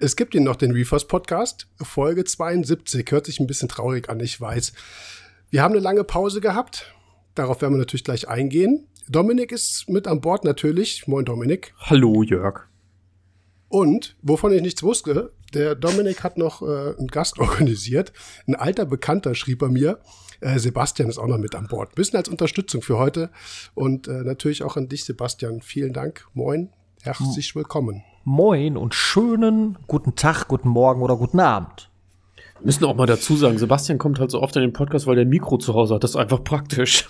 Es 0.00 0.14
gibt 0.14 0.36
ihn 0.36 0.44
noch, 0.44 0.54
den 0.54 0.70
Reefers 0.70 1.08
Podcast, 1.08 1.66
Folge 1.82 2.24
72. 2.24 3.10
Hört 3.10 3.26
sich 3.26 3.40
ein 3.40 3.48
bisschen 3.48 3.68
traurig 3.68 4.08
an, 4.08 4.20
ich 4.20 4.40
weiß. 4.40 4.72
Wir 5.50 5.60
haben 5.60 5.72
eine 5.72 5.82
lange 5.82 6.04
Pause 6.04 6.40
gehabt. 6.40 6.94
Darauf 7.34 7.60
werden 7.62 7.74
wir 7.74 7.78
natürlich 7.78 8.04
gleich 8.04 8.28
eingehen. 8.28 8.86
Dominik 9.08 9.50
ist 9.50 9.88
mit 9.88 10.06
an 10.06 10.20
Bord 10.20 10.44
natürlich. 10.44 11.08
Moin, 11.08 11.24
Dominik. 11.24 11.74
Hallo, 11.78 12.22
Jörg. 12.22 12.68
Und, 13.66 14.16
wovon 14.22 14.52
ich 14.52 14.62
nichts 14.62 14.84
wusste, 14.84 15.32
der 15.52 15.74
Dominik 15.74 16.22
hat 16.22 16.38
noch 16.38 16.62
äh, 16.62 16.94
einen 16.96 17.08
Gast 17.08 17.38
organisiert. 17.40 18.12
Ein 18.46 18.54
alter 18.54 18.86
Bekannter 18.86 19.34
schrieb 19.34 19.58
bei 19.58 19.68
mir. 19.68 19.98
Äh, 20.40 20.60
Sebastian 20.60 21.08
ist 21.08 21.18
auch 21.18 21.26
noch 21.26 21.38
mit 21.38 21.56
an 21.56 21.66
Bord. 21.66 21.96
Bisschen 21.96 22.18
als 22.18 22.28
Unterstützung 22.28 22.82
für 22.82 22.98
heute. 22.98 23.30
Und 23.74 24.06
äh, 24.06 24.22
natürlich 24.22 24.62
auch 24.62 24.76
an 24.76 24.88
dich, 24.88 25.04
Sebastian. 25.04 25.60
Vielen 25.60 25.92
Dank. 25.92 26.24
Moin. 26.34 26.70
Herzlich 27.08 27.56
willkommen. 27.56 28.04
Moin 28.24 28.76
und 28.76 28.94
schönen 28.94 29.78
guten 29.86 30.14
Tag, 30.14 30.46
guten 30.46 30.68
Morgen 30.68 31.00
oder 31.00 31.16
guten 31.16 31.40
Abend. 31.40 31.88
Wir 32.58 32.66
müssen 32.66 32.84
auch 32.84 32.96
mal 32.96 33.06
dazu 33.06 33.34
sagen, 33.34 33.56
Sebastian 33.56 33.96
kommt 33.96 34.20
halt 34.20 34.30
so 34.30 34.42
oft 34.42 34.54
in 34.56 34.60
den 34.60 34.74
Podcast, 34.74 35.06
weil 35.06 35.14
der 35.14 35.24
ein 35.24 35.30
Mikro 35.30 35.56
zu 35.56 35.72
Hause 35.72 35.94
hat. 35.94 36.04
Das 36.04 36.10
ist 36.10 36.16
einfach 36.16 36.44
praktisch. 36.44 37.08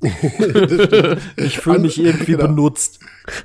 ich 1.36 1.58
fühle 1.58 1.80
mich 1.80 2.00
irgendwie 2.00 2.32
genau. 2.32 2.46
benutzt. 2.46 3.00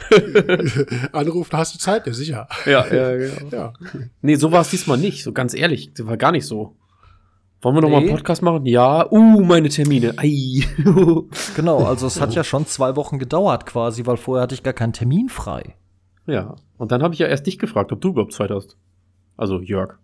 Anrufen, 1.11 1.57
hast 1.57 1.75
du 1.75 1.79
Zeit? 1.79 2.07
Ja, 2.07 2.13
sicher. 2.13 2.47
Ja, 2.65 2.87
ja, 2.87 3.17
genau. 3.17 3.49
ja. 3.51 3.73
Nee, 4.21 4.35
so 4.35 4.53
war 4.53 4.61
es 4.61 4.69
diesmal 4.69 4.97
nicht. 4.97 5.25
So 5.25 5.33
ganz 5.33 5.53
ehrlich, 5.53 5.93
das 5.93 6.07
war 6.07 6.15
gar 6.15 6.31
nicht 6.31 6.45
so. 6.45 6.77
Wollen 7.61 7.75
wir 7.75 7.81
noch 7.81 7.89
nee. 7.89 7.95
mal 7.95 8.01
einen 8.03 8.15
Podcast 8.15 8.41
machen? 8.41 8.65
Ja. 8.65 9.11
Uh, 9.11 9.41
meine 9.41 9.67
Termine. 9.67 10.13
Ei. 10.15 10.63
genau, 11.57 11.83
also 11.83 12.07
es 12.07 12.21
hat 12.21 12.33
ja 12.33 12.45
schon 12.45 12.65
zwei 12.67 12.95
Wochen 12.95 13.19
gedauert 13.19 13.65
quasi, 13.65 14.05
weil 14.05 14.15
vorher 14.15 14.43
hatte 14.43 14.55
ich 14.55 14.63
gar 14.63 14.73
keinen 14.73 14.93
Termin 14.93 15.27
frei. 15.27 15.75
Ja. 16.29 16.55
Und 16.77 16.91
dann 16.91 17.03
habe 17.03 17.13
ich 17.13 17.19
ja 17.19 17.27
erst 17.27 17.45
dich 17.47 17.59
gefragt, 17.59 17.91
ob 17.91 18.01
du 18.01 18.09
überhaupt 18.09 18.33
Zeit 18.33 18.51
hast. 18.51 18.77
Also 19.37 19.59
Jörg. 19.61 19.97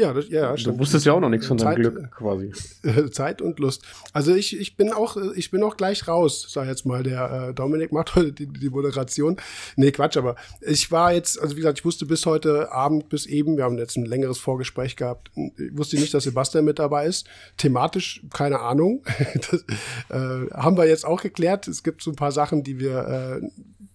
Ja, 0.00 0.14
das, 0.14 0.30
ja, 0.30 0.56
stimmt. 0.56 0.76
Du 0.76 0.80
wusstest 0.80 1.04
ja 1.04 1.12
auch 1.12 1.20
noch 1.20 1.28
nichts 1.28 1.46
von 1.46 1.58
deinem 1.58 1.74
Glück 1.74 2.10
quasi. 2.12 2.52
Zeit 3.10 3.42
und 3.42 3.58
Lust. 3.58 3.84
Also 4.14 4.34
ich, 4.34 4.58
ich 4.58 4.76
bin 4.76 4.92
auch, 4.92 5.18
ich 5.34 5.50
bin 5.50 5.62
auch 5.62 5.76
gleich 5.76 6.08
raus, 6.08 6.46
sag 6.48 6.68
jetzt 6.68 6.86
mal. 6.86 7.02
Der 7.02 7.48
äh, 7.50 7.54
Dominik 7.54 7.92
macht 7.92 8.14
heute 8.14 8.32
die, 8.32 8.46
die 8.46 8.70
Moderation. 8.70 9.36
Nee, 9.76 9.92
Quatsch, 9.92 10.16
aber 10.16 10.36
ich 10.62 10.90
war 10.90 11.12
jetzt, 11.12 11.38
also 11.38 11.54
wie 11.54 11.60
gesagt, 11.60 11.80
ich 11.80 11.84
wusste 11.84 12.06
bis 12.06 12.24
heute 12.24 12.72
Abend, 12.72 13.10
bis 13.10 13.26
eben, 13.26 13.58
wir 13.58 13.64
haben 13.64 13.76
jetzt 13.76 13.96
ein 13.96 14.06
längeres 14.06 14.38
Vorgespräch 14.38 14.96
gehabt, 14.96 15.30
ich 15.34 15.76
wusste 15.76 15.96
nicht, 15.96 16.14
dass 16.14 16.24
Sebastian 16.24 16.64
mit 16.64 16.78
dabei 16.78 17.06
ist. 17.06 17.28
Thematisch, 17.58 18.22
keine 18.32 18.60
Ahnung. 18.60 19.02
das 19.50 19.64
äh, 20.08 20.50
haben 20.54 20.78
wir 20.78 20.86
jetzt 20.86 21.04
auch 21.04 21.20
geklärt. 21.20 21.68
Es 21.68 21.82
gibt 21.82 22.02
so 22.02 22.10
ein 22.10 22.16
paar 22.16 22.32
Sachen, 22.32 22.62
die 22.62 22.78
wir 22.78 23.40
äh, 23.42 23.48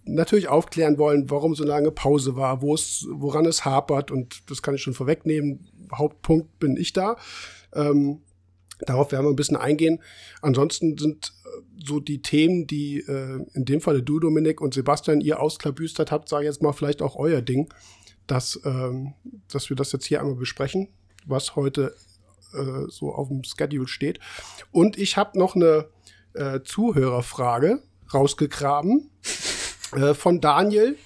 natürlich 0.05 0.47
aufklären 0.47 0.97
wollen, 0.97 1.29
warum 1.29 1.55
so 1.55 1.63
lange 1.63 1.91
Pause 1.91 2.35
war, 2.35 2.61
wo 2.61 2.73
es, 2.73 3.07
woran 3.09 3.45
es 3.45 3.65
hapert 3.65 4.11
und 4.11 4.49
das 4.49 4.61
kann 4.61 4.75
ich 4.75 4.81
schon 4.81 4.93
vorwegnehmen. 4.93 5.67
Hauptpunkt 5.93 6.59
bin 6.59 6.77
ich 6.77 6.93
da. 6.93 7.17
Ähm, 7.73 8.21
darauf 8.81 9.11
werden 9.11 9.25
wir 9.25 9.29
ein 9.31 9.35
bisschen 9.35 9.57
eingehen. 9.57 10.01
Ansonsten 10.41 10.97
sind 10.97 11.33
äh, 11.45 11.83
so 11.83 11.99
die 11.99 12.21
Themen, 12.21 12.67
die 12.67 12.99
äh, 12.99 13.39
in 13.53 13.65
dem 13.65 13.81
Falle 13.81 14.03
du, 14.03 14.19
Dominik 14.19 14.61
und 14.61 14.73
Sebastian, 14.73 15.21
ihr 15.21 15.39
ausklabüstert 15.39 16.11
habt, 16.11 16.29
sage 16.29 16.43
ich 16.43 16.49
jetzt 16.49 16.61
mal 16.61 16.73
vielleicht 16.73 17.01
auch 17.01 17.15
euer 17.15 17.41
Ding, 17.41 17.73
dass, 18.27 18.59
ähm, 18.65 19.13
dass 19.51 19.69
wir 19.69 19.75
das 19.75 19.91
jetzt 19.91 20.05
hier 20.05 20.19
einmal 20.19 20.35
besprechen, 20.35 20.89
was 21.25 21.55
heute 21.55 21.95
äh, 22.53 22.89
so 22.89 23.13
auf 23.13 23.27
dem 23.27 23.43
Schedule 23.43 23.87
steht. 23.87 24.19
Und 24.71 24.97
ich 24.97 25.17
habe 25.17 25.37
noch 25.37 25.55
eine 25.55 25.87
äh, 26.33 26.61
Zuhörerfrage 26.63 27.81
rausgegraben 28.13 29.09
äh, 29.95 30.13
von 30.13 30.41
Daniel. 30.41 30.97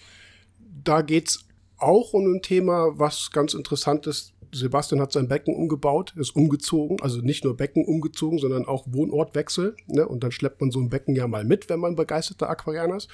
Da 0.84 1.02
geht's 1.02 1.46
auch 1.78 2.14
um 2.14 2.36
ein 2.36 2.42
Thema, 2.42 3.00
was 3.00 3.32
ganz 3.32 3.54
interessant 3.54 4.08
ist. 4.08 4.34
Sebastian 4.52 5.00
hat 5.00 5.12
sein 5.12 5.28
Becken 5.28 5.56
umgebaut, 5.56 6.14
ist 6.18 6.36
umgezogen, 6.36 7.00
also 7.02 7.22
nicht 7.22 7.44
nur 7.44 7.56
Becken 7.56 7.86
umgezogen, 7.86 8.40
sondern 8.40 8.66
auch 8.66 8.86
Wohnortwechsel. 8.88 9.76
Ne? 9.88 10.08
Und 10.08 10.24
dann 10.24 10.32
schleppt 10.32 10.60
man 10.60 10.72
so 10.72 10.80
ein 10.80 10.90
Becken 10.90 11.16
ja 11.16 11.28
mal 11.28 11.44
mit, 11.44 11.70
wenn 11.70 11.80
man 11.80 11.96
begeisterter 11.96 12.50
Aquarianer 12.50 12.98
ist. 12.98 13.10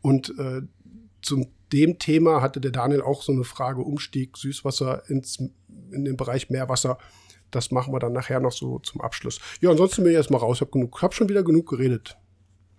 Und 0.00 0.32
äh, 0.38 0.62
zum 1.22 1.48
dem 1.72 1.98
Thema 1.98 2.40
hatte 2.40 2.60
der 2.60 2.70
Daniel 2.70 3.02
auch 3.02 3.22
so 3.22 3.32
eine 3.32 3.44
Frage, 3.44 3.82
Umstieg 3.82 4.36
Süßwasser 4.36 5.08
ins, 5.08 5.38
in 5.92 6.04
den 6.04 6.16
Bereich 6.16 6.50
Meerwasser. 6.50 6.98
Das 7.50 7.70
machen 7.70 7.92
wir 7.92 7.98
dann 7.98 8.12
nachher 8.12 8.40
noch 8.40 8.52
so 8.52 8.78
zum 8.78 9.00
Abschluss. 9.00 9.40
Ja, 9.60 9.70
ansonsten 9.70 10.02
bin 10.02 10.12
ich 10.12 10.16
erstmal 10.16 10.40
raus. 10.40 10.60
Ich 10.60 10.66
habe 10.66 10.88
hab 11.02 11.14
schon 11.14 11.28
wieder 11.28 11.42
genug 11.42 11.68
geredet. 11.68 12.16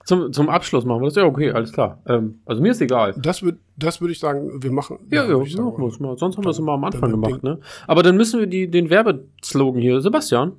Zum, 0.06 0.34
zum 0.34 0.50
Abschluss 0.50 0.85
machen 0.85 1.01
wir 1.01 1.06
das. 1.06 1.16
Ja, 1.16 1.25
okay, 1.25 1.51
alles 1.51 1.72
klar. 1.72 2.01
Ähm, 2.07 2.39
also 2.45 2.62
mir 2.62 2.72
ist 2.72 2.81
egal. 2.81 3.13
Das 3.22 3.44
würde 3.44 3.59
das 3.78 4.01
würd 4.01 4.12
ich 4.12 4.19
sagen, 4.19 4.62
wir 4.62 4.72
machen. 4.72 5.00
Ja, 5.09 5.23
ja, 5.23 5.38
ja 5.38 5.45
sagen, 5.45 5.78
wir 5.78 6.07
mal. 6.07 6.17
Sonst 6.17 6.38
haben 6.38 6.44
wir 6.44 6.50
es 6.50 6.59
immer 6.59 6.73
am 6.73 6.84
Anfang 6.84 7.12
gemacht, 7.12 7.44
ne? 7.44 7.59
Aber 7.88 8.03
dann 8.03 8.17
müssen 8.17 8.40
wir 8.40 8.47
die, 8.47 8.69
den 8.69 8.90
Werbeslogan 8.90 9.81
hier. 9.81 10.01
Sebastian. 10.01 10.53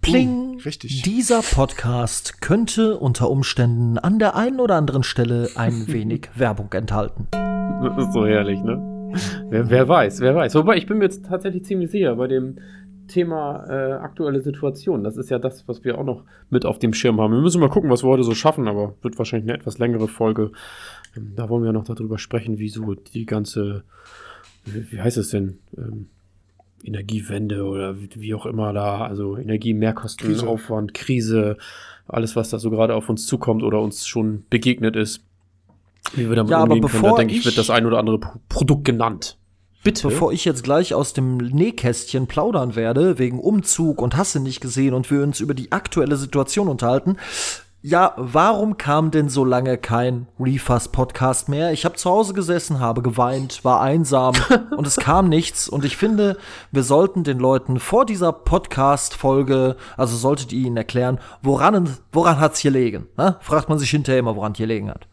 Pling. 0.00 0.54
Uh, 0.54 0.58
richtig. 0.64 1.02
Dieser 1.02 1.42
Podcast 1.42 2.40
könnte 2.40 2.96
unter 2.96 3.30
Umständen 3.30 3.98
an 3.98 4.18
der 4.18 4.36
einen 4.36 4.60
oder 4.60 4.76
anderen 4.76 5.02
Stelle 5.02 5.50
ein 5.56 5.86
wenig 5.88 6.28
Werbung 6.34 6.72
enthalten. 6.72 7.26
Das 7.30 8.06
ist 8.06 8.12
so 8.12 8.26
herrlich, 8.26 8.60
ne? 8.62 9.12
Wer, 9.48 9.70
wer 9.70 9.88
weiß, 9.88 10.20
wer 10.20 10.34
weiß. 10.34 10.54
Wobei, 10.54 10.76
ich 10.76 10.86
bin 10.86 10.98
mir 10.98 11.04
jetzt 11.04 11.26
tatsächlich 11.26 11.64
ziemlich 11.64 11.90
sicher, 11.90 12.16
bei 12.16 12.26
dem 12.26 12.58
Thema 13.08 13.64
äh, 13.68 13.92
aktuelle 13.94 14.40
Situation. 14.40 15.02
Das 15.02 15.16
ist 15.16 15.30
ja 15.30 15.38
das, 15.38 15.66
was 15.66 15.84
wir 15.84 15.98
auch 15.98 16.04
noch 16.04 16.24
mit 16.50 16.64
auf 16.64 16.78
dem 16.78 16.92
Schirm 16.92 17.20
haben. 17.20 17.32
Wir 17.32 17.40
müssen 17.40 17.60
mal 17.60 17.68
gucken, 17.68 17.90
was 17.90 18.04
wir 18.04 18.08
heute 18.08 18.22
so 18.22 18.34
schaffen, 18.34 18.68
aber 18.68 18.94
wird 19.02 19.18
wahrscheinlich 19.18 19.50
eine 19.50 19.58
etwas 19.58 19.78
längere 19.78 20.08
Folge. 20.08 20.52
Ähm, 21.16 21.32
da 21.34 21.48
wollen 21.48 21.64
wir 21.64 21.72
noch 21.72 21.84
darüber 21.84 22.18
sprechen, 22.18 22.58
wie 22.58 22.68
so 22.68 22.94
die 22.94 23.26
ganze, 23.26 23.82
wie, 24.64 24.92
wie 24.92 25.00
heißt 25.00 25.16
es 25.16 25.30
denn, 25.30 25.58
ähm, 25.76 26.06
Energiewende 26.84 27.64
oder 27.64 27.96
wie 27.98 28.34
auch 28.34 28.46
immer 28.46 28.72
da, 28.72 29.04
also 29.04 29.36
Energiemehrkosten, 29.36 30.28
Krise. 30.28 30.46
Aufwand, 30.46 30.94
Krise, 30.94 31.56
alles, 32.06 32.36
was 32.36 32.50
da 32.50 32.58
so 32.58 32.70
gerade 32.70 32.94
auf 32.94 33.08
uns 33.08 33.26
zukommt 33.26 33.62
oder 33.62 33.80
uns 33.80 34.06
schon 34.06 34.44
begegnet 34.48 34.94
ist. 34.94 35.24
Wie 36.14 36.28
wir 36.28 36.36
damit 36.36 36.52
ja, 36.52 36.62
umgehen 36.62 36.86
können, 36.86 37.02
da 37.02 37.14
denke 37.16 37.34
ich, 37.34 37.44
wird 37.44 37.58
das 37.58 37.70
ein 37.70 37.84
oder 37.84 37.98
andere 37.98 38.20
Produkt 38.48 38.84
genannt. 38.84 39.37
Bitte? 39.88 40.08
Bevor 40.08 40.32
ich 40.34 40.44
jetzt 40.44 40.64
gleich 40.64 40.92
aus 40.92 41.14
dem 41.14 41.38
Nähkästchen 41.38 42.26
plaudern 42.26 42.76
werde, 42.76 43.18
wegen 43.18 43.40
Umzug 43.40 44.02
und 44.02 44.18
Hasse 44.18 44.38
nicht 44.38 44.60
gesehen 44.60 44.92
und 44.92 45.10
wir 45.10 45.22
uns 45.22 45.40
über 45.40 45.54
die 45.54 45.72
aktuelle 45.72 46.16
Situation 46.16 46.68
unterhalten, 46.68 47.16
ja, 47.80 48.12
warum 48.18 48.76
kam 48.76 49.10
denn 49.10 49.30
so 49.30 49.46
lange 49.46 49.78
kein 49.78 50.26
Refus-Podcast 50.38 51.48
mehr? 51.48 51.72
Ich 51.72 51.86
habe 51.86 51.94
zu 51.94 52.10
Hause 52.10 52.34
gesessen, 52.34 52.80
habe 52.80 53.00
geweint, 53.00 53.64
war 53.64 53.80
einsam 53.80 54.34
und 54.76 54.86
es 54.86 54.96
kam 54.96 55.30
nichts. 55.30 55.70
Und 55.70 55.86
ich 55.86 55.96
finde, 55.96 56.36
wir 56.70 56.82
sollten 56.82 57.24
den 57.24 57.38
Leuten 57.38 57.80
vor 57.80 58.04
dieser 58.04 58.32
Podcast-Folge, 58.32 59.76
also 59.96 60.16
solltet 60.18 60.52
ihr 60.52 60.66
ihnen 60.66 60.76
erklären, 60.76 61.18
woran, 61.40 61.96
woran 62.12 62.38
hat's 62.38 62.58
hier 62.58 62.72
liegen? 62.72 63.06
Ne? 63.16 63.36
Fragt 63.40 63.70
man 63.70 63.78
sich 63.78 63.88
hinterher 63.88 64.18
immer, 64.18 64.36
woran 64.36 64.52
es 64.52 64.58
hier 64.58 64.66
liegen 64.66 64.90
hat. 64.90 65.08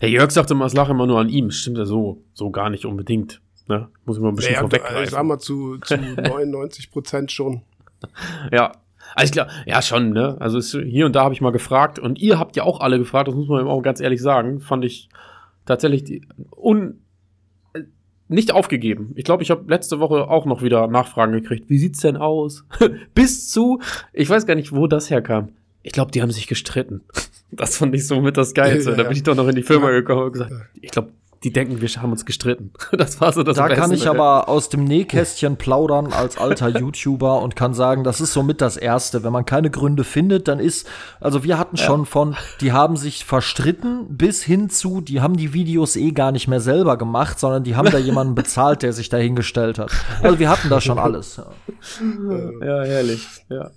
Herr 0.00 0.10
Jörg 0.10 0.30
sagte 0.30 0.52
immer, 0.52 0.66
es 0.66 0.74
lag 0.74 0.90
immer 0.90 1.06
nur 1.06 1.20
an 1.20 1.30
ihm. 1.30 1.50
Stimmt 1.50 1.78
ja 1.78 1.86
so, 1.86 2.22
so 2.34 2.50
gar 2.50 2.68
nicht 2.68 2.84
unbedingt. 2.84 3.40
Ne? 3.68 3.88
Muss 4.04 4.16
ich 4.16 4.22
mal 4.22 4.30
ein 4.30 4.34
bisschen 4.34 4.54
ja, 4.54 4.60
vorweggreifen. 4.60 5.04
Ich 5.04 5.10
sag 5.10 5.24
mal 5.24 5.38
zu, 5.38 5.78
zu 5.78 5.96
99 6.16 6.90
Prozent 6.90 7.32
schon. 7.32 7.62
ja. 8.50 8.72
Also 9.14 9.32
klar, 9.32 9.48
ja 9.66 9.80
schon, 9.80 10.10
ne? 10.10 10.36
Also 10.38 10.58
es, 10.58 10.70
hier 10.72 11.06
und 11.06 11.16
da 11.16 11.24
habe 11.24 11.34
ich 11.34 11.40
mal 11.40 11.50
gefragt 11.50 11.98
und 11.98 12.18
ihr 12.18 12.38
habt 12.38 12.56
ja 12.56 12.62
auch 12.62 12.80
alle 12.80 12.98
gefragt, 12.98 13.28
das 13.28 13.34
muss 13.34 13.48
man 13.48 13.60
eben 13.60 13.68
auch 13.68 13.80
ganz 13.82 14.00
ehrlich 14.00 14.20
sagen, 14.20 14.60
fand 14.60 14.84
ich 14.84 15.08
tatsächlich 15.64 16.04
die, 16.04 16.22
un, 16.56 17.00
äh, 17.72 17.82
nicht 18.28 18.52
aufgegeben. 18.52 19.12
Ich 19.16 19.24
glaube, 19.24 19.42
ich 19.42 19.50
habe 19.50 19.64
letzte 19.68 19.98
Woche 19.98 20.28
auch 20.28 20.44
noch 20.44 20.62
wieder 20.62 20.86
Nachfragen 20.88 21.32
gekriegt. 21.32 21.70
Wie 21.70 21.78
sieht's 21.78 22.00
denn 22.00 22.16
aus? 22.16 22.64
Bis 23.14 23.48
zu, 23.48 23.80
ich 24.12 24.28
weiß 24.28 24.46
gar 24.46 24.54
nicht, 24.54 24.74
wo 24.74 24.86
das 24.86 25.10
herkam. 25.10 25.50
Ich 25.82 25.92
glaube, 25.92 26.10
die 26.10 26.20
haben 26.22 26.30
sich 26.30 26.46
gestritten. 26.46 27.02
Das 27.50 27.78
fand 27.78 27.94
ich 27.94 28.06
so 28.06 28.20
mit 28.20 28.36
das 28.36 28.52
Geilste. 28.52 28.90
Ja, 28.90 28.96
ja. 28.98 29.02
Da 29.02 29.08
bin 29.08 29.16
ich 29.16 29.22
doch 29.22 29.34
noch 29.34 29.48
in 29.48 29.54
die 29.54 29.62
Firma 29.62 29.88
gekommen 29.88 30.24
und 30.24 30.32
gesagt, 30.32 30.52
ich 30.82 30.90
glaube, 30.90 31.12
die 31.44 31.52
denken, 31.52 31.80
wir 31.80 31.88
haben 31.88 32.12
uns 32.12 32.24
gestritten. 32.24 32.72
Das 32.98 33.20
war 33.20 33.32
so 33.32 33.42
das 33.42 33.56
Da 33.56 33.66
Beste. 33.66 33.80
kann 33.80 33.92
ich 33.92 34.08
aber 34.08 34.48
aus 34.48 34.70
dem 34.70 34.84
Nähkästchen 34.84 35.56
plaudern 35.56 36.12
als 36.12 36.36
alter 36.36 36.68
YouTuber 36.68 37.40
und 37.42 37.54
kann 37.54 37.74
sagen, 37.74 38.02
das 38.02 38.20
ist 38.20 38.32
somit 38.32 38.60
das 38.60 38.76
Erste. 38.76 39.22
Wenn 39.22 39.32
man 39.32 39.44
keine 39.44 39.70
Gründe 39.70 40.04
findet, 40.04 40.48
dann 40.48 40.58
ist, 40.58 40.88
also 41.20 41.44
wir 41.44 41.58
hatten 41.58 41.76
ja. 41.76 41.84
schon 41.84 42.06
von, 42.06 42.36
die 42.60 42.72
haben 42.72 42.96
sich 42.96 43.24
verstritten 43.24 44.16
bis 44.16 44.42
hin 44.42 44.68
zu, 44.68 45.00
die 45.00 45.20
haben 45.20 45.36
die 45.36 45.52
Videos 45.52 45.96
eh 45.96 46.10
gar 46.10 46.32
nicht 46.32 46.48
mehr 46.48 46.60
selber 46.60 46.96
gemacht, 46.96 47.38
sondern 47.38 47.62
die 47.62 47.76
haben 47.76 47.90
da 47.90 47.98
jemanden 48.08 48.34
bezahlt, 48.34 48.82
der 48.82 48.92
sich 48.92 49.08
dahingestellt 49.08 49.78
hat. 49.78 49.92
Also 50.22 50.38
wir 50.38 50.48
hatten 50.48 50.68
da 50.68 50.80
schon 50.80 50.98
alles. 50.98 51.40
Ja, 52.00 52.66
ja 52.66 52.84
herrlich. 52.84 53.26
Ja. 53.48 53.70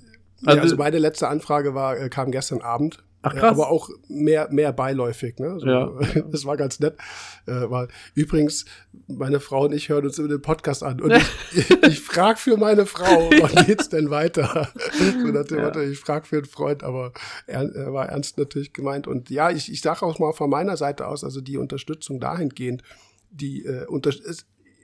Also, 0.44 0.58
ja, 0.58 0.64
also 0.64 0.76
meine 0.78 0.98
letzte 0.98 1.28
Anfrage 1.28 1.76
war, 1.76 1.98
äh, 1.98 2.10
kam 2.10 2.32
gestern 2.32 2.62
Abend 2.62 3.04
Ach 3.24 3.36
krass. 3.36 3.52
aber 3.52 3.70
auch 3.70 3.90
mehr, 4.08 4.48
mehr 4.52 4.74
beiläufig. 4.74 5.38
Ne? 5.40 5.60
So, 5.60 5.68
ja. 5.68 5.92
Das 6.32 6.46
war 6.46 6.58
ganz 6.58 6.80
nett. 6.80 6.98
Äh, 7.46 7.70
weil, 7.70 7.88
übrigens, 8.16 8.66
meine 9.08 9.40
Frau 9.40 9.66
und 9.66 9.74
ich 9.74 9.90
hören 9.90 10.06
uns 10.06 10.18
über 10.18 10.28
den 10.28 10.42
Podcast 10.42 10.84
an. 10.84 11.02
Und 11.02 11.12
ich, 11.12 11.70
ich 11.88 12.00
frage 12.00 12.38
für 12.40 12.58
meine 12.58 12.86
Frau, 12.86 13.30
wann 13.30 13.66
geht's 13.66 13.90
denn 13.90 14.10
weiter? 14.10 14.70
so 14.98 15.28
nach 15.28 15.46
dem 15.46 15.58
ja. 15.58 15.66
Motto, 15.66 15.82
ich 15.82 16.00
frage 16.00 16.26
für 16.26 16.38
einen 16.38 16.46
Freund, 16.46 16.84
aber 16.84 17.14
er, 17.46 17.64
er, 17.76 17.94
war 17.94 18.10
ernst 18.10 18.38
natürlich 18.38 18.74
gemeint. 18.74 19.08
Und 19.08 19.30
ja, 19.30 19.52
ich, 19.52 19.72
ich 19.72 19.82
sage 19.82 20.06
auch 20.06 20.20
mal 20.20 20.34
von 20.34 20.50
meiner 20.50 20.78
Seite 20.78 21.08
aus, 21.08 21.24
also 21.24 21.42
die 21.42 21.58
Unterstützung 21.58 22.20
dahingehend 22.20 22.84
die 23.32 23.66
äh, 23.66 23.86
unter 23.88 24.12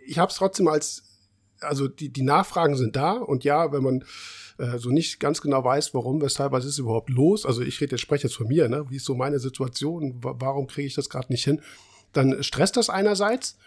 ich 0.05 0.19
habe 0.19 0.31
es 0.31 0.37
trotzdem 0.37 0.67
als, 0.67 1.03
also 1.59 1.87
die, 1.87 2.09
die 2.09 2.23
Nachfragen 2.23 2.75
sind 2.77 2.95
da 2.95 3.11
und 3.11 3.43
ja, 3.43 3.71
wenn 3.71 3.83
man 3.83 4.05
äh, 4.57 4.77
so 4.77 4.89
nicht 4.89 5.19
ganz 5.19 5.41
genau 5.41 5.63
weiß, 5.63 5.93
warum, 5.93 6.21
weshalb, 6.21 6.51
was 6.51 6.65
ist 6.65 6.77
überhaupt 6.77 7.09
los, 7.09 7.45
also 7.45 7.61
ich 7.61 7.79
rede 7.81 7.91
jetzt, 7.91 8.01
spreche 8.01 8.27
jetzt 8.27 8.35
von 8.35 8.47
mir, 8.47 8.67
ne? 8.69 8.85
wie 8.89 8.97
ist 8.97 9.05
so 9.05 9.15
meine 9.15 9.39
Situation, 9.39 10.15
warum 10.21 10.67
kriege 10.67 10.87
ich 10.87 10.95
das 10.95 11.09
gerade 11.09 11.31
nicht 11.31 11.43
hin, 11.43 11.61
dann 12.13 12.41
stresst 12.43 12.77
das 12.77 12.89
einerseits, 12.89 13.57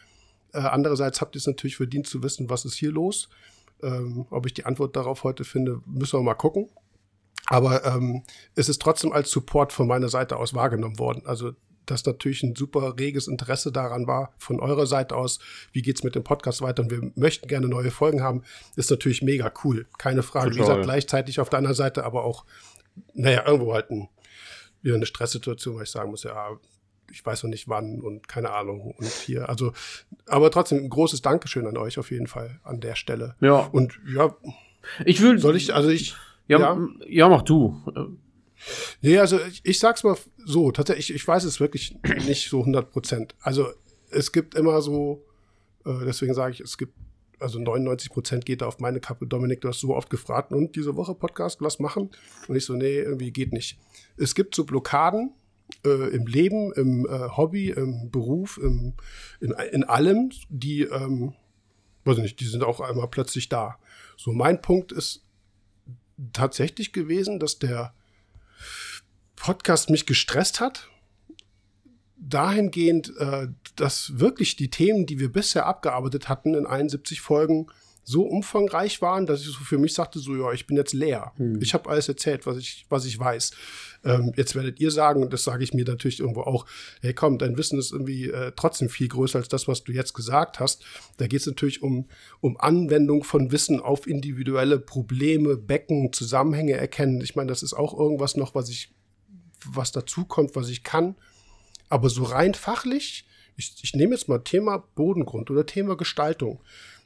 äh, 0.52 0.58
andererseits 0.58 1.20
habt 1.20 1.36
ihr 1.36 1.38
es 1.38 1.46
natürlich 1.46 1.76
verdient 1.76 2.06
zu 2.06 2.22
wissen, 2.22 2.50
was 2.50 2.64
ist 2.64 2.74
hier 2.74 2.90
los. 2.90 3.28
Ähm, 3.82 4.26
ob 4.30 4.46
ich 4.46 4.52
die 4.52 4.66
Antwort 4.66 4.94
darauf 4.96 5.24
heute 5.24 5.44
finde, 5.44 5.80
müssen 5.86 6.18
wir 6.18 6.22
mal 6.22 6.34
gucken. 6.34 6.68
Aber 7.46 7.84
ähm, 7.84 8.22
es 8.54 8.68
ist 8.68 8.82
trotzdem 8.82 9.12
als 9.12 9.30
Support 9.30 9.72
von 9.72 9.86
meiner 9.86 10.08
Seite 10.08 10.36
aus 10.36 10.54
wahrgenommen 10.54 10.98
worden. 10.98 11.22
Also 11.24 11.52
dass 11.90 12.04
natürlich 12.04 12.42
ein 12.42 12.54
super 12.54 12.94
reges 12.98 13.28
Interesse 13.28 13.72
daran 13.72 14.06
war 14.06 14.32
von 14.38 14.60
eurer 14.60 14.86
Seite 14.86 15.16
aus, 15.16 15.38
wie 15.72 15.82
geht's 15.82 16.02
mit 16.02 16.14
dem 16.14 16.24
Podcast 16.24 16.62
weiter 16.62 16.82
und 16.82 16.90
wir 16.90 17.10
möchten 17.14 17.48
gerne 17.48 17.68
neue 17.68 17.90
Folgen 17.90 18.22
haben, 18.22 18.42
ist 18.76 18.90
natürlich 18.90 19.22
mega 19.22 19.52
cool. 19.64 19.86
Keine 19.98 20.22
Frage. 20.22 20.50
Total. 20.50 20.56
Wie 20.56 20.60
gesagt, 20.60 20.82
gleichzeitig 20.84 21.40
auf 21.40 21.50
der 21.50 21.58
anderen 21.58 21.76
Seite 21.76 22.04
aber 22.04 22.24
auch, 22.24 22.44
naja, 23.14 23.46
irgendwo 23.46 23.74
halt 23.74 23.90
ein, 23.90 24.08
wieder 24.82 24.94
eine 24.94 25.06
Stresssituation, 25.06 25.76
weil 25.76 25.84
ich 25.84 25.90
sagen 25.90 26.10
muss, 26.10 26.22
ja, 26.22 26.50
ich 27.10 27.24
weiß 27.24 27.42
noch 27.42 27.50
nicht 27.50 27.68
wann 27.68 28.00
und 28.00 28.28
keine 28.28 28.50
Ahnung 28.50 28.94
und 28.96 29.06
hier. 29.06 29.48
Also, 29.48 29.72
aber 30.26 30.50
trotzdem 30.50 30.78
ein 30.78 30.90
großes 30.90 31.22
Dankeschön 31.22 31.66
an 31.66 31.76
euch 31.76 31.98
auf 31.98 32.10
jeden 32.10 32.26
Fall 32.26 32.60
an 32.62 32.80
der 32.80 32.94
Stelle. 32.94 33.34
Ja. 33.40 33.58
Und 33.58 33.98
ja. 34.06 34.34
Ich 35.04 35.20
will. 35.20 35.38
Soll 35.38 35.56
ich, 35.56 35.74
also 35.74 35.90
ich. 35.90 36.14
Ja, 36.48 36.58
ja, 36.58 36.78
ja 37.06 37.28
mach 37.28 37.42
du. 37.42 37.80
Nee, 39.00 39.18
also 39.18 39.38
ich, 39.40 39.60
ich 39.64 39.78
sag's 39.78 40.04
mal 40.04 40.16
so, 40.44 40.70
tatsächlich, 40.70 41.14
ich, 41.14 41.26
weiß 41.26 41.44
es 41.44 41.60
wirklich 41.60 41.96
nicht 42.26 42.50
so 42.50 42.60
100 42.60 42.90
Prozent. 42.90 43.34
Also 43.40 43.68
es 44.10 44.32
gibt 44.32 44.54
immer 44.54 44.82
so, 44.82 45.24
äh, 45.84 46.04
deswegen 46.04 46.34
sage 46.34 46.54
ich, 46.54 46.60
es 46.60 46.76
gibt, 46.78 46.94
also 47.38 47.58
99 47.58 48.10
Prozent 48.10 48.44
geht 48.44 48.60
da 48.60 48.66
auf 48.66 48.80
meine 48.80 49.00
Kappe. 49.00 49.26
Dominik, 49.26 49.62
du 49.62 49.68
hast 49.68 49.80
so 49.80 49.96
oft 49.96 50.10
gefragt, 50.10 50.52
und 50.52 50.76
diese 50.76 50.96
Woche 50.96 51.14
Podcast, 51.14 51.60
lass 51.60 51.78
machen. 51.78 52.10
Und 52.48 52.56
ich 52.56 52.64
so, 52.64 52.74
nee, 52.74 52.98
irgendwie 52.98 53.30
geht 53.30 53.52
nicht. 53.52 53.78
Es 54.18 54.34
gibt 54.34 54.54
so 54.54 54.64
Blockaden 54.64 55.32
äh, 55.84 56.14
im 56.14 56.26
Leben, 56.26 56.72
im 56.74 57.06
äh, 57.06 57.28
Hobby, 57.36 57.70
im 57.70 58.10
Beruf, 58.10 58.58
im, 58.62 58.94
in, 59.40 59.54
in 59.72 59.84
allem, 59.84 60.30
die, 60.50 60.82
ähm, 60.82 61.32
weiß 62.04 62.18
ich 62.18 62.22
nicht, 62.22 62.40
die 62.40 62.46
sind 62.46 62.62
auch 62.62 62.80
einmal 62.80 63.08
plötzlich 63.08 63.48
da. 63.48 63.78
So, 64.18 64.32
mein 64.32 64.60
Punkt 64.60 64.92
ist 64.92 65.24
tatsächlich 66.34 66.92
gewesen, 66.92 67.38
dass 67.38 67.58
der 67.58 67.94
Podcast 69.40 69.88
mich 69.88 70.06
gestresst 70.06 70.60
hat. 70.60 70.88
Dahingehend, 72.16 73.12
äh, 73.18 73.48
dass 73.74 74.18
wirklich 74.18 74.56
die 74.56 74.68
Themen, 74.68 75.06
die 75.06 75.18
wir 75.18 75.32
bisher 75.32 75.66
abgearbeitet 75.66 76.28
hatten 76.28 76.54
in 76.54 76.66
71 76.66 77.22
Folgen, 77.22 77.66
so 78.04 78.22
umfangreich 78.22 79.00
waren, 79.02 79.26
dass 79.26 79.40
ich 79.40 79.46
so 79.46 79.64
für 79.64 79.78
mich 79.78 79.94
sagte, 79.94 80.18
so 80.18 80.34
ja, 80.34 80.52
ich 80.52 80.66
bin 80.66 80.76
jetzt 80.76 80.92
leer. 80.92 81.32
Hm. 81.36 81.60
Ich 81.62 81.74
habe 81.74 81.88
alles 81.88 82.08
erzählt, 82.08 82.46
was 82.46 82.56
ich, 82.56 82.84
was 82.88 83.04
ich 83.06 83.18
weiß. 83.18 83.52
Ähm, 84.04 84.32
jetzt 84.36 84.54
werdet 84.54 84.80
ihr 84.80 84.90
sagen, 84.90 85.22
und 85.22 85.32
das 85.32 85.44
sage 85.44 85.62
ich 85.64 85.74
mir 85.74 85.84
natürlich 85.84 86.20
irgendwo 86.20 86.42
auch, 86.42 86.66
hey 87.00 87.14
komm, 87.14 87.38
dein 87.38 87.56
Wissen 87.56 87.78
ist 87.78 87.92
irgendwie 87.92 88.28
äh, 88.30 88.52
trotzdem 88.56 88.88
viel 88.88 89.08
größer 89.08 89.38
als 89.38 89.48
das, 89.48 89.68
was 89.68 89.84
du 89.84 89.92
jetzt 89.92 90.14
gesagt 90.14 90.60
hast. 90.60 90.84
Da 91.18 91.26
geht 91.26 91.40
es 91.40 91.46
natürlich 91.46 91.82
um, 91.82 92.08
um 92.40 92.58
Anwendung 92.58 93.22
von 93.22 93.52
Wissen 93.52 93.80
auf 93.80 94.06
individuelle 94.06 94.78
Probleme, 94.78 95.56
Becken, 95.56 96.12
Zusammenhänge 96.12 96.72
erkennen. 96.72 97.20
Ich 97.20 97.36
meine, 97.36 97.48
das 97.48 97.62
ist 97.62 97.74
auch 97.74 97.98
irgendwas 97.98 98.36
noch, 98.36 98.54
was 98.54 98.68
ich 98.70 98.92
was 99.66 99.92
dazukommt, 99.92 100.56
was 100.56 100.68
ich 100.68 100.84
kann. 100.84 101.16
Aber 101.88 102.08
so 102.08 102.24
rein 102.24 102.54
fachlich, 102.54 103.26
ich, 103.56 103.74
ich 103.82 103.94
nehme 103.94 104.14
jetzt 104.14 104.28
mal 104.28 104.38
Thema 104.38 104.84
Bodengrund 104.94 105.50
oder 105.50 105.66
Thema 105.66 105.96
Gestaltung. 105.96 106.60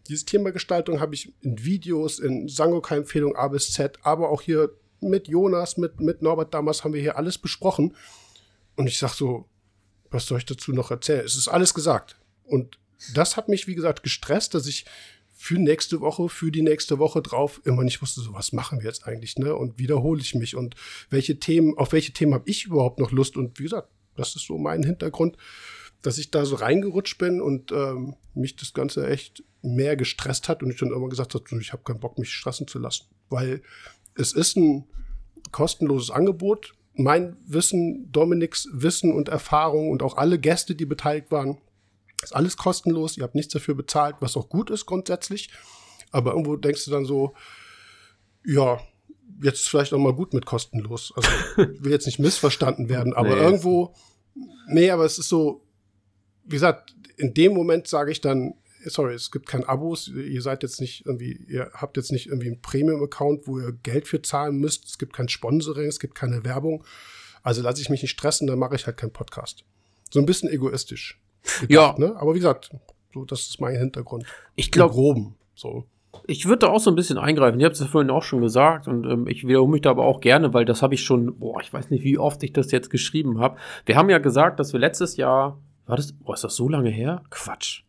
Dieses 0.08 0.24
Thema 0.24 0.52
Gestaltung 0.52 1.00
habe 1.00 1.14
ich 1.14 1.32
in 1.40 1.64
Videos, 1.64 2.18
in 2.18 2.48
Sangoka-Empfehlung 2.48 3.36
A 3.36 3.48
bis 3.48 3.72
Z, 3.72 3.98
aber 4.02 4.28
auch 4.28 4.42
hier 4.42 4.70
mit 5.00 5.28
Jonas, 5.28 5.76
mit, 5.76 6.00
mit 6.00 6.22
Norbert 6.22 6.52
damals 6.52 6.84
haben 6.84 6.94
wir 6.94 7.00
hier 7.00 7.16
alles 7.16 7.38
besprochen. 7.38 7.96
Und 8.76 8.86
ich 8.86 8.98
sage 8.98 9.14
so, 9.14 9.48
was 10.10 10.26
soll 10.26 10.38
ich 10.38 10.46
dazu 10.46 10.72
noch 10.72 10.90
erzählen? 10.90 11.24
Es 11.24 11.36
ist 11.36 11.48
alles 11.48 11.74
gesagt. 11.74 12.16
Und 12.44 12.78
das 13.14 13.36
hat 13.36 13.48
mich, 13.48 13.66
wie 13.66 13.74
gesagt, 13.74 14.02
gestresst, 14.02 14.54
dass 14.54 14.66
ich 14.66 14.84
für 15.44 15.58
nächste 15.58 16.00
Woche, 16.00 16.30
für 16.30 16.50
die 16.50 16.62
nächste 16.62 16.98
Woche 16.98 17.20
drauf 17.20 17.60
immer 17.64 17.84
nicht 17.84 18.00
wusste, 18.00 18.22
so 18.22 18.32
was 18.32 18.54
machen 18.54 18.78
wir 18.78 18.86
jetzt 18.86 19.06
eigentlich, 19.06 19.36
ne? 19.36 19.54
Und 19.54 19.78
wiederhole 19.78 20.22
ich 20.22 20.34
mich 20.34 20.56
und 20.56 20.74
welche 21.10 21.38
Themen, 21.38 21.76
auf 21.76 21.92
welche 21.92 22.14
Themen 22.14 22.32
habe 22.32 22.48
ich 22.48 22.64
überhaupt 22.64 22.98
noch 22.98 23.12
Lust? 23.12 23.36
Und 23.36 23.58
wie 23.58 23.64
gesagt, 23.64 23.90
das 24.16 24.36
ist 24.36 24.46
so 24.46 24.56
mein 24.56 24.82
Hintergrund, 24.82 25.36
dass 26.00 26.16
ich 26.16 26.30
da 26.30 26.46
so 26.46 26.56
reingerutscht 26.56 27.18
bin 27.18 27.42
und 27.42 27.72
ähm, 27.72 28.16
mich 28.32 28.56
das 28.56 28.72
Ganze 28.72 29.06
echt 29.06 29.44
mehr 29.60 29.96
gestresst 29.96 30.48
hat 30.48 30.62
und 30.62 30.70
ich 30.70 30.78
dann 30.78 30.92
immer 30.92 31.10
gesagt 31.10 31.34
habe, 31.34 31.44
ich 31.60 31.74
habe 31.74 31.82
keinen 31.82 32.00
Bock, 32.00 32.16
mich 32.16 32.32
stressen 32.32 32.66
zu 32.66 32.78
lassen. 32.78 33.04
Weil 33.28 33.60
es 34.14 34.32
ist 34.32 34.56
ein 34.56 34.86
kostenloses 35.52 36.10
Angebot. 36.10 36.72
Mein 36.94 37.36
Wissen, 37.44 38.10
Dominiks 38.12 38.66
Wissen 38.72 39.12
und 39.12 39.28
Erfahrung 39.28 39.90
und 39.90 40.02
auch 40.02 40.16
alle 40.16 40.38
Gäste, 40.38 40.74
die 40.74 40.86
beteiligt 40.86 41.30
waren, 41.30 41.58
ist 42.24 42.36
alles 42.36 42.56
kostenlos, 42.56 43.16
ihr 43.16 43.24
habt 43.24 43.34
nichts 43.34 43.52
dafür 43.52 43.74
bezahlt, 43.74 44.16
was 44.20 44.36
auch 44.36 44.48
gut 44.48 44.70
ist 44.70 44.86
grundsätzlich. 44.86 45.50
Aber 46.10 46.32
irgendwo 46.32 46.56
denkst 46.56 46.84
du 46.84 46.90
dann 46.90 47.04
so, 47.04 47.34
ja, 48.44 48.80
jetzt 49.42 49.60
ist 49.60 49.68
vielleicht 49.68 49.92
auch 49.92 49.98
mal 49.98 50.14
gut 50.14 50.32
mit 50.34 50.46
kostenlos. 50.46 51.12
Also 51.16 51.28
will 51.56 51.92
jetzt 51.92 52.06
nicht 52.06 52.18
missverstanden 52.18 52.88
werden, 52.88 53.14
aber 53.14 53.36
nee. 53.36 53.42
irgendwo, 53.42 53.94
nee, 54.68 54.90
aber 54.90 55.04
es 55.04 55.18
ist 55.18 55.28
so, 55.28 55.66
wie 56.44 56.56
gesagt, 56.56 56.94
in 57.16 57.34
dem 57.34 57.54
Moment 57.54 57.86
sage 57.86 58.12
ich 58.12 58.20
dann, 58.20 58.54
sorry, 58.86 59.14
es 59.14 59.30
gibt 59.30 59.46
kein 59.46 59.64
Abos, 59.64 60.08
ihr 60.08 60.42
seid 60.42 60.62
jetzt 60.62 60.80
nicht 60.80 61.06
irgendwie, 61.06 61.44
ihr 61.48 61.70
habt 61.74 61.96
jetzt 61.96 62.12
nicht 62.12 62.26
irgendwie 62.26 62.48
einen 62.48 62.60
Premium-Account, 62.60 63.46
wo 63.46 63.58
ihr 63.58 63.72
Geld 63.72 64.06
für 64.06 64.22
zahlen 64.22 64.56
müsst, 64.56 64.86
es 64.86 64.98
gibt 64.98 65.14
kein 65.14 65.28
Sponsoring, 65.28 65.86
es 65.86 66.00
gibt 66.00 66.14
keine 66.14 66.44
Werbung. 66.44 66.84
Also 67.42 67.62
lasse 67.62 67.80
ich 67.80 67.90
mich 67.90 68.02
nicht 68.02 68.10
stressen, 68.10 68.46
dann 68.46 68.58
mache 68.58 68.74
ich 68.74 68.86
halt 68.86 68.96
keinen 68.96 69.12
Podcast. 69.12 69.64
So 70.10 70.20
ein 70.20 70.26
bisschen 70.26 70.48
egoistisch. 70.48 71.20
Gedacht, 71.60 71.70
ja. 71.70 71.94
Ne? 71.98 72.16
Aber 72.16 72.34
wie 72.34 72.38
gesagt, 72.38 72.70
so, 73.12 73.24
das 73.24 73.40
ist 73.42 73.60
mein 73.60 73.76
Hintergrund. 73.76 74.24
Ich 74.56 74.70
glaube. 74.70 74.94
groben. 74.94 75.36
So. 75.54 75.84
Ich 76.26 76.46
würde 76.46 76.60
da 76.60 76.68
auch 76.68 76.80
so 76.80 76.90
ein 76.90 76.96
bisschen 76.96 77.18
eingreifen. 77.18 77.58
Ich 77.58 77.64
habe 77.64 77.72
es 77.72 77.80
ja 77.80 77.86
vorhin 77.86 78.10
auch 78.10 78.22
schon 78.22 78.40
gesagt 78.40 78.88
und 78.88 79.04
ähm, 79.04 79.26
ich 79.26 79.46
wiederhole 79.46 79.70
mich 79.70 79.82
da 79.82 79.90
aber 79.90 80.04
auch 80.04 80.20
gerne, 80.20 80.54
weil 80.54 80.64
das 80.64 80.82
habe 80.82 80.94
ich 80.94 81.02
schon, 81.02 81.38
boah, 81.38 81.60
ich 81.60 81.72
weiß 81.72 81.90
nicht, 81.90 82.04
wie 82.04 82.18
oft 82.18 82.42
ich 82.42 82.52
das 82.52 82.70
jetzt 82.70 82.90
geschrieben 82.90 83.40
habe. 83.40 83.56
Wir 83.84 83.96
haben 83.96 84.10
ja 84.10 84.18
gesagt, 84.18 84.58
dass 84.60 84.72
wir 84.72 84.80
letztes 84.80 85.16
Jahr, 85.16 85.58
war 85.86 85.96
das, 85.96 86.12
boah, 86.12 86.34
ist 86.34 86.44
das 86.44 86.56
so 86.56 86.68
lange 86.68 86.90
her? 86.90 87.22
Quatsch. 87.30 87.82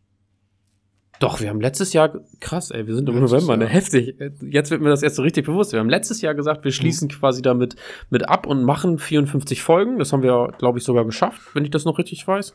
Doch, 1.20 1.40
wir 1.40 1.50
haben 1.50 1.62
letztes 1.62 1.94
Jahr, 1.94 2.14
krass, 2.42 2.72
ey, 2.72 2.88
wir 2.88 2.96
sind 2.96 3.08
im 3.08 3.20
November, 3.20 3.56
ne, 3.56 3.66
heftig. 3.66 4.16
Jetzt 4.42 4.70
wird 4.72 4.82
mir 4.82 4.90
das 4.90 5.02
erst 5.02 5.16
so 5.16 5.22
richtig 5.22 5.46
bewusst. 5.46 5.72
Wir 5.72 5.80
haben 5.80 5.90
letztes 5.90 6.22
Jahr 6.22 6.34
gesagt, 6.34 6.66
wir 6.66 6.72
schließen 6.72 7.08
mhm. 7.08 7.20
quasi 7.20 7.42
damit 7.42 7.76
mit 8.10 8.28
ab 8.28 8.46
und 8.46 8.64
machen 8.64 9.00
54 9.00 9.62
Folgen. 9.62 9.98
Das 9.98 10.12
haben 10.12 10.24
wir, 10.24 10.54
glaube 10.58 10.80
ich, 10.80 10.84
sogar 10.84 11.06
geschafft, 11.06 11.42
wenn 11.54 11.64
ich 11.64 11.72
das 11.72 11.86
noch 11.86 11.98
richtig 11.98 12.28
weiß. 12.28 12.54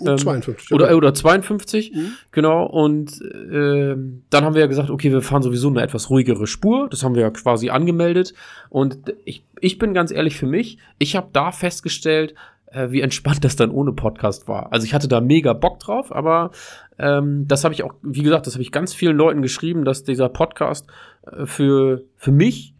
Ähm, 0.00 0.16
52. 0.16 0.72
Oder, 0.72 0.96
oder 0.96 1.12
52, 1.12 1.92
mhm. 1.92 2.12
genau. 2.32 2.64
Und 2.64 3.20
äh, 3.20 3.94
dann 4.30 4.44
haben 4.44 4.54
wir 4.54 4.60
ja 4.60 4.66
gesagt, 4.66 4.90
okay, 4.90 5.12
wir 5.12 5.22
fahren 5.22 5.42
sowieso 5.42 5.68
eine 5.68 5.82
etwas 5.82 6.08
ruhigere 6.08 6.46
Spur. 6.46 6.88
Das 6.90 7.02
haben 7.02 7.14
wir 7.14 7.22
ja 7.22 7.30
quasi 7.30 7.68
angemeldet. 7.70 8.32
Und 8.70 9.14
ich, 9.24 9.42
ich 9.60 9.78
bin 9.78 9.92
ganz 9.92 10.10
ehrlich 10.10 10.36
für 10.36 10.46
mich, 10.46 10.78
ich 10.98 11.16
habe 11.16 11.28
da 11.32 11.52
festgestellt, 11.52 12.34
äh, 12.70 12.90
wie 12.90 13.00
entspannt 13.00 13.44
das 13.44 13.56
dann 13.56 13.70
ohne 13.70 13.92
Podcast 13.92 14.48
war. 14.48 14.72
Also 14.72 14.84
ich 14.84 14.94
hatte 14.94 15.08
da 15.08 15.20
mega 15.20 15.52
Bock 15.52 15.78
drauf, 15.78 16.14
aber 16.14 16.50
ähm, 16.98 17.46
das 17.46 17.64
habe 17.64 17.74
ich 17.74 17.82
auch, 17.82 17.94
wie 18.02 18.22
gesagt, 18.22 18.46
das 18.46 18.54
habe 18.54 18.62
ich 18.62 18.72
ganz 18.72 18.94
vielen 18.94 19.16
Leuten 19.16 19.42
geschrieben, 19.42 19.84
dass 19.84 20.04
dieser 20.04 20.28
Podcast 20.28 20.86
äh, 21.26 21.46
für, 21.46 22.02
für 22.16 22.32
mich 22.32 22.74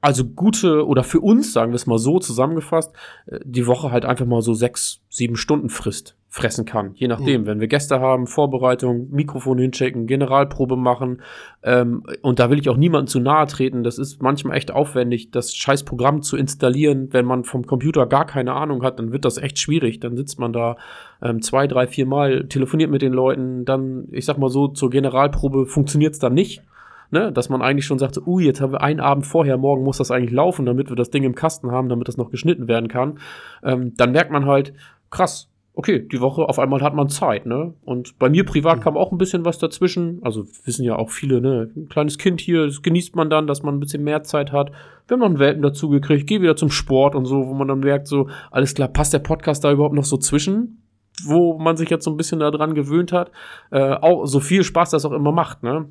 also 0.00 0.24
gute 0.24 0.86
oder 0.86 1.02
für 1.02 1.20
uns, 1.20 1.52
sagen 1.52 1.72
wir 1.72 1.76
es 1.76 1.86
mal 1.86 1.98
so 1.98 2.18
zusammengefasst, 2.18 2.92
äh, 3.26 3.40
die 3.44 3.66
Woche 3.66 3.90
halt 3.90 4.04
einfach 4.04 4.26
mal 4.26 4.42
so 4.42 4.54
sechs, 4.54 5.00
sieben 5.08 5.36
Stunden 5.36 5.68
frisst, 5.68 6.16
fressen 6.30 6.66
kann. 6.66 6.92
Je 6.94 7.08
nachdem, 7.08 7.42
mhm. 7.42 7.46
wenn 7.46 7.60
wir 7.60 7.68
Gäste 7.68 8.00
haben, 8.00 8.26
Vorbereitung, 8.26 9.08
Mikrofon 9.10 9.58
hinchecken, 9.58 10.06
Generalprobe 10.06 10.76
machen. 10.76 11.22
Ähm, 11.62 12.02
und 12.20 12.38
da 12.38 12.50
will 12.50 12.58
ich 12.58 12.68
auch 12.68 12.76
niemandem 12.76 13.06
zu 13.06 13.18
nahe 13.18 13.46
treten. 13.46 13.82
Das 13.82 13.98
ist 13.98 14.20
manchmal 14.20 14.58
echt 14.58 14.70
aufwendig, 14.70 15.30
das 15.30 15.54
scheiß 15.54 15.84
Programm 15.84 16.20
zu 16.20 16.36
installieren. 16.36 17.08
Wenn 17.12 17.24
man 17.24 17.44
vom 17.44 17.66
Computer 17.66 18.06
gar 18.06 18.26
keine 18.26 18.52
Ahnung 18.52 18.82
hat, 18.82 18.98
dann 18.98 19.10
wird 19.10 19.24
das 19.24 19.38
echt 19.38 19.58
schwierig. 19.58 20.00
Dann 20.00 20.16
sitzt 20.16 20.38
man 20.38 20.52
da 20.52 20.76
ähm, 21.22 21.40
zwei, 21.40 21.66
drei, 21.66 21.86
vier 21.86 22.04
Mal, 22.04 22.46
telefoniert 22.46 22.90
mit 22.90 23.00
den 23.00 23.14
Leuten. 23.14 23.64
Dann, 23.64 24.08
ich 24.12 24.26
sag 24.26 24.36
mal 24.36 24.50
so, 24.50 24.68
zur 24.68 24.90
Generalprobe 24.90 25.64
funktioniert 25.64 26.12
es 26.12 26.18
dann 26.18 26.34
nicht 26.34 26.62
ne, 27.10 27.32
dass 27.32 27.48
man 27.48 27.62
eigentlich 27.62 27.86
schon 27.86 27.98
sagt, 27.98 28.18
uh, 28.26 28.38
jetzt 28.38 28.60
haben 28.60 28.72
wir 28.72 28.82
einen 28.82 29.00
Abend 29.00 29.26
vorher, 29.26 29.56
morgen 29.56 29.82
muss 29.82 29.96
das 29.96 30.10
eigentlich 30.10 30.30
laufen, 30.30 30.66
damit 30.66 30.90
wir 30.90 30.96
das 30.96 31.08
Ding 31.08 31.24
im 31.24 31.34
Kasten 31.34 31.70
haben, 31.70 31.88
damit 31.88 32.06
das 32.06 32.18
noch 32.18 32.30
geschnitten 32.30 32.68
werden 32.68 32.88
kann, 32.88 33.18
ähm, 33.62 33.94
dann 33.96 34.12
merkt 34.12 34.30
man 34.30 34.44
halt, 34.44 34.74
krass, 35.10 35.48
okay, 35.78 36.00
die 36.00 36.20
Woche 36.20 36.42
auf 36.42 36.58
einmal 36.58 36.82
hat 36.82 36.94
man 36.94 37.08
Zeit, 37.08 37.46
ne? 37.46 37.72
Und 37.84 38.18
bei 38.18 38.28
mir 38.28 38.44
privat 38.44 38.78
mhm. 38.78 38.82
kam 38.82 38.96
auch 38.96 39.12
ein 39.12 39.18
bisschen 39.18 39.44
was 39.44 39.58
dazwischen. 39.58 40.18
Also 40.22 40.44
wissen 40.64 40.84
ja 40.84 40.96
auch 40.96 41.10
viele, 41.10 41.40
ne? 41.40 41.70
Ein 41.76 41.88
kleines 41.88 42.18
Kind 42.18 42.40
hier, 42.40 42.66
das 42.66 42.82
genießt 42.82 43.14
man 43.14 43.30
dann, 43.30 43.46
dass 43.46 43.62
man 43.62 43.76
ein 43.76 43.80
bisschen 43.80 44.02
mehr 44.02 44.24
Zeit 44.24 44.50
hat. 44.50 44.72
Wir 45.06 45.14
haben 45.14 45.20
noch 45.20 45.26
einen 45.26 45.38
Welpen 45.38 45.62
dazu 45.62 45.88
gekriegt, 45.88 46.26
gehe 46.26 46.42
wieder 46.42 46.56
zum 46.56 46.70
Sport 46.70 47.14
und 47.14 47.26
so, 47.26 47.46
wo 47.46 47.54
man 47.54 47.68
dann 47.68 47.78
merkt, 47.78 48.08
so, 48.08 48.28
alles 48.50 48.74
klar, 48.74 48.88
passt 48.88 49.12
der 49.12 49.20
Podcast 49.20 49.62
da 49.62 49.70
überhaupt 49.70 49.94
noch 49.94 50.04
so 50.04 50.16
zwischen? 50.16 50.82
wo 51.24 51.58
man 51.58 51.76
sich 51.76 51.90
jetzt 51.90 52.04
so 52.04 52.12
ein 52.12 52.16
bisschen 52.16 52.38
daran 52.38 52.74
gewöhnt 52.74 53.10
hat. 53.10 53.32
Äh, 53.72 53.94
auch 53.94 54.26
so 54.26 54.38
viel 54.38 54.62
Spaß 54.62 54.90
das 54.90 55.04
auch 55.04 55.10
immer 55.10 55.32
macht, 55.32 55.64
ne? 55.64 55.86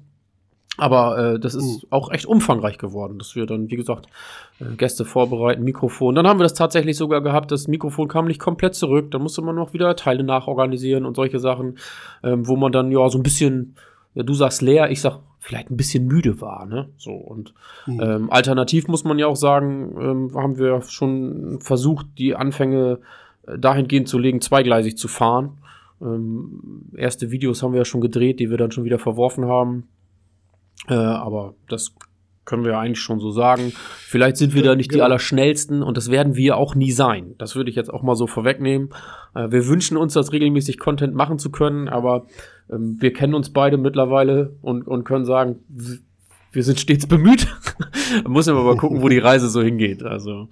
Aber 0.78 1.18
äh, 1.18 1.40
das 1.40 1.56
ist 1.56 1.84
uh. 1.84 1.88
auch 1.90 2.12
echt 2.12 2.28
umfangreich 2.28 2.78
geworden, 2.78 3.18
dass 3.18 3.36
wir 3.36 3.48
dann, 3.48 3.70
wie 3.72 3.76
gesagt, 3.76 4.08
äh, 4.60 4.76
Gäste 4.76 5.06
vorbereiten, 5.06 5.64
Mikrofon. 5.64 6.14
Dann 6.14 6.28
haben 6.28 6.40
wir 6.40 6.44
das 6.44 6.54
tatsächlich 6.54 6.96
sogar 6.96 7.22
gehabt, 7.22 7.52
das 7.52 7.68
Mikrofon 7.68 8.08
kam 8.08 8.28
nicht 8.28 8.40
komplett 8.40 8.76
zurück. 8.76 9.10
Dann 9.12 9.24
musste 9.24 9.42
man 9.42 9.56
noch 9.56 9.74
wieder 9.74 9.96
Teile 9.96 10.24
nachorganisieren 10.24 11.06
und 11.06 11.16
solche 11.16 11.40
Sachen, 11.40 11.80
ähm, 12.24 12.48
wo 12.48 12.56
man 12.56 12.72
dann 12.72 12.92
ja 12.92 13.10
so 13.10 13.18
ein 13.18 13.24
bisschen, 13.24 13.76
ja, 14.14 14.22
du 14.22 14.36
sagst 14.36 14.62
leer, 14.62 14.92
ich 14.92 15.02
sag 15.02 15.20
vielleicht 15.40 15.72
ein 15.72 15.78
bisschen 15.78 16.06
müde 16.06 16.42
war, 16.42 16.66
ne? 16.66 16.90
So 16.98 17.12
und 17.12 17.54
uh. 17.88 18.00
ähm, 18.00 18.30
alternativ 18.30 18.88
muss 18.88 19.04
man 19.04 19.18
ja 19.18 19.26
auch 19.26 19.36
sagen, 19.36 19.96
ähm, 20.00 20.32
haben 20.36 20.60
wir 20.60 20.82
schon 20.82 21.60
versucht, 21.60 22.06
die 22.20 22.36
Anfänge 22.36 23.00
äh, 23.48 23.58
dahingehend 23.58 24.08
zu 24.08 24.20
legen, 24.20 24.42
zweigleisig 24.42 24.96
zu 24.96 25.08
fahren. 25.08 25.58
Ähm, 26.02 26.84
erste 26.96 27.32
Videos 27.32 27.64
haben 27.64 27.74
wir 27.74 27.80
ja 27.80 27.86
schon 27.86 28.02
gedreht, 28.02 28.40
die 28.40 28.52
wir 28.52 28.58
dann 28.58 28.72
schon 28.72 28.84
wieder 28.84 29.00
verworfen 29.00 29.46
haben 29.46 29.88
äh, 30.88 30.94
aber 30.94 31.56
das 31.68 31.94
können 32.48 32.64
wir 32.64 32.80
eigentlich 32.80 33.02
schon 33.02 33.20
so 33.20 33.30
sagen. 33.30 33.74
Vielleicht 34.00 34.38
sind 34.38 34.56
wir 34.56 34.64
da 34.64 34.76
nicht 34.76 34.90
genau. 34.90 35.02
die 35.02 35.04
Allerschnellsten 35.04 35.84
und 35.84 35.98
das 35.98 36.10
werden 36.10 36.36
wir 36.36 36.58
auch 36.58 36.76
nie 36.76 36.92
sein. 36.92 37.36
Das 37.38 37.56
würde 37.56 37.70
ich 37.70 37.76
jetzt 37.76 37.94
auch 37.94 38.02
mal 38.02 38.16
so 38.16 38.26
vorwegnehmen. 38.26 38.90
Äh, 39.36 39.52
wir 39.52 39.68
wünschen 39.68 39.98
uns, 39.98 40.14
das 40.14 40.32
regelmäßig 40.32 40.80
Content 40.80 41.14
machen 41.14 41.38
zu 41.38 41.52
können, 41.52 41.90
aber 41.90 42.26
ähm, 42.72 42.98
wir 43.00 43.14
kennen 43.14 43.36
uns 43.36 43.52
beide 43.52 43.78
mittlerweile 43.78 44.56
und, 44.62 44.88
und 44.88 45.04
können 45.04 45.26
sagen, 45.26 45.58
wir 46.52 46.64
sind 46.64 46.80
stets 46.80 47.06
bemüht. 47.06 47.48
muss 48.28 48.48
aber 48.48 48.64
mal 48.64 48.78
gucken, 48.78 49.02
wo 49.02 49.10
die 49.10 49.20
Reise 49.20 49.50
so 49.50 49.62
hingeht. 49.62 50.04
Also 50.04 50.48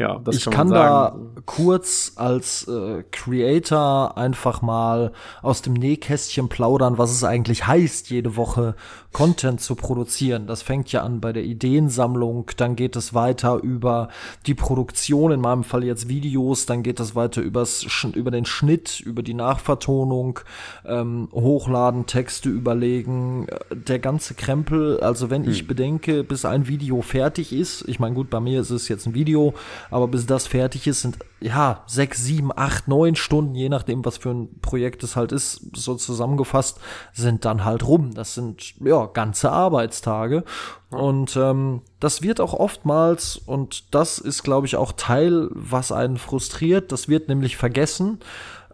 ja, 0.00 0.18
das 0.18 0.36
ich 0.36 0.44
kann, 0.44 0.54
kann 0.54 0.70
da 0.70 1.18
kurz 1.44 2.12
als 2.16 2.66
äh, 2.66 3.04
Creator 3.10 4.16
einfach 4.16 4.62
mal 4.62 5.12
aus 5.42 5.60
dem 5.60 5.74
Nähkästchen 5.74 6.48
plaudern, 6.48 6.96
was 6.96 7.10
es 7.12 7.22
eigentlich 7.22 7.66
heißt, 7.66 8.08
jede 8.08 8.34
Woche 8.34 8.76
Content 9.12 9.60
zu 9.60 9.74
produzieren. 9.74 10.46
Das 10.46 10.62
fängt 10.62 10.92
ja 10.92 11.02
an 11.02 11.20
bei 11.20 11.32
der 11.32 11.42
Ideensammlung, 11.42 12.50
dann 12.56 12.76
geht 12.76 12.94
es 12.94 13.12
weiter 13.12 13.56
über 13.56 14.08
die 14.46 14.54
Produktion, 14.54 15.32
in 15.32 15.40
meinem 15.40 15.64
Fall 15.64 15.82
jetzt 15.82 16.08
Videos, 16.08 16.66
dann 16.66 16.82
geht 16.84 17.00
es 17.00 17.16
weiter 17.16 17.42
übers, 17.42 17.84
über 18.14 18.30
den 18.30 18.44
Schnitt, 18.44 19.00
über 19.00 19.22
die 19.22 19.34
Nachvertonung, 19.34 20.40
ähm, 20.86 21.28
hochladen, 21.32 22.06
Texte 22.06 22.48
überlegen, 22.48 23.48
äh, 23.48 23.76
der 23.76 23.98
ganze 23.98 24.34
Krempel. 24.34 25.00
Also 25.00 25.28
wenn 25.28 25.44
hm. 25.44 25.50
ich 25.50 25.66
bedenke, 25.66 26.22
bis 26.22 26.44
ein 26.44 26.68
Video 26.68 27.02
fertig 27.02 27.52
ist, 27.52 27.88
ich 27.88 27.98
meine, 27.98 28.14
gut, 28.14 28.30
bei 28.30 28.40
mir 28.40 28.60
ist 28.60 28.70
es 28.70 28.88
jetzt 28.88 29.06
ein 29.06 29.14
Video, 29.14 29.54
aber 29.90 30.06
bis 30.06 30.26
das 30.26 30.46
fertig 30.46 30.86
ist, 30.86 31.02
sind 31.02 31.18
ja 31.40 31.82
sechs, 31.86 32.22
sieben, 32.22 32.50
acht, 32.54 32.86
neun 32.86 33.16
Stunden, 33.16 33.54
je 33.54 33.68
nachdem, 33.68 34.04
was 34.04 34.18
für 34.18 34.30
ein 34.30 34.60
Projekt 34.60 35.02
es 35.02 35.16
halt 35.16 35.32
ist, 35.32 35.74
so 35.74 35.94
zusammengefasst, 35.96 36.78
sind 37.12 37.44
dann 37.44 37.64
halt 37.64 37.86
rum. 37.86 38.12
Das 38.14 38.34
sind 38.34 38.74
ja 38.80 38.99
ganze 39.08 39.50
Arbeitstage. 39.50 40.44
Und 40.90 41.36
ähm, 41.36 41.82
das 42.00 42.22
wird 42.22 42.40
auch 42.40 42.52
oftmals, 42.52 43.36
und 43.36 43.94
das 43.94 44.18
ist, 44.18 44.42
glaube 44.42 44.66
ich, 44.66 44.76
auch 44.76 44.92
Teil, 44.92 45.48
was 45.50 45.92
einen 45.92 46.16
frustriert, 46.16 46.92
das 46.92 47.08
wird 47.08 47.28
nämlich 47.28 47.56
vergessen, 47.56 48.18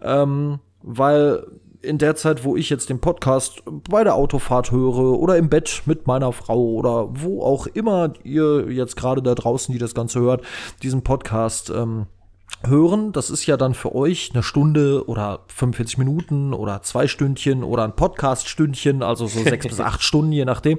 ähm, 0.02 0.60
weil 0.82 1.46
in 1.82 1.98
der 1.98 2.16
Zeit, 2.16 2.44
wo 2.44 2.56
ich 2.56 2.68
jetzt 2.68 2.90
den 2.90 3.00
Podcast 3.00 3.62
bei 3.88 4.02
der 4.02 4.14
Autofahrt 4.14 4.72
höre 4.72 5.18
oder 5.18 5.36
im 5.36 5.48
Bett 5.48 5.82
mit 5.86 6.06
meiner 6.06 6.32
Frau 6.32 6.60
oder 6.60 7.08
wo 7.10 7.42
auch 7.42 7.66
immer 7.66 8.12
ihr 8.24 8.70
jetzt 8.70 8.96
gerade 8.96 9.22
da 9.22 9.34
draußen, 9.34 9.72
die 9.72 9.78
das 9.78 9.94
Ganze 9.94 10.20
hört, 10.20 10.44
diesen 10.82 11.02
Podcast 11.02 11.70
ähm, 11.70 12.06
hören. 12.66 13.12
Das 13.12 13.30
ist 13.30 13.46
ja 13.46 13.56
dann 13.56 13.74
für 13.74 13.94
euch 13.94 14.30
eine 14.32 14.42
Stunde 14.42 15.08
oder 15.08 15.40
45 15.48 15.98
Minuten 15.98 16.52
oder 16.52 16.82
zwei 16.82 17.08
Stündchen 17.08 17.64
oder 17.64 17.84
ein 17.84 17.96
Podcast-Stündchen, 17.96 19.02
also 19.02 19.26
so 19.26 19.42
sechs 19.42 19.66
bis 19.66 19.80
acht 19.80 20.02
Stunden, 20.04 20.32
je 20.32 20.44
nachdem. 20.44 20.78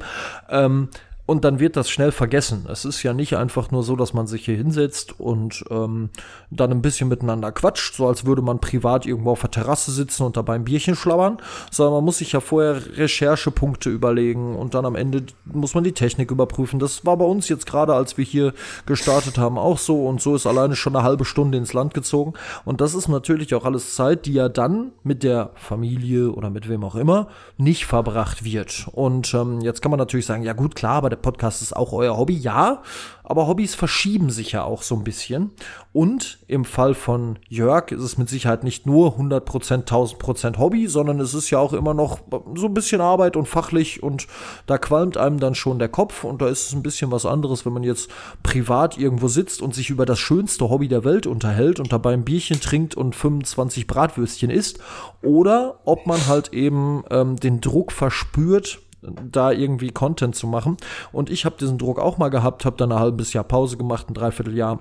Ähm, 0.49 0.89
und 1.27 1.43
dann 1.43 1.59
wird 1.59 1.75
das 1.75 1.89
schnell 1.89 2.13
vergessen. 2.13 2.65
Es 2.71 2.85
ist 2.85 3.03
ja 3.03 3.13
nicht 3.13 3.35
einfach 3.35 3.69
nur 3.69 3.83
so, 3.83 3.97
dass 3.97 4.13
man 4.13 4.27
sich 4.27 4.45
hier 4.45 4.55
hinsetzt 4.55 5.19
und 5.19 5.65
ähm, 5.69 6.09
dann 6.49 6.71
ein 6.71 6.81
bisschen 6.81 7.09
miteinander 7.09 7.51
quatscht, 7.51 7.95
so 7.95 8.07
als 8.07 8.25
würde 8.25 8.41
man 8.41 8.59
privat 8.59 9.05
irgendwo 9.05 9.31
auf 9.31 9.41
der 9.41 9.51
Terrasse 9.51 9.91
sitzen 9.91 10.23
und 10.23 10.37
dabei 10.37 10.55
ein 10.55 10.63
Bierchen 10.63 10.95
schlabbern, 10.95 11.37
sondern 11.71 11.95
man 11.95 12.05
muss 12.05 12.19
sich 12.19 12.31
ja 12.31 12.39
vorher 12.39 12.81
Recherchepunkte 12.97 13.89
überlegen 13.89 14.55
und 14.55 14.73
dann 14.73 14.85
am 14.85 14.95
Ende 14.95 15.23
muss 15.45 15.75
man 15.75 15.83
die 15.83 15.91
Technik 15.91 16.31
überprüfen. 16.31 16.79
Das 16.79 17.05
war 17.05 17.17
bei 17.17 17.25
uns 17.25 17.49
jetzt 17.49 17.65
gerade, 17.65 17.93
als 17.93 18.17
wir 18.17 18.23
hier 18.23 18.53
gestartet 18.85 19.37
haben, 19.37 19.57
auch 19.57 19.77
so 19.77 20.07
und 20.07 20.21
so 20.21 20.35
ist 20.35 20.47
alleine 20.47 20.75
schon 20.75 20.95
eine 20.95 21.03
halbe 21.03 21.25
Stunde 21.25 21.57
ins 21.57 21.73
Land 21.73 21.93
gezogen 21.93 22.33
und 22.63 22.79
das 22.79 22.93
ist 22.93 23.09
natürlich 23.09 23.53
auch 23.53 23.65
alles 23.65 23.95
Zeit, 23.95 24.25
die 24.25 24.33
ja 24.33 24.47
dann 24.47 24.91
mit 25.03 25.23
der 25.23 25.51
Familie 25.55 26.31
oder 26.31 26.49
mit 26.49 26.69
wem 26.69 26.83
auch 26.83 26.95
immer 26.95 27.27
nicht 27.57 27.85
verbracht 27.85 28.43
wird. 28.43 28.87
Und 28.93 29.33
ähm, 29.33 29.59
jetzt 29.61 29.81
kann 29.81 29.91
man 29.91 29.99
natürlich 29.99 30.25
sagen, 30.25 30.43
ja 30.43 30.53
gut, 30.53 30.75
klar, 30.75 30.95
aber 30.95 31.09
der 31.09 31.17
Podcast 31.17 31.61
ist 31.61 31.75
auch 31.75 31.91
euer 31.91 32.17
Hobby, 32.17 32.35
ja, 32.35 32.81
aber 33.29 33.45
Hobbys 33.45 33.75
verschieben 33.75 34.29
sich 34.29 34.53
ja 34.53 34.63
auch 34.63 34.83
so 34.83 34.95
ein 34.95 35.03
bisschen. 35.03 35.51
Und 35.91 36.39
im 36.47 36.63
Fall 36.63 36.93
von 36.93 37.39
Jörg 37.49 37.91
ist 37.91 38.01
es 38.01 38.17
mit 38.17 38.29
Sicherheit 38.29 38.63
nicht 38.63 38.85
nur 38.85 39.17
100%, 39.17 39.85
1000% 39.85 40.57
Hobby, 40.57 40.87
sondern 40.87 41.19
es 41.19 41.33
ist 41.33 41.49
ja 41.49 41.59
auch 41.59 41.73
immer 41.73 41.93
noch 41.93 42.19
so 42.55 42.67
ein 42.67 42.73
bisschen 42.73 43.01
Arbeit 43.01 43.35
und 43.35 43.45
fachlich. 43.45 44.01
Und 44.01 44.27
da 44.65 44.77
qualmt 44.77 45.17
einem 45.17 45.41
dann 45.41 45.55
schon 45.55 45.77
der 45.77 45.89
Kopf. 45.89 46.23
Und 46.23 46.41
da 46.41 46.47
ist 46.47 46.67
es 46.67 46.73
ein 46.73 46.83
bisschen 46.83 47.11
was 47.11 47.25
anderes, 47.25 47.65
wenn 47.65 47.73
man 47.73 47.83
jetzt 47.83 48.09
privat 48.43 48.97
irgendwo 48.97 49.27
sitzt 49.27 49.61
und 49.61 49.75
sich 49.75 49.89
über 49.89 50.05
das 50.05 50.19
schönste 50.19 50.69
Hobby 50.69 50.87
der 50.87 51.03
Welt 51.03 51.27
unterhält 51.27 51.81
und 51.81 51.91
dabei 51.91 52.13
ein 52.13 52.23
Bierchen 52.23 52.61
trinkt 52.61 52.95
und 52.95 53.13
25 53.13 53.87
Bratwürstchen 53.87 54.49
isst. 54.49 54.79
Oder 55.21 55.81
ob 55.83 56.07
man 56.07 56.27
halt 56.27 56.53
eben 56.53 57.03
ähm, 57.11 57.35
den 57.35 57.59
Druck 57.59 57.91
verspürt, 57.91 58.79
da 59.01 59.51
irgendwie 59.51 59.91
Content 59.91 60.35
zu 60.35 60.47
machen. 60.47 60.77
Und 61.11 61.29
ich 61.29 61.45
habe 61.45 61.57
diesen 61.57 61.77
Druck 61.77 61.99
auch 61.99 62.17
mal 62.17 62.29
gehabt, 62.29 62.65
habe 62.65 62.77
dann 62.77 62.91
ein 62.91 62.99
halbes 62.99 63.33
Jahr 63.33 63.43
Pause 63.43 63.77
gemacht, 63.77 64.09
ein 64.09 64.13
Dreivierteljahr. 64.13 64.79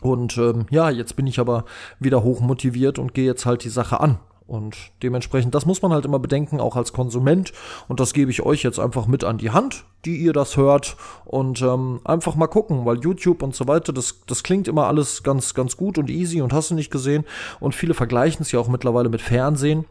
Und 0.00 0.36
ähm, 0.36 0.66
ja, 0.70 0.90
jetzt 0.90 1.16
bin 1.16 1.26
ich 1.26 1.40
aber 1.40 1.64
wieder 1.98 2.22
hoch 2.22 2.40
motiviert 2.40 2.98
und 2.98 3.14
gehe 3.14 3.24
jetzt 3.24 3.46
halt 3.46 3.64
die 3.64 3.70
Sache 3.70 4.00
an. 4.00 4.18
Und 4.46 4.76
dementsprechend, 5.02 5.56
das 5.56 5.66
muss 5.66 5.82
man 5.82 5.92
halt 5.92 6.04
immer 6.04 6.20
bedenken, 6.20 6.60
auch 6.60 6.76
als 6.76 6.92
Konsument. 6.92 7.52
Und 7.88 7.98
das 7.98 8.12
gebe 8.12 8.30
ich 8.30 8.42
euch 8.42 8.62
jetzt 8.62 8.78
einfach 8.78 9.08
mit 9.08 9.24
an 9.24 9.38
die 9.38 9.50
Hand, 9.50 9.84
die 10.04 10.18
ihr 10.18 10.32
das 10.32 10.56
hört. 10.56 10.96
Und 11.24 11.62
ähm, 11.62 12.00
einfach 12.04 12.36
mal 12.36 12.46
gucken, 12.46 12.84
weil 12.84 13.00
YouTube 13.00 13.42
und 13.42 13.56
so 13.56 13.66
weiter, 13.66 13.92
das, 13.92 14.20
das 14.26 14.44
klingt 14.44 14.68
immer 14.68 14.86
alles 14.86 15.24
ganz, 15.24 15.54
ganz 15.54 15.76
gut 15.76 15.98
und 15.98 16.10
easy 16.10 16.42
und 16.42 16.52
hast 16.52 16.70
du 16.70 16.76
nicht 16.76 16.92
gesehen. 16.92 17.24
Und 17.58 17.74
viele 17.74 17.94
vergleichen 17.94 18.42
es 18.42 18.52
ja 18.52 18.60
auch 18.60 18.68
mittlerweile 18.68 19.08
mit 19.08 19.20
Fernsehen. 19.20 19.84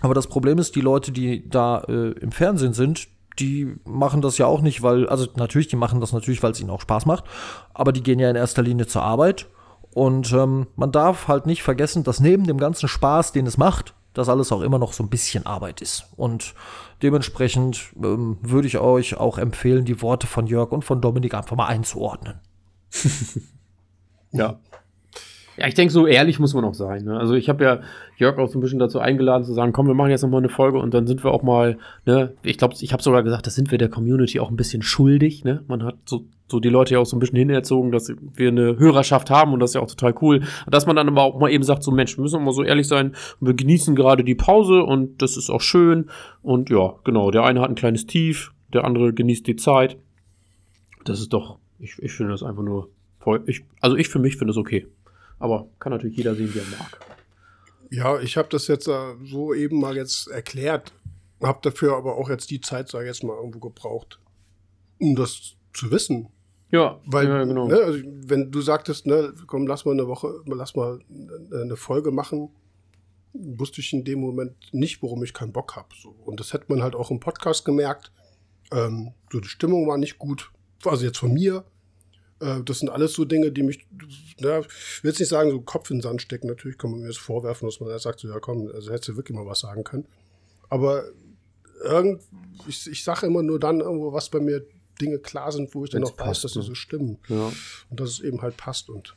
Aber 0.00 0.14
das 0.14 0.26
Problem 0.26 0.58
ist, 0.58 0.76
die 0.76 0.80
Leute, 0.80 1.12
die 1.12 1.48
da 1.48 1.80
äh, 1.88 2.10
im 2.12 2.32
Fernsehen 2.32 2.72
sind, 2.72 3.08
die 3.38 3.76
machen 3.84 4.20
das 4.20 4.38
ja 4.38 4.46
auch 4.46 4.60
nicht, 4.60 4.82
weil, 4.82 5.08
also 5.08 5.26
natürlich, 5.36 5.68
die 5.68 5.76
machen 5.76 6.00
das 6.00 6.12
natürlich, 6.12 6.42
weil 6.42 6.52
es 6.52 6.60
ihnen 6.60 6.70
auch 6.70 6.80
Spaß 6.80 7.06
macht, 7.06 7.24
aber 7.72 7.92
die 7.92 8.02
gehen 8.02 8.18
ja 8.18 8.30
in 8.30 8.36
erster 8.36 8.62
Linie 8.62 8.86
zur 8.86 9.02
Arbeit. 9.02 9.46
Und 9.94 10.32
ähm, 10.32 10.66
man 10.76 10.92
darf 10.92 11.28
halt 11.28 11.46
nicht 11.46 11.62
vergessen, 11.62 12.04
dass 12.04 12.20
neben 12.20 12.44
dem 12.44 12.58
ganzen 12.58 12.88
Spaß, 12.88 13.32
den 13.32 13.46
es 13.46 13.56
macht, 13.56 13.94
das 14.14 14.28
alles 14.28 14.52
auch 14.52 14.60
immer 14.60 14.78
noch 14.78 14.92
so 14.92 15.02
ein 15.02 15.08
bisschen 15.08 15.46
Arbeit 15.46 15.80
ist. 15.80 16.06
Und 16.16 16.54
dementsprechend 17.02 17.92
ähm, 18.02 18.38
würde 18.42 18.68
ich 18.68 18.78
euch 18.78 19.16
auch 19.16 19.38
empfehlen, 19.38 19.84
die 19.84 20.02
Worte 20.02 20.26
von 20.26 20.46
Jörg 20.46 20.72
und 20.72 20.84
von 20.84 21.00
Dominik 21.00 21.34
einfach 21.34 21.56
mal 21.56 21.66
einzuordnen. 21.66 22.40
ja, 24.32 24.58
ja, 25.58 25.66
ich 25.66 25.74
denke, 25.74 25.92
so 25.92 26.06
ehrlich 26.06 26.38
muss 26.38 26.54
man 26.54 26.64
auch 26.64 26.74
sein. 26.74 27.04
Ne? 27.04 27.18
Also 27.18 27.34
ich 27.34 27.48
habe 27.48 27.64
ja 27.64 27.80
Jörg 28.16 28.38
auch 28.38 28.48
so 28.48 28.58
ein 28.58 28.62
bisschen 28.62 28.78
dazu 28.78 29.00
eingeladen 29.00 29.44
zu 29.44 29.52
sagen, 29.52 29.72
komm, 29.72 29.88
wir 29.88 29.94
machen 29.94 30.10
jetzt 30.10 30.22
nochmal 30.22 30.38
eine 30.38 30.48
Folge 30.48 30.78
und 30.78 30.94
dann 30.94 31.08
sind 31.08 31.24
wir 31.24 31.32
auch 31.32 31.42
mal, 31.42 31.78
ne, 32.06 32.32
ich 32.42 32.58
glaube, 32.58 32.76
ich 32.78 32.92
habe 32.92 33.02
sogar 33.02 33.24
gesagt, 33.24 33.46
das 33.46 33.56
sind 33.56 33.72
wir 33.72 33.78
der 33.78 33.88
Community 33.88 34.38
auch 34.38 34.50
ein 34.50 34.56
bisschen 34.56 34.82
schuldig. 34.82 35.42
Ne? 35.44 35.64
Man 35.66 35.82
hat 35.82 35.96
so, 36.04 36.26
so 36.46 36.60
die 36.60 36.68
Leute 36.68 36.94
ja 36.94 37.00
auch 37.00 37.06
so 37.06 37.16
ein 37.16 37.18
bisschen 37.18 37.38
hinerzogen, 37.38 37.90
dass 37.90 38.12
wir 38.34 38.48
eine 38.48 38.78
Hörerschaft 38.78 39.30
haben 39.30 39.52
und 39.52 39.58
das 39.58 39.70
ist 39.70 39.74
ja 39.74 39.80
auch 39.80 39.88
total 39.88 40.14
cool. 40.22 40.42
Dass 40.70 40.86
man 40.86 40.94
dann 40.94 41.08
aber 41.08 41.22
auch 41.22 41.40
mal 41.40 41.50
eben 41.50 41.64
sagt, 41.64 41.82
so 41.82 41.90
Mensch, 41.90 42.16
wir 42.16 42.22
müssen 42.22 42.36
auch 42.36 42.44
mal 42.44 42.52
so 42.52 42.62
ehrlich 42.62 42.86
sein, 42.86 43.16
wir 43.40 43.54
genießen 43.54 43.96
gerade 43.96 44.22
die 44.22 44.36
Pause 44.36 44.84
und 44.84 45.20
das 45.22 45.36
ist 45.36 45.50
auch 45.50 45.60
schön. 45.60 46.08
Und 46.40 46.70
ja, 46.70 46.94
genau, 47.02 47.32
der 47.32 47.42
eine 47.42 47.60
hat 47.60 47.68
ein 47.68 47.74
kleines 47.74 48.06
Tief, 48.06 48.52
der 48.72 48.84
andere 48.84 49.12
genießt 49.12 49.46
die 49.46 49.56
Zeit. 49.56 49.96
Das 51.04 51.18
ist 51.18 51.32
doch, 51.32 51.58
ich, 51.80 51.96
ich 51.98 52.12
finde 52.12 52.32
das 52.32 52.44
einfach 52.44 52.62
nur 52.62 52.90
voll, 53.18 53.42
ich, 53.46 53.64
also 53.80 53.96
ich 53.96 54.08
für 54.08 54.18
mich 54.18 54.36
finde 54.36 54.52
es 54.52 54.56
okay. 54.56 54.86
Aber 55.38 55.68
kann 55.78 55.92
natürlich 55.92 56.16
jeder 56.16 56.34
sehen, 56.34 56.52
wie 56.54 56.58
er 56.58 56.78
mag. 56.78 56.98
Ja, 57.90 58.20
ich 58.20 58.36
habe 58.36 58.48
das 58.48 58.66
jetzt 58.66 58.88
äh, 58.88 59.14
so 59.24 59.54
eben 59.54 59.80
mal 59.80 59.96
jetzt 59.96 60.28
erklärt, 60.28 60.92
habe 61.42 61.60
dafür 61.62 61.96
aber 61.96 62.16
auch 62.16 62.28
jetzt 62.28 62.50
die 62.50 62.60
Zeit, 62.60 62.88
sag 62.88 63.02
ich 63.02 63.06
jetzt 63.06 63.24
mal, 63.24 63.36
irgendwo 63.36 63.60
gebraucht, 63.60 64.20
um 64.98 65.16
das 65.16 65.54
zu 65.72 65.90
wissen. 65.90 66.28
Ja, 66.70 67.00
weil, 67.06 67.26
ja, 67.26 67.44
genau. 67.44 67.66
Ne, 67.66 67.76
also 67.76 68.00
wenn 68.04 68.50
du 68.50 68.60
sagtest, 68.60 69.06
ne, 69.06 69.32
komm, 69.46 69.66
lass 69.66 69.84
mal 69.84 69.92
eine 69.92 70.06
Woche, 70.06 70.42
lass 70.44 70.76
mal 70.76 70.98
eine 71.50 71.76
Folge 71.76 72.10
machen, 72.10 72.50
wusste 73.32 73.80
ich 73.80 73.92
in 73.92 74.04
dem 74.04 74.20
Moment 74.20 74.54
nicht, 74.72 75.02
worum 75.02 75.22
ich 75.24 75.32
keinen 75.32 75.52
Bock 75.52 75.76
habe. 75.76 75.88
So. 76.00 76.10
Und 76.10 76.40
das 76.40 76.52
hätte 76.52 76.66
man 76.68 76.82
halt 76.82 76.94
auch 76.94 77.10
im 77.10 77.20
Podcast 77.20 77.64
gemerkt. 77.64 78.12
Ähm, 78.70 79.12
so 79.32 79.40
die 79.40 79.48
Stimmung 79.48 79.86
war 79.88 79.96
nicht 79.96 80.18
gut, 80.18 80.50
also 80.84 81.06
jetzt 81.06 81.18
von 81.18 81.32
mir. 81.32 81.64
Äh, 82.40 82.62
das 82.64 82.80
sind 82.80 82.88
alles 82.88 83.12
so 83.12 83.24
Dinge, 83.24 83.52
die 83.52 83.62
mich, 83.62 83.86
ja, 84.38 84.60
ich 84.60 85.02
will 85.02 85.10
jetzt 85.10 85.20
nicht 85.20 85.28
sagen, 85.28 85.50
so 85.50 85.60
Kopf 85.60 85.90
in 85.90 85.98
den 85.98 86.02
Sand 86.02 86.22
stecken. 86.22 86.46
Natürlich 86.48 86.78
kann 86.78 86.90
man 86.90 87.00
mir 87.00 87.08
das 87.08 87.16
vorwerfen, 87.16 87.68
dass 87.68 87.80
man 87.80 87.88
da 87.88 87.98
sagt, 87.98 88.20
so, 88.20 88.28
ja 88.28 88.40
komm, 88.40 88.70
also 88.72 88.90
hättest 88.90 89.08
du 89.08 89.16
wirklich 89.16 89.36
mal 89.36 89.46
was 89.46 89.60
sagen 89.60 89.84
können. 89.84 90.06
Aber 90.68 91.04
irgend, 91.82 92.22
ich, 92.66 92.90
ich 92.90 93.04
sage 93.04 93.26
immer 93.26 93.42
nur 93.42 93.58
dann 93.58 93.80
irgendwo, 93.80 94.12
was 94.12 94.28
bei 94.28 94.40
mir 94.40 94.64
Dinge 95.00 95.18
klar 95.18 95.52
sind, 95.52 95.74
wo 95.74 95.84
ich 95.84 95.90
dann 95.90 96.02
Wenn's 96.02 96.12
auch 96.12 96.18
weiß, 96.18 96.26
passt, 96.26 96.44
dass 96.44 96.52
sie 96.52 96.58
ne? 96.58 96.64
so 96.64 96.74
stimmen. 96.74 97.18
Ja. 97.28 97.52
Und 97.90 98.00
dass 98.00 98.10
es 98.10 98.20
eben 98.20 98.42
halt 98.42 98.56
passt 98.56 98.90
und 98.90 99.14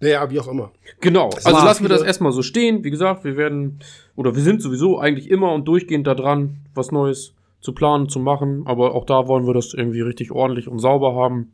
naja, 0.00 0.28
wie 0.30 0.40
auch 0.40 0.48
immer. 0.48 0.72
Genau, 1.00 1.26
also 1.26 1.52
waren 1.52 1.64
lassen 1.64 1.84
wir 1.84 1.88
das 1.88 2.02
erstmal 2.02 2.32
so 2.32 2.42
stehen. 2.42 2.82
Wie 2.82 2.90
gesagt, 2.90 3.22
wir 3.22 3.36
werden, 3.36 3.78
oder 4.16 4.34
wir 4.34 4.42
sind 4.42 4.60
sowieso 4.60 4.98
eigentlich 4.98 5.30
immer 5.30 5.52
und 5.52 5.66
durchgehend 5.66 6.08
da 6.08 6.16
dran, 6.16 6.58
was 6.74 6.90
Neues 6.90 7.34
zu 7.60 7.72
planen, 7.72 8.08
zu 8.08 8.18
machen. 8.18 8.64
Aber 8.66 8.96
auch 8.96 9.06
da 9.06 9.28
wollen 9.28 9.46
wir 9.46 9.54
das 9.54 9.74
irgendwie 9.74 10.00
richtig 10.00 10.32
ordentlich 10.32 10.66
und 10.66 10.80
sauber 10.80 11.14
haben. 11.14 11.52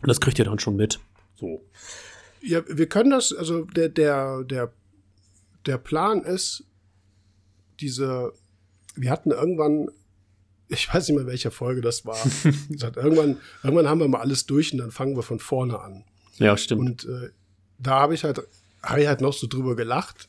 Und 0.00 0.08
das 0.08 0.20
kriegt 0.20 0.38
ihr 0.38 0.44
dann 0.44 0.58
schon 0.58 0.76
mit. 0.76 1.00
So. 1.36 1.62
Ja, 2.40 2.62
wir 2.68 2.88
können 2.88 3.10
das, 3.10 3.32
also 3.32 3.64
der, 3.64 3.88
der, 3.88 4.44
der, 4.44 4.72
der 5.66 5.78
Plan 5.78 6.22
ist, 6.22 6.64
diese, 7.80 8.32
wir 8.94 9.10
hatten 9.10 9.30
irgendwann, 9.30 9.88
ich 10.68 10.92
weiß 10.92 11.08
nicht 11.08 11.16
mehr, 11.16 11.26
welche 11.26 11.50
Folge 11.50 11.80
das 11.80 12.04
war. 12.06 12.18
Gesagt, 12.68 12.96
irgendwann, 12.96 13.38
irgendwann 13.62 13.88
haben 13.88 14.00
wir 14.00 14.08
mal 14.08 14.20
alles 14.20 14.46
durch 14.46 14.72
und 14.72 14.78
dann 14.78 14.90
fangen 14.90 15.16
wir 15.16 15.22
von 15.22 15.38
vorne 15.38 15.80
an. 15.80 16.04
Ja, 16.36 16.56
stimmt. 16.56 16.80
Und 16.80 17.04
äh, 17.04 17.30
da 17.78 18.00
habe 18.00 18.14
ich 18.14 18.24
halt, 18.24 18.42
habe 18.82 19.02
ich 19.02 19.08
halt 19.08 19.20
noch 19.20 19.32
so 19.32 19.46
drüber 19.46 19.76
gelacht. 19.76 20.28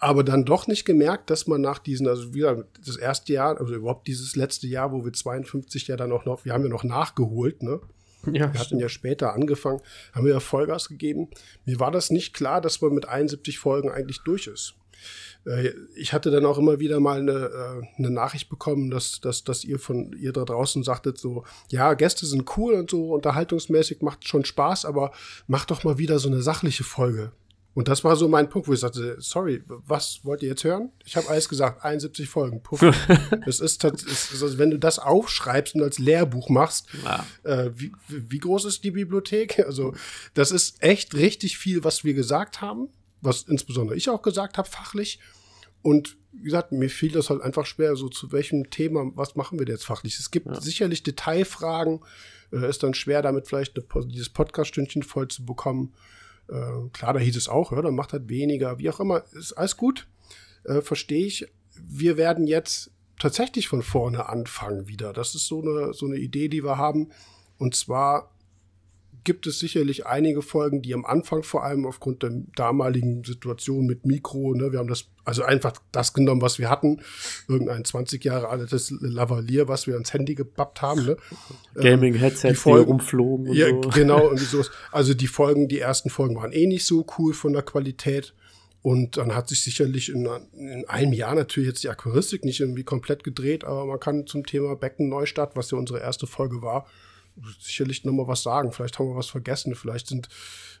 Aber 0.00 0.22
dann 0.22 0.44
doch 0.44 0.66
nicht 0.66 0.84
gemerkt, 0.84 1.30
dass 1.30 1.46
man 1.46 1.62
nach 1.62 1.78
diesen, 1.78 2.06
also 2.06 2.34
wieder 2.34 2.66
das 2.84 2.96
erste 2.96 3.32
Jahr, 3.32 3.58
also 3.58 3.74
überhaupt 3.74 4.06
dieses 4.06 4.36
letzte 4.36 4.66
Jahr, 4.66 4.92
wo 4.92 5.04
wir 5.04 5.12
52 5.12 5.86
ja 5.86 5.96
dann 5.96 6.12
auch 6.12 6.26
noch, 6.26 6.44
wir 6.44 6.52
haben 6.52 6.62
ja 6.62 6.68
noch 6.68 6.84
nachgeholt, 6.84 7.62
ne? 7.62 7.80
ja, 8.32 8.52
Wir 8.52 8.60
hatten 8.60 8.78
ja 8.78 8.88
später 8.88 9.32
angefangen, 9.34 9.80
haben 10.12 10.24
wir 10.26 10.32
ja 10.32 10.40
Vollgas 10.40 10.88
gegeben. 10.88 11.28
Mir 11.64 11.80
war 11.80 11.90
das 11.90 12.10
nicht 12.10 12.34
klar, 12.34 12.60
dass 12.60 12.80
man 12.80 12.92
mit 12.94 13.08
71 13.08 13.58
Folgen 13.58 13.90
eigentlich 13.90 14.20
durch 14.24 14.46
ist. 14.46 14.74
Äh, 15.46 15.70
Ich 15.96 16.12
hatte 16.12 16.30
dann 16.30 16.46
auch 16.46 16.58
immer 16.58 16.78
wieder 16.78 17.00
mal 17.00 17.18
eine, 17.20 17.32
äh, 17.32 17.98
eine 17.98 18.10
Nachricht 18.10 18.48
bekommen, 18.48 18.90
dass, 18.90 19.20
dass, 19.20 19.44
dass 19.44 19.64
ihr 19.64 19.78
von 19.78 20.12
ihr 20.12 20.32
da 20.32 20.44
draußen 20.44 20.82
sagtet, 20.82 21.18
so, 21.18 21.44
ja, 21.70 21.94
Gäste 21.94 22.26
sind 22.26 22.56
cool 22.56 22.74
und 22.74 22.90
so, 22.90 23.12
unterhaltungsmäßig 23.14 24.02
macht 24.02 24.26
schon 24.26 24.44
Spaß, 24.44 24.84
aber 24.84 25.12
macht 25.46 25.70
doch 25.70 25.84
mal 25.84 25.98
wieder 25.98 26.18
so 26.18 26.28
eine 26.28 26.42
sachliche 26.42 26.84
Folge. 26.84 27.32
Und 27.74 27.88
das 27.88 28.04
war 28.04 28.14
so 28.14 28.28
mein 28.28 28.48
Punkt, 28.48 28.68
wo 28.68 28.72
ich 28.72 28.78
sagte, 28.80 29.16
sorry, 29.18 29.62
was 29.66 30.20
wollt 30.22 30.42
ihr 30.42 30.50
jetzt 30.50 30.62
hören? 30.62 30.92
Ich 31.04 31.16
habe 31.16 31.28
alles 31.28 31.48
gesagt, 31.48 31.84
71 31.84 32.28
Folgen. 32.28 32.62
Puff. 32.62 32.80
es 33.46 33.58
ist, 33.58 33.82
tats- 33.84 34.04
es 34.06 34.30
ist 34.32 34.42
also, 34.44 34.58
wenn 34.58 34.70
du 34.70 34.78
das 34.78 35.00
aufschreibst 35.00 35.74
und 35.74 35.82
als 35.82 35.98
Lehrbuch 35.98 36.48
machst, 36.48 36.86
Ja. 37.04 37.26
äh, 37.42 37.70
wie, 37.74 37.90
wie 38.08 38.38
groß 38.38 38.64
ist 38.66 38.84
die 38.84 38.92
Bibliothek? 38.92 39.58
Also, 39.66 39.92
das 40.34 40.52
ist 40.52 40.82
echt 40.82 41.14
richtig 41.14 41.58
viel, 41.58 41.82
was 41.82 42.04
wir 42.04 42.14
gesagt 42.14 42.60
haben, 42.60 42.88
was 43.20 43.42
insbesondere 43.42 43.96
ich 43.96 44.08
auch 44.08 44.22
gesagt 44.22 44.56
habe, 44.56 44.68
fachlich. 44.68 45.18
Und 45.82 46.16
wie 46.32 46.44
gesagt, 46.44 46.72
mir 46.72 46.88
fiel 46.88 47.10
das 47.12 47.28
halt 47.30 47.42
einfach 47.42 47.66
schwer, 47.66 47.96
so 47.96 48.08
zu 48.08 48.30
welchem 48.32 48.70
Thema, 48.70 49.10
was 49.16 49.34
machen 49.36 49.58
wir 49.58 49.66
denn 49.66 49.74
jetzt 49.74 49.84
fachlich? 49.84 50.18
Es 50.18 50.30
gibt 50.30 50.46
sicherlich 50.62 51.02
Detailfragen, 51.02 52.00
äh, 52.52 52.68
ist 52.68 52.82
dann 52.84 52.94
schwer, 52.94 53.20
damit 53.22 53.48
vielleicht 53.48 53.76
eine, 53.76 54.06
dieses 54.06 54.28
Podcast-Stündchen 54.30 55.02
voll 55.02 55.26
zu 55.28 55.44
bekommen. 55.44 55.92
Äh, 56.48 56.88
klar, 56.92 57.14
da 57.14 57.18
hieß 57.18 57.36
es 57.36 57.48
auch, 57.48 57.72
ja, 57.72 57.80
dann 57.80 57.94
macht 57.94 58.12
halt 58.12 58.28
weniger, 58.28 58.78
wie 58.78 58.90
auch 58.90 59.00
immer, 59.00 59.24
ist 59.32 59.52
alles 59.52 59.76
gut, 59.76 60.06
äh, 60.64 60.80
verstehe 60.80 61.26
ich. 61.26 61.46
Wir 61.76 62.16
werden 62.16 62.46
jetzt 62.46 62.90
tatsächlich 63.18 63.68
von 63.68 63.82
vorne 63.82 64.28
anfangen 64.28 64.88
wieder. 64.88 65.12
Das 65.12 65.34
ist 65.34 65.46
so 65.46 65.62
eine, 65.62 65.92
so 65.94 66.06
eine 66.06 66.16
Idee, 66.16 66.48
die 66.48 66.64
wir 66.64 66.78
haben. 66.78 67.10
Und 67.58 67.74
zwar 67.74 68.33
gibt 69.24 69.46
es 69.46 69.58
sicherlich 69.58 70.06
einige 70.06 70.42
Folgen, 70.42 70.82
die 70.82 70.94
am 70.94 71.04
Anfang 71.04 71.42
vor 71.42 71.64
allem 71.64 71.86
aufgrund 71.86 72.22
der 72.22 72.30
damaligen 72.54 73.24
Situation 73.24 73.86
mit 73.86 74.06
Mikro, 74.06 74.54
ne, 74.54 74.70
wir 74.72 74.78
haben 74.78 74.88
das, 74.88 75.06
also 75.24 75.42
einfach 75.42 75.72
das 75.92 76.12
genommen, 76.12 76.42
was 76.42 76.58
wir 76.58 76.70
hatten, 76.70 77.00
irgendein 77.48 77.84
20 77.84 78.22
Jahre 78.24 78.48
altes 78.48 78.94
Lavalier, 79.00 79.66
was 79.66 79.86
wir 79.86 79.94
ans 79.94 80.12
Handy 80.12 80.34
gebappt 80.34 80.82
haben, 80.82 81.04
ne? 81.04 81.16
Gaming-Headsets, 81.74 82.52
die, 82.52 82.54
Folgen- 82.54 82.90
rumflogen 82.90 83.48
und 83.48 83.56
Ja, 83.56 83.68
so. 83.68 83.80
genau, 83.94 84.24
irgendwie 84.24 84.44
sowas. 84.44 84.70
Also 84.92 85.14
die 85.14 85.26
Folgen, 85.26 85.68
die 85.68 85.78
ersten 85.80 86.10
Folgen 86.10 86.36
waren 86.36 86.52
eh 86.52 86.66
nicht 86.66 86.86
so 86.86 87.06
cool 87.18 87.32
von 87.34 87.52
der 87.52 87.62
Qualität. 87.62 88.34
Und 88.82 89.16
dann 89.16 89.34
hat 89.34 89.48
sich 89.48 89.64
sicherlich 89.64 90.10
in, 90.10 90.28
in 90.52 90.84
einem 90.88 91.14
Jahr 91.14 91.34
natürlich 91.34 91.68
jetzt 91.70 91.84
die 91.84 91.88
Aquaristik 91.88 92.44
nicht 92.44 92.60
irgendwie 92.60 92.84
komplett 92.84 93.24
gedreht, 93.24 93.64
aber 93.64 93.86
man 93.86 93.98
kann 93.98 94.26
zum 94.26 94.44
Thema 94.44 94.76
Becken 94.76 95.08
Neustadt, 95.08 95.56
was 95.56 95.70
ja 95.70 95.78
unsere 95.78 96.00
erste 96.00 96.26
Folge 96.26 96.60
war, 96.60 96.86
sicherlich 97.60 98.04
noch 98.04 98.12
mal 98.12 98.28
was 98.28 98.42
sagen. 98.42 98.72
Vielleicht 98.72 98.98
haben 98.98 99.08
wir 99.08 99.16
was 99.16 99.28
vergessen. 99.28 99.74
Vielleicht 99.74 100.08
sind 100.08 100.28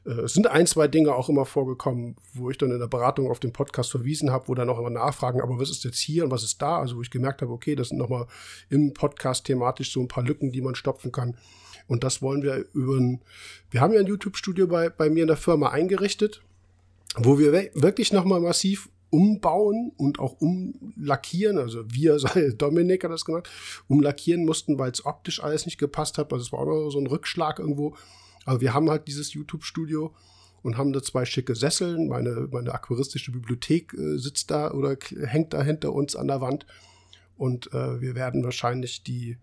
äh, 0.06 0.28
sind 0.28 0.46
ein, 0.46 0.66
zwei 0.66 0.86
Dinge 0.86 1.14
auch 1.14 1.28
immer 1.28 1.46
vorgekommen, 1.46 2.16
wo 2.34 2.50
ich 2.50 2.58
dann 2.58 2.70
in 2.70 2.78
der 2.78 2.86
Beratung 2.86 3.30
auf 3.30 3.40
den 3.40 3.52
Podcast 3.52 3.90
verwiesen 3.90 4.30
habe, 4.30 4.48
wo 4.48 4.54
dann 4.54 4.68
auch 4.68 4.78
immer 4.78 4.90
nachfragen, 4.90 5.40
aber 5.40 5.58
was 5.58 5.70
ist 5.70 5.84
jetzt 5.84 5.98
hier 5.98 6.24
und 6.24 6.30
was 6.30 6.44
ist 6.44 6.60
da? 6.60 6.78
Also 6.78 6.96
wo 6.96 7.02
ich 7.02 7.10
gemerkt 7.10 7.42
habe, 7.42 7.52
okay, 7.52 7.74
das 7.74 7.88
sind 7.88 7.98
noch 7.98 8.10
mal 8.10 8.26
im 8.68 8.92
Podcast 8.92 9.46
thematisch 9.46 9.92
so 9.92 10.00
ein 10.00 10.08
paar 10.08 10.24
Lücken, 10.24 10.52
die 10.52 10.60
man 10.60 10.74
stopfen 10.74 11.10
kann. 11.10 11.36
Und 11.86 12.04
das 12.04 12.22
wollen 12.22 12.42
wir 12.42 12.66
über 12.72 12.96
ein, 12.96 13.22
wir 13.70 13.80
haben 13.80 13.92
ja 13.92 14.00
ein 14.00 14.06
YouTube-Studio 14.06 14.66
bei, 14.66 14.88
bei 14.90 15.10
mir 15.10 15.22
in 15.22 15.28
der 15.28 15.36
Firma 15.36 15.70
eingerichtet, 15.70 16.42
wo 17.16 17.38
wir 17.38 17.52
wirklich 17.74 18.12
noch 18.12 18.24
mal 18.24 18.40
massiv 18.40 18.88
umbauen 19.14 19.92
und 19.96 20.18
auch 20.18 20.40
umlackieren, 20.40 21.58
also 21.58 21.84
wir, 21.88 22.16
Dominik 22.58 23.04
hat 23.04 23.12
das 23.12 23.24
gemacht, 23.24 23.48
umlackieren 23.86 24.44
mussten, 24.44 24.76
weil 24.76 24.90
es 24.90 25.06
optisch 25.06 25.40
alles 25.40 25.66
nicht 25.66 25.78
gepasst 25.78 26.18
hat. 26.18 26.32
Also 26.32 26.42
es 26.42 26.52
war 26.52 26.58
auch 26.58 26.66
noch 26.66 26.90
so 26.90 26.98
ein 26.98 27.06
Rückschlag 27.06 27.60
irgendwo. 27.60 27.94
Aber 28.44 28.60
wir 28.60 28.74
haben 28.74 28.90
halt 28.90 29.06
dieses 29.06 29.32
YouTube-Studio 29.32 30.12
und 30.62 30.76
haben 30.76 30.92
da 30.92 31.00
zwei 31.00 31.24
schicke 31.24 31.54
Sesseln. 31.54 32.08
Meine, 32.08 32.48
meine 32.50 32.74
aquaristische 32.74 33.30
Bibliothek 33.30 33.94
äh, 33.94 34.18
sitzt 34.18 34.50
da 34.50 34.72
oder 34.72 34.96
hängt 35.26 35.54
da 35.54 35.62
hinter 35.62 35.92
uns 35.92 36.16
an 36.16 36.26
der 36.26 36.40
Wand. 36.40 36.66
Und 37.36 37.72
äh, 37.72 38.00
wir 38.00 38.16
werden 38.16 38.42
wahrscheinlich 38.42 39.04
die, 39.04 39.38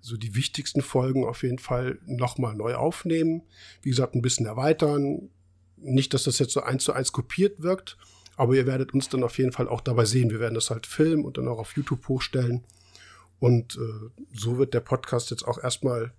so 0.00 0.16
die 0.16 0.34
wichtigsten 0.34 0.82
Folgen 0.82 1.24
auf 1.24 1.44
jeden 1.44 1.60
Fall 1.60 2.00
nochmal 2.06 2.56
neu 2.56 2.74
aufnehmen. 2.74 3.42
Wie 3.82 3.90
gesagt, 3.90 4.16
ein 4.16 4.22
bisschen 4.22 4.46
erweitern. 4.46 5.30
Nicht, 5.76 6.12
dass 6.12 6.24
das 6.24 6.40
jetzt 6.40 6.54
so 6.54 6.62
eins 6.62 6.82
zu 6.82 6.92
eins 6.92 7.12
kopiert 7.12 7.62
wirkt, 7.62 7.96
aber 8.36 8.54
ihr 8.54 8.66
werdet 8.66 8.94
uns 8.94 9.08
dann 9.08 9.24
auf 9.24 9.38
jeden 9.38 9.52
Fall 9.52 9.68
auch 9.68 9.80
dabei 9.80 10.04
sehen. 10.04 10.30
Wir 10.30 10.40
werden 10.40 10.54
das 10.54 10.70
halt 10.70 10.86
filmen 10.86 11.24
und 11.24 11.38
dann 11.38 11.48
auch 11.48 11.58
auf 11.58 11.76
YouTube 11.76 12.08
hochstellen. 12.08 12.64
Und 13.40 13.76
äh, 13.76 14.22
so 14.32 14.58
wird 14.58 14.74
der 14.74 14.80
Podcast 14.80 15.30
jetzt 15.30 15.46
auch 15.46 15.62
erstmal 15.62 16.12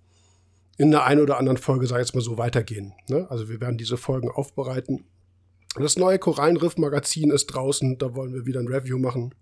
in 0.77 0.91
der 0.91 1.05
einen 1.05 1.21
oder 1.21 1.37
anderen 1.37 1.57
Folge, 1.57 1.87
sag 1.87 1.97
ich 1.97 2.07
jetzt 2.07 2.15
mal 2.15 2.21
so, 2.21 2.37
weitergehen. 2.37 2.93
Ne? 3.07 3.27
Also 3.29 3.49
wir 3.49 3.61
werden 3.61 3.77
diese 3.77 3.97
Folgen 3.97 4.29
aufbereiten. 4.29 5.05
Das 5.75 5.97
neue 5.97 6.19
Korallenriff-Magazin 6.19 7.31
ist 7.31 7.47
draußen, 7.47 7.97
da 7.97 8.15
wollen 8.15 8.33
wir 8.33 8.45
wieder 8.45 8.59
ein 8.59 8.67
Review 8.67 8.99
machen. 8.99 9.33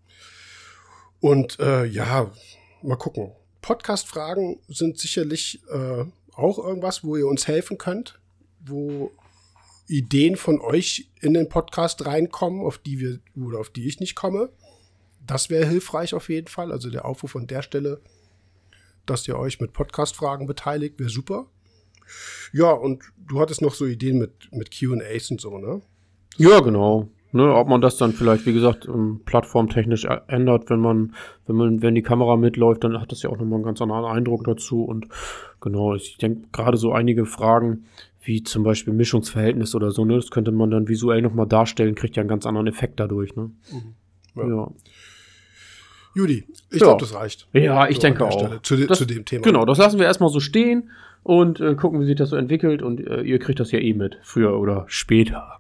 Und 1.20 1.60
äh, 1.60 1.86
ja, 1.86 2.32
mal 2.82 2.96
gucken. 2.96 3.32
Podcast-Fragen 3.62 4.60
sind 4.68 4.98
sicherlich 4.98 5.62
äh, 5.70 6.06
auch 6.34 6.58
irgendwas, 6.58 7.04
wo 7.04 7.16
ihr 7.16 7.28
uns 7.28 7.48
helfen 7.48 7.78
könnt, 7.78 8.20
wo 8.66 9.12
Ideen 9.92 10.38
von 10.38 10.62
euch 10.62 11.10
in 11.20 11.34
den 11.34 11.50
Podcast 11.50 12.06
reinkommen, 12.06 12.62
auf 12.66 12.78
die 12.78 13.00
wir 13.00 13.20
oder 13.36 13.60
auf 13.60 13.70
die 13.70 13.88
ich 13.88 14.00
nicht 14.00 14.16
komme. 14.16 14.50
Das 15.28 15.50
wäre 15.50 15.68
hilfreich 15.68 16.14
auf 16.14 16.30
jeden 16.30 16.48
Fall. 16.48 16.72
Also 16.72 16.90
der 16.90 17.06
Aufruf 17.06 17.36
an 17.36 17.48
der 17.48 17.62
Stelle, 17.62 18.00
dass 19.06 19.28
ihr 19.28 19.38
euch 19.38 19.60
mit 19.60 19.74
Podcast-Fragen 19.74 20.48
beteiligt, 20.48 20.98
wäre 20.98 21.10
super. 21.10 21.48
Ja, 22.54 22.72
und 22.72 23.04
du 23.18 23.40
hattest 23.42 23.62
noch 23.62 23.74
so 23.74 23.86
Ideen 23.86 24.18
mit, 24.18 24.32
mit 24.52 24.72
QAs 24.72 25.30
und 25.30 25.42
so, 25.42 25.58
ne? 25.58 25.82
Ja, 26.38 26.60
genau. 26.62 27.10
Ne, 27.34 27.54
ob 27.54 27.70
man 27.70 27.80
das 27.80 27.96
dann 27.96 28.12
vielleicht, 28.12 28.46
wie 28.46 28.52
gesagt, 28.54 28.86
ähm, 28.88 29.22
plattformtechnisch 29.24 30.06
ändert, 30.28 30.70
wenn 30.70 30.82
man, 30.82 31.16
wenn 31.48 31.56
man, 31.56 31.82
wenn 31.82 31.96
die 31.96 32.02
Kamera 32.02 32.36
mitläuft, 32.36 32.84
dann 32.84 33.00
hat 33.00 33.14
das 33.14 33.22
ja 33.22 33.30
auch 33.30 33.38
nochmal 33.38 33.56
einen 33.56 33.64
ganz 33.64 33.82
anderen 33.82 34.04
Eindruck 34.04 34.44
dazu. 34.44 34.84
Und 34.84 35.08
genau, 35.62 35.96
ich 35.96 36.18
denke 36.18 36.50
gerade 36.52 36.76
so 36.76 36.92
einige 36.92 37.26
Fragen, 37.26 37.86
wie 38.24 38.44
zum 38.44 38.64
Beispiel 38.64 38.94
Mischungsverhältnis 38.94 39.74
oder 39.76 39.92
so, 39.92 40.06
ne, 40.06 40.16
das 40.16 40.30
könnte 40.32 40.52
man 40.52 40.70
dann 40.72 40.88
visuell 40.88 41.22
nochmal 41.22 41.48
darstellen, 41.48 41.96
kriegt 41.96 42.16
ja 42.16 42.22
einen 42.22 42.30
ganz 42.30 42.46
anderen 42.46 42.68
Effekt 42.68 43.00
dadurch, 43.00 43.36
ne? 43.36 43.50
Ja. 44.36 44.48
Ja. 44.48 44.72
Judy, 46.14 46.46
ich 46.70 46.80
Ja. 46.82 46.88
glaube, 46.88 47.00
das 47.02 47.14
reicht. 47.16 47.48
Ja, 47.54 47.88
ich 47.88 47.96
So, 47.96 48.02
denke 48.02 48.26
auch. 48.26 48.32
Stelle, 48.40 48.62
zu, 48.62 48.76
Das- 48.86 48.98
zu 48.98 49.06
dem 49.06 49.24
Thema. 49.26 49.44
Genau, 49.44 49.66
das 49.66 49.78
lassen 49.78 49.98
wir 49.98 50.06
erstmal 50.06 50.30
so 50.30 50.40
stehen 50.40 50.90
und 51.24 51.60
äh, 51.62 51.76
gucken, 51.76 52.02
wie 52.02 52.06
sich 52.06 52.16
das 52.18 52.30
so 52.30 52.36
entwickelt 52.36 52.82
und 52.82 53.00
äh, 53.08 53.22
ihr 53.22 53.40
kriegt 53.40 53.60
das 53.60 53.72
ja 53.72 53.80
eh 53.80 53.94
mit, 53.94 54.18
früher 54.22 54.58
oder 54.60 54.86
später. 54.88 55.60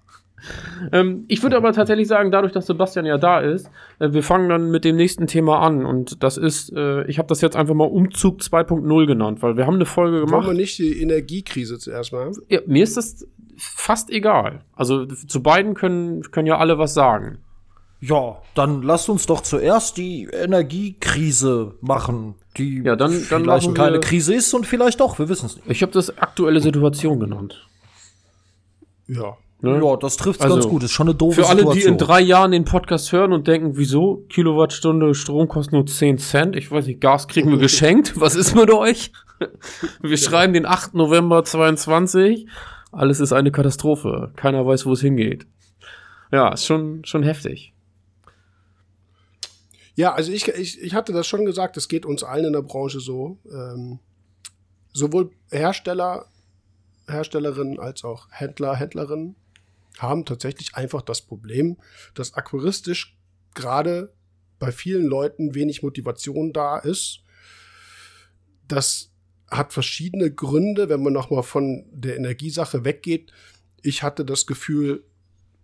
Ähm, 0.92 1.26
ich 1.28 1.44
würde 1.44 1.58
aber 1.58 1.72
tatsächlich 1.74 2.08
sagen, 2.08 2.32
dadurch, 2.32 2.52
dass 2.54 2.66
Sebastian 2.66 3.06
ja 3.06 3.18
da 3.18 3.40
ist, 3.40 3.70
äh, 4.00 4.12
wir 4.14 4.24
fangen 4.24 4.50
dann 4.50 4.72
mit 4.72 4.84
dem 4.86 4.96
nächsten 4.96 5.28
Thema 5.28 5.60
an 5.60 5.86
und 5.86 6.24
das 6.24 6.38
ist, 6.38 6.72
äh, 6.76 7.04
ich 7.06 7.18
habe 7.20 7.28
das 7.28 7.42
jetzt 7.42 7.56
einfach 7.56 7.74
mal 7.76 7.86
Umzug 7.88 8.42
2.0 8.42 9.06
genannt, 9.06 9.42
weil 9.42 9.58
wir 9.58 9.66
haben 9.68 9.76
eine 9.76 9.86
Folge 9.86 10.18
Wollen 10.18 10.26
gemacht. 10.28 10.48
wir 10.48 10.54
nicht 10.54 10.78
die 10.80 11.02
Energiekrise 11.02 11.78
zuerst 11.80 12.12
mal 12.14 12.26
haben? 12.26 12.36
Ja, 12.50 12.60
mir 12.66 12.84
ist 12.84 12.98
das 12.98 13.28
fast 13.58 14.10
egal. 14.10 14.62
Also 14.76 15.06
zu 15.06 15.44
beiden 15.44 15.74
können, 15.76 16.24
können 16.32 16.48
ja 16.48 16.58
alle 16.58 16.78
was 16.80 16.94
sagen. 16.94 17.38
Ja, 18.04 18.38
dann 18.56 18.82
lasst 18.82 19.10
uns 19.10 19.28
doch 19.28 19.42
zuerst 19.42 19.96
die 19.98 20.28
Energiekrise 20.34 21.76
machen, 21.82 22.34
die 22.58 22.82
Ja, 22.84 22.96
dann- 22.96 23.12
dann 23.30 23.44
vielleicht 23.44 23.66
machen 23.68 23.74
keine 23.76 24.00
Krise 24.00 24.34
ist 24.34 24.52
und 24.56 24.66
vielleicht 24.66 25.00
doch, 25.00 25.20
wir 25.20 25.30
wissen 25.30 25.46
es 25.46 25.56
nicht. 25.58 25.70
Ich 25.70 25.82
habe 25.84 25.92
das 25.92 26.18
aktuelle 26.18 26.62
Situation 26.62 27.20
genannt. 27.20 27.68
Ja. 29.08 29.38
Ne? 29.62 29.80
Ja, 29.84 29.96
das 29.96 30.18
trifft 30.18 30.42
Also, 30.42 30.56
ganz 30.56 30.68
gut. 30.68 30.84
Ist 30.84 30.92
schon 30.92 31.08
eine 31.08 31.16
doofe 31.16 31.44
Für 31.44 31.50
alle, 31.50 31.62
die 31.62 31.68
Situation. 31.68 31.94
in 31.94 31.98
drei 32.00 32.20
Jahren 32.20 32.52
den 32.52 32.66
Podcast 32.66 33.12
hören 33.12 33.32
und 33.32 33.48
denken, 33.48 33.78
wieso? 33.78 34.26
Kilowattstunde 34.30 35.14
Strom 35.14 35.48
kostet 35.48 35.74
nur 35.74 35.86
10 35.86 36.18
Cent. 36.18 36.56
Ich 36.56 36.72
weiß 36.72 36.88
nicht, 36.88 37.00
Gas 37.00 37.28
kriegen 37.28 37.52
wir 37.52 37.58
geschenkt. 37.60 38.20
Was 38.20 38.36
ist 38.36 38.56
mit 38.56 38.72
euch? 38.72 39.12
Wir 40.02 40.18
schreiben 40.18 40.54
den 40.54 40.68
8. 40.68 40.94
November 40.94 41.44
22. 41.44 42.48
Alles 42.92 43.20
ist 43.20 43.34
eine 43.34 43.52
Katastrophe. 43.52 44.32
Keiner 44.36 44.68
weiß, 44.68 44.86
wo 44.86 44.94
es 44.94 45.02
hingeht. 45.02 45.48
Ja, 46.32 46.54
ist 46.54 46.68
schon, 46.68 47.04
schon 47.06 47.24
heftig. 47.24 47.74
Ja, 49.96 50.14
also 50.14 50.32
ich, 50.32 50.48
ich, 50.48 50.80
ich 50.80 50.94
hatte 50.94 51.12
das 51.12 51.26
schon 51.26 51.46
gesagt, 51.46 51.76
es 51.76 51.88
geht 51.88 52.06
uns 52.06 52.24
allen 52.24 52.46
in 52.46 52.54
der 52.54 52.62
Branche 52.62 53.00
so. 53.00 53.40
Ähm, 53.52 53.98
sowohl 54.94 55.32
Hersteller, 55.50 56.26
Herstellerinnen 57.08 57.80
als 57.80 58.04
auch 58.04 58.28
Händler, 58.30 58.76
Händlerinnen 58.76 59.36
haben 59.98 60.26
tatsächlich 60.26 60.76
einfach 60.76 61.02
das 61.02 61.22
Problem, 61.22 61.78
dass 62.14 62.34
aquaristisch 62.34 63.18
gerade 63.54 64.14
bei 64.60 64.72
vielen 64.72 65.06
Leuten 65.06 65.56
wenig 65.56 65.84
Motivation 65.84 66.54
da 66.54 66.78
ist. 66.78 67.24
Das 68.68 69.12
hat 69.50 69.74
verschiedene 69.74 70.32
Gründe, 70.32 70.88
wenn 70.88 71.04
man 71.04 71.14
nochmal 71.14 71.44
von 71.44 71.86
der 71.92 72.16
Energiesache 72.16 72.86
weggeht. 72.86 73.34
Ich 73.82 74.02
hatte 74.02 74.24
das 74.24 74.46
Gefühl, 74.46 75.04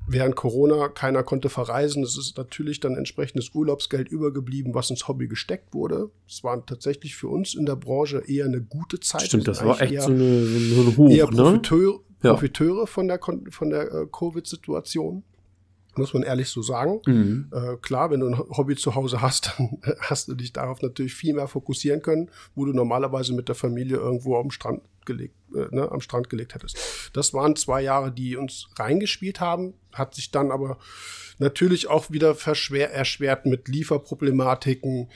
während 0.08 0.36
Corona 0.36 0.90
keiner 0.90 1.24
konnte 1.24 1.50
verreisen. 1.50 2.04
Es 2.04 2.18
ist 2.18 2.38
natürlich 2.38 2.80
dann 2.80 2.96
entsprechendes 2.96 3.52
Urlaubsgeld 3.54 4.10
übergeblieben, 4.10 4.74
was 4.74 4.90
ins 4.90 5.08
Hobby 5.08 5.28
gesteckt 5.28 5.74
wurde. 5.74 6.10
Es 6.28 6.44
war 6.44 6.66
tatsächlich 6.66 7.16
für 7.16 7.28
uns 7.28 7.54
in 7.54 7.66
der 7.66 7.76
Branche 7.76 8.24
eher 8.26 8.46
eine 8.46 8.62
gute 8.62 9.00
Zeit. 9.00 9.24
Stimmt, 9.24 9.48
das 9.48 9.64
war 9.64 9.80
echt 9.82 9.94
eher, 9.94 10.02
so, 10.02 10.12
eine, 10.12 10.46
so 10.46 10.82
ein 10.82 10.98
Hoch, 10.98 11.10
eher 11.10 11.32
ne? 11.32 11.62
Ja. 12.24 12.32
Profiteure 12.32 12.88
von 12.88 13.08
der, 13.08 13.20
von 13.50 13.70
der 13.70 13.92
äh, 13.92 14.08
Covid-Situation. 14.12 15.24
Muss 15.96 16.14
man 16.14 16.22
ehrlich 16.22 16.50
so 16.50 16.62
sagen. 16.62 17.02
Mhm. 17.08 17.52
Äh, 17.52 17.78
klar, 17.78 18.12
wenn 18.12 18.20
du 18.20 18.28
ein 18.28 18.38
Hobby 18.38 18.76
zu 18.76 18.94
Hause 18.94 19.22
hast, 19.22 19.54
dann 19.58 19.82
hast 20.00 20.28
du 20.28 20.36
dich 20.36 20.54
darauf 20.54 20.82
natürlich 20.82 21.14
viel 21.16 21.34
mehr 21.34 21.48
fokussieren 21.48 22.02
können, 22.02 22.30
wo 22.56 22.66
du 22.66 22.74
normalerweise 22.74 23.34
mit 23.34 23.48
der 23.48 23.56
Familie 23.56 23.98
irgendwo 23.98 24.38
am 24.38 24.52
Strand 24.52 24.84
gelegt, 25.06 25.34
äh, 25.56 25.74
ne, 25.76 25.92
am 25.92 26.02
Strand 26.02 26.30
gelegt 26.30 26.54
hättest. 26.54 27.10
Das 27.14 27.34
waren 27.34 27.56
zwei 27.56 27.82
Jahre, 27.82 28.12
die 28.12 28.36
uns 28.36 28.68
reingespielt 28.78 29.40
haben, 29.40 29.74
hat 29.92 30.14
sich 30.14 30.30
dann 30.30 30.52
aber 30.52 30.78
natürlich 31.40 31.88
auch 31.88 32.12
wieder 32.12 32.36
verschwer, 32.36 32.92
erschwert 32.92 33.46
mit 33.46 33.68
Lieferproblematiken, 33.68 35.10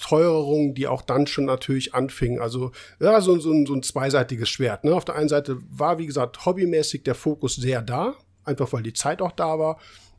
Teuerungen, 0.00 0.74
die 0.74 0.86
auch 0.86 1.02
dann 1.02 1.26
schon 1.26 1.44
natürlich 1.44 1.94
anfingen. 1.94 2.40
Also 2.40 2.72
ja, 3.00 3.20
so, 3.20 3.38
so, 3.38 3.52
ein, 3.52 3.66
so 3.66 3.74
ein 3.74 3.82
zweiseitiges 3.82 4.48
Schwert. 4.48 4.84
Ne? 4.84 4.94
Auf 4.94 5.04
der 5.04 5.16
einen 5.16 5.28
Seite 5.28 5.58
war, 5.70 5.98
wie 5.98 6.06
gesagt, 6.06 6.46
hobbymäßig 6.46 7.02
der 7.02 7.14
Fokus 7.14 7.56
sehr 7.56 7.82
da, 7.82 8.14
einfach 8.44 8.72
weil 8.72 8.82
die 8.82 8.92
Zeit 8.92 9.20
auch 9.20 9.32
da 9.32 9.58
war. 9.58 9.78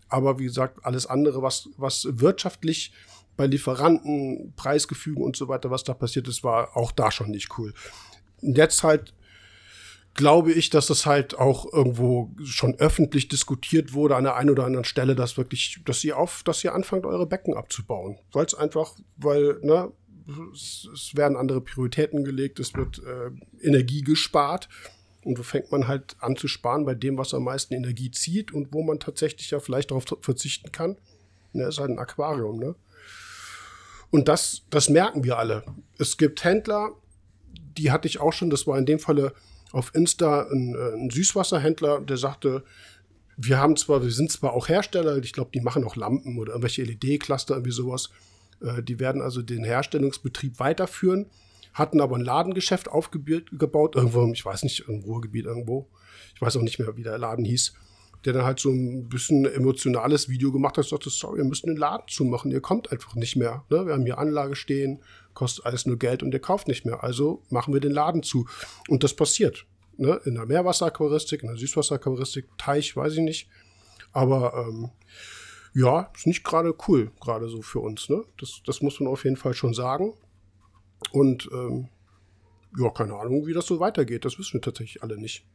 Aber 0.10 0.39
wie 0.39 0.46
gesagt, 0.46 0.80
alles 0.84 1.06
andere, 1.06 1.42
was, 1.42 1.70
was 1.78 2.08
wirtschaftlich 2.12 2.92
bei 3.38 3.48
Lieferanten, 3.48 4.54
Preisgefügen 4.56 5.24
und 5.24 5.38
so 5.38 5.48
weiter, 5.48 5.72
was 5.72 5.84
da 5.84 5.94
passiert 5.94 6.28
ist, 6.28 6.44
war 6.44 6.76
auch 6.76 6.92
da 6.92 7.10
schon 7.12 7.30
nicht 7.30 7.58
cool. 7.58 7.74
Jetzt 8.42 8.84
halt 8.84 9.13
glaube 10.13 10.52
ich, 10.52 10.69
dass 10.69 10.88
das 10.88 11.06
halt 11.06 11.38
auch 11.38 11.72
irgendwo 11.72 12.32
schon 12.43 12.76
öffentlich 12.76 13.28
diskutiert 13.28 13.93
wurde 13.93 14.15
an 14.15 14.24
der 14.24 14.36
einen 14.36 14.50
oder 14.50 14.65
anderen 14.65 14.86
Stelle, 14.86 15.15
dass 15.15 15.38
wirklich, 15.38 15.82
dass 15.86 16.04
ihr 16.04 16.17
auf, 16.17 16.43
dass 16.43 16.63
ihr 16.63 16.74
anfangt, 16.74 17.06
eure 17.06 17.26
Becken 17.26 17.56
abzubauen. 17.56 18.17
Weil 18.32 18.45
es 18.45 18.54
einfach, 18.54 18.95
weil, 19.17 19.60
ne, 19.62 19.91
es, 20.54 21.12
werden 21.13 21.38
andere 21.38 21.62
Prioritäten 21.62 22.24
gelegt, 22.24 22.60
es 22.60 22.74
wird 22.74 23.00
äh, 23.00 23.65
Energie 23.65 24.02
gespart. 24.02 24.69
Und 25.24 25.38
so 25.38 25.43
fängt 25.43 25.72
man 25.72 25.88
halt 25.88 26.15
an 26.19 26.36
zu 26.36 26.48
sparen 26.48 26.86
bei 26.86 26.95
dem, 26.95 27.17
was 27.17 27.34
am 27.34 27.43
meisten 27.43 27.74
Energie 27.74 28.12
zieht 28.12 28.54
und 28.54 28.74
wo 28.74 28.84
man 28.84 29.00
tatsächlich 29.00 29.52
ja 29.52 29.60
vielleicht 29.60 29.91
darauf 29.91 30.06
verzichten 30.22 30.72
kann. 30.72 30.98
Ne, 31.54 31.63
ist 31.63 31.80
halt 31.80 31.89
ein 31.89 32.00
Aquarium, 32.00 32.60
ne? 32.60 32.76
Und 34.12 34.28
das, 34.28 34.63
das 34.69 34.89
merken 34.89 35.24
wir 35.24 35.38
alle. 35.38 35.63
Es 35.98 36.17
gibt 36.17 36.43
Händler, 36.43 36.91
die 37.78 37.91
hatte 37.91 38.08
ich 38.08 38.19
auch 38.19 38.34
schon, 38.34 38.50
das 38.50 38.65
war 38.65 38.78
in 38.78 38.86
dem 38.86 39.00
Falle 39.00 39.34
auf 39.71 39.93
Insta 39.93 40.47
ein, 40.51 40.75
äh, 40.75 40.95
ein 40.95 41.10
Süßwasserhändler, 41.10 42.01
der 42.01 42.17
sagte, 42.17 42.63
wir 43.38 43.58
haben 43.58 43.77
zwar, 43.77 44.03
wir 44.03 44.12
sind 44.12 44.32
zwar 44.32 44.53
auch 44.53 44.67
Hersteller, 44.67 45.17
ich 45.17 45.34
glaube, 45.34 45.51
die 45.53 45.62
machen 45.62 45.84
auch 45.84 45.95
Lampen 45.95 46.38
oder 46.38 46.51
irgendwelche 46.51 46.84
LED-Cluster, 46.84 47.55
irgendwie 47.55 47.71
sowas. 47.71 48.10
Äh, 48.62 48.84
die 48.84 48.99
werden 48.99 49.21
also 49.21 49.41
den 49.41 49.63
Herstellungsbetrieb 49.63 50.60
weiterführen, 50.60 51.27
hatten 51.73 52.01
aber 52.01 52.17
ein 52.17 52.21
Ladengeschäft 52.21 52.89
aufgebaut, 52.89 53.95
irgendwo, 53.95 54.32
ich 54.34 54.43
weiß 54.43 54.63
nicht, 54.63 54.88
im 54.88 54.99
Ruhrgebiet 55.01 55.45
irgendwo. 55.45 55.88
Ich 56.36 56.41
weiß 56.41 56.58
auch 56.58 56.62
nicht 56.62 56.79
mehr, 56.79 56.95
wie 56.97 57.03
der 57.03 57.17
Laden 57.17 57.45
hieß. 57.45 57.73
Der 58.25 58.34
dann 58.34 58.43
halt 58.43 58.60
so 58.60 58.69
ein 58.69 59.08
bisschen 59.08 59.45
emotionales 59.45 60.27
Video 60.27 60.51
gemacht 60.51 60.77
hat, 60.77 60.86
sagte, 60.86 61.10
sorry, 61.10 61.38
wir 61.38 61.45
müssen 61.45 61.67
den 61.67 61.77
Laden 61.77 62.08
zumachen, 62.08 62.51
ihr 62.51 62.62
kommt 62.62 62.91
einfach 62.91 63.15
nicht 63.15 63.38
mehr. 63.38 63.63
Ne? 63.69 63.86
Wir 63.86 63.93
haben 63.93 64.03
hier 64.03 64.17
Anlage 64.17 64.55
stehen, 64.55 65.01
kostet 65.34 65.65
alles 65.65 65.86
nur 65.86 65.97
Geld 65.97 66.21
und 66.21 66.34
ihr 66.34 66.41
kauft 66.41 66.67
nicht 66.67 66.86
mehr. 66.86 67.03
Also 67.03 67.43
machen 67.49 67.73
wir 67.73 67.79
den 67.79 67.93
Laden 67.93 68.23
zu. 68.23 68.47
Und 68.89 69.03
das 69.03 69.13
passiert. 69.13 69.65
Ne? 69.95 70.19
In 70.25 70.36
der 70.36 70.45
Meerwasseraquaristik, 70.45 71.43
in 71.43 71.47
der 71.47 71.58
Süßwasseraquaristik, 71.58 72.45
Teich, 72.58 72.95
weiß 72.95 73.13
ich 73.13 73.21
nicht. 73.21 73.49
Aber 74.12 74.65
ähm, 74.67 74.89
ja, 75.73 76.12
ist 76.15 76.27
nicht 76.27 76.43
gerade 76.43 76.73
cool, 76.88 77.12
gerade 77.21 77.47
so 77.47 77.62
für 77.62 77.79
uns. 77.79 78.10
Ne? 78.10 78.23
Das, 78.38 78.62
das 78.65 78.82
muss 78.82 78.99
man 78.99 79.08
auf 79.08 79.23
jeden 79.23 79.38
Fall 79.38 79.53
schon 79.53 79.73
sagen. 79.73 80.13
Und 81.12 81.49
ähm, 81.53 81.89
ja, 82.77 82.89
keine 82.89 83.15
Ahnung, 83.15 83.47
wie 83.47 83.53
das 83.53 83.65
so 83.65 83.79
weitergeht. 83.79 84.25
Das 84.25 84.38
wissen 84.38 84.53
wir 84.53 84.62
tatsächlich 84.62 85.03
alle 85.03 85.17
nicht. 85.17 85.45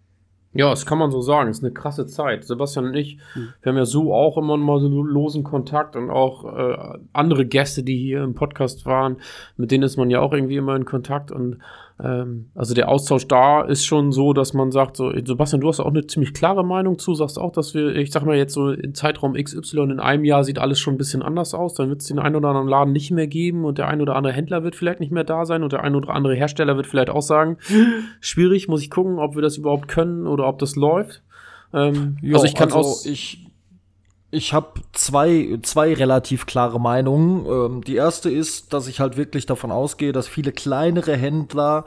Ja, 0.54 0.70
das 0.70 0.86
kann 0.86 0.98
man 0.98 1.10
so 1.10 1.20
sagen. 1.20 1.50
Es 1.50 1.58
ist 1.58 1.64
eine 1.64 1.72
krasse 1.72 2.06
Zeit. 2.06 2.44
Sebastian 2.44 2.86
und 2.86 2.94
ich, 2.94 3.18
wir 3.34 3.70
haben 3.70 3.76
ja 3.76 3.84
so 3.84 4.14
auch 4.14 4.38
immer 4.38 4.56
mal 4.56 4.78
so 4.78 5.02
losen 5.02 5.42
Kontakt 5.42 5.96
und 5.96 6.10
auch 6.10 6.44
äh, 6.44 6.98
andere 7.12 7.44
Gäste, 7.44 7.82
die 7.82 7.98
hier 7.98 8.22
im 8.22 8.34
Podcast 8.34 8.86
waren, 8.86 9.16
mit 9.56 9.72
denen 9.72 9.82
ist 9.82 9.96
man 9.96 10.10
ja 10.10 10.20
auch 10.20 10.32
irgendwie 10.32 10.56
immer 10.56 10.76
in 10.76 10.84
Kontakt 10.84 11.32
und 11.32 11.58
ähm, 12.02 12.50
also 12.56 12.74
der 12.74 12.88
Austausch 12.88 13.28
da 13.28 13.62
ist 13.62 13.84
schon 13.84 14.10
so, 14.10 14.32
dass 14.32 14.52
man 14.52 14.72
sagt, 14.72 14.96
so, 14.96 15.12
Sebastian, 15.12 15.60
du 15.60 15.68
hast 15.68 15.78
auch 15.78 15.90
eine 15.90 16.06
ziemlich 16.06 16.34
klare 16.34 16.64
Meinung 16.64 16.98
zu, 16.98 17.14
sagst 17.14 17.38
auch, 17.38 17.52
dass 17.52 17.72
wir, 17.72 17.94
ich 17.94 18.10
sag 18.10 18.24
mal 18.24 18.36
jetzt 18.36 18.52
so 18.52 18.70
im 18.72 18.94
Zeitraum 18.94 19.34
XY 19.34 19.82
in 19.82 20.00
einem 20.00 20.24
Jahr 20.24 20.42
sieht 20.42 20.58
alles 20.58 20.80
schon 20.80 20.94
ein 20.94 20.98
bisschen 20.98 21.22
anders 21.22 21.54
aus, 21.54 21.74
dann 21.74 21.90
wird 21.90 22.00
es 22.00 22.08
den 22.08 22.18
einen 22.18 22.34
oder 22.34 22.48
anderen 22.48 22.68
Laden 22.68 22.92
nicht 22.92 23.12
mehr 23.12 23.28
geben 23.28 23.64
und 23.64 23.78
der 23.78 23.86
ein 23.86 24.00
oder 24.00 24.16
andere 24.16 24.32
Händler 24.32 24.64
wird 24.64 24.74
vielleicht 24.74 24.98
nicht 24.98 25.12
mehr 25.12 25.24
da 25.24 25.44
sein 25.44 25.62
und 25.62 25.72
der 25.72 25.84
ein 25.84 25.94
oder 25.94 26.10
andere 26.10 26.34
Hersteller 26.34 26.76
wird 26.76 26.88
vielleicht 26.88 27.10
auch 27.10 27.22
sagen, 27.22 27.58
schwierig, 28.20 28.66
muss 28.66 28.82
ich 28.82 28.90
gucken, 28.90 29.20
ob 29.20 29.36
wir 29.36 29.42
das 29.42 29.56
überhaupt 29.56 29.86
können 29.86 30.26
oder 30.26 30.48
ob 30.48 30.58
das 30.58 30.74
läuft. 30.74 31.22
Ähm, 31.72 32.16
Ja, 32.22 32.34
also 32.34 32.46
ich 32.46 32.54
kann 32.56 32.72
aus, 32.72 33.06
ich 33.06 33.43
ich 34.34 34.52
habe 34.52 34.80
zwei, 34.92 35.58
zwei 35.62 35.94
relativ 35.94 36.46
klare 36.46 36.80
Meinungen. 36.80 37.46
Ähm, 37.46 37.84
die 37.84 37.96
erste 37.96 38.30
ist, 38.30 38.72
dass 38.72 38.86
ich 38.86 39.00
halt 39.00 39.16
wirklich 39.16 39.46
davon 39.46 39.70
ausgehe, 39.72 40.12
dass 40.12 40.28
viele 40.28 40.52
kleinere 40.52 41.16
Händler 41.16 41.84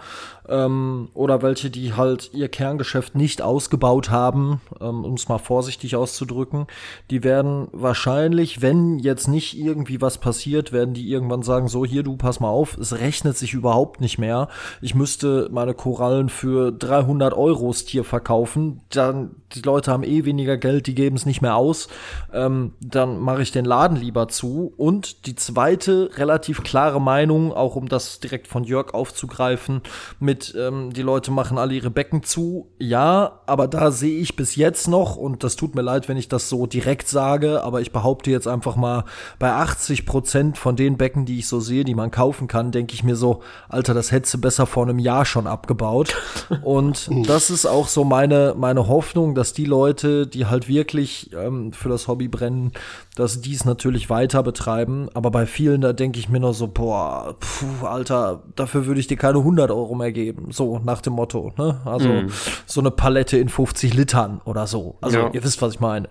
ähm, 0.50 1.10
oder 1.14 1.42
welche, 1.42 1.70
die 1.70 1.94
halt 1.94 2.34
ihr 2.34 2.48
Kerngeschäft 2.48 3.16
nicht 3.16 3.42
ausgebaut 3.42 4.10
haben, 4.10 4.62
ähm, 4.82 5.04
um 5.04 5.14
es 5.14 5.28
mal 5.28 5.38
vorsichtig 5.38 5.96
auszudrücken, 5.96 6.68
die 7.12 7.24
werden 7.24 7.68
wahrscheinlich, 7.72 8.62
wenn 8.62 9.00
jetzt 9.00 9.28
nicht 9.28 9.58
irgendwie 9.58 10.02
was 10.02 10.18
passiert, 10.18 10.72
werden 10.72 10.94
die 10.94 11.10
irgendwann 11.10 11.44
sagen, 11.44 11.68
so 11.68 11.86
hier, 11.86 12.04
du, 12.04 12.18
pass 12.18 12.40
mal 12.40 12.50
auf, 12.50 12.78
es 12.78 12.98
rechnet 13.00 13.38
sich 13.38 13.54
überhaupt 13.54 14.02
nicht 14.02 14.18
mehr. 14.18 14.48
Ich 14.82 14.96
müsste 14.96 15.50
meine 15.52 15.74
Korallen 15.74 16.30
für 16.30 16.72
300 16.72 17.34
Euro 17.34 17.68
Tier 17.86 18.04
verkaufen. 18.04 18.82
Dann, 18.90 19.36
die 19.56 19.62
Leute 19.62 19.92
haben 19.92 20.04
eh 20.04 20.26
weniger 20.26 20.58
Geld, 20.58 20.88
die 20.88 20.96
geben 20.96 21.16
es 21.16 21.26
nicht 21.26 21.42
mehr 21.42 21.56
aus. 21.56 21.88
Ähm, 22.34 22.74
dann 22.82 23.20
mache 23.20 23.42
ich 23.42 23.52
den 23.52 23.64
Laden 23.64 23.98
lieber 23.98 24.28
zu. 24.28 24.74
Und 24.76 25.26
die 25.26 25.36
zweite 25.36 26.10
relativ 26.18 26.64
klare 26.64 27.00
Meinung, 27.00 27.54
auch 27.54 27.76
um 27.76 27.88
das 27.88 28.20
direkt 28.20 28.48
von 28.48 28.66
Jörg 28.66 28.94
aufzugreifen, 28.94 29.82
mit 30.20 30.54
ähm, 30.58 30.92
die 30.92 31.02
Leute 31.02 31.32
machen 31.32 31.58
alle 31.58 31.76
ihre 31.76 31.90
Becken 31.90 32.24
zu. 32.24 32.74
Ja, 32.78 33.40
aber 33.46 33.68
da 33.68 33.92
sehe 33.92 34.20
ich 34.20 34.36
bis 34.36 34.56
jetzt 34.58 34.88
noch, 34.88 35.16
und 35.16 35.44
das 35.46 35.56
tut 35.56 35.76
mir 35.76 35.82
leid, 35.82 36.10
wenn 36.10 36.18
ich 36.18 36.28
das 36.28 36.50
so 36.50 36.66
direkt 36.66 37.08
sage, 37.08 37.64
aber 37.64 37.80
ich 37.80 37.94
behaupte 37.94 38.32
jetzt 38.32 38.48
einfach 38.48 38.76
mal, 38.76 39.06
bei 39.40 39.52
80 39.52 40.06
Prozent 40.06 40.58
von 40.58 40.76
den 40.76 40.98
Becken, 40.98 41.26
die 41.26 41.40
ich 41.40 41.48
so 41.48 41.62
sehe, 41.62 41.86
die 41.86 41.96
man 41.96 42.12
kaufen 42.12 42.48
kann, 42.50 42.72
denke 42.72 42.94
ich 42.94 43.04
mir 43.04 43.16
so, 43.16 43.42
Alter, 43.70 43.94
das 43.94 44.12
hättest 44.12 44.34
du 44.34 44.42
besser 44.42 44.66
vor 44.66 44.84
einem 44.84 45.00
Jahr 45.00 45.26
schon 45.26 45.48
abgebaut. 45.48 46.16
Und 46.64 47.10
das 47.28 47.50
ist 47.50 47.66
auch 47.66 47.88
so 47.88 48.04
meine, 48.04 48.56
meine 48.58 48.88
Hoffnung, 48.90 49.37
dass 49.38 49.54
die 49.54 49.66
Leute, 49.66 50.28
die 50.28 50.48
halt 50.48 50.68
wirklich 50.68 51.32
ähm, 51.34 51.72
für 51.72 51.90
das 51.90 52.08
Hobby 52.08 52.28
brennen, 52.28 52.72
dass 53.16 53.40
die 53.42 53.54
es 53.54 53.64
natürlich 53.66 54.10
weiter 54.10 54.44
betreiben. 54.44 55.08
Aber 55.14 55.32
bei 55.32 55.46
vielen, 55.46 55.82
da 55.82 55.94
denke 55.94 56.20
ich 56.20 56.28
mir 56.30 56.40
nur 56.40 56.54
so, 56.54 56.68
boah, 56.68 57.36
pfuh, 57.40 57.86
Alter, 57.86 58.44
dafür 58.56 58.86
würde 58.86 59.00
ich 59.00 59.08
dir 59.08 59.18
keine 59.18 59.40
100 59.40 59.72
Euro 59.72 59.96
mehr 59.96 60.12
geben. 60.12 60.52
So 60.52 60.80
nach 60.80 61.02
dem 61.02 61.14
Motto, 61.14 61.54
ne? 61.58 61.80
Also 61.86 62.24
so 62.66 62.82
eine 62.82 62.92
Palette 62.92 63.38
in 63.38 63.50
50 63.50 63.94
Litern 63.94 64.42
oder 64.44 64.68
so. 64.68 64.98
Also 65.02 65.20
Ja. 65.20 65.30
ihr 65.32 65.44
wisst, 65.44 65.62
was 65.62 65.76
ich 65.76 65.80
meine. 65.80 66.10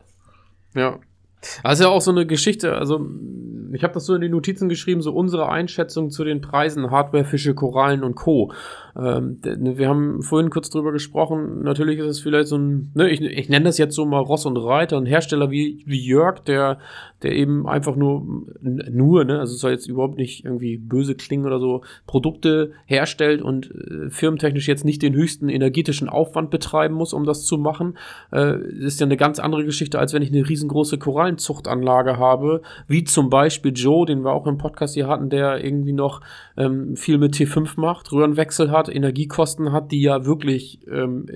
ja. 0.75 0.99
Also 1.63 1.85
ja 1.85 1.91
auch 1.91 2.01
so 2.01 2.11
eine 2.11 2.27
Geschichte, 2.27 2.75
also 2.77 3.07
ich 3.73 3.85
habe 3.85 3.95
das 3.95 4.07
so 4.07 4.15
in 4.15 4.21
die 4.23 4.29
Notizen 4.29 4.69
geschrieben, 4.69 5.01
so 5.03 5.13
unsere 5.13 5.49
Einschätzung 5.49 6.11
zu 6.11 6.25
den 6.25 6.41
Preisen 6.41 6.91
Hardware, 6.91 7.25
Fische, 7.25 7.55
Korallen 7.55 8.03
und 8.03 8.17
Co. 8.17 8.53
Ähm, 8.99 9.39
ne, 9.45 9.77
wir 9.77 9.89
haben 9.89 10.23
vorhin 10.23 10.49
kurz 10.49 10.71
drüber 10.71 10.91
gesprochen, 10.91 11.63
natürlich 11.63 11.99
ist 11.99 12.07
es 12.07 12.21
vielleicht 12.21 12.49
so 12.49 12.57
ein, 12.57 12.93
ne, 12.95 13.11
ich, 13.11 13.21
ich 13.21 13.49
nenne 13.49 13.67
das 13.67 13.77
jetzt 13.77 13.95
so 13.95 14.07
mal 14.07 14.21
Ross 14.21 14.47
und 14.47 14.57
Reiter, 14.57 14.97
ein 14.97 15.07
Hersteller 15.07 15.51
wie, 15.51 15.83
wie 15.87 16.01
Jörg, 16.01 16.41
der, 16.41 16.79
der 17.23 17.33
eben 17.33 17.69
einfach 17.69 17.95
nur, 17.95 18.47
nur, 18.61 19.25
ne, 19.25 19.39
also 19.39 19.55
es 19.55 19.61
soll 19.61 19.73
jetzt 19.73 19.87
überhaupt 19.87 20.17
nicht 20.17 20.45
irgendwie 20.45 20.79
böse 20.79 21.15
klingen 21.15 21.45
oder 21.45 21.61
so, 21.61 21.83
Produkte 22.07 22.73
herstellt 22.87 23.43
und 23.43 23.71
äh, 23.71 24.09
firmentechnisch 24.09 24.67
jetzt 24.67 24.85
nicht 24.85 25.03
den 25.03 25.15
höchsten 25.15 25.51
energetischen 25.51 26.09
Aufwand 26.09 26.51
betreiben 26.51 26.95
muss, 26.95 27.13
um 27.13 27.25
das 27.25 27.45
zu 27.45 27.59
machen, 27.59 27.99
äh, 28.33 28.57
ist 28.79 29.01
ja 29.01 29.07
eine 29.07 29.19
ganz 29.19 29.39
andere 29.39 29.65
Geschichte, 29.65 29.99
als 29.99 30.15
wenn 30.15 30.23
ich 30.23 30.33
eine 30.33 30.49
riesengroße 30.49 30.97
Korallenzuchtanlage 30.97 32.17
habe, 32.17 32.63
wie 32.89 33.05
zum 33.05 33.29
Beispiel 33.29 33.73
Joe, 33.75 34.07
den 34.07 34.25
wir 34.25 34.33
auch 34.33 34.47
im 34.47 34.57
Podcast 34.57 34.95
hier 34.95 35.07
hatten, 35.07 35.29
der 35.29 35.63
irgendwie 35.63 35.93
noch 35.93 36.23
ähm, 36.57 36.97
viel 36.97 37.19
mit 37.19 37.35
T5 37.35 37.79
macht, 37.79 38.11
Röhrenwechsel 38.13 38.71
hat, 38.71 38.86
Energiekosten 38.89 39.73
hat, 39.73 39.93
die 39.93 40.03
ja 40.03 40.25
wirklich, 40.25 40.81
ähm, 40.91 41.27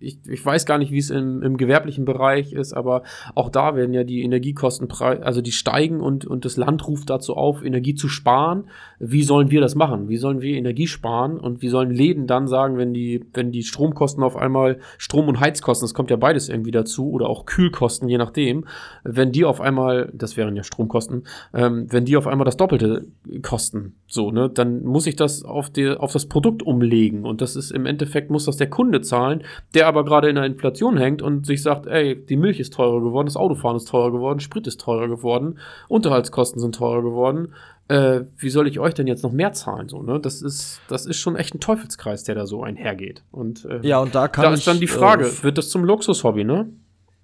ich, 0.00 0.18
ich 0.26 0.44
weiß 0.44 0.66
gar 0.66 0.78
nicht, 0.78 0.92
wie 0.92 0.98
es 0.98 1.10
im, 1.10 1.42
im 1.42 1.56
gewerblichen 1.56 2.04
Bereich 2.04 2.52
ist, 2.52 2.72
aber 2.72 3.02
auch 3.34 3.48
da 3.48 3.76
werden 3.76 3.94
ja 3.94 4.04
die 4.04 4.22
Energiekosten, 4.22 4.88
also 4.90 5.40
die 5.40 5.52
steigen 5.52 6.00
und, 6.00 6.24
und 6.26 6.44
das 6.44 6.56
Land 6.56 6.86
ruft 6.86 7.10
dazu 7.10 7.34
auf, 7.34 7.64
Energie 7.64 7.94
zu 7.94 8.08
sparen. 8.08 8.64
Wie 8.98 9.22
sollen 9.22 9.50
wir 9.50 9.60
das 9.60 9.74
machen? 9.74 10.08
Wie 10.08 10.16
sollen 10.16 10.40
wir 10.40 10.56
Energie 10.56 10.86
sparen? 10.86 11.38
Und 11.38 11.62
wie 11.62 11.68
sollen 11.68 11.90
Läden 11.90 12.26
dann 12.26 12.48
sagen, 12.48 12.76
wenn 12.76 12.94
die, 12.94 13.24
wenn 13.32 13.52
die 13.52 13.62
Stromkosten 13.62 14.22
auf 14.22 14.36
einmal, 14.36 14.78
Strom- 14.98 15.28
und 15.28 15.40
Heizkosten, 15.40 15.84
das 15.86 15.94
kommt 15.94 16.10
ja 16.10 16.16
beides 16.16 16.48
irgendwie 16.48 16.70
dazu, 16.70 17.10
oder 17.10 17.28
auch 17.28 17.46
Kühlkosten, 17.46 18.08
je 18.08 18.18
nachdem, 18.18 18.66
wenn 19.02 19.32
die 19.32 19.44
auf 19.44 19.60
einmal, 19.60 20.10
das 20.14 20.36
wären 20.36 20.56
ja 20.56 20.62
Stromkosten, 20.62 21.24
ähm, 21.52 21.86
wenn 21.90 22.04
die 22.04 22.16
auf 22.16 22.26
einmal 22.26 22.44
das 22.44 22.56
Doppelte 22.56 23.06
kosten, 23.42 23.94
so, 24.06 24.30
ne, 24.30 24.50
dann 24.50 24.84
muss 24.84 25.06
ich 25.06 25.16
das 25.16 25.44
auf, 25.44 25.70
die, 25.70 25.88
auf 25.88 26.12
das 26.12 26.26
Produkt 26.26 26.62
umlegen. 26.62 27.24
Und 27.24 27.40
das 27.40 27.56
ist 27.56 27.70
im 27.70 27.86
Endeffekt, 27.86 28.30
muss 28.30 28.44
das 28.44 28.56
der 28.56 28.68
Kunde 28.68 29.00
zahlen, 29.00 29.42
der 29.74 29.86
aber 29.86 30.04
gerade 30.04 30.28
in 30.28 30.36
der 30.36 30.44
Inflation 30.44 30.96
hängt 30.96 31.22
und 31.22 31.46
sich 31.46 31.62
sagt, 31.62 31.86
ey, 31.86 32.14
die 32.24 32.36
Milch 32.36 32.60
ist 32.60 32.74
teurer 32.74 33.00
geworden, 33.00 33.26
das 33.26 33.36
Autofahren 33.36 33.76
ist 33.76 33.88
teurer 33.88 34.12
geworden, 34.12 34.40
Sprit 34.40 34.66
ist 34.66 34.80
teurer 34.80 35.08
geworden, 35.08 35.58
Unterhaltskosten 35.88 36.60
sind 36.60 36.74
teurer 36.74 37.02
geworden. 37.02 37.54
Äh, 37.88 38.22
wie 38.38 38.50
soll 38.50 38.66
ich 38.66 38.78
euch 38.78 38.94
denn 38.94 39.06
jetzt 39.06 39.22
noch 39.22 39.32
mehr 39.32 39.52
zahlen? 39.52 39.88
So, 39.88 40.02
ne? 40.02 40.18
Das 40.20 40.40
ist, 40.42 40.80
das 40.88 41.06
ist 41.06 41.18
schon 41.18 41.36
echt 41.36 41.54
ein 41.54 41.60
Teufelskreis, 41.60 42.24
der 42.24 42.34
da 42.34 42.46
so 42.46 42.62
einhergeht. 42.62 43.22
Und, 43.30 43.64
äh, 43.66 43.80
ja, 43.86 43.98
und 44.00 44.14
da 44.14 44.28
kann 44.28 44.44
da 44.44 44.52
ist 44.52 44.66
dann 44.66 44.80
die 44.80 44.86
Frage, 44.86 45.26
äh, 45.26 45.42
wird 45.42 45.58
das 45.58 45.68
zum 45.70 45.84
Luxushobby, 45.84 46.44
ne? 46.44 46.68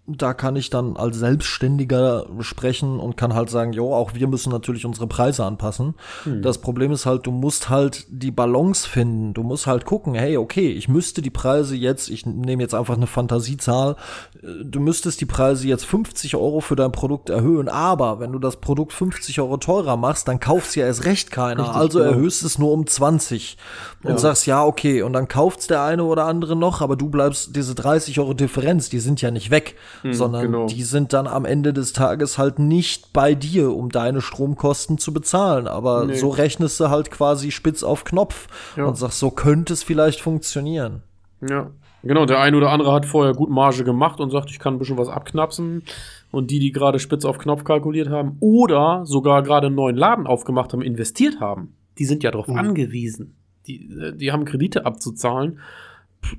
Da 0.07 0.35
kann 0.35 0.57
ich 0.57 0.71
dann 0.71 0.97
als 0.97 1.19
Selbstständiger 1.19 2.27
sprechen 2.41 2.99
und 2.99 3.17
kann 3.17 3.35
halt 3.35 3.51
sagen, 3.51 3.73
jo, 3.73 3.95
auch 3.95 4.15
wir 4.15 4.27
müssen 4.27 4.51
natürlich 4.51 4.85
unsere 4.85 5.07
Preise 5.07 5.45
anpassen. 5.45 5.95
Hm. 6.25 6.43
Das 6.43 6.59
Problem 6.59 6.91
ist 6.91 7.07
halt, 7.07 7.27
du 7.27 7.31
musst 7.31 7.69
halt 7.69 8.07
die 8.09 8.31
Balance 8.31 8.89
finden. 8.89 9.35
Du 9.35 9.43
musst 9.43 9.67
halt 9.67 9.85
gucken, 9.85 10.15
hey, 10.15 10.37
okay, 10.37 10.71
ich 10.71 10.89
müsste 10.89 11.23
die 11.23 11.31
Preise 11.31 11.77
jetzt, 11.77 12.09
ich 12.11 12.27
nehme 12.27 12.63
jetzt 12.63 12.75
einfach 12.75 12.97
eine 12.97 13.07
Fantasiezahl, 13.07 13.97
du 14.43 14.81
müsstest 14.81 15.21
die 15.21 15.27
Preise 15.27 15.69
jetzt 15.69 15.85
50 15.85 16.35
Euro 16.35 16.61
für 16.61 16.77
dein 16.77 16.93
Produkt 16.93 17.29
erhöhen, 17.31 17.69
aber 17.69 18.21
wenn 18.21 18.33
du 18.33 18.39
das 18.39 18.57
Produkt 18.57 18.93
50 18.93 19.41
Euro 19.41 19.59
teurer 19.59 19.97
machst, 19.97 20.29
dann 20.29 20.41
kauft's 20.41 20.75
ja 20.75 20.87
erst 20.87 21.05
recht 21.05 21.31
keiner. 21.31 21.63
Richtig, 21.63 21.77
also 21.77 21.99
genau. 21.99 22.11
erhöhst 22.11 22.43
es 22.43 22.59
nur 22.59 22.73
um 22.73 22.87
20 22.87 23.59
und 24.03 24.11
ja. 24.11 24.19
sagst, 24.19 24.47
ja, 24.47 24.65
okay, 24.65 25.03
und 25.03 25.13
dann 25.13 25.29
kauft's 25.29 25.67
der 25.67 25.83
eine 25.83 26.05
oder 26.05 26.25
andere 26.25 26.57
noch, 26.57 26.81
aber 26.81 26.97
du 26.97 27.09
bleibst 27.09 27.55
diese 27.55 27.75
30 27.75 28.19
Euro 28.19 28.35
Differenz, 28.35 28.89
die 28.89 28.99
sind 28.99 29.21
ja 29.21 29.31
nicht 29.31 29.51
weg 29.51 29.77
hm, 30.03 30.13
sondern 30.13 30.43
genau. 30.43 30.67
die 30.67 30.83
sind 30.83 31.13
dann 31.13 31.27
am 31.27 31.45
Ende 31.45 31.73
des 31.73 31.93
Tages 31.93 32.39
halt 32.39 32.59
nicht 32.59 33.13
bei 33.13 33.35
dir, 33.35 33.75
um 33.75 33.91
deine 33.91 34.21
Stromkosten 34.21 34.99
zu 34.99 35.13
bezahlen. 35.13 35.69
Aber 35.69 36.07
nee. 36.07 36.15
so 36.15 36.29
rechnest 36.29 36.81
du 36.81 36.91
halt 36.91 37.11
quasi 37.11 37.51
spitz 37.51 37.83
auf 37.83 38.05
Knopf 38.05 38.49
ja. 38.77 38.85
und 38.85 38.97
sagst, 38.97 39.19
so 39.19 39.31
könnte 39.31 39.73
es 39.73 39.83
vielleicht 39.83 40.21
funktionieren. 40.21 41.03
Ja, 41.49 41.71
genau. 42.03 42.27
Der 42.27 42.41
eine 42.41 42.57
oder 42.57 42.71
andere 42.71 42.93
hat 42.93 43.07
vorher 43.07 43.35
gut 43.35 43.51
Marge 43.51 43.85
gemacht 43.85 44.21
und 44.21 44.31
sagt, 44.31 44.51
ich 44.51 44.59
kann 44.59 44.75
ein 44.75 44.79
bisschen 44.79 44.99
was 44.99 45.09
abknapsen. 45.09 45.83
Und 46.31 46.51
die, 46.51 46.61
die 46.61 46.71
gerade 46.71 47.01
spitz 47.01 47.25
auf 47.25 47.39
Knopf 47.39 47.65
kalkuliert 47.65 48.09
haben 48.09 48.37
oder 48.41 49.05
sogar 49.05 49.43
gerade 49.43 49.67
einen 49.67 49.77
neuen 49.77 49.97
Laden 49.97 50.27
aufgemacht 50.27 50.73
haben, 50.73 50.83
investiert 50.83 51.41
haben, 51.41 51.75
die 51.99 52.05
sind 52.05 52.23
ja 52.23 52.31
darauf 52.31 52.47
mhm. 52.47 52.57
angewiesen. 52.57 53.37
Die, 53.67 53.91
äh, 53.91 54.17
die 54.17 54.31
haben 54.31 54.45
Kredite 54.45 54.87
abzuzahlen. 54.87 55.59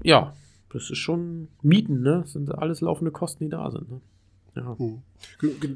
Ja, 0.02 0.34
das 0.74 0.90
ist 0.90 0.98
schon 0.98 1.50
Mieten, 1.62 2.02
ne? 2.02 2.22
Das 2.22 2.34
sind 2.34 2.54
alles 2.54 2.82
laufende 2.82 3.12
Kosten, 3.12 3.46
die 3.46 3.50
da 3.50 3.70
sind. 3.72 3.90
Ne? 3.90 4.02
Ja. 4.56 4.78
Hm. 4.78 5.02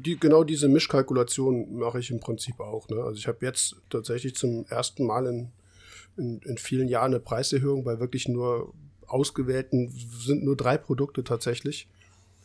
Die, 0.02 0.18
genau 0.18 0.44
diese 0.44 0.68
Mischkalkulation 0.68 1.76
mache 1.78 1.98
ich 1.98 2.10
im 2.10 2.20
Prinzip 2.20 2.60
auch. 2.60 2.88
Ne? 2.88 3.02
Also 3.02 3.18
ich 3.18 3.26
habe 3.26 3.44
jetzt 3.44 3.76
tatsächlich 3.90 4.34
zum 4.34 4.66
ersten 4.68 5.06
Mal 5.06 5.26
in, 5.26 5.48
in, 6.16 6.40
in, 6.40 6.58
vielen 6.58 6.88
Jahren 6.88 7.12
eine 7.12 7.20
Preiserhöhung 7.20 7.84
bei 7.84 8.00
wirklich 8.00 8.28
nur 8.28 8.74
ausgewählten, 9.06 9.92
sind 10.18 10.44
nur 10.44 10.56
drei 10.56 10.76
Produkte 10.76 11.24
tatsächlich, 11.24 11.88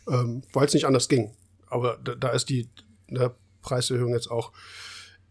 ähm, 0.07 0.43
weil 0.53 0.67
es 0.67 0.73
nicht 0.73 0.85
anders 0.85 1.09
ging. 1.09 1.31
Aber 1.67 1.97
da, 2.03 2.15
da 2.15 2.29
ist 2.29 2.49
die 2.49 2.69
ne, 3.07 3.31
Preiserhöhung 3.61 4.13
jetzt 4.13 4.31
auch 4.31 4.51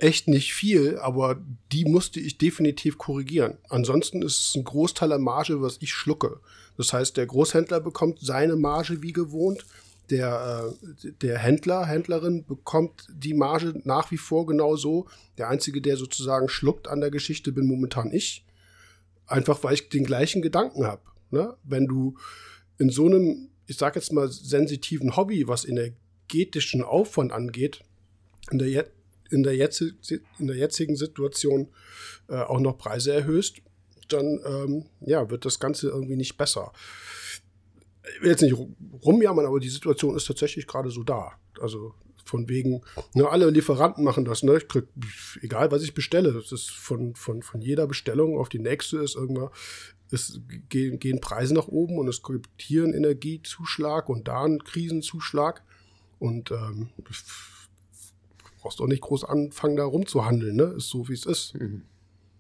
echt 0.03 0.29
nicht 0.29 0.55
viel, 0.55 0.99
aber 0.99 1.41
die 1.73 1.85
musste 1.85 2.21
ich 2.21 2.39
definitiv 2.39 2.99
korrigieren. 2.99 3.59
Ansonsten 3.69 4.23
ist 4.23 4.41
es 4.41 4.55
ein 4.57 4.65
Großteil 4.65 5.11
der 5.11 5.19
Marge, 5.19 5.61
was 5.61 5.79
ich 5.81 5.93
schlucke. 5.93 6.41
Das 6.77 6.93
heißt, 6.93 7.17
der 7.17 7.27
Großhändler 7.27 7.81
bekommt 7.81 8.19
seine 8.21 8.57
Marge 8.57 9.03
wie 9.03 9.13
gewohnt. 9.13 9.67
Der, 10.09 10.75
äh, 11.05 11.13
der 11.21 11.39
Händler, 11.39 11.87
Händlerin 11.87 12.45
bekommt 12.45 13.07
die 13.13 13.35
Marge 13.35 13.81
nach 13.85 14.11
wie 14.11 14.17
vor 14.17 14.47
genau 14.47 14.77
so. 14.77 15.07
Der 15.39 15.49
Einzige, 15.49 15.81
der 15.81 15.97
sozusagen 15.97 16.49
schluckt 16.49 16.89
an 16.89 17.01
der 17.01 17.11
Geschichte, 17.11 17.53
bin 17.53 17.67
momentan 17.67 18.13
ich. 18.13 18.45
Einfach 19.27 19.63
weil 19.63 19.75
ich 19.75 19.89
den 19.89 20.05
gleichen 20.05 20.43
Gedanken 20.43 20.87
habe. 20.87 21.03
Ne? 21.31 21.57
Wenn 21.63 21.87
du 21.87 22.17
in 22.79 22.91
so 22.91 23.07
einem, 23.07 23.51
ich 23.67 23.77
sag 23.77 23.95
jetzt 23.95 24.13
mal, 24.13 24.29
sensitiven 24.29 25.17
Hobby, 25.17 25.47
was 25.47 25.65
energetischen 25.65 26.83
Aufwand 26.83 27.33
angeht, 27.33 27.81
in 28.51 28.59
der, 28.59 28.87
in 29.31 29.43
der, 29.43 29.57
jetzt, 29.57 29.81
in 29.81 30.47
der 30.47 30.57
jetzigen 30.57 30.97
Situation 30.97 31.69
äh, 32.29 32.37
auch 32.37 32.61
noch 32.61 32.79
Preise 32.79 33.13
erhöhst, 33.13 33.63
dann 34.09 34.41
ähm, 34.45 34.87
ja, 35.01 35.31
wird 35.31 35.45
das 35.45 35.61
Ganze 35.61 35.89
irgendwie 35.89 36.17
nicht 36.17 36.37
besser. 36.37 36.73
Ich 38.17 38.23
will 38.23 38.31
jetzt 38.31 38.43
nicht 38.43 38.57
rumjammern, 39.05 39.47
aber 39.47 39.61
die 39.61 39.69
Situation 39.69 40.17
ist 40.17 40.27
tatsächlich 40.27 40.67
gerade 40.67 40.91
so 40.91 41.03
da. 41.03 41.33
Also 41.61 41.95
von 42.25 42.49
wegen, 42.49 42.83
ne, 43.15 43.29
alle 43.29 43.51
Lieferanten 43.51 44.05
machen 44.05 44.25
das, 44.25 44.43
ne? 44.43 44.57
Ich 44.57 44.69
krieg, 44.69 44.85
egal 45.43 45.71
was 45.71 45.83
ich 45.83 45.95
bestelle, 45.95 46.33
das 46.33 46.53
ist 46.53 46.71
von, 46.71 47.15
von, 47.15 47.43
von 47.43 47.61
jeder 47.61 47.87
Bestellung 47.87 48.39
auf 48.39 48.49
die 48.49 48.59
nächste 48.59 48.99
ist 48.99 49.17
irgendwann, 49.17 49.51
es 50.13 50.41
gehen, 50.69 50.99
gehen 50.99 51.21
Preise 51.21 51.55
nach 51.55 51.69
oben 51.69 51.99
und 51.99 52.09
es 52.09 52.23
gibt 52.23 52.49
hier 52.61 52.85
einen 52.85 52.95
Energiezuschlag 52.95 54.09
und 54.09 54.29
da 54.29 54.45
einen 54.45 54.65
Krisenzuschlag. 54.65 55.63
Und 56.19 56.51
ähm, 56.51 56.89
brauchst 58.61 58.81
auch 58.81 58.87
nicht 58.87 59.03
groß 59.03 59.25
anfangen, 59.25 59.77
da 59.77 59.85
rumzuhandeln, 59.85 60.57
ne? 60.57 60.75
Ist 60.77 60.89
so, 60.89 61.09
wie 61.09 61.15
es 61.15 61.27
ist. 61.27 61.55
Mhm. 61.59 61.83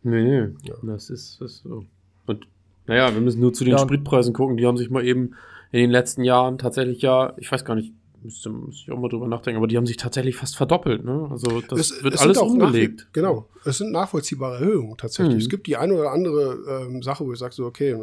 Nee, 0.02 0.22
nee. 0.22 0.48
Ja. 0.62 0.74
Das, 0.82 1.10
ist, 1.10 1.40
das 1.40 1.52
ist 1.52 1.62
so. 1.62 1.84
Und 2.26 2.46
naja, 2.86 3.12
wir 3.14 3.20
müssen 3.20 3.40
nur 3.40 3.52
zu 3.52 3.64
den 3.64 3.74
ja. 3.74 3.78
Spritpreisen 3.78 4.32
gucken. 4.32 4.56
Die 4.56 4.66
haben 4.66 4.76
sich 4.76 4.90
mal 4.90 5.04
eben 5.04 5.34
in 5.72 5.80
den 5.80 5.90
letzten 5.90 6.24
Jahren 6.24 6.58
tatsächlich 6.58 7.02
ja, 7.02 7.34
ich 7.36 7.50
weiß 7.50 7.64
gar 7.64 7.74
nicht, 7.74 7.92
müsste, 8.22 8.50
müsste 8.50 8.82
ich 8.84 8.92
auch 8.92 8.98
mal 8.98 9.08
drüber 9.08 9.28
nachdenken, 9.28 9.58
aber 9.58 9.66
die 9.66 9.76
haben 9.76 9.86
sich 9.86 9.96
tatsächlich 9.96 10.36
fast 10.36 10.56
verdoppelt. 10.56 11.04
Ne? 11.04 11.28
Also 11.30 11.60
das 11.60 11.78
es, 11.78 12.02
wird 12.02 12.14
es 12.14 12.20
alles 12.20 12.38
umgelegt. 12.38 13.08
Genau, 13.12 13.48
es 13.64 13.78
sind 13.78 13.92
nachvollziehbare 13.92 14.56
Erhöhungen 14.56 14.96
tatsächlich. 14.96 15.34
Mhm. 15.34 15.40
Es 15.40 15.48
gibt 15.48 15.66
die 15.66 15.76
eine 15.76 15.94
oder 15.94 16.10
andere 16.12 16.84
ähm, 16.86 17.02
Sache, 17.02 17.24
wo 17.24 17.32
ich 17.32 17.38
sage 17.38 17.54
so, 17.54 17.64
okay, 17.64 17.96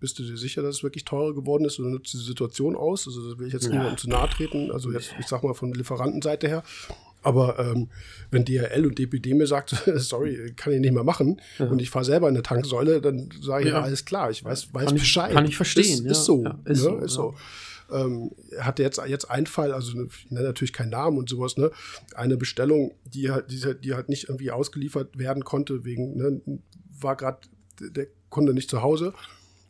bist 0.00 0.18
du 0.18 0.22
dir 0.22 0.36
sicher, 0.36 0.62
dass 0.62 0.76
es 0.76 0.82
wirklich 0.82 1.04
teurer 1.04 1.34
geworden 1.34 1.64
ist 1.64 1.78
oder 1.80 1.90
nutzt 1.90 2.12
die 2.12 2.18
Situation 2.18 2.76
aus? 2.76 3.06
Also 3.06 3.28
das 3.28 3.38
will 3.38 3.46
ich 3.46 3.52
jetzt 3.52 3.66
ja. 3.66 3.70
niemandem 3.70 3.96
zu 3.96 4.08
nahe 4.08 4.28
treten. 4.28 4.70
Also 4.70 4.92
jetzt, 4.92 5.14
ich 5.18 5.26
sag 5.26 5.42
mal 5.42 5.54
von 5.54 5.72
Lieferantenseite 5.72 6.48
her. 6.48 6.62
Aber 7.24 7.58
ähm, 7.58 7.88
wenn 8.30 8.44
DHL 8.44 8.86
und 8.86 8.98
DPD 8.98 9.34
mir 9.34 9.46
sagt, 9.46 9.70
sorry, 9.96 10.52
kann 10.56 10.72
ich 10.72 10.80
nicht 10.80 10.92
mehr 10.92 11.04
machen, 11.04 11.40
ja. 11.58 11.66
und 11.66 11.80
ich 11.80 11.90
fahre 11.90 12.04
selber 12.04 12.28
in 12.28 12.34
eine 12.34 12.42
Tanksäule, 12.42 13.00
dann 13.00 13.30
sage 13.40 13.64
ich, 13.64 13.70
ja. 13.70 13.82
alles 13.82 14.04
klar, 14.04 14.30
ich 14.30 14.44
weiß, 14.44 14.72
weiß 14.72 14.86
kann 14.86 14.94
Bescheid. 14.94 15.30
Ich, 15.30 15.34
kann 15.34 15.46
ich 15.46 15.56
verstehen. 15.56 16.04
Ist, 16.04 16.18
ist 16.18 16.24
so. 16.24 16.44
ist, 16.44 16.66
ne? 16.66 16.74
so, 16.74 16.98
ist 16.98 17.12
so. 17.12 17.34
Ähm, 17.90 18.30
hatte 18.58 18.82
jetzt, 18.82 19.00
jetzt 19.06 19.30
einen 19.30 19.46
Fall, 19.46 19.72
also 19.72 20.04
ich 20.04 20.30
nenne 20.30 20.46
natürlich 20.46 20.72
keinen 20.72 20.90
Namen 20.90 21.18
und 21.18 21.28
sowas, 21.28 21.56
ne? 21.56 21.70
Eine 22.14 22.36
Bestellung, 22.36 22.94
die 23.04 23.30
halt, 23.30 23.50
die, 23.50 23.62
die 23.82 23.94
halt 23.94 24.08
nicht 24.08 24.28
irgendwie 24.28 24.50
ausgeliefert 24.50 25.18
werden 25.18 25.44
konnte, 25.44 25.84
wegen, 25.84 26.16
ne, 26.16 26.40
war 27.00 27.16
gerade 27.16 27.40
der 27.78 28.06
Kunde 28.30 28.54
nicht 28.54 28.70
zu 28.70 28.82
Hause 28.82 29.12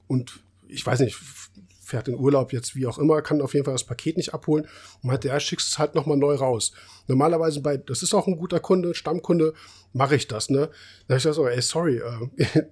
und 0.07 0.41
ich 0.69 0.85
weiß 0.85 1.01
nicht, 1.01 1.19
fährt 1.85 2.09
in 2.09 2.19
Urlaub 2.19 2.53
jetzt 2.53 2.75
wie 2.75 2.87
auch 2.87 2.99
immer, 2.99 3.23
kann 3.23 3.41
auf 3.41 3.55
jeden 3.55 3.65
Fall 3.65 3.75
das 3.75 3.85
Paket 3.85 4.17
nicht 4.17 4.35
abholen. 4.35 4.65
Und 5.03 5.09
meinte, 5.09 5.29
ja, 5.29 5.39
schickst 5.39 5.69
es 5.69 5.79
halt 5.79 5.95
nochmal 5.95 6.17
neu 6.17 6.35
raus. 6.35 6.73
Normalerweise 7.07 7.61
bei, 7.61 7.77
das 7.77 8.03
ist 8.03 8.15
auch 8.15 8.27
ein 8.27 8.37
guter 8.37 8.61
Kunde, 8.61 8.95
Stammkunde, 8.95 9.53
mache 9.93 10.17
ich 10.17 10.27
das, 10.27 10.51
ne? 10.51 10.71
Da 11.07 11.15
hab 11.15 11.19
ich 11.19 11.25
gesagt, 11.25 11.37
so, 11.37 11.47
ey, 11.47 11.63
sorry, 11.63 11.99
äh, 11.99 12.63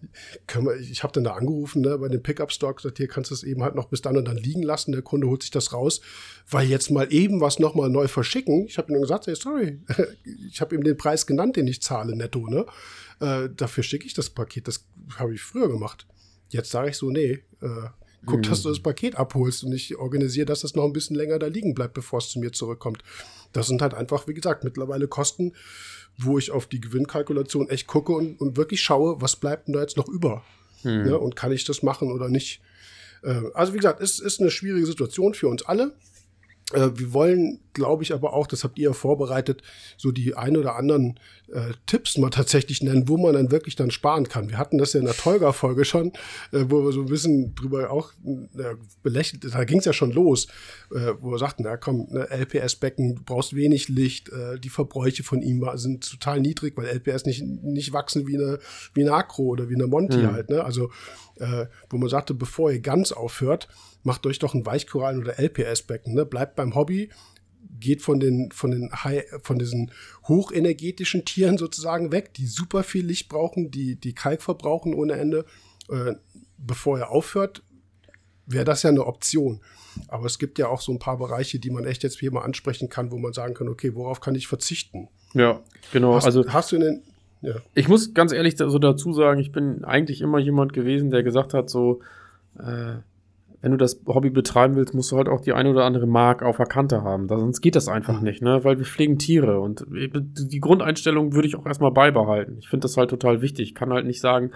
wir, 0.60 0.76
ich 0.76 1.02
habe 1.02 1.12
dann 1.12 1.24
da 1.24 1.34
angerufen, 1.34 1.82
ne, 1.82 1.96
bei 1.98 2.08
dem 2.08 2.22
Pickup-Store 2.22 2.74
gesagt, 2.74 2.98
hier 2.98 3.08
kannst 3.08 3.30
du 3.30 3.34
es 3.34 3.42
eben 3.42 3.62
halt 3.62 3.74
noch 3.74 3.88
bis 3.88 4.02
dann 4.02 4.16
und 4.16 4.26
dann 4.26 4.36
liegen 4.36 4.62
lassen. 4.62 4.92
Der 4.92 5.02
Kunde 5.02 5.28
holt 5.28 5.42
sich 5.42 5.50
das 5.50 5.72
raus, 5.72 6.00
weil 6.50 6.66
jetzt 6.66 6.90
mal 6.90 7.12
eben 7.12 7.40
was 7.40 7.58
nochmal 7.58 7.90
neu 7.90 8.08
verschicken. 8.08 8.66
Ich 8.66 8.78
habe 8.78 8.92
ihm 8.92 9.00
gesagt, 9.00 9.28
ey, 9.28 9.36
sorry, 9.36 9.80
ich 10.48 10.60
habe 10.60 10.74
ihm 10.74 10.82
den 10.82 10.96
Preis 10.96 11.26
genannt, 11.26 11.56
den 11.56 11.66
ich 11.66 11.82
zahle 11.82 12.16
netto, 12.16 12.46
ne? 12.48 12.66
Äh, 13.20 13.50
dafür 13.54 13.84
schicke 13.84 14.06
ich 14.06 14.14
das 14.14 14.30
Paket, 14.30 14.66
das 14.66 14.84
habe 15.16 15.34
ich 15.34 15.42
früher 15.42 15.68
gemacht. 15.68 16.06
Jetzt 16.48 16.70
sage 16.70 16.90
ich 16.90 16.96
so, 16.96 17.10
nee, 17.10 17.44
äh, 17.60 17.88
guck, 18.26 18.38
mhm. 18.38 18.42
dass 18.42 18.62
du 18.62 18.68
das 18.68 18.80
Paket 18.80 19.16
abholst 19.16 19.64
und 19.64 19.72
ich 19.72 19.96
organisiere, 19.96 20.46
dass 20.46 20.60
das 20.60 20.74
noch 20.74 20.84
ein 20.84 20.92
bisschen 20.92 21.16
länger 21.16 21.38
da 21.38 21.46
liegen 21.46 21.74
bleibt, 21.74 21.94
bevor 21.94 22.18
es 22.18 22.30
zu 22.30 22.38
mir 22.38 22.52
zurückkommt. 22.52 23.02
Das 23.52 23.66
sind 23.66 23.82
halt 23.82 23.94
einfach, 23.94 24.26
wie 24.26 24.34
gesagt, 24.34 24.64
mittlerweile 24.64 25.08
Kosten, 25.08 25.52
wo 26.18 26.38
ich 26.38 26.50
auf 26.50 26.66
die 26.66 26.80
Gewinnkalkulation 26.80 27.68
echt 27.68 27.86
gucke 27.86 28.12
und, 28.12 28.40
und 28.40 28.56
wirklich 28.56 28.82
schaue, 28.82 29.20
was 29.20 29.36
bleibt 29.36 29.68
denn 29.68 29.74
da 29.74 29.80
jetzt 29.80 29.96
noch 29.96 30.08
über? 30.08 30.44
Mhm. 30.82 31.04
Ne? 31.04 31.18
Und 31.18 31.36
kann 31.36 31.52
ich 31.52 31.64
das 31.64 31.82
machen 31.82 32.12
oder 32.12 32.28
nicht? 32.28 32.60
Äh, 33.22 33.42
also 33.54 33.72
wie 33.72 33.78
gesagt, 33.78 34.00
es 34.00 34.18
ist 34.18 34.40
eine 34.40 34.50
schwierige 34.50 34.86
Situation 34.86 35.34
für 35.34 35.48
uns 35.48 35.62
alle. 35.62 35.92
Äh, 36.72 36.98
wir 36.98 37.12
wollen, 37.12 37.60
glaube 37.72 38.02
ich, 38.02 38.12
aber 38.12 38.32
auch, 38.32 38.46
das 38.46 38.64
habt 38.64 38.78
ihr 38.78 38.90
ja 38.90 38.92
vorbereitet, 38.92 39.62
so 39.96 40.10
die 40.10 40.34
ein 40.34 40.56
oder 40.56 40.76
anderen 40.76 41.18
äh, 41.52 41.72
Tipps 41.86 42.16
mal 42.18 42.30
tatsächlich 42.30 42.82
nennen, 42.82 43.08
wo 43.08 43.16
man 43.16 43.34
dann 43.34 43.50
wirklich 43.50 43.76
dann 43.76 43.90
sparen 43.90 44.28
kann. 44.28 44.48
Wir 44.48 44.58
hatten 44.58 44.78
das 44.78 44.92
ja 44.92 45.00
in 45.00 45.06
der 45.06 45.14
Tolga-Folge 45.14 45.84
schon, 45.84 46.12
äh, 46.52 46.64
wo 46.68 46.84
wir 46.84 46.92
so 46.92 47.00
ein 47.00 47.06
bisschen 47.06 47.54
drüber 47.54 47.90
auch 47.90 48.12
äh, 48.24 48.74
belächelt, 49.02 49.44
da 49.52 49.64
ging 49.64 49.78
es 49.78 49.84
ja 49.84 49.92
schon 49.92 50.12
los, 50.12 50.46
äh, 50.94 51.12
wo 51.20 51.30
wir 51.30 51.38
sagten, 51.38 51.64
na 51.64 51.76
komm, 51.76 52.08
ne, 52.10 52.28
LPS-Becken, 52.30 53.16
du 53.16 53.22
brauchst 53.22 53.54
wenig 53.54 53.88
Licht, 53.88 54.30
äh, 54.30 54.58
die 54.58 54.70
Verbräuche 54.70 55.22
von 55.22 55.42
ihm 55.42 55.62
sind 55.74 56.08
total 56.10 56.40
niedrig, 56.40 56.76
weil 56.76 56.86
LPS 56.86 57.26
nicht, 57.26 57.42
nicht 57.44 57.92
wachsen 57.92 58.26
wie 58.26 58.36
eine, 58.36 58.58
wie 58.94 59.02
eine 59.02 59.12
Acro 59.12 59.44
oder 59.44 59.68
wie 59.68 59.74
eine 59.74 59.86
Monty 59.86 60.18
mhm. 60.18 60.32
halt. 60.32 60.50
Ne? 60.50 60.64
Also, 60.64 60.90
wo 61.90 61.96
man 61.96 62.08
sagte, 62.08 62.34
bevor 62.34 62.70
ihr 62.70 62.78
ganz 62.80 63.10
aufhört, 63.10 63.66
macht 64.02 64.26
euch 64.26 64.38
doch 64.38 64.54
ein 64.54 64.64
Weichkorallen- 64.64 65.20
oder 65.20 65.38
LPS-Becken, 65.38 66.14
ne? 66.14 66.24
bleibt 66.24 66.56
beim 66.56 66.74
Hobby, 66.74 67.10
geht 67.78 68.02
von 68.02 68.20
den, 68.20 68.50
von 68.52 68.70
den 68.70 68.90
High, 68.92 69.24
von 69.42 69.58
diesen 69.58 69.92
hochenergetischen 70.28 71.24
Tieren 71.24 71.58
sozusagen 71.58 72.12
weg, 72.12 72.34
die 72.34 72.46
super 72.46 72.82
viel 72.82 73.06
Licht 73.06 73.28
brauchen, 73.28 73.70
die, 73.70 73.96
die 73.96 74.14
Kalk 74.14 74.42
verbrauchen 74.42 74.94
ohne 74.94 75.14
Ende. 75.14 75.44
Äh, 75.88 76.14
bevor 76.58 76.98
er 76.98 77.10
aufhört, 77.10 77.62
wäre 78.46 78.64
das 78.64 78.82
ja 78.82 78.90
eine 78.90 79.06
Option. 79.06 79.60
Aber 80.08 80.26
es 80.26 80.38
gibt 80.38 80.58
ja 80.58 80.68
auch 80.68 80.80
so 80.80 80.92
ein 80.92 80.98
paar 80.98 81.18
Bereiche, 81.18 81.58
die 81.58 81.70
man 81.70 81.84
echt 81.84 82.02
jetzt 82.02 82.18
hier 82.18 82.32
mal 82.32 82.42
ansprechen 82.42 82.88
kann, 82.88 83.10
wo 83.10 83.18
man 83.18 83.32
sagen 83.32 83.54
kann, 83.54 83.68
okay, 83.68 83.94
worauf 83.94 84.20
kann 84.20 84.34
ich 84.34 84.46
verzichten? 84.46 85.08
Ja, 85.34 85.60
genau. 85.92 86.14
Hast, 86.14 86.24
also 86.24 86.50
hast 86.52 86.72
du 86.72 86.76
in 86.76 86.82
den, 86.82 87.02
ja. 87.42 87.56
Ich 87.74 87.88
muss 87.88 88.14
ganz 88.14 88.32
ehrlich 88.32 88.56
so 88.56 88.78
dazu 88.78 89.12
sagen, 89.12 89.40
ich 89.40 89.52
bin 89.52 89.84
eigentlich 89.84 90.20
immer 90.20 90.38
jemand 90.38 90.72
gewesen, 90.72 91.10
der 91.10 91.22
gesagt 91.22 91.54
hat, 91.54 91.68
so, 91.68 92.00
äh, 92.58 92.96
wenn 93.62 93.70
du 93.70 93.78
das 93.78 94.02
Hobby 94.06 94.30
betreiben 94.30 94.74
willst, 94.74 94.92
musst 94.92 95.12
du 95.12 95.16
halt 95.16 95.28
auch 95.28 95.40
die 95.40 95.52
eine 95.52 95.70
oder 95.70 95.84
andere 95.84 96.06
Mark 96.06 96.42
auf 96.42 96.56
der 96.56 96.66
Kante 96.66 97.02
haben. 97.02 97.28
Da, 97.28 97.38
sonst 97.38 97.60
geht 97.60 97.76
das 97.76 97.88
einfach 97.88 98.18
mhm. 98.18 98.24
nicht, 98.24 98.42
ne? 98.42 98.64
Weil 98.64 98.78
wir 98.78 98.84
pflegen 98.84 99.18
Tiere 99.18 99.60
und 99.60 99.86
die 99.88 100.60
Grundeinstellung 100.60 101.32
würde 101.32 101.46
ich 101.46 101.56
auch 101.56 101.64
erstmal 101.64 101.92
beibehalten. 101.92 102.56
Ich 102.58 102.68
finde 102.68 102.82
das 102.82 102.96
halt 102.96 103.10
total 103.10 103.40
wichtig. 103.40 103.68
Ich 103.68 103.74
kann 103.74 103.92
halt 103.92 104.04
nicht 104.04 104.20
sagen, 104.20 104.50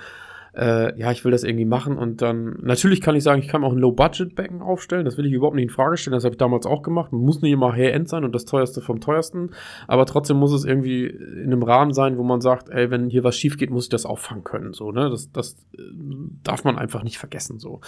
äh, 0.57 0.99
ja, 0.99 1.13
ich 1.13 1.25
will 1.25 1.33
das 1.33 1.45
irgendwie 1.45 1.67
machen 1.67 1.99
und 1.99 2.23
dann, 2.23 2.57
natürlich 2.63 3.03
kann 3.03 3.15
ich 3.15 3.23
sagen, 3.23 3.41
ich 3.43 3.49
kann 3.49 3.63
auch 3.63 3.73
ein 3.73 3.79
Low-Budget-Becken 3.79 4.63
aufstellen, 4.63 5.05
das 5.05 5.19
will 5.19 5.27
ich 5.27 5.33
überhaupt 5.33 5.55
nicht 5.55 5.65
in 5.65 5.71
Frage 5.71 5.99
stellen, 5.99 6.15
das 6.15 6.25
habe 6.25 6.33
ich 6.33 6.39
damals 6.39 6.65
auch 6.65 6.83
gemacht, 6.83 7.13
man 7.13 7.21
muss 7.21 7.43
nicht 7.43 7.53
immer 7.53 7.73
High-End 7.73 8.09
sein 8.09 8.25
und 8.25 8.35
das 8.35 8.47
teuerste 8.47 8.81
vom 8.81 9.01
teuersten, 9.01 9.51
aber 9.87 10.07
trotzdem 10.07 10.39
muss 10.39 10.53
es 10.53 10.65
irgendwie 10.65 11.05
in 11.07 11.53
einem 11.53 11.63
Rahmen 11.63 11.93
sein, 11.93 12.17
wo 12.17 12.23
man 12.23 12.41
sagt, 12.41 12.71
ey, 12.71 12.91
wenn 12.91 13.11
hier 13.11 13.23
was 13.23 13.37
schief 13.37 13.59
geht, 13.59 13.71
muss 13.71 13.85
ich 13.85 13.91
das 13.91 14.07
auffangen 14.07 14.45
können, 14.45 14.73
so, 14.73 14.93
ne, 14.93 15.11
das, 15.11 15.31
das 15.31 15.57
äh, 15.77 15.83
darf 16.43 16.65
man 16.65 16.79
einfach 16.79 17.03
nicht 17.03 17.19
vergessen, 17.19 17.59
so. 17.59 17.81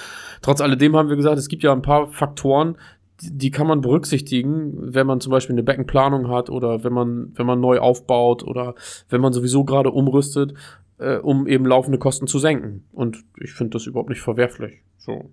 Trotz 0.42 0.60
alledem 0.60 0.94
haben 0.94 1.08
wir 1.08 1.16
gesagt, 1.16 1.38
es 1.38 1.48
gibt 1.48 1.62
ja 1.62 1.72
ein 1.72 1.82
paar 1.82 2.08
Faktoren, 2.08 2.76
die 3.20 3.50
kann 3.50 3.66
man 3.66 3.80
berücksichtigen, 3.80 4.94
wenn 4.94 5.06
man 5.06 5.20
zum 5.20 5.30
Beispiel 5.30 5.54
eine 5.54 5.64
Beckenplanung 5.64 6.28
hat 6.28 6.50
oder 6.50 6.84
wenn 6.84 6.92
man, 6.92 7.32
wenn 7.34 7.46
man 7.46 7.60
neu 7.60 7.80
aufbaut 7.80 8.44
oder 8.44 8.74
wenn 9.08 9.20
man 9.20 9.32
sowieso 9.32 9.64
gerade 9.64 9.90
umrüstet 9.90 10.54
äh, 10.98 11.16
um 11.16 11.46
eben 11.46 11.66
laufende 11.66 11.98
Kosten 11.98 12.26
zu 12.26 12.38
senken. 12.38 12.84
Und 12.92 13.24
ich 13.40 13.52
finde 13.52 13.70
das 13.72 13.86
überhaupt 13.86 14.10
nicht 14.10 14.20
verwerflich. 14.20 14.82
So. 14.98 15.30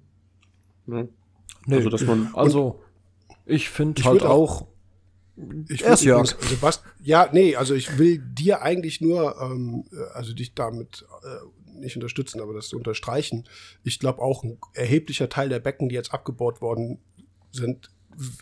Ne? 0.85 1.09
Nee, 1.65 1.75
also, 1.75 1.89
dass 1.89 2.03
man. 2.03 2.29
Also, 2.33 2.81
ich 3.45 3.69
finde 3.69 4.03
halt 4.03 4.23
auch. 4.23 4.61
auch 4.61 4.67
ich 5.67 5.83
Erst 5.83 6.03
Jörg. 6.05 6.27
Sebastian, 6.27 6.93
ja, 7.03 7.29
nee, 7.33 7.57
also 7.57 7.73
ich 7.73 7.97
will 7.97 8.19
dir 8.19 8.61
eigentlich 8.61 9.01
nur, 9.01 9.35
ähm, 9.41 9.83
also 10.13 10.33
dich 10.33 10.53
damit 10.53 11.05
äh, 11.23 11.77
nicht 11.81 11.97
unterstützen, 11.97 12.39
aber 12.39 12.53
das 12.53 12.71
unterstreichen. 12.71 13.43
Ich 13.83 13.99
glaube 13.99 14.21
auch 14.21 14.45
ein 14.45 14.57
erheblicher 14.73 15.27
Teil 15.27 15.49
der 15.49 15.59
Becken, 15.59 15.89
die 15.89 15.95
jetzt 15.95 16.13
abgebaut 16.13 16.61
worden 16.61 16.99
sind, 17.51 17.89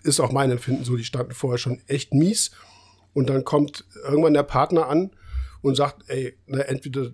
ist 0.04 0.20
auch 0.20 0.32
mein 0.32 0.52
Empfinden 0.52 0.84
so, 0.84 0.96
die 0.96 1.04
standen 1.04 1.34
vorher 1.34 1.58
schon 1.58 1.82
echt 1.88 2.14
mies. 2.14 2.52
Und 3.14 3.30
dann 3.30 3.44
kommt 3.44 3.86
irgendwann 4.04 4.34
der 4.34 4.44
Partner 4.44 4.88
an 4.88 5.12
und 5.64 5.76
sagt, 5.76 6.04
ey, 6.08 6.38
ne, 6.46 6.68
entweder, 6.68 7.12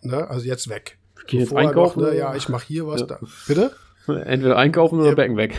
ne, 0.00 0.30
also 0.30 0.46
jetzt 0.46 0.70
weg. 0.70 0.98
Geh 1.26 1.40
jetzt 1.40 1.54
einkaufen? 1.54 2.00
Noch, 2.00 2.10
ne, 2.10 2.16
ja, 2.16 2.34
ich 2.34 2.48
mache 2.48 2.66
hier 2.66 2.86
was. 2.86 3.02
Ja. 3.02 3.06
Da. 3.06 3.20
Bitte? 3.46 3.72
Entweder 4.06 4.56
einkaufen 4.56 4.98
oder 4.98 5.10
ja. 5.10 5.14
Becken 5.14 5.36
weg. 5.36 5.54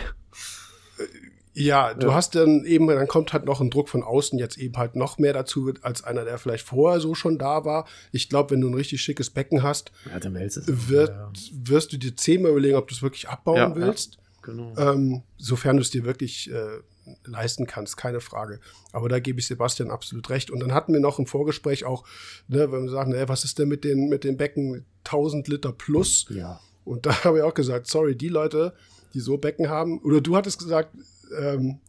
Ja, 1.54 1.92
du 1.92 2.08
ja. 2.08 2.14
hast 2.14 2.34
dann 2.34 2.64
eben, 2.64 2.86
dann 2.86 3.06
kommt 3.06 3.34
halt 3.34 3.44
noch 3.44 3.60
ein 3.60 3.70
Druck 3.70 3.90
von 3.90 4.02
außen 4.02 4.38
jetzt 4.38 4.56
eben 4.56 4.76
halt 4.78 4.96
noch 4.96 5.18
mehr 5.18 5.34
dazu, 5.34 5.72
als 5.82 6.02
einer, 6.02 6.24
der 6.24 6.38
vielleicht 6.38 6.66
vorher 6.66 6.98
so 6.98 7.14
schon 7.14 7.36
da 7.36 7.64
war. 7.66 7.86
Ich 8.10 8.30
glaube, 8.30 8.52
wenn 8.52 8.60
du 8.62 8.68
ein 8.68 8.74
richtig 8.74 9.02
schickes 9.02 9.28
Becken 9.28 9.62
hast, 9.62 9.92
ja, 10.10 10.18
dann 10.18 10.34
wird, 10.34 11.10
ja. 11.10 11.30
wirst 11.52 11.92
du 11.92 11.98
dir 11.98 12.16
zehnmal 12.16 12.52
überlegen, 12.52 12.76
ob 12.76 12.88
du 12.88 12.94
es 12.94 13.02
wirklich 13.02 13.28
abbauen 13.28 13.74
willst. 13.76 14.18
Genau. 14.40 14.74
Ähm, 14.76 15.22
sofern 15.36 15.76
du 15.76 15.82
es 15.82 15.90
dir 15.90 16.04
wirklich 16.04 16.50
äh, 16.50 16.80
leisten 17.24 17.66
kannst, 17.66 17.96
keine 17.96 18.20
Frage. 18.20 18.60
Aber 18.92 19.08
da 19.08 19.18
gebe 19.18 19.40
ich 19.40 19.46
Sebastian 19.46 19.90
absolut 19.90 20.30
recht. 20.30 20.50
Und 20.50 20.60
dann 20.60 20.72
hatten 20.72 20.92
wir 20.92 21.00
noch 21.00 21.18
im 21.18 21.26
Vorgespräch 21.26 21.84
auch, 21.84 22.04
ne, 22.48 22.70
wenn 22.72 22.84
wir 22.84 22.90
sagen, 22.90 23.12
ne, 23.12 23.28
was 23.28 23.44
ist 23.44 23.58
denn 23.58 23.68
mit 23.68 23.84
den, 23.84 24.08
mit 24.08 24.24
den 24.24 24.36
Becken 24.36 24.84
1000 25.04 25.48
Liter 25.48 25.72
plus? 25.72 26.26
Ja. 26.30 26.60
Und 26.84 27.06
da 27.06 27.12
habe 27.24 27.38
ich 27.38 27.44
auch 27.44 27.54
gesagt, 27.54 27.86
sorry, 27.86 28.16
die 28.16 28.28
Leute, 28.28 28.74
die 29.14 29.20
so 29.20 29.36
Becken 29.38 29.68
haben, 29.68 30.00
oder 30.00 30.20
du 30.20 30.36
hattest 30.36 30.58
gesagt, 30.58 30.94
ähm, 31.38 31.80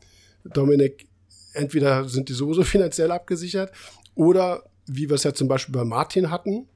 Dominik, 0.43 1.07
entweder 1.53 2.07
sind 2.07 2.29
die 2.29 2.33
sowieso 2.33 2.63
finanziell 2.63 3.11
abgesichert 3.11 3.71
oder 4.15 4.63
wie 4.85 5.09
wir 5.09 5.15
es 5.15 5.23
ja 5.23 5.33
zum 5.33 5.47
Beispiel 5.47 5.73
bei 5.73 5.85
Martin 5.85 6.29
hatten, 6.29 6.67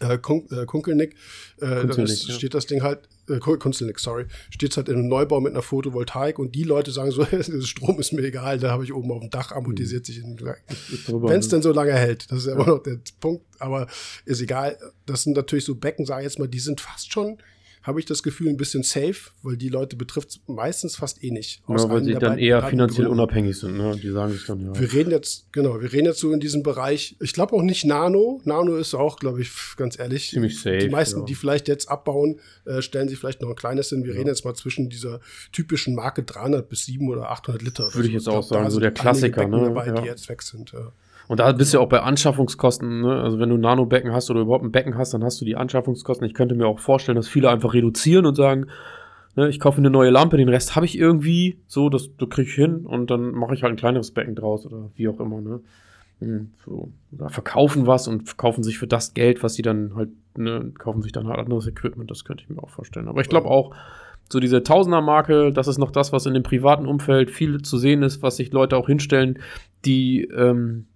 äh, 0.00 0.18
Kun 0.18 0.46
äh, 0.50 0.66
Kunkelnick, 0.66 1.14
äh, 1.60 1.86
dann 1.86 2.04
ist, 2.04 2.28
ja. 2.28 2.34
steht 2.34 2.54
das 2.54 2.66
Ding 2.66 2.82
halt, 2.82 3.08
äh, 3.28 3.38
Kunzelnick, 3.38 3.98
sorry, 3.98 4.26
steht 4.50 4.76
halt 4.76 4.88
in 4.88 4.96
einem 4.96 5.08
Neubau 5.08 5.40
mit 5.40 5.52
einer 5.52 5.62
Photovoltaik 5.62 6.38
und 6.38 6.54
die 6.54 6.64
Leute 6.64 6.90
sagen 6.90 7.10
so, 7.10 7.24
Strom 7.64 8.00
ist 8.00 8.12
mir 8.12 8.22
egal, 8.22 8.58
da 8.58 8.70
habe 8.70 8.84
ich 8.84 8.92
oben 8.92 9.10
auf 9.12 9.20
dem 9.20 9.30
Dach 9.30 9.52
amortisiert 9.52 10.06
sich. 10.06 10.22
Wenn 10.22 11.38
es 11.38 11.48
denn 11.48 11.62
so 11.62 11.72
lange 11.72 11.92
hält, 11.92 12.30
das 12.30 12.40
ist 12.40 12.46
ja 12.46 12.54
immer 12.54 12.66
noch 12.66 12.82
der 12.82 12.98
Punkt, 13.20 13.44
aber 13.58 13.86
ist 14.24 14.40
egal. 14.40 14.78
Das 15.06 15.22
sind 15.22 15.36
natürlich 15.36 15.64
so 15.64 15.74
Becken, 15.74 16.06
sage 16.06 16.22
ich 16.22 16.24
jetzt 16.24 16.38
mal, 16.38 16.48
die 16.48 16.60
sind 16.60 16.80
fast 16.80 17.12
schon 17.12 17.38
habe 17.84 18.00
ich 18.00 18.06
das 18.06 18.22
Gefühl, 18.22 18.48
ein 18.48 18.56
bisschen 18.56 18.82
safe, 18.82 19.30
weil 19.42 19.58
die 19.58 19.68
Leute 19.68 19.94
betrifft 19.94 20.30
es 20.30 20.40
meistens 20.46 20.96
fast 20.96 21.22
eh 21.22 21.30
nicht. 21.30 21.62
Ja, 21.68 21.88
weil 21.90 22.02
sie 22.02 22.14
dann 22.14 22.38
eher 22.38 22.62
finanziell 22.62 23.06
Gründen. 23.06 23.20
unabhängig 23.20 23.58
sind, 23.58 23.76
ne? 23.76 23.94
Die 24.02 24.10
sagen 24.10 24.32
sich 24.32 24.46
dann, 24.46 24.64
ja. 24.64 24.80
Wir 24.80 24.90
reden 24.90 25.10
jetzt, 25.10 25.52
genau, 25.52 25.80
wir 25.80 25.92
reden 25.92 26.06
jetzt 26.06 26.18
so 26.18 26.32
in 26.32 26.40
diesem 26.40 26.62
Bereich. 26.62 27.14
Ich 27.20 27.34
glaube 27.34 27.54
auch 27.54 27.62
nicht 27.62 27.84
Nano. 27.84 28.40
Nano 28.44 28.76
ist 28.76 28.94
auch, 28.94 29.16
glaube 29.18 29.42
ich, 29.42 29.50
ganz 29.76 29.98
ehrlich. 29.98 30.30
Ziemlich 30.30 30.58
safe. 30.58 30.78
Die 30.78 30.88
meisten, 30.88 31.20
ja. 31.20 31.26
die 31.26 31.34
vielleicht 31.34 31.68
jetzt 31.68 31.90
abbauen, 31.90 32.40
äh, 32.64 32.80
stellen 32.80 33.08
sich 33.08 33.18
vielleicht 33.18 33.42
noch 33.42 33.50
ein 33.50 33.56
kleines 33.56 33.90
hin. 33.90 34.02
Wir 34.02 34.12
ja. 34.12 34.18
reden 34.18 34.28
jetzt 34.28 34.46
mal 34.46 34.54
zwischen 34.54 34.88
dieser 34.88 35.20
typischen 35.52 35.94
Marke 35.94 36.22
300 36.22 36.66
bis 36.66 36.86
700 36.86 37.18
oder 37.18 37.30
800 37.30 37.62
Liter. 37.62 37.94
Würde 37.94 38.08
ich 38.08 38.14
jetzt 38.14 38.28
auch 38.28 38.42
sagen, 38.42 38.70
so 38.70 38.80
der 38.80 38.92
Klassiker, 38.92 39.46
ne? 39.46 39.60
Dabei, 39.60 39.90
die 39.90 40.06
jetzt 40.06 40.26
weg 40.30 40.40
sind, 40.40 40.72
ja. 40.72 40.90
Und 41.28 41.40
da 41.40 41.50
bist 41.52 41.72
du 41.72 41.78
ja 41.78 41.84
auch 41.84 41.88
bei 41.88 42.00
Anschaffungskosten, 42.00 43.00
ne? 43.00 43.22
also 43.22 43.38
wenn 43.38 43.48
du 43.48 43.56
ein 43.56 43.60
Nanobecken 43.60 44.12
hast 44.12 44.30
oder 44.30 44.40
überhaupt 44.40 44.64
ein 44.64 44.72
Becken 44.72 44.96
hast, 44.96 45.14
dann 45.14 45.24
hast 45.24 45.40
du 45.40 45.44
die 45.44 45.56
Anschaffungskosten. 45.56 46.26
Ich 46.26 46.34
könnte 46.34 46.54
mir 46.54 46.66
auch 46.66 46.78
vorstellen, 46.78 47.16
dass 47.16 47.28
viele 47.28 47.48
einfach 47.50 47.72
reduzieren 47.72 48.26
und 48.26 48.34
sagen, 48.34 48.66
ne, 49.36 49.48
ich 49.48 49.60
kaufe 49.60 49.78
eine 49.78 49.90
neue 49.90 50.10
Lampe, 50.10 50.36
den 50.36 50.48
Rest 50.48 50.76
habe 50.76 50.86
ich 50.86 50.98
irgendwie, 50.98 51.58
so, 51.66 51.88
das, 51.88 52.10
das 52.18 52.28
kriege 52.28 52.48
ich 52.48 52.54
hin 52.54 52.84
und 52.84 53.10
dann 53.10 53.32
mache 53.32 53.54
ich 53.54 53.62
halt 53.62 53.72
ein 53.72 53.76
kleineres 53.76 54.10
Becken 54.10 54.34
draus 54.34 54.66
oder 54.66 54.90
wie 54.96 55.08
auch 55.08 55.20
immer. 55.20 55.40
Ne? 55.40 55.60
Hm, 56.20 56.50
so. 56.64 56.90
Oder 57.12 57.30
verkaufen 57.30 57.86
was 57.86 58.06
und 58.06 58.26
verkaufen 58.26 58.62
sich 58.62 58.78
für 58.78 58.86
das 58.86 59.14
Geld, 59.14 59.42
was 59.42 59.54
sie 59.54 59.62
dann 59.62 59.94
halt, 59.94 60.10
ne, 60.36 60.72
kaufen 60.78 61.02
sich 61.02 61.12
dann 61.12 61.26
halt 61.26 61.38
anderes 61.38 61.66
Equipment, 61.66 62.10
das 62.10 62.24
könnte 62.24 62.44
ich 62.44 62.50
mir 62.50 62.62
auch 62.62 62.70
vorstellen. 62.70 63.08
Aber 63.08 63.20
ich 63.20 63.28
glaube 63.28 63.48
auch, 63.48 63.74
so 64.30 64.40
diese 64.40 64.62
Tausender-Marke, 64.62 65.52
das 65.52 65.68
ist 65.68 65.78
noch 65.78 65.90
das, 65.90 66.12
was 66.12 66.26
in 66.26 66.34
dem 66.34 66.42
privaten 66.42 66.86
Umfeld 66.86 67.30
viel 67.30 67.60
zu 67.62 67.76
sehen 67.76 68.02
ist, 68.02 68.22
was 68.22 68.36
sich 68.36 68.52
Leute 68.52 68.76
auch 68.76 68.86
hinstellen, 68.86 69.38
die 69.84 70.22
ähm, 70.24 70.86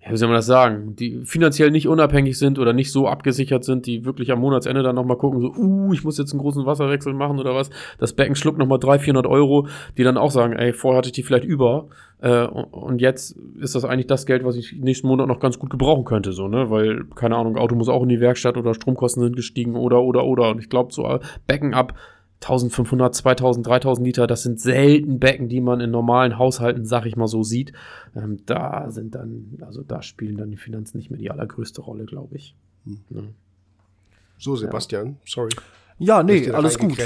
ja, 0.00 0.12
wie 0.12 0.16
soll 0.16 0.28
man 0.28 0.36
das 0.36 0.46
sagen, 0.46 0.94
die 0.94 1.22
finanziell 1.24 1.70
nicht 1.72 1.88
unabhängig 1.88 2.38
sind 2.38 2.58
oder 2.58 2.72
nicht 2.72 2.92
so 2.92 3.08
abgesichert 3.08 3.64
sind, 3.64 3.86
die 3.86 4.04
wirklich 4.04 4.30
am 4.30 4.38
Monatsende 4.38 4.82
dann 4.82 4.94
nochmal 4.94 5.16
gucken, 5.16 5.40
so, 5.40 5.52
uh, 5.56 5.92
ich 5.92 6.04
muss 6.04 6.18
jetzt 6.18 6.32
einen 6.32 6.40
großen 6.40 6.66
Wasserwechsel 6.66 7.12
machen 7.14 7.40
oder 7.40 7.54
was. 7.54 7.70
Das 7.98 8.12
Becken 8.12 8.36
schluckt 8.36 8.58
nochmal 8.58 8.78
300, 8.78 9.02
400 9.02 9.26
Euro, 9.26 9.66
die 9.96 10.04
dann 10.04 10.16
auch 10.16 10.30
sagen, 10.30 10.52
ey, 10.52 10.72
vorher 10.72 10.98
hatte 10.98 11.08
ich 11.08 11.14
die 11.14 11.24
vielleicht 11.24 11.44
über. 11.44 11.88
Äh, 12.20 12.46
und 12.46 13.00
jetzt 13.00 13.36
ist 13.58 13.74
das 13.74 13.84
eigentlich 13.84 14.06
das 14.06 14.24
Geld, 14.24 14.44
was 14.44 14.56
ich 14.56 14.76
nächsten 14.78 15.08
Monat 15.08 15.26
noch 15.26 15.40
ganz 15.40 15.58
gut 15.58 15.70
gebrauchen 15.70 16.04
könnte, 16.04 16.32
so, 16.32 16.46
ne? 16.46 16.70
Weil, 16.70 17.04
keine 17.16 17.36
Ahnung, 17.36 17.56
Auto 17.56 17.74
muss 17.74 17.88
auch 17.88 18.02
in 18.02 18.08
die 18.08 18.20
Werkstatt 18.20 18.56
oder 18.56 18.74
Stromkosten 18.74 19.22
sind 19.22 19.36
gestiegen 19.36 19.74
oder, 19.74 20.02
oder, 20.02 20.24
oder. 20.24 20.50
Und 20.50 20.60
ich 20.60 20.68
glaube, 20.68 20.92
so 20.92 21.18
Becken 21.48 21.74
ab 21.74 21.94
1500, 22.40 23.14
2000, 23.14 23.66
3000 23.66 24.06
Liter, 24.06 24.26
das 24.26 24.42
sind 24.42 24.60
selten 24.60 25.18
Becken, 25.18 25.48
die 25.48 25.60
man 25.60 25.80
in 25.80 25.90
normalen 25.90 26.38
Haushalten, 26.38 26.84
sag 26.84 27.04
ich 27.04 27.16
mal 27.16 27.26
so, 27.26 27.42
sieht. 27.42 27.72
Ähm, 28.14 28.38
da 28.46 28.90
sind 28.90 29.14
dann, 29.14 29.58
also 29.60 29.82
da 29.82 30.02
spielen 30.02 30.36
dann 30.36 30.50
die 30.50 30.56
Finanzen 30.56 30.98
nicht 30.98 31.10
mehr 31.10 31.18
die 31.18 31.30
allergrößte 31.30 31.80
Rolle, 31.80 32.04
glaube 32.04 32.36
ich. 32.36 32.54
Hm. 32.84 33.00
Ja. 33.10 33.22
So, 34.38 34.54
Sebastian, 34.54 35.06
ja. 35.06 35.14
sorry. 35.26 35.50
Ja, 35.98 36.22
nee, 36.22 36.48
alles 36.50 36.78
gut. 36.78 36.96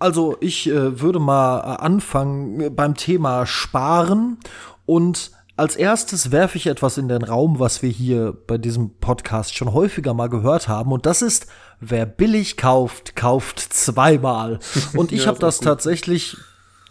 Also 0.00 0.36
ich 0.40 0.68
äh, 0.68 1.00
würde 1.00 1.20
mal 1.20 1.60
äh, 1.60 1.80
anfangen 1.80 2.60
äh, 2.60 2.70
beim 2.70 2.96
Thema 2.96 3.46
Sparen 3.46 4.38
und 4.84 5.30
als 5.56 5.76
erstes 5.76 6.32
werfe 6.32 6.56
ich 6.56 6.66
etwas 6.66 6.98
in 6.98 7.08
den 7.08 7.22
Raum, 7.22 7.60
was 7.60 7.82
wir 7.82 7.90
hier 7.90 8.36
bei 8.46 8.58
diesem 8.58 8.90
Podcast 8.98 9.54
schon 9.54 9.72
häufiger 9.72 10.12
mal 10.14 10.28
gehört 10.28 10.66
haben. 10.66 10.90
Und 10.90 11.06
das 11.06 11.22
ist, 11.22 11.46
wer 11.82 12.06
billig 12.06 12.56
kauft, 12.56 13.16
kauft 13.16 13.60
zweimal. 13.60 14.60
Und 14.96 15.12
ich 15.12 15.22
ja, 15.22 15.26
habe 15.26 15.38
das 15.38 15.58
gut. 15.58 15.66
tatsächlich 15.66 16.36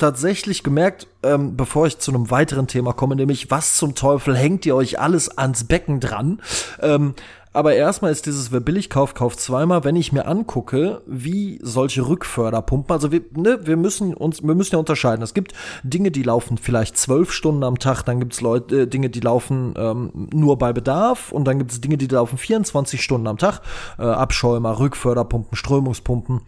tatsächlich 0.02 0.64
gemerkt, 0.64 1.08
ähm, 1.24 1.56
bevor 1.56 1.88
ich 1.88 2.00
zu 2.00 2.12
einem 2.12 2.32
weiteren 2.32 2.68
Thema 2.68 2.94
komme, 2.94 3.16
nämlich 3.16 3.52
was 3.52 3.78
zum 3.78 3.96
Teufel 3.96 4.36
hängt 4.36 4.66
ihr 4.66 4.76
euch 4.76 5.00
alles 5.00 5.38
ans 5.38 5.66
Becken 5.66 6.00
dran? 6.00 6.42
Ähm, 6.82 7.14
aber 7.54 7.74
erstmal 7.74 8.12
ist 8.12 8.26
dieses, 8.26 8.52
wer 8.54 8.62
billig 8.62 8.90
kauft, 8.90 9.16
kauft 9.16 9.42
zweimal. 9.42 9.84
Wenn 9.84 9.98
ich 9.98 10.14
mir 10.14 10.26
angucke, 10.26 11.02
wie 11.06 11.60
solche 11.62 12.08
Rückförderpumpen, 12.08 12.94
also 12.94 13.12
wir, 13.12 13.22
ne, 13.36 13.60
wir 13.64 13.76
müssen 13.76 14.14
uns, 14.14 14.42
wir 14.42 14.56
müssen 14.56 14.76
ja 14.76 14.80
unterscheiden. 14.80 15.22
Es 15.22 15.34
gibt 15.34 15.54
Dinge, 15.84 16.12
die 16.12 16.24
laufen 16.24 16.58
vielleicht 16.58 16.98
zwölf 16.98 17.32
Stunden 17.32 17.64
am 17.64 17.78
Tag, 17.78 18.04
dann 18.04 18.20
gibt 18.20 18.34
es 18.34 18.42
Leute, 18.42 18.82
äh, 18.82 18.88
Dinge, 18.88 19.10
die 19.10 19.20
laufen 19.20 19.74
ähm, 19.78 20.30
nur 20.34 20.58
bei 20.58 20.72
Bedarf 20.72 21.34
und 21.34 21.46
dann 21.46 21.60
gibt 21.60 21.72
es 21.72 21.82
Dinge, 21.82 21.98
die 21.98 22.08
laufen 22.08 22.38
24 22.38 23.04
Stunden 23.04 23.28
am 23.28 23.38
Tag. 23.38 23.62
Äh, 24.00 24.04
Abschäumer, 24.04 24.80
Rückförderpumpen, 24.80 25.58
Strömungspumpen. 25.58 26.42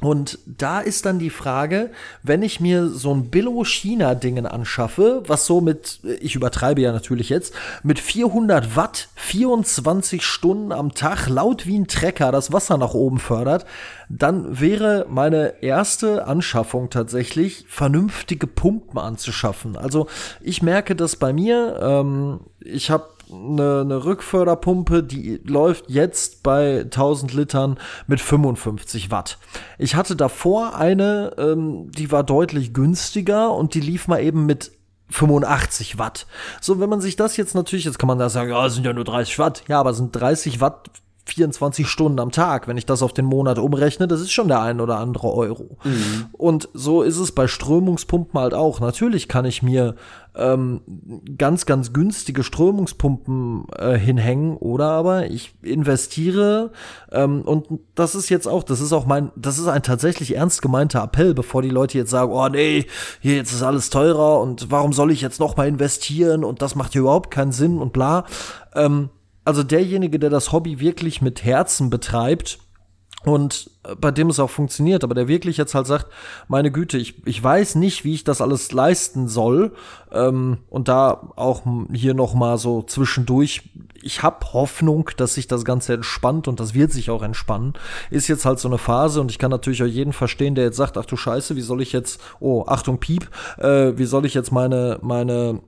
Und 0.00 0.38
da 0.46 0.78
ist 0.78 1.06
dann 1.06 1.18
die 1.18 1.30
Frage, 1.30 1.90
wenn 2.22 2.42
ich 2.42 2.60
mir 2.60 2.88
so 2.88 3.12
ein 3.12 3.30
Billo-China-Dingen 3.30 4.46
anschaffe, 4.46 5.24
was 5.26 5.44
so 5.44 5.60
mit, 5.60 6.00
ich 6.20 6.36
übertreibe 6.36 6.80
ja 6.80 6.92
natürlich 6.92 7.30
jetzt, 7.30 7.52
mit 7.82 7.98
400 7.98 8.76
Watt 8.76 9.08
24 9.16 10.24
Stunden 10.24 10.70
am 10.70 10.94
Tag 10.94 11.28
laut 11.28 11.66
wie 11.66 11.76
ein 11.76 11.88
Trecker 11.88 12.30
das 12.30 12.52
Wasser 12.52 12.78
nach 12.78 12.94
oben 12.94 13.18
fördert, 13.18 13.66
dann 14.08 14.60
wäre 14.60 15.06
meine 15.08 15.62
erste 15.62 16.26
Anschaffung 16.26 16.90
tatsächlich, 16.90 17.64
vernünftige 17.68 18.46
Pumpen 18.46 18.98
anzuschaffen. 18.98 19.76
Also 19.76 20.06
ich 20.40 20.62
merke 20.62 20.94
das 20.94 21.16
bei 21.16 21.32
mir, 21.32 21.76
ähm, 21.82 22.40
ich 22.60 22.92
habe 22.92 23.17
eine, 23.30 23.82
eine 23.82 24.04
Rückförderpumpe, 24.04 25.02
die 25.02 25.40
läuft 25.44 25.90
jetzt 25.90 26.42
bei 26.42 26.80
1000 26.80 27.32
Litern 27.34 27.78
mit 28.06 28.20
55 28.20 29.10
Watt. 29.10 29.38
Ich 29.78 29.94
hatte 29.94 30.16
davor 30.16 30.76
eine, 30.76 31.34
ähm, 31.38 31.90
die 31.92 32.10
war 32.10 32.24
deutlich 32.24 32.74
günstiger 32.74 33.54
und 33.54 33.74
die 33.74 33.80
lief 33.80 34.08
mal 34.08 34.22
eben 34.22 34.46
mit 34.46 34.72
85 35.10 35.98
Watt. 35.98 36.26
So, 36.60 36.80
wenn 36.80 36.90
man 36.90 37.00
sich 37.00 37.16
das 37.16 37.36
jetzt 37.36 37.54
natürlich, 37.54 37.84
jetzt 37.84 37.98
kann 37.98 38.08
man 38.08 38.18
da 38.18 38.28
sagen, 38.28 38.50
ja, 38.50 38.68
sind 38.68 38.84
ja 38.84 38.92
nur 38.92 39.04
30 39.04 39.38
Watt. 39.38 39.62
Ja, 39.68 39.80
aber 39.80 39.94
sind 39.94 40.12
30 40.12 40.60
Watt 40.60 40.90
24 41.28 41.86
Stunden 41.86 42.20
am 42.20 42.32
Tag. 42.32 42.68
Wenn 42.68 42.76
ich 42.76 42.86
das 42.86 43.02
auf 43.02 43.12
den 43.12 43.24
Monat 43.24 43.58
umrechne, 43.58 44.08
das 44.08 44.20
ist 44.20 44.32
schon 44.32 44.48
der 44.48 44.62
ein 44.62 44.80
oder 44.80 44.98
andere 44.98 45.32
Euro. 45.32 45.78
Mhm. 45.84 46.26
Und 46.32 46.68
so 46.74 47.02
ist 47.02 47.18
es 47.18 47.32
bei 47.32 47.46
Strömungspumpen 47.46 48.40
halt 48.40 48.54
auch. 48.54 48.80
Natürlich 48.80 49.28
kann 49.28 49.44
ich 49.44 49.62
mir 49.62 49.94
ähm, 50.38 50.80
ganz, 51.36 51.66
ganz 51.66 51.92
günstige 51.92 52.44
Strömungspumpen 52.44 53.66
äh, 53.76 53.98
hinhängen 53.98 54.56
oder 54.56 54.90
aber 54.90 55.30
ich 55.30 55.54
investiere 55.62 56.70
ähm, 57.10 57.42
und 57.42 57.66
das 57.94 58.14
ist 58.14 58.28
jetzt 58.28 58.46
auch, 58.46 58.62
das 58.62 58.80
ist 58.80 58.92
auch 58.92 59.04
mein, 59.04 59.32
das 59.36 59.58
ist 59.58 59.66
ein 59.66 59.82
tatsächlich 59.82 60.36
ernst 60.36 60.62
gemeinter 60.62 61.02
Appell, 61.02 61.34
bevor 61.34 61.62
die 61.62 61.70
Leute 61.70 61.98
jetzt 61.98 62.10
sagen, 62.10 62.32
oh 62.32 62.48
nee, 62.48 62.86
hier 63.20 63.36
jetzt 63.36 63.52
ist 63.52 63.62
alles 63.62 63.90
teurer 63.90 64.40
und 64.40 64.70
warum 64.70 64.92
soll 64.92 65.10
ich 65.10 65.20
jetzt 65.20 65.40
noch 65.40 65.56
mal 65.56 65.66
investieren 65.66 66.44
und 66.44 66.62
das 66.62 66.74
macht 66.74 66.92
hier 66.92 67.02
überhaupt 67.02 67.30
keinen 67.30 67.52
Sinn 67.52 67.78
und 67.78 67.92
bla. 67.92 68.24
Ähm, 68.74 69.10
also 69.48 69.62
derjenige, 69.62 70.18
der 70.18 70.28
das 70.28 70.52
Hobby 70.52 70.78
wirklich 70.78 71.22
mit 71.22 71.42
Herzen 71.42 71.88
betreibt, 71.88 72.58
und 73.24 73.70
äh, 73.82 73.96
bei 73.96 74.10
dem 74.10 74.30
es 74.30 74.38
auch 74.38 74.50
funktioniert, 74.50 75.02
aber 75.02 75.14
der 75.14 75.26
wirklich 75.26 75.56
jetzt 75.56 75.74
halt 75.74 75.86
sagt, 75.86 76.06
meine 76.46 76.70
Güte, 76.70 76.98
ich, 76.98 77.26
ich 77.26 77.42
weiß 77.42 77.74
nicht, 77.74 78.04
wie 78.04 78.14
ich 78.14 78.22
das 78.22 78.40
alles 78.40 78.70
leisten 78.70 79.26
soll. 79.26 79.72
Ähm, 80.12 80.58
und 80.70 80.88
da 80.88 81.32
auch 81.34 81.62
hier 81.92 82.14
noch 82.14 82.34
mal 82.34 82.58
so 82.58 82.82
zwischendurch, 82.82 83.70
ich 84.00 84.22
habe 84.22 84.52
Hoffnung, 84.52 85.10
dass 85.16 85.34
sich 85.34 85.48
das 85.48 85.64
Ganze 85.64 85.94
entspannt 85.94 86.46
und 86.46 86.60
das 86.60 86.74
wird 86.74 86.92
sich 86.92 87.10
auch 87.10 87.22
entspannen. 87.22 87.74
Ist 88.10 88.28
jetzt 88.28 88.44
halt 88.44 88.60
so 88.60 88.68
eine 88.68 88.78
Phase 88.78 89.20
und 89.20 89.32
ich 89.32 89.38
kann 89.38 89.50
natürlich 89.50 89.82
auch 89.82 89.86
jeden 89.86 90.12
verstehen, 90.12 90.54
der 90.54 90.64
jetzt 90.64 90.76
sagt, 90.76 90.96
ach 90.96 91.04
du 91.04 91.16
Scheiße, 91.16 91.56
wie 91.56 91.60
soll 91.60 91.82
ich 91.82 91.92
jetzt, 91.92 92.20
oh, 92.38 92.64
Achtung, 92.68 92.98
Piep, 92.98 93.28
äh, 93.58 93.98
wie 93.98 94.04
soll 94.04 94.26
ich 94.26 94.34
jetzt 94.34 94.52
meine, 94.52 94.98
meine 95.02 95.60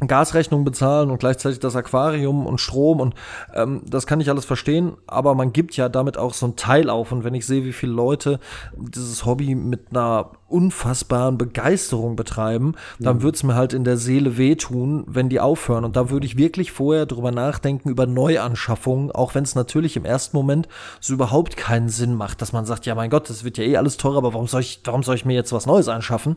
Gasrechnung 0.00 0.64
bezahlen 0.64 1.10
und 1.10 1.18
gleichzeitig 1.18 1.60
das 1.60 1.76
Aquarium 1.76 2.46
und 2.46 2.60
Strom 2.60 3.00
und 3.00 3.14
ähm, 3.54 3.82
das 3.86 4.06
kann 4.06 4.20
ich 4.20 4.30
alles 4.30 4.44
verstehen, 4.44 4.94
aber 5.06 5.34
man 5.34 5.52
gibt 5.52 5.76
ja 5.76 5.88
damit 5.88 6.18
auch 6.18 6.34
so 6.34 6.46
ein 6.46 6.56
Teil 6.56 6.90
auf 6.90 7.12
und 7.12 7.24
wenn 7.24 7.34
ich 7.34 7.46
sehe, 7.46 7.64
wie 7.64 7.72
viele 7.72 7.92
Leute 7.92 8.40
dieses 8.76 9.24
Hobby 9.24 9.54
mit 9.54 9.90
einer 9.90 10.30
unfassbaren 10.48 11.38
Begeisterung 11.38 12.16
betreiben, 12.16 12.74
dann 12.98 13.18
mhm. 13.18 13.26
es 13.28 13.42
mir 13.42 13.54
halt 13.54 13.72
in 13.72 13.84
der 13.84 13.96
Seele 13.96 14.36
wehtun, 14.36 15.04
wenn 15.06 15.28
die 15.28 15.40
aufhören 15.40 15.84
und 15.84 15.96
da 15.96 16.10
würde 16.10 16.26
ich 16.26 16.36
wirklich 16.36 16.72
vorher 16.72 17.06
drüber 17.06 17.30
nachdenken 17.30 17.88
über 17.88 18.06
Neuanschaffungen, 18.06 19.10
auch 19.12 19.34
wenn 19.34 19.44
es 19.44 19.54
natürlich 19.54 19.96
im 19.96 20.04
ersten 20.04 20.36
Moment 20.36 20.68
so 21.00 21.14
überhaupt 21.14 21.56
keinen 21.56 21.88
Sinn 21.88 22.14
macht, 22.14 22.42
dass 22.42 22.52
man 22.52 22.64
sagt, 22.64 22.86
ja 22.86 22.94
mein 22.94 23.10
Gott, 23.10 23.30
das 23.30 23.44
wird 23.44 23.58
ja 23.58 23.64
eh 23.64 23.76
alles 23.76 23.96
teurer, 23.96 24.18
aber 24.18 24.34
warum 24.34 24.46
soll 24.48 24.60
ich, 24.60 24.80
warum 24.84 25.02
soll 25.02 25.14
ich 25.14 25.24
mir 25.24 25.34
jetzt 25.34 25.52
was 25.52 25.66
Neues 25.66 25.88
anschaffen? 25.88 26.36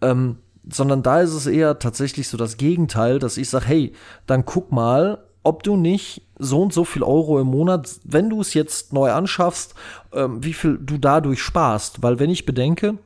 Ähm, 0.00 0.36
sondern 0.68 1.02
da 1.02 1.20
ist 1.20 1.32
es 1.32 1.46
eher 1.46 1.78
tatsächlich 1.78 2.28
so 2.28 2.36
das 2.36 2.56
Gegenteil, 2.56 3.18
dass 3.18 3.36
ich 3.36 3.48
sage, 3.48 3.66
hey, 3.66 3.92
dann 4.26 4.44
guck 4.44 4.72
mal, 4.72 5.18
ob 5.42 5.62
du 5.62 5.76
nicht 5.76 6.22
so 6.38 6.62
und 6.62 6.72
so 6.72 6.84
viel 6.84 7.02
Euro 7.02 7.40
im 7.40 7.46
Monat, 7.46 7.88
wenn 8.04 8.30
du 8.30 8.40
es 8.40 8.54
jetzt 8.54 8.92
neu 8.92 9.12
anschaffst, 9.12 9.74
ähm, 10.12 10.44
wie 10.44 10.52
viel 10.52 10.78
du 10.78 10.98
dadurch 10.98 11.42
sparst. 11.42 12.02
Weil 12.02 12.18
wenn 12.18 12.30
ich 12.30 12.44
bedenke, 12.46 12.98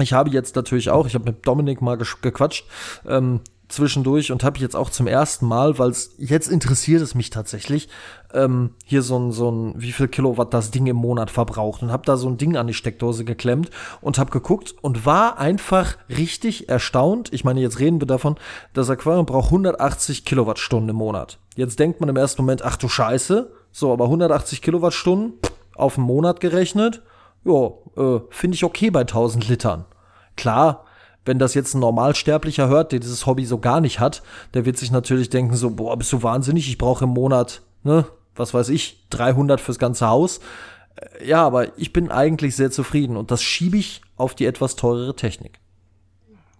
ich 0.00 0.12
habe 0.12 0.30
jetzt 0.30 0.56
natürlich 0.56 0.90
auch, 0.90 1.06
ich 1.06 1.14
habe 1.14 1.24
mit 1.24 1.46
Dominik 1.46 1.80
mal 1.80 1.96
gequatscht, 1.96 2.66
ähm, 3.06 3.40
zwischendurch 3.68 4.32
und 4.32 4.44
habe 4.44 4.58
jetzt 4.58 4.74
auch 4.74 4.90
zum 4.90 5.06
ersten 5.06 5.46
Mal, 5.46 5.78
weil 5.78 5.90
es 5.90 6.14
jetzt 6.18 6.48
interessiert 6.48 7.02
es 7.02 7.14
mich 7.14 7.30
tatsächlich, 7.30 7.88
ähm, 8.32 8.70
hier 8.84 9.02
so 9.02 9.18
ein, 9.18 9.32
so 9.32 9.50
ein, 9.50 9.74
wie 9.76 9.92
viel 9.92 10.08
Kilowatt 10.08 10.54
das 10.54 10.70
Ding 10.70 10.86
im 10.86 10.96
Monat 10.96 11.30
verbraucht 11.30 11.82
und 11.82 11.92
habe 11.92 12.04
da 12.04 12.16
so 12.16 12.28
ein 12.28 12.38
Ding 12.38 12.56
an 12.56 12.66
die 12.66 12.74
Steckdose 12.74 13.24
geklemmt 13.24 13.70
und 14.00 14.18
habe 14.18 14.30
geguckt 14.30 14.74
und 14.80 15.04
war 15.04 15.38
einfach 15.38 15.96
richtig 16.08 16.68
erstaunt. 16.68 17.32
Ich 17.32 17.44
meine, 17.44 17.60
jetzt 17.60 17.78
reden 17.78 18.00
wir 18.00 18.06
davon, 18.06 18.36
das 18.72 18.90
Aquarium 18.90 19.26
braucht 19.26 19.46
180 19.46 20.24
Kilowattstunden 20.24 20.90
im 20.90 20.96
Monat. 20.96 21.38
Jetzt 21.54 21.78
denkt 21.78 22.00
man 22.00 22.08
im 22.08 22.16
ersten 22.16 22.42
Moment, 22.42 22.62
ach 22.62 22.76
du 22.76 22.88
Scheiße, 22.88 23.52
so, 23.70 23.92
aber 23.92 24.04
180 24.04 24.62
Kilowattstunden 24.62 25.34
auf 25.74 25.94
den 25.94 26.04
Monat 26.04 26.40
gerechnet, 26.40 27.02
ja, 27.44 27.70
äh, 27.96 28.20
finde 28.30 28.54
ich 28.54 28.64
okay 28.64 28.90
bei 28.90 29.00
1000 29.00 29.48
Litern. 29.48 29.84
Klar, 30.36 30.84
wenn 31.28 31.38
das 31.38 31.54
jetzt 31.54 31.74
ein 31.74 31.80
Normalsterblicher 31.80 32.68
hört, 32.68 32.90
der 32.90 33.00
dieses 33.00 33.26
Hobby 33.26 33.44
so 33.44 33.58
gar 33.58 33.80
nicht 33.80 34.00
hat, 34.00 34.22
der 34.54 34.64
wird 34.64 34.78
sich 34.78 34.90
natürlich 34.90 35.28
denken 35.28 35.54
so, 35.54 35.70
boah, 35.70 35.96
bist 35.96 36.12
du 36.12 36.22
wahnsinnig, 36.22 36.68
ich 36.68 36.78
brauche 36.78 37.04
im 37.04 37.10
Monat, 37.10 37.62
ne, 37.84 38.06
was 38.34 38.54
weiß 38.54 38.70
ich, 38.70 39.06
300 39.10 39.60
fürs 39.60 39.78
ganze 39.78 40.08
Haus. 40.08 40.40
Äh, 40.96 41.28
ja, 41.28 41.44
aber 41.44 41.78
ich 41.78 41.92
bin 41.92 42.10
eigentlich 42.10 42.56
sehr 42.56 42.70
zufrieden 42.70 43.16
und 43.16 43.30
das 43.30 43.42
schiebe 43.42 43.76
ich 43.76 44.00
auf 44.16 44.34
die 44.34 44.46
etwas 44.46 44.74
teurere 44.74 45.14
Technik. 45.14 45.60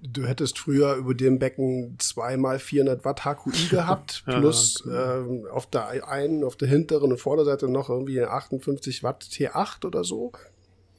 Du 0.03 0.27
hättest 0.27 0.59
früher 0.59 0.95
über 0.95 1.15
dem 1.15 1.39
Becken 1.39 1.97
zweimal 1.99 2.59
400 2.59 3.05
Watt 3.05 3.23
HQI 3.25 3.69
gehabt, 3.71 4.23
plus 4.27 4.85
ja, 4.87 5.17
ähm, 5.17 5.47
auf 5.51 5.67
der 5.67 6.07
einen, 6.07 6.45
auf 6.45 6.57
der 6.57 6.69
hinteren 6.69 7.11
und 7.11 7.19
Vorderseite 7.19 7.69
noch 7.69 7.89
irgendwie 7.89 8.23
58 8.23 9.03
Watt 9.03 9.25
T8 9.25 9.87
oder 9.87 10.05
so. 10.05 10.33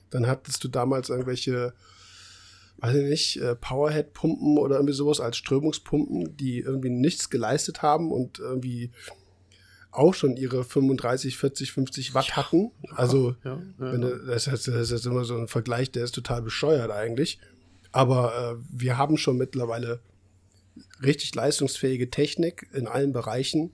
Dann 0.10 0.26
hattest 0.26 0.64
du 0.64 0.70
damals 0.70 1.10
irgendwelche 1.10 1.74
weiß 2.82 2.96
ich 2.96 3.10
nicht, 3.10 3.38
äh, 3.42 3.56
Powerhead-Pumpen 3.56 4.58
oder 4.58 4.76
irgendwie 4.76 4.94
sowas 4.94 5.20
als 5.20 5.38
Strömungspumpen, 5.38 6.38
die 6.38 6.60
irgendwie 6.60 6.90
nichts 6.90 7.30
geleistet 7.30 7.82
haben 7.82 8.12
und 8.12 8.40
irgendwie 8.40 8.92
auch 9.92 10.14
schon 10.14 10.38
ihre 10.38 10.64
35, 10.64 11.38
40, 11.38 11.72
50 11.72 12.14
Watt 12.14 12.36
hatten. 12.36 12.72
Also, 12.92 13.36
ja, 13.44 13.62
ja, 13.80 13.98
du, 13.98 14.18
das, 14.26 14.48
ist, 14.48 14.68
das 14.68 14.92
ist 14.92 15.06
immer 15.06 15.26
so 15.26 15.36
ein 15.36 15.48
Vergleich, 15.48 15.92
der 15.92 16.04
ist 16.04 16.14
total 16.14 16.42
bescheuert 16.42 16.92
eigentlich. 16.92 17.40
Aber 17.92 18.60
äh, 18.60 18.64
wir 18.72 18.98
haben 18.98 19.18
schon 19.18 19.38
mittlerweile 19.38 20.00
richtig 21.04 21.34
leistungsfähige 21.34 22.10
Technik 22.12 22.68
in 22.74 22.88
allen 22.88 23.14
Bereichen, 23.14 23.72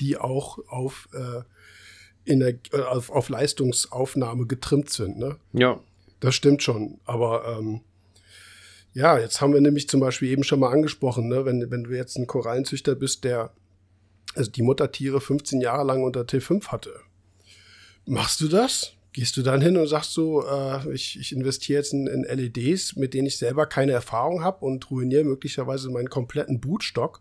die 0.00 0.16
auch 0.16 0.58
auf, 0.68 1.08
äh, 1.12 2.30
Ener 2.30 2.52
äh, 2.72 2.80
auf, 2.80 3.10
auf 3.10 3.28
Leistungsaufnahme 3.28 4.46
getrimmt 4.46 4.90
sind. 4.90 5.18
Ne? 5.18 5.36
Ja. 5.52 5.80
Das 6.20 6.34
stimmt 6.34 6.62
schon. 6.62 6.98
Aber 7.04 7.58
ähm, 7.58 7.82
ja, 8.94 9.18
jetzt 9.18 9.40
haben 9.40 9.54
wir 9.54 9.60
nämlich 9.60 9.88
zum 9.88 10.00
Beispiel 10.00 10.30
eben 10.30 10.44
schon 10.44 10.60
mal 10.60 10.70
angesprochen, 10.70 11.28
ne? 11.28 11.44
wenn, 11.44 11.70
wenn 11.70 11.84
du 11.84 11.90
jetzt 11.90 12.16
ein 12.16 12.26
Korallenzüchter 12.26 12.94
bist, 12.94 13.24
der 13.24 13.52
also 14.34 14.50
die 14.50 14.62
Muttertiere 14.62 15.20
15 15.20 15.60
Jahre 15.60 15.84
lang 15.84 16.02
unter 16.02 16.22
T5 16.22 16.68
hatte. 16.68 16.94
Machst 18.06 18.40
du 18.40 18.48
das? 18.48 18.92
Gehst 19.12 19.36
du 19.36 19.42
dann 19.42 19.60
hin 19.60 19.76
und 19.76 19.86
sagst 19.88 20.12
so, 20.12 20.46
äh, 20.46 20.90
ich, 20.92 21.18
ich 21.20 21.32
investiere 21.32 21.80
jetzt 21.80 21.92
in, 21.92 22.06
in 22.06 22.24
LEDs, 22.24 22.96
mit 22.96 23.12
denen 23.12 23.26
ich 23.26 23.36
selber 23.36 23.66
keine 23.66 23.92
Erfahrung 23.92 24.42
habe 24.42 24.64
und 24.64 24.90
ruiniere 24.90 25.24
möglicherweise 25.24 25.90
meinen 25.90 26.08
kompletten 26.08 26.60
Bootstock? 26.60 27.20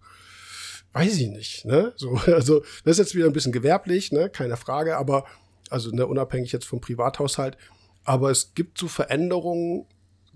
Weiß 0.94 1.18
ich 1.18 1.28
nicht, 1.28 1.66
ne? 1.66 1.94
So, 1.98 2.16
also 2.28 2.62
das 2.86 2.94
ist 2.94 3.00
jetzt 3.00 3.16
wieder 3.16 3.26
ein 3.26 3.34
bisschen 3.34 3.52
gewerblich, 3.52 4.12
ne? 4.12 4.30
Keine 4.30 4.56
Frage, 4.56 4.98
aber 4.98 5.26
also 5.70 5.92
ne, 5.92 6.08
unabhängig 6.08 6.52
jetzt 6.54 6.66
vom 6.66 6.80
Privathaushalt. 6.80 7.58
Aber 8.04 8.32
es 8.32 8.54
gibt 8.56 8.78
so 8.78 8.88
Veränderungen, 8.88 9.86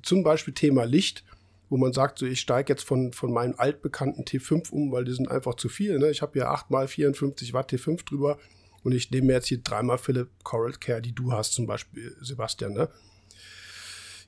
zum 0.06 0.24
Beispiel 0.24 0.53
Thema 0.53 0.86
Licht, 0.86 1.24
wo 1.70 1.78
man 1.78 1.93
sagt, 1.93 2.20
so 2.20 2.26
ich 2.26 2.39
steige 2.39 2.72
jetzt 2.72 2.84
von, 2.84 3.12
von 3.12 3.34
meinen 3.34 3.56
altbekannten 3.56 4.24
T5 4.24 4.72
um, 4.72 4.91
weil 4.91 5.03
die 5.03 5.14
sind 5.14 5.30
einfach 5.30 5.56
zu 5.56 5.68
viel. 5.68 5.97
Ne? 5.97 6.12
Ich 6.12 6.22
habe 6.22 6.38
ja 6.38 6.51
8 6.51 6.70
mal 6.70 6.88
54 6.88 7.53
Watt 7.53 7.72
T5 7.72 8.06
drüber 8.06 8.38
und 8.84 8.91
ich 8.91 9.10
nehme 9.10 9.28
mir 9.28 9.34
jetzt 9.34 9.47
hier 9.47 9.62
dreimal 9.62 9.97
Philipp 9.97 10.30
Coral 10.43 10.74
Care, 10.74 11.01
die 11.01 11.14
du 11.14 11.32
hast, 11.32 11.53
zum 11.53 11.66
Beispiel, 11.66 12.16
Sebastian. 12.22 12.74
Ne? 12.74 12.89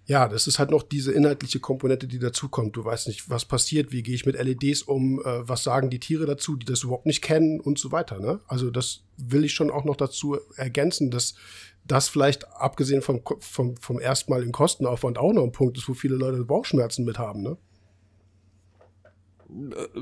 Ja, 0.07 0.29
das 0.29 0.47
ist 0.47 0.57
halt 0.57 0.71
noch 0.71 0.83
diese 0.83 1.11
inhaltliche 1.11 1.59
Komponente, 1.59 2.07
die 2.07 2.17
dazukommt. 2.17 2.75
Du 2.77 2.83
weißt 2.83 3.07
nicht, 3.07 3.29
was 3.29 3.43
passiert, 3.43 3.91
wie 3.91 4.03
gehe 4.03 4.15
ich 4.15 4.25
mit 4.25 4.41
LEDs 4.41 4.81
um, 4.81 5.19
äh, 5.19 5.47
was 5.47 5.63
sagen 5.63 5.89
die 5.89 5.99
Tiere 5.99 6.25
dazu, 6.25 6.55
die 6.55 6.65
das 6.65 6.83
überhaupt 6.83 7.05
nicht 7.05 7.21
kennen 7.21 7.59
und 7.59 7.77
so 7.77 7.91
weiter. 7.91 8.19
Ne? 8.19 8.39
Also 8.47 8.71
das 8.71 9.03
will 9.17 9.43
ich 9.43 9.53
schon 9.53 9.69
auch 9.69 9.83
noch 9.83 9.97
dazu 9.97 10.37
ergänzen, 10.55 11.11
dass 11.11 11.35
das 11.87 12.09
vielleicht 12.09 12.47
abgesehen 12.53 13.01
vom, 13.01 13.21
vom, 13.39 13.77
vom 13.77 13.99
erstmaligen 13.99 14.51
Kostenaufwand 14.51 15.17
auch 15.17 15.33
noch 15.33 15.43
ein 15.43 15.51
Punkt 15.51 15.77
ist, 15.77 15.87
wo 15.87 15.93
viele 15.93 16.15
Leute 16.15 16.43
Bauchschmerzen 16.43 17.05
mit 17.05 17.17
haben, 17.17 17.41
ne? 17.41 17.57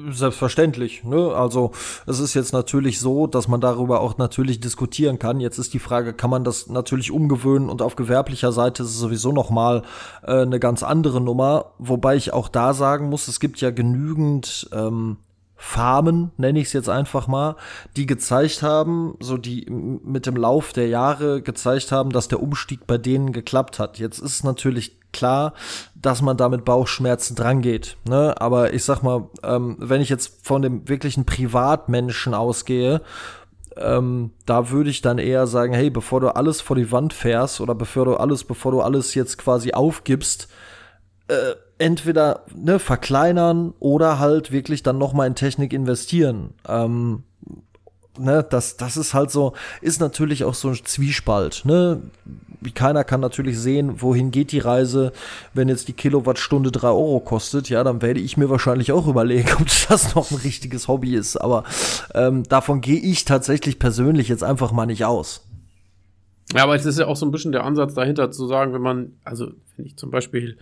Selbstverständlich. 0.09 1.03
Ne? 1.03 1.31
Also 1.35 1.71
es 2.07 2.19
ist 2.19 2.33
jetzt 2.33 2.51
natürlich 2.51 2.99
so, 2.99 3.27
dass 3.27 3.47
man 3.47 3.61
darüber 3.61 4.01
auch 4.01 4.17
natürlich 4.17 4.59
diskutieren 4.59 5.19
kann. 5.19 5.39
Jetzt 5.39 5.59
ist 5.59 5.75
die 5.75 5.79
Frage, 5.79 6.13
kann 6.13 6.31
man 6.31 6.43
das 6.43 6.67
natürlich 6.67 7.11
umgewöhnen 7.11 7.69
und 7.69 7.83
auf 7.83 7.95
gewerblicher 7.95 8.51
Seite 8.51 8.81
ist 8.81 8.89
es 8.89 8.97
sowieso 8.97 9.31
noch 9.31 9.51
mal 9.51 9.83
äh, 10.23 10.41
eine 10.41 10.59
ganz 10.59 10.81
andere 10.81 11.21
Nummer. 11.21 11.73
Wobei 11.77 12.15
ich 12.15 12.33
auch 12.33 12.47
da 12.47 12.73
sagen 12.73 13.07
muss, 13.09 13.27
es 13.27 13.39
gibt 13.39 13.61
ja 13.61 13.69
genügend 13.69 14.67
ähm, 14.73 15.17
Farmen, 15.55 16.31
nenne 16.37 16.59
ich 16.59 16.67
es 16.67 16.73
jetzt 16.73 16.89
einfach 16.89 17.27
mal, 17.27 17.55
die 17.95 18.05
gezeigt 18.05 18.61
haben, 18.61 19.15
so 19.19 19.37
die 19.37 19.65
mit 19.69 20.25
dem 20.25 20.35
Lauf 20.35 20.73
der 20.73 20.87
Jahre 20.87 21.41
gezeigt 21.41 21.91
haben, 21.91 22.11
dass 22.11 22.27
der 22.27 22.41
Umstieg 22.41 22.85
bei 22.87 22.97
denen 22.97 23.31
geklappt 23.31 23.79
hat. 23.79 23.97
Jetzt 23.97 24.19
ist 24.19 24.43
natürlich 24.43 24.99
klar, 25.13 25.53
dass 25.95 26.21
man 26.21 26.35
da 26.35 26.49
mit 26.49 26.65
Bauchschmerzen 26.65 27.35
drangeht. 27.35 27.97
Ne? 28.07 28.39
Aber 28.39 28.73
ich 28.73 28.83
sag 28.83 29.01
mal, 29.01 29.29
ähm, 29.43 29.77
wenn 29.79 30.01
ich 30.01 30.09
jetzt 30.09 30.45
von 30.45 30.61
dem 30.61 30.87
wirklichen 30.89 31.25
Privatmenschen 31.25 32.33
ausgehe, 32.33 33.01
ähm, 33.77 34.31
da 34.45 34.69
würde 34.69 34.89
ich 34.89 35.01
dann 35.01 35.17
eher 35.17 35.47
sagen, 35.47 35.73
hey, 35.73 35.89
bevor 35.89 36.19
du 36.19 36.35
alles 36.35 36.61
vor 36.61 36.75
die 36.75 36.91
Wand 36.91 37.13
fährst 37.13 37.61
oder 37.61 37.75
bevor 37.75 38.05
du 38.05 38.15
alles, 38.15 38.43
bevor 38.43 38.71
du 38.71 38.81
alles 38.81 39.15
jetzt 39.15 39.37
quasi 39.37 39.71
aufgibst, 39.71 40.49
äh, 41.27 41.55
entweder 41.77 42.41
ne, 42.55 42.79
verkleinern 42.79 43.73
oder 43.79 44.19
halt 44.19 44.51
wirklich 44.51 44.83
dann 44.83 44.97
noch 44.97 45.13
mal 45.13 45.27
in 45.27 45.35
Technik 45.35 45.73
investieren. 45.73 46.53
Ähm, 46.67 47.23
ne, 48.17 48.45
das, 48.49 48.77
das 48.77 48.97
ist 48.97 49.13
halt 49.13 49.31
so, 49.31 49.53
ist 49.81 49.99
natürlich 49.99 50.43
auch 50.43 50.53
so 50.53 50.69
ein 50.69 50.79
Zwiespalt. 50.83 51.63
Ne? 51.65 52.01
Keiner 52.73 53.03
kann 53.03 53.19
natürlich 53.19 53.59
sehen, 53.59 54.01
wohin 54.01 54.31
geht 54.31 54.51
die 54.51 54.59
Reise. 54.59 55.11
Wenn 55.53 55.69
jetzt 55.69 55.87
die 55.87 55.93
Kilowattstunde 55.93 56.71
drei 56.71 56.87
Euro 56.87 57.19
kostet, 57.19 57.69
ja, 57.69 57.83
dann 57.83 58.01
werde 58.01 58.19
ich 58.19 58.37
mir 58.37 58.49
wahrscheinlich 58.49 58.91
auch 58.91 59.07
überlegen, 59.07 59.49
ob 59.59 59.67
das 59.89 60.15
noch 60.15 60.31
ein 60.31 60.37
richtiges 60.37 60.87
Hobby 60.87 61.15
ist. 61.15 61.37
Aber 61.37 61.63
ähm, 62.13 62.43
davon 62.43 62.81
gehe 62.81 62.99
ich 62.99 63.25
tatsächlich 63.25 63.79
persönlich 63.79 64.29
jetzt 64.29 64.43
einfach 64.43 64.71
mal 64.71 64.85
nicht 64.85 65.05
aus. 65.05 65.45
Ja, 66.53 66.63
aber 66.63 66.75
es 66.75 66.85
ist 66.85 66.99
ja 66.99 67.07
auch 67.07 67.15
so 67.15 67.25
ein 67.25 67.31
bisschen 67.31 67.51
der 67.51 67.63
Ansatz 67.63 67.95
dahinter 67.95 68.31
zu 68.31 68.47
sagen, 68.47 68.73
wenn 68.73 68.81
man, 68.81 69.13
also 69.23 69.47
wenn 69.75 69.85
ich 69.85 69.97
zum 69.97 70.11
Beispiel 70.11 70.57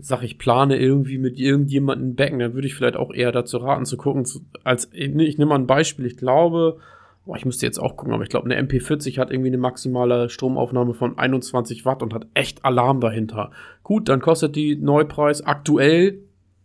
sag 0.00 0.22
ich 0.22 0.38
plane 0.38 0.78
irgendwie 0.78 1.18
mit 1.18 1.38
irgendjemandem 1.38 2.14
Becken, 2.14 2.38
dann 2.38 2.54
würde 2.54 2.66
ich 2.66 2.74
vielleicht 2.74 2.96
auch 2.96 3.12
eher 3.12 3.32
dazu 3.32 3.58
raten 3.58 3.84
zu 3.84 3.96
gucken, 3.96 4.24
zu, 4.24 4.40
als 4.64 4.90
ich 4.92 5.14
nehme 5.14 5.46
mal 5.46 5.56
ein 5.56 5.66
Beispiel, 5.66 6.06
ich 6.06 6.16
glaube, 6.16 6.78
boah, 7.24 7.36
ich 7.36 7.44
müsste 7.44 7.66
jetzt 7.66 7.78
auch 7.78 7.96
gucken, 7.96 8.12
aber 8.12 8.22
ich 8.22 8.28
glaube, 8.28 8.50
eine 8.50 8.60
MP40 8.60 9.18
hat 9.18 9.30
irgendwie 9.30 9.48
eine 9.48 9.58
maximale 9.58 10.28
Stromaufnahme 10.28 10.94
von 10.94 11.18
21 11.18 11.84
Watt 11.84 12.02
und 12.02 12.14
hat 12.14 12.26
echt 12.34 12.64
Alarm 12.64 13.00
dahinter. 13.00 13.50
Gut, 13.82 14.08
dann 14.08 14.20
kostet 14.20 14.56
die 14.56 14.76
Neupreis 14.76 15.42
aktuell, 15.42 16.18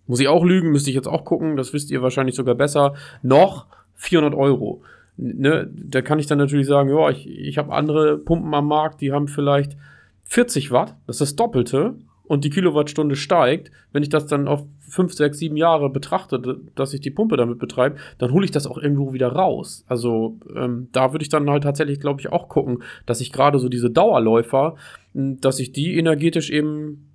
muss 0.08 0.20
ich 0.20 0.28
auch 0.28 0.44
lügen, 0.44 0.72
müsste 0.72 0.90
ich 0.90 0.96
jetzt 0.96 1.08
auch 1.08 1.24
gucken, 1.24 1.58
das 1.58 1.74
wisst 1.74 1.92
ihr 1.92 2.02
wahrscheinlich 2.02 2.36
sogar 2.36 2.56
besser, 2.56 2.96
noch 3.22 3.68
400 3.96 4.34
Euro. 4.34 4.82
Ne, 5.18 5.70
da 5.72 6.02
kann 6.02 6.18
ich 6.18 6.26
dann 6.26 6.40
natürlich 6.40 6.66
sagen, 6.66 6.90
ja, 6.90 7.10
ich, 7.10 7.28
ich 7.28 7.58
habe 7.60 7.74
andere 7.74 8.18
Pumpen 8.18 8.54
am 8.56 8.68
Markt, 8.68 9.02
die 9.02 9.12
haben 9.12 9.28
vielleicht 9.28 9.78
40 10.24 10.72
Watt, 10.72 10.96
das 11.06 11.18
ist 11.18 11.22
das 11.22 11.36
Doppelte 11.36 11.96
und 12.32 12.46
die 12.46 12.50
Kilowattstunde 12.50 13.18
steigt, 13.18 13.74
wenn 13.92 14.04
ich 14.04 14.08
das 14.08 14.26
dann 14.26 14.48
auf 14.48 14.64
5, 14.88 15.14
6, 15.14 15.38
7 15.38 15.58
Jahre 15.58 15.90
betrachte, 15.90 16.62
dass 16.76 16.94
ich 16.94 17.02
die 17.02 17.12
Pumpe 17.12 17.36
damit 17.36 17.60
betreibe, 17.60 17.98
dann 18.20 18.32
hole 18.32 18.46
ich 18.46 18.52
das 18.52 18.68
auch 18.68 18.78
irgendwo 18.78 19.12
wieder 19.12 19.34
raus. 19.34 19.84
Also 19.90 20.38
ähm, 20.56 20.88
da 20.94 21.12
würde 21.12 21.24
ich 21.24 21.30
dann 21.30 21.50
halt 21.50 21.64
tatsächlich, 21.64 22.00
glaube 22.00 22.22
ich, 22.22 22.32
auch 22.32 22.48
gucken, 22.48 22.84
dass 23.06 23.20
ich 23.20 23.34
gerade 23.34 23.60
so 23.60 23.68
diese 23.68 23.90
Dauerläufer, 23.90 24.76
dass 25.14 25.60
ich 25.60 25.74
die 25.74 25.98
energetisch 25.98 26.52
eben, 26.52 27.10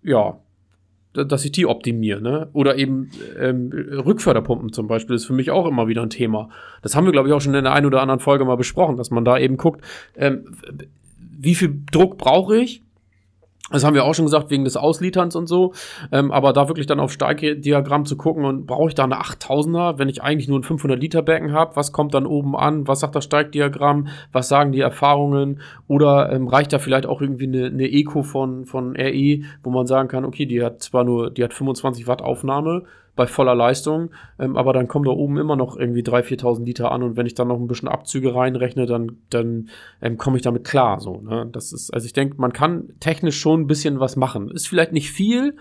ja, 0.00 0.38
dass 1.12 1.44
ich 1.44 1.50
die 1.50 1.66
optimiere, 1.66 2.22
ne? 2.22 2.48
Oder 2.52 2.76
eben 2.78 3.10
ähm, 3.40 3.72
Rückförderpumpen 3.72 4.72
zum 4.72 4.86
Beispiel 4.86 5.16
ist 5.16 5.26
für 5.26 5.32
mich 5.32 5.50
auch 5.50 5.66
immer 5.66 5.88
wieder 5.88 6.02
ein 6.02 6.10
Thema. 6.10 6.50
Das 6.82 6.94
haben 6.94 7.04
wir, 7.04 7.12
glaube 7.12 7.26
ich, 7.26 7.34
auch 7.34 7.40
schon 7.40 7.54
in 7.54 7.64
der 7.64 7.72
einen 7.72 7.86
oder 7.86 8.00
anderen 8.00 8.20
Folge 8.20 8.44
mal 8.44 8.56
besprochen, 8.56 8.96
dass 8.96 9.10
man 9.10 9.24
da 9.24 9.38
eben 9.38 9.56
guckt, 9.56 9.84
ähm, 10.14 10.54
wie 11.18 11.56
viel 11.56 11.82
Druck 11.90 12.16
brauche 12.16 12.56
ich 12.58 12.84
das 13.72 13.84
haben 13.84 13.94
wir 13.94 14.04
auch 14.04 14.14
schon 14.14 14.26
gesagt, 14.26 14.50
wegen 14.50 14.64
des 14.64 14.76
Auslieterns 14.76 15.36
und 15.36 15.46
so. 15.46 15.72
Ähm, 16.10 16.30
aber 16.30 16.52
da 16.52 16.68
wirklich 16.68 16.86
dann 16.86 17.00
auf 17.00 17.12
Steigdiagramm 17.12 18.04
zu 18.04 18.16
gucken 18.16 18.44
und 18.44 18.66
brauche 18.66 18.88
ich 18.88 18.94
da 18.94 19.04
eine 19.04 19.20
8000er, 19.20 19.98
wenn 19.98 20.08
ich 20.08 20.22
eigentlich 20.22 20.48
nur 20.48 20.58
ein 20.58 20.62
500 20.62 21.00
Liter 21.00 21.22
Becken 21.22 21.52
habe? 21.52 21.76
Was 21.76 21.92
kommt 21.92 22.14
dann 22.14 22.26
oben 22.26 22.56
an? 22.56 22.86
Was 22.86 23.00
sagt 23.00 23.14
das 23.14 23.24
Steigdiagramm? 23.24 24.08
Was 24.32 24.48
sagen 24.48 24.72
die 24.72 24.80
Erfahrungen? 24.80 25.60
Oder 25.88 26.32
ähm, 26.32 26.48
reicht 26.48 26.72
da 26.72 26.78
vielleicht 26.78 27.06
auch 27.06 27.20
irgendwie 27.20 27.46
eine, 27.46 27.66
eine 27.66 27.90
Eco 27.90 28.22
von, 28.22 28.66
von 28.66 28.96
RE, 28.96 29.40
wo 29.62 29.70
man 29.70 29.86
sagen 29.86 30.08
kann, 30.08 30.24
okay, 30.24 30.46
die 30.46 30.62
hat 30.62 30.82
zwar 30.82 31.04
nur, 31.04 31.30
die 31.30 31.44
hat 31.44 31.54
25 31.54 32.06
Watt 32.06 32.22
Aufnahme, 32.22 32.84
bei 33.14 33.26
voller 33.26 33.54
Leistung, 33.54 34.10
ähm, 34.38 34.56
aber 34.56 34.72
dann 34.72 34.88
kommen 34.88 35.04
da 35.04 35.10
oben 35.10 35.36
immer 35.38 35.56
noch 35.56 35.76
irgendwie 35.76 36.02
3.000, 36.02 36.40
4.000 36.40 36.64
Liter 36.64 36.92
an 36.92 37.02
und 37.02 37.16
wenn 37.16 37.26
ich 37.26 37.34
dann 37.34 37.48
noch 37.48 37.58
ein 37.58 37.66
bisschen 37.66 37.88
Abzüge 37.88 38.34
reinrechne, 38.34 38.86
dann, 38.86 39.18
dann 39.30 39.68
ähm, 40.00 40.16
komme 40.16 40.36
ich 40.36 40.42
damit 40.42 40.64
klar. 40.64 41.00
So, 41.00 41.20
ne? 41.20 41.48
Das 41.52 41.72
ist, 41.72 41.92
also 41.92 42.06
ich 42.06 42.12
denke, 42.12 42.36
man 42.38 42.52
kann 42.52 42.94
technisch 43.00 43.38
schon 43.38 43.62
ein 43.62 43.66
bisschen 43.66 44.00
was 44.00 44.16
machen. 44.16 44.50
Ist 44.50 44.68
vielleicht 44.68 44.92
nicht 44.92 45.10
viel, 45.10 45.56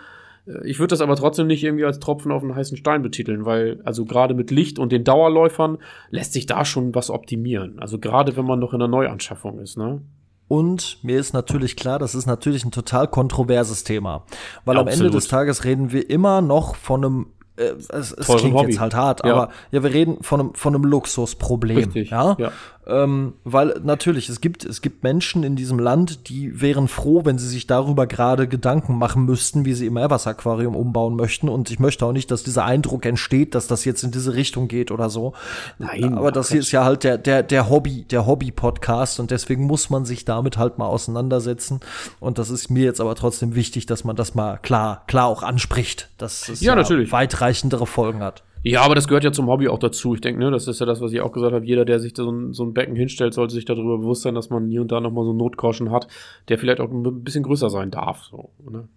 äh, 0.48 0.66
ich 0.68 0.80
würde 0.80 0.90
das 0.90 1.02
aber 1.02 1.16
trotzdem 1.16 1.48
nicht 1.48 1.64
irgendwie 1.64 1.86
als 1.86 2.00
Tropfen 2.00 2.32
auf 2.32 2.44
einen 2.44 2.56
heißen 2.56 2.78
Stein 2.78 3.02
betiteln, 3.02 3.46
weil 3.46 3.82
also 3.84 4.06
gerade 4.06 4.34
mit 4.34 4.52
Licht 4.52 4.80
und 4.80 4.92
den 4.92 5.04
Dauerläufern 5.04 5.78
lässt 6.10 6.34
sich 6.34 6.46
da 6.46 6.66
schon 6.66 6.96
was 6.96 7.10
optimieren. 7.10 7.80
Also 7.80 8.00
gerade 8.00 8.36
wenn 8.38 8.46
man 8.46 8.60
noch 8.60 8.74
in 8.74 8.80
der 8.80 8.88
Neuanschaffung 8.88 9.60
ist, 9.60 9.78
ne? 9.78 10.02
Und 10.48 11.02
mir 11.02 11.18
ist 11.18 11.32
natürlich 11.32 11.78
klar, 11.78 11.98
das 11.98 12.14
ist 12.14 12.26
natürlich 12.26 12.66
ein 12.66 12.72
total 12.72 13.08
kontroverses 13.08 13.86
Thema. 13.86 14.26
Weil 14.66 14.76
Absolut. 14.76 14.80
am 14.80 14.88
Ende 14.88 15.16
des 15.16 15.30
Tages 15.30 15.64
reden 15.64 15.94
wir 15.94 16.10
immer 16.10 16.42
noch 16.42 16.76
von 16.76 17.06
einem 17.06 17.28
es, 17.58 18.12
es 18.12 18.28
klingt 18.28 18.56
Hobby. 18.56 18.72
jetzt 18.72 18.80
halt 18.80 18.96
hart, 18.96 19.26
ja. 19.26 19.34
aber 19.34 19.50
ja, 19.72 19.84
wir 19.84 19.94
reden 19.94 20.18
von 20.22 20.40
einem, 20.40 20.54
von 20.54 20.76
einem 20.76 20.86
Luxusproblem. 20.86 21.78
Richtig, 21.78 22.12
ja? 22.12 22.36
ja. 22.40 22.52
Ähm, 22.92 23.34
weil 23.44 23.80
natürlich, 23.84 24.28
es 24.28 24.42
gibt, 24.42 24.66
es 24.66 24.82
gibt 24.82 25.04
Menschen 25.04 25.44
in 25.44 25.56
diesem 25.56 25.80
Land, 25.80 26.28
die 26.30 26.60
wären 26.60 26.88
froh, 26.88 27.22
wenn 27.24 27.38
sie 27.38 27.48
sich 27.48 27.68
darüber 27.68 28.06
gerade 28.06 28.48
Gedanken 28.48 28.98
machen 28.98 29.26
müssten, 29.26 29.64
wie 29.64 29.74
sie 29.74 29.86
im 29.86 29.96
Evers-Aquarium 29.96 30.76
umbauen 30.76 31.16
möchten. 31.16 31.48
Und 31.48 31.72
ich 31.72 31.80
möchte 31.80 32.06
auch 32.06 32.12
nicht, 32.12 32.30
dass 32.32 32.44
dieser 32.44 32.66
Eindruck 32.66 33.06
entsteht, 33.06 33.56
dass 33.56 33.68
das 33.68 33.86
jetzt 33.86 34.04
in 34.04 34.12
diese 34.12 34.34
Richtung 34.34 34.68
geht 34.68 34.92
oder 34.92 35.10
so. 35.10 35.34
Nein, 35.80 36.18
aber 36.18 36.32
das 36.32 36.50
hier 36.50 36.60
ist 36.60 36.72
ja 36.72 36.84
halt 36.84 37.04
der, 37.04 37.18
der, 37.18 37.44
der 37.44 37.70
Hobby, 37.70 38.04
der 38.04 38.26
Hobby-Podcast 38.26 39.20
und 39.20 39.32
deswegen 39.32 39.66
muss 39.66 39.90
man 39.90 40.04
sich 40.04 40.26
damit 40.26 40.58
halt 40.58 40.78
mal 40.78 40.88
auseinandersetzen. 40.88 41.80
Und 42.20 42.38
das 42.38 42.50
ist 42.50 42.70
mir 42.70 42.84
jetzt 42.84 43.00
aber 43.00 43.16
trotzdem 43.16 43.56
wichtig, 43.56 43.86
dass 43.86 44.04
man 44.04 44.16
das 44.16 44.36
mal 44.36 44.58
klar, 44.58 45.04
klar 45.08 45.28
auch 45.28 45.44
anspricht, 45.44 46.10
dass 46.18 46.50
es 46.50 46.62
ja, 46.62 46.74
ja 46.74 46.76
natürlich. 46.76 47.12
weitreichendere 47.12 47.88
Folgen 47.88 48.22
hat. 48.22 48.44
Ja, 48.64 48.82
aber 48.82 48.96
das 48.96 49.08
gehört 49.08 49.24
ja 49.24 49.32
zum 49.32 49.48
Hobby 49.48 49.68
auch 49.68 49.80
dazu. 49.80 50.14
Ich 50.14 50.22
denke, 50.22 50.40
ne, 50.40 50.52
das 50.52 50.68
ist 50.68 50.80
ja 50.80 50.86
das, 50.86 51.02
was 51.02 51.12
ich 51.14 51.22
auch 51.22 51.32
gesagt 51.32 51.54
habe. 51.54 51.66
Jeder, 51.66 51.84
der 51.84 52.00
sich 52.00 52.14
so 52.16 52.30
ein, 52.30 52.54
so 52.54 52.64
ein 52.64 52.74
Becken 52.74 52.96
hinstellt, 52.96 53.34
sollte 53.34 53.54
sich 53.54 53.66
darüber 53.66 53.98
bewusst 53.98 54.22
sein, 54.22 54.36
dass 54.36 54.50
man 54.50 54.68
hier 54.68 54.82
und 54.82 54.92
da 54.92 55.02
nochmal 55.02 55.24
so 55.24 55.32
einen 55.32 55.40
Notgroschen 55.40 55.92
hat, 55.92 56.08
der 56.48 56.60
vielleicht 56.60 56.80
auch 56.80 56.92
ein 56.92 57.24
bisschen 57.24 57.44
größer 57.44 57.70
sein 57.70 57.90
darf. 57.90 58.24
So, 58.26 58.52
ne? 58.70 58.88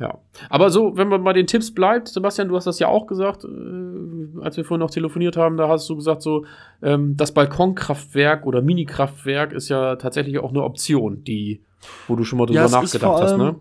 Ja. 0.00 0.18
Aber 0.50 0.70
so, 0.70 0.96
wenn 0.96 1.08
man 1.08 1.22
bei 1.22 1.32
den 1.32 1.46
Tipps 1.46 1.72
bleibt, 1.72 2.08
Sebastian, 2.08 2.48
du 2.48 2.56
hast 2.56 2.66
das 2.66 2.80
ja 2.80 2.88
auch 2.88 3.06
gesagt, 3.06 3.44
äh, 3.44 4.40
als 4.40 4.56
wir 4.56 4.64
vorhin 4.64 4.80
noch 4.80 4.90
telefoniert 4.90 5.36
haben, 5.36 5.56
da 5.56 5.68
hast 5.68 5.88
du 5.88 5.94
gesagt, 5.94 6.22
so, 6.22 6.44
ähm, 6.82 7.16
das 7.16 7.32
Balkonkraftwerk 7.32 8.44
oder 8.44 8.60
Minikraftwerk 8.60 9.52
ist 9.52 9.68
ja 9.68 9.94
tatsächlich 9.96 10.40
auch 10.40 10.50
eine 10.50 10.64
Option, 10.64 11.22
die, 11.22 11.62
wo 12.08 12.16
du 12.16 12.24
schon 12.24 12.38
mal 12.38 12.46
drüber 12.46 12.62
Ja, 12.62 12.68
nachgedacht 12.68 13.22
hast, 13.22 13.36
ne? 13.36 13.54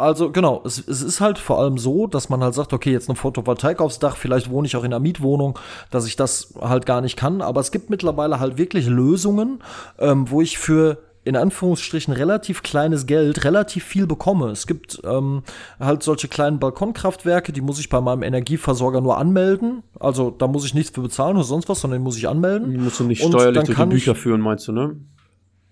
Also 0.00 0.32
genau, 0.32 0.62
es, 0.64 0.78
es 0.78 1.02
ist 1.02 1.20
halt 1.20 1.38
vor 1.38 1.58
allem 1.60 1.78
so, 1.78 2.06
dass 2.06 2.28
man 2.28 2.42
halt 2.42 2.54
sagt, 2.54 2.72
okay, 2.72 2.90
jetzt 2.90 3.08
eine 3.08 3.16
Photovoltaik 3.16 3.80
aufs 3.80 3.98
Dach, 3.98 4.16
vielleicht 4.16 4.50
wohne 4.50 4.66
ich 4.66 4.76
auch 4.76 4.84
in 4.84 4.92
einer 4.92 5.00
Mietwohnung, 5.00 5.58
dass 5.90 6.06
ich 6.06 6.16
das 6.16 6.54
halt 6.60 6.86
gar 6.86 7.00
nicht 7.00 7.16
kann. 7.16 7.42
Aber 7.42 7.60
es 7.60 7.70
gibt 7.70 7.90
mittlerweile 7.90 8.40
halt 8.40 8.58
wirklich 8.58 8.86
Lösungen, 8.86 9.62
ähm, 9.98 10.30
wo 10.30 10.40
ich 10.40 10.58
für 10.58 10.98
in 11.22 11.36
Anführungsstrichen 11.36 12.14
relativ 12.14 12.62
kleines 12.62 13.06
Geld 13.06 13.44
relativ 13.44 13.84
viel 13.84 14.06
bekomme. 14.06 14.50
Es 14.50 14.66
gibt 14.66 15.02
ähm, 15.04 15.42
halt 15.78 16.02
solche 16.02 16.28
kleinen 16.28 16.58
Balkonkraftwerke, 16.58 17.52
die 17.52 17.60
muss 17.60 17.78
ich 17.78 17.90
bei 17.90 18.00
meinem 18.00 18.22
Energieversorger 18.22 19.02
nur 19.02 19.18
anmelden. 19.18 19.82
Also 19.98 20.30
da 20.30 20.46
muss 20.46 20.64
ich 20.64 20.72
nichts 20.72 20.94
für 20.94 21.02
bezahlen 21.02 21.36
oder 21.36 21.44
sonst 21.44 21.68
was, 21.68 21.82
sondern 21.82 22.00
die 22.00 22.04
muss 22.04 22.16
ich 22.16 22.26
anmelden. 22.26 22.70
Die 22.70 22.78
musst 22.78 23.00
du 23.00 23.04
nicht 23.04 23.22
Und 23.22 23.32
steuerlich 23.32 23.64
durch 23.64 23.78
die 23.78 23.86
Bücher 23.86 24.14
führen, 24.14 24.40
meinst 24.40 24.66
du, 24.68 24.72
ne? 24.72 24.96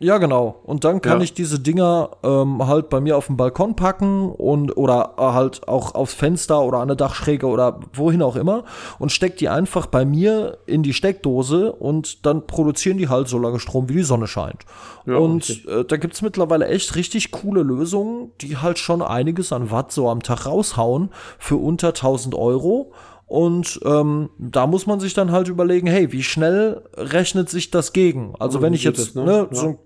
Ja, 0.00 0.18
genau. 0.18 0.60
Und 0.62 0.84
dann 0.84 1.00
kann 1.00 1.18
Ja. 1.18 1.24
ich 1.24 1.34
diese 1.34 1.58
Dinger 1.58 2.10
ähm, 2.22 2.64
halt 2.68 2.88
bei 2.88 3.00
mir 3.00 3.16
auf 3.16 3.26
den 3.26 3.36
Balkon 3.36 3.74
packen 3.74 4.30
und 4.30 4.76
oder 4.76 5.14
äh, 5.18 5.22
halt 5.22 5.66
auch 5.66 5.96
aufs 5.96 6.14
Fenster 6.14 6.62
oder 6.62 6.78
an 6.78 6.84
eine 6.84 6.94
Dachschräge 6.94 7.46
oder 7.48 7.80
wohin 7.94 8.22
auch 8.22 8.36
immer 8.36 8.62
und 9.00 9.10
steck 9.10 9.36
die 9.38 9.48
einfach 9.48 9.86
bei 9.86 10.04
mir 10.04 10.58
in 10.66 10.84
die 10.84 10.92
Steckdose 10.92 11.72
und 11.72 12.24
dann 12.26 12.46
produzieren 12.46 12.96
die 12.98 13.08
halt 13.08 13.26
so 13.26 13.38
lange 13.40 13.58
Strom, 13.58 13.88
wie 13.88 13.94
die 13.94 14.02
Sonne 14.04 14.28
scheint. 14.28 14.62
Ja, 15.04 15.16
und 15.16 15.66
äh, 15.66 15.84
da 15.84 15.96
gibt's 15.96 16.22
mittlerweile 16.22 16.68
echt 16.68 16.94
richtig 16.94 17.32
coole 17.32 17.62
Lösungen, 17.62 18.30
die 18.40 18.56
halt 18.56 18.78
schon 18.78 19.02
einiges 19.02 19.52
an 19.52 19.72
Watt 19.72 19.90
so 19.90 20.08
am 20.08 20.22
Tag 20.22 20.46
raushauen 20.46 21.10
für 21.40 21.56
unter 21.56 21.88
1000 21.88 22.36
Euro. 22.36 22.92
Und 23.28 23.78
ähm, 23.84 24.30
da 24.38 24.66
muss 24.66 24.86
man 24.86 25.00
sich 25.00 25.12
dann 25.14 25.32
halt 25.32 25.48
überlegen, 25.48 25.86
hey, 25.86 26.10
wie 26.12 26.22
schnell 26.22 26.82
rechnet 26.96 27.50
sich 27.50 27.70
das 27.70 27.92
gegen? 27.92 28.34
Also 28.40 28.58
Ja, 28.58 28.62
wenn 28.62 28.72
ich 28.74 28.84
jetzt 28.84 28.98
das, 28.98 29.14
ne? 29.14 29.24
ne, 29.24 29.48
Ja. 29.50 29.54
so, 29.54 29.66
ein- 29.68 29.78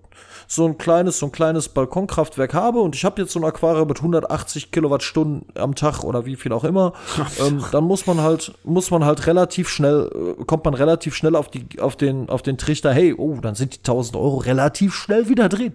so 0.47 0.65
ein 0.65 0.77
kleines, 0.77 1.19
so 1.19 1.25
ein 1.27 1.31
kleines 1.31 1.67
Balkonkraftwerk 1.69 2.53
habe 2.53 2.79
und 2.79 2.95
ich 2.95 3.03
habe 3.05 3.21
jetzt 3.21 3.31
so 3.33 3.39
ein 3.39 3.45
Aquarium 3.45 3.87
mit 3.87 3.97
180 4.01 4.71
Kilowattstunden 4.71 5.45
am 5.55 5.73
Tag 5.75 6.03
oder 6.03 6.25
wie 6.25 6.35
viel 6.35 6.53
auch 6.53 6.63
immer, 6.63 6.93
ähm, 7.45 7.63
dann 7.71 7.83
muss 7.85 8.05
man 8.07 8.21
halt, 8.21 8.53
muss 8.63 8.91
man 8.91 9.03
halt 9.05 9.25
relativ 9.27 9.67
schnell, 9.69 10.09
äh, 10.39 10.43
kommt 10.45 10.63
man 10.65 10.73
relativ 10.73 11.15
schnell 11.15 11.35
auf 11.35 11.49
die, 11.49 11.65
auf 11.81 11.95
den, 11.97 12.29
auf 12.29 12.41
den 12.43 12.57
Trichter, 12.57 12.93
hey, 12.93 13.13
oh, 13.17 13.37
dann 13.41 13.55
sind 13.55 13.73
die 13.75 13.79
1000 13.79 14.15
Euro 14.15 14.37
relativ 14.37 14.93
schnell 14.93 15.27
wieder 15.27 15.49
drin. 15.49 15.73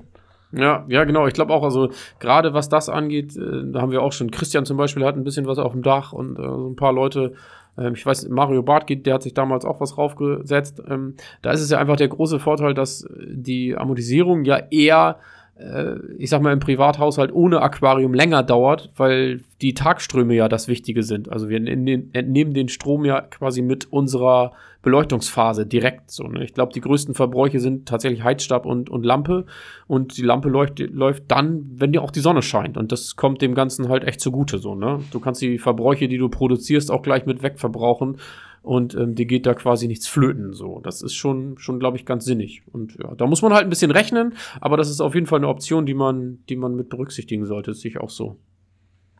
Ja, 0.52 0.84
ja, 0.88 1.04
genau. 1.04 1.26
Ich 1.26 1.34
glaube 1.34 1.52
auch, 1.52 1.62
also 1.62 1.90
gerade 2.20 2.54
was 2.54 2.68
das 2.68 2.88
angeht, 2.88 3.36
äh, 3.36 3.70
da 3.70 3.82
haben 3.82 3.92
wir 3.92 4.02
auch 4.02 4.12
schon, 4.12 4.30
Christian 4.30 4.64
zum 4.64 4.76
Beispiel 4.76 5.04
hat 5.04 5.16
ein 5.16 5.24
bisschen 5.24 5.46
was 5.46 5.58
auf 5.58 5.72
dem 5.72 5.82
Dach 5.82 6.12
und 6.12 6.38
äh, 6.38 6.42
so 6.42 6.70
ein 6.70 6.76
paar 6.76 6.92
Leute, 6.92 7.34
ähm, 7.76 7.94
ich 7.94 8.04
weiß, 8.04 8.28
Mario 8.28 8.62
Barth 8.62 8.86
geht, 8.86 9.06
der 9.06 9.14
hat 9.14 9.22
sich 9.22 9.34
damals 9.34 9.64
auch 9.64 9.80
was 9.80 9.98
raufgesetzt. 9.98 10.82
Ähm, 10.88 11.14
da 11.42 11.52
ist 11.52 11.60
es 11.60 11.70
ja 11.70 11.78
einfach 11.78 11.96
der 11.96 12.08
große 12.08 12.38
Vorteil, 12.38 12.72
dass 12.72 13.04
äh, 13.04 13.08
die 13.28 13.76
Amortisierung 13.76 14.44
ja 14.44 14.56
eher, 14.70 15.18
äh, 15.18 15.37
ich 16.18 16.30
sag 16.30 16.40
mal, 16.40 16.52
im 16.52 16.60
Privathaushalt 16.60 17.32
ohne 17.32 17.60
Aquarium 17.60 18.14
länger 18.14 18.44
dauert, 18.44 18.90
weil 18.96 19.40
die 19.60 19.74
Tagströme 19.74 20.34
ja 20.34 20.48
das 20.48 20.68
Wichtige 20.68 21.02
sind. 21.02 21.32
Also 21.32 21.48
wir 21.48 21.56
entnehmen 21.56 22.10
entnehmen 22.12 22.54
den 22.54 22.68
Strom 22.68 23.04
ja 23.04 23.22
quasi 23.22 23.60
mit 23.60 23.92
unserer 23.92 24.52
Beleuchtungsphase 24.82 25.66
direkt 25.66 26.12
so. 26.12 26.24
Ne? 26.28 26.44
Ich 26.44 26.54
glaube, 26.54 26.72
die 26.72 26.80
größten 26.80 27.14
Verbräuche 27.14 27.58
sind 27.58 27.88
tatsächlich 27.88 28.22
Heizstab 28.22 28.66
und, 28.66 28.88
und 28.88 29.04
Lampe. 29.04 29.46
Und 29.88 30.16
die 30.16 30.22
Lampe 30.22 30.48
läuft, 30.48 30.78
läuft 30.78 31.24
dann, 31.26 31.64
wenn 31.74 31.90
dir 31.90 32.02
auch 32.02 32.12
die 32.12 32.20
Sonne 32.20 32.42
scheint. 32.42 32.76
Und 32.76 32.92
das 32.92 33.16
kommt 33.16 33.42
dem 33.42 33.56
Ganzen 33.56 33.88
halt 33.88 34.04
echt 34.04 34.20
zugute 34.20 34.58
so. 34.58 34.76
Ne? 34.76 35.00
Du 35.10 35.18
kannst 35.18 35.42
die 35.42 35.58
Verbräuche, 35.58 36.06
die 36.06 36.18
du 36.18 36.28
produzierst, 36.28 36.92
auch 36.92 37.02
gleich 37.02 37.26
mit 37.26 37.42
wegverbrauchen. 37.42 38.18
Und 38.62 38.94
ähm, 38.94 39.14
dir 39.14 39.26
geht 39.26 39.46
da 39.46 39.54
quasi 39.54 39.88
nichts 39.88 40.08
flöten. 40.08 40.52
So, 40.52 40.80
das 40.80 41.02
ist 41.02 41.14
schon, 41.14 41.58
schon 41.58 41.78
glaube 41.78 41.96
ich, 41.96 42.04
ganz 42.04 42.24
sinnig. 42.24 42.62
Und 42.72 42.96
ja, 43.02 43.14
da 43.14 43.26
muss 43.26 43.42
man 43.42 43.52
halt 43.52 43.64
ein 43.64 43.70
bisschen 43.70 43.90
rechnen, 43.90 44.34
aber 44.60 44.76
das 44.76 44.90
ist 44.90 45.00
auf 45.00 45.14
jeden 45.14 45.26
Fall 45.26 45.38
eine 45.38 45.48
Option, 45.48 45.86
die 45.86 45.94
man, 45.94 46.38
die 46.48 46.56
man 46.56 46.74
mit 46.74 46.88
berücksichtigen 46.88 47.46
sollte. 47.46 47.74
Sehe 47.74 47.90
ich 47.90 47.98
auch 47.98 48.10
so. 48.10 48.36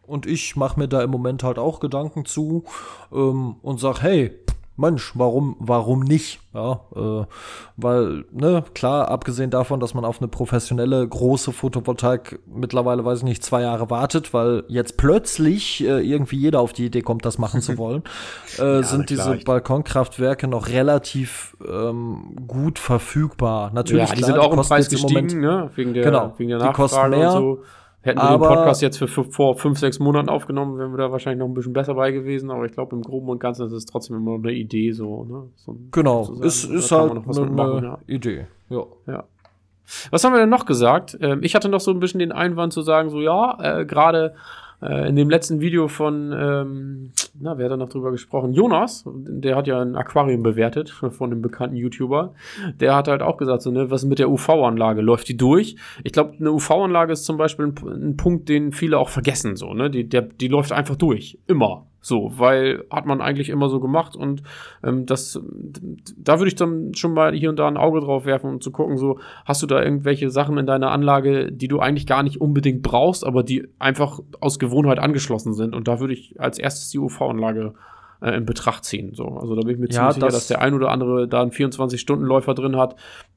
Und 0.03 0.27
ich 0.27 0.57
mache 0.57 0.81
mir 0.81 0.89
da 0.89 1.03
im 1.03 1.11
Moment 1.11 1.43
halt 1.43 1.59
auch 1.59 1.81
Gedanken 1.81 2.25
zu 2.25 2.65
ähm, 3.13 3.57
und 3.61 3.79
sag, 3.79 4.03
hey, 4.03 4.33
Mensch, 4.79 5.13
warum, 5.15 5.57
warum 5.59 6.01
nicht? 6.01 6.39
Ja, 6.55 6.81
äh, 6.95 7.27
weil, 7.77 8.25
ne, 8.31 8.63
klar, 8.75 9.09
abgesehen 9.09 9.51
davon, 9.51 9.81
dass 9.81 9.93
man 9.93 10.05
auf 10.05 10.21
eine 10.21 10.29
professionelle 10.29 11.07
große 11.07 11.53
Photovoltaik 11.53 12.39
mittlerweile, 12.47 13.05
weiß 13.05 13.19
ich 13.19 13.25
nicht, 13.25 13.45
zwei 13.45 13.63
Jahre 13.63 13.91
wartet, 13.91 14.33
weil 14.33 14.63
jetzt 14.69 14.97
plötzlich 14.97 15.85
äh, 15.85 16.01
irgendwie 16.01 16.37
jeder 16.37 16.61
auf 16.61 16.73
die 16.73 16.87
Idee 16.87 17.03
kommt, 17.03 17.25
das 17.25 17.39
machen 17.39 17.61
zu 17.61 17.77
wollen, 17.79 18.05
äh, 18.59 18.83
sind 18.85 19.09
klar, 19.09 19.35
diese 19.35 19.45
Balkonkraftwerke 19.45 20.47
noch 20.47 20.69
relativ 20.69 21.57
ähm, 21.69 22.37
gut 22.47 22.79
verfügbar. 22.79 23.73
Natürlich, 23.75 24.09
ja, 24.09 24.15
die 24.15 24.23
klar, 24.23 24.33
sind 24.33 24.39
auch 24.41 24.51
im 24.53 24.57
kosten 24.59 24.75
Preis 24.75 24.91
jetzt 24.91 25.03
im 25.03 25.09
Moment- 25.09 25.25
gestiegen, 25.27 25.41
ne? 25.43 25.71
Wegen 25.75 25.93
der, 25.95 26.05
Genau, 26.05 26.35
wegen 26.39 26.51
der 26.51 26.59
die 26.61 26.73
kosten 26.73 26.97
Nachfrage 26.97 27.17
mehr, 27.17 27.35
und 27.35 27.57
so. 27.57 27.63
Hätten 28.09 28.19
wir 28.19 28.25
aber- 28.31 28.49
den 28.49 28.55
Podcast 28.57 28.83
jetzt 28.83 28.99
für, 28.99 29.07
für 29.09 29.25
vor 29.25 29.57
fünf, 29.57 29.79
sechs 29.79 29.99
Monaten 29.99 30.29
aufgenommen, 30.29 30.79
wären 30.79 30.93
wir 30.93 30.99
da 30.99 31.13
wahrscheinlich 31.13 31.39
noch 31.39 31.47
ein 31.47 31.55
bisschen 31.55 31.73
besser 31.73 31.95
bei 31.95 32.11
gewesen. 32.11 32.51
Aber 32.51 32.65
ich 32.65 32.73
glaube, 32.73 32.97
im 32.97 33.03
Groben 33.03 33.29
und 33.29 33.39
Ganzen 33.39 33.67
ist 33.67 33.73
es 33.73 33.85
trotzdem 33.87 34.17
immer 34.17 34.35
eine 34.35 34.53
Idee 34.53 34.91
so. 34.93 35.25
Ne? 35.25 35.43
so 35.57 35.77
Genau, 35.93 36.23
ist, 36.41 36.65
ist 36.65 36.91
halt 36.91 37.15
noch 37.15 37.27
was 37.27 37.39
eine 37.39 37.47
mitmachen, 37.47 37.85
ja. 37.85 37.99
Idee. 38.07 38.47
Ja. 38.71 38.83
Ja. 39.07 39.25
Was 40.11 40.23
haben 40.25 40.33
wir 40.35 40.41
denn 40.41 40.51
noch 40.51 40.67
gesagt? 40.67 41.17
Ähm, 41.21 41.41
ich 41.43 41.55
hatte 41.55 41.69
noch 41.69 41.81
so 41.81 41.91
ein 41.91 42.01
bisschen 42.01 42.19
den 42.19 42.33
Einwand 42.33 42.73
zu 42.73 42.83
sagen, 42.83 43.09
so 43.09 43.21
ja, 43.21 43.57
äh, 43.63 43.85
gerade 43.87 44.35
in 44.81 45.17
dem 45.17 45.29
letzten 45.29 45.61
Video 45.61 45.89
von, 45.89 46.33
ähm, 46.33 47.11
na, 47.41 47.59
wer 47.59 47.65
hat 47.65 47.73
da 47.73 47.77
noch 47.77 47.89
drüber 47.89 48.13
gesprochen? 48.13 48.53
Jonas, 48.53 49.05
der 49.07 49.57
hat 49.57 49.67
ja 49.67 49.81
ein 49.81 49.97
Aquarium 49.97 50.45
bewertet 50.45 50.91
von 51.11 51.33
einem 51.33 51.43
bekannten 51.43 51.75
YouTuber. 51.75 52.35
Der 52.79 52.95
hat 52.95 53.09
halt 53.09 53.23
auch 53.23 53.39
gesagt, 53.39 53.63
so, 53.63 53.73
ne, 53.73 53.91
was 53.91 54.05
ist 54.05 54.09
mit 54.09 54.21
der 54.21 54.31
UV-Anlage? 54.31 55.01
Läuft 55.01 55.29
die 55.29 55.37
durch? 55.37 55.75
Ich 56.05 56.13
glaube, 56.13 56.35
eine 56.39 56.53
UV-Anlage 56.53 57.13
ist 57.13 57.25
zum 57.25 57.37
Beispiel 57.37 57.67
ein, 57.67 57.75
ein 57.89 58.17
Punkt, 58.17 58.49
den 58.49 58.71
viele 58.71 58.99
auch 58.99 59.09
vergessen, 59.09 59.57
so, 59.57 59.75
ne? 59.75 59.91
Die, 59.91 60.09
der, 60.09 60.23
die 60.23 60.49
läuft 60.49 60.71
einfach 60.71 60.97
durch. 60.97 61.39
Immer. 61.49 61.88
So, 62.01 62.33
weil 62.37 62.85
hat 62.91 63.07
man 63.07 63.21
eigentlich 63.21 63.49
immer 63.49 63.69
so 63.69 63.81
gemacht 63.81 64.15
und 64.15 64.43
ähm, 64.85 65.05
das, 65.05 65.41
da 66.17 66.39
würde 66.39 66.49
ich 66.49 66.55
dann 66.55 66.95
schon 66.95 67.13
mal 67.13 67.35
hier 67.35 67.51
und 67.51 67.59
da 67.59 67.67
ein 67.67 67.77
Auge 67.77 68.01
drauf 68.01 68.25
werfen, 68.25 68.49
um 68.51 68.61
zu 68.61 68.71
gucken, 68.71 68.97
so, 68.99 69.19
hast 69.45 69.63
du 69.63 69.67
da 69.67 69.83
irgendwelche 69.83 70.31
Sachen 70.31 70.59
in 70.59 70.67
deiner 70.67 70.91
Anlage, 70.93 71.51
die 71.51 71.67
du 71.69 71.81
eigentlich 71.81 72.07
gar 72.07 72.23
nicht 72.23 72.41
unbedingt 72.41 72.83
brauchst, 72.83 73.27
aber 73.27 73.43
die 73.43 73.67
einfach 73.81 74.21
aus 74.41 74.59
Gewohnheit 74.61 74.99
angeschlossen 75.01 75.55
sind. 75.55 75.75
Und 75.75 75.89
da 75.89 75.99
würde 76.01 76.13
ich 76.15 76.41
als 76.41 76.59
erstes 76.59 76.91
die 76.91 76.99
UV-Anlage 77.01 77.75
äh, 78.23 78.31
in 78.37 78.47
Betracht 78.47 78.85
ziehen. 78.85 79.13
So, 79.15 79.25
also 79.27 79.55
da 79.57 79.63
bin 79.63 79.71
ich 79.75 79.79
mir 79.79 79.87
Ja, 79.87 79.93
ziemlich 79.93 80.15
sicher, 80.15 80.27
das- 80.27 80.35
dass 80.35 80.49
der 80.49 80.61
ein 80.63 80.75
oder 80.75 80.91
andere 80.91 81.27
da 81.27 81.43
einen 81.43 81.51
24-Stunden-Läufer 81.51 82.55
drin 82.55 82.77
hat, 82.77 82.95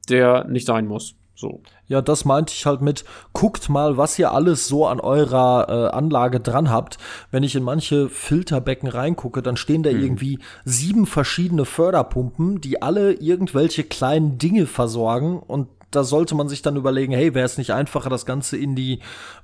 der 0.08 0.44
nicht 0.48 0.66
sein 0.66 0.86
muss. 0.86 1.16
So. 1.34 1.62
Ja, 1.88 2.02
das 2.02 2.24
meinte 2.24 2.52
ich 2.52 2.66
halt 2.66 2.82
mit, 2.82 3.04
guckt 3.32 3.68
mal, 3.68 3.96
was 3.96 4.18
ihr 4.18 4.32
alles 4.32 4.68
so 4.68 4.86
an 4.86 5.00
eurer 5.00 5.66
äh, 5.68 5.94
Anlage 5.94 6.40
dran 6.40 6.70
habt. 6.70 6.98
Wenn 7.30 7.42
ich 7.42 7.56
in 7.56 7.62
manche 7.62 8.08
Filterbecken 8.08 8.88
reingucke, 8.88 9.42
dann 9.42 9.56
stehen 9.56 9.82
da 9.82 9.90
irgendwie 9.90 10.38
sieben 10.64 11.06
verschiedene 11.06 11.64
Förderpumpen, 11.64 12.60
die 12.60 12.82
alle 12.82 13.14
irgendwelche 13.14 13.84
kleinen 13.84 14.38
Dinge 14.38 14.66
versorgen 14.66 15.38
und 15.40 15.68
da 15.92 16.04
sollte 16.04 16.34
man 16.34 16.48
sich 16.48 16.62
dann 16.62 16.76
überlegen, 16.76 17.12
hey, 17.12 17.34
wäre 17.34 17.46
es 17.46 17.58
nicht 17.58 17.72
einfacher, 17.72 18.10
das 18.10 18.26
Ganze 18.26 18.56
in 18.56 18.74
die 18.74 19.00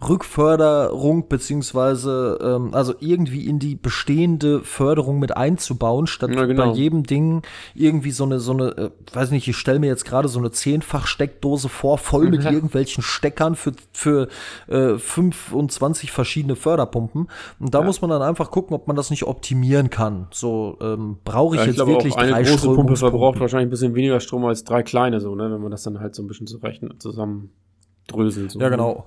Rückförderung 0.07 1.28
beziehungsweise 1.28 2.38
ähm, 2.42 2.70
also 2.74 2.94
irgendwie 3.01 3.46
in 3.46 3.59
die 3.59 3.76
bestehende 3.76 4.61
Förderung 4.61 5.18
mit 5.18 5.36
einzubauen, 5.36 6.07
statt 6.07 6.30
Ja, 6.34 6.44
genau. 6.46 6.70
bei 6.70 6.76
jedem 6.76 7.05
Ding 7.05 7.42
irgendwie 7.74 8.11
so 8.11 8.24
eine, 8.24 8.40
so 8.40 8.53
eine, 8.53 8.68
äh, 8.76 8.90
weiß 9.12 9.30
nicht, 9.30 9.46
ich 9.49 9.57
stelle 9.57 9.78
mir 9.78 9.86
jetzt 9.86 10.05
gerade 10.05 10.28
so 10.28 10.38
eine 10.38 10.51
zehnfach 10.51 11.07
Steckdose 11.07 11.68
vor, 11.68 11.99
voll 11.99 12.28
mit 12.30 12.42
Ja. 12.44 12.51
irgendwelchen 12.51 13.03
Steckern 13.03 13.55
für, 13.55 13.72
für 13.92 14.28
äh, 14.68 14.99
25 14.99 16.11
verschiedene 16.12 16.57
Förderpumpen. 16.57 17.28
Und 17.61 17.74
da 17.74 17.82
muss 17.82 18.01
man 18.01 18.11
dann 18.11 18.22
einfach 18.22 18.51
gucken, 18.51 18.74
ob 18.74 18.86
man 18.86 18.96
das 18.96 19.11
nicht 19.11 19.24
optimieren 19.24 19.90
kann. 19.90 20.26
So, 20.30 20.76
ähm, 20.80 21.18
brauche 21.24 21.55
ich 21.57 21.61
Ja, 21.61 21.62
ich 21.62 21.66
jetzt 21.68 21.76
glaube 21.76 21.92
wirklich 21.92 22.14
auch 22.14 22.18
eine 22.18 22.32
drei 22.32 22.42
große 22.42 22.74
Pumpe 22.74 22.96
verbraucht 22.96 23.40
wahrscheinlich 23.40 23.66
ein 23.66 23.70
bisschen 23.70 23.94
weniger 23.94 24.20
Strom 24.20 24.44
als 24.44 24.64
drei 24.64 24.82
kleine, 24.82 25.20
so, 25.20 25.34
ne? 25.34 25.51
Wenn 25.51 25.61
man 25.62 25.70
das 25.70 25.82
dann 25.82 26.01
halt 26.01 26.14
so 26.14 26.22
ein 26.22 26.28
bisschen 26.28 26.38
zurecht 26.47 26.82
zusammen 26.99 27.51
dröselt. 28.07 28.51
So, 28.53 28.61
Ja, 28.61 28.68
genau. 28.68 29.07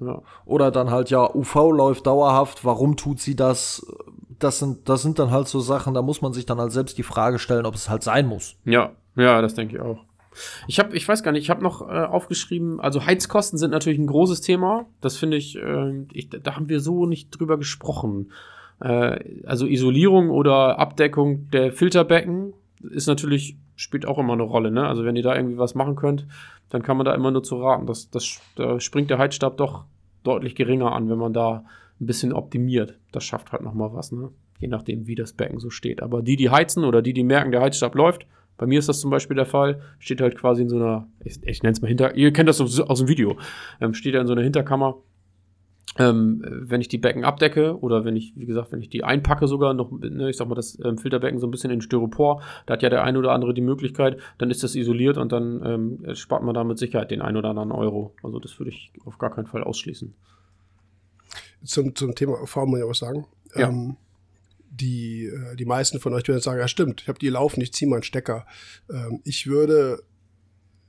Ja. 0.00 0.22
Oder 0.44 0.70
dann 0.70 0.90
halt, 0.90 1.10
ja, 1.10 1.34
UV 1.34 1.72
läuft 1.72 2.06
dauerhaft, 2.06 2.64
warum 2.64 2.96
tut 2.96 3.20
sie 3.20 3.34
das? 3.34 3.86
Das 4.38 4.58
sind, 4.58 4.88
das 4.88 5.02
sind 5.02 5.18
dann 5.18 5.30
halt 5.30 5.48
so 5.48 5.60
Sachen, 5.60 5.94
da 5.94 6.02
muss 6.02 6.20
man 6.20 6.34
sich 6.34 6.44
dann 6.44 6.58
halt 6.58 6.72
selbst 6.72 6.98
die 6.98 7.02
Frage 7.02 7.38
stellen, 7.38 7.64
ob 7.64 7.74
es 7.74 7.88
halt 7.88 8.02
sein 8.02 8.26
muss. 8.26 8.56
Ja, 8.64 8.92
ja, 9.16 9.40
das 9.40 9.54
denke 9.54 9.76
ich 9.76 9.82
auch. 9.82 10.04
Ich 10.66 10.78
habe, 10.78 10.94
ich 10.94 11.08
weiß 11.08 11.22
gar 11.22 11.32
nicht, 11.32 11.44
ich 11.44 11.50
habe 11.50 11.62
noch 11.62 11.80
äh, 11.80 12.04
aufgeschrieben, 12.04 12.78
also 12.78 13.06
Heizkosten 13.06 13.58
sind 13.58 13.70
natürlich 13.70 13.98
ein 13.98 14.06
großes 14.06 14.42
Thema. 14.42 14.84
Das 15.00 15.16
finde 15.16 15.38
ich, 15.38 15.56
äh, 15.56 16.04
ich, 16.12 16.28
da 16.28 16.56
haben 16.56 16.68
wir 16.68 16.80
so 16.80 17.06
nicht 17.06 17.30
drüber 17.30 17.56
gesprochen. 17.56 18.32
Äh, 18.80 19.44
also 19.46 19.66
Isolierung 19.66 20.28
oder 20.28 20.78
Abdeckung 20.78 21.48
der 21.50 21.72
Filterbecken 21.72 22.52
ist 22.82 23.06
natürlich, 23.06 23.56
spielt 23.76 24.06
auch 24.06 24.18
immer 24.18 24.32
eine 24.32 24.42
Rolle, 24.42 24.70
ne? 24.70 24.86
Also 24.86 25.04
wenn 25.04 25.16
ihr 25.16 25.22
da 25.22 25.36
irgendwie 25.36 25.58
was 25.58 25.74
machen 25.74 25.96
könnt, 25.96 26.26
dann 26.70 26.82
kann 26.82 26.96
man 26.96 27.06
da 27.06 27.14
immer 27.14 27.30
nur 27.30 27.42
zu 27.42 27.60
raten. 27.60 27.86
Das, 27.86 28.10
das, 28.10 28.40
da 28.56 28.80
springt 28.80 29.10
der 29.10 29.18
Heizstab 29.18 29.56
doch 29.56 29.84
deutlich 30.24 30.54
geringer 30.56 30.92
an, 30.92 31.08
wenn 31.08 31.18
man 31.18 31.32
da 31.32 31.64
ein 32.00 32.06
bisschen 32.06 32.32
optimiert. 32.32 32.98
Das 33.12 33.24
schafft 33.24 33.52
halt 33.52 33.62
nochmal 33.62 33.92
was, 33.92 34.12
ne? 34.12 34.30
Je 34.58 34.68
nachdem, 34.68 35.06
wie 35.06 35.14
das 35.14 35.34
Becken 35.34 35.60
so 35.60 35.70
steht. 35.70 36.02
Aber 36.02 36.22
die, 36.22 36.36
die 36.36 36.50
heizen 36.50 36.84
oder 36.84 37.02
die, 37.02 37.12
die 37.12 37.24
merken, 37.24 37.52
der 37.52 37.60
Heizstab 37.60 37.94
läuft, 37.94 38.26
bei 38.56 38.66
mir 38.66 38.78
ist 38.78 38.88
das 38.88 39.00
zum 39.00 39.10
Beispiel 39.10 39.36
der 39.36 39.46
Fall, 39.46 39.82
steht 39.98 40.20
halt 40.20 40.36
quasi 40.36 40.62
in 40.62 40.68
so 40.68 40.76
einer, 40.76 41.06
ich, 41.22 41.38
ich 41.42 41.62
nenne 41.62 41.72
es 41.72 41.82
mal 41.82 41.88
hinter, 41.88 42.14
ihr 42.16 42.32
kennt 42.32 42.48
das 42.48 42.60
aus, 42.60 42.80
aus 42.80 42.98
dem 42.98 43.08
Video, 43.08 43.36
ähm, 43.80 43.92
steht 43.92 44.14
er 44.14 44.22
in 44.22 44.26
so 44.26 44.32
einer 44.32 44.42
Hinterkammer. 44.42 44.96
Ähm, 45.98 46.44
wenn 46.44 46.80
ich 46.80 46.88
die 46.88 46.98
Becken 46.98 47.24
abdecke 47.24 47.78
oder 47.78 48.04
wenn 48.04 48.16
ich, 48.16 48.34
wie 48.36 48.44
gesagt, 48.44 48.70
wenn 48.70 48.82
ich 48.82 48.90
die 48.90 49.04
einpacke 49.04 49.48
sogar 49.48 49.72
noch, 49.72 49.90
ne, 49.92 50.28
ich 50.28 50.36
sag 50.36 50.48
mal, 50.48 50.54
das 50.54 50.78
ähm, 50.84 50.98
Filterbecken 50.98 51.38
so 51.38 51.46
ein 51.46 51.50
bisschen 51.50 51.70
in 51.70 51.80
Styropor, 51.80 52.42
da 52.66 52.74
hat 52.74 52.82
ja 52.82 52.90
der 52.90 53.02
eine 53.02 53.18
oder 53.18 53.32
andere 53.32 53.54
die 53.54 53.62
Möglichkeit, 53.62 54.18
dann 54.36 54.50
ist 54.50 54.62
das 54.62 54.74
isoliert 54.74 55.16
und 55.16 55.32
dann 55.32 55.62
ähm, 55.64 56.14
spart 56.14 56.42
man 56.42 56.54
da 56.54 56.64
mit 56.64 56.78
Sicherheit 56.78 57.10
den 57.10 57.22
ein 57.22 57.36
oder 57.36 57.50
anderen 57.50 57.72
Euro. 57.72 58.14
Also 58.22 58.40
das 58.40 58.58
würde 58.58 58.70
ich 58.70 58.92
auf 59.04 59.16
gar 59.18 59.34
keinen 59.34 59.46
Fall 59.46 59.64
ausschließen. 59.64 60.12
Zum, 61.64 61.94
zum 61.94 62.14
Thema 62.14 62.42
UV 62.42 62.66
muss 62.66 62.78
ich 62.78 62.84
auch 62.84 62.90
was 62.90 62.98
sagen. 62.98 63.26
Ja. 63.54 63.68
Ähm, 63.68 63.96
die, 64.70 65.26
äh, 65.26 65.56
die 65.56 65.64
meisten 65.64 66.00
von 66.00 66.12
euch 66.12 66.26
werden 66.28 66.40
sagen, 66.40 66.60
ja 66.60 66.68
stimmt, 66.68 67.02
ich 67.02 67.08
habe 67.08 67.18
die 67.18 67.28
laufen, 67.28 67.60
ich 67.60 67.72
ziehe 67.72 67.90
meinen 67.90 68.02
Stecker. 68.02 68.46
Ähm, 68.90 69.20
ich 69.24 69.46
würde, 69.46 70.02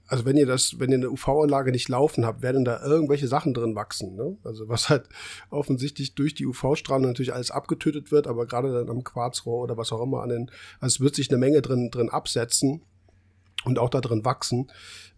also 0.08 0.26
wenn 0.26 0.38
ihr 0.38 0.46
das, 0.46 0.80
wenn 0.80 0.90
ihr 0.90 0.98
eine 0.98 1.12
UV-Anlage 1.12 1.72
nicht 1.72 1.90
laufen 1.90 2.26
habt, 2.26 2.42
werden 2.42 2.66
da 2.66 2.82
irgendwelche 2.84 3.28
Sachen 3.28 3.54
drin 3.54 3.76
wachsen. 3.76 4.16
Ne? 4.16 4.38
Also 4.44 4.70
was 4.70 4.90
halt 4.90 5.08
offensichtlich 5.50 6.16
durch 6.16 6.34
die 6.34 6.46
UV-Strahlen 6.46 7.04
natürlich 7.04 7.34
alles 7.34 7.52
abgetötet 7.52 8.12
wird, 8.12 8.28
aber 8.28 8.46
gerade 8.46 8.72
dann 8.74 8.90
am 8.90 9.04
Quarzrohr 9.04 9.64
oder 9.64 9.78
was 9.78 9.92
auch 9.92 10.02
immer 10.02 10.24
an 10.24 10.30
den, 10.30 10.52
also 10.80 10.96
es 10.96 11.00
wird 11.02 11.16
sich 11.16 11.30
eine 11.30 11.38
Menge 11.38 11.62
drin, 11.62 11.92
drin 11.92 12.10
absetzen 12.10 12.82
und 13.66 13.80
auch 13.80 13.90
da 13.90 14.02
drin 14.02 14.24
wachsen. 14.24 14.72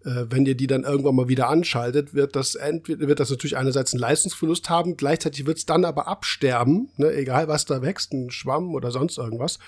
Äh, 0.03 0.25
wenn 0.29 0.45
ihr 0.45 0.55
die 0.55 0.67
dann 0.67 0.83
irgendwann 0.83 1.15
mal 1.15 1.27
wieder 1.27 1.49
anschaltet, 1.49 2.13
wird 2.13 2.35
das 2.35 2.55
entweder 2.55 3.07
wird 3.07 3.19
das 3.19 3.29
natürlich 3.29 3.57
einerseits 3.57 3.93
einen 3.93 4.01
Leistungsverlust 4.01 4.69
haben, 4.69 4.97
gleichzeitig 4.97 5.45
wird 5.45 5.59
es 5.59 5.65
dann 5.65 5.85
aber 5.85 6.07
absterben, 6.07 6.89
ne, 6.97 7.13
egal 7.13 7.47
was 7.47 7.65
da 7.65 7.81
wächst, 7.81 8.13
ein 8.13 8.31
Schwamm 8.31 8.73
oder 8.73 8.91
sonst 8.91 9.17
irgendwas. 9.17 9.59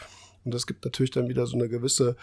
Und 0.43 0.53
das 0.53 0.65
gibt 0.67 0.83
natürlich 0.85 1.11
dann 1.11 1.29
wieder 1.29 1.45
so 1.45 1.55
eine 1.55 1.69
gewisse, 1.69 2.15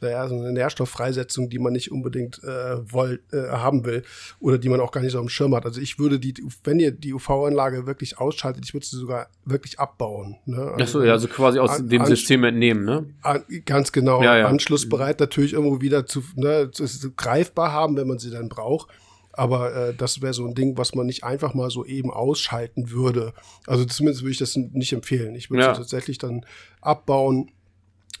naja, 0.00 0.26
so 0.28 0.34
eine 0.36 0.52
Nährstofffreisetzung, 0.52 1.50
die 1.50 1.58
man 1.58 1.72
nicht 1.72 1.92
unbedingt 1.92 2.42
äh, 2.44 2.76
wollt, 2.92 3.20
äh, 3.32 3.48
haben 3.48 3.84
will 3.84 4.02
oder 4.40 4.58
die 4.58 4.68
man 4.68 4.80
auch 4.80 4.92
gar 4.92 5.00
nicht 5.02 5.12
so 5.12 5.18
am 5.18 5.28
Schirm 5.28 5.54
hat. 5.54 5.66
Also 5.66 5.80
ich 5.80 5.98
würde 5.98 6.18
die, 6.18 6.34
wenn 6.64 6.80
ihr 6.80 6.90
die 6.90 7.12
UV-Anlage 7.12 7.86
wirklich 7.86 8.18
ausschaltet, 8.18 8.64
ich 8.64 8.74
würde 8.74 8.86
sie 8.86 8.96
sogar 8.96 9.28
wirklich 9.44 9.78
abbauen. 9.78 10.36
Ne? 10.46 10.58
Also, 10.58 10.74
Achso, 10.82 11.02
ja, 11.02 11.12
also 11.12 11.28
quasi 11.28 11.58
aus 11.58 11.70
an, 11.70 11.88
dem 11.88 12.02
an, 12.02 12.06
System 12.06 12.44
entnehmen, 12.44 12.84
ne? 12.84 13.06
An, 13.22 13.44
ganz 13.64 13.92
genau. 13.92 14.22
Ja, 14.22 14.38
ja. 14.38 14.48
Anschlussbereit 14.48 15.20
natürlich 15.20 15.52
irgendwo 15.52 15.80
wieder 15.80 16.06
zu, 16.06 16.22
ne, 16.36 16.70
zu, 16.70 16.86
zu 16.86 17.12
greifbar 17.12 17.72
haben, 17.72 17.96
wenn 17.96 18.06
man 18.08 18.18
sie 18.18 18.30
dann 18.30 18.48
braucht. 18.48 18.88
Aber 19.32 19.74
äh, 19.74 19.94
das 19.94 20.22
wäre 20.22 20.32
so 20.32 20.46
ein 20.46 20.54
Ding, 20.54 20.78
was 20.78 20.94
man 20.94 21.04
nicht 21.04 21.22
einfach 21.22 21.52
mal 21.52 21.68
so 21.68 21.84
eben 21.84 22.10
ausschalten 22.10 22.90
würde. 22.90 23.34
Also 23.66 23.84
zumindest 23.84 24.22
würde 24.22 24.32
ich 24.32 24.38
das 24.38 24.56
nicht 24.56 24.94
empfehlen. 24.94 25.34
Ich 25.34 25.50
würde 25.50 25.64
Ja. 25.64 25.74
sie 25.74 25.80
tatsächlich 25.80 26.16
dann 26.16 26.46
abbauen, 26.80 27.50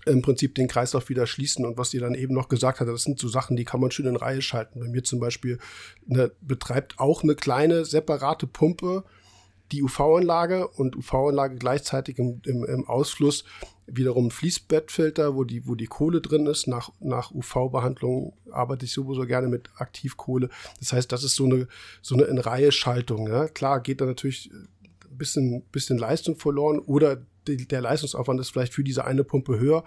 im 0.06 0.22
Prinzip 0.22 0.54
den 0.54 0.68
Kreislauf 0.68 1.08
wieder 1.08 1.26
schließen. 1.26 1.66
Und 1.66 1.78
was 1.78 1.90
die 1.90 1.98
dann 1.98 2.14
eben 2.14 2.34
noch 2.34 2.48
gesagt 2.48 2.80
hat, 2.80 2.88
das 2.88 3.02
sind 3.02 3.18
so 3.18 3.28
Sachen, 3.28 3.56
die 3.56 3.64
kann 3.64 3.80
man 3.80 3.90
schön 3.90 4.06
in 4.06 4.16
Reihe 4.16 4.42
schalten. 4.42 4.80
Bei 4.80 4.88
mir 4.88 5.02
zum 5.02 5.18
Beispiel 5.18 5.58
ne, 6.06 6.30
betreibt 6.40 6.98
auch 6.98 7.22
eine 7.22 7.34
kleine 7.34 7.84
separate 7.84 8.46
Pumpe 8.46 9.04
die 9.72 9.82
UV-Anlage 9.82 10.68
und 10.68 10.96
UV-Anlage 10.96 11.56
gleichzeitig 11.56 12.18
im, 12.18 12.40
im, 12.44 12.64
im 12.64 12.86
Ausfluss 12.86 13.44
wiederum 13.86 14.30
Fließbettfilter, 14.30 15.34
wo 15.34 15.44
die, 15.44 15.66
wo 15.66 15.74
die 15.74 15.86
Kohle 15.86 16.20
drin 16.20 16.46
ist. 16.46 16.66
Nach, 16.66 16.90
nach 17.00 17.30
UV-Behandlung 17.32 18.36
arbeite 18.50 18.84
ich 18.84 18.92
sowieso 18.92 19.26
gerne 19.26 19.48
mit 19.48 19.70
Aktivkohle. 19.76 20.50
Das 20.80 20.92
heißt, 20.92 21.10
das 21.10 21.24
ist 21.24 21.36
so 21.36 21.44
eine, 21.44 21.68
so 22.02 22.14
eine 22.14 22.24
In-Reihe-Schaltung. 22.24 23.28
Ja? 23.28 23.48
Klar 23.48 23.80
geht 23.80 24.00
da 24.00 24.06
natürlich 24.06 24.50
ein 24.52 25.18
bisschen, 25.18 25.62
bisschen 25.72 25.98
Leistung 25.98 26.36
verloren 26.36 26.78
oder 26.78 27.22
der 27.46 27.80
Leistungsaufwand 27.80 28.40
ist 28.40 28.50
vielleicht 28.50 28.74
für 28.74 28.84
diese 28.84 29.04
eine 29.04 29.24
Pumpe 29.24 29.58
höher. 29.58 29.84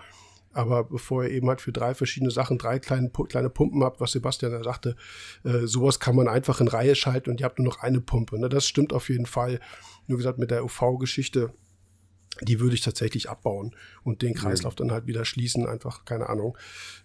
Aber 0.51 0.83
bevor 0.83 1.23
ihr 1.23 1.31
eben 1.31 1.47
halt 1.47 1.61
für 1.61 1.71
drei 1.71 1.93
verschiedene 1.93 2.31
Sachen 2.31 2.57
drei 2.57 2.79
kleine, 2.79 3.09
kleine 3.09 3.49
Pumpen 3.49 3.83
habt, 3.83 4.01
was 4.01 4.13
Sebastian 4.13 4.51
da 4.51 4.63
sagte, 4.63 4.95
äh, 5.43 5.67
sowas 5.67 5.99
kann 5.99 6.15
man 6.15 6.27
einfach 6.27 6.59
in 6.59 6.67
Reihe 6.67 6.95
schalten 6.95 7.29
und 7.29 7.39
ihr 7.39 7.45
habt 7.45 7.59
nur 7.59 7.67
noch 7.67 7.81
eine 7.81 8.01
Pumpe. 8.01 8.39
Ne? 8.39 8.49
Das 8.49 8.65
stimmt 8.65 8.91
auf 8.91 9.09
jeden 9.09 9.27
Fall. 9.27 9.59
Nur 10.07 10.17
gesagt, 10.17 10.39
mit 10.39 10.49
der 10.49 10.63
UV-Geschichte, 10.63 11.53
die 12.41 12.59
würde 12.59 12.73
ich 12.73 12.81
tatsächlich 12.81 13.29
abbauen 13.29 13.75
und 14.03 14.21
den 14.21 14.33
Kreislauf 14.33 14.73
dann 14.73 14.91
halt 14.91 15.05
wieder 15.05 15.25
schließen. 15.25 15.67
Einfach, 15.67 16.05
keine 16.05 16.29
Ahnung, 16.29 16.57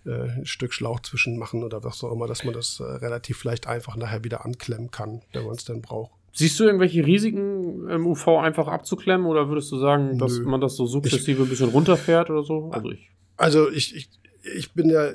äh, 0.06 0.38
ein 0.38 0.46
Stück 0.46 0.72
Schlauch 0.72 1.00
zwischen 1.00 1.38
machen 1.38 1.64
oder 1.64 1.84
was 1.84 2.02
auch 2.02 2.12
immer, 2.12 2.26
dass 2.26 2.44
man 2.44 2.54
das 2.54 2.80
äh, 2.80 2.84
relativ 2.84 3.36
vielleicht 3.36 3.66
einfach 3.66 3.96
nachher 3.96 4.24
wieder 4.24 4.44
anklemmen 4.44 4.90
kann, 4.90 5.22
wenn 5.32 5.44
man 5.44 5.56
es 5.56 5.64
dann 5.64 5.82
braucht. 5.82 6.12
Siehst 6.36 6.58
du 6.58 6.64
irgendwelche 6.64 7.06
Risiken 7.06 7.88
im 7.88 8.06
UV 8.08 8.26
einfach 8.38 8.66
abzuklemmen 8.66 9.26
oder 9.26 9.48
würdest 9.48 9.70
du 9.70 9.78
sagen, 9.78 10.18
dass 10.18 10.38
Nö. 10.38 10.46
man 10.46 10.60
das 10.60 10.74
so 10.74 10.84
sukzessive 10.84 11.44
ein 11.44 11.48
bisschen 11.48 11.68
runterfährt 11.68 12.28
oder 12.28 12.42
so? 12.42 12.70
Also 12.72 12.90
ich. 12.90 13.10
Also 13.36 13.70
ich, 13.70 13.94
ich, 13.94 14.10
ich 14.56 14.72
bin 14.74 14.90
ja, 14.90 15.10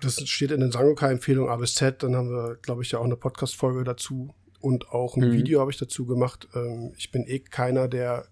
das 0.00 0.16
steht 0.28 0.50
in 0.50 0.60
den 0.60 0.70
Sangoka-Empfehlungen 0.70 1.50
A 1.50 1.56
bis 1.56 1.74
Z, 1.74 2.02
dann 2.02 2.14
haben 2.14 2.30
wir, 2.30 2.56
glaube 2.60 2.82
ich, 2.82 2.90
ja 2.92 2.98
auch 2.98 3.04
eine 3.04 3.16
Podcast-Folge 3.16 3.84
dazu 3.84 4.34
und 4.60 4.90
auch 4.90 5.16
ein 5.16 5.28
Mhm. 5.30 5.32
Video 5.32 5.60
habe 5.60 5.70
ich 5.70 5.78
dazu 5.78 6.04
gemacht. 6.06 6.46
Ähm, 6.54 6.92
ich 6.98 7.10
bin 7.10 7.24
eh 7.26 7.38
keiner, 7.38 7.88
der, 7.88 8.26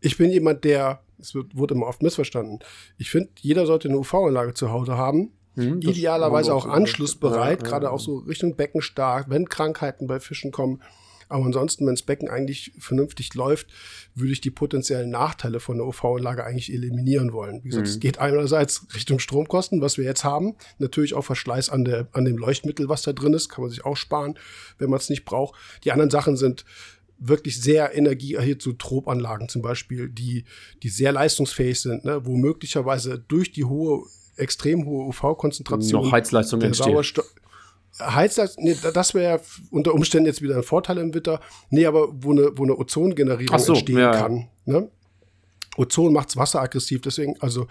ich 0.00 0.16
bin 0.16 0.30
jemand, 0.30 0.64
der, 0.64 1.00
es 1.18 1.34
wird, 1.34 1.56
wurde 1.56 1.74
immer 1.74 1.86
oft 1.86 2.02
missverstanden. 2.02 2.58
Ich 2.98 3.10
finde, 3.10 3.30
jeder 3.40 3.66
sollte 3.66 3.88
eine 3.88 3.98
UV-Anlage 3.98 4.54
zu 4.54 4.70
Hause 4.72 4.96
haben. 4.96 5.30
Hm, 5.54 5.80
Idealerweise 5.80 6.52
auch 6.54 6.66
anschlussbereit, 6.66 7.60
Ja, 7.60 7.64
ja, 7.64 7.70
gerade 7.70 7.86
ja. 7.86 7.92
auch 7.92 8.00
so 8.00 8.18
Richtung 8.18 8.56
Becken 8.56 8.82
stark, 8.82 9.30
wenn 9.30 9.48
Krankheiten 9.48 10.06
bei 10.08 10.18
Fischen 10.20 10.50
kommen. 10.52 10.82
Aber 11.28 11.44
ansonsten, 11.44 11.86
wenn 11.86 11.94
das 11.94 12.02
Becken 12.02 12.28
eigentlich 12.28 12.72
vernünftig 12.78 13.34
läuft, 13.34 13.66
würde 14.14 14.32
ich 14.32 14.40
die 14.40 14.50
potenziellen 14.50 15.10
Nachteile 15.10 15.60
von 15.60 15.76
der 15.78 15.86
UV-Anlage 15.86 16.44
eigentlich 16.44 16.72
eliminieren 16.72 17.32
wollen. 17.32 17.64
Wie 17.64 17.68
gesagt, 17.70 17.86
Mhm. 17.86 17.92
es 17.92 18.00
geht 18.00 18.18
einerseits 18.18 18.86
Richtung 18.94 19.18
Stromkosten, 19.18 19.80
was 19.80 19.98
wir 19.98 20.04
jetzt 20.04 20.24
haben. 20.24 20.54
Natürlich 20.78 21.14
auch 21.14 21.24
Verschleiß 21.24 21.68
an, 21.70 21.84
der, 21.84 22.08
an 22.12 22.24
dem 22.24 22.36
Leuchtmittel, 22.38 22.88
was 22.88 23.02
da 23.02 23.12
drin 23.12 23.32
ist, 23.34 23.48
kann 23.48 23.62
man 23.62 23.70
sich 23.70 23.84
auch 23.84 23.96
sparen, 23.96 24.38
wenn 24.78 24.90
man 24.90 24.98
es 24.98 25.10
nicht 25.10 25.24
braucht. 25.24 25.58
Die 25.84 25.92
anderen 25.92 26.10
Sachen 26.10 26.36
sind 26.36 26.64
wirklich 27.18 27.60
sehr 27.60 27.96
energieerhielt, 27.96 28.60
so 28.62 28.72
Tropanlagen 28.74 29.48
zum 29.48 29.62
Beispiel, 29.62 30.08
die, 30.08 30.44
die 30.82 30.88
sehr 30.90 31.12
leistungsfähig 31.12 31.80
sind, 31.80 32.04
ne? 32.04 32.24
wo 32.26 32.36
möglicherweise 32.36 33.18
durch 33.18 33.52
die 33.52 33.64
hohe, 33.64 34.04
extrem 34.36 34.84
hohe 34.84 35.06
UV-Konzentration 35.08 36.04
Noch 36.04 36.12
Heizleistung 36.12 36.60
entsteht. 36.60 36.84
Sauerstoff. 36.86 37.34
Heizleistung, 38.00 38.64
nee, 38.64 38.76
da- 38.82 38.90
das 38.90 39.14
wäre 39.14 39.40
unter 39.70 39.94
Umständen 39.94 40.26
jetzt 40.26 40.42
wieder 40.42 40.56
ein 40.56 40.62
Vorteil 40.62 40.98
im 40.98 41.14
Winter. 41.14 41.40
Nee, 41.70 41.86
aber 41.86 42.08
wo 42.12 42.32
eine, 42.32 42.50
wo 42.56 42.62
eine 42.64 42.76
Ozongenerierung 42.76 43.58
so, 43.58 43.72
entstehen 43.72 43.98
ja, 43.98 44.10
kann. 44.12 44.48
Ne? 44.64 44.90
Ozon 45.78 46.12
macht's 46.14 46.36
wasseraggressiv, 46.38 47.02
deswegen, 47.02 47.36
also, 47.40 47.66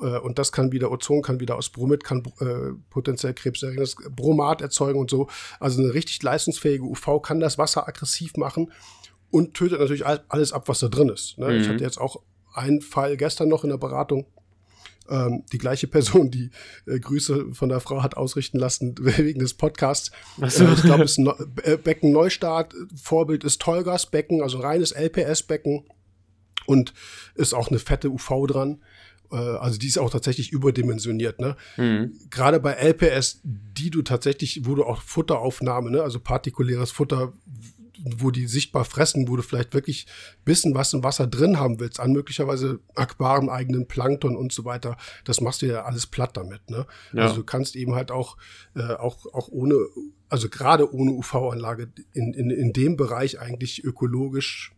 äh, 0.00 0.18
und 0.18 0.38
das 0.38 0.50
kann 0.50 0.72
wieder, 0.72 0.90
Ozon 0.90 1.20
kann 1.20 1.40
wieder 1.40 1.56
aus 1.56 1.68
Bromid, 1.68 2.04
kann 2.04 2.22
äh, 2.40 2.72
potenziell 2.88 3.34
krebserregendes 3.34 3.96
Bromat 4.16 4.62
erzeugen 4.62 4.98
und 4.98 5.10
so. 5.10 5.28
Also 5.58 5.82
eine 5.82 5.92
richtig 5.92 6.22
leistungsfähige 6.22 6.84
UV 6.84 7.20
kann 7.20 7.38
das 7.38 7.58
Wasser 7.58 7.86
aggressiv 7.86 8.36
machen 8.38 8.72
und 9.30 9.52
tötet 9.54 9.78
natürlich 9.78 10.06
all, 10.06 10.24
alles 10.30 10.52
ab, 10.52 10.68
was 10.68 10.80
da 10.80 10.88
drin 10.88 11.10
ist. 11.10 11.36
Ne? 11.36 11.54
Ich 11.58 11.66
Mhm. 11.68 11.72
hatte 11.74 11.84
jetzt 11.84 12.00
auch 12.00 12.22
einen 12.54 12.80
Fall 12.80 13.16
gestern 13.18 13.48
noch 13.48 13.62
in 13.62 13.70
der 13.70 13.76
Beratung. 13.76 14.24
Ähm, 15.08 15.44
die 15.52 15.58
gleiche 15.58 15.86
Person, 15.86 16.30
die 16.30 16.50
äh, 16.86 16.98
Grüße 17.00 17.52
von 17.52 17.68
der 17.68 17.80
Frau 17.80 18.02
hat 18.02 18.16
ausrichten 18.16 18.58
lassen 18.58 18.94
wegen 19.00 19.40
des 19.40 19.54
Podcasts. 19.54 20.10
So. 20.46 20.64
Äh, 20.64 20.74
ich 20.74 20.82
glaube, 20.82 21.04
es 21.04 21.12
ist 21.12 21.18
ein 21.18 21.24
Neu- 21.24 21.44
äh, 21.62 21.76
Becken 21.76 22.12
Neustart. 22.12 22.74
Vorbild 22.94 23.44
ist 23.44 23.60
Tolgas 23.60 24.06
Becken, 24.06 24.42
also 24.42 24.58
reines 24.58 24.92
LPS-Becken. 24.92 25.84
Und 26.66 26.92
ist 27.34 27.54
auch 27.54 27.68
eine 27.68 27.78
fette 27.78 28.10
UV 28.10 28.46
dran. 28.46 28.82
Äh, 29.32 29.36
also 29.36 29.78
die 29.78 29.86
ist 29.88 29.98
auch 29.98 30.10
tatsächlich 30.10 30.52
überdimensioniert. 30.52 31.40
Ne? 31.40 31.56
Hm. 31.76 32.12
gerade 32.30 32.60
bei 32.60 32.72
LPS, 32.74 33.40
die 33.42 33.90
du 33.90 34.02
tatsächlich, 34.02 34.66
wo 34.66 34.74
du 34.74 34.84
auch 34.84 35.02
Futteraufnahme, 35.02 35.90
ne, 35.90 36.02
also 36.02 36.20
partikuläres 36.20 36.90
Futter, 36.90 37.32
wo 38.02 38.30
die 38.30 38.46
sichtbar 38.46 38.84
fressen, 38.84 39.28
wo 39.28 39.36
du 39.36 39.42
vielleicht 39.42 39.74
wirklich 39.74 40.06
wissen, 40.44 40.74
was 40.74 40.92
im 40.92 41.02
Wasser 41.02 41.26
drin 41.26 41.58
haben 41.58 41.80
willst, 41.80 42.00
an 42.00 42.12
möglicherweise 42.12 42.80
Aquaren, 42.94 43.48
eigenen 43.48 43.86
Plankton 43.86 44.36
und 44.36 44.52
so 44.52 44.64
weiter, 44.64 44.96
das 45.24 45.40
machst 45.40 45.62
du 45.62 45.66
ja 45.66 45.84
alles 45.84 46.06
platt 46.06 46.36
damit. 46.36 46.70
Ne? 46.70 46.86
Ja. 47.12 47.24
Also 47.24 47.36
du 47.36 47.44
kannst 47.44 47.76
eben 47.76 47.94
halt 47.94 48.10
auch, 48.10 48.36
äh, 48.74 48.94
auch, 48.94 49.26
auch 49.32 49.48
ohne, 49.48 49.74
also 50.28 50.48
gerade 50.48 50.92
ohne 50.92 51.12
UV-Anlage 51.12 51.92
in, 52.12 52.32
in, 52.32 52.50
in 52.50 52.72
dem 52.72 52.96
Bereich 52.96 53.40
eigentlich 53.40 53.84
ökologisch 53.84 54.72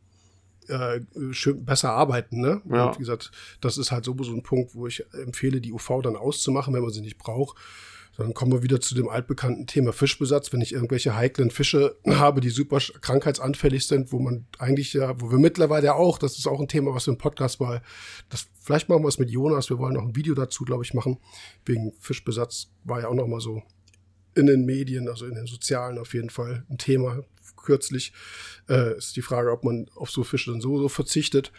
äh, 0.69 1.01
schön 1.33 1.65
besser 1.65 1.93
arbeiten. 1.93 2.41
Ne? 2.41 2.63
Ja. 2.71 2.87
Und 2.87 2.95
wie 2.95 3.01
gesagt, 3.01 3.31
das 3.61 3.79
ist 3.79 3.93
halt 3.93 4.05
sowieso 4.05 4.33
ein 4.33 4.43
Punkt, 4.43 4.75
wo 4.75 4.87
ich 4.87 5.05
empfehle, 5.13 5.61
die 5.61 5.73
UV 5.73 6.01
dann 6.03 6.17
auszumachen, 6.17 6.75
wenn 6.75 6.83
man 6.83 6.91
sie 6.91 7.01
nicht 7.01 7.19
braucht. 7.19 7.57
Dann 8.23 8.35
kommen 8.35 8.53
wir 8.53 8.63
wieder 8.63 8.81
zu 8.81 8.95
dem 8.95 9.09
altbekannten 9.09 9.67
Thema 9.67 9.93
Fischbesatz. 9.93 10.53
Wenn 10.53 10.61
ich 10.61 10.73
irgendwelche 10.73 11.15
heiklen 11.17 11.51
Fische 11.51 11.97
habe, 12.07 12.41
die 12.41 12.51
super 12.51 12.79
krankheitsanfällig 12.79 13.87
sind, 13.87 14.13
wo 14.13 14.19
man 14.19 14.47
eigentlich 14.59 14.93
ja, 14.93 15.21
wo 15.21 15.31
wir 15.31 15.39
mittlerweile 15.39 15.87
ja 15.87 15.95
auch, 15.95 16.19
das 16.19 16.39
ist 16.39 16.47
auch 16.47 16.61
ein 16.61 16.69
Thema, 16.69 16.95
was 16.95 17.07
wir 17.07 17.13
im 17.13 17.19
Podcast 17.19 17.61
mal, 17.61 17.83
das, 18.31 18.47
vielleicht 18.61 18.89
machen 18.89 19.03
wir 19.03 19.09
es 19.09 19.19
mit 19.19 19.31
Jonas, 19.31 19.71
wir 19.71 19.79
wollen 19.79 19.95
noch 19.95 20.03
ein 20.05 20.17
Video 20.17 20.35
dazu, 20.35 20.65
glaube 20.65 20.85
ich, 20.85 20.95
machen. 20.95 21.19
Wegen 21.65 21.93
Fischbesatz 21.99 22.69
war 22.85 23.01
ja 23.01 23.09
auch 23.09 23.15
noch 23.15 23.27
mal 23.27 23.41
so 23.41 23.63
in 24.35 24.47
den 24.47 24.65
Medien, 24.65 25.09
also 25.09 25.27
in 25.27 25.35
den 25.35 25.47
sozialen 25.47 25.99
auf 25.99 26.15
jeden 26.15 26.31
Fall 26.31 26.65
ein 26.71 26.79
Thema. 26.79 27.23
kürzlich. 27.57 28.13
Äh, 28.69 28.97
ist 28.97 29.15
die 29.15 29.23
Frage, 29.23 29.53
ob 29.53 29.63
man 29.63 29.87
auf 29.95 30.11
so 30.11 30.25
Fische 30.25 30.51
dann 30.51 30.61
so, 30.61 30.79
so 30.79 30.89
verzichtet. 30.89 31.53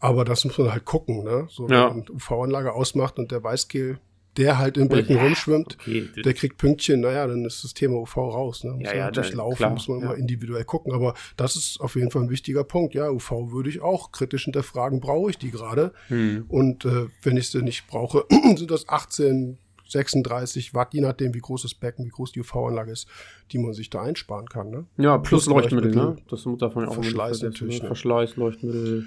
Aber 0.00 0.24
das 0.24 0.44
muss 0.44 0.58
man 0.58 0.72
halt 0.72 0.84
gucken, 0.84 1.22
ne? 1.22 1.46
So, 1.48 1.68
wenn 1.68 1.76
Ja. 1.76 1.88
man 1.90 2.08
UV-Anlage 2.08 2.72
ausmacht 2.72 3.18
und 3.18 3.30
der 3.30 3.44
Weißkehl, 3.44 4.00
der 4.36 4.58
halt 4.58 4.76
im 4.76 4.88
Becken 4.88 5.16
Ja, 5.16 5.22
rumschwimmt, 5.22 5.76
okay. 5.80 6.08
der 6.24 6.34
kriegt 6.34 6.58
Pünktchen, 6.58 7.00
naja, 7.00 7.26
dann 7.26 7.44
ist 7.44 7.62
das 7.64 7.74
Thema 7.74 7.96
UV 8.00 8.16
raus. 8.16 8.64
Ne? 8.64 8.72
Muss 8.72 8.82
Ja, 8.84 8.94
ja, 8.96 9.04
natürlich 9.06 9.30
da- 9.30 9.36
laufen, 9.36 9.56
klar, 9.56 9.70
muss 9.70 9.88
man 9.88 10.00
ja. 10.00 10.06
mal 10.06 10.14
individuell 10.18 10.64
gucken. 10.64 10.92
Aber 10.92 11.14
das 11.36 11.56
ist 11.56 11.80
auf 11.80 11.94
jeden 11.96 12.10
Fall 12.10 12.22
ein 12.22 12.30
wichtiger 12.30 12.64
Punkt. 12.64 12.94
Ja, 12.94 13.10
UV 13.10 13.52
würde 13.52 13.68
ich 13.70 13.80
auch 13.80 14.10
kritisch 14.12 14.44
hinterfragen, 14.44 15.00
brauche 15.00 15.30
ich 15.30 15.38
die 15.38 15.50
gerade? 15.50 15.92
Hm. 16.08 16.44
Und 16.48 16.84
äh, 16.84 17.06
wenn 17.22 17.36
ich 17.36 17.50
sie 17.50 17.62
nicht 17.62 17.86
brauche, 17.86 18.24
sind 18.56 18.70
das 18.70 18.88
18, 18.88 19.58
36 19.86 20.74
Watt, 20.74 20.94
je 20.94 21.00
nachdem, 21.02 21.34
wie 21.34 21.38
groß 21.40 21.62
das 21.62 21.74
Becken, 21.74 22.04
wie 22.04 22.10
groß 22.10 22.32
die 22.32 22.40
UV-Anlage 22.40 22.90
ist, 22.90 23.06
die 23.52 23.58
man 23.58 23.74
sich 23.74 23.90
da 23.90 24.02
einsparen 24.02 24.46
kann. 24.48 24.70
Ne? 24.70 24.86
Ja, 24.96 25.18
plus, 25.18 25.44
Plus 25.44 25.54
Leuchtmittel, 25.54 25.94
ne? 25.94 26.16
Das 26.28 26.44
muss 26.46 26.58
davon 26.58 26.84
ja 26.84 26.88
auch 26.88 26.94
Verschleiß 26.94 27.38
vergessen, 27.40 27.44
natürlich, 27.52 27.76
Ne? 27.78 27.82
ne? 27.82 27.86
Verschleiß, 27.88 28.36
Leuchtmittel. 28.36 29.04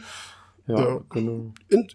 Ja, 0.67 1.01
genau. 1.09 1.53
in, 1.69 1.87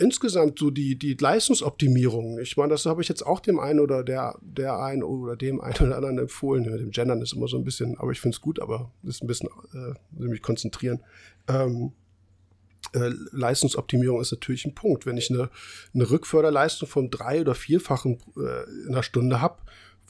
insgesamt 0.00 0.58
so 0.58 0.70
die, 0.70 0.96
die 0.96 1.14
Leistungsoptimierung. 1.14 2.38
Ich 2.38 2.56
meine, 2.56 2.70
das 2.70 2.86
habe 2.86 3.02
ich 3.02 3.08
jetzt 3.08 3.24
auch 3.24 3.40
dem 3.40 3.60
einen 3.60 3.80
oder 3.80 4.02
der, 4.02 4.38
der 4.40 4.78
einen 4.78 5.02
oder 5.02 5.36
dem 5.36 5.60
einen 5.60 5.76
oder 5.76 5.96
anderen 5.96 6.18
empfohlen. 6.18 6.64
Mit 6.70 6.80
dem 6.80 6.90
Gendern 6.90 7.20
ist 7.20 7.34
immer 7.34 7.48
so 7.48 7.58
ein 7.58 7.64
bisschen, 7.64 7.98
aber 7.98 8.10
ich 8.10 8.20
finde 8.20 8.34
es 8.34 8.40
gut, 8.40 8.60
aber 8.60 8.90
ist 9.02 9.22
ein 9.22 9.26
bisschen, 9.26 9.48
äh, 9.72 9.94
will 10.12 10.28
mich 10.28 10.42
konzentrieren. 10.42 11.00
Ähm, 11.48 11.92
äh, 12.94 13.10
Leistungsoptimierung 13.32 14.20
ist 14.20 14.32
natürlich 14.32 14.64
ein 14.64 14.74
Punkt. 14.74 15.06
Wenn 15.06 15.16
ich 15.16 15.30
eine, 15.30 15.50
eine 15.94 16.10
Rückförderleistung 16.10 16.88
vom 16.88 17.10
drei- 17.10 17.42
oder 17.42 17.54
vierfachen 17.54 18.18
äh, 18.36 18.86
in 18.86 18.88
einer 18.88 19.02
Stunde 19.02 19.40
habe, 19.40 19.58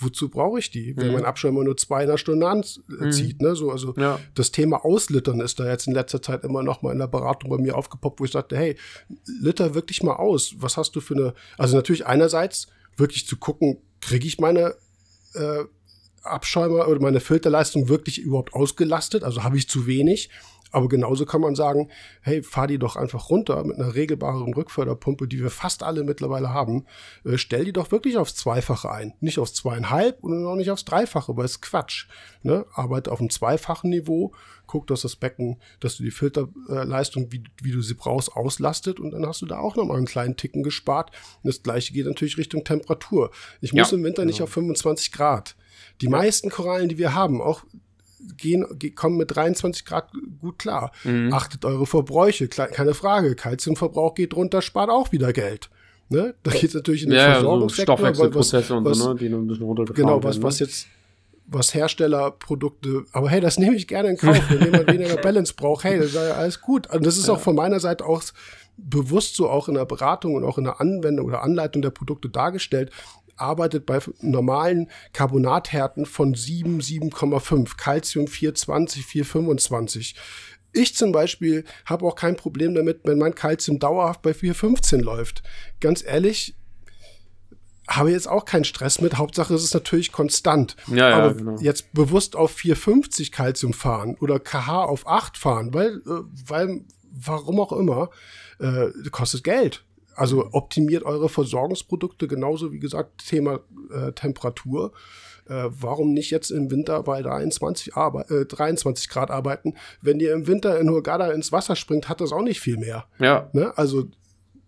wozu 0.00 0.28
brauche 0.28 0.58
ich 0.58 0.70
die? 0.70 0.96
Wenn 0.96 1.08
Mhm. 1.08 1.12
mein 1.14 1.24
Abschirmer 1.24 1.62
nur 1.64 1.76
zwei 1.76 2.02
in 2.04 2.08
einer 2.08 2.18
Stunde 2.18 2.48
anzieht, 2.48 3.40
ne? 3.42 3.54
So, 3.54 3.70
also 3.70 3.94
Ja. 3.96 4.18
das 4.34 4.50
Thema 4.52 4.84
Auslittern 4.84 5.40
ist 5.40 5.60
da 5.60 5.66
jetzt 5.68 5.86
in 5.86 5.94
letzter 5.94 6.22
Zeit 6.22 6.44
immer 6.44 6.62
noch 6.62 6.82
mal 6.82 6.92
in 6.92 6.98
der 6.98 7.06
Beratung 7.06 7.50
bei 7.50 7.58
mir 7.58 7.76
aufgepoppt, 7.76 8.20
wo 8.20 8.24
ich 8.24 8.30
sagte, 8.32 8.56
hey, 8.56 8.76
litter 9.40 9.74
wirklich 9.74 10.02
mal 10.02 10.14
aus. 10.16 10.54
Was 10.58 10.76
hast 10.76 10.96
du 10.96 11.00
für 11.00 11.14
eine, 11.14 11.34
also 11.58 11.76
natürlich 11.76 12.06
einerseits 12.06 12.66
wirklich 12.96 13.26
zu 13.26 13.36
gucken, 13.36 13.78
kriege 14.00 14.26
ich 14.26 14.38
meine 14.38 14.74
äh, 15.34 15.64
Abschäumer 16.22 16.88
oder 16.88 17.00
meine 17.00 17.20
Filterleistung 17.20 17.88
wirklich 17.88 18.18
überhaupt 18.20 18.52
ausgelastet? 18.54 19.24
Also 19.24 19.42
habe 19.42 19.56
ich 19.56 19.68
zu 19.68 19.86
wenig? 19.86 20.28
Aber 20.70 20.88
genauso 20.88 21.26
kann 21.26 21.40
man 21.40 21.54
sagen, 21.54 21.90
hey, 22.22 22.42
fahr 22.42 22.66
die 22.66 22.78
doch 22.78 22.96
einfach 22.96 23.30
runter 23.30 23.64
mit 23.64 23.76
einer 23.78 23.94
regelbaren 23.94 24.54
Rückförderpumpe, 24.54 25.26
die 25.26 25.40
wir 25.40 25.50
fast 25.50 25.82
alle 25.82 26.04
mittlerweile 26.04 26.50
haben. 26.50 26.86
Äh, 27.24 27.38
stell 27.38 27.64
die 27.64 27.72
doch 27.72 27.90
wirklich 27.90 28.16
aufs 28.16 28.34
Zweifache 28.36 28.90
ein. 28.90 29.14
Nicht 29.20 29.38
aufs 29.38 29.54
Zweieinhalb 29.54 30.22
und 30.22 30.46
auch 30.46 30.56
nicht 30.56 30.70
aufs 30.70 30.84
Dreifache, 30.84 31.36
weil 31.36 31.44
es 31.44 31.60
Quatsch. 31.60 32.06
Ne? 32.42 32.64
Arbeite 32.74 33.10
auf 33.10 33.20
einem 33.20 33.30
zweifachen 33.30 33.90
Niveau, 33.90 34.32
guck, 34.66 34.86
dass 34.86 35.02
das 35.02 35.16
Becken, 35.16 35.60
dass 35.80 35.96
du 35.96 36.04
die 36.04 36.12
Filterleistung, 36.12 37.32
wie, 37.32 37.42
wie 37.62 37.72
du 37.72 37.82
sie 37.82 37.94
brauchst, 37.94 38.36
auslastet 38.36 39.00
und 39.00 39.10
dann 39.10 39.26
hast 39.26 39.42
du 39.42 39.46
da 39.46 39.58
auch 39.58 39.76
nochmal 39.76 39.96
einen 39.96 40.06
kleinen 40.06 40.36
Ticken 40.36 40.62
gespart. 40.62 41.10
Und 41.42 41.48
das 41.48 41.62
gleiche 41.62 41.92
geht 41.92 42.06
natürlich 42.06 42.38
Richtung 42.38 42.64
Temperatur. 42.64 43.30
Ich 43.60 43.72
muss 43.72 43.90
Ja, 43.90 43.96
im 43.96 44.04
Winter 44.04 44.24
nicht 44.24 44.38
genau. 44.38 44.44
auf 44.44 44.52
25 44.52 45.12
Grad. 45.12 45.56
Die 46.00 46.08
meisten 46.08 46.50
Korallen, 46.50 46.88
die 46.88 46.98
wir 46.98 47.14
haben, 47.14 47.40
auch 47.42 47.64
gehen, 48.36 48.66
ge- 48.78 48.90
kommen 48.90 49.16
mit 49.16 49.34
23 49.34 49.84
Grad 49.84 50.08
gut 50.40 50.58
klar. 50.58 50.92
Mhm. 51.04 51.32
Achtet 51.32 51.64
eure 51.64 51.86
Verbräuche, 51.86 52.48
keine 52.48 52.94
Frage. 52.94 53.34
Kalziumverbrauch 53.34 54.14
geht 54.14 54.34
runter, 54.34 54.62
spart 54.62 54.90
auch 54.90 55.12
wieder 55.12 55.32
Geld. 55.32 55.70
Ne? 56.08 56.34
Da 56.42 56.50
geht 56.50 56.64
es 56.64 56.74
natürlich 56.74 57.04
in 57.04 57.10
den 57.10 57.18
Ja, 57.18 57.22
ja, 57.28 57.34
so 57.34 57.40
Versorgungssektor. 57.42 57.96
Stoffwechselprozesse 57.96 58.74
und 58.76 58.84
was, 58.84 58.98
so, 58.98 59.12
ne? 59.12 59.18
Die 59.20 59.28
noch 59.28 59.38
ein 59.38 59.46
bisschen 59.46 59.64
runtergefahren 59.64 60.06
Genau, 60.08 60.22
was, 60.24 60.36
werden, 60.36 60.42
was 60.44 60.60
ne? 60.60 60.66
jetzt, 60.66 60.86
was 61.46 61.74
Herstellerprodukte, 61.74 63.04
aber 63.12 63.28
hey, 63.30 63.40
das 63.40 63.58
nehme 63.58 63.76
ich 63.76 63.86
gerne 63.86 64.10
in 64.10 64.16
Kauf, 64.16 64.38
wenn 64.50 64.60
jemand 64.64 64.86
weniger 64.92 65.16
Balance 65.16 65.54
braucht, 65.56 65.84
hey, 65.84 65.98
das 65.98 66.08
ist 66.08 66.14
ja 66.14 66.32
alles 66.34 66.60
gut. 66.60 66.92
Und 66.92 67.06
das 67.06 67.16
ist 67.16 67.28
auch 67.28 67.40
von 67.40 67.54
meiner 67.54 67.80
Seite 67.80 68.04
auch 68.06 68.22
bewusst 68.76 69.36
so 69.36 69.48
auch 69.48 69.68
in 69.68 69.74
der 69.74 69.84
Beratung 69.84 70.34
und 70.34 70.44
auch 70.44 70.56
in 70.58 70.64
der 70.64 70.80
Anwendung 70.80 71.26
oder 71.26 71.42
Anleitung 71.42 71.82
der 71.82 71.90
Produkte 71.90 72.28
dargestellt, 72.30 72.90
arbeitet 73.36 73.86
bei 73.86 74.00
normalen 74.20 74.90
Carbonathärten 75.12 76.06
von 76.06 76.34
7, 76.34 76.80
7,5, 76.80 77.76
Calcium 77.76 78.26
420, 78.26 79.04
425. 79.06 80.14
Ich 80.72 80.94
zum 80.94 81.12
Beispiel 81.12 81.64
habe 81.84 82.06
auch 82.06 82.14
kein 82.14 82.36
Problem 82.36 82.74
damit, 82.74 83.00
wenn 83.04 83.18
mein 83.18 83.34
Calcium 83.34 83.78
dauerhaft 83.78 84.22
bei 84.22 84.30
4,15 84.30 85.02
läuft. 85.02 85.42
Ganz 85.80 86.04
ehrlich, 86.04 86.54
habe 87.88 88.12
jetzt 88.12 88.28
auch 88.28 88.44
keinen 88.44 88.64
Stress 88.64 89.00
mit. 89.00 89.18
Hauptsache 89.18 89.52
es 89.52 89.64
ist 89.64 89.74
natürlich 89.74 90.12
konstant. 90.12 90.76
Ja, 90.86 91.10
ja, 91.10 91.16
Aber 91.16 91.34
genau. 91.34 91.56
jetzt 91.60 91.92
bewusst 91.92 92.36
auf 92.36 92.52
450 92.52 93.32
Calcium 93.32 93.72
fahren 93.72 94.16
oder 94.20 94.38
KH 94.38 94.84
auf 94.84 95.08
8 95.08 95.36
fahren, 95.36 95.74
weil, 95.74 95.96
äh, 96.06 96.22
weil 96.46 96.84
warum 97.12 97.58
auch 97.58 97.72
immer, 97.72 98.10
äh, 98.60 98.88
kostet 99.10 99.42
Geld. 99.42 99.84
Also 100.20 100.50
optimiert 100.52 101.02
eure 101.04 101.30
Versorgungsprodukte 101.30 102.28
genauso 102.28 102.72
wie 102.72 102.78
gesagt 102.78 103.26
Thema 103.26 103.60
äh, 103.90 104.12
Temperatur. 104.12 104.92
Äh, 105.48 105.70
warum 105.70 106.12
nicht 106.12 106.30
jetzt 106.30 106.50
im 106.50 106.70
Winter 106.70 107.02
bei 107.04 107.22
23, 107.22 107.96
Arbe 107.96 108.26
äh, 108.28 108.44
23 108.44 109.08
Grad 109.08 109.30
arbeiten? 109.30 109.76
Wenn 110.02 110.20
ihr 110.20 110.34
im 110.34 110.46
Winter 110.46 110.78
in 110.78 110.90
Hurghada 110.90 111.30
ins 111.30 111.52
Wasser 111.52 111.74
springt, 111.74 112.10
hat 112.10 112.20
das 112.20 112.32
auch 112.32 112.42
nicht 112.42 112.60
viel 112.60 112.76
mehr. 112.76 113.06
Ja, 113.18 113.48
Ne? 113.54 113.72
Also 113.78 114.08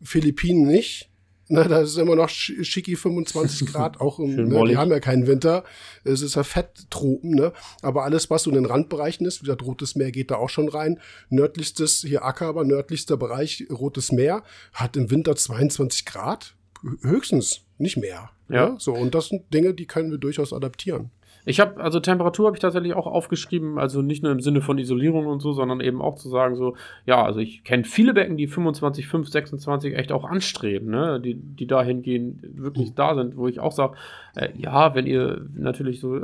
Philippinen 0.02 0.66
nicht. 0.66 1.10
Ne, 1.52 1.68
da 1.68 1.80
ist 1.82 1.96
immer 1.98 2.16
noch 2.16 2.28
sch- 2.28 2.64
schicki 2.64 2.96
25 2.96 3.66
Grad, 3.72 4.00
auch 4.00 4.18
im, 4.18 4.34
ne, 4.48 4.64
die 4.68 4.76
haben 4.76 4.90
ja 4.90 5.00
keinen 5.00 5.26
Winter. 5.26 5.64
Es 6.02 6.22
ist 6.22 6.34
ja 6.34 6.44
Fetttropen, 6.44 7.30
ne? 7.30 7.52
Aber 7.82 8.04
alles, 8.04 8.30
was 8.30 8.44
so 8.44 8.50
in 8.50 8.54
den 8.54 8.64
Randbereichen 8.66 9.26
ist, 9.26 9.40
wie 9.42 9.46
gesagt, 9.46 9.62
Rotes 9.62 9.94
Meer 9.94 10.10
geht 10.12 10.30
da 10.30 10.36
auch 10.36 10.48
schon 10.48 10.68
rein. 10.68 10.98
Nördlichstes, 11.28 12.00
hier 12.00 12.24
Akaba, 12.24 12.64
nördlichster 12.64 13.16
Bereich, 13.16 13.66
Rotes 13.70 14.12
Meer, 14.12 14.42
hat 14.72 14.96
im 14.96 15.10
Winter 15.10 15.36
22 15.36 16.04
Grad. 16.06 16.54
Höchstens, 17.02 17.60
nicht 17.78 17.96
mehr. 17.96 18.30
Ja. 18.48 18.70
Ne? 18.70 18.76
So, 18.78 18.92
und 18.94 19.14
das 19.14 19.28
sind 19.28 19.52
Dinge, 19.52 19.74
die 19.74 19.86
können 19.86 20.10
wir 20.10 20.18
durchaus 20.18 20.52
adaptieren. 20.52 21.10
Ich 21.44 21.58
habe, 21.60 21.80
also 21.80 21.98
Temperatur 21.98 22.46
habe 22.46 22.56
ich 22.56 22.60
tatsächlich 22.60 22.94
auch 22.94 23.06
aufgeschrieben, 23.06 23.78
also 23.78 24.00
nicht 24.00 24.22
nur 24.22 24.30
im 24.30 24.40
Sinne 24.40 24.60
von 24.60 24.78
Isolierung 24.78 25.26
und 25.26 25.40
so, 25.40 25.52
sondern 25.52 25.80
eben 25.80 26.00
auch 26.00 26.14
zu 26.14 26.28
sagen, 26.28 26.54
so, 26.54 26.76
ja, 27.04 27.24
also 27.24 27.40
ich 27.40 27.64
kenne 27.64 27.84
viele 27.84 28.14
Becken, 28.14 28.36
die 28.36 28.46
25, 28.46 29.08
5, 29.08 29.28
26 29.28 29.96
echt 29.96 30.12
auch 30.12 30.24
anstreben, 30.24 30.90
ne, 30.90 31.20
die, 31.20 31.34
die 31.34 31.66
dahingehend 31.66 32.40
wirklich 32.56 32.94
da 32.94 33.14
sind, 33.14 33.36
wo 33.36 33.48
ich 33.48 33.58
auch 33.58 33.72
sage, 33.72 33.96
äh, 34.36 34.50
ja, 34.56 34.94
wenn 34.94 35.06
ihr 35.06 35.46
natürlich 35.54 36.00
so 36.00 36.16
äh, 36.16 36.22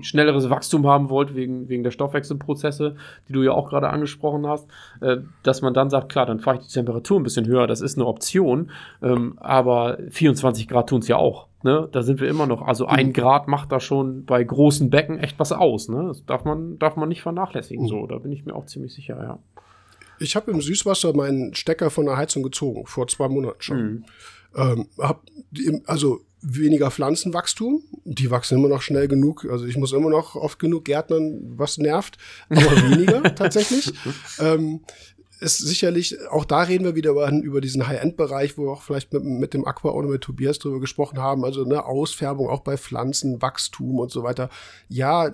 schnelleres 0.00 0.50
Wachstum 0.50 0.86
haben 0.86 1.10
wollt, 1.10 1.34
wegen, 1.34 1.68
wegen 1.68 1.82
der 1.82 1.90
Stoffwechselprozesse, 1.90 2.96
die 3.28 3.32
du 3.32 3.42
ja 3.42 3.52
auch 3.52 3.68
gerade 3.68 3.90
angesprochen 3.90 4.46
hast, 4.46 4.68
äh, 5.00 5.18
dass 5.42 5.62
man 5.62 5.74
dann 5.74 5.90
sagt, 5.90 6.10
klar, 6.10 6.26
dann 6.26 6.40
fahre 6.40 6.58
ich 6.58 6.66
die 6.66 6.72
Temperatur 6.72 7.20
ein 7.20 7.24
bisschen 7.24 7.46
höher, 7.46 7.66
das 7.66 7.82
ist 7.82 7.98
eine 7.98 8.06
Option, 8.06 8.70
ähm, 9.02 9.34
aber 9.38 9.98
24 10.10 10.66
Grad 10.66 10.88
tun 10.88 11.00
es 11.00 11.08
ja 11.08 11.16
auch. 11.16 11.48
Ne? 11.62 11.88
Da 11.92 12.02
sind 12.02 12.20
wir 12.20 12.28
immer 12.28 12.46
noch. 12.46 12.62
Also 12.62 12.86
ein 12.86 13.12
Grad 13.12 13.48
macht 13.48 13.72
da 13.72 13.80
schon 13.80 14.24
bei 14.24 14.42
großen 14.42 14.90
Becken 14.90 15.18
echt 15.18 15.38
was 15.38 15.52
aus. 15.52 15.88
Ne? 15.88 16.04
Das 16.08 16.24
darf 16.24 16.44
man, 16.44 16.78
darf 16.78 16.96
man 16.96 17.08
nicht 17.08 17.22
vernachlässigen. 17.22 17.84
Mhm. 17.84 17.88
So, 17.88 18.06
da 18.06 18.18
bin 18.18 18.32
ich 18.32 18.44
mir 18.44 18.54
auch 18.54 18.66
ziemlich 18.66 18.94
sicher, 18.94 19.16
ja. 19.22 19.38
Ich 20.18 20.36
habe 20.36 20.50
im 20.52 20.60
Süßwasser 20.60 21.14
meinen 21.14 21.54
Stecker 21.54 21.90
von 21.90 22.06
der 22.06 22.16
Heizung 22.16 22.42
gezogen, 22.42 22.86
vor 22.86 23.08
zwei 23.08 23.28
Monaten 23.28 23.60
schon. 23.60 23.82
Mhm. 23.82 24.04
Ähm, 24.54 24.86
hab 24.98 25.22
also 25.86 26.20
weniger 26.42 26.90
Pflanzenwachstum, 26.90 27.84
die 28.04 28.30
wachsen 28.30 28.58
immer 28.58 28.68
noch 28.68 28.82
schnell 28.82 29.06
genug. 29.08 29.46
Also 29.48 29.64
ich 29.64 29.76
muss 29.76 29.92
immer 29.92 30.10
noch 30.10 30.34
oft 30.34 30.58
genug 30.58 30.84
Gärtnern, 30.84 31.40
was 31.56 31.78
nervt, 31.78 32.18
aber 32.48 32.60
weniger 32.60 33.22
tatsächlich. 33.34 33.92
Ähm, 34.40 34.80
ist 35.42 35.58
sicherlich, 35.58 36.16
auch 36.30 36.44
da 36.44 36.62
reden 36.62 36.84
wir 36.84 36.94
wieder 36.94 37.10
über, 37.10 37.30
über 37.30 37.60
diesen 37.60 37.86
High-End-Bereich, 37.86 38.56
wo 38.56 38.66
wir 38.66 38.72
auch 38.72 38.82
vielleicht 38.82 39.12
mit, 39.12 39.24
mit 39.24 39.54
dem 39.54 39.66
Aqua 39.66 39.90
oder 39.90 40.08
mit 40.08 40.22
Tobias 40.22 40.58
drüber 40.58 40.80
gesprochen 40.80 41.18
haben. 41.18 41.44
Also 41.44 41.64
eine 41.64 41.84
Ausfärbung 41.84 42.48
auch 42.48 42.60
bei 42.60 42.76
Pflanzen, 42.76 43.42
Wachstum 43.42 43.98
und 43.98 44.10
so 44.10 44.22
weiter. 44.22 44.48
Ja, 44.88 45.32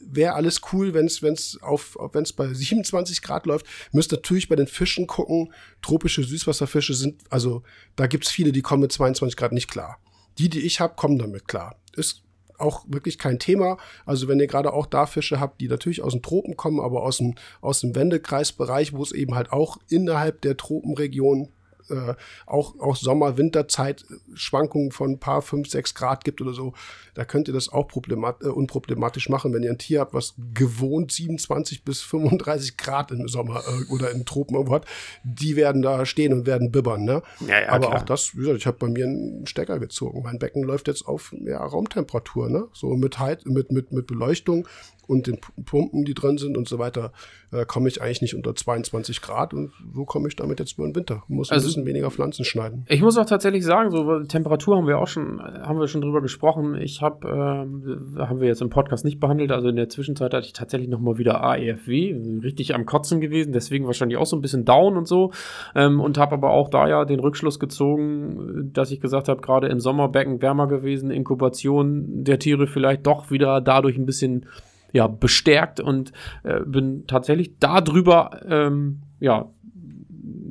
wäre 0.00 0.34
alles 0.34 0.60
cool, 0.72 0.92
wenn 0.92 1.06
es 1.06 1.22
wenn's 1.22 1.58
wenn's 1.62 2.32
bei 2.32 2.52
27 2.52 3.22
Grad 3.22 3.46
läuft. 3.46 3.66
Müsst 3.92 4.12
natürlich 4.12 4.48
bei 4.48 4.56
den 4.56 4.66
Fischen 4.66 5.06
gucken. 5.06 5.52
Tropische 5.82 6.24
Süßwasserfische 6.24 6.94
sind, 6.94 7.22
also 7.30 7.62
da 7.96 8.06
gibt's 8.06 8.30
viele, 8.30 8.52
die 8.52 8.62
kommen 8.62 8.82
mit 8.82 8.92
22 8.92 9.36
Grad 9.36 9.52
nicht 9.52 9.70
klar. 9.70 9.98
Die, 10.38 10.48
die 10.48 10.60
ich 10.60 10.80
habe, 10.80 10.96
kommen 10.96 11.18
damit 11.18 11.46
klar. 11.46 11.76
Ist 11.94 12.23
auch 12.58 12.84
wirklich 12.88 13.18
kein 13.18 13.38
Thema. 13.38 13.78
Also 14.06 14.28
wenn 14.28 14.40
ihr 14.40 14.46
gerade 14.46 14.72
auch 14.72 14.86
da 14.86 15.06
Fische 15.06 15.40
habt, 15.40 15.60
die 15.60 15.68
natürlich 15.68 16.02
aus 16.02 16.12
den 16.12 16.22
Tropen 16.22 16.56
kommen, 16.56 16.80
aber 16.80 17.02
aus 17.02 17.18
dem, 17.18 17.34
aus 17.60 17.80
dem 17.80 17.94
Wendekreisbereich, 17.94 18.92
wo 18.92 19.02
es 19.02 19.12
eben 19.12 19.34
halt 19.34 19.52
auch 19.52 19.78
innerhalb 19.88 20.40
der 20.42 20.56
Tropenregion 20.56 21.50
äh, 21.90 22.14
auch, 22.46 22.78
auch 22.80 22.96
Sommer-Winterzeit 22.96 24.04
Schwankungen 24.34 24.92
von 24.92 25.12
ein 25.12 25.18
paar 25.18 25.42
5, 25.42 25.68
6 25.68 25.94
Grad 25.94 26.24
gibt 26.24 26.40
oder 26.40 26.52
so, 26.52 26.74
da 27.14 27.24
könnt 27.24 27.48
ihr 27.48 27.54
das 27.54 27.68
auch 27.68 27.88
problemat 27.88 28.42
äh, 28.42 28.48
unproblematisch 28.48 29.28
machen, 29.28 29.52
wenn 29.52 29.62
ihr 29.62 29.70
ein 29.70 29.78
Tier 29.78 30.00
habt, 30.00 30.14
was 30.14 30.34
gewohnt 30.54 31.12
27 31.12 31.84
bis 31.84 32.02
35 32.02 32.76
Grad 32.76 33.10
im 33.10 33.28
Sommer 33.28 33.62
äh, 33.66 33.92
oder 33.92 34.10
in 34.10 34.24
Tropen 34.24 34.54
irgendwo 34.54 34.74
hat, 34.74 34.86
die 35.22 35.56
werden 35.56 35.82
da 35.82 36.06
stehen 36.06 36.32
und 36.32 36.46
werden 36.46 36.70
bibbern. 36.70 37.04
Ne? 37.04 37.22
Ja, 37.46 37.60
ja, 37.60 37.68
Aber 37.68 37.88
klar. 37.88 38.00
auch 38.00 38.04
das, 38.04 38.34
wie 38.34 38.40
gesagt, 38.40 38.58
ich 38.58 38.66
habe 38.66 38.78
bei 38.78 38.88
mir 38.88 39.04
einen 39.04 39.46
Stecker 39.46 39.78
gezogen. 39.78 40.22
Mein 40.22 40.38
Becken 40.38 40.62
läuft 40.62 40.88
jetzt 40.88 41.06
auf 41.06 41.34
ja, 41.40 41.64
Raumtemperatur, 41.64 42.48
ne? 42.48 42.68
So 42.72 42.96
mit, 42.96 43.18
Heiz 43.18 43.44
mit, 43.44 43.72
mit, 43.72 43.92
mit 43.92 44.06
Beleuchtung 44.06 44.66
und 45.06 45.26
den 45.26 45.38
Pumpen, 45.64 46.04
die 46.04 46.14
drin 46.14 46.38
sind 46.38 46.56
und 46.56 46.68
so 46.68 46.78
weiter, 46.78 47.12
äh, 47.52 47.64
komme 47.64 47.88
ich 47.88 48.02
eigentlich 48.02 48.22
nicht 48.22 48.34
unter 48.34 48.54
22 48.54 49.20
Grad 49.22 49.54
und 49.54 49.72
so 49.94 50.04
komme 50.04 50.28
ich 50.28 50.36
damit 50.36 50.58
jetzt 50.60 50.72
über 50.78 50.86
den 50.86 50.94
Winter. 50.94 51.22
Muss 51.28 51.50
ein 51.50 51.54
Also- 51.54 51.66
bisschen 51.68 51.86
weniger 51.86 52.10
Pflanzen 52.10 52.44
schneiden. 52.44 52.84
Ich 52.88 53.00
muss 53.02 53.16
auch 53.18 53.26
tatsächlich 53.26 53.64
sagen, 53.64 53.90
so 53.90 54.20
Temperatur 54.24 54.76
haben 54.76 54.86
wir 54.86 54.98
auch 54.98 55.06
schon, 55.08 55.40
haben 55.40 55.78
wir 55.78 55.88
schon 55.88 56.00
drüber 56.00 56.20
gesprochen. 56.22 56.74
Ich 56.76 57.02
habe, 57.02 57.28
ähm, 57.28 58.16
haben 58.18 58.40
wir 58.40 58.48
jetzt 58.48 58.62
im 58.62 58.70
Podcast 58.70 59.04
nicht 59.04 59.20
behandelt. 59.20 59.52
Also 59.52 59.68
in 59.68 59.76
der 59.76 59.88
Zwischenzeit 59.88 60.32
hatte 60.34 60.46
ich 60.46 60.52
tatsächlich 60.52 60.88
noch 60.88 61.00
mal 61.00 61.18
wieder 61.18 61.42
AEFW, 61.42 62.40
richtig 62.42 62.74
am 62.74 62.86
Kotzen 62.86 63.20
gewesen, 63.20 63.52
deswegen 63.52 63.86
wahrscheinlich 63.86 64.18
auch 64.18 64.26
so 64.26 64.36
ein 64.36 64.42
bisschen 64.42 64.64
down 64.64 64.96
und 64.96 65.06
so. 65.06 65.32
Ähm, 65.74 66.00
und 66.00 66.18
habe 66.18 66.34
aber 66.34 66.50
auch 66.50 66.68
da 66.68 66.88
ja 66.88 67.04
den 67.04 67.20
Rückschluss 67.20 67.58
gezogen, 67.58 68.70
dass 68.72 68.90
ich 68.90 69.00
gesagt 69.00 69.28
habe, 69.28 69.40
gerade 69.40 69.68
im 69.68 69.80
Sommerbecken 69.80 70.42
wärmer 70.42 70.66
gewesen, 70.66 71.10
Inkubation 71.10 72.24
der 72.24 72.38
Tiere 72.38 72.66
vielleicht 72.66 73.06
doch 73.06 73.30
wieder 73.30 73.60
dadurch 73.60 73.96
ein 73.96 74.06
bisschen 74.06 74.46
ja, 74.94 75.08
bestärkt 75.08 75.80
und 75.80 76.12
äh, 76.44 76.60
bin 76.60 77.06
tatsächlich 77.06 77.58
darüber 77.58 78.40
ähm, 78.48 79.02
ja, 79.18 79.50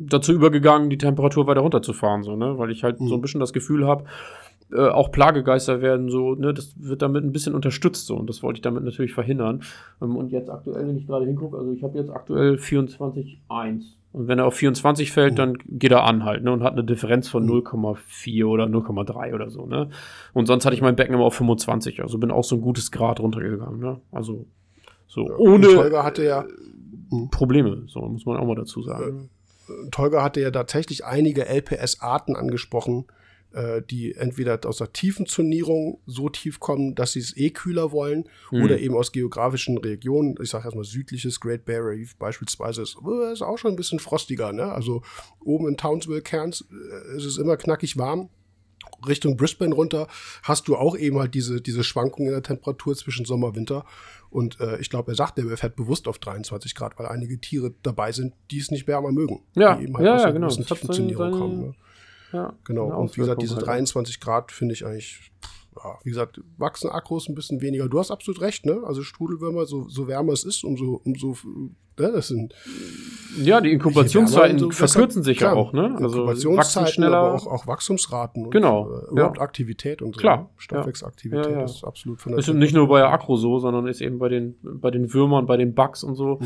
dazu 0.10 0.34
übergegangen, 0.34 0.90
die 0.90 0.98
Temperatur 0.98 1.48
weiter 1.48 1.62
runterzufahren, 1.62 2.24
so, 2.24 2.36
ne? 2.36 2.58
Weil 2.60 2.70
ich 2.70 2.84
halt 2.84 2.98
so 3.00 3.16
ein 3.16 3.22
bisschen 3.22 3.40
das 3.40 3.54
Gefühl 3.54 3.88
habe, 3.88 4.04
äh, 4.74 4.90
auch 4.90 5.12
Plagegeister 5.12 5.82
werden 5.82 6.10
so, 6.10 6.36
ne, 6.36 6.54
das 6.54 6.76
wird 6.78 7.02
damit 7.02 7.24
ein 7.24 7.32
bisschen 7.32 7.56
unterstützt 7.56 8.06
so 8.06 8.18
und 8.18 8.30
das 8.30 8.44
wollte 8.44 8.58
ich 8.58 8.62
damit 8.62 8.84
natürlich 8.84 9.14
verhindern. 9.14 9.64
Ähm, 10.02 10.18
und 10.18 10.32
jetzt 10.32 10.50
aktuell, 10.50 10.88
wenn 10.88 10.98
ich 10.98 11.08
gerade 11.08 11.26
hingucke, 11.26 11.58
also 11.58 11.72
ich 11.72 11.82
habe 11.82 11.98
jetzt 11.98 12.10
aktuell 12.10 12.56
24,1. 12.56 13.96
Und 14.14 14.28
wenn 14.28 14.38
er 14.38 14.46
auf 14.46 14.54
24 14.54 15.12
fällt, 15.12 15.40
dann 15.40 15.58
geht 15.66 15.92
er 15.92 16.04
an 16.04 16.24
halt, 16.24 16.44
ne, 16.44 16.52
und 16.52 16.62
hat 16.62 16.74
eine 16.74 16.84
Differenz 16.84 17.28
von 17.28 17.50
0,4 17.50 18.46
oder 18.46 18.66
0,3 18.66 19.34
oder 19.34 19.50
so, 19.50 19.66
ne. 19.66 19.90
Und 20.34 20.46
sonst 20.46 20.66
hatte 20.66 20.76
ich 20.76 20.84
mein 20.84 20.96
Becken 20.96 21.16
immer 21.16 21.26
auf 21.26 21.34
25, 21.34 22.02
also 22.02 22.20
bin 22.20 22.30
auch 22.30 22.44
so 22.44 22.56
ein 22.56 22.62
gutes 22.62 22.92
Grad 22.92 23.20
runtergegangen, 23.20 23.80
ne. 23.80 24.00
Also, 24.12 24.46
so, 25.08 25.24
Und 25.24 25.66
ohne 25.66 25.78
Holger 25.78 26.04
hatte 26.04 26.24
ja, 26.24 26.46
Probleme, 27.32 27.84
so 27.88 28.02
muss 28.02 28.26
man 28.26 28.38
auch 28.38 28.46
mal 28.46 28.56
dazu 28.56 28.84
sagen. 28.84 29.30
Tolga 29.92 30.24
hatte 30.24 30.42
ja 30.42 30.52
tatsächlich 30.52 31.06
einige 31.06 31.48
LPS-Arten 31.48 32.36
angesprochen, 32.36 33.06
äh, 33.54 33.82
die 33.82 34.14
entweder 34.16 34.60
aus 34.66 34.78
der 34.78 34.92
tiefen 34.94 35.26
Zonierung 35.26 36.00
so 36.06 36.30
tief 36.30 36.60
kommen, 36.60 36.96
dass 36.96 37.14
sie 37.14 37.20
es 37.20 37.36
eh 37.38 37.50
kühler 37.52 37.92
wollen, 37.92 38.26
Hm. 38.50 38.64
oder 38.64 38.80
eben 38.80 38.96
aus 38.96 39.12
geografischen 39.12 39.78
Regionen. 39.78 40.36
Ich 40.42 40.50
sage 40.50 40.66
erstmal 40.66 40.84
südliches 40.86 41.40
Great 41.40 41.66
Barrier 41.66 42.00
Reef 42.00 42.16
beispielsweise 42.18 42.82
ist, 42.82 42.98
äh, 43.06 43.32
ist 43.34 43.42
auch 43.42 43.58
schon 43.58 43.72
ein 43.74 43.78
bisschen 43.78 44.00
frostiger. 44.00 44.52
Ne? 44.54 44.64
Also 44.72 45.02
oben 45.44 45.68
in 45.68 45.78
Townsville, 45.78 46.22
Cairns 46.22 46.66
äh, 46.72 47.18
ist 47.18 47.26
es 47.26 47.38
immer 47.38 47.58
knackig 47.58 47.98
warm. 47.98 48.30
Richtung 49.08 49.38
Brisbane 49.38 49.74
runter 49.74 50.08
hast 50.44 50.68
du 50.68 50.76
auch 50.76 50.98
eben 50.98 51.20
halt 51.20 51.34
diese, 51.34 51.62
diese 51.62 51.84
Schwankungen 51.84 52.28
in 52.30 52.34
der 52.34 52.44
Temperatur 52.44 52.96
zwischen 52.96 53.26
Sommer 53.26 53.48
und 53.48 53.56
Winter. 53.56 53.86
Und 54.30 54.60
äh, 54.60 54.78
ich 54.80 54.90
glaube, 54.90 55.12
er 55.12 55.16
sagt, 55.16 55.38
er 55.40 55.58
fährt 55.58 55.76
bewusst 55.76 56.08
auf 56.08 56.20
23 56.20 56.74
Grad, 56.76 56.98
weil 56.98 57.06
einige 57.08 57.40
Tiere 57.40 57.74
dabei 57.84 58.12
sind, 58.12 58.34
die 58.52 58.60
es 58.60 58.72
nicht 58.72 58.88
wärmer 58.88 59.12
mögen. 59.12 59.42
Ja, 59.56 59.76
die 59.76 59.84
eben 59.84 59.94
ja, 60.04 60.16
aus 60.16 60.24
ja, 60.24 60.32
genau. 60.32 60.48
Das 60.48 60.58
hat 60.58 60.68
Tiefenzonierung 60.68 61.26
seine- 61.32 61.38
kommen. 61.38 61.60
Ne? 61.62 61.74
Ja, 62.34 62.54
Genau. 62.66 62.88
Und 63.00 63.16
wie 63.16 63.22
gesagt, 63.22 63.42
diese 63.42 63.54
Auswirkung 63.54 63.70
halt. 63.70 63.80
23 63.80 64.20
Grad 64.20 64.52
finde 64.52 64.74
ich 64.74 64.86
eigentlich, 64.86 65.32
ja, 65.76 65.98
wie 66.04 66.10
gesagt, 66.10 66.42
wachsen 66.58 66.90
Akkus 66.90 67.30
ein 67.30 67.36
bisschen 67.36 67.62
weniger. 67.62 67.88
Du 67.88 68.00
hast 68.00 68.12
absolut 68.12 68.42
recht, 68.42 68.66
ne? 68.66 68.82
Also 68.84 69.04
Strudelwürmer, 69.04 69.66
so, 69.66 69.88
so 69.88 70.08
wärmer 70.08 70.34
es 70.34 70.44
ist, 70.44 70.64
umso, 70.64 71.00
umso, 71.04 71.38
ne? 72.00 72.12
Das 72.14 72.28
sind 72.28 72.54
Ja, 73.42 73.62
die 73.62 73.72
Inkubationszeiten 73.72 74.64
umso 74.64 74.72
verkürzen 74.72 75.22
besser. 75.22 75.24
sich 75.24 75.40
ja 75.40 75.54
auch, 75.54 75.74
ne? 75.74 75.86
Also 75.96 76.00
wachsen 76.02 76.18
Inkubationszeiten, 76.20 76.88
schneller. 76.94 77.18
aber 77.18 77.34
auch, 77.36 77.48
auch 77.48 77.68
Wachstumsraten 77.68 78.46
und 78.46 78.52
Genau, 78.52 78.90
äh, 78.92 79.12
überhaupt 79.12 79.38
ja. 79.38 79.44
Aktivität 79.44 80.02
und 80.02 80.14
so. 80.16 80.20
Klar, 80.22 80.38
ne? 80.38 80.46
Stoffwechselaktivität 80.58 81.46
Ja, 81.46 81.52
ja. 81.60 81.64
ist 81.66 81.84
absolut 81.84 82.22
von 82.22 82.32
der 82.34 82.40
ist 82.40 82.48
nicht 82.54 82.76
nur 82.76 82.88
bei 82.88 83.04
Akro 83.04 83.36
so, 83.38 83.60
sondern 83.60 83.88
ist 83.88 84.02
eben 84.02 84.20
bei 84.20 84.30
den, 84.30 84.56
bei 84.62 84.92
den 84.92 85.14
Würmern, 85.14 85.46
bei 85.46 85.58
den 85.58 85.74
Bugs 85.74 86.04
und 86.04 86.16
so, 86.16 86.40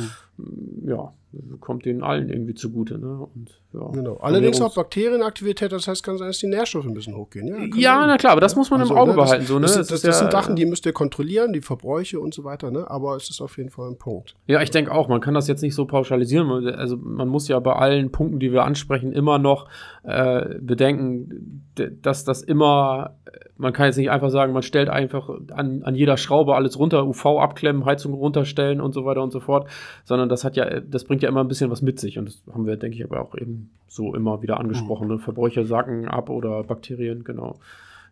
ja, 0.86 1.14
kommt 1.60 1.86
denen 1.86 2.04
allen 2.04 2.30
irgendwie 2.30 2.54
zugute, 2.54 2.98
ne? 2.98 3.28
Und, 3.36 3.50
ja. 3.74 3.86
Genau. 3.92 4.18
Allerdings 4.18 4.62
auch 4.62 4.74
Bakterienaktivität, 4.74 5.72
das 5.72 5.88
heißt, 5.88 6.02
kann 6.04 6.18
sein, 6.18 6.28
dass 6.28 6.38
die 6.40 6.48
Nährstoffe 6.48 6.86
ein 6.86 6.94
bisschen 6.94 7.16
hochgehen. 7.16 7.48
Ja, 7.48 7.56
Ja, 7.76 8.00
sein. 8.00 8.08
na 8.08 8.18
klar, 8.18 8.32
aber 8.32 8.42
das 8.42 8.56
muss 8.56 8.70
man 8.72 8.80
im 8.80 8.84
Also, 8.84 8.96
Auge 8.96 9.12
ne, 9.12 9.18
das- 9.18 9.26
behalten, 9.26 9.46
so, 9.46 9.56
ne? 9.56 9.62
Das, 9.62 9.74
das, 9.76 9.82
ist 9.92 9.92
das 9.92 10.04
ja, 10.04 10.12
sind 10.14 10.32
Sachen, 10.32 10.56
die 10.56 10.66
müsst 10.66 10.86
ihr 10.86 10.94
kontrollieren, 10.94 11.54
die 11.54 11.62
Verbräuche 11.62 12.20
und 12.20 12.34
so 12.34 12.44
weiter, 12.44 12.72
ne? 12.72 12.90
Aber 12.90 13.16
es 13.18 13.30
ist 13.30 13.42
auf 13.42 13.58
jeden 13.58 13.70
Fall 13.70 13.90
ein 13.90 13.98
Punkt. 13.98 14.36
Ja, 14.46 14.62
ich 14.62 14.72
denke 14.72 14.92
auch, 14.94 15.10
man 15.10 15.20
kann 15.22 15.34
das 15.38 15.48
jetzt 15.48 15.62
nicht 15.62 15.76
so 15.76 15.86
pauschalisieren. 15.86 16.50
Also 16.68 16.98
man 16.98 17.28
muss 17.28 17.48
ja 17.48 17.60
bei 17.60 17.74
allen 17.74 18.12
Punkten, 18.12 18.40
die 18.40 18.52
wir 18.52 18.64
ansprechen, 18.66 19.14
immer 19.14 19.40
noch 19.40 19.68
äh, 20.04 20.56
bedenken, 20.60 21.64
dass 22.02 22.24
das 22.26 22.42
immer, 22.42 23.16
man 23.58 23.74
kann 23.74 23.86
jetzt 23.88 23.98
nicht 23.98 24.12
einfach 24.12 24.30
sagen, 24.30 24.54
man 24.54 24.64
stellt 24.64 24.90
einfach 24.90 25.30
an, 25.52 25.84
an 25.84 25.96
jeder 25.96 26.18
Schraube 26.18 26.56
alles 26.56 26.78
runter, 26.80 27.06
UV 27.08 27.26
abklemmen, 27.40 27.86
Heizung 27.86 28.14
runterstellen 28.14 28.82
und 28.82 28.94
so 28.94 29.06
weiter 29.06 29.24
und 29.24 29.32
so 29.32 29.40
fort, 29.40 29.68
sondern 30.04 30.30
das 30.30 30.44
hat 30.44 30.56
ja, 30.56 30.80
das 30.80 31.04
bringt 31.06 31.22
ja 31.24 31.30
immer 31.30 31.42
ein 31.44 31.48
bisschen 31.48 31.72
was 31.72 31.82
mit 31.82 32.00
sich 32.00 32.18
und 32.18 32.28
das 32.28 32.42
haben 32.54 32.66
wir, 32.66 32.78
denke 32.78 32.98
ich, 32.98 33.04
aber 33.04 33.22
auch 33.22 33.36
eben 33.36 33.70
so 33.88 34.14
immer 34.16 34.42
wieder 34.42 34.60
angesprochen. 34.60 35.08
Ne? 35.08 35.20
Verbräuche 35.20 35.66
sacken 35.66 36.08
ab 36.08 36.30
oder 36.30 36.64
Bakterien, 36.64 37.24
genau. 37.24 37.56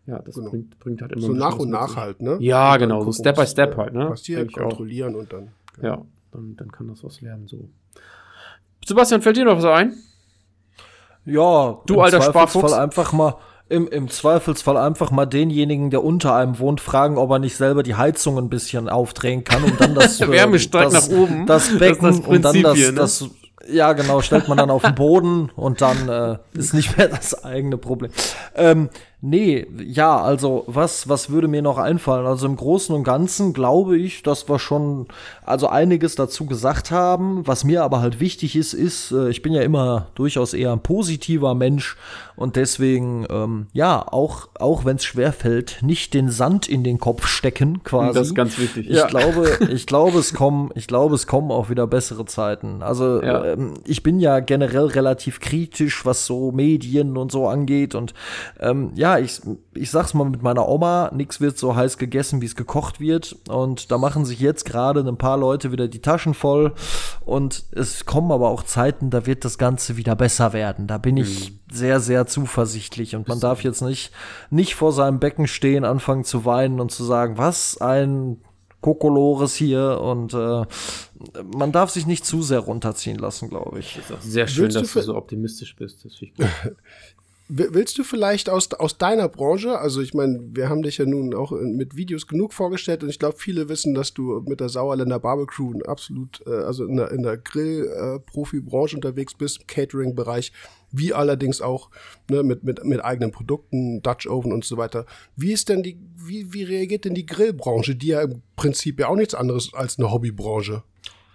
Ja, 0.06 0.20
das 0.20 0.36
Genau. 0.36 0.50
bringt, 0.50 0.78
bringt 0.78 1.02
halt 1.02 1.12
immer 1.12 1.22
So 1.22 1.32
nach 1.32 1.58
und 1.58 1.70
nach 1.70 1.96
halt, 1.96 2.22
ne? 2.22 2.36
Ja, 2.38 2.76
genau, 2.76 3.02
so 3.02 3.10
Step 3.10 3.34
by 3.36 3.46
Step 3.46 3.76
halt, 3.76 3.92
ne? 3.92 4.06
Passiert, 4.06 4.52
kontrollieren 4.52 5.16
und 5.16 5.32
dann. 5.32 5.48
Ja, 5.82 6.02
dann, 6.32 6.56
dann 6.56 6.70
kann 6.70 6.88
das 6.88 7.02
was 7.04 7.22
werden 7.22 7.46
so. 7.46 7.68
Sebastian, 8.84 9.22
fällt 9.22 9.36
dir 9.36 9.44
noch 9.44 9.56
was 9.58 9.64
ein? 9.64 9.94
Ja, 11.24 11.80
Du 11.86 11.94
im 11.94 12.00
alter 12.00 12.20
Zweifelsfall 12.20 12.48
Sparfuchs. 12.48 12.72
einfach 12.72 13.12
mal 13.12 13.34
im, 13.68 13.88
im 13.88 14.08
Zweifelsfall 14.08 14.76
einfach 14.76 15.10
mal 15.10 15.26
denjenigen, 15.26 15.90
der 15.90 16.04
unter 16.04 16.36
einem 16.36 16.60
wohnt, 16.60 16.80
fragen, 16.80 17.18
ob 17.18 17.30
er 17.30 17.40
nicht 17.40 17.56
selber 17.56 17.82
die 17.82 17.96
Heizung 17.96 18.38
ein 18.38 18.48
bisschen 18.48 18.88
aufdrehen 18.88 19.42
kann 19.42 19.64
und 19.64 19.80
dann 19.80 19.94
das 19.96 20.20
äh, 20.20 20.30
Wärmestrang 20.30 20.92
das, 20.92 21.10
nach 21.10 21.16
oben. 21.16 21.46
das 21.46 21.68
Das 21.70 21.78
Becken 21.78 22.06
das 22.06 22.20
und 22.20 22.42
dann 22.42 22.62
das, 22.62 22.78
ne? 22.78 22.92
das 22.92 23.28
ja 23.68 23.92
genau 23.94 24.20
stellt 24.20 24.46
man 24.46 24.58
dann 24.58 24.70
auf 24.70 24.82
den 24.82 24.94
Boden 24.94 25.50
und 25.56 25.80
dann 25.80 26.08
äh, 26.08 26.38
ist 26.56 26.74
nicht 26.74 26.96
mehr 26.96 27.08
das 27.08 27.42
eigene 27.42 27.76
Problem. 27.76 28.12
Ähm, 28.54 28.88
nee, 29.26 29.66
ja, 29.84 30.16
also 30.16 30.64
was 30.66 31.08
was 31.08 31.30
würde 31.30 31.48
mir 31.48 31.62
noch 31.62 31.78
einfallen? 31.78 32.26
Also 32.26 32.46
im 32.46 32.56
Großen 32.56 32.94
und 32.94 33.04
Ganzen 33.04 33.52
glaube 33.52 33.98
ich, 33.98 34.22
dass 34.22 34.48
wir 34.48 34.58
schon 34.58 35.06
also 35.44 35.68
einiges 35.68 36.14
dazu 36.14 36.46
gesagt 36.46 36.90
haben. 36.90 37.46
Was 37.46 37.64
mir 37.64 37.82
aber 37.82 38.00
halt 38.00 38.20
wichtig 38.20 38.56
ist, 38.56 38.72
ist, 38.72 39.12
äh, 39.12 39.28
ich 39.28 39.42
bin 39.42 39.52
ja 39.52 39.62
immer 39.62 40.06
durchaus 40.14 40.54
eher 40.54 40.72
ein 40.72 40.80
positiver 40.80 41.54
Mensch 41.54 41.96
und 42.36 42.56
deswegen 42.56 43.26
ähm, 43.30 43.66
ja 43.72 44.00
auch 44.06 44.48
auch 44.58 44.84
wenn 44.84 44.96
es 44.96 45.04
schwer 45.04 45.32
fällt, 45.32 45.78
nicht 45.82 46.14
den 46.14 46.30
Sand 46.30 46.68
in 46.68 46.84
den 46.84 46.98
Kopf 46.98 47.26
stecken 47.26 47.82
quasi. 47.82 48.18
Das 48.18 48.28
ist 48.28 48.34
ganz 48.34 48.58
wichtig. 48.58 48.88
Ich 48.90 49.06
glaube, 49.08 49.58
ich 49.72 49.86
glaube, 49.86 50.18
es 50.18 50.34
kommen, 50.34 50.70
ich 50.74 50.86
glaube, 50.86 51.14
es 51.14 51.26
kommen 51.26 51.50
auch 51.50 51.70
wieder 51.70 51.86
bessere 51.86 52.24
Zeiten. 52.26 52.82
Also 52.82 53.22
Ja. 53.22 53.44
ähm, 53.44 53.74
ich 53.86 54.02
bin 54.02 54.20
ja 54.20 54.40
generell 54.40 54.86
relativ 54.86 55.40
kritisch, 55.40 56.04
was 56.04 56.26
so 56.26 56.52
Medien 56.52 57.16
und 57.16 57.32
so 57.32 57.48
angeht. 57.48 57.94
Und 57.94 58.14
ähm, 58.60 58.92
ja, 58.94 59.18
ich, 59.18 59.40
ich 59.76 59.90
sag's 59.90 60.14
mal 60.14 60.24
mit 60.24 60.42
meiner 60.42 60.68
Oma, 60.68 61.10
nichts 61.14 61.40
wird 61.40 61.58
so 61.58 61.76
heiß 61.76 61.98
gegessen, 61.98 62.40
wie 62.40 62.46
es 62.46 62.56
gekocht 62.56 63.00
wird. 63.00 63.36
Und 63.48 63.90
da 63.90 63.98
machen 63.98 64.24
sich 64.24 64.40
jetzt 64.40 64.64
gerade 64.64 65.00
ein 65.00 65.16
paar 65.16 65.36
Leute 65.36 65.72
wieder 65.72 65.88
die 65.88 66.00
Taschen 66.00 66.34
voll. 66.34 66.74
Und 67.24 67.64
es 67.72 68.06
kommen 68.06 68.32
aber 68.32 68.48
auch 68.48 68.62
Zeiten, 68.62 69.10
da 69.10 69.26
wird 69.26 69.44
das 69.44 69.58
Ganze 69.58 69.96
wieder 69.96 70.16
besser 70.16 70.52
werden. 70.52 70.86
Da 70.86 70.98
bin 70.98 71.16
ich 71.16 71.52
sehr, 71.70 72.00
sehr 72.00 72.26
zuversichtlich. 72.26 73.16
Und 73.16 73.28
man 73.28 73.40
darf 73.40 73.62
jetzt 73.62 73.82
nicht, 73.82 74.12
nicht 74.50 74.74
vor 74.74 74.92
seinem 74.92 75.20
Becken 75.20 75.46
stehen, 75.46 75.84
anfangen 75.84 76.24
zu 76.24 76.44
weinen 76.44 76.80
und 76.80 76.90
zu 76.90 77.04
sagen, 77.04 77.38
was 77.38 77.80
ein 77.80 78.38
Kokolores 78.86 79.56
hier 79.56 80.00
und 80.00 80.32
äh, 80.34 80.64
man 81.56 81.72
darf 81.72 81.90
sich 81.90 82.06
nicht 82.06 82.24
zu 82.24 82.42
sehr 82.42 82.60
runterziehen 82.60 83.18
lassen, 83.18 83.48
glaube 83.48 83.80
ich. 83.80 83.98
ist 83.98 84.12
auch 84.12 84.20
sehr 84.20 84.46
schön, 84.46 84.70
dass 84.70 84.92
du 84.92 85.00
so 85.00 85.16
optimistisch 85.16 85.74
bist. 85.74 86.04
Das 86.04 86.14
finde 86.14 86.34
ich 86.38 86.72
Willst 87.48 87.96
du 87.96 88.02
vielleicht 88.02 88.50
aus, 88.50 88.72
aus 88.72 88.98
deiner 88.98 89.28
Branche, 89.28 89.78
also 89.78 90.00
ich 90.00 90.14
meine, 90.14 90.40
wir 90.50 90.68
haben 90.68 90.82
dich 90.82 90.98
ja 90.98 91.06
nun 91.06 91.32
auch 91.32 91.52
mit 91.52 91.96
Videos 91.96 92.26
genug 92.26 92.52
vorgestellt 92.52 93.04
und 93.04 93.08
ich 93.08 93.20
glaube, 93.20 93.36
viele 93.38 93.68
wissen, 93.68 93.94
dass 93.94 94.12
du 94.12 94.42
mit 94.46 94.58
der 94.58 94.68
Sauerländer 94.68 95.20
Barbecue 95.20 95.80
absolut, 95.86 96.42
äh, 96.44 96.50
also 96.50 96.84
in 96.86 96.96
der, 96.96 97.12
in 97.12 97.22
der 97.22 97.36
Grill-Profi-Branche 97.36 98.96
unterwegs 98.96 99.34
bist, 99.34 99.68
Catering-Bereich, 99.68 100.52
wie 100.90 101.14
allerdings 101.14 101.60
auch 101.60 101.90
ne, 102.28 102.42
mit, 102.42 102.64
mit, 102.64 102.84
mit 102.84 103.04
eigenen 103.04 103.30
Produkten, 103.30 104.02
Dutch 104.02 104.26
Oven 104.26 104.52
und 104.52 104.64
so 104.64 104.76
weiter. 104.76 105.06
Wie 105.36 105.52
ist 105.52 105.68
denn 105.68 105.84
die, 105.84 106.00
wie, 106.16 106.52
wie 106.52 106.64
reagiert 106.64 107.04
denn 107.04 107.14
die 107.14 107.26
Grillbranche, 107.26 107.94
die 107.94 108.08
ja 108.08 108.22
im 108.22 108.42
Prinzip 108.56 108.98
ja 108.98 109.06
auch 109.06 109.16
nichts 109.16 109.36
anderes 109.36 109.72
als 109.72 110.00
eine 110.00 110.10
Hobbybranche? 110.10 110.82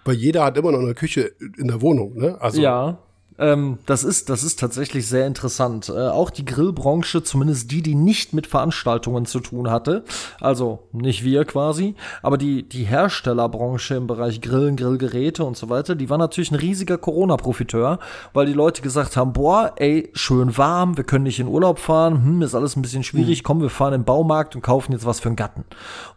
Weil 0.04 0.16
jeder 0.16 0.44
hat 0.44 0.58
immer 0.58 0.74
noch 0.74 0.80
eine 0.80 0.94
Küche 0.94 1.32
in 1.58 1.70
der 1.70 1.82
Wohnung, 1.82 2.18
ne? 2.18 2.42
Also, 2.42 2.62
Ja. 2.62 3.00
Ähm, 3.42 3.80
das 3.88 4.04
ist, 4.04 4.30
das 4.30 4.44
ist 4.44 4.60
tatsächlich 4.60 5.08
sehr 5.08 5.26
interessant. 5.26 5.90
Äh, 5.90 6.10
auch 6.10 6.30
die 6.30 6.46
Grillbranche, 6.46 7.24
zumindest 7.24 7.72
die, 7.72 7.82
die 7.82 7.96
nicht 7.96 8.34
mit 8.34 8.46
Veranstaltungen 8.46 9.26
zu 9.26 9.40
tun 9.40 9.72
hatte, 9.72 10.04
also 10.40 10.80
nicht 10.92 11.24
wir 11.24 11.44
quasi, 11.46 11.96
aber 12.22 12.38
die, 12.38 12.62
die 12.70 12.84
Herstellerbranche 12.84 13.96
im 13.96 14.06
Bereich 14.06 14.42
Grillen, 14.42 14.76
Grillgeräte 14.76 15.44
und 15.44 15.58
so 15.58 15.70
weiter, 15.70 15.96
die 15.96 16.10
war 16.12 16.20
natürlich 16.20 16.52
ein 16.52 16.56
riesiger 16.56 17.00
Corona-Profiteur, 17.00 17.98
weil 18.34 18.46
die 18.46 18.54
Leute 18.54 18.84
gesagt 18.84 19.18
haben, 19.18 19.34
boah, 19.34 19.74
ey, 19.78 20.12
schön 20.14 20.56
warm, 20.56 20.96
wir 20.96 21.04
können 21.04 21.24
nicht 21.24 21.40
in 21.40 21.48
Urlaub 21.48 21.80
fahren, 21.80 22.24
hm, 22.24 22.42
ist 22.44 22.54
alles 22.54 22.76
ein 22.76 22.84
bisschen 22.84 23.04
schwierig, 23.04 23.40
hm. 23.40 23.44
komm, 23.44 23.62
wir 23.62 23.72
fahren 23.72 23.94
in 23.94 24.02
den 24.02 24.06
Baumarkt 24.06 24.56
und 24.56 24.62
kaufen 24.62 24.92
jetzt 24.92 25.08
was 25.08 25.20
für 25.20 25.30
einen 25.30 25.36
Gatten. 25.36 25.66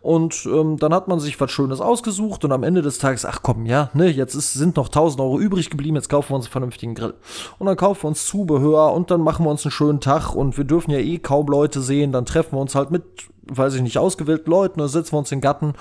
Und 0.03 0.45
ähm, 0.45 0.77
dann 0.77 0.93
hat 0.93 1.09
man 1.09 1.21
sich 1.21 1.41
was 1.41 1.51
Schönes 1.51 1.81
ausgesucht 1.81 2.45
und 2.45 2.53
am 2.53 2.65
Ende 2.65 2.83
des 2.83 2.99
Tages, 2.99 3.25
ach 3.25 3.41
komm, 3.43 3.65
ja, 3.65 3.89
ne, 3.95 4.11
jetzt 4.11 4.35
ist, 4.35 4.53
sind 4.53 4.77
noch 4.77 4.89
1000 4.89 5.23
Euro 5.23 5.41
übrig 5.41 5.71
geblieben, 5.71 5.97
jetzt 5.97 6.11
kaufen 6.11 6.33
wir 6.33 6.37
uns 6.37 6.47
einen 6.47 6.53
vernünftigen 6.53 6.95
Grill. 6.95 7.14
Und 7.59 7.67
dann 7.67 7.77
kaufen 7.77 8.05
wir 8.05 8.09
uns 8.09 8.27
Zubehör 8.27 8.93
und 8.93 9.11
dann 9.11 9.21
machen 9.21 9.45
wir 9.45 9.51
uns 9.51 9.65
einen 9.65 9.73
schönen 9.73 10.01
Tag 10.01 10.35
und 10.35 10.57
wir 10.57 10.65
dürfen 10.65 10.91
ja 10.91 10.99
eh 10.99 11.19
kaum 11.19 11.47
Leute 11.47 11.81
sehen, 11.81 12.13
dann 12.13 12.27
treffen 12.27 12.57
wir 12.57 12.61
uns 12.61 12.75
halt 12.75 12.91
mit, 12.91 13.05
weiß 13.47 13.75
ich 13.75 13.83
nicht, 13.83 13.99
ausgewählten 13.99 14.51
Leuten, 14.51 14.81
dann 14.81 14.89
setzen 14.89 15.13
wir 15.13 15.19
uns 15.19 15.33
in 15.33 15.39
den 15.39 15.43
Gatten. 15.43 15.75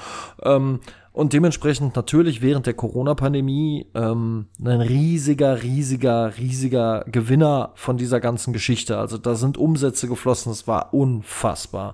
Ähm, 0.43 0.79
und 1.13 1.31
dementsprechend 1.33 1.95
natürlich 1.95 2.41
während 2.41 2.65
der 2.65 2.73
Corona-Pandemie 2.73 3.85
ähm, 3.93 4.47
ein 4.59 4.81
riesiger, 4.81 5.61
riesiger, 5.61 6.35
riesiger 6.39 7.05
Gewinner 7.07 7.71
von 7.75 7.97
dieser 7.97 8.19
ganzen 8.19 8.51
Geschichte. 8.51 8.97
Also 8.97 9.19
da 9.19 9.35
sind 9.35 9.59
Umsätze 9.59 10.07
geflossen, 10.07 10.51
das 10.51 10.67
war 10.67 10.91
unfassbar. 10.91 11.93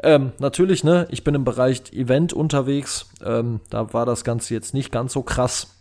Ähm, 0.00 0.30
natürlich, 0.38 0.84
ne, 0.84 1.08
ich 1.10 1.24
bin 1.24 1.34
im 1.34 1.44
Bereich 1.44 1.92
Event 1.92 2.32
unterwegs, 2.32 3.06
ähm, 3.24 3.60
da 3.68 3.92
war 3.92 4.06
das 4.06 4.22
Ganze 4.22 4.54
jetzt 4.54 4.74
nicht 4.74 4.92
ganz 4.92 5.12
so 5.12 5.22
krass. 5.22 5.74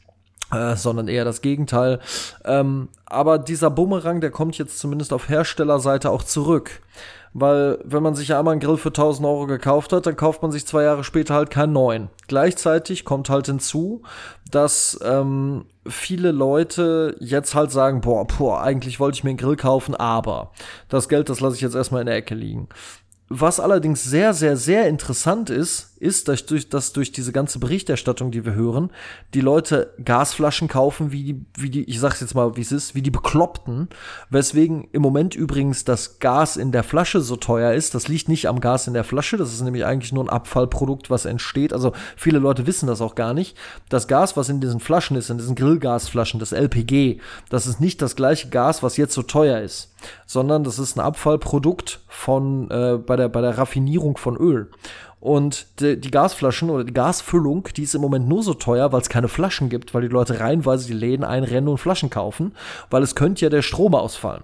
Äh, 0.54 0.76
sondern 0.76 1.08
eher 1.08 1.24
das 1.24 1.42
Gegenteil. 1.42 2.00
Ähm, 2.44 2.90
aber 3.06 3.40
dieser 3.40 3.70
Bumerang, 3.70 4.20
der 4.20 4.32
kommt 4.32 4.58
jetzt 4.58 4.80
zumindest 4.80 5.14
auf 5.14 5.30
Herstellerseite 5.30 6.10
auch 6.10 6.24
zurück. 6.24 6.82
Weil, 7.34 7.80
wenn 7.86 8.04
man 8.04 8.14
sich 8.14 8.28
ja 8.28 8.40
einmal 8.40 8.52
einen 8.52 8.60
Grill 8.60 8.76
für 8.76 8.90
1000 8.90 9.26
Euro 9.26 9.48
gekauft 9.48 9.94
hat, 9.94 10.06
dann 10.06 10.18
kauft 10.18 10.42
man 10.42 10.52
sich 10.52 10.68
zwei 10.68 10.84
Jahre 10.84 11.06
später 11.06 11.34
halt 11.34 11.50
keinen 11.50 11.72
neuen. 11.72 12.10
Gleichzeitig 12.28 13.06
kommt 13.06 13.30
halt 13.30 13.46
hinzu, 13.46 14.02
dass 14.50 15.00
ähm, 15.02 15.66
viele 15.88 16.32
Leute 16.32 17.16
jetzt 17.20 17.56
halt 17.56 17.72
sagen, 17.72 18.02
boah, 18.02 18.28
boah, 18.28 18.62
eigentlich 18.62 19.00
wollte 19.00 19.16
ich 19.16 19.24
mir 19.24 19.30
einen 19.30 19.38
Grill 19.38 19.56
kaufen, 19.56 19.96
aber 19.96 20.52
das 20.90 21.08
Geld, 21.08 21.30
das 21.30 21.40
lasse 21.40 21.56
ich 21.56 21.62
jetzt 21.62 21.76
erstmal 21.76 22.02
in 22.02 22.08
der 22.08 22.18
Ecke 22.18 22.36
liegen. 22.36 22.68
Was 23.30 23.62
allerdings 23.62 24.04
sehr, 24.04 24.34
sehr, 24.34 24.58
sehr 24.58 24.90
interessant 24.90 25.50
ist, 25.50 25.91
ist, 26.02 26.28
dass 26.28 26.46
durch, 26.46 26.70
dass 26.70 26.94
durch 26.94 27.12
diese 27.12 27.32
ganze 27.32 27.60
Berichterstattung, 27.60 28.32
die 28.32 28.46
wir 28.46 28.54
hören, 28.54 28.92
die 29.34 29.42
Leute 29.42 29.94
Gasflaschen 30.04 30.68
kaufen, 30.68 31.12
wie 31.12 31.24
die, 31.24 31.46
wie 31.58 31.70
die, 31.70 31.84
ich 31.84 32.00
sag's 32.00 32.22
jetzt 32.22 32.34
mal, 32.34 32.56
wie 32.58 32.62
es 32.62 32.72
ist, 32.72 32.96
wie 32.96 33.02
die 33.02 33.12
Bekloppten. 33.12 33.90
Weswegen 34.30 34.88
im 34.92 35.02
Moment 35.02 35.36
übrigens 35.36 35.86
das 35.86 36.20
Gas 36.20 36.58
in 36.58 36.72
der 36.72 36.84
Flasche 36.84 37.22
so 37.22 37.36
teuer 37.36 37.74
ist. 37.74 37.94
Das 37.96 38.08
liegt 38.08 38.30
nicht 38.30 38.48
am 38.48 38.60
Gas 38.60 38.88
in 38.88 38.94
der 38.94 39.04
Flasche, 39.04 39.38
das 39.38 39.54
ist 39.54 39.62
nämlich 39.62 39.86
eigentlich 39.86 40.12
nur 40.12 40.24
ein 40.24 40.30
Abfallprodukt, 40.30 41.10
was 41.10 41.26
entsteht. 41.26 41.74
Also 41.74 41.94
viele 42.18 42.40
Leute 42.40 42.66
wissen 42.68 42.88
das 42.88 43.02
auch 43.02 43.16
gar 43.16 43.34
nicht. 43.34 43.56
Das 43.90 44.08
Gas, 44.08 44.36
was 44.36 44.50
in 44.50 44.60
diesen 44.60 44.80
Flaschen 44.80 45.16
ist, 45.18 45.30
in 45.30 45.38
diesen 45.38 45.56
Grillgasflaschen, 45.56 46.40
das 46.40 46.52
LPG, 46.52 47.20
das 47.50 47.68
ist 47.68 47.80
nicht 47.80 48.02
das 48.02 48.16
gleiche 48.16 48.50
Gas, 48.50 48.82
was 48.82 48.98
jetzt 48.98 49.14
so 49.14 49.22
teuer 49.22 49.60
ist 49.62 49.92
sondern 50.26 50.64
das 50.64 50.80
ist 50.80 50.96
ein 50.96 51.02
Abfallprodukt 51.02 52.02
von 52.08 52.70
äh, 52.72 52.98
bei 52.98 53.16
der 53.16 53.30
bei 53.30 53.42
der 53.42 53.58
Raffinierung 53.58 54.18
von 54.18 54.38
Öl. 54.38 54.70
Und 55.22 55.80
die, 55.80 56.02
die, 56.02 56.10
Gasflaschen 56.10 56.72
oder 56.72 56.84
die 56.84 56.94
Gasfüllung, 56.94 57.70
die 57.78 57.84
ist 57.84 57.94
im 57.94 58.02
Moment 58.02 58.28
nur 58.28 58.42
so 58.42 58.56
teuer, 58.56 58.92
weil 58.92 59.02
es 59.02 59.08
keine 59.08 59.28
Flaschen 59.28 59.70
gibt, 59.70 59.94
weil 59.94 60.02
die 60.02 60.08
Leute 60.08 60.40
reihenweise 60.40 60.88
die 60.88 60.94
Läden 60.94 61.24
einrennen 61.24 61.70
und 61.70 61.78
Flaschen 61.78 62.10
kaufen, 62.10 62.56
weil 62.90 63.04
es 63.04 63.14
könnte 63.14 63.46
ja 63.46 63.50
der 63.50 63.62
Strom 63.62 63.94
ausfallen. 63.94 64.44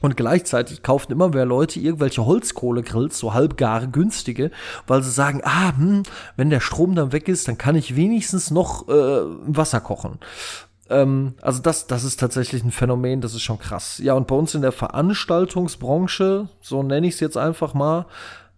Und 0.00 0.16
gleichzeitig 0.16 0.82
kaufen 0.82 1.12
immer 1.12 1.28
mehr 1.28 1.44
Leute 1.44 1.78
irgendwelche 1.78 2.26
Holzkohlegrills, 2.26 3.16
so 3.16 3.32
halbgare, 3.32 3.88
günstige, 3.88 4.50
weil 4.88 5.04
sie 5.04 5.10
sagen, 5.10 5.40
ah, 5.44 5.76
hm, 5.76 6.02
wenn 6.36 6.50
der 6.50 6.60
Strom 6.60 6.96
dann 6.96 7.12
weg 7.12 7.28
ist, 7.28 7.46
dann 7.46 7.58
kann 7.58 7.76
ich 7.76 7.94
wenigstens 7.94 8.50
noch 8.50 8.88
äh, 8.88 9.22
Wasser 9.46 9.80
kochen. 9.80 10.18
Ähm, 10.90 11.34
also 11.42 11.62
das, 11.62 11.86
das 11.86 12.02
ist 12.02 12.18
tatsächlich 12.18 12.64
ein 12.64 12.72
Phänomen, 12.72 13.20
das 13.20 13.34
ist 13.34 13.42
schon 13.42 13.58
krass. 13.60 13.98
Ja, 13.98 14.14
und 14.14 14.26
bei 14.26 14.34
uns 14.34 14.54
in 14.54 14.62
der 14.62 14.72
Veranstaltungsbranche, 14.72 16.48
so 16.60 16.82
nenne 16.82 17.06
ich 17.06 17.14
es 17.14 17.20
jetzt 17.20 17.36
einfach 17.36 17.74
mal, 17.74 18.06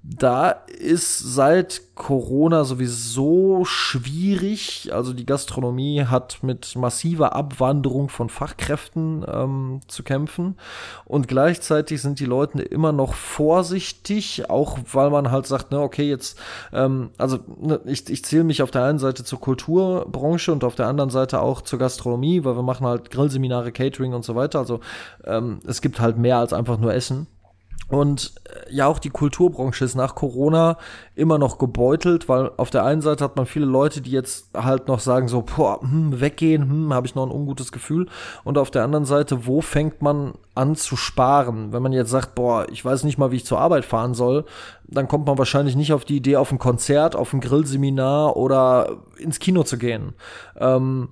da 0.03 0.51
ist 0.51 1.19
seit 1.19 1.83
Corona 1.95 2.65
sowieso 2.65 3.67
schwierig. 3.67 4.91
Also 4.95 5.13
die 5.13 5.27
Gastronomie 5.27 6.05
hat 6.05 6.43
mit 6.43 6.75
massiver 6.75 7.35
Abwanderung 7.37 8.09
von 8.09 8.31
Fachkräften 8.31 9.27
ähm, 9.31 9.81
zu 9.89 10.03
kämpfen. 10.03 10.57
Und 11.05 11.29
gleichzeitig 11.29 12.01
sind 12.01 12.19
die 12.19 12.25
Leute 12.25 12.63
immer 12.63 12.93
noch 12.93 13.13
vorsichtig, 13.13 14.49
auch 14.49 14.79
weil 14.91 15.11
man 15.11 15.31
halt 15.31 15.47
sagt, 15.47 15.71
ne, 15.71 15.81
okay, 15.81 16.09
jetzt, 16.09 16.39
ähm, 16.73 17.11
also 17.19 17.39
ne, 17.61 17.81
ich, 17.85 18.09
ich 18.09 18.25
zähle 18.25 18.45
mich 18.45 18.63
auf 18.63 18.71
der 18.71 18.85
einen 18.85 18.99
Seite 18.99 19.23
zur 19.23 19.41
Kulturbranche 19.41 20.51
und 20.51 20.65
auf 20.65 20.77
der 20.77 20.87
anderen 20.87 21.11
Seite 21.11 21.43
auch 21.43 21.61
zur 21.61 21.79
Gastronomie, 21.79 22.43
weil 22.45 22.57
wir 22.57 22.63
machen 22.63 22.87
halt 22.87 23.11
Grillseminare, 23.11 23.71
Catering 23.71 24.15
und 24.15 24.25
so 24.25 24.35
weiter. 24.35 24.61
Also 24.61 24.81
ähm, 25.25 25.61
es 25.67 25.83
gibt 25.83 26.01
halt 26.01 26.17
mehr 26.17 26.39
als 26.39 26.55
einfach 26.55 26.79
nur 26.79 26.95
Essen. 26.95 27.27
Und 27.89 28.35
äh, 28.45 28.72
ja, 28.72 28.87
auch 28.87 29.01
die 29.01 29.11
Kulturbranche 29.11 29.85
ist 29.85 29.97
nach 29.97 30.14
Corona 30.14 30.78
immer 31.16 31.39
noch 31.39 31.59
gebeutelt, 31.59 32.28
weil 32.28 32.51
auf 32.57 32.70
der 32.70 32.85
einen 32.85 33.03
Seite 33.03 33.24
hat 33.24 33.37
man 33.37 33.47
viele 33.47 33.66
Leute, 33.66 34.01
die 34.01 34.12
jetzt 34.12 34.51
halt 34.55 34.87
noch 34.87 35.01
sagen 35.01 35.26
so, 35.26 35.43
boah, 35.43 35.81
hm, 35.81 36.20
weggehen, 36.20 36.62
hm, 36.62 36.95
habe 36.95 37.07
ich 37.07 37.16
noch 37.16 37.26
ein 37.26 37.33
ungutes 37.33 37.72
Gefühl. 37.72 38.07
Und 38.45 38.59
auf 38.59 38.70
der 38.70 38.85
anderen 38.85 39.05
Seite, 39.05 39.47
wo 39.47 39.61
fängt 39.61 40.03
man 40.03 40.35
an 40.55 40.76
zu 40.76 40.97
sparen? 40.97 41.72
Wenn 41.72 41.83
man 41.83 41.93
jetzt 41.93 42.11
sagt, 42.11 42.37
boah, 42.37 42.66
ich 42.70 42.85
weiß 42.85 43.03
nicht 43.05 43.18
mal, 43.18 43.33
wie 43.33 43.37
ich 43.37 43.47
zur 43.47 43.61
Arbeit 43.61 43.85
fahren 43.85 44.14
soll, 44.14 44.45
dann 44.87 45.09
kommt 45.09 45.26
man 45.26 45.39
wahrscheinlich 45.39 45.74
nicht 45.74 45.93
auf 45.93 46.05
die 46.05 46.16
Idee, 46.16 46.37
auf 46.37 46.53
ein 46.53 46.59
Konzert, 46.59 47.16
auf 47.16 47.33
ein 47.33 47.41
Grillseminar 47.41 48.37
oder 48.37 48.99
ins 49.18 49.41
Kino 49.41 49.64
zu 49.64 49.78
gehen. 49.78 50.14
Ähm, 50.57 51.09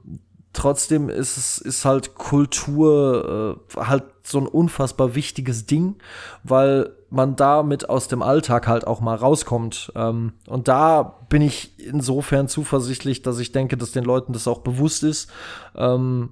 trotzdem 0.59 1.09
ist 1.09 1.36
es 1.36 1.59
ist 1.59 1.84
halt 1.84 2.14
Kultur 2.14 3.56
äh, 3.76 3.80
halt 3.80 4.04
so 4.24 4.38
ein 4.38 4.46
unfassbar 4.46 5.14
wichtiges 5.14 5.66
Ding, 5.66 5.96
weil 6.42 6.90
man 7.11 7.36
damit 7.36 7.88
aus 7.88 8.09
dem 8.09 8.22
Alltag 8.22 8.66
halt 8.66 8.86
auch 8.86 9.00
mal 9.00 9.14
rauskommt. 9.14 9.92
Ähm, 9.94 10.32
und 10.46 10.68
da 10.68 11.02
bin 11.28 11.42
ich 11.42 11.78
insofern 11.78 12.48
zuversichtlich, 12.48 13.22
dass 13.22 13.38
ich 13.38 13.52
denke, 13.52 13.76
dass 13.76 13.92
den 13.92 14.04
Leuten 14.04 14.32
das 14.32 14.48
auch 14.48 14.59
bewusst 14.59 15.04
ist, 15.04 15.30
ähm, 15.76 16.30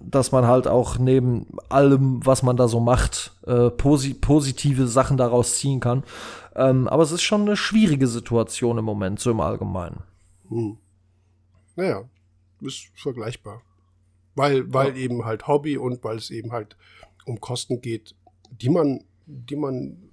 dass 0.00 0.32
man 0.32 0.46
halt 0.46 0.68
auch 0.68 0.98
neben 0.98 1.46
allem, 1.68 2.24
was 2.24 2.42
man 2.42 2.56
da 2.56 2.68
so 2.68 2.80
macht, 2.80 3.32
äh, 3.46 3.70
posi 3.70 4.14
positive 4.14 4.86
Sachen 4.86 5.16
daraus 5.16 5.56
ziehen 5.56 5.80
kann. 5.80 6.04
Ähm, 6.54 6.88
aber 6.88 7.02
es 7.02 7.12
ist 7.12 7.22
schon 7.22 7.42
eine 7.42 7.56
schwierige 7.56 8.06
Situation 8.06 8.78
im 8.78 8.84
Moment, 8.84 9.18
so 9.18 9.30
im 9.30 9.40
Allgemeinen. 9.40 10.02
Hm. 10.48 10.78
Naja, 11.74 12.04
ist 12.60 12.88
vergleichbar. 12.94 13.62
Weil, 14.34 14.72
weil 14.72 14.90
ja. 14.90 14.96
eben 14.96 15.24
halt 15.24 15.46
Hobby 15.46 15.78
und 15.78 16.04
weil 16.04 16.18
es 16.18 16.30
eben 16.30 16.52
halt 16.52 16.76
um 17.24 17.40
Kosten 17.40 17.80
geht, 17.80 18.14
die 18.50 18.68
man, 18.68 19.04
die 19.26 19.56
man, 19.56 20.10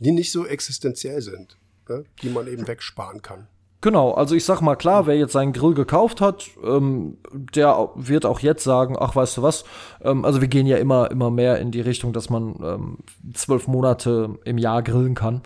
die 0.00 0.12
nicht 0.12 0.30
so 0.30 0.46
existenziell 0.46 1.20
sind, 1.20 1.58
ne? 1.88 2.04
die 2.22 2.30
man 2.30 2.46
eben 2.46 2.66
wegsparen 2.66 3.22
kann. 3.22 3.48
Genau, 3.84 4.12
also 4.12 4.34
ich 4.34 4.46
sag 4.46 4.62
mal 4.62 4.76
klar, 4.76 5.06
wer 5.06 5.14
jetzt 5.14 5.32
seinen 5.32 5.52
Grill 5.52 5.74
gekauft 5.74 6.22
hat, 6.22 6.48
ähm, 6.64 7.18
der 7.30 7.90
wird 7.96 8.24
auch 8.24 8.40
jetzt 8.40 8.64
sagen, 8.64 8.96
ach 8.98 9.14
weißt 9.14 9.36
du 9.36 9.42
was, 9.42 9.64
ähm, 10.00 10.24
also 10.24 10.40
wir 10.40 10.48
gehen 10.48 10.66
ja 10.66 10.78
immer, 10.78 11.10
immer 11.10 11.30
mehr 11.30 11.58
in 11.58 11.70
die 11.70 11.82
Richtung, 11.82 12.14
dass 12.14 12.30
man 12.30 12.54
ähm, 12.64 12.98
zwölf 13.34 13.68
Monate 13.68 14.38
im 14.46 14.56
Jahr 14.56 14.82
grillen 14.82 15.14
kann. 15.14 15.42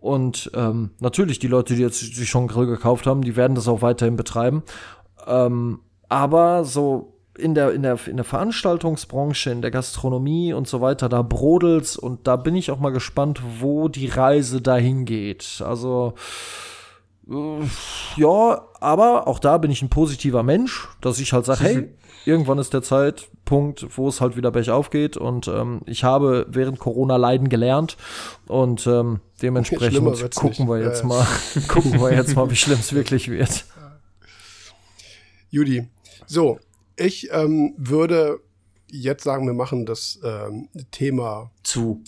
Und 0.00 0.50
ähm, 0.54 0.92
natürlich, 1.00 1.38
die 1.38 1.48
Leute, 1.48 1.74
die 1.74 1.82
jetzt 1.82 2.00
sich 2.00 2.30
schon 2.30 2.40
einen 2.40 2.48
Grill 2.48 2.66
gekauft 2.66 3.06
haben, 3.06 3.20
die 3.20 3.36
werden 3.36 3.54
das 3.54 3.68
auch 3.68 3.82
weiterhin 3.82 4.16
betreiben. 4.16 4.62
Ähm, 5.26 5.80
aber 6.08 6.64
so 6.64 7.12
in 7.38 7.54
der, 7.54 7.72
in, 7.72 7.82
der, 7.82 7.98
in 8.06 8.16
der 8.16 8.24
Veranstaltungsbranche, 8.24 9.50
in 9.50 9.62
der 9.62 9.70
Gastronomie 9.70 10.52
und 10.52 10.68
so 10.68 10.80
weiter, 10.80 11.08
da 11.08 11.22
brodelt's 11.22 11.96
und 11.96 12.26
da 12.26 12.36
bin 12.36 12.54
ich 12.54 12.70
auch 12.70 12.78
mal 12.78 12.92
gespannt, 12.92 13.40
wo 13.60 13.88
die 13.88 14.06
Reise 14.06 14.60
dahin 14.60 15.04
geht. 15.04 15.62
Also, 15.64 16.14
äh, 17.28 18.20
ja, 18.20 18.62
aber 18.80 19.28
auch 19.28 19.38
da 19.38 19.58
bin 19.58 19.70
ich 19.70 19.82
ein 19.82 19.88
positiver 19.88 20.42
Mensch, 20.42 20.88
dass 21.00 21.18
ich 21.20 21.32
halt 21.32 21.46
sage, 21.46 21.64
hey, 21.64 21.88
irgendwann 22.24 22.58
ist 22.58 22.74
der 22.74 22.82
Zeitpunkt, 22.82 23.86
wo 23.96 24.08
es 24.08 24.20
halt 24.20 24.36
wieder 24.36 24.50
bergauf 24.50 24.90
geht 24.90 25.16
und 25.16 25.48
ähm, 25.48 25.80
ich 25.86 26.04
habe 26.04 26.46
während 26.50 26.78
Corona 26.78 27.16
leiden 27.16 27.48
gelernt 27.48 27.96
und 28.46 28.86
ähm, 28.86 29.20
dementsprechend 29.40 30.34
gucken 30.34 30.68
wir 30.68 30.80
jetzt 30.80 31.00
ja. 31.00 31.08
mal, 31.08 31.26
gucken 31.68 32.00
wir 32.00 32.12
jetzt 32.12 32.36
mal, 32.36 32.50
wie 32.50 32.56
schlimm 32.56 32.78
es 32.78 32.92
wirklich 32.92 33.30
wird. 33.30 33.64
Judy, 35.52 35.86
so, 36.26 36.58
ich 36.96 37.28
ähm, 37.30 37.74
würde 37.76 38.40
jetzt 38.90 39.22
sagen, 39.22 39.46
wir 39.46 39.52
machen 39.52 39.84
das 39.84 40.18
ähm, 40.24 40.70
Thema 40.90 41.50
zu 41.62 42.02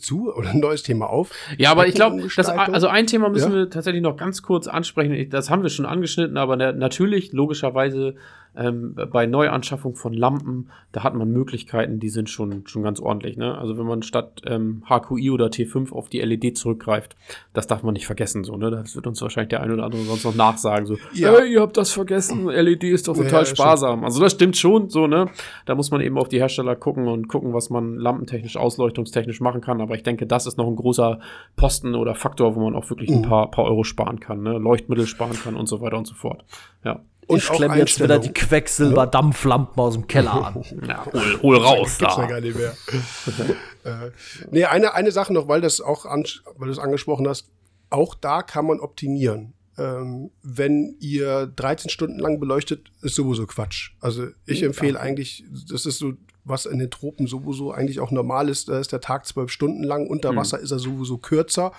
zu 0.00 0.34
oder 0.34 0.50
ein 0.50 0.58
neues 0.58 0.82
Thema 0.82 1.08
auf. 1.08 1.30
Ja, 1.56 1.70
aber 1.70 1.86
ich 1.86 1.94
glaube, 1.94 2.26
also 2.72 2.88
ein 2.88 3.06
Thema 3.06 3.28
müssen 3.28 3.52
ja? 3.52 3.58
wir 3.58 3.70
tatsächlich 3.70 4.02
noch 4.02 4.16
ganz 4.16 4.42
kurz 4.42 4.66
ansprechen. 4.66 5.30
Das 5.30 5.50
haben 5.50 5.62
wir 5.62 5.70
schon 5.70 5.86
angeschnitten, 5.86 6.36
aber 6.36 6.56
natürlich 6.56 7.32
logischerweise 7.32 8.16
ähm, 8.56 8.94
bei 9.10 9.26
Neuanschaffung 9.26 9.94
von 9.94 10.12
Lampen, 10.12 10.70
da 10.92 11.04
hat 11.04 11.14
man 11.14 11.30
Möglichkeiten, 11.30 12.00
die 12.00 12.08
sind 12.08 12.28
schon, 12.30 12.66
schon 12.66 12.82
ganz 12.82 13.00
ordentlich. 13.00 13.36
Ne? 13.36 13.56
Also 13.56 13.78
wenn 13.78 13.86
man 13.86 14.02
statt 14.02 14.42
ähm, 14.46 14.82
HQI 14.88 15.30
oder 15.30 15.46
T5 15.46 15.92
auf 15.92 16.08
die 16.08 16.20
LED 16.20 16.56
zurückgreift, 16.56 17.16
das 17.52 17.66
darf 17.66 17.82
man 17.82 17.92
nicht 17.92 18.06
vergessen. 18.06 18.44
So, 18.44 18.56
ne? 18.56 18.70
Das 18.70 18.96
wird 18.96 19.06
uns 19.06 19.20
wahrscheinlich 19.22 19.50
der 19.50 19.62
ein 19.62 19.70
oder 19.70 19.84
andere 19.84 20.02
sonst 20.02 20.24
noch 20.24 20.34
nachsagen. 20.34 20.86
So, 20.86 20.96
ja. 21.12 21.32
hey, 21.32 21.52
ihr 21.52 21.60
habt 21.60 21.76
das 21.76 21.92
vergessen, 21.92 22.46
LED 22.46 22.84
ist 22.84 23.08
doch 23.08 23.16
total 23.16 23.42
ja, 23.42 23.44
sparsam. 23.44 24.04
Also 24.04 24.20
das 24.20 24.32
stimmt 24.32 24.56
schon, 24.56 24.88
so, 24.88 25.06
ne? 25.06 25.28
Da 25.66 25.74
muss 25.74 25.90
man 25.90 26.00
eben 26.00 26.18
auf 26.18 26.28
die 26.28 26.38
Hersteller 26.38 26.76
gucken 26.76 27.06
und 27.06 27.28
gucken, 27.28 27.52
was 27.52 27.70
man 27.70 27.96
lampentechnisch, 27.96 28.56
ausleuchtungstechnisch 28.56 29.40
machen 29.40 29.60
kann. 29.60 29.80
Aber 29.80 29.94
ich 29.94 30.02
denke, 30.02 30.26
das 30.26 30.46
ist 30.46 30.58
noch 30.58 30.66
ein 30.66 30.76
großer 30.76 31.20
Posten 31.56 31.94
oder 31.94 32.14
Faktor, 32.14 32.56
wo 32.56 32.60
man 32.60 32.74
auch 32.74 32.88
wirklich 32.90 33.10
ein 33.10 33.18
mhm. 33.18 33.28
paar, 33.28 33.50
paar 33.50 33.64
Euro 33.64 33.84
sparen 33.84 34.20
kann, 34.20 34.42
ne? 34.42 34.58
Leuchtmittel 34.58 35.06
sparen 35.06 35.36
kann 35.36 35.54
und 35.54 35.66
so 35.66 35.80
weiter 35.80 35.98
und 35.98 36.06
so 36.06 36.14
fort. 36.14 36.44
Ja. 36.84 37.00
Und 37.28 37.38
ich 37.38 37.48
klemme 37.50 37.76
jetzt 37.76 38.02
wieder 38.02 38.18
die 38.18 38.32
Quecksilber-Dampflampen 38.32 39.78
aus 39.78 39.92
dem 39.92 40.06
Keller 40.06 40.46
an. 40.46 40.64
ja, 40.88 41.04
hol, 41.12 41.42
hol 41.42 41.56
raus 41.58 41.98
das 41.98 42.16
da. 42.16 42.22
Ja 42.22 42.26
gar 42.26 42.40
nicht 42.40 42.56
mehr. 42.56 42.74
äh, 43.84 44.10
nee, 44.50 44.64
eine, 44.64 44.94
eine 44.94 45.12
Sache 45.12 45.34
noch, 45.34 45.46
weil 45.46 45.60
das 45.60 45.82
auch 45.82 46.06
an, 46.06 46.24
weil 46.56 46.68
du 46.68 46.72
es 46.72 46.78
angesprochen 46.78 47.28
hast, 47.28 47.50
auch 47.90 48.14
da 48.14 48.40
kann 48.42 48.66
man 48.66 48.80
optimieren. 48.80 49.52
Ähm, 49.76 50.30
wenn 50.42 50.96
ihr 51.00 51.46
13 51.54 51.90
Stunden 51.90 52.18
lang 52.18 52.40
beleuchtet, 52.40 52.90
ist 53.02 53.14
sowieso 53.14 53.46
Quatsch. 53.46 53.90
Also 54.00 54.28
ich 54.46 54.62
empfehle 54.62 54.98
eigentlich, 54.98 55.44
das 55.70 55.84
ist 55.84 55.98
so, 55.98 56.14
was 56.44 56.64
in 56.64 56.78
den 56.78 56.90
Tropen 56.90 57.26
sowieso 57.26 57.72
eigentlich 57.72 58.00
auch 58.00 58.10
normal 58.10 58.48
ist, 58.48 58.70
da 58.70 58.80
ist 58.80 58.90
der 58.90 59.02
Tag 59.02 59.26
zwölf 59.26 59.50
Stunden 59.50 59.84
lang, 59.84 60.06
unter 60.06 60.32
mhm. 60.32 60.36
Wasser 60.36 60.56
mhm. 60.56 60.64
ist 60.64 60.70
er 60.70 60.78
sowieso 60.78 61.18
kürzer 61.18 61.72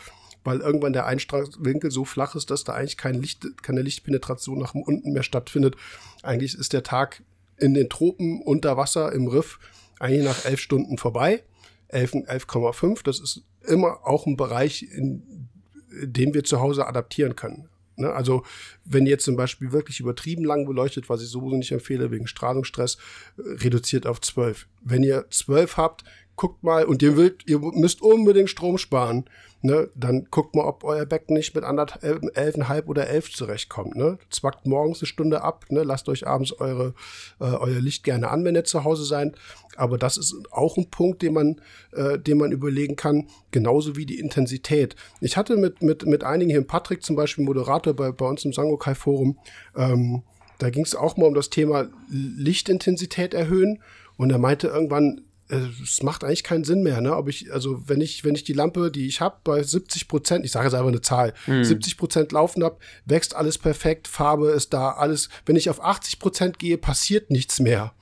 weil 0.43 0.59
irgendwann 0.59 0.93
der 0.93 1.05
Einstrahlwinkel 1.05 1.91
so 1.91 2.05
flach 2.05 2.35
ist, 2.35 2.49
dass 2.49 2.63
da 2.63 2.73
eigentlich 2.73 2.97
kein 2.97 3.21
Licht, 3.21 3.45
keine 3.61 3.81
Lichtpenetration 3.81 4.59
nach 4.59 4.73
unten 4.73 5.11
mehr 5.11 5.23
stattfindet. 5.23 5.75
Eigentlich 6.23 6.57
ist 6.57 6.73
der 6.73 6.83
Tag 6.83 7.23
in 7.57 7.73
den 7.73 7.89
Tropen 7.89 8.41
unter 8.41 8.77
Wasser 8.77 9.11
im 9.11 9.27
Riff 9.27 9.59
eigentlich 9.99 10.23
nach 10.23 10.45
elf 10.45 10.59
Stunden 10.59 10.97
vorbei. 10.97 11.43
11,5, 11.91 13.03
das 13.03 13.19
ist 13.19 13.43
immer 13.67 14.05
auch 14.05 14.25
ein 14.25 14.37
Bereich, 14.37 14.83
in 14.83 15.49
dem 16.03 16.33
wir 16.33 16.43
zu 16.43 16.59
Hause 16.59 16.87
adaptieren 16.87 17.35
können. 17.35 17.67
Ne? 17.99 18.11
Also 18.11 18.43
wenn 18.85 19.05
ihr 19.05 19.11
jetzt 19.11 19.25
zum 19.25 19.35
Beispiel 19.35 19.71
wirklich 19.71 19.99
übertrieben 19.99 20.45
lang 20.45 20.65
beleuchtet, 20.65 21.09
was 21.09 21.21
ich 21.21 21.29
sowieso 21.29 21.55
nicht 21.55 21.71
empfehle, 21.71 22.11
wegen 22.11 22.27
Strahlungsstress, 22.27 22.97
reduziert 23.37 24.07
auf 24.07 24.21
12. 24.21 24.67
Wenn 24.81 25.03
ihr 25.03 25.25
12 25.29 25.77
habt, 25.77 26.03
guckt 26.39 26.63
mal 26.63 26.85
und 26.85 27.03
ihr, 27.03 27.17
wollt, 27.17 27.43
ihr 27.47 27.59
müsst 27.59 28.01
unbedingt 28.01 28.49
Strom 28.49 28.77
sparen, 28.77 29.25
ne, 29.61 29.89
dann 29.93 30.27
guckt 30.31 30.55
mal, 30.55 30.63
ob 30.63 30.85
euer 30.85 31.05
Becken 31.05 31.35
nicht 31.35 31.53
mit 31.53 31.65
anderthalb, 31.65 32.23
elfeinhalb 32.33 32.87
oder 32.87 33.07
elf 33.07 33.29
zurechtkommt. 33.29 33.97
Ne? 33.97 34.17
Zwackt 34.29 34.65
morgens 34.65 35.01
eine 35.01 35.07
Stunde 35.07 35.41
ab, 35.41 35.65
ne? 35.67 35.83
lasst 35.83 36.07
euch 36.07 36.25
abends 36.25 36.53
eure, 36.53 36.93
äh, 37.41 37.43
euer 37.43 37.81
Licht 37.81 38.05
gerne 38.05 38.29
an, 38.29 38.45
wenn 38.45 38.55
ihr 38.55 38.63
zu 38.63 38.85
Hause 38.85 39.03
seid. 39.03 39.35
Aber 39.75 39.97
das 39.97 40.15
ist 40.15 40.33
auch 40.49 40.77
ein 40.77 40.89
Punkt, 40.89 41.21
den 41.23 41.33
man, 41.33 41.61
äh, 41.91 42.17
den 42.17 42.37
man 42.37 42.53
überlegen 42.53 42.95
kann, 42.95 43.27
genauso 43.51 43.97
wie 43.97 44.05
die 44.05 44.19
Intensität. 44.19 44.95
Ich 45.19 45.35
hatte 45.35 45.57
mit, 45.57 45.81
mit, 45.81 46.05
mit 46.05 46.23
einigen 46.23 46.51
hier, 46.51 46.65
Patrick 46.65 47.03
zum 47.03 47.17
Beispiel, 47.17 47.43
Moderator 47.43 47.93
bei, 47.93 48.13
bei 48.13 48.25
uns 48.25 48.45
im 48.45 48.53
Sangokai-Forum, 48.53 49.37
ähm, 49.75 50.23
da 50.57 50.69
ging 50.69 50.85
es 50.85 50.95
auch 50.95 51.17
mal 51.17 51.25
um 51.25 51.33
das 51.33 51.49
Thema 51.49 51.89
Lichtintensität 52.09 53.33
erhöhen. 53.33 53.81
Und 54.15 54.31
er 54.31 54.37
meinte 54.37 54.67
irgendwann, 54.67 55.17
äh, 55.17 55.21
es 55.49 56.03
macht 56.03 56.23
eigentlich 56.23 56.43
keinen 56.43 56.63
Sinn 56.63 56.83
mehr, 56.83 57.01
ne? 57.01 57.15
Ob 57.15 57.27
ich, 57.27 57.51
also 57.51 57.81
wenn 57.87 58.01
ich, 58.01 58.23
wenn 58.23 58.35
ich 58.35 58.43
die 58.43 58.53
Lampe, 58.53 58.91
die 58.91 59.07
ich 59.07 59.19
habe, 59.19 59.37
bei 59.43 59.61
70 59.63 60.07
Prozent, 60.07 60.45
ich 60.45 60.51
sage 60.51 60.65
jetzt 60.65 60.75
einfach 60.75 60.87
eine 60.87 61.01
Zahl, 61.01 61.33
hm. 61.45 61.63
70 61.63 61.97
Prozent 61.97 62.31
laufen 62.31 62.63
habe, 62.63 62.77
wächst 63.05 63.35
alles 63.35 63.57
perfekt, 63.57 64.07
Farbe 64.07 64.49
ist 64.49 64.73
da, 64.73 64.91
alles. 64.91 65.29
Wenn 65.45 65.55
ich 65.55 65.69
auf 65.69 65.83
80 65.83 66.19
Prozent 66.19 66.59
gehe, 66.59 66.77
passiert 66.77 67.31
nichts 67.31 67.59
mehr. 67.59 67.93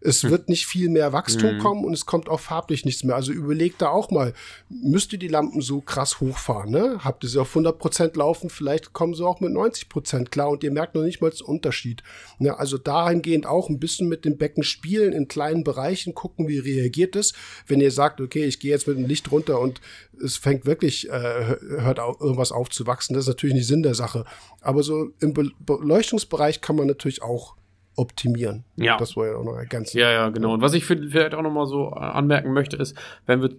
Es 0.00 0.22
hm. 0.22 0.30
wird 0.30 0.48
nicht 0.48 0.66
viel 0.66 0.88
mehr 0.88 1.12
Wachstum 1.12 1.50
hm. 1.50 1.58
kommen 1.58 1.84
und 1.84 1.92
es 1.92 2.06
kommt 2.06 2.28
auch 2.28 2.40
farblich 2.40 2.84
nichts 2.84 3.04
mehr. 3.04 3.16
Also 3.16 3.32
überlegt 3.32 3.82
da 3.82 3.88
auch 3.88 4.10
mal, 4.10 4.32
müsst 4.68 5.12
ihr 5.12 5.18
die 5.18 5.28
Lampen 5.28 5.60
so 5.60 5.80
krass 5.80 6.20
hochfahren, 6.20 6.70
ne? 6.70 6.98
Habt 7.04 7.24
ihr 7.24 7.30
sie 7.30 7.40
auf 7.40 7.50
100 7.50 7.78
Prozent 7.78 8.16
laufen, 8.16 8.50
vielleicht 8.50 8.92
kommen 8.92 9.14
sie 9.14 9.24
auch 9.24 9.40
mit 9.40 9.52
90 9.52 9.88
Prozent 9.88 10.30
klar 10.30 10.50
und 10.50 10.62
ihr 10.62 10.70
merkt 10.70 10.94
noch 10.94 11.02
nicht 11.02 11.20
mal 11.20 11.30
den 11.30 11.46
Unterschied. 11.46 12.02
Ne? 12.38 12.58
Also 12.58 12.78
dahingehend 12.78 13.46
auch 13.46 13.68
ein 13.68 13.80
bisschen 13.80 14.08
mit 14.08 14.24
dem 14.24 14.38
Becken 14.38 14.62
spielen, 14.62 15.12
in 15.12 15.28
kleinen 15.28 15.64
Bereichen 15.64 16.14
gucken, 16.14 16.48
wie 16.48 16.58
reagiert 16.58 17.16
es. 17.16 17.32
Wenn 17.66 17.80
ihr 17.80 17.90
sagt, 17.90 18.20
okay, 18.20 18.44
ich 18.44 18.60
gehe 18.60 18.70
jetzt 18.70 18.86
mit 18.86 18.96
dem 18.96 19.06
Licht 19.06 19.30
runter 19.30 19.60
und 19.60 19.80
es 20.22 20.36
fängt 20.36 20.66
wirklich, 20.66 21.08
äh, 21.10 21.56
hört 21.80 22.00
auf, 22.00 22.20
irgendwas 22.20 22.52
aufzuwachsen, 22.52 23.14
das 23.14 23.24
ist 23.24 23.28
natürlich 23.28 23.54
nicht 23.54 23.66
Sinn 23.66 23.82
der 23.82 23.94
Sache. 23.94 24.24
Aber 24.60 24.82
so 24.82 25.10
im 25.20 25.34
Beleuchtungsbereich 25.34 26.60
kann 26.60 26.76
man 26.76 26.86
natürlich 26.86 27.22
auch 27.22 27.56
optimieren. 27.98 28.64
Ja. 28.76 28.96
Das 28.96 29.16
war 29.16 29.26
ja 29.26 29.36
auch 29.36 29.44
noch 29.44 29.58
ganz. 29.68 29.92
Ja, 29.92 30.10
ja, 30.10 30.28
genau. 30.30 30.54
Und 30.54 30.62
was 30.62 30.74
ich 30.74 30.84
vielleicht 30.84 31.34
auch 31.34 31.42
noch 31.42 31.52
mal 31.52 31.66
so 31.66 31.88
anmerken 31.88 32.52
möchte, 32.52 32.76
ist, 32.76 32.96
wenn 33.26 33.42
wir 33.42 33.50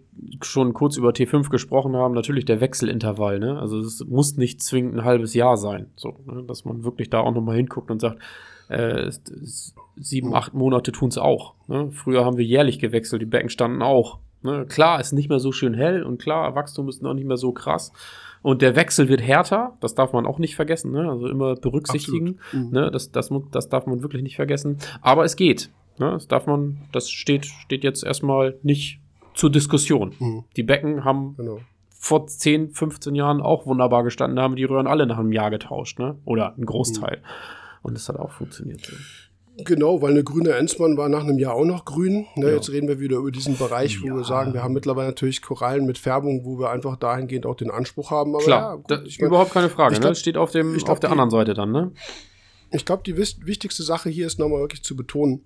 schon 0.42 0.74
kurz 0.74 0.98
über 0.98 1.10
T5 1.10 1.50
gesprochen 1.50 1.96
haben, 1.96 2.14
natürlich 2.14 2.46
der 2.46 2.62
Wechselintervall. 2.62 3.40
Ne? 3.40 3.60
Also 3.60 3.80
es 3.80 4.04
muss 4.08 4.38
nicht 4.38 4.62
zwingend 4.62 4.96
ein 4.96 5.04
halbes 5.04 5.34
Jahr 5.34 5.58
sein, 5.58 5.88
so, 5.96 6.16
ne? 6.26 6.44
dass 6.48 6.66
man 6.66 6.84
wirklich 6.84 7.10
da 7.10 7.20
auch 7.20 7.34
noch 7.34 7.42
mal 7.42 7.56
hinguckt 7.56 7.92
und 7.92 8.00
sagt, 8.00 8.20
äh, 8.70 9.12
sieben, 9.98 10.34
acht 10.34 10.54
Monate 10.54 10.92
tun 10.92 11.10
es 11.10 11.18
auch. 11.18 11.56
Ne? 11.68 11.92
Früher 11.92 12.24
haben 12.24 12.38
wir 12.38 12.46
jährlich 12.46 12.80
gewechselt, 12.80 13.22
die 13.22 13.26
Becken 13.26 13.50
standen 13.50 13.82
auch. 13.82 14.20
Ne? 14.42 14.66
Klar, 14.68 15.00
ist 15.00 15.12
nicht 15.12 15.30
mehr 15.30 15.40
so 15.40 15.52
schön 15.52 15.74
hell 15.74 16.04
und 16.04 16.22
klar, 16.22 16.56
Wachstum 16.56 16.88
ist 16.88 17.02
noch 17.02 17.14
nicht 17.14 17.28
mehr 17.28 17.38
so 17.38 17.52
krass. 17.52 17.92
Und 18.42 18.62
der 18.62 18.76
Wechsel 18.76 19.10
wird 19.10 19.22
härter, 19.22 19.78
das 19.82 19.96
darf 19.96 20.14
man 20.14 20.26
auch 20.26 20.40
nicht 20.40 20.56
vergessen, 20.56 20.92
ne? 20.92 21.10
also 21.10 21.28
immer 21.28 21.56
berücksichtigen. 21.56 22.40
Mhm. 22.52 22.70
Ne? 22.72 22.92
Das, 22.92 23.12
das, 23.12 23.30
das 23.52 23.70
darf 23.70 23.86
man 23.86 24.02
wirklich 24.02 24.24
nicht 24.24 24.36
vergessen. 24.36 24.78
Aber 25.02 25.26
es 25.26 25.36
geht. 25.36 25.70
Ne? 25.98 26.12
Das 26.12 26.28
darf 26.28 26.48
man, 26.48 26.82
das 26.92 27.10
steht, 27.10 27.46
steht 27.46 27.84
jetzt 27.84 28.04
erstmal 28.04 28.58
nicht 28.64 29.02
zur 29.34 29.52
Diskussion. 29.52 30.14
Mhm. 30.20 30.44
Die 30.56 30.64
Becken 30.64 31.04
haben 31.04 31.36
genau. 31.36 31.60
vor 31.90 32.28
10, 32.28 32.72
15 32.72 33.16
Jahren 33.16 33.42
auch 33.42 33.66
wunderbar 33.66 34.04
gestanden, 34.04 34.40
haben 34.40 34.56
die 34.56 34.64
Röhren 34.64 34.88
alle 34.88 35.06
nach 35.06 35.20
einem 35.20 35.32
Jahr 35.32 35.50
getauscht, 35.50 36.00
ne? 36.00 36.18
Oder 36.26 36.56
ein 36.58 36.66
Großteil. 36.66 37.18
Mhm. 37.18 37.80
Und 37.82 37.94
das 37.96 38.10
hat 38.10 38.18
auch 38.18 38.32
funktioniert. 38.32 38.92
Genau, 39.66 40.02
weil 40.02 40.12
eine 40.12 40.24
grüne 40.24 40.52
Ensmann 40.52 40.98
war 40.98 41.10
nach 41.10 41.24
einem 41.24 41.40
Jahr 41.40 41.54
auch 41.54 41.66
noch 41.66 41.86
grün. 41.86 42.28
Ne, 42.36 42.48
ja. 42.48 42.56
Jetzt 42.56 42.72
reden 42.72 42.88
wir 42.88 43.00
wieder 43.00 43.18
über 43.18 43.32
diesen 43.32 43.58
Bereich, 43.58 44.02
wo 44.02 44.08
ja. 44.08 44.16
wir 44.16 44.24
sagen, 44.24 44.54
wir 44.54 44.64
haben 44.64 44.74
mittlerweile 44.74 45.10
natürlich 45.10 45.42
Korallen 45.42 45.86
mit 45.86 45.98
Färbung, 45.98 46.46
wo 46.46 46.60
wir 46.60 46.70
einfach 46.70 46.96
dahingehend 46.96 47.46
auch 47.46 47.56
den 47.56 47.72
Anspruch 47.72 48.12
haben. 48.12 48.36
Aber 48.36 48.44
Klar, 48.44 48.62
ja, 48.62 48.76
gut, 48.76 48.92
da, 48.92 49.02
ich 49.04 49.20
mein, 49.20 49.28
überhaupt 49.28 49.52
keine 49.52 49.70
Frage. 49.70 49.96
Ne? 49.96 50.00
Glaub, 50.00 50.12
ne? 50.12 50.16
Steht 50.16 50.38
auf, 50.38 50.52
dem, 50.52 50.74
glaub, 50.74 50.90
auf 50.90 51.00
der 51.00 51.10
die, 51.10 51.12
anderen 51.12 51.30
Seite 51.30 51.54
dann, 51.54 51.72
ne? 51.72 51.92
Ich 52.72 52.86
glaube, 52.86 53.04
die 53.06 53.18
wichtigste 53.18 53.84
Sache 53.84 54.10
hier 54.10 54.28
ist 54.28 54.40
nochmal 54.40 54.60
wirklich 54.60 54.84
zu 54.84 54.96
betonen, 54.96 55.44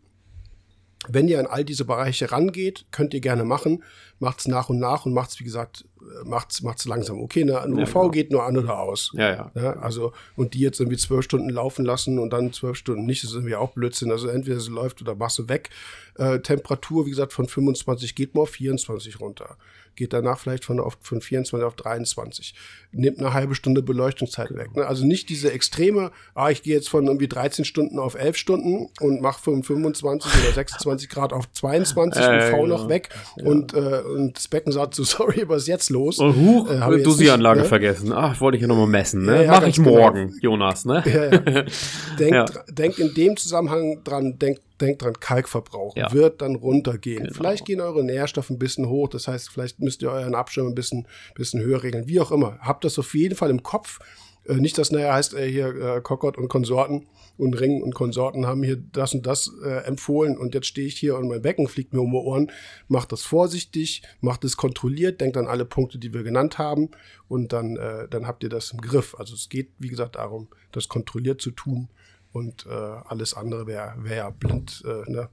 wenn 1.07 1.27
ihr 1.27 1.39
an 1.39 1.47
all 1.47 1.65
diese 1.65 1.85
Bereiche 1.85 2.31
rangeht, 2.31 2.85
könnt 2.91 3.13
ihr 3.13 3.19
gerne 3.19 3.43
machen. 3.43 3.83
Macht's 4.19 4.47
nach 4.47 4.69
und 4.69 4.79
nach 4.79 5.05
und 5.05 5.13
macht's, 5.13 5.39
wie 5.39 5.43
gesagt, 5.43 5.85
macht's, 6.25 6.61
macht's 6.61 6.85
langsam. 6.85 7.19
Okay, 7.19 7.41
eine, 7.41 7.61
eine 7.61 7.75
ja, 7.77 7.83
UV 7.83 7.93
genau. 7.93 8.09
geht 8.09 8.31
nur 8.31 8.43
an 8.43 8.57
oder 8.57 8.79
aus. 8.79 9.11
Ja, 9.13 9.29
ja, 9.29 9.51
ja. 9.55 9.73
Also, 9.77 10.13
und 10.35 10.53
die 10.53 10.59
jetzt 10.59 10.79
irgendwie 10.79 10.97
zwölf 10.97 11.25
Stunden 11.25 11.49
laufen 11.49 11.85
lassen 11.85 12.19
und 12.19 12.31
dann 12.31 12.53
zwölf 12.53 12.77
Stunden 12.77 13.05
nicht, 13.05 13.23
das 13.23 13.31
ist 13.31 13.35
irgendwie 13.35 13.55
auch 13.55 13.71
Blödsinn. 13.71 14.11
Also 14.11 14.27
entweder 14.27 14.59
sie 14.59 14.71
läuft 14.71 15.01
oder 15.01 15.15
machst 15.15 15.39
du 15.39 15.49
weg. 15.49 15.69
Äh, 16.15 16.39
Temperatur, 16.39 17.05
wie 17.05 17.11
gesagt, 17.11 17.33
von 17.33 17.47
25 17.47 18.15
geht 18.15 18.35
mal 18.35 18.41
auf 18.41 18.51
24 18.51 19.19
runter 19.19 19.57
geht 19.95 20.13
danach 20.13 20.39
vielleicht 20.39 20.65
von, 20.65 20.79
auf, 20.79 20.97
von 21.01 21.21
24 21.21 21.65
auf 21.65 21.75
23. 21.75 22.53
Nimmt 22.91 23.19
eine 23.19 23.33
halbe 23.33 23.55
Stunde 23.55 23.81
Beleuchtungszeit 23.81 24.55
weg. 24.55 24.75
Ne? 24.75 24.85
Also 24.85 25.05
nicht 25.05 25.29
diese 25.29 25.51
extreme, 25.51 26.11
ah, 26.35 26.49
ich 26.49 26.63
gehe 26.63 26.75
jetzt 26.75 26.89
von 26.89 27.05
irgendwie 27.07 27.27
13 27.27 27.65
Stunden 27.65 27.99
auf 27.99 28.15
11 28.15 28.37
Stunden 28.37 28.89
und 28.99 29.21
mache 29.21 29.41
von 29.41 29.63
25 29.63 30.31
oder 30.43 30.53
26 30.53 31.09
Grad 31.09 31.33
auf 31.33 31.51
22 31.51 32.21
äh, 32.21 32.25
und 32.25 32.41
V 32.41 32.49
genau. 32.49 32.65
noch 32.67 32.89
weg. 32.89 33.09
Ja. 33.37 33.45
Und, 33.45 33.73
äh, 33.73 34.01
und 34.01 34.37
das 34.37 34.47
Becken 34.47 34.71
sagt 34.71 34.95
so, 34.95 35.03
sorry, 35.03 35.43
was 35.47 35.63
ist 35.63 35.67
jetzt 35.67 35.89
los? 35.89 36.19
Und 36.19 36.35
huch, 36.35 36.69
äh, 36.69 37.03
Dosieranlage 37.03 37.61
ne? 37.61 37.65
vergessen. 37.65 38.11
Ach, 38.13 38.39
wollte 38.41 38.57
ich 38.57 38.61
ja 38.61 38.67
nochmal 38.67 38.87
messen. 38.87 39.25
Ne? 39.25 39.35
Ja, 39.35 39.41
ja, 39.43 39.51
Mach 39.51 39.67
ich 39.67 39.75
genau. 39.75 39.91
morgen, 39.91 40.27
genau. 40.27 40.41
Jonas. 40.41 40.85
Ne? 40.85 41.03
Ja, 41.05 41.25
ja. 41.25 41.65
Denkt, 42.19 42.53
denkt 42.69 42.99
in 42.99 43.13
dem 43.13 43.37
Zusammenhang 43.37 44.03
dran, 44.03 44.37
denkt 44.37 44.61
denkt 44.83 45.01
dran, 45.01 45.19
Kalkverbrauch 45.19 45.95
ja. 45.95 46.11
wird 46.11 46.41
dann 46.41 46.55
runtergehen. 46.55 47.23
Genau. 47.23 47.33
Vielleicht 47.33 47.65
gehen 47.65 47.81
eure 47.81 48.03
Nährstoffe 48.03 48.49
ein 48.49 48.59
bisschen 48.59 48.87
hoch, 48.89 49.07
das 49.09 49.27
heißt, 49.27 49.49
vielleicht 49.49 49.79
müsst 49.79 50.01
ihr 50.01 50.11
euren 50.11 50.35
Abschirm 50.35 50.67
ein 50.67 50.75
bisschen, 50.75 51.07
bisschen 51.35 51.61
höher 51.61 51.83
regeln, 51.83 52.07
wie 52.07 52.19
auch 52.19 52.31
immer. 52.31 52.57
Habt 52.59 52.83
das 52.83 52.99
auf 52.99 53.13
jeden 53.15 53.35
Fall 53.35 53.49
im 53.49 53.63
Kopf. 53.63 53.99
Äh, 54.45 54.55
nicht, 54.55 54.77
dass 54.77 54.91
nachher 54.91 55.13
heißt, 55.13 55.33
äh, 55.33 55.49
hier 55.49 55.75
äh, 55.75 56.01
Kokot 56.01 56.37
und 56.37 56.49
Konsorten 56.49 57.07
und 57.37 57.59
Ring 57.59 57.81
und 57.81 57.95
Konsorten 57.95 58.45
haben 58.45 58.61
hier 58.61 58.77
das 58.77 59.13
und 59.13 59.25
das 59.25 59.51
äh, 59.63 59.85
empfohlen 59.85 60.37
und 60.37 60.53
jetzt 60.53 60.67
stehe 60.67 60.85
ich 60.87 60.97
hier 60.97 61.17
und 61.17 61.27
mein 61.27 61.41
Becken 61.41 61.67
fliegt 61.67 61.93
mir 61.93 62.01
um 62.01 62.11
die 62.11 62.17
Ohren. 62.17 62.51
Macht 62.87 63.11
das 63.11 63.23
vorsichtig, 63.23 64.03
macht 64.21 64.43
es 64.43 64.57
kontrolliert, 64.57 65.21
denkt 65.21 65.37
an 65.37 65.47
alle 65.47 65.65
Punkte, 65.65 65.97
die 65.97 66.13
wir 66.13 66.23
genannt 66.23 66.57
haben 66.57 66.91
und 67.27 67.53
dann, 67.53 67.77
äh, 67.77 68.07
dann 68.09 68.27
habt 68.27 68.43
ihr 68.43 68.49
das 68.49 68.71
im 68.71 68.81
Griff. 68.81 69.15
Also 69.17 69.33
es 69.33 69.49
geht, 69.49 69.71
wie 69.79 69.89
gesagt, 69.89 70.15
darum, 70.15 70.49
das 70.71 70.89
kontrolliert 70.89 71.41
zu 71.41 71.51
tun 71.51 71.89
und 72.33 72.65
äh, 72.65 72.69
alles 72.69 73.33
andere 73.33 73.67
wäre 73.67 73.93
wär 73.97 74.15
ja 74.17 74.29
blind, 74.29 74.83
äh, 74.85 75.09
ne? 75.09 75.29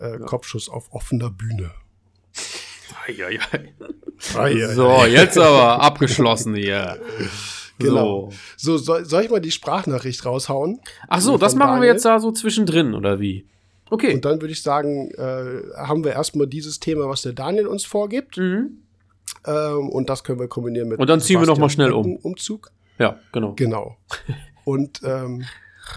Äh, 0.00 0.12
ja. 0.12 0.18
Kopfschuss 0.18 0.68
auf 0.68 0.92
offener 0.92 1.30
Bühne. 1.30 1.70
Eieiei. 3.06 3.38
Eieiei. 4.34 4.74
So, 4.74 5.04
jetzt 5.04 5.38
aber 5.38 5.80
abgeschlossen 5.82 6.54
hier. 6.54 6.98
Genau. 7.78 8.30
So, 8.56 8.76
soll, 8.76 9.04
soll 9.04 9.24
ich 9.24 9.30
mal 9.30 9.40
die 9.40 9.50
Sprachnachricht 9.50 10.24
raushauen? 10.24 10.80
Ach 11.08 11.20
so, 11.20 11.32
Von 11.32 11.40
das 11.40 11.54
machen 11.54 11.70
wir 11.70 11.76
Daniel? 11.76 11.92
jetzt 11.94 12.04
da 12.04 12.18
so 12.18 12.32
zwischendrin, 12.32 12.94
oder 12.94 13.20
wie? 13.20 13.46
Okay. 13.90 14.14
Und 14.14 14.24
dann 14.24 14.40
würde 14.40 14.52
ich 14.52 14.62
sagen, 14.62 15.10
äh, 15.12 15.62
haben 15.76 16.04
wir 16.04 16.12
erstmal 16.12 16.46
dieses 16.46 16.80
Thema, 16.80 17.08
was 17.08 17.22
der 17.22 17.32
Daniel 17.32 17.66
uns 17.66 17.84
vorgibt. 17.84 18.36
Mhm. 18.36 18.82
Ähm, 19.46 19.88
und 19.90 20.08
das 20.10 20.24
können 20.24 20.40
wir 20.40 20.48
kombinieren 20.48 20.88
mit 20.88 20.98
Und 20.98 21.08
dann 21.08 21.20
ziehen 21.20 21.40
wir 21.40 21.46
noch 21.46 21.58
mal 21.58 21.68
Sebastian 21.68 21.90
schnell 21.90 21.92
um. 21.92 22.16
Umzug. 22.16 22.70
Ja, 22.98 23.18
genau. 23.32 23.54
Genau. 23.54 23.96
und 24.64 25.00
ähm, 25.04 25.44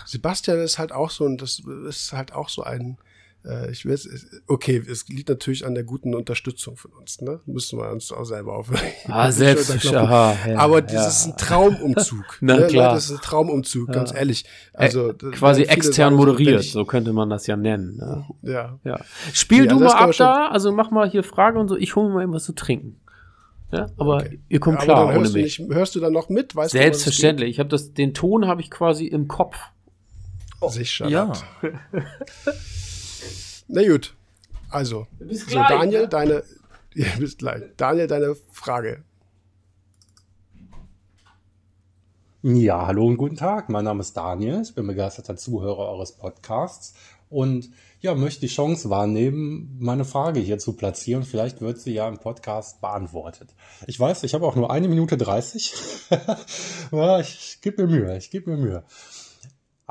Sebastian 0.06 0.60
ist 0.60 0.80
halt 0.80 0.92
auch 0.92 1.10
so, 1.10 1.26
und 1.26 1.42
das 1.42 1.62
ist 1.88 2.14
halt 2.14 2.34
auch 2.34 2.50
so 2.50 2.64
ein, 2.64 2.98
äh, 3.46 3.72
ich 3.72 3.88
weiß, 3.88 4.08
okay, 4.48 4.84
es 4.88 5.08
liegt 5.08 5.30
natürlich 5.30 5.66
an 5.66 5.74
der 5.74 5.84
guten 5.84 6.14
Unterstützung 6.14 6.78
von 6.78 6.92
uns, 6.92 7.22
ne? 7.22 7.40
Müssen 7.46 7.80
wir 7.80 7.90
uns 7.92 8.12
auch 8.12 8.24
selber 8.26 8.56
auf. 8.56 8.70
Ah, 9.08 9.32
selbst. 9.32 9.72
Aha, 9.94 10.36
ja, 10.48 10.58
Aber 10.60 10.82
das 10.82 10.94
ja. 10.94 11.08
ist 11.08 11.26
ein 11.26 11.38
Traumumzug. 11.38 12.38
Na 12.42 12.58
ne? 12.58 12.68
klar. 12.68 12.94
Das 12.94 13.06
ist 13.06 13.12
ein 13.12 13.22
Traumumzug, 13.22 13.92
ganz 13.92 14.14
ehrlich. 14.14 14.46
Also, 14.74 15.10
Also 15.14 15.28
äh, 15.28 15.32
quasi 15.32 15.64
extern 15.64 16.14
moderiert, 16.14 16.64
so 16.64 16.86
könnte 16.86 17.14
man 17.14 17.30
das 17.30 17.48
ja 17.48 17.58
nennen. 17.58 17.98
Ne? 17.98 18.26
Ja. 18.44 18.80
Ja. 18.84 19.00
Spiel 19.34 19.66
Ja, 19.66 19.72
du 19.74 19.80
mal 19.80 19.92
ab 19.94 20.12
da, 20.18 20.48
also 20.50 20.72
mach 20.72 20.92
mal 20.92 21.10
hier 21.10 21.24
Frage 21.24 21.58
und 21.58 21.68
so, 21.68 21.76
ich 21.76 21.96
hole 21.96 22.10
mir 22.10 22.16
mal 22.16 22.22
irgendwas 22.22 22.44
zu 22.44 22.54
trinken. 22.54 22.98
Ja, 23.72 23.88
aber 23.98 24.18
Okay. 24.18 24.40
ihr 24.50 24.60
kommt 24.60 24.78
Aber 24.78 24.86
klar 24.86 24.98
dann 24.98 25.08
ohne 25.08 25.20
hörst 25.20 25.34
du, 25.34 25.40
mich. 25.40 25.60
nicht, 25.60 25.74
hörst 25.74 25.96
du 25.96 26.00
dann 26.02 26.12
noch 26.14 26.28
mit? 26.30 26.56
Weißt 26.56 26.72
Selbstverständlich. 26.74 27.50
Ich 27.52 27.60
habe 27.60 27.70
das, 27.70 27.94
den 27.94 28.14
Ton 28.14 28.46
habe 28.46 28.62
ich 28.62 28.70
quasi 28.70 29.06
im 29.08 29.28
Kopf. 29.30 29.58
Was 30.62 30.76
sich 30.76 31.00
Ja. 31.00 31.34
Na 33.68 33.88
gut. 33.88 34.16
Also, 34.70 35.08
Bis 35.20 35.42
so 35.42 35.48
gleich, 35.48 35.68
Daniel, 35.68 36.02
ne? 36.02 36.08
deine. 36.08 36.44
Ja, 36.94 37.08
bis 37.18 37.38
gleich. 37.38 37.64
Daniel, 37.78 38.06
deine 38.08 38.36
Frage. 38.52 39.06
Ja, 42.44 42.86
hallo 42.86 43.08
und 43.08 43.16
guten 43.16 43.38
Tag. 43.38 43.70
Mein 43.70 43.86
Name 43.86 44.02
ist 44.02 44.18
Daniel. 44.18 44.62
Ich 44.62 44.76
bin 44.76 44.88
begeisterter 44.88 45.38
Zuhörer 45.38 45.90
eures 45.90 46.12
Podcasts 46.12 46.94
und 47.30 47.70
ja, 48.02 48.14
möchte 48.14 48.42
die 48.42 48.48
Chance 48.48 48.90
wahrnehmen, 48.90 49.78
meine 49.80 50.04
Frage 50.04 50.42
hier 50.42 50.60
zu 50.60 50.74
platzieren. 50.74 51.24
Vielleicht 51.24 51.62
wird 51.62 51.80
sie 51.80 51.94
ja 51.94 52.10
im 52.10 52.18
Podcast 52.18 52.82
beantwortet. 52.82 53.56
Ich 53.88 53.98
weiß, 53.98 54.24
ich 54.24 54.34
habe 54.34 54.46
auch 54.46 54.56
nur 54.58 54.70
eine 54.70 54.90
Minute 54.90 55.16
30. 55.16 55.74
ja, 56.92 57.20
ich 57.22 57.60
gebe 57.62 57.88
mir 57.88 58.00
Mühe, 58.00 58.18
ich 58.18 58.32
gebe 58.32 58.52
mir 58.52 58.58
Mühe. 58.58 58.84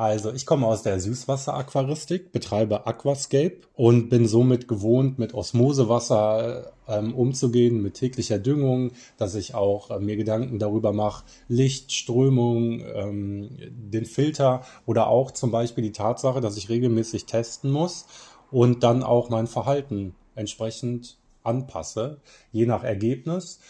Also, 0.00 0.32
ich 0.32 0.46
komme 0.46 0.66
aus 0.66 0.82
der 0.82 0.98
Süßwasseraquaristik, 0.98 2.32
betreibe 2.32 2.86
Aquascape 2.86 3.58
und 3.74 4.08
bin 4.08 4.26
somit 4.26 4.66
gewohnt, 4.66 5.18
mit 5.18 5.34
Osmosewasser 5.34 6.72
ähm, 6.88 7.14
umzugehen, 7.14 7.82
mit 7.82 7.96
täglicher 7.96 8.38
Düngung, 8.38 8.92
dass 9.18 9.34
ich 9.34 9.54
auch 9.54 9.90
äh, 9.90 10.00
mir 10.00 10.16
Gedanken 10.16 10.58
darüber 10.58 10.94
mache, 10.94 11.26
Licht, 11.48 11.92
Strömung, 11.92 12.80
ähm, 12.80 13.50
den 13.60 14.06
Filter 14.06 14.62
oder 14.86 15.08
auch 15.08 15.32
zum 15.32 15.50
Beispiel 15.50 15.84
die 15.84 15.92
Tatsache, 15.92 16.40
dass 16.40 16.56
ich 16.56 16.70
regelmäßig 16.70 17.26
testen 17.26 17.70
muss 17.70 18.06
und 18.50 18.82
dann 18.82 19.02
auch 19.02 19.28
mein 19.28 19.48
Verhalten 19.48 20.14
entsprechend 20.34 21.18
anpasse, 21.42 22.22
je 22.52 22.64
nach 22.64 22.84
Ergebnis. 22.84 23.60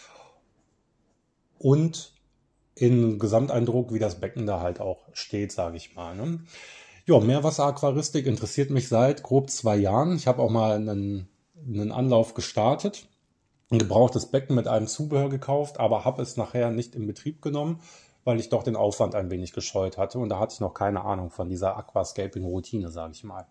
Und 1.59 2.10
in 2.81 3.19
Gesamteindruck, 3.19 3.93
wie 3.93 3.99
das 3.99 4.19
Becken 4.19 4.47
da 4.47 4.59
halt 4.59 4.81
auch 4.81 5.05
steht, 5.13 5.51
sage 5.51 5.77
ich 5.77 5.95
mal. 5.95 6.15
Ne? 6.15 6.39
Ja, 7.05 7.19
Meerwasseraquaristik 7.19 8.25
interessiert 8.25 8.71
mich 8.71 8.87
seit 8.87 9.21
grob 9.21 9.51
zwei 9.51 9.77
Jahren. 9.77 10.15
Ich 10.15 10.25
habe 10.25 10.41
auch 10.41 10.49
mal 10.49 10.75
einen, 10.75 11.27
einen 11.63 11.91
Anlauf 11.91 12.33
gestartet, 12.33 13.05
ein 13.69 13.77
gebrauchtes 13.77 14.25
Becken 14.25 14.55
mit 14.55 14.67
einem 14.67 14.87
Zubehör 14.87 15.29
gekauft, 15.29 15.79
aber 15.79 16.05
habe 16.05 16.23
es 16.23 16.37
nachher 16.37 16.71
nicht 16.71 16.95
in 16.95 17.05
Betrieb 17.05 17.43
genommen, 17.43 17.81
weil 18.23 18.39
ich 18.39 18.49
doch 18.49 18.63
den 18.63 18.75
Aufwand 18.75 19.13
ein 19.13 19.29
wenig 19.29 19.53
gescheut 19.53 19.99
hatte 19.99 20.17
und 20.17 20.29
da 20.29 20.39
hatte 20.39 20.55
ich 20.55 20.59
noch 20.59 20.73
keine 20.73 21.05
Ahnung 21.05 21.29
von 21.29 21.49
dieser 21.49 21.77
Aquascaping-Routine, 21.77 22.89
sage 22.89 23.13
ich 23.13 23.23
mal. 23.23 23.45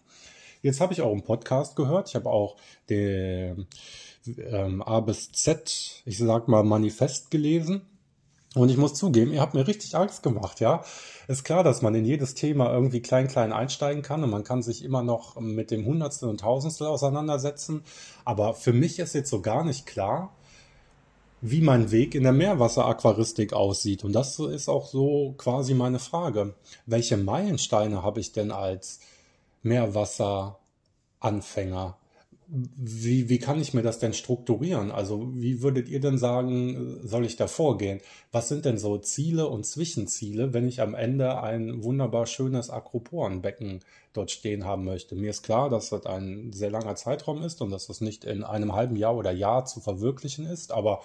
Jetzt 0.61 0.81
habe 0.81 0.93
ich 0.93 1.02
auch 1.02 1.12
einen 1.12 1.23
Podcast 1.23 1.77
gehört. 1.77 2.09
Ich 2.09 2.16
habe 2.16 2.28
auch 2.28 2.57
den 2.90 3.69
ähm, 4.39 4.82
A 4.82 4.98
bis 5.01 5.31
Z, 5.31 6.02
ich 6.05 6.19
sag 6.19 6.48
mal, 6.48 6.65
Manifest 6.65 7.31
gelesen. 7.31 7.82
Und 8.56 8.68
ich 8.68 8.77
muss 8.77 8.94
zugeben, 8.94 9.32
ihr 9.32 9.40
habt 9.40 9.55
mir 9.55 9.68
richtig 9.68 9.94
Angst 9.94 10.24
gemacht, 10.24 10.59
ja. 10.59 10.82
Ist 11.28 11.44
klar, 11.44 11.62
dass 11.62 11.82
man 11.82 11.94
in 11.94 12.05
jedes 12.05 12.35
Thema 12.35 12.72
irgendwie 12.72 13.01
klein, 13.01 13.28
klein 13.28 13.52
einsteigen 13.52 14.02
kann 14.02 14.24
und 14.24 14.31
man 14.31 14.43
kann 14.43 14.64
sich 14.64 14.85
immer 14.85 15.05
noch 15.05 15.39
mit 15.39 15.70
dem 15.70 15.85
Hundertstel 15.85 16.28
und 16.28 16.40
Tausendstel 16.40 16.89
auseinandersetzen. 16.89 17.85
Aber 18.24 18.55
für 18.55 18.72
mich 18.72 18.98
ist 18.98 19.14
jetzt 19.14 19.31
so 19.31 19.40
gar 19.40 19.62
nicht 19.64 19.86
klar, 19.86 20.35
wie 21.40 21.60
mein 21.60 21.93
Weg 21.93 22.16
in 22.16 22.24
der 22.24 22.32
Meerwasseraquaristik 22.32 23.52
aussieht. 23.52 24.02
Und 24.05 24.14
das 24.14 24.40
ist 24.40 24.68
auch 24.68 24.86
so 24.86 25.35
quasi 25.39 25.74
meine 25.74 26.01
Frage. 26.01 26.55
Welche 26.86 27.16
Meilensteine 27.16 28.02
habe 28.02 28.18
ich 28.18 28.32
denn 28.32 28.51
als 28.51 28.98
Meerwasseranfänger? 29.62 31.99
Wie, 32.52 33.28
wie 33.28 33.39
kann 33.39 33.60
ich 33.60 33.74
mir 33.74 33.82
das 33.82 34.01
denn 34.01 34.12
strukturieren? 34.12 34.90
Also 34.90 35.31
wie 35.35 35.62
würdet 35.62 35.89
ihr 35.89 36.01
denn 36.01 36.18
sagen, 36.18 36.98
soll 37.05 37.24
ich 37.24 37.36
da 37.36 37.47
vorgehen? 37.47 38.01
Was 38.32 38.48
sind 38.48 38.64
denn 38.64 38.77
so 38.77 38.98
Ziele 38.98 39.47
und 39.47 39.64
Zwischenziele, 39.64 40.52
wenn 40.52 40.66
ich 40.66 40.81
am 40.81 40.94
Ende 40.94 41.40
ein 41.40 41.85
wunderbar 41.85 42.27
schönes 42.27 42.68
Akroporenbecken 42.68 43.81
dort 44.12 44.32
stehen 44.32 44.64
haben 44.64 44.85
möchte? 44.85 45.14
Mir 45.14 45.31
ist 45.31 45.44
klar, 45.44 45.70
dass 45.70 45.90
das 45.90 46.06
ein 46.06 46.52
sehr 46.52 46.70
langer 46.70 46.97
Zeitraum 46.97 47.40
ist 47.43 47.62
und 47.62 47.70
dass 47.70 47.86
das 47.86 48.01
nicht 48.01 48.24
in 48.24 48.43
einem 48.43 48.74
halben 48.74 48.97
Jahr 48.97 49.16
oder 49.16 49.31
Jahr 49.31 49.64
zu 49.64 49.78
verwirklichen 49.81 50.44
ist, 50.44 50.72
aber 50.72 51.02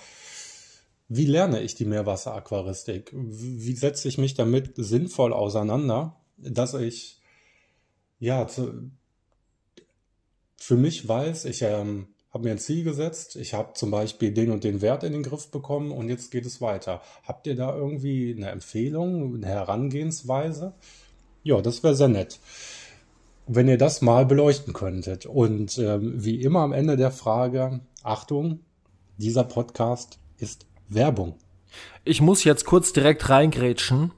wie 1.08 1.26
lerne 1.26 1.62
ich 1.62 1.76
die 1.76 1.86
Meerwasseraquaristik? 1.86 3.12
Wie 3.14 3.76
setze 3.76 4.08
ich 4.08 4.18
mich 4.18 4.34
damit 4.34 4.74
sinnvoll 4.76 5.34
auseinander, 5.34 6.16
dass 6.38 6.74
ich 6.74 7.22
ja 8.18 8.48
zu, 8.48 8.90
für 10.66 10.78
mich 10.78 11.08
weiß, 11.08 11.46
ich 11.46 11.62
ähm, 11.62 12.08
habe 12.34 12.46
mir 12.46 12.52
ein 12.52 12.58
Ziel 12.58 12.84
gesetzt, 12.84 13.36
ich 13.36 13.54
habe 13.54 13.74
zum 13.74 13.92
Beispiel 13.92 14.32
den 14.32 14.50
und 14.50 14.64
den 14.64 14.82
Wert 14.82 15.04
in 15.04 15.14
den 15.14 15.22
Griff 15.22 15.52
bekommen 15.52 15.92
und 15.92 16.10
jetzt 16.10 16.32
geht 16.32 16.46
es 16.46 16.60
weiter. 16.60 17.02
Habt 17.24 17.46
ihr 17.46 17.56
da 17.56 17.76
irgendwie 17.76 18.34
eine 18.36 18.50
Empfehlung, 18.50 19.36
eine 19.36 19.46
Herangehensweise? 19.46 20.74
Ja, 21.44 21.62
das 21.62 21.84
wäre 21.84 21.96
sehr 21.96 22.08
nett, 22.08 22.40
wenn 23.46 23.68
ihr 23.68 23.78
das 23.78 24.02
mal 24.02 24.26
beleuchten 24.26 24.74
könntet. 24.74 25.28
Und 25.28 25.78
ähm, 25.78 26.14
wie 26.26 26.42
immer 26.42 26.62
am 26.62 26.74
Ende 26.74 26.98
der 26.98 27.12
Frage, 27.12 27.82
Achtung, 28.02 28.62
dieser 29.18 29.44
Podcast 29.44 30.18
ist 30.40 30.66
Werbung. 30.90 31.36
Ich 32.04 32.22
muss 32.22 32.44
jetzt 32.44 32.66
kurz 32.66 32.92
direkt 32.92 33.30
reingrätschen. 33.30 34.12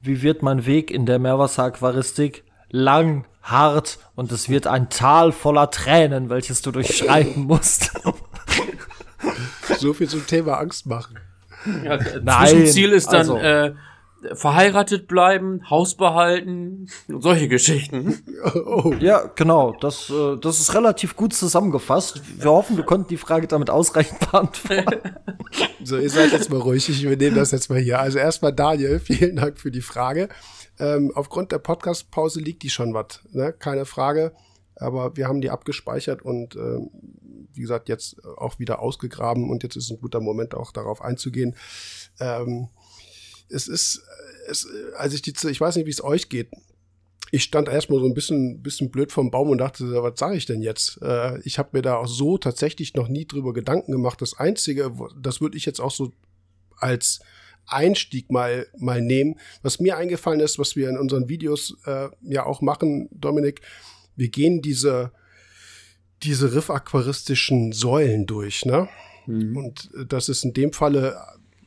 Wie 0.00 0.22
wird 0.22 0.42
mein 0.42 0.64
Weg 0.64 0.90
in 0.90 1.04
der 1.04 1.18
Meerwasseraquaristik? 1.18 2.44
Lang, 2.70 3.26
hart 3.42 3.98
und 4.14 4.32
es 4.32 4.48
wird 4.48 4.66
ein 4.66 4.88
Tal 4.90 5.32
voller 5.32 5.70
Tränen, 5.70 6.28
welches 6.30 6.62
du 6.62 6.70
durchschreiten 6.70 7.44
musst. 7.44 7.90
So 9.78 9.92
viel 9.94 10.08
zum 10.08 10.26
Thema 10.26 10.58
Angst 10.58 10.86
machen. 10.86 11.18
Ja, 11.84 11.98
Nein, 12.22 12.48
Zwischenziel 12.48 12.90
ist 12.92 13.08
dann 13.12 13.20
also- 13.20 13.36
äh, 13.38 13.74
verheiratet 14.34 15.08
bleiben, 15.08 15.62
Haus 15.70 15.94
behalten 15.96 16.88
und 17.08 17.22
solche 17.22 17.48
Geschichten. 17.48 18.18
Oh, 18.54 18.92
ja, 19.00 19.30
genau. 19.34 19.74
Das, 19.80 20.10
äh, 20.10 20.36
das 20.38 20.60
ist 20.60 20.74
relativ 20.74 21.16
gut 21.16 21.32
zusammengefasst. 21.32 22.20
Wir 22.38 22.50
hoffen, 22.50 22.76
wir 22.76 22.84
konnten 22.84 23.08
die 23.08 23.16
Frage 23.16 23.46
damit 23.46 23.70
ausreichend 23.70 24.18
beantworten. 24.30 25.14
so, 25.82 25.96
ihr 25.96 26.10
seid 26.10 26.32
jetzt 26.32 26.50
mal 26.50 26.60
ruhig. 26.60 26.86
Ich 26.90 27.02
übernehme 27.02 27.36
das 27.36 27.50
jetzt 27.50 27.70
mal 27.70 27.78
hier. 27.78 27.98
Also 28.00 28.18
erstmal 28.18 28.52
Daniel, 28.52 29.00
vielen 29.00 29.36
Dank 29.36 29.58
für 29.58 29.70
die 29.70 29.80
Frage. 29.80 30.28
Ähm, 30.80 31.12
aufgrund 31.14 31.52
der 31.52 31.58
Podcast-Pause 31.58 32.40
liegt 32.40 32.62
die 32.62 32.70
schon 32.70 32.94
was, 32.94 33.20
ne? 33.32 33.52
keine 33.52 33.84
Frage. 33.84 34.32
Aber 34.76 35.14
wir 35.16 35.28
haben 35.28 35.42
die 35.42 35.50
abgespeichert 35.50 36.22
und 36.22 36.56
ähm, 36.56 36.90
wie 37.52 37.60
gesagt, 37.60 37.90
jetzt 37.90 38.24
auch 38.24 38.58
wieder 38.58 38.80
ausgegraben 38.80 39.50
und 39.50 39.62
jetzt 39.62 39.76
ist 39.76 39.90
ein 39.90 40.00
guter 40.00 40.20
Moment 40.20 40.54
auch 40.54 40.72
darauf 40.72 41.02
einzugehen. 41.02 41.54
Ähm, 42.18 42.68
es 43.50 43.68
ist, 43.68 44.02
es, 44.48 44.66
als 44.96 45.12
ich 45.12 45.20
die, 45.20 45.34
ich 45.48 45.60
weiß 45.60 45.76
nicht, 45.76 45.86
wie 45.86 45.90
es 45.90 46.02
euch 46.02 46.30
geht. 46.30 46.50
Ich 47.32 47.42
stand 47.44 47.68
erstmal 47.68 48.00
so 48.00 48.06
ein 48.06 48.14
bisschen, 48.14 48.62
bisschen 48.62 48.90
blöd 48.90 49.12
vom 49.12 49.30
Baum 49.30 49.50
und 49.50 49.58
dachte, 49.58 50.02
was 50.02 50.18
sage 50.18 50.36
ich 50.36 50.46
denn 50.46 50.62
jetzt? 50.62 50.98
Äh, 51.02 51.38
ich 51.40 51.58
habe 51.58 51.70
mir 51.72 51.82
da 51.82 51.96
auch 51.96 52.08
so 52.08 52.38
tatsächlich 52.38 52.94
noch 52.94 53.08
nie 53.08 53.26
drüber 53.26 53.52
Gedanken 53.52 53.92
gemacht. 53.92 54.22
Das 54.22 54.38
Einzige, 54.38 54.92
das 55.20 55.40
würde 55.40 55.56
ich 55.56 55.66
jetzt 55.66 55.80
auch 55.80 55.92
so 55.92 56.12
als 56.78 57.20
Einstieg 57.72 58.30
mal, 58.30 58.66
mal 58.78 59.00
nehmen. 59.00 59.36
Was 59.62 59.80
mir 59.80 59.96
eingefallen 59.96 60.40
ist, 60.40 60.58
was 60.58 60.76
wir 60.76 60.88
in 60.88 60.98
unseren 60.98 61.28
Videos 61.28 61.76
äh, 61.86 62.08
ja 62.22 62.46
auch 62.46 62.60
machen, 62.60 63.08
Dominik, 63.12 63.60
wir 64.16 64.28
gehen 64.28 64.62
diese, 64.62 65.12
diese 66.22 66.54
riffaquaristischen 66.54 67.72
Säulen 67.72 68.26
durch, 68.26 68.64
ne? 68.64 68.88
Und 69.26 69.90
äh, 69.94 70.06
das 70.06 70.28
ist 70.28 70.44
in 70.44 70.52
dem 70.52 70.72
Falle, 70.72 71.16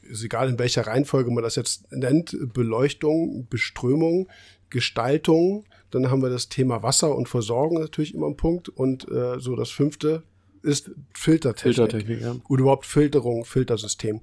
ist 0.02 0.24
egal 0.24 0.50
in 0.50 0.60
welcher 0.60 0.86
Reihenfolge 0.86 1.32
man 1.32 1.44
das 1.44 1.56
jetzt 1.56 1.92
nennt, 1.92 2.36
Beleuchtung, 2.54 3.48
Beströmung, 3.50 4.30
Gestaltung. 4.70 5.66
Dann 5.92 6.10
haben 6.10 6.22
wir 6.22 6.30
das 6.30 6.50
Thema 6.50 6.84
Wasser 6.84 7.16
und 7.16 7.30
Versorgung 7.30 7.80
natürlich 7.80 8.14
immer 8.14 8.28
ein 8.28 8.38
Punkt. 8.38 8.70
Und 8.70 9.10
äh, 9.10 9.40
so 9.40 9.56
das 9.56 9.70
fünfte 9.70 10.24
ist 10.64 10.92
Filtertechnik. 11.14 11.76
Filtertechnik, 11.76 12.22
ja. 12.22 12.36
Oder 12.50 12.62
überhaupt 12.62 12.86
Filterung, 12.86 13.46
Filtersystem. 13.46 14.22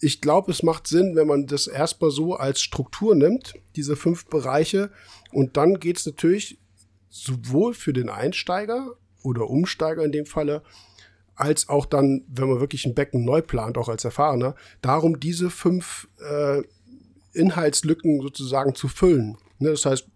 Ich 0.00 0.20
glaube, 0.20 0.50
es 0.50 0.62
macht 0.62 0.86
Sinn, 0.86 1.14
wenn 1.14 1.26
man 1.26 1.46
das 1.46 1.66
erstmal 1.66 2.10
so 2.10 2.34
als 2.34 2.62
Struktur 2.62 3.14
nimmt, 3.14 3.54
diese 3.76 3.96
fünf 3.96 4.26
Bereiche. 4.26 4.90
Und 5.32 5.56
dann 5.56 5.78
geht 5.78 5.98
es 5.98 6.06
natürlich 6.06 6.58
sowohl 7.08 7.74
für 7.74 7.92
den 7.92 8.08
Einsteiger 8.08 8.96
oder 9.22 9.48
Umsteiger 9.50 10.04
in 10.04 10.12
dem 10.12 10.26
Falle, 10.26 10.62
als 11.34 11.68
auch 11.68 11.86
dann, 11.86 12.24
wenn 12.28 12.48
man 12.48 12.60
wirklich 12.60 12.86
ein 12.86 12.94
Becken 12.94 13.24
neu 13.24 13.42
plant, 13.42 13.78
auch 13.78 13.88
als 13.88 14.04
Erfahrener, 14.04 14.54
darum, 14.80 15.18
diese 15.18 15.50
fünf 15.50 16.08
äh, 16.18 16.62
Inhaltslücken 17.32 18.20
sozusagen 18.20 18.74
zu 18.74 18.88
füllen. 18.88 19.36
Ne, 19.58 19.70
das 19.70 19.86
heißt, 19.86 20.08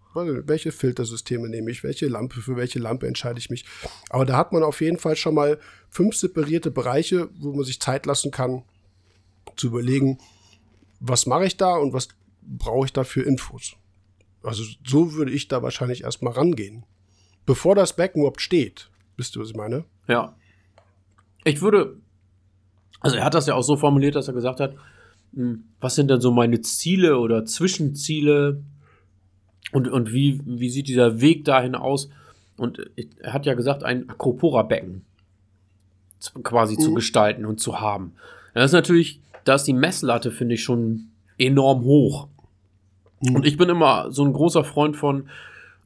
welche 0.47 0.71
Filtersysteme 0.71 1.49
nehme 1.49 1.71
ich, 1.71 1.83
welche 1.83 2.07
Lampe, 2.07 2.41
für 2.41 2.55
welche 2.55 2.79
Lampe 2.79 3.07
entscheide 3.07 3.39
ich 3.39 3.49
mich. 3.49 3.65
Aber 4.09 4.25
da 4.25 4.37
hat 4.37 4.53
man 4.53 4.63
auf 4.63 4.81
jeden 4.81 4.97
Fall 4.97 5.15
schon 5.15 5.35
mal 5.35 5.59
fünf 5.89 6.15
separierte 6.15 6.71
Bereiche, 6.71 7.29
wo 7.39 7.53
man 7.53 7.65
sich 7.65 7.79
Zeit 7.79 8.05
lassen 8.05 8.31
kann, 8.31 8.63
zu 9.55 9.67
überlegen, 9.67 10.17
was 10.99 11.25
mache 11.25 11.45
ich 11.45 11.57
da 11.57 11.75
und 11.75 11.93
was 11.93 12.09
brauche 12.41 12.85
ich 12.85 12.93
da 12.93 13.03
für 13.03 13.21
Infos. 13.21 13.75
Also 14.43 14.63
so 14.85 15.13
würde 15.13 15.31
ich 15.31 15.47
da 15.47 15.61
wahrscheinlich 15.61 16.03
erstmal 16.03 16.33
rangehen. 16.33 16.85
Bevor 17.45 17.75
das 17.75 17.95
Becken 17.95 18.21
überhaupt 18.21 18.41
steht. 18.41 18.89
Wisst 19.15 19.35
ihr, 19.35 19.41
was 19.41 19.49
ich 19.49 19.55
meine? 19.55 19.85
Ja. 20.07 20.35
Ich 21.43 21.61
würde, 21.61 21.97
also 22.99 23.17
er 23.17 23.25
hat 23.25 23.33
das 23.33 23.47
ja 23.47 23.55
auch 23.55 23.63
so 23.63 23.77
formuliert, 23.77 24.15
dass 24.15 24.27
er 24.27 24.33
gesagt 24.33 24.59
hat, 24.59 24.75
hm, 25.33 25.63
was 25.79 25.95
sind 25.95 26.09
denn 26.09 26.21
so 26.21 26.31
meine 26.31 26.61
Ziele 26.61 27.19
oder 27.19 27.45
Zwischenziele 27.45 28.63
und, 29.71 29.87
und 29.87 30.13
wie, 30.13 30.41
wie 30.45 30.69
sieht 30.69 30.87
dieser 30.87 31.21
Weg 31.21 31.45
dahin 31.45 31.75
aus? 31.75 32.09
Und 32.57 32.89
er 33.19 33.33
hat 33.33 33.45
ja 33.45 33.53
gesagt, 33.53 33.83
ein 33.83 34.09
Akropora-Becken 34.09 35.03
quasi 36.43 36.75
mhm. 36.75 36.81
zu 36.81 36.93
gestalten 36.93 37.45
und 37.45 37.59
zu 37.59 37.79
haben. 37.79 38.13
Das 38.53 38.65
ist 38.65 38.73
natürlich, 38.73 39.19
da 39.43 39.55
ist 39.55 39.65
die 39.65 39.73
Messlatte, 39.73 40.31
finde 40.31 40.55
ich, 40.55 40.63
schon 40.63 41.09
enorm 41.37 41.83
hoch. 41.83 42.27
Mhm. 43.21 43.35
Und 43.35 43.45
ich 43.45 43.57
bin 43.57 43.69
immer 43.69 44.11
so 44.11 44.23
ein 44.25 44.33
großer 44.33 44.63
Freund 44.63 44.97
von, 44.97 45.29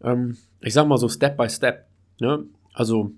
ähm, 0.04 0.38
ich 0.62 0.74
sag 0.74 0.88
mal 0.88 0.98
so 0.98 1.10
Step 1.10 1.36
by 1.36 1.50
Step. 1.50 1.86
Ne? 2.20 2.46
Also 2.74 3.12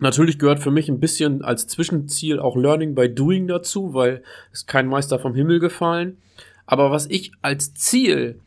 Natürlich 0.00 0.38
gehört 0.38 0.60
für 0.60 0.70
mich 0.70 0.88
ein 0.88 0.98
bisschen 0.98 1.44
als 1.44 1.66
Zwischenziel 1.66 2.38
auch 2.40 2.56
Learning 2.56 2.94
by 2.94 3.14
Doing 3.14 3.46
dazu, 3.46 3.92
weil 3.92 4.22
es 4.50 4.64
kein 4.64 4.86
Meister 4.86 5.18
vom 5.18 5.34
Himmel 5.34 5.60
gefallen. 5.60 6.16
Aber 6.64 6.90
was 6.90 7.06
ich 7.06 7.32
als 7.42 7.74
Ziel 7.74 8.40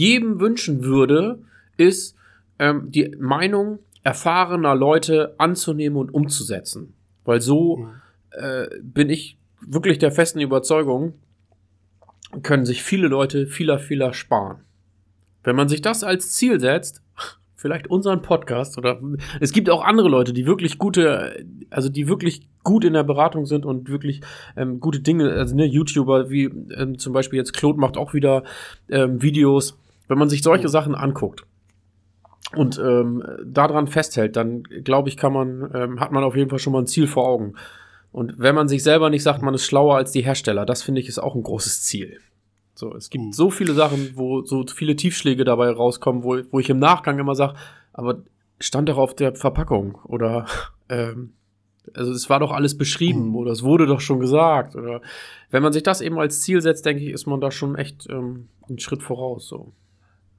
jedem 0.00 0.40
wünschen 0.40 0.82
würde, 0.82 1.42
ist 1.76 2.16
ähm, 2.58 2.90
die 2.90 3.14
Meinung 3.18 3.80
erfahrener 4.02 4.74
Leute 4.74 5.34
anzunehmen 5.36 5.98
und 5.98 6.14
umzusetzen. 6.14 6.94
Weil 7.24 7.42
so 7.42 7.86
äh, 8.30 8.66
bin 8.82 9.10
ich 9.10 9.36
wirklich 9.60 9.98
der 9.98 10.10
festen 10.10 10.40
Überzeugung, 10.40 11.12
können 12.42 12.64
sich 12.64 12.82
viele 12.82 13.08
Leute 13.08 13.46
vieler, 13.46 13.78
vieler 13.78 14.14
sparen. 14.14 14.62
Wenn 15.44 15.56
man 15.56 15.68
sich 15.68 15.82
das 15.82 16.02
als 16.02 16.32
Ziel 16.32 16.60
setzt, 16.60 17.02
vielleicht 17.54 17.88
unseren 17.88 18.22
Podcast 18.22 18.78
oder 18.78 18.98
es 19.40 19.52
gibt 19.52 19.68
auch 19.68 19.84
andere 19.84 20.08
Leute, 20.08 20.32
die 20.32 20.46
wirklich 20.46 20.78
gute, 20.78 21.44
also 21.68 21.90
die 21.90 22.08
wirklich 22.08 22.48
gut 22.62 22.86
in 22.86 22.94
der 22.94 23.04
Beratung 23.04 23.44
sind 23.44 23.66
und 23.66 23.90
wirklich 23.90 24.22
ähm, 24.56 24.80
gute 24.80 25.00
Dinge, 25.00 25.32
also 25.32 25.54
ne, 25.54 25.66
YouTuber 25.66 26.30
wie 26.30 26.44
ähm, 26.44 26.98
zum 26.98 27.12
Beispiel 27.12 27.38
jetzt 27.38 27.52
Claude 27.52 27.78
macht 27.78 27.98
auch 27.98 28.14
wieder 28.14 28.44
ähm, 28.88 29.20
Videos. 29.20 29.78
Wenn 30.10 30.18
man 30.18 30.28
sich 30.28 30.42
solche 30.42 30.68
Sachen 30.68 30.96
anguckt 30.96 31.46
und 32.56 32.80
ähm, 32.80 33.22
daran 33.44 33.86
festhält, 33.86 34.34
dann 34.34 34.64
glaube 34.64 35.08
ich, 35.08 35.16
kann 35.16 35.32
man, 35.32 35.70
ähm, 35.72 36.00
hat 36.00 36.10
man 36.10 36.24
auf 36.24 36.34
jeden 36.34 36.50
Fall 36.50 36.58
schon 36.58 36.72
mal 36.72 36.80
ein 36.80 36.88
Ziel 36.88 37.06
vor 37.06 37.28
Augen. 37.28 37.54
Und 38.10 38.36
wenn 38.36 38.56
man 38.56 38.66
sich 38.66 38.82
selber 38.82 39.08
nicht 39.08 39.22
sagt, 39.22 39.40
man 39.40 39.54
ist 39.54 39.64
schlauer 39.64 39.94
als 39.94 40.10
die 40.10 40.22
Hersteller, 40.24 40.66
das 40.66 40.82
finde 40.82 41.00
ich 41.00 41.06
ist 41.06 41.20
auch 41.20 41.36
ein 41.36 41.44
großes 41.44 41.84
Ziel. 41.84 42.18
So, 42.74 42.92
es 42.96 43.08
gibt 43.08 43.24
mhm. 43.24 43.32
so 43.32 43.50
viele 43.50 43.72
Sachen, 43.72 44.10
wo 44.16 44.42
so 44.42 44.64
viele 44.66 44.96
Tiefschläge 44.96 45.44
dabei 45.44 45.70
rauskommen, 45.70 46.24
wo, 46.24 46.40
wo 46.50 46.58
ich 46.58 46.70
im 46.70 46.80
Nachgang 46.80 47.20
immer 47.20 47.36
sage, 47.36 47.54
aber 47.92 48.24
stand 48.58 48.88
doch 48.88 48.98
auf 48.98 49.14
der 49.14 49.36
Verpackung 49.36 49.94
oder 50.02 50.46
ähm, 50.88 51.34
also 51.94 52.10
es 52.10 52.28
war 52.28 52.40
doch 52.40 52.50
alles 52.50 52.76
beschrieben 52.76 53.28
mhm. 53.28 53.36
oder 53.36 53.52
es 53.52 53.62
wurde 53.62 53.86
doch 53.86 54.00
schon 54.00 54.18
gesagt 54.18 54.74
oder 54.74 55.02
wenn 55.52 55.62
man 55.62 55.72
sich 55.72 55.84
das 55.84 56.00
eben 56.00 56.18
als 56.18 56.40
Ziel 56.40 56.60
setzt, 56.62 56.84
denke 56.84 57.04
ich, 57.04 57.10
ist 57.10 57.26
man 57.26 57.40
da 57.40 57.52
schon 57.52 57.76
echt 57.76 58.08
ähm, 58.10 58.48
einen 58.68 58.80
Schritt 58.80 59.04
voraus. 59.04 59.46
So. 59.46 59.72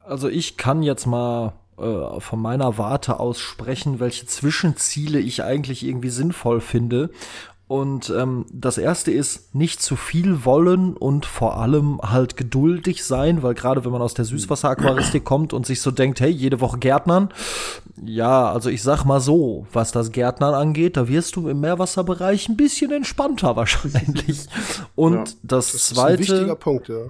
Also 0.06 0.30
ich 0.30 0.58
kann 0.58 0.84
jetzt 0.84 1.06
mal 1.06 1.54
äh, 1.78 2.20
von 2.20 2.42
meiner 2.42 2.78
Warte 2.78 3.20
aus 3.20 3.40
sprechen, 3.40 4.00
welche 4.00 4.26
Zwischenziele 4.26 5.20
ich 5.20 5.44
eigentlich 5.44 5.84
irgendwie 5.84 6.10
sinnvoll 6.10 6.62
finde. 6.62 7.10
Und 7.72 8.10
ähm, 8.10 8.46
das 8.52 8.78
erste 8.78 9.12
ist 9.12 9.56
nicht 9.56 9.82
zu 9.82 9.96
viel 9.96 10.44
wollen 10.44 10.94
und 10.94 11.26
vor 11.26 11.58
allem 11.58 12.02
halt 12.02 12.36
geduldig 12.36 13.06
sein, 13.06 13.44
weil 13.44 13.54
gerade 13.54 13.86
wenn 13.86 13.94
man 13.94 14.02
aus 14.02 14.14
der 14.14 14.26
Süßwasseraquaristik 14.26 15.24
kommt 15.24 15.54
und 15.54 15.66
sich 15.66 15.80
so 15.80 15.90
denkt, 15.90 16.20
hey, 16.20 16.30
jede 16.30 16.60
Woche 16.60 16.80
Gärtnern, 16.80 17.30
ja, 18.04 18.52
also 18.52 18.70
ich 18.70 18.84
sag 18.84 19.06
mal 19.06 19.22
so, 19.22 19.66
was 19.72 19.94
das 19.94 20.12
Gärtnern 20.12 20.54
angeht, 20.54 20.98
da 20.98 21.08
wirst 21.08 21.38
du 21.38 21.48
im 21.48 21.62
Meerwasserbereich 21.62 22.50
ein 22.50 22.58
bisschen 22.58 22.92
entspannter 22.92 23.56
wahrscheinlich. 23.56 24.48
Und 24.96 25.30
ja, 25.30 25.36
das, 25.42 25.72
das 25.72 25.88
zweite. 25.88 26.24
Ist 26.24 26.30
ein 26.30 26.36
wichtiger 26.36 26.56
Punkt, 26.58 26.90
ja. 26.90 27.06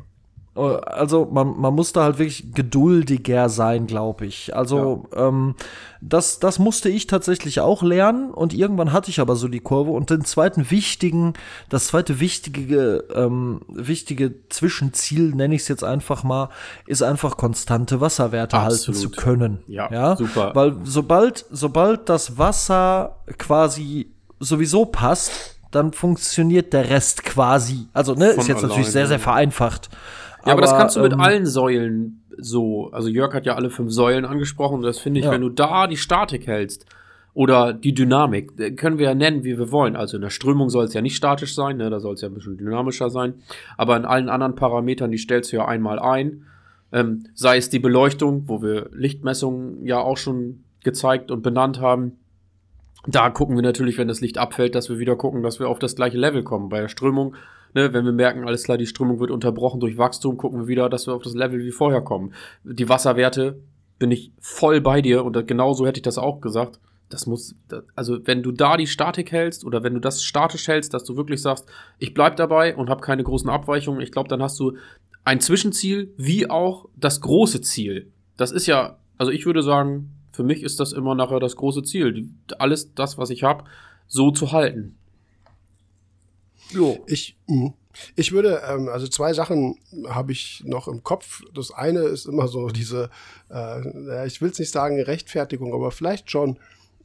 Also 0.54 1.30
man, 1.32 1.58
man 1.58 1.74
muss 1.74 1.94
da 1.94 2.04
halt 2.04 2.18
wirklich 2.18 2.54
geduldiger 2.54 3.48
sein, 3.48 3.88
glaube 3.88 4.26
ich. 4.26 4.54
Also 4.54 5.06
ja. 5.16 5.30
ähm, 5.30 5.56
das, 6.02 6.40
das 6.40 6.60
musste 6.60 6.90
ich 6.90 7.08
tatsächlich 7.08 7.62
auch 7.62 7.84
lernen 7.84 8.32
und 8.32 8.54
irgendwann 8.54 8.92
hatte 8.92 9.10
ich 9.10 9.22
aber 9.22 9.38
so 9.38 9.48
die 9.48 9.62
Kurve 9.62 9.92
und 9.92 10.10
den 10.10 10.26
zweiten 10.26 10.70
wichtigen, 10.70 11.36
das 11.70 11.88
zweite 11.88 12.20
wichtige, 12.20 13.06
ähm, 13.16 13.62
wichtige 13.70 14.34
Zwischenziel, 14.50 15.34
nenne 15.34 15.56
ich 15.56 15.62
es 15.62 15.68
jetzt 15.70 15.86
einfach 15.86 16.24
mal, 16.24 16.50
ist 16.86 17.02
einfach 17.02 17.38
konstante 17.38 18.02
Wasserwerte 18.02 18.58
Absolut. 18.58 18.88
halten 18.88 18.94
zu 19.00 19.10
können. 19.10 19.60
Ja, 19.68 19.90
ja, 19.90 20.16
super. 20.18 20.52
Weil 20.54 20.76
sobald, 20.84 21.46
sobald 21.50 22.10
das 22.10 22.38
Wasser 22.38 23.20
quasi 23.38 24.12
sowieso 24.42 24.84
passt, 24.84 25.62
dann 25.72 25.94
funktioniert 25.94 26.74
der 26.74 26.90
Rest 26.90 27.24
quasi. 27.24 27.88
Also, 27.94 28.14
ne, 28.14 28.32
Von 28.32 28.40
ist 28.40 28.48
jetzt 28.48 28.58
alleine. 28.58 28.68
natürlich 28.68 28.92
sehr, 28.92 29.08
sehr 29.08 29.20
vereinfacht. 29.20 29.90
Ja, 30.46 30.54
aber, 30.54 30.54
aber 30.54 30.62
das 30.62 30.72
kannst 30.72 30.96
du 30.96 31.02
mit 31.02 31.14
ähm, 31.14 31.20
allen 31.20 31.46
Säulen 31.46 32.24
so. 32.38 32.90
Also 32.92 33.10
Jörg 33.10 33.34
hat 33.34 33.46
ja 33.46 33.56
alle 33.56 33.70
fünf 33.70 33.92
Säulen 33.92 34.26
angesprochen 34.26 34.82
das 34.82 35.00
finde 35.00 35.20
ich, 35.20 35.26
ja. 35.26 35.32
wenn 35.32 35.42
du 35.42 35.50
da 35.50 35.88
die 35.88 35.98
Statik 35.98 36.48
hältst 36.48 36.86
oder 37.34 37.74
die 37.74 37.94
Dynamik, 37.94 38.60
äh, 38.60 38.72
können 38.72 38.98
wir 38.98 39.06
ja 39.06 39.16
nennen, 39.16 39.44
wie 39.44 39.58
wir 39.58 39.72
wollen. 39.72 39.96
Also 39.96 40.18
in 40.18 40.22
der 40.22 40.30
Strömung 40.30 40.70
soll 40.70 40.86
es 40.86 40.94
ja 40.94 41.02
nicht 41.02 41.16
statisch 41.16 41.56
sein, 41.56 41.78
ne, 41.78 41.90
da 41.90 42.00
soll 42.00 42.16
es 42.16 42.22
ja 42.22 42.28
ein 42.28 42.34
bisschen 42.34 42.58
dynamischer 42.58 43.10
sein. 43.10 43.36
Aber 43.78 43.96
in 43.96 44.06
allen 44.06 44.30
anderen 44.30 44.56
Parametern, 44.56 45.12
die 45.12 45.18
stellst 45.18 45.52
du 45.52 45.58
ja 45.58 45.66
einmal 45.66 46.00
ein. 46.00 46.46
Ähm, 46.92 47.28
sei 47.34 47.58
es 47.58 47.70
die 47.70 47.80
Beleuchtung, 47.80 48.44
wo 48.48 48.62
wir 48.62 48.90
Lichtmessungen 48.92 49.86
ja 49.86 50.00
auch 50.00 50.18
schon 50.18 50.64
gezeigt 50.84 51.32
und 51.32 51.42
benannt 51.42 51.80
haben. 51.80 52.18
Da 53.08 53.30
gucken 53.30 53.56
wir 53.56 53.64
natürlich, 53.64 53.98
wenn 53.98 54.10
das 54.10 54.22
Licht 54.22 54.38
abfällt, 54.38 54.76
dass 54.76 54.90
wir 54.90 55.00
wieder 55.00 55.16
gucken, 55.16 55.42
dass 55.42 55.60
wir 55.60 55.70
auf 55.70 55.80
das 55.80 55.96
gleiche 55.96 56.18
Level 56.18 56.44
kommen. 56.44 56.70
Bei 56.70 56.82
der 56.82 56.90
Strömung 56.90 57.36
Ne, 57.74 57.94
wenn 57.94 58.06
wir 58.06 58.12
merken, 58.12 58.46
alles 58.46 58.64
klar, 58.64 58.78
die 58.78 58.86
Strömung 58.86 59.20
wird 59.20 59.32
unterbrochen 59.32 59.80
durch 59.80 59.98
Wachstum, 59.98 60.38
gucken 60.38 60.62
wir 60.62 60.68
wieder, 60.68 60.90
dass 60.90 61.08
wir 61.08 61.14
auf 61.14 61.24
das 61.24 61.36
Level 61.36 61.60
wie 61.60 61.72
vorher 61.72 62.02
kommen. 62.02 62.34
Die 62.64 62.90
Wasserwerte 62.90 63.62
bin 63.98 64.12
ich 64.12 64.32
voll 64.40 64.82
bei 64.82 65.02
dir 65.02 65.24
und 65.24 65.48
genauso 65.48 65.86
hätte 65.86 66.00
ich 66.00 66.04
das 66.04 66.18
auch 66.18 66.42
gesagt. 66.42 66.80
Das 67.08 67.28
muss, 67.28 67.56
also 67.94 68.26
wenn 68.26 68.42
du 68.42 68.52
da 68.52 68.78
die 68.78 68.88
Statik 68.88 69.32
hältst 69.32 69.66
oder 69.66 69.84
wenn 69.84 69.94
du 69.94 70.00
das 70.00 70.24
statisch 70.24 70.68
hältst, 70.68 70.94
dass 70.94 71.04
du 71.04 71.18
wirklich 71.18 71.42
sagst, 71.42 71.66
ich 72.00 72.14
bleib 72.14 72.38
dabei 72.38 72.76
und 72.76 72.90
habe 72.90 73.02
keine 73.02 73.24
großen 73.24 73.50
Abweichungen, 73.50 74.02
ich 74.02 74.12
glaube, 74.12 74.30
dann 74.30 74.42
hast 74.42 74.60
du 74.60 74.78
ein 75.24 75.40
Zwischenziel 75.40 76.14
wie 76.18 76.50
auch 76.50 76.88
das 76.96 77.22
große 77.22 77.62
Ziel. 77.62 78.12
Das 78.38 78.52
ist 78.52 78.66
ja, 78.66 78.98
also 79.18 79.32
ich 79.32 79.46
würde 79.46 79.62
sagen, 79.62 80.14
für 80.32 80.44
mich 80.44 80.64
ist 80.64 80.80
das 80.80 80.94
immer 80.94 81.14
nachher 81.14 81.40
das 81.40 81.56
große 81.56 81.84
Ziel, 81.84 82.30
alles 82.58 82.94
das, 82.96 83.18
was 83.18 83.30
ich 83.30 83.44
habe, 83.44 83.66
so 84.08 84.32
zu 84.32 84.52
halten. 84.52 84.98
Jo. 86.72 87.04
Ich, 87.08 87.38
hm. 87.48 87.74
ich 88.16 88.32
würde, 88.32 88.62
ähm, 88.68 88.90
also 88.90 89.08
zwei 89.08 89.34
Sachen 89.34 89.78
habe 90.08 90.32
ich 90.32 90.64
noch 90.66 90.88
im 90.88 91.04
Kopf. 91.04 91.42
Das 91.54 91.72
eine 91.72 92.02
ist 92.02 92.26
immer 92.26 92.48
so 92.48 92.70
diese, 92.70 93.10
äh, 93.50 94.28
ich 94.28 94.42
will 94.42 94.52
es 94.52 94.60
nicht 94.60 94.72
sagen 94.72 95.02
Rechtfertigung, 95.02 95.74
aber 95.74 95.92
vielleicht 95.92 96.32
schon. 96.32 96.60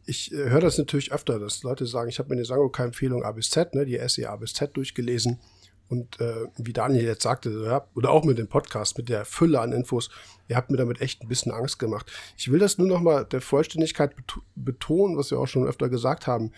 Ich 0.08 0.32
äh, 0.32 0.50
höre 0.50 0.60
das 0.60 0.78
natürlich 0.78 1.12
öfter, 1.12 1.40
dass 1.40 1.64
Leute 1.64 1.86
sagen, 1.86 2.08
ich 2.08 2.18
habe 2.18 2.28
mir 2.28 2.36
eine 2.36 2.44
Sangoka-Empfehlung 2.44 3.24
A 3.24 3.32
bis 3.32 3.50
Z, 3.50 3.74
ne, 3.74 3.84
die 3.84 3.98
SE 4.08 4.28
A 4.28 4.36
bis 4.36 4.54
Z 4.54 4.76
durchgelesen. 4.76 5.40
Und 5.88 6.20
äh, 6.20 6.46
wie 6.56 6.72
Daniel 6.72 7.04
jetzt 7.04 7.22
sagte, 7.22 7.82
oder 7.94 8.10
auch 8.10 8.24
mit 8.24 8.38
dem 8.38 8.48
Podcast, 8.48 8.98
mit 8.98 9.08
der 9.08 9.24
Fülle 9.24 9.60
an 9.60 9.72
Infos, 9.72 10.10
ihr 10.48 10.56
habt 10.56 10.70
mir 10.70 10.76
damit 10.76 11.00
echt 11.00 11.22
ein 11.22 11.28
bisschen 11.28 11.52
Angst 11.52 11.78
gemacht. 11.78 12.10
Ich 12.36 12.50
will 12.50 12.58
das 12.58 12.78
nur 12.78 12.88
noch 12.88 13.00
mal 13.00 13.24
der 13.24 13.40
Vollständigkeit 13.40 14.12
betonen, 14.56 15.16
was 15.16 15.30
wir 15.30 15.38
auch 15.38 15.46
schon 15.46 15.66
öfter 15.66 15.88
gesagt 15.88 16.26
haben. 16.26 16.50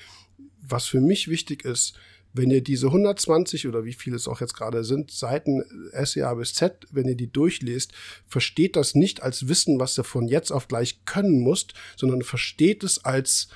Was 0.63 0.87
für 0.87 1.01
mich 1.01 1.29
wichtig 1.29 1.65
ist, 1.65 1.95
wenn 2.39 2.51
ihr 2.51 2.63
diese 2.63 2.87
120 2.87 3.67
oder 3.69 3.85
wie 3.85 3.93
viele 3.93 4.17
es 4.17 4.27
auch 4.27 4.41
jetzt 4.41 4.55
gerade 4.55 4.85
sind, 4.85 5.11
Seiten 5.11 5.63
SEA 5.93 6.33
bis 6.35 6.55
Z, 6.55 6.87
wenn 6.91 7.07
ihr 7.07 7.17
die 7.17 7.31
durchlest, 7.31 7.93
versteht 8.27 8.77
das 8.77 8.95
nicht 8.95 9.23
als 9.23 9.49
Wissen, 9.49 9.79
was 9.79 9.99
ihr 9.99 10.05
von 10.05 10.27
jetzt 10.29 10.51
auf 10.51 10.69
gleich 10.69 11.05
können 11.05 11.41
musst, 11.41 11.75
sondern 11.97 12.23
versteht 12.23 12.83
es 12.85 13.05
als 13.05 13.49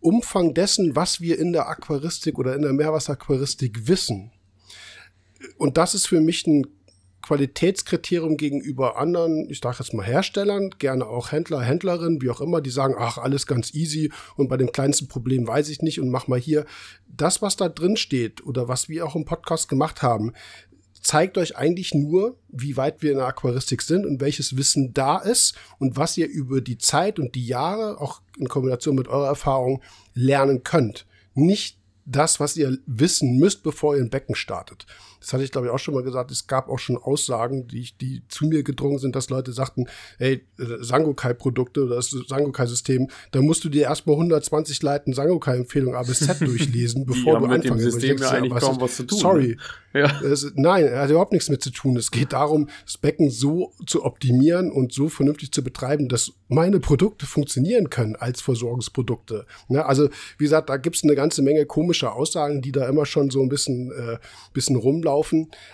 Umfang 0.00 0.52
dessen, 0.52 0.94
was 0.94 1.22
wir 1.22 1.38
in 1.38 1.54
der 1.54 1.68
Aquaristik 1.68 2.38
oder 2.38 2.54
in 2.54 2.62
der 2.62 2.74
Meerwasseraquaristik 2.74 3.88
wissen. 3.88 4.32
Und 5.56 5.78
das 5.78 5.94
ist 5.94 6.06
für 6.06 6.20
mich 6.20 6.46
ein 6.46 6.66
Qualitätskriterium 7.24 8.36
gegenüber 8.36 8.98
anderen, 8.98 9.48
ich 9.48 9.60
sage 9.60 9.78
jetzt 9.78 9.94
mal 9.94 10.04
Herstellern, 10.04 10.68
gerne 10.78 11.06
auch 11.06 11.32
Händler, 11.32 11.62
Händlerinnen, 11.62 12.20
wie 12.20 12.28
auch 12.28 12.42
immer, 12.42 12.60
die 12.60 12.68
sagen, 12.68 12.94
ach, 12.98 13.16
alles 13.16 13.46
ganz 13.46 13.72
easy 13.72 14.12
und 14.36 14.48
bei 14.48 14.58
dem 14.58 14.72
kleinsten 14.72 15.08
Problem 15.08 15.46
weiß 15.46 15.70
ich 15.70 15.80
nicht 15.80 16.00
und 16.00 16.10
mach 16.10 16.28
mal 16.28 16.38
hier. 16.38 16.66
Das, 17.08 17.40
was 17.40 17.56
da 17.56 17.70
drin 17.70 17.96
steht 17.96 18.44
oder 18.44 18.68
was 18.68 18.90
wir 18.90 19.06
auch 19.06 19.16
im 19.16 19.24
Podcast 19.24 19.70
gemacht 19.70 20.02
haben, 20.02 20.34
zeigt 21.00 21.38
euch 21.38 21.56
eigentlich 21.56 21.94
nur, 21.94 22.36
wie 22.48 22.76
weit 22.76 23.02
wir 23.02 23.12
in 23.12 23.16
der 23.16 23.26
Aquaristik 23.26 23.80
sind 23.80 24.04
und 24.04 24.20
welches 24.20 24.58
Wissen 24.58 24.92
da 24.92 25.16
ist 25.16 25.54
und 25.78 25.96
was 25.96 26.18
ihr 26.18 26.28
über 26.28 26.60
die 26.60 26.76
Zeit 26.76 27.18
und 27.18 27.34
die 27.34 27.46
Jahre, 27.46 28.02
auch 28.02 28.20
in 28.38 28.48
Kombination 28.48 28.96
mit 28.96 29.08
eurer 29.08 29.28
Erfahrung, 29.28 29.82
lernen 30.12 30.62
könnt. 30.62 31.06
Nicht 31.32 31.78
das, 32.04 32.38
was 32.38 32.56
ihr 32.56 32.76
wissen 32.84 33.38
müsst, 33.38 33.62
bevor 33.62 33.96
ihr 33.96 34.02
ein 34.02 34.10
Becken 34.10 34.34
startet. 34.34 34.86
Das 35.24 35.32
hatte 35.32 35.42
ich, 35.42 35.52
glaube 35.52 35.68
ich, 35.68 35.72
auch 35.72 35.78
schon 35.78 35.94
mal 35.94 36.02
gesagt. 36.02 36.30
Es 36.30 36.46
gab 36.46 36.68
auch 36.68 36.78
schon 36.78 36.98
Aussagen, 36.98 37.66
die, 37.66 37.88
die 37.98 38.22
zu 38.28 38.44
mir 38.44 38.62
gedrungen 38.62 38.98
sind, 38.98 39.16
dass 39.16 39.30
Leute 39.30 39.52
sagten, 39.52 39.86
ey, 40.18 40.44
Sangokai-Produkte 40.58 41.84
oder 41.84 41.96
das 41.96 42.10
Sangokai-System, 42.10 43.08
da 43.30 43.40
musst 43.40 43.64
du 43.64 43.70
dir 43.70 43.84
erstmal 43.84 44.16
120 44.16 44.82
Leiten 44.82 45.14
Sangokai-Empfehlung 45.14 45.94
A 45.94 46.02
bis 46.02 46.20
Z 46.20 46.40
durchlesen, 46.40 47.06
bevor 47.06 47.38
du 47.38 47.46
anfängst. 47.46 47.70
Mit 47.70 47.80
dem 47.84 47.90
System 47.90 48.18
ja 48.18 48.30
eigentlich 48.30 48.62
kaum 48.62 48.80
was 48.80 48.96
zu 48.96 49.04
tun. 49.04 49.18
Sorry. 49.18 49.48
Ne? 49.48 49.56
Ja. 49.94 50.20
Es, 50.22 50.52
nein, 50.56 50.86
er 50.86 51.02
hat 51.02 51.10
überhaupt 51.10 51.32
nichts 51.32 51.48
mit 51.48 51.62
zu 51.62 51.70
tun. 51.70 51.96
Es 51.96 52.10
geht 52.10 52.32
darum, 52.32 52.68
das 52.84 52.98
Becken 52.98 53.30
so 53.30 53.72
zu 53.86 54.04
optimieren 54.04 54.72
und 54.72 54.92
so 54.92 55.08
vernünftig 55.08 55.52
zu 55.52 55.62
betreiben, 55.62 56.08
dass 56.08 56.32
meine 56.48 56.80
Produkte 56.80 57.26
funktionieren 57.26 57.90
können 57.90 58.16
als 58.16 58.40
Versorgungsprodukte. 58.40 59.46
Ja, 59.68 59.86
also, 59.86 60.08
wie 60.38 60.44
gesagt, 60.44 60.68
da 60.68 60.78
gibt 60.78 60.96
es 60.96 61.04
eine 61.04 61.14
ganze 61.14 61.42
Menge 61.42 61.64
komischer 61.64 62.14
Aussagen, 62.14 62.60
die 62.60 62.72
da 62.72 62.88
immer 62.88 63.06
schon 63.06 63.30
so 63.30 63.40
ein 63.40 63.48
bisschen, 63.48 63.92
äh, 63.92 64.18
bisschen 64.52 64.76
rumlaufen. 64.76 65.13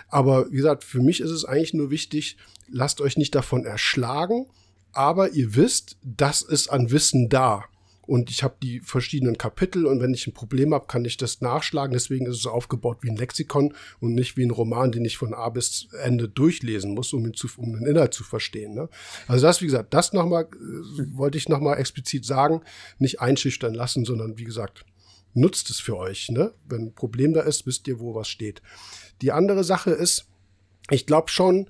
Aber 0.09 0.51
wie 0.51 0.57
gesagt, 0.57 0.83
für 0.83 1.01
mich 1.01 1.21
ist 1.21 1.31
es 1.31 1.45
eigentlich 1.45 1.73
nur 1.73 1.89
wichtig, 1.89 2.37
lasst 2.69 3.01
euch 3.01 3.17
nicht 3.17 3.35
davon 3.35 3.65
erschlagen, 3.65 4.47
aber 4.93 5.31
ihr 5.31 5.55
wisst, 5.55 5.97
das 6.03 6.41
ist 6.41 6.69
an 6.69 6.91
Wissen 6.91 7.29
da 7.29 7.65
und 8.11 8.29
ich 8.29 8.43
habe 8.43 8.55
die 8.61 8.81
verschiedenen 8.81 9.37
Kapitel 9.37 9.85
und 9.85 10.01
wenn 10.01 10.13
ich 10.13 10.27
ein 10.27 10.33
Problem 10.33 10.73
habe, 10.73 10.87
kann 10.87 11.05
ich 11.05 11.15
das 11.15 11.39
nachschlagen. 11.39 11.93
Deswegen 11.93 12.25
ist 12.25 12.35
es 12.35 12.45
aufgebaut 12.45 12.97
wie 13.01 13.09
ein 13.09 13.15
Lexikon 13.15 13.73
und 14.01 14.15
nicht 14.15 14.35
wie 14.35 14.45
ein 14.45 14.51
Roman, 14.51 14.91
den 14.91 15.05
ich 15.05 15.17
von 15.17 15.33
A 15.33 15.47
bis 15.47 15.87
Ende 16.03 16.27
durchlesen 16.27 16.93
muss, 16.93 17.13
um, 17.13 17.25
ihn 17.25 17.33
zu, 17.33 17.47
um 17.55 17.71
den 17.71 17.85
Inhalt 17.85 18.13
zu 18.13 18.25
verstehen. 18.25 18.73
Ne? 18.73 18.89
Also 19.27 19.45
das, 19.45 19.61
wie 19.61 19.65
gesagt, 19.65 19.93
das 19.93 20.13
nochmal, 20.13 20.43
äh, 20.43 21.15
wollte 21.15 21.37
ich 21.37 21.47
nochmal 21.47 21.77
explizit 21.77 22.25
sagen, 22.25 22.61
nicht 22.99 23.21
einschüchtern 23.21 23.73
lassen, 23.73 24.03
sondern 24.03 24.37
wie 24.37 24.43
gesagt, 24.43 24.83
nutzt 25.33 25.69
es 25.69 25.79
für 25.79 25.95
euch. 25.95 26.29
Ne? 26.29 26.53
Wenn 26.67 26.87
ein 26.87 26.93
Problem 26.93 27.33
da 27.33 27.41
ist, 27.41 27.65
wisst 27.65 27.87
ihr, 27.87 27.99
wo 27.99 28.15
was 28.15 28.27
steht. 28.27 28.61
Die 29.21 29.31
andere 29.31 29.63
Sache 29.63 29.91
ist, 29.91 30.25
ich 30.89 31.05
glaube 31.05 31.29
schon, 31.29 31.69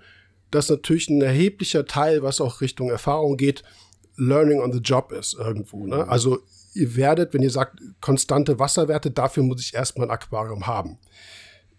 dass 0.52 0.70
natürlich 0.70 1.10
ein 1.10 1.22
erheblicher 1.22 1.86
Teil, 1.86 2.24
was 2.24 2.42
auch 2.42 2.62
Richtung 2.62 2.90
Erfahrung 2.90 3.38
geht, 3.38 3.64
Learning 4.18 4.60
on 4.62 4.74
the 4.74 4.80
Job 4.80 5.12
ist 5.12 5.34
irgendwo. 5.34 5.88
Ne? 5.88 6.08
Also 6.08 6.40
ihr 6.74 6.96
werdet, 6.96 7.34
wenn 7.34 7.42
ihr 7.42 7.50
sagt, 7.50 7.80
konstante 8.02 8.60
Wasserwerte, 8.60 9.12
dafür 9.12 9.44
muss 9.44 9.62
ich 9.62 9.74
erstmal 9.74 10.08
ein 10.08 10.12
Aquarium 10.12 10.68
haben. 10.68 10.98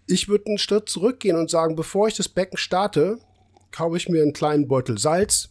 Ich 0.07 0.29
würde 0.29 0.47
einen 0.47 0.59
Schritt 0.59 0.89
zurückgehen 0.89 1.37
und 1.37 1.51
sagen, 1.51 1.77
bevor 1.77 2.09
ich 2.09 2.15
das 2.15 2.29
Becken 2.29 2.59
starte, 2.59 3.19
kaufe 3.71 3.97
ich 3.97 4.09
mir 4.09 4.23
einen 4.23 4.33
kleinen 4.33 4.69
Beutel 4.69 4.99
Salz, 4.99 5.51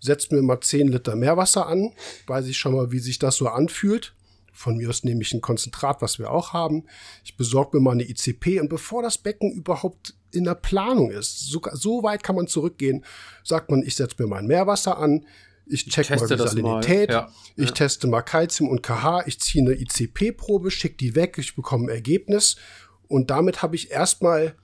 setze 0.00 0.34
mir 0.34 0.42
mal 0.42 0.60
10 0.60 0.88
Liter 0.88 1.14
Meerwasser 1.14 1.66
an, 1.66 1.92
weiß 2.26 2.46
ich 2.46 2.58
schon 2.58 2.74
mal, 2.74 2.90
wie 2.90 2.98
sich 2.98 3.18
das 3.18 3.36
so 3.36 3.48
anfühlt. 3.48 4.14
Von 4.52 4.76
mir 4.76 4.90
aus 4.90 5.02
nehme 5.02 5.22
ich 5.22 5.32
ein 5.32 5.40
Konzentrat, 5.40 6.02
was 6.02 6.18
wir 6.18 6.30
auch 6.30 6.52
haben. 6.52 6.84
Ich 7.24 7.36
besorge 7.36 7.76
mir 7.76 7.82
mal 7.82 7.92
eine 7.92 8.08
ICP 8.08 8.60
und 8.60 8.68
bevor 8.68 9.02
das 9.02 9.18
Becken 9.18 9.50
überhaupt 9.50 10.14
in 10.30 10.44
der 10.44 10.54
Planung 10.54 11.10
ist, 11.10 11.50
so, 11.50 11.60
so 11.72 12.02
weit 12.02 12.22
kann 12.22 12.36
man 12.36 12.46
zurückgehen, 12.46 13.04
sagt 13.44 13.70
man, 13.70 13.82
ich 13.82 13.96
setze 13.96 14.22
mir 14.22 14.28
mein 14.28 14.46
Meerwasser 14.46 14.98
an, 14.98 15.26
ich 15.66 15.86
check 15.86 16.10
ich 16.10 16.20
mal 16.20 16.26
die 16.26 16.36
Salinität, 16.36 17.10
ja. 17.10 17.30
ich 17.56 17.68
ja. 17.68 17.72
teste 17.72 18.06
mal 18.06 18.22
Calcium 18.22 18.68
und 18.68 18.82
KH, 18.82 19.24
ich 19.26 19.40
ziehe 19.40 19.64
eine 19.64 19.74
ICP-Probe, 19.74 20.70
schicke 20.70 20.96
die 20.96 21.14
weg, 21.14 21.36
ich 21.38 21.54
bekomme 21.54 21.86
ein 21.86 21.88
Ergebnis 21.88 22.56
und 23.08 23.30
damit 23.30 23.62
habe 23.62 23.76
ich 23.76 23.90
erstmal, 23.90 24.54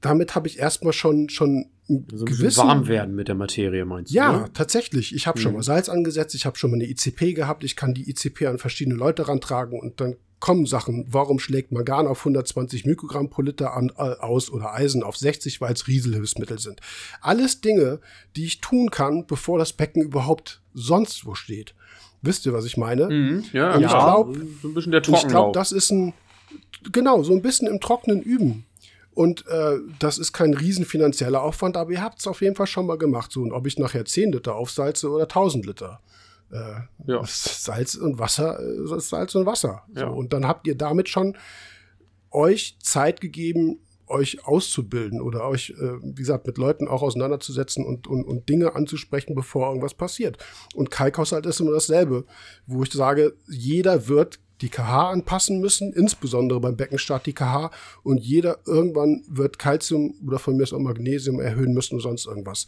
damit 0.00 0.34
habe 0.34 0.48
ich 0.48 0.58
erstmal 0.58 0.92
schon, 0.92 1.28
schon 1.28 1.70
so 1.86 2.24
gewissen, 2.24 2.66
warm 2.66 2.88
werden 2.88 3.14
mit 3.14 3.28
der 3.28 3.34
Materie, 3.34 3.84
meinst 3.84 4.10
du? 4.10 4.16
Ja, 4.16 4.32
ne? 4.32 4.50
tatsächlich. 4.54 5.14
Ich 5.14 5.26
habe 5.26 5.38
mhm. 5.38 5.42
schon 5.42 5.52
mal 5.54 5.62
Salz 5.62 5.88
angesetzt, 5.88 6.34
ich 6.34 6.46
habe 6.46 6.56
schon 6.56 6.70
mal 6.70 6.76
eine 6.76 6.88
ICP 6.88 7.34
gehabt, 7.34 7.64
ich 7.64 7.76
kann 7.76 7.94
die 7.94 8.08
ICP 8.08 8.46
an 8.46 8.58
verschiedene 8.58 8.96
Leute 8.96 9.28
rantragen 9.28 9.78
und 9.78 10.00
dann 10.00 10.16
kommen 10.40 10.66
Sachen. 10.66 11.06
Warum 11.08 11.38
schlägt 11.38 11.72
Mangan 11.72 12.06
auf 12.06 12.18
120 12.20 12.84
Mikrogramm 12.84 13.30
pro 13.30 13.40
Liter 13.42 13.74
an, 13.74 13.90
äh, 13.96 14.02
aus 14.02 14.50
oder 14.50 14.74
Eisen 14.74 15.02
auf 15.02 15.16
60, 15.16 15.60
weil 15.60 15.72
es 15.72 15.88
Rieselhilfsmittel 15.88 16.58
sind? 16.58 16.80
Alles 17.22 17.60
Dinge, 17.62 18.00
die 18.36 18.44
ich 18.44 18.60
tun 18.60 18.90
kann, 18.90 19.26
bevor 19.26 19.58
das 19.58 19.72
Becken 19.72 20.02
überhaupt 20.02 20.60
sonst 20.74 21.24
wo 21.24 21.34
steht. 21.34 21.74
Wisst 22.20 22.46
ihr, 22.46 22.52
was 22.52 22.64
ich 22.64 22.76
meine? 22.76 23.08
Mhm, 23.08 23.44
ja, 23.52 23.74
und 23.74 23.82
ich 23.82 23.88
glaube, 23.88 24.46
so 24.60 24.68
ein 24.68 24.74
bisschen 24.74 24.92
der 24.92 25.02
Ich 25.06 25.28
glaube, 25.28 25.52
das 25.52 25.72
ist 25.72 25.90
ein, 25.90 26.12
genau, 26.92 27.22
so 27.22 27.32
ein 27.32 27.42
bisschen 27.42 27.66
im 27.66 27.80
Trockenen 27.80 28.20
üben. 28.22 28.66
Und 29.14 29.46
äh, 29.46 29.78
das 29.98 30.18
ist 30.18 30.32
kein 30.32 30.54
riesen 30.54 30.84
finanzieller 30.84 31.42
Aufwand, 31.42 31.76
aber 31.76 31.92
ihr 31.92 32.02
habt 32.02 32.18
es 32.18 32.26
auf 32.26 32.42
jeden 32.42 32.56
Fall 32.56 32.66
schon 32.66 32.86
mal 32.86 32.98
gemacht. 32.98 33.30
So, 33.32 33.42
und 33.42 33.52
ob 33.52 33.66
ich 33.66 33.78
nachher 33.78 34.04
10 34.04 34.32
Liter 34.32 34.56
aufsalze 34.56 35.08
oder 35.08 35.24
1000 35.24 35.66
Liter. 35.66 36.00
Äh, 36.50 36.80
ja. 37.06 37.22
Salz 37.24 37.94
und 37.94 38.18
Wasser 38.18 38.58
äh, 38.60 38.96
ist 38.96 39.08
Salz 39.08 39.34
und 39.34 39.46
Wasser. 39.46 39.82
So, 39.94 40.00
ja. 40.00 40.08
Und 40.08 40.32
dann 40.32 40.46
habt 40.46 40.66
ihr 40.66 40.76
damit 40.76 41.08
schon 41.08 41.36
euch 42.30 42.76
Zeit 42.80 43.20
gegeben, 43.20 43.78
euch 44.06 44.46
auszubilden 44.46 45.20
oder 45.20 45.48
euch, 45.48 45.70
äh, 45.70 46.02
wie 46.02 46.14
gesagt, 46.14 46.46
mit 46.46 46.58
Leuten 46.58 46.88
auch 46.88 47.02
auseinanderzusetzen 47.02 47.84
und, 47.84 48.06
und, 48.06 48.24
und 48.24 48.48
Dinge 48.48 48.74
anzusprechen, 48.74 49.34
bevor 49.34 49.68
irgendwas 49.68 49.94
passiert. 49.94 50.38
Und 50.74 50.90
Kalkhaushalt 50.90 51.46
ist 51.46 51.60
immer 51.60 51.72
dasselbe, 51.72 52.24
wo 52.66 52.82
ich 52.82 52.92
sage, 52.92 53.34
jeder 53.48 54.08
wird 54.08 54.40
die 54.64 54.70
KH 54.70 55.10
anpassen 55.10 55.60
müssen, 55.60 55.92
insbesondere 55.92 56.58
beim 56.58 56.76
Beckenstart 56.76 57.26
die 57.26 57.34
KH 57.34 57.70
und 58.02 58.18
jeder 58.18 58.60
irgendwann 58.66 59.22
wird 59.28 59.58
Kalzium 59.58 60.14
oder 60.26 60.38
von 60.38 60.56
mir 60.56 60.62
aus 60.62 60.72
auch 60.72 60.78
Magnesium 60.78 61.38
erhöhen 61.38 61.74
müssen 61.74 61.96
und 61.96 62.00
sonst 62.00 62.26
irgendwas 62.26 62.66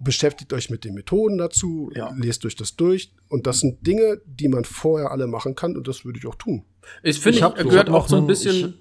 beschäftigt 0.00 0.52
euch 0.52 0.70
mit 0.70 0.84
den 0.84 0.94
Methoden 0.94 1.38
dazu, 1.38 1.90
ja. 1.94 2.14
lest 2.16 2.44
euch 2.44 2.56
das 2.56 2.76
durch. 2.76 3.12
Und 3.28 3.46
das 3.46 3.60
sind 3.60 3.84
Dinge, 3.86 4.20
die 4.26 4.48
man 4.48 4.64
vorher 4.64 5.10
alle 5.10 5.26
machen 5.26 5.54
kann 5.54 5.76
und 5.76 5.88
das 5.88 6.04
würde 6.04 6.18
ich 6.18 6.26
auch 6.26 6.36
tun. 6.36 6.64
Ich 7.02 7.20
finde, 7.20 7.38
ich 7.38 7.64
gehört 7.64 7.90
auch 7.90 8.08
so 8.08 8.16
ein 8.16 8.26
bisschen. 8.26 8.54
Ich, 8.54 8.74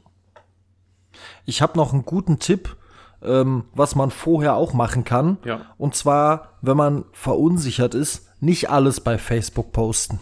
ich 1.46 1.62
habe 1.62 1.78
noch 1.78 1.94
einen 1.94 2.06
guten 2.06 2.40
Tipp 2.40 2.77
ähm, 3.24 3.66
was 3.74 3.96
man 3.96 4.12
vorher 4.12 4.56
auch 4.56 4.74
machen 4.74 5.04
kann. 5.04 5.38
Ja. 5.46 5.62
Und 5.78 5.96
zwar, 5.96 6.50
wenn 6.62 6.78
man 6.78 7.06
verunsichert 7.12 7.96
ist, 7.96 8.28
nicht 8.40 8.70
alles 8.70 9.00
bei 9.02 9.18
Facebook 9.18 9.72
posten. 9.72 10.20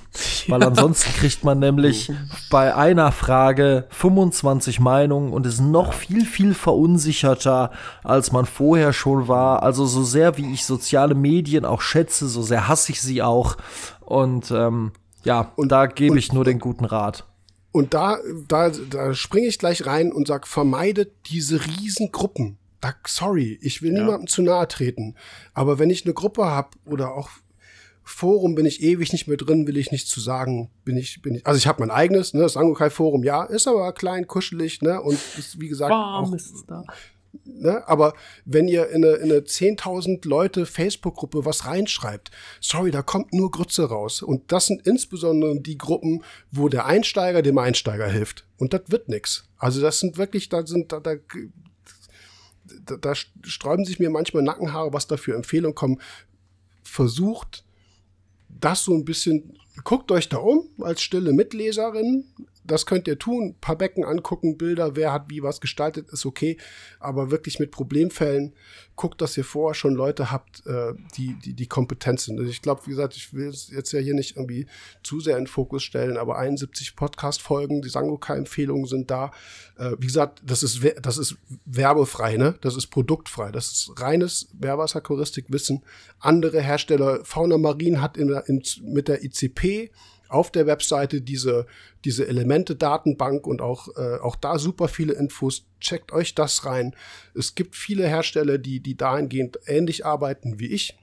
Weil 0.48 0.64
ansonsten 0.68 1.12
kriegt 1.14 1.44
man 1.44 1.60
nämlich 1.60 2.12
bei 2.50 2.74
einer 2.74 3.12
Frage 3.12 3.88
25 3.90 4.80
Meinungen 4.80 5.34
und 5.34 5.46
ist 5.46 5.60
noch 5.60 5.94
viel, 5.94 6.26
viel 6.26 6.54
verunsicherter, 6.54 7.72
als 8.04 8.32
man 8.32 8.46
vorher 8.46 8.94
schon 8.94 9.28
war. 9.28 9.64
Also 9.64 9.86
so 9.86 10.04
sehr 10.04 10.38
wie 10.38 10.54
ich 10.54 10.66
soziale 10.66 11.16
Medien 11.16 11.66
auch 11.66 11.82
schätze, 11.82 12.28
so 12.28 12.42
sehr 12.42 12.68
hasse 12.68 12.94
ich 12.94 13.02
sie 13.02 13.22
auch. 13.22 13.58
Und 14.00 14.52
ähm, 14.52 14.94
ja, 15.24 15.52
und 15.56 15.72
da 15.72 15.88
gebe 15.88 16.18
ich 16.18 16.32
nur 16.32 16.46
den 16.46 16.60
guten 16.60 16.86
Rat. 16.86 17.26
Und 17.72 17.94
da, 17.94 18.20
da, 18.48 18.70
da 18.70 19.14
springe 19.14 19.48
ich 19.48 19.60
gleich 19.60 19.86
rein 19.86 20.14
und 20.14 20.30
sage, 20.30 20.48
vermeidet 20.48 21.12
diese 21.30 21.60
Riesengruppen 21.66 22.58
da, 22.86 22.96
sorry, 23.08 23.58
ich 23.62 23.82
will 23.82 23.94
ja. 23.94 24.00
niemandem 24.00 24.28
zu 24.28 24.42
nahe 24.42 24.68
treten. 24.68 25.16
Aber 25.54 25.80
wenn 25.80 25.90
ich 25.90 26.06
eine 26.06 26.14
Gruppe 26.14 26.46
habe 26.46 26.70
oder 26.86 27.14
auch 27.14 27.30
Forum 28.04 28.54
bin 28.54 28.68
ich 28.68 28.84
ewig 28.84 29.12
nicht 29.12 29.28
mehr 29.28 29.38
drin, 29.38 29.66
will 29.66 29.78
ich 29.78 29.92
nicht 29.92 30.08
zu 30.08 30.20
sagen, 30.20 30.70
bin 30.84 30.96
ich, 30.96 31.24
bin 31.24 31.36
ich, 31.36 31.48
also 31.48 31.58
ich 31.58 31.66
habe 31.66 31.80
mein 31.80 31.90
eigenes, 31.90 32.36
ne, 32.36 32.42
das 32.42 32.56
Angokai 32.56 32.92
Forum, 32.92 33.24
ja, 33.24 33.44
ist 33.44 33.68
aber 33.68 33.92
klein, 33.94 34.28
kuschelig, 34.28 34.84
ne, 34.84 35.02
und 35.02 35.18
ist, 35.40 35.60
wie 35.60 35.68
gesagt, 35.68 35.90
Warm 35.90 36.26
auch, 36.26 36.34
ist 36.36 36.54
es 36.54 36.66
da. 36.68 36.84
Ne, 37.44 37.86
aber 37.88 38.14
wenn 38.46 38.68
ihr 38.68 38.90
in 38.90 39.04
eine, 39.04 39.16
in 39.16 39.32
eine 39.32 39.42
10.000 39.42 40.28
Leute 40.28 40.68
Facebook-Gruppe 40.68 41.46
was 41.46 41.66
reinschreibt, 41.66 42.30
sorry, 42.62 42.92
da 42.92 43.02
kommt 43.02 43.34
nur 43.34 43.50
Grütze 43.50 43.86
raus. 43.86 44.22
Und 44.22 44.52
das 44.52 44.68
sind 44.68 44.86
insbesondere 44.88 45.60
die 45.60 45.78
Gruppen, 45.78 46.24
wo 46.52 46.70
der 46.70 46.86
Einsteiger 46.86 47.42
dem 47.42 47.58
Einsteiger 47.58 48.08
hilft. 48.08 48.46
Und 48.58 48.74
das 48.74 48.84
wird 48.88 49.10
nix. 49.10 49.50
Also 49.58 49.82
das 49.82 50.00
sind 50.00 50.18
wirklich, 50.18 50.48
da 50.48 50.66
sind, 50.66 50.92
da, 50.92 51.00
da 51.00 51.16
da, 52.86 52.98
da 52.98 53.16
sträuben 53.16 53.86
sich 53.86 54.00
mir 54.00 54.10
manchmal 54.10 54.44
Nackenhaare, 54.44 54.94
was 54.94 55.08
da 55.08 55.18
für 55.18 55.36
Empfehlungen 55.36 55.76
kommen. 55.76 56.02
Versucht 56.84 57.64
das 58.50 58.84
so 58.84 58.94
ein 58.94 59.06
bisschen, 59.06 59.58
guckt 59.84 60.12
euch 60.12 60.30
da 60.30 60.38
um 60.38 60.70
als 60.82 61.02
stille 61.02 61.34
Mitleserin, 61.34 62.26
das 62.68 62.86
könnt 62.86 63.08
ihr 63.08 63.20
tun. 63.20 63.50
Ein 63.50 63.60
paar 63.60 63.78
Becken 63.78 64.04
angucken, 64.04 64.58
Bilder, 64.58 64.96
wer 64.96 65.12
hat 65.14 65.30
wie 65.30 65.44
was 65.44 65.62
gestaltet, 65.62 66.10
ist 66.12 66.26
okay. 66.26 66.58
Aber 67.00 67.32
wirklich 67.32 67.60
mit 67.60 67.72
Problemfällen, 67.72 68.54
guckt, 68.96 69.22
dass 69.22 69.38
ihr 69.38 69.44
vorher 69.44 69.76
schon 69.76 69.94
Leute 69.94 70.32
habt, 70.32 70.66
äh, 70.66 70.94
die, 71.18 71.36
die, 71.44 71.54
die 71.54 71.68
kompetent 71.68 72.20
sind. 72.20 72.40
Also 72.40 72.50
ich 72.50 72.62
glaube, 72.62 72.82
wie 72.86 72.92
gesagt, 72.92 73.16
ich 73.16 73.34
will 73.34 73.54
jetzt 73.72 73.92
ja 73.92 74.00
hier 74.00 74.14
nicht 74.14 74.38
irgendwie 74.38 74.68
zu 75.04 75.20
sehr 75.20 75.38
in 75.38 75.44
den 75.44 75.48
Fokus 75.48 75.84
stellen, 75.84 76.18
aber 76.18 76.38
71 76.38 76.96
Podcast-Folgen, 76.96 77.82
die 77.82 77.90
Sangoka-Empfehlungen 77.90 78.86
sind 78.86 79.12
da. 79.12 79.32
Äh, 79.78 79.92
wie 80.00 80.08
gesagt, 80.08 80.42
das 80.46 80.64
ist, 80.64 80.82
das 81.02 81.18
ist 81.18 81.38
werbefrei, 81.66 82.38
ne? 82.38 82.56
Das 82.62 82.76
ist 82.76 82.88
produktfrei. 82.88 83.52
Das 83.52 83.72
ist 83.72 83.92
reines 83.98 84.48
Meerwasserchoristik-Wissen. 84.60 85.84
Andere 86.20 86.62
Hersteller, 86.62 87.24
Fauna 87.26 87.58
Marin 87.58 88.02
hat 88.02 88.18
in, 88.18 88.30
in, 88.48 88.64
mit 88.84 89.08
der 89.08 89.24
ICP 89.24 89.92
auf 90.30 90.52
der 90.52 90.68
Webseite 90.68 91.22
diese, 91.22 91.66
diese 92.04 92.28
Elemente-Datenbank 92.28 93.48
und 93.48 93.62
auch, 93.62 93.90
äh, 93.98 94.20
auch 94.20 94.36
da 94.36 94.60
super 94.60 94.88
viele 94.88 95.14
Infos. 95.14 95.66
Checkt 95.80 96.12
euch 96.12 96.36
das 96.36 96.66
rein. 96.66 96.96
Es 97.34 97.56
gibt 97.56 97.76
viele 97.76 98.08
Hersteller, 98.08 98.58
die, 98.58 98.80
die 98.80 98.96
dahingehend 98.96 99.60
ähnlich 99.68 100.06
arbeiten 100.06 100.60
wie 100.60 100.68
ich 100.68 100.98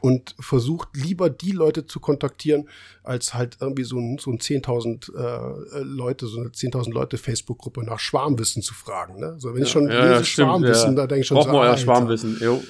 und 0.00 0.34
versucht 0.38 0.88
lieber 0.94 1.30
die 1.30 1.52
Leute 1.52 1.86
zu 1.86 2.00
kontaktieren, 2.00 2.68
als 3.02 3.34
halt 3.34 3.58
irgendwie 3.60 3.84
so 3.84 3.98
ein, 3.98 4.18
so 4.18 4.30
ein 4.30 4.38
10.000 4.38 5.14
äh, 5.14 5.82
Leute, 5.82 6.26
so 6.26 6.40
eine 6.40 6.50
10.000 6.50 6.92
Leute 6.92 7.18
Facebook-Gruppe 7.18 7.82
nach 7.84 7.98
Schwarmwissen 7.98 8.62
zu 8.62 8.74
fragen. 8.74 9.18
Ne? 9.20 9.32
Also 9.32 9.50
wenn 9.50 9.60
ja, 9.60 9.66
ich 9.66 9.70
schon 9.72 9.88
ja, 9.88 10.02
lese 10.02 10.14
ja, 10.14 10.24
Schwarmwissen, 10.24 10.90
ja. 10.90 10.96
da 10.96 11.06
denke 11.06 11.22
ich 11.22 11.26
schon 11.26 11.36
Brauchen 11.36 11.50
so, 11.50 11.56
wir 11.56 11.60
euer 11.60 11.70
Alter. 11.70 11.82
Schwarmwissen. 11.82 12.38
Jo. 12.40 12.62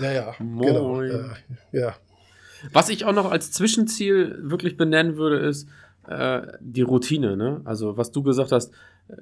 Ja, 0.00 0.12
ja, 0.12 0.34
genau. 0.38 1.00
Äh, 1.02 1.24
ja. 1.72 1.94
Was 2.72 2.88
ich 2.88 3.04
auch 3.04 3.12
noch 3.12 3.30
als 3.30 3.52
Zwischenziel 3.52 4.38
wirklich 4.42 4.76
benennen 4.76 5.16
würde, 5.16 5.36
ist 5.36 5.68
äh, 6.08 6.42
die 6.60 6.82
Routine. 6.82 7.36
Ne? 7.36 7.60
Also, 7.64 7.96
was 7.96 8.12
du 8.12 8.22
gesagt 8.22 8.52
hast, 8.52 8.72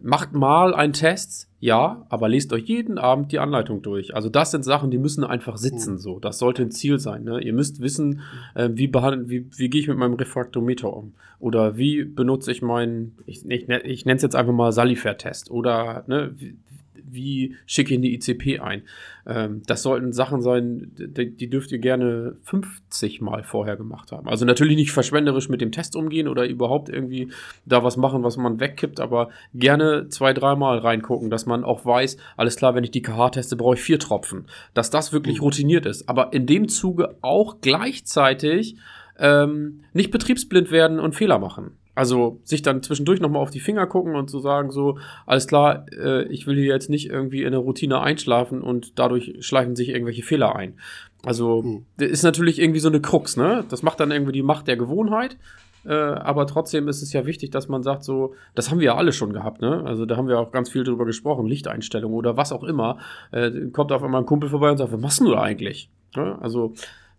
macht 0.01 0.33
mal 0.33 0.75
einen 0.75 0.93
Test, 0.93 1.49
ja, 1.59 2.07
aber 2.09 2.29
lest 2.29 2.53
euch 2.53 2.65
jeden 2.65 2.99
Abend 2.99 3.33
die 3.33 3.39
Anleitung 3.39 3.83
durch. 3.83 4.15
Also, 4.15 4.29
das 4.29 4.51
sind 4.51 4.65
Sachen, 4.65 4.91
die 4.91 4.99
müssen 4.99 5.25
einfach 5.25 5.57
sitzen. 5.57 5.99
So, 5.99 6.19
das 6.19 6.39
sollte 6.39 6.63
ein 6.63 6.71
Ziel 6.71 6.99
sein. 6.99 7.25
Ne? 7.25 7.43
Ihr 7.43 7.53
müsst 7.53 7.81
wissen, 7.81 8.21
äh, 8.55 8.71
wie 8.73 8.89
behandelt, 8.89 9.29
wie, 9.29 9.47
wie 9.57 9.71
gehe 9.71 9.81
ich 9.81 9.89
mit 9.89 9.99
meinem 9.99 10.15
Refraktometer 10.15 10.93
um? 10.93 11.15
Oder 11.39 11.77
wie 11.77 12.05
benutze 12.05 12.53
ich 12.53 12.63
meinen, 12.63 13.19
ich, 13.27 13.45
ich, 13.49 13.69
ich 13.69 14.05
nenne 14.05 14.17
es 14.17 14.23
jetzt 14.23 14.37
einfach 14.37 14.53
mal 14.53 14.73
Salifair-Test. 14.73 15.51
Oder 15.51 16.05
ne, 16.07 16.33
wie, 16.37 16.57
wie 16.95 17.57
schicke 17.67 17.91
ich 17.91 17.97
in 17.97 18.03
die 18.03 18.15
ICP 18.15 18.61
ein. 18.61 18.83
Ähm, 19.27 19.63
das 19.67 19.83
sollten 19.83 20.13
Sachen 20.13 20.43
sein, 20.43 20.93
die, 20.97 21.31
die, 21.35 21.51
dürft 21.51 21.73
ihr 21.73 21.79
gerne 21.79 22.37
50 22.43 23.21
Mal 23.21 23.43
vorher 23.43 23.77
gemacht 23.77 24.13
haben. 24.13 24.29
Also 24.29 24.45
natürlich 24.45 24.77
nicht 24.77 24.93
verschwenderisch 24.93 25.49
mit 25.49 25.61
dem 25.61 25.73
Test 25.73 25.97
umgehen 25.97 26.29
oder 26.29 26.47
überhaupt 26.47 26.89
irgendwie 26.89 27.29
da 27.65 27.85
was 27.85 27.97
machen, 27.97 28.23
was 28.23 28.37
man 28.37 28.61
wegkippt, 28.61 29.01
aber 29.01 29.31
gerne 29.55 30.09
zwei, 30.09 30.33
dreimal 30.33 30.79
reingucken, 30.79 31.31
dass 31.31 31.47
man 31.47 31.65
auch 31.65 31.85
weiß, 31.85 32.17
alles 32.37 32.57
klar, 32.57 32.75
wenn 32.75 32.85
ich 32.85 32.91
die 32.91 33.03
KH 33.03 33.31
teste, 33.31 33.57
brauche 33.57 33.75
ich 33.75 33.83
vier 33.83 33.99
Tropfen. 33.99 34.47
Dass 34.75 34.91
das 34.91 35.13
wirklich 35.13 35.39
mhm. 35.39 35.45
routiniert 35.45 35.87
ist. 35.87 36.09
Aber 36.09 36.33
in 36.33 36.47
dem 36.47 36.69
Zuge 36.69 37.17
auch 37.23 37.61
gleichzeitig 37.61 38.77
ähm, 39.19 39.85
nicht 39.93 40.11
betriebsblind 40.11 40.71
werden 40.71 40.99
und 40.99 41.15
Fehler 41.15 41.39
machen. 41.39 41.77
Also 41.95 42.41
sich 42.45 42.63
dann 42.63 42.83
zwischendurch 42.83 43.21
nochmal 43.21 43.43
auf 43.43 43.51
die 43.51 43.61
Finger 43.61 43.87
gucken 43.87 44.15
und 44.15 44.31
zu 44.31 44.39
so 44.39 44.43
sagen, 44.43 44.71
so, 44.71 44.99
alles 45.27 45.47
klar, 45.47 45.87
äh, 45.93 46.25
ich 46.29 46.47
will 46.47 46.57
hier 46.57 46.73
jetzt 46.73 46.89
nicht 46.89 47.11
irgendwie 47.11 47.43
in 47.43 47.49
eine 47.49 47.59
Routine 47.59 48.01
einschlafen 48.01 48.63
und 48.63 48.99
dadurch 48.99 49.37
schleichen 49.41 49.77
sich 49.77 49.91
irgendwelche 49.91 50.23
Fehler 50.23 50.57
ein. 50.57 50.79
Also, 51.25 51.63
mhm. 51.63 51.87
das 51.99 52.09
ist 52.09 52.23
natürlich 52.23 52.59
irgendwie 52.59 52.81
so 52.81 52.89
eine 52.89 53.01
Krux, 53.01 53.37
ne? 53.37 53.65
Das 53.69 53.83
macht 53.83 54.01
dann 54.01 54.11
irgendwie 54.11 54.33
die 54.33 54.43
Macht 54.43 54.69
der 54.69 54.77
Gewohnheit. 54.77 55.37
Äh, 55.85 55.93
aber 55.93 56.47
trotzdem 56.47 56.89
ist 56.89 57.03
es 57.03 57.13
ja 57.13 57.27
wichtig, 57.27 57.51
dass 57.51 57.69
man 57.69 57.83
sagt, 57.83 58.05
so, 58.05 58.35
das 58.55 58.71
haben 58.71 58.79
wir 58.79 58.87
ja 58.87 58.95
alle 58.97 59.13
schon 59.13 59.33
gehabt, 59.33 59.61
ne? 59.61 59.83
Also 59.85 60.07
da 60.07 60.17
haben 60.17 60.29
wir 60.29 60.39
auch 60.39 60.53
ganz 60.53 60.71
viel 60.71 60.85
drüber 60.85 61.05
gesprochen, 61.05 61.47
Lichteinstellungen 61.47 62.17
oder 62.17 62.37
was 62.37 62.53
auch 62.53 62.63
immer. 62.65 62.99
Äh, 63.33 63.69
kommt 63.73 63.93
auf 63.93 64.03
einmal 64.03 64.23
ein 64.23 64.27
Kumpel 64.27 64.49
vorbei 64.49 64.71
und 64.71 64.79
sagt, 64.79 64.93
was 64.93 65.01
machst 65.01 65.21
du 65.21 65.31
da 65.31 65.43
eigentlich? 65.43 65.91
Ja, 66.15 66.39
also, 66.39 66.75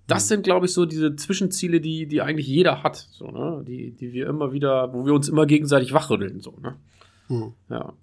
das 0.08 0.28
sind, 0.28 0.44
glaube 0.44 0.66
ich, 0.66 0.74
so 0.74 0.86
diese 0.86 1.16
Zwischenziele, 1.16 1.80
die, 1.80 2.08
die 2.08 2.22
eigentlich 2.22 2.48
jeder 2.48 2.84
hat, 2.84 3.08
so, 3.12 3.28
ne? 3.28 3.64
Die, 3.66 3.92
die 3.92 4.12
wir 4.12 4.28
immer 4.28 4.52
wieder, 4.52 4.94
wo 4.94 5.06
wir 5.06 5.14
uns 5.14 5.30
immer 5.30 5.46
gegenseitig 5.46 5.94
wachrütteln, 5.94 6.42
so, 6.42 6.58
ne? 6.62 6.78
Mhm. 7.30 7.54
Ja. 7.70 7.94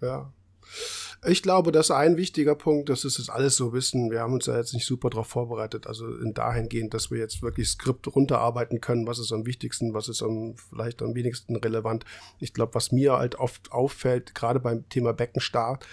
Ja. 0.00 0.32
Ich 1.26 1.42
glaube, 1.42 1.72
das 1.72 1.86
ist 1.86 1.90
ein 1.90 2.16
wichtiger 2.16 2.54
Punkt, 2.54 2.88
das 2.88 3.04
ist 3.04 3.18
es 3.18 3.28
alles 3.28 3.56
so 3.56 3.72
wissen. 3.72 4.12
Wir 4.12 4.20
haben 4.20 4.34
uns 4.34 4.46
ja 4.46 4.56
jetzt 4.56 4.72
nicht 4.72 4.86
super 4.86 5.10
darauf 5.10 5.26
vorbereitet, 5.26 5.88
also 5.88 6.06
in 6.06 6.32
dahingehend, 6.32 6.94
dass 6.94 7.10
wir 7.10 7.18
jetzt 7.18 7.42
wirklich 7.42 7.68
Skript 7.68 8.14
runterarbeiten 8.14 8.80
können, 8.80 9.08
was 9.08 9.18
ist 9.18 9.32
am 9.32 9.44
wichtigsten, 9.44 9.94
was 9.94 10.08
ist 10.08 10.22
am 10.22 10.54
vielleicht 10.56 11.02
am 11.02 11.16
wenigsten 11.16 11.56
relevant. 11.56 12.04
Ich 12.38 12.54
glaube, 12.54 12.74
was 12.74 12.92
mir 12.92 13.14
halt 13.14 13.34
oft 13.34 13.72
auffällt, 13.72 14.36
gerade 14.36 14.60
beim 14.60 14.88
Thema 14.90 15.12
Beckenstart, 15.12 15.84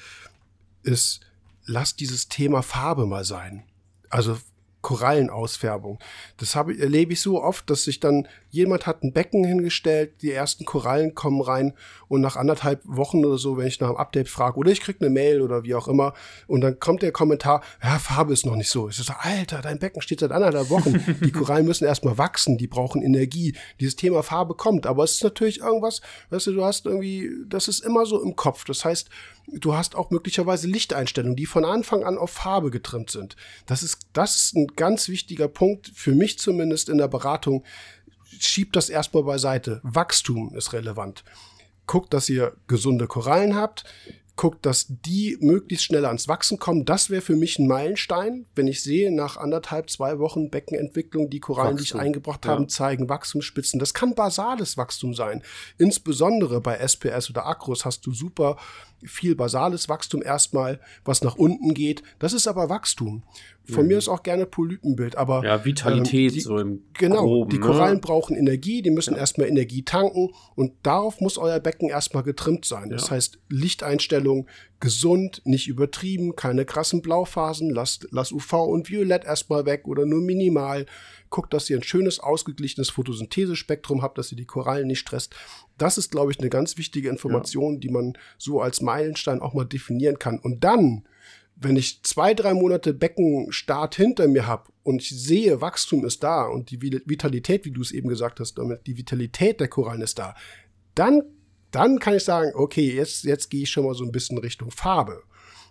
ist, 0.83 1.21
lass 1.65 1.95
dieses 1.95 2.27
Thema 2.27 2.61
Farbe 2.61 3.07
mal 3.07 3.25
sein. 3.25 3.63
Also 4.11 4.37
Korallenausfärbung. 4.85 5.97
Das 6.37 6.55
habe, 6.55 6.77
erlebe 6.77 7.13
ich 7.13 7.21
so 7.21 7.41
oft, 7.41 7.67
dass 7.71 7.85
sich 7.85 7.99
dann 7.99 8.27
jemand 8.51 8.85
hat 8.85 9.01
ein 9.01 9.13
Becken 9.13 9.43
hingestellt, 9.43 10.21
die 10.21 10.31
ersten 10.31 10.63
Korallen 10.63 11.15
kommen 11.15 11.41
rein 11.41 11.73
und 12.07 12.21
nach 12.21 12.35
anderthalb 12.35 12.81
Wochen 12.83 13.25
oder 13.25 13.39
so, 13.39 13.57
wenn 13.57 13.65
ich 13.65 13.79
nach 13.79 13.87
einem 13.87 13.97
Update 13.97 14.29
frage 14.29 14.57
oder 14.57 14.71
ich 14.71 14.81
kriege 14.81 14.99
eine 15.01 15.09
Mail 15.09 15.41
oder 15.41 15.63
wie 15.63 15.73
auch 15.73 15.87
immer 15.87 16.13
und 16.45 16.61
dann 16.61 16.79
kommt 16.79 17.01
der 17.01 17.11
Kommentar, 17.11 17.63
ja, 17.81 17.97
Farbe 17.97 18.31
ist 18.31 18.45
noch 18.45 18.55
nicht 18.55 18.69
so. 18.69 18.87
Ich 18.87 18.97
so, 18.97 19.11
Alter, 19.17 19.63
dein 19.63 19.79
Becken 19.79 20.03
steht 20.03 20.19
seit 20.19 20.31
anderthalb 20.31 20.69
Wochen. 20.69 21.03
Die 21.21 21.31
Korallen 21.31 21.65
müssen 21.65 21.85
erstmal 21.85 22.19
wachsen, 22.19 22.59
die 22.59 22.67
brauchen 22.67 23.01
Energie. 23.01 23.55
Dieses 23.79 23.95
Thema 23.95 24.21
Farbe 24.21 24.53
kommt, 24.53 24.85
aber 24.85 25.03
es 25.03 25.13
ist 25.13 25.23
natürlich 25.23 25.61
irgendwas, 25.61 26.01
weißt 26.29 26.45
du, 26.45 26.51
du 26.53 26.63
hast 26.63 26.85
irgendwie, 26.85 27.31
das 27.49 27.67
ist 27.67 27.83
immer 27.83 28.05
so 28.05 28.21
im 28.21 28.35
Kopf. 28.35 28.65
Das 28.65 28.85
heißt, 28.85 29.09
du 29.47 29.75
hast 29.75 29.95
auch 29.95 30.11
möglicherweise 30.11 30.67
Lichteinstellungen, 30.67 31.35
die 31.35 31.45
von 31.45 31.65
Anfang 31.65 32.03
an 32.03 32.17
auf 32.17 32.31
Farbe 32.31 32.71
getrimmt 32.71 33.09
sind. 33.09 33.35
Das 33.65 33.83
ist, 33.83 33.99
das 34.13 34.35
ist 34.35 34.55
ein 34.55 34.67
ganz 34.75 35.09
wichtiger 35.09 35.47
Punkt, 35.47 35.91
für 35.93 36.13
mich 36.13 36.39
zumindest 36.39 36.89
in 36.89 36.97
der 36.97 37.07
Beratung. 37.07 37.63
Schiebt 38.39 38.75
das 38.75 38.89
erstmal 38.89 39.23
beiseite. 39.23 39.79
Wachstum 39.83 40.55
ist 40.55 40.73
relevant. 40.73 41.23
Guckt, 41.87 42.13
dass 42.13 42.29
ihr 42.29 42.55
gesunde 42.67 43.07
Korallen 43.07 43.55
habt 43.55 43.85
guckt, 44.35 44.65
dass 44.65 44.87
die 44.89 45.37
möglichst 45.39 45.85
schnell 45.85 46.05
ans 46.05 46.27
Wachsen 46.27 46.59
kommen. 46.59 46.85
Das 46.85 47.09
wäre 47.09 47.21
für 47.21 47.35
mich 47.35 47.57
ein 47.57 47.67
Meilenstein, 47.67 48.45
wenn 48.55 48.67
ich 48.67 48.83
sehe, 48.83 49.13
nach 49.13 49.37
anderthalb, 49.37 49.89
zwei 49.89 50.19
Wochen 50.19 50.49
Beckenentwicklung, 50.49 51.29
die 51.29 51.39
Korallen, 51.39 51.77
Wachstum. 51.77 51.97
die 51.99 52.01
ich 52.01 52.07
eingebracht 52.07 52.45
ja. 52.45 52.51
habe, 52.51 52.67
zeigen 52.67 53.07
Wachstumsspitzen. 53.07 53.79
Das 53.79 53.93
kann 53.93 54.15
basales 54.15 54.77
Wachstum 54.77 55.13
sein. 55.13 55.41
Insbesondere 55.77 56.59
bei 56.59 56.75
SPS 56.75 57.29
oder 57.29 57.45
Akros 57.45 57.85
hast 57.85 58.05
du 58.05 58.11
super 58.11 58.57
viel 59.03 59.35
basales 59.35 59.89
Wachstum 59.89 60.21
erstmal, 60.21 60.79
was 61.03 61.23
nach 61.23 61.35
unten 61.35 61.73
geht. 61.73 62.03
Das 62.19 62.33
ist 62.33 62.47
aber 62.47 62.69
Wachstum. 62.69 63.23
Von 63.67 63.83
mhm. 63.83 63.87
mir 63.89 63.97
ist 63.97 64.09
auch 64.09 64.23
gerne 64.23 64.45
Polypenbild, 64.45 65.15
aber. 65.15 65.43
Ja, 65.43 65.65
Vitalität 65.65 66.31
ähm, 66.31 66.33
die, 66.33 66.39
so 66.39 66.57
im 66.57 66.83
Genau, 66.93 67.23
Groben, 67.23 67.49
die 67.49 67.57
ne? 67.57 67.65
Korallen 67.65 68.01
brauchen 68.01 68.35
Energie, 68.35 68.81
die 68.81 68.91
müssen 68.91 69.13
ja. 69.15 69.19
erstmal 69.19 69.47
Energie 69.47 69.83
tanken 69.83 70.31
und 70.55 70.73
darauf 70.83 71.19
muss 71.19 71.37
euer 71.37 71.59
Becken 71.59 71.89
erstmal 71.89 72.23
getrimmt 72.23 72.65
sein. 72.65 72.89
Das 72.89 73.05
Ja. 73.05 73.11
heißt, 73.11 73.39
Lichteinstellung 73.49 74.47
gesund, 74.85 75.41
nicht 75.45 75.67
übertrieben, 75.67 76.35
keine 76.35 76.63
krassen 76.63 77.01
Blauphasen, 77.01 77.71
lasst, 77.71 78.07
lasst 78.11 78.31
UV 78.31 78.53
und 78.67 78.87
Violett 78.87 79.25
erstmal 79.25 79.65
weg 79.65 79.87
oder 79.87 80.05
nur 80.05 80.21
minimal. 80.21 80.85
Guckt, 81.31 81.55
dass 81.55 81.71
ihr 81.71 81.79
ein 81.79 81.83
schönes, 81.83 82.19
ausgeglichenes 82.19 82.91
Photosynthesespektrum 82.91 84.03
habt, 84.03 84.19
dass 84.19 84.31
ihr 84.31 84.37
die 84.37 84.45
Korallen 84.45 84.85
nicht 84.85 84.99
stresst. 84.99 85.35
Das 85.79 85.97
ist, 85.97 86.11
glaube 86.11 86.31
ich, 86.31 86.39
eine 86.39 86.51
ganz 86.51 86.77
wichtige 86.77 87.09
Information, 87.09 87.79
die 87.79 87.89
man 87.89 88.15
so 88.37 88.61
als 88.61 88.79
Meilenstein 88.79 89.41
auch 89.41 89.55
mal 89.55 89.65
definieren 89.65 90.19
kann. 90.19 90.37
Und 90.37 90.63
dann, 90.63 91.07
wenn 91.55 91.77
ich 91.77 92.03
zwei, 92.03 92.35
drei 92.35 92.53
Monate 92.53 92.93
Beckenstart 92.93 93.95
hinter 93.95 94.27
mir 94.27 94.45
habe 94.45 94.71
und 94.83 95.01
ich 95.01 95.09
sehe, 95.09 95.61
Wachstum 95.61 96.05
ist 96.05 96.21
da 96.21 96.45
und 96.45 96.69
die 96.69 96.79
Vitalität, 96.79 97.65
wie 97.65 97.71
du 97.71 97.81
es 97.81 97.91
eben 97.91 98.07
gesagt 98.07 98.39
hast, 98.39 98.59
damit 98.59 98.85
die 98.85 98.99
Vitalität 98.99 99.59
der 99.59 99.67
Korallen 99.67 100.03
ist 100.03 100.19
da, 100.19 100.35
dann, 100.93 101.23
dann 101.75 101.99
kann 101.99 102.15
ich 102.15 102.23
sagen, 102.23 102.51
okay, 102.55 102.93
jetzt, 102.95 103.23
jetzt 103.23 103.49
gehe 103.49 103.63
ich 103.63 103.69
schon 103.69 103.85
mal 103.85 103.93
so 103.93 104.03
ein 104.03 104.11
bisschen 104.11 104.37
Richtung 104.37 104.71
Farbe. 104.71 105.21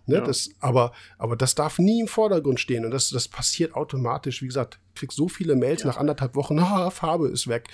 Ne, 0.06 0.16
Ja. 0.16 0.20
das, 0.20 0.50
aber, 0.60 0.92
aber 1.16 1.34
das 1.34 1.54
darf 1.54 1.78
nie 1.78 2.00
im 2.00 2.08
Vordergrund 2.08 2.60
stehen 2.60 2.84
und 2.84 2.90
das, 2.90 3.08
das 3.08 3.26
passiert 3.26 3.74
automatisch. 3.74 4.42
Wie 4.42 4.46
gesagt, 4.46 4.78
krieg 4.94 5.10
so 5.12 5.28
viele 5.28 5.56
Mails 5.56 5.84
nach 5.84 5.96
anderthalb 5.96 6.34
Wochen, 6.36 6.58
ah, 6.58 6.90
Farbe 6.90 7.28
ist 7.28 7.48
weg. 7.48 7.68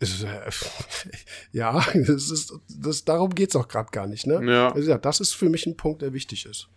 Ist, 0.00 0.22
äh, 0.24 0.28
ja, 1.52 1.80
das 1.94 2.30
ist, 2.30 2.52
das, 2.68 3.04
darum 3.04 3.34
geht's 3.34 3.56
auch 3.56 3.68
gerade 3.68 3.90
gar 3.90 4.06
nicht. 4.06 4.26
Ne? 4.26 4.40
Ja. 4.44 4.72
Also, 4.72 4.90
ja, 4.90 4.98
das 4.98 5.20
ist 5.20 5.32
für 5.34 5.48
mich 5.48 5.66
ein 5.66 5.76
Punkt, 5.76 6.02
der 6.02 6.12
wichtig 6.12 6.46
ist. 6.46 6.68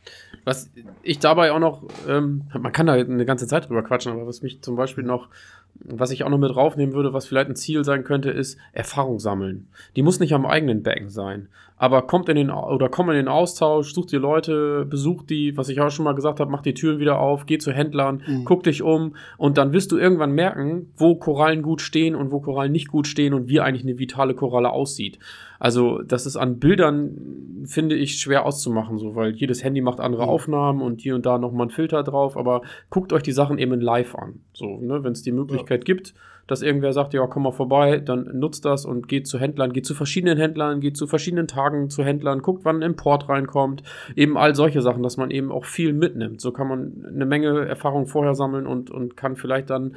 Was 0.44 0.70
ich 1.04 1.20
dabei 1.20 1.52
auch 1.52 1.60
noch, 1.60 1.84
ähm, 2.08 2.50
man 2.54 2.72
kann 2.72 2.88
da 2.88 2.94
eine 2.94 3.26
ganze 3.26 3.48
Zeit 3.48 3.70
drüber 3.70 3.84
quatschen, 3.84 4.12
aber 4.12 4.26
was 4.26 4.42
mich 4.42 4.62
zum 4.62 4.76
Beispiel 4.76 5.04
noch, 5.04 5.30
was 5.76 6.12
ich 6.12 6.24
auch 6.24 6.30
noch 6.30 6.38
mit 6.38 6.54
draufnehmen 6.54 6.94
würde, 6.94 7.14
was 7.14 7.26
vielleicht 7.26 7.50
ein 7.50 7.56
Ziel 7.56 7.84
sein 7.84 8.04
könnte, 8.04 8.30
ist 8.30 8.58
Erfahrung 8.74 9.20
sammeln. 9.20 9.68
Die 9.96 10.04
muss 10.04 10.20
nicht 10.20 10.34
am 10.34 10.46
eigenen 10.46 10.84
Becken 10.84 11.10
sein, 11.10 11.48
aber 11.84 12.04
kommt 12.04 12.30
in 12.30 12.36
den 12.36 12.52
oder 12.52 12.90
komm 12.90 13.10
in 13.10 13.16
den 13.16 13.28
Austausch, 13.28 13.92
sucht 13.96 14.12
dir 14.12 14.20
Leute, 14.20 14.86
besucht 14.86 15.32
die, 15.32 15.58
was 15.58 15.68
ich 15.68 15.82
auch 15.82 15.90
schon 15.90 16.06
mal 16.06 16.14
gesagt 16.14 16.40
habe, 16.40 16.52
mach 16.52 16.62
die 16.62 16.76
Türen 16.76 17.00
wieder 17.00 17.20
auf, 17.20 17.48
geh 17.48 17.58
zu 17.58 17.72
Händlern, 17.72 18.22
Mhm. 18.28 18.46
guck 18.46 18.62
dich 18.62 18.84
um 18.84 19.16
und 19.40 19.58
dann 19.58 19.74
wirst 19.74 19.92
du 19.92 19.98
irgendwann 19.98 20.32
merken, 20.34 20.92
wo 20.96 21.16
Korallen 21.16 21.64
gut 21.64 21.82
stehen 21.82 22.14
und 22.14 22.32
wo 22.32 22.40
Korallen 22.40 22.72
nicht 22.72 22.90
gut 22.90 23.08
stehen 23.08 23.34
und 23.34 23.48
wie 23.50 23.62
eigentlich 23.62 23.82
eine 23.84 23.98
vitale 23.98 24.36
Koralle 24.36 24.70
aussieht. 24.70 25.18
Also, 25.58 26.04
das 26.04 26.28
ist 26.28 26.38
an 26.38 26.60
Bildern, 26.60 27.64
finde 27.66 27.96
ich, 27.96 28.20
schwer 28.20 28.46
auszumachen, 28.46 29.00
so, 29.00 29.16
weil 29.16 29.32
jedes 29.32 29.64
Handy 29.64 29.82
macht 29.82 30.00
andere 30.00 30.24
Mhm. 30.26 30.30
Aufnahmen 30.30 30.82
und 30.84 31.02
hier 31.02 31.16
und 31.16 31.26
da 31.26 31.40
nochmal 31.40 31.66
ein 31.66 31.72
Filter 31.72 32.04
drauf, 32.04 32.38
aber 32.38 32.62
guckt 32.92 33.12
euch 33.12 33.24
die 33.24 33.32
Sachen 33.32 33.58
eben 33.58 33.74
in 33.74 33.82
live 33.82 34.14
an. 34.14 34.42
So, 34.54 34.78
ne, 34.80 35.04
wenn 35.04 35.14
es 35.14 35.24
die 35.24 35.32
Möglichkeit 35.32 35.84
gibt, 35.86 36.14
dass 36.52 36.62
irgendwer 36.62 36.92
sagt, 36.92 37.14
ja, 37.14 37.26
komm 37.28 37.44
mal 37.44 37.52
vorbei, 37.52 38.00
dann 38.00 38.38
nutzt 38.38 38.66
das 38.66 38.86
und 38.86 39.08
geht 39.08 39.26
zu 39.26 39.40
Händlern, 39.40 39.72
geht 39.72 39.86
zu 39.86 39.96
verschiedenen 39.96 40.38
Händlern, 40.38 40.82
geht 40.82 40.98
zu 40.98 41.08
verschiedenen 41.08 41.48
Tagen 41.48 41.90
zu 41.90 42.04
Händlern, 42.04 42.42
guckt, 42.42 42.66
wann 42.66 42.78
ein 42.78 42.92
Import 42.92 43.30
reinkommt, 43.30 43.84
eben 44.18 44.38
all 44.38 44.54
solche 44.54 44.82
Sachen, 44.82 45.02
dass 45.02 45.16
man 45.16 45.32
eben 45.32 45.50
auch 45.50 45.64
viel 45.64 45.94
mitnimmt. 45.94 46.42
So 46.42 46.52
kann 46.52 46.68
man 46.68 47.06
eine 47.08 47.26
Menge 47.26 47.66
Erfahrung 47.66 48.06
vorher 48.06 48.36
sammeln 48.36 48.68
und, 48.68 48.92
und 48.92 49.16
kann 49.16 49.38
vielleicht 49.38 49.70
dann 49.70 49.96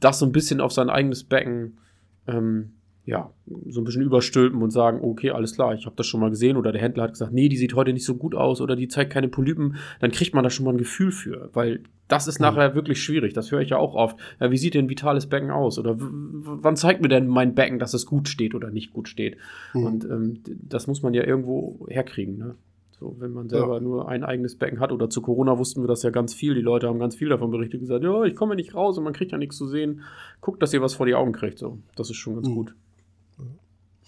das 0.00 0.18
so 0.18 0.26
ein 0.26 0.32
bisschen 0.32 0.60
auf 0.60 0.72
sein 0.72 0.90
eigenes 0.90 1.22
Becken 1.22 1.78
ähm, 2.26 2.72
ja, 3.04 3.30
so 3.68 3.80
ein 3.80 3.84
bisschen 3.84 4.02
überstülpen 4.02 4.62
und 4.62 4.70
sagen, 4.70 5.00
okay, 5.02 5.30
alles 5.30 5.54
klar, 5.54 5.74
ich 5.74 5.86
habe 5.86 5.96
das 5.96 6.06
schon 6.06 6.20
mal 6.20 6.30
gesehen 6.30 6.56
oder 6.56 6.70
der 6.70 6.80
Händler 6.80 7.02
hat 7.04 7.12
gesagt, 7.12 7.32
nee, 7.32 7.48
die 7.48 7.56
sieht 7.56 7.74
heute 7.74 7.92
nicht 7.92 8.04
so 8.04 8.14
gut 8.14 8.34
aus 8.36 8.60
oder 8.60 8.76
die 8.76 8.86
zeigt 8.88 9.12
keine 9.12 9.28
Polypen, 9.28 9.76
dann 10.00 10.12
kriegt 10.12 10.34
man 10.34 10.44
da 10.44 10.50
schon 10.50 10.64
mal 10.64 10.70
ein 10.72 10.78
Gefühl 10.78 11.10
für, 11.10 11.50
weil 11.52 11.80
das 12.06 12.28
ist 12.28 12.38
nachher 12.40 12.74
wirklich 12.76 13.02
schwierig, 13.02 13.32
das 13.32 13.50
höre 13.50 13.60
ich 13.62 13.70
ja 13.70 13.78
auch 13.78 13.94
oft. 13.94 14.18
Ja, 14.38 14.50
wie 14.50 14.56
sieht 14.58 14.74
denn 14.74 14.84
ein 14.84 14.90
vitales 14.90 15.26
Becken 15.26 15.50
aus 15.50 15.78
oder 15.78 15.96
wann 15.98 16.76
zeigt 16.76 17.00
mir 17.00 17.08
denn 17.08 17.26
mein 17.26 17.54
Becken, 17.54 17.78
dass 17.78 17.94
es 17.94 18.06
gut 18.06 18.28
steht 18.28 18.54
oder 18.54 18.70
nicht 18.70 18.92
gut 18.92 19.08
steht? 19.08 19.36
Mhm. 19.74 19.84
Und 19.84 20.04
ähm, 20.04 20.34
das 20.46 20.86
muss 20.86 21.02
man 21.02 21.12
ja 21.14 21.24
irgendwo 21.24 21.86
herkriegen, 21.88 22.36
ne? 22.38 22.54
So, 23.00 23.16
wenn 23.18 23.32
man 23.32 23.48
selber 23.48 23.74
Ja. 23.74 23.80
nur 23.80 24.08
ein 24.08 24.22
eigenes 24.22 24.54
Becken 24.54 24.78
hat 24.78 24.92
oder 24.92 25.10
zu 25.10 25.22
Corona 25.22 25.58
wussten 25.58 25.82
wir 25.82 25.88
das 25.88 26.04
ja 26.04 26.10
ganz 26.10 26.34
viel. 26.34 26.54
Die 26.54 26.60
Leute 26.60 26.86
haben 26.86 27.00
ganz 27.00 27.16
viel 27.16 27.30
davon 27.30 27.50
berichtet, 27.50 27.80
gesagt, 27.80 28.04
ja, 28.04 28.22
ich 28.22 28.36
komme 28.36 28.54
nicht 28.54 28.76
raus 28.76 28.96
und 28.96 29.02
man 29.02 29.12
kriegt 29.12 29.32
ja 29.32 29.38
nichts 29.38 29.56
zu 29.56 29.66
sehen. 29.66 30.02
Guckt, 30.40 30.62
dass 30.62 30.72
ihr 30.72 30.82
was 30.82 30.94
vor 30.94 31.06
die 31.06 31.16
Augen 31.16 31.32
kriegt. 31.32 31.58
So, 31.58 31.78
das 31.96 32.10
ist 32.10 32.16
schon 32.16 32.34
ganz 32.36 32.46
Mhm. 32.48 32.54
gut. 32.54 32.74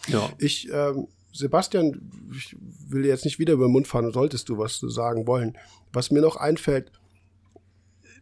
Ja. 0.09 0.31
Ich, 0.39 0.69
ähm, 0.73 1.09
Sebastian, 1.33 2.11
ich 2.35 2.57
will 2.89 3.05
jetzt 3.05 3.25
nicht 3.25 3.39
wieder 3.39 3.55
über 3.55 3.67
den 3.67 3.73
Mund 3.73 3.89
fahren, 3.89 4.13
solltest 4.13 4.49
du 4.49 4.59
was 4.59 4.79
sagen 4.79 5.27
wollen. 5.27 5.57
Was 5.93 6.11
mir 6.11 6.21
noch 6.21 6.37
einfällt, 6.37 6.93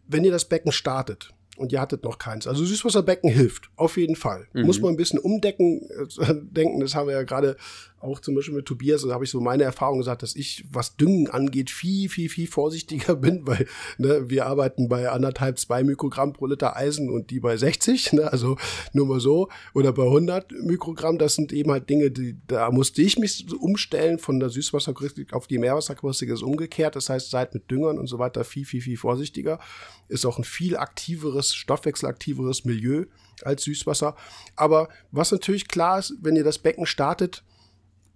wenn 0.07 0.25
ihr 0.25 0.33
das 0.33 0.49
Becken 0.49 0.73
startet 0.73 1.31
und 1.57 1.73
ihr 1.73 1.81
hattet 1.81 2.05
noch 2.05 2.19
keins, 2.19 2.47
also 2.47 2.65
Süßwasserbecken 2.65 3.31
hilft, 3.31 3.71
auf 3.77 3.97
jeden 3.97 4.17
Fall. 4.17 4.49
Mhm. 4.53 4.67
Muss 4.67 4.81
man 4.81 4.93
ein 4.93 4.97
bisschen 4.97 5.19
umdecken, 5.19 5.83
äh, 5.91 6.35
denken, 6.43 6.81
das 6.81 6.95
haben 6.95 7.09
wir 7.09 7.15
ja 7.15 7.23
gerade 7.23 7.57
auch 8.03 8.21
zum 8.21 8.35
Beispiel 8.35 8.55
mit 8.55 8.67
Tobias, 8.67 9.03
da 9.03 9.15
habe 9.15 9.25
ich 9.25 9.31
so 9.31 9.41
meine 9.41 9.63
Erfahrung 9.63 9.99
gesagt, 9.99 10.23
dass 10.23 10.35
ich, 10.35 10.65
was 10.71 10.97
Düngen 10.97 11.29
angeht, 11.29 11.71
viel, 11.71 12.09
viel, 12.09 12.29
viel 12.29 12.47
vorsichtiger 12.47 13.15
bin, 13.23 13.47
weil 13.47 13.67
ne, 13.99 14.29
wir 14.29 14.47
arbeiten 14.47 14.89
bei 14.89 15.09
anderthalb, 15.09 15.59
zwei 15.59 15.85
Mikrogramm 15.85 16.33
pro 16.33 16.47
Liter 16.47 16.77
Eisen 16.77 17.11
und 17.11 17.31
die 17.31 17.41
bei 17.41 17.57
60, 17.57 18.15
ne, 18.15 18.33
also 18.33 18.57
nur 18.93 19.07
mal 19.07 19.21
so, 19.21 19.49
oder 19.75 19.93
bei 19.93 20.05
100 20.05 20.53
Mikrogramm, 20.63 21.19
das 21.19 21.35
sind 21.35 21.53
eben 21.53 21.71
halt 21.71 21.89
Dinge, 21.89 22.11
die, 22.11 22.37
da 22.47 22.71
musste 22.71 23.03
ich 23.03 23.19
mich 23.19 23.47
umstellen 23.53 24.19
von 24.19 24.41
der 24.41 24.51
Süßwasserquaristik 24.51 25.33
auf 25.33 25.47
die 25.47 25.59
Meerwasserquaristik 25.59 26.31
ist 26.31 26.43
umgekehrt, 26.43 26.97
das 26.97 27.09
heißt, 27.09 27.31
seid 27.31 27.55
mit 27.55 27.71
Düngern 27.71 27.99
und 27.99 28.09
so 28.09 28.19
weiter 28.19 28.45
viel, 28.45 28.65
viel, 28.65 28.81
viel 28.81 28.97
vorsichtiger, 28.97 29.61
ist 30.09 30.27
auch 30.27 30.39
ein 30.39 30.45
viel 30.45 30.77
aktiveres, 30.77 31.55
stoffwechselaktiveres 31.55 32.65
Milieu 32.65 33.05
als 33.45 33.65
Süßwasser, 33.65 34.17
aber 34.57 34.89
was 35.11 35.31
natürlich 35.31 35.69
klar 35.69 35.99
ist, 35.99 36.15
wenn 36.21 36.37
ihr 36.37 36.45
das 36.45 36.59
Becken 36.59 36.87
startet, 36.87 37.45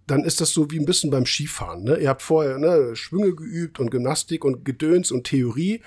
dann 0.06 0.24
ist 0.24 0.40
das 0.40 0.50
so 0.50 0.70
wie 0.70 0.78
ein 0.78 0.86
bisschen 0.86 1.10
beim 1.10 1.26
Skifahren. 1.26 1.84
Ne? 1.84 1.96
Ihr 1.96 2.08
habt 2.08 2.22
vorher 2.22 2.58
ne, 2.58 2.94
Schwünge 2.94 3.34
geübt 3.34 3.80
und 3.80 3.90
Gymnastik 3.90 4.44
und 4.44 4.64
Gedöns 4.64 5.10
und 5.10 5.24
Theorie 5.24 5.82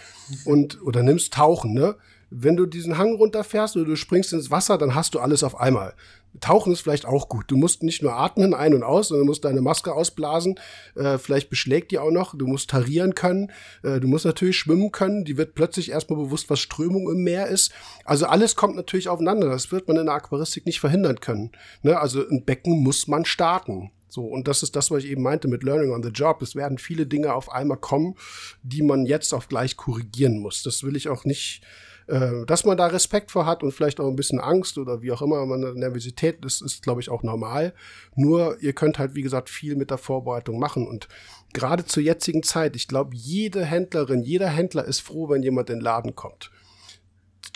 und 0.46 0.82
oder 0.82 1.04
nimmst 1.04 1.34
Tauchen. 1.34 1.74
Ne? 1.74 1.96
Wenn 2.30 2.58
du 2.58 2.66
diesen 2.66 2.98
Hang 2.98 3.16
runterfährst 3.16 3.76
oder 3.76 3.86
du 3.86 3.96
springst 3.96 4.34
ins 4.34 4.52
Wasser, 4.52 4.78
dann 4.78 4.94
hast 4.94 5.16
du 5.16 5.20
alles 5.20 5.44
auf 5.44 5.60
einmal. 5.60 5.96
Tauchen 6.42 6.72
ist 6.74 6.82
vielleicht 6.82 7.08
auch 7.08 7.28
gut. 7.28 7.46
Du 7.48 7.58
musst 7.58 7.82
nicht 7.82 8.04
nur 8.04 8.14
atmen 8.14 8.54
ein 8.54 8.76
und 8.76 8.84
aus, 8.84 9.08
sondern 9.08 9.26
du 9.26 9.32
musst 9.32 9.46
deine 9.46 9.62
Maske 9.62 9.94
ausblasen. 9.94 10.60
Äh, 10.96 11.18
vielleicht 11.18 11.50
beschlägt 11.50 11.92
die 11.92 11.98
auch 11.98 12.12
noch. 12.12 12.38
Du 12.38 12.46
musst 12.46 12.70
tarieren 12.70 13.16
können. 13.16 13.52
Äh, 13.84 14.00
du 14.00 14.08
musst 14.08 14.26
natürlich 14.26 14.58
schwimmen 14.58 14.92
können. 14.92 15.26
Die 15.26 15.38
wird 15.38 15.56
plötzlich 15.56 15.90
erstmal 15.90 16.20
bewusst, 16.20 16.50
was 16.50 16.60
Strömung 16.60 17.10
im 17.10 17.24
Meer 17.24 17.48
ist. 17.48 17.72
Also 18.06 18.28
alles 18.28 18.56
kommt 18.56 18.76
natürlich 18.76 19.10
aufeinander. 19.10 19.50
Das 19.50 19.72
wird 19.72 19.88
man 19.88 19.98
in 19.98 20.06
der 20.06 20.16
Aquaristik 20.16 20.68
nicht 20.68 20.80
verhindern 20.80 21.20
können. 21.20 21.52
Ne? 21.82 22.00
Also 22.00 22.22
ein 22.30 22.46
Becken 22.46 22.84
muss 22.84 23.08
man 23.08 23.26
starten. 23.26 23.92
So, 24.10 24.26
und 24.26 24.48
das 24.48 24.64
ist 24.64 24.76
das, 24.76 24.92
was 24.92 25.04
ich 25.04 25.12
eben 25.12 25.22
meinte 25.22 25.48
mit 25.48 25.64
Learning 25.64 25.92
on 25.92 26.04
the 26.04 26.10
Job. 26.10 26.42
Es 26.42 26.56
werden 26.56 26.78
viele 26.78 27.06
Dinge 27.06 27.34
auf 27.34 27.52
einmal 27.52 27.78
kommen, 27.78 28.16
die 28.64 28.82
man 28.82 29.06
jetzt 29.06 29.34
auf 29.34 29.48
gleich 29.48 29.78
korrigieren 29.78 30.40
muss. 30.40 30.64
Das 30.64 30.84
will 30.84 30.96
ich 30.96 31.10
auch 31.10 31.26
nicht, 31.26 31.62
äh, 32.08 32.46
dass 32.48 32.66
man 32.66 32.76
da 32.76 32.88
Respekt 32.88 33.30
vor 33.30 33.46
hat 33.46 33.62
und 33.62 33.72
vielleicht 33.72 34.00
auch 34.00 34.08
ein 34.08 34.16
bisschen 34.16 34.40
Angst 34.40 34.78
oder 34.78 35.02
wie 35.04 35.12
auch 35.12 35.22
immer, 35.22 35.46
man 35.46 35.62
Nervosität, 35.76 36.44
das 36.44 36.60
ist, 36.60 36.82
glaube 36.82 37.02
ich, 37.02 37.10
auch 37.10 37.22
normal. 37.22 37.74
Nur, 38.16 38.58
ihr 38.62 38.74
könnt 38.74 38.98
halt, 38.98 39.14
wie 39.14 39.22
gesagt, 39.22 39.50
viel 39.50 39.76
mit 39.76 39.92
der 39.92 40.00
Vorbereitung 40.00 40.58
machen. 40.60 40.88
Und 40.88 41.08
gerade 41.54 41.86
zur 41.86 42.02
jetzigen 42.02 42.42
Zeit, 42.42 42.76
ich 42.76 42.88
glaube, 42.88 43.16
jede 43.16 43.64
Händlerin, 43.64 44.24
jeder 44.24 44.50
Händler 44.50 44.86
ist 44.86 45.02
froh, 45.02 45.30
wenn 45.30 45.44
jemand 45.44 45.70
in 45.70 45.78
den 45.78 45.84
Laden 45.84 46.16
kommt. 46.16 46.52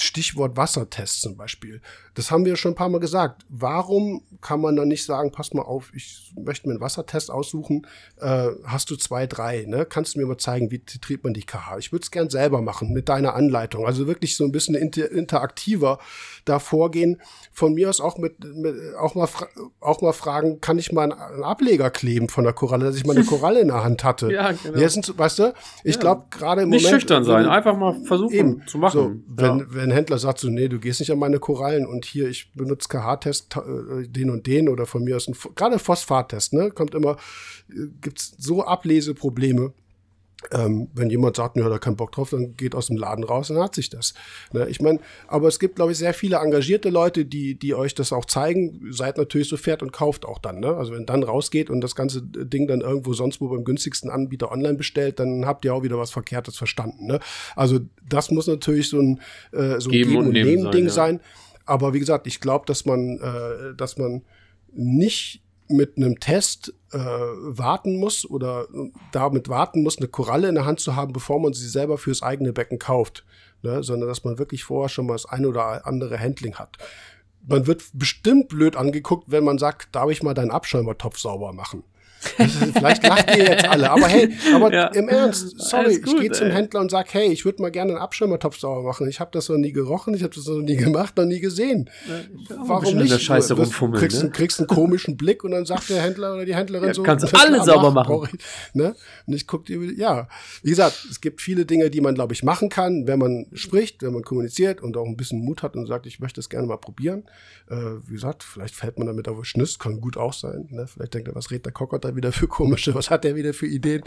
Stichwort 0.01 0.57
Wassertest 0.57 1.21
zum 1.21 1.35
Beispiel. 1.37 1.81
Das 2.15 2.29
haben 2.31 2.45
wir 2.45 2.55
schon 2.55 2.73
ein 2.73 2.75
paar 2.75 2.89
Mal 2.89 2.99
gesagt. 2.99 3.43
Warum 3.49 4.21
kann 4.41 4.61
man 4.61 4.75
dann 4.75 4.87
nicht 4.87 5.05
sagen, 5.05 5.31
pass 5.31 5.53
mal 5.53 5.63
auf, 5.63 5.91
ich 5.95 6.31
möchte 6.35 6.67
mir 6.67 6.73
einen 6.73 6.81
Wassertest 6.81 7.31
aussuchen, 7.31 7.87
äh, 8.19 8.49
hast 8.65 8.89
du 8.89 8.95
zwei, 8.95 9.25
drei, 9.27 9.65
ne? 9.67 9.85
Kannst 9.85 10.15
du 10.15 10.19
mir 10.19 10.25
mal 10.25 10.37
zeigen, 10.37 10.69
wie 10.71 10.79
tritt 10.79 11.23
man 11.23 11.33
die 11.33 11.43
KH? 11.43 11.77
Ich 11.79 11.91
würde 11.91 12.03
es 12.03 12.11
gern 12.11 12.29
selber 12.29 12.61
machen 12.61 12.93
mit 12.93 13.09
deiner 13.09 13.33
Anleitung. 13.35 13.85
Also 13.85 14.07
wirklich 14.07 14.35
so 14.37 14.43
ein 14.43 14.51
bisschen 14.51 14.75
inter 14.75 15.09
interaktiver 15.11 15.99
da 16.45 16.59
vorgehen. 16.59 17.21
Von 17.51 17.73
mir 17.73 17.89
aus 17.89 17.99
auch 18.01 18.17
mit, 18.17 18.43
mit 18.55 18.75
auch 18.99 19.15
mal 19.15 19.27
auch 19.79 20.01
mal 20.01 20.13
fragen, 20.13 20.61
kann 20.61 20.77
ich 20.77 20.91
mal 20.91 21.11
einen, 21.11 21.43
Ableger 21.43 21.89
kleben 21.89 22.29
von 22.29 22.43
der 22.43 22.53
Koralle, 22.53 22.85
dass 22.85 22.95
ich 22.95 23.05
mal 23.05 23.15
eine 23.15 23.25
Koralle 23.25 23.59
in 23.61 23.67
der 23.67 23.83
Hand 23.83 24.03
hatte. 24.03 24.23
Ja, 24.33 24.51
genau. 24.51 24.79
Ja, 24.79 24.89
sind, 24.89 25.15
weißt 25.17 25.39
du, 25.39 25.53
ich 25.83 25.95
Ja. 25.95 26.01
glaube 26.01 26.25
gerade 26.31 26.63
im 26.63 26.69
Nicht 26.69 26.83
Moment 26.83 27.01
schüchtern 27.01 27.23
sein, 27.23 27.45
einfach 27.45 27.77
mal 27.77 27.93
versuchen 28.05 28.33
Eben. 28.33 28.63
zu 28.67 28.77
machen. 28.79 29.23
So, 29.27 29.35
wenn, 29.35 29.59
ja. 29.59 29.65
wenn 29.69 29.82
ein 29.83 29.91
Händler 29.91 30.17
sagt 30.17 30.39
so, 30.39 30.49
nee, 30.49 30.67
du 30.67 30.79
gehst 30.79 30.99
nicht 30.99 31.11
an 31.11 31.19
meine 31.19 31.39
Korallen 31.39 31.85
und 31.85 32.05
hier, 32.05 32.27
ich 32.27 32.51
benutze 32.53 32.87
KH-Test, 32.89 33.55
äh, 33.57 34.07
den 34.07 34.29
und 34.29 34.47
den 34.47 34.69
oder 34.69 34.85
von 34.85 35.03
mir 35.03 35.15
aus 35.15 35.27
ein, 35.27 35.35
gerade 35.55 35.79
Phosphattest, 35.79 36.53
ne, 36.53 36.71
kommt 36.71 36.95
immer, 36.95 37.17
äh, 37.69 37.87
gibt's 38.01 38.35
so 38.37 38.63
Ableseprobleme. 38.63 39.73
Ähm, 40.51 40.89
wenn 40.93 41.09
jemand 41.09 41.37
sagt, 41.37 41.55
ja, 41.55 41.69
da 41.69 41.79
keinen 41.79 41.95
Bock 41.95 42.11
drauf, 42.11 42.31
dann 42.31 42.57
geht 42.57 42.75
aus 42.75 42.87
dem 42.87 42.97
Laden 42.97 43.23
raus 43.23 43.49
und 43.49 43.59
hat 43.59 43.75
sich 43.75 43.89
das. 43.89 44.13
Ne, 44.51 44.67
ich 44.67 44.81
meine, 44.81 44.99
aber 45.27 45.47
es 45.47 45.57
gibt, 45.57 45.77
glaube 45.77 45.93
ich, 45.93 45.97
sehr 45.97 46.13
viele 46.13 46.37
engagierte 46.37 46.89
Leute, 46.89 47.25
die, 47.25 47.55
die 47.55 47.73
euch 47.73 47.95
das 47.95 48.11
auch 48.11 48.25
zeigen. 48.25 48.81
Seid 48.91 49.17
natürlich 49.17 49.47
so 49.47 49.55
fährt 49.55 49.81
und 49.81 49.93
kauft 49.93 50.25
auch 50.25 50.39
dann. 50.39 50.59
Ne? 50.59 50.75
Also 50.75 50.93
wenn 50.93 51.05
dann 51.05 51.23
rausgeht 51.23 51.69
und 51.69 51.81
das 51.81 51.95
ganze 51.95 52.21
Ding 52.21 52.67
dann 52.67 52.81
irgendwo 52.81 53.13
sonst 53.13 53.39
wo 53.39 53.47
beim 53.47 53.63
günstigsten 53.63 54.09
Anbieter 54.09 54.51
online 54.51 54.75
bestellt, 54.75 55.19
dann 55.19 55.45
habt 55.45 55.63
ihr 55.65 55.73
auch 55.73 55.83
wieder 55.83 55.97
was 55.97 56.11
Verkehrtes 56.11 56.57
verstanden. 56.57 57.07
Ne? 57.07 57.19
Also 57.55 57.79
das 58.07 58.29
muss 58.29 58.47
natürlich 58.47 58.89
so 58.89 58.99
ein, 58.99 59.21
äh, 59.53 59.79
so 59.79 59.89
ein 59.89 59.93
Geben 59.93 60.09
Geben 60.09 60.17
und 60.17 60.25
und 60.27 60.33
Nehmen 60.33 60.63
Nehmen 60.63 60.71
sein, 60.71 60.83
ja. 60.83 60.89
sein. 60.89 61.19
Aber 61.65 61.93
wie 61.93 61.99
gesagt, 61.99 62.27
ich 62.27 62.41
glaube, 62.41 62.65
dass 62.65 62.85
man, 62.85 63.19
äh, 63.19 63.75
dass 63.75 63.97
man 63.97 64.23
nicht 64.73 65.41
mit 65.75 65.97
einem 65.97 66.19
Test 66.19 66.73
äh, 66.91 66.97
warten 66.97 67.99
muss 67.99 68.29
oder 68.29 68.67
damit 69.11 69.49
warten 69.49 69.83
muss, 69.83 69.97
eine 69.97 70.07
Koralle 70.07 70.49
in 70.49 70.55
der 70.55 70.65
Hand 70.65 70.79
zu 70.79 70.95
haben, 70.95 71.13
bevor 71.13 71.39
man 71.39 71.53
sie 71.53 71.67
selber 71.67 71.97
fürs 71.97 72.23
eigene 72.23 72.53
Becken 72.53 72.79
kauft, 72.79 73.25
ne? 73.61 73.83
sondern 73.83 74.09
dass 74.09 74.23
man 74.23 74.37
wirklich 74.37 74.63
vorher 74.63 74.89
schon 74.89 75.05
mal 75.05 75.13
das 75.13 75.25
eine 75.25 75.47
oder 75.47 75.85
andere 75.85 76.19
Handling 76.19 76.55
hat. 76.55 76.77
Man 77.45 77.67
wird 77.67 77.83
bestimmt 77.93 78.49
blöd 78.49 78.75
angeguckt, 78.75 79.25
wenn 79.29 79.43
man 79.43 79.57
sagt, 79.57 79.93
darf 79.93 80.09
ich 80.09 80.23
mal 80.23 80.33
deinen 80.33 80.51
Abschäumertopf 80.51 81.17
sauber 81.17 81.51
machen? 81.51 81.83
Ist- 82.37 82.77
Vielleicht 82.77 83.05
lacht 83.07 83.35
ihr 83.35 83.43
jetzt 83.43 83.65
alle, 83.65 83.89
aber 83.91 84.07
hey, 84.07 84.29
aber 84.53 84.73
Ja. 84.73 84.87
im 84.87 85.09
Ernst, 85.09 85.59
sorry, 85.59 85.85
Alles 85.85 85.97
ich 85.97 86.03
gut, 86.03 86.19
gehe 86.21 86.31
zum. 86.31 86.49
Händler 86.51 86.79
und 86.81 86.91
sag, 86.91 87.13
hey, 87.13 87.27
ich 87.31 87.45
würde 87.45 87.61
mal 87.61 87.71
gerne 87.71 87.93
einen 87.93 88.01
Abschirmertopf 88.01 88.57
sauber 88.59 88.83
machen. 88.83 89.07
Ich 89.07 89.19
habe 89.19 89.31
das 89.33 89.49
noch 89.49 89.57
nie 89.57 89.71
gerochen, 89.71 90.13
ich 90.13 90.23
habe 90.23 90.33
das 90.33 90.45
noch 90.47 90.59
nie 90.61 90.75
gemacht, 90.75 91.17
noch 91.17 91.25
nie 91.25 91.39
gesehen. 91.39 91.89
Warum 92.49 92.81
bisschen 92.83 92.99
in 92.99 93.03
nicht? 93.07 93.21
Scheiße 93.21 93.55
Du 93.55 93.91
kriegst, 93.91 94.17
ne? 94.17 94.21
einen, 94.23 94.31
kriegst 94.31 94.59
einen 94.59 94.67
komischen 94.67 95.17
Blick 95.17 95.43
und 95.43 95.51
dann 95.51 95.65
sagt 95.65 95.89
der 95.89 96.01
Händler 96.01 96.33
oder 96.33 96.45
die 96.45 96.55
Händlerin 96.55 96.87
Ja, 96.89 96.93
so, 96.93 97.03
kannst 97.03 97.27
"Na 97.31 97.39
alle 97.39 97.63
sauber 97.63 97.91
mach, 97.91 98.07
machen." 98.07 98.07
brauch 98.13 98.27
Ich, 98.27 98.39
ne? 98.73 98.95
Und 99.27 99.33
ich 99.33 99.47
guck 99.47 99.65
dir, 99.65 99.79
ja, 99.95 100.27
wie 100.61 100.69
gesagt, 100.69 101.05
es 101.09 101.21
gibt 101.21 101.41
viele 101.41 101.65
Dinge, 101.65 101.89
die 101.89 102.01
man, 102.01 102.15
glaube 102.15 102.33
ich, 102.33 102.43
machen 102.43 102.69
kann, 102.69 103.07
wenn 103.07 103.19
man 103.19 103.45
spricht, 103.53 104.01
wenn 104.03 104.13
man 104.13 104.23
kommuniziert 104.23 104.81
und 104.81 104.97
auch 104.97 105.05
ein 105.05 105.17
bisschen 105.17 105.39
Mut 105.39 105.63
hat 105.63 105.75
und 105.75 105.87
sagt, 105.87 106.05
ich 106.05 106.19
möchte 106.19 106.39
das 106.39 106.49
gerne 106.49 106.67
mal 106.67 106.77
probieren. 106.77 107.23
Äh, 107.69 107.75
wie 108.07 108.13
gesagt, 108.13 108.43
vielleicht 108.43 108.75
fällt 108.75 108.97
man 108.97 109.07
damit 109.07 109.27
auf 109.27 109.37
den 109.37 109.45
Schniss, 109.45 109.79
kann 109.79 110.01
gut 110.01 110.17
auch 110.17 110.33
sein. 110.33 110.67
Ne? 110.71 110.87
Vielleicht 110.87 111.13
denkt 111.13 111.27
er, 111.27 111.35
was 111.35 111.51
redet 111.51 111.65
der 111.65 111.73
Kockert 111.73 112.03
da 112.05 112.12
wieder 112.15 112.31
für 112.31 112.47
komische, 112.47 112.93
was 112.95 113.09
hat 113.09 113.23
der 113.23 113.35
wieder 113.35 113.53
für 113.53 113.67
Ideen? 113.67 114.03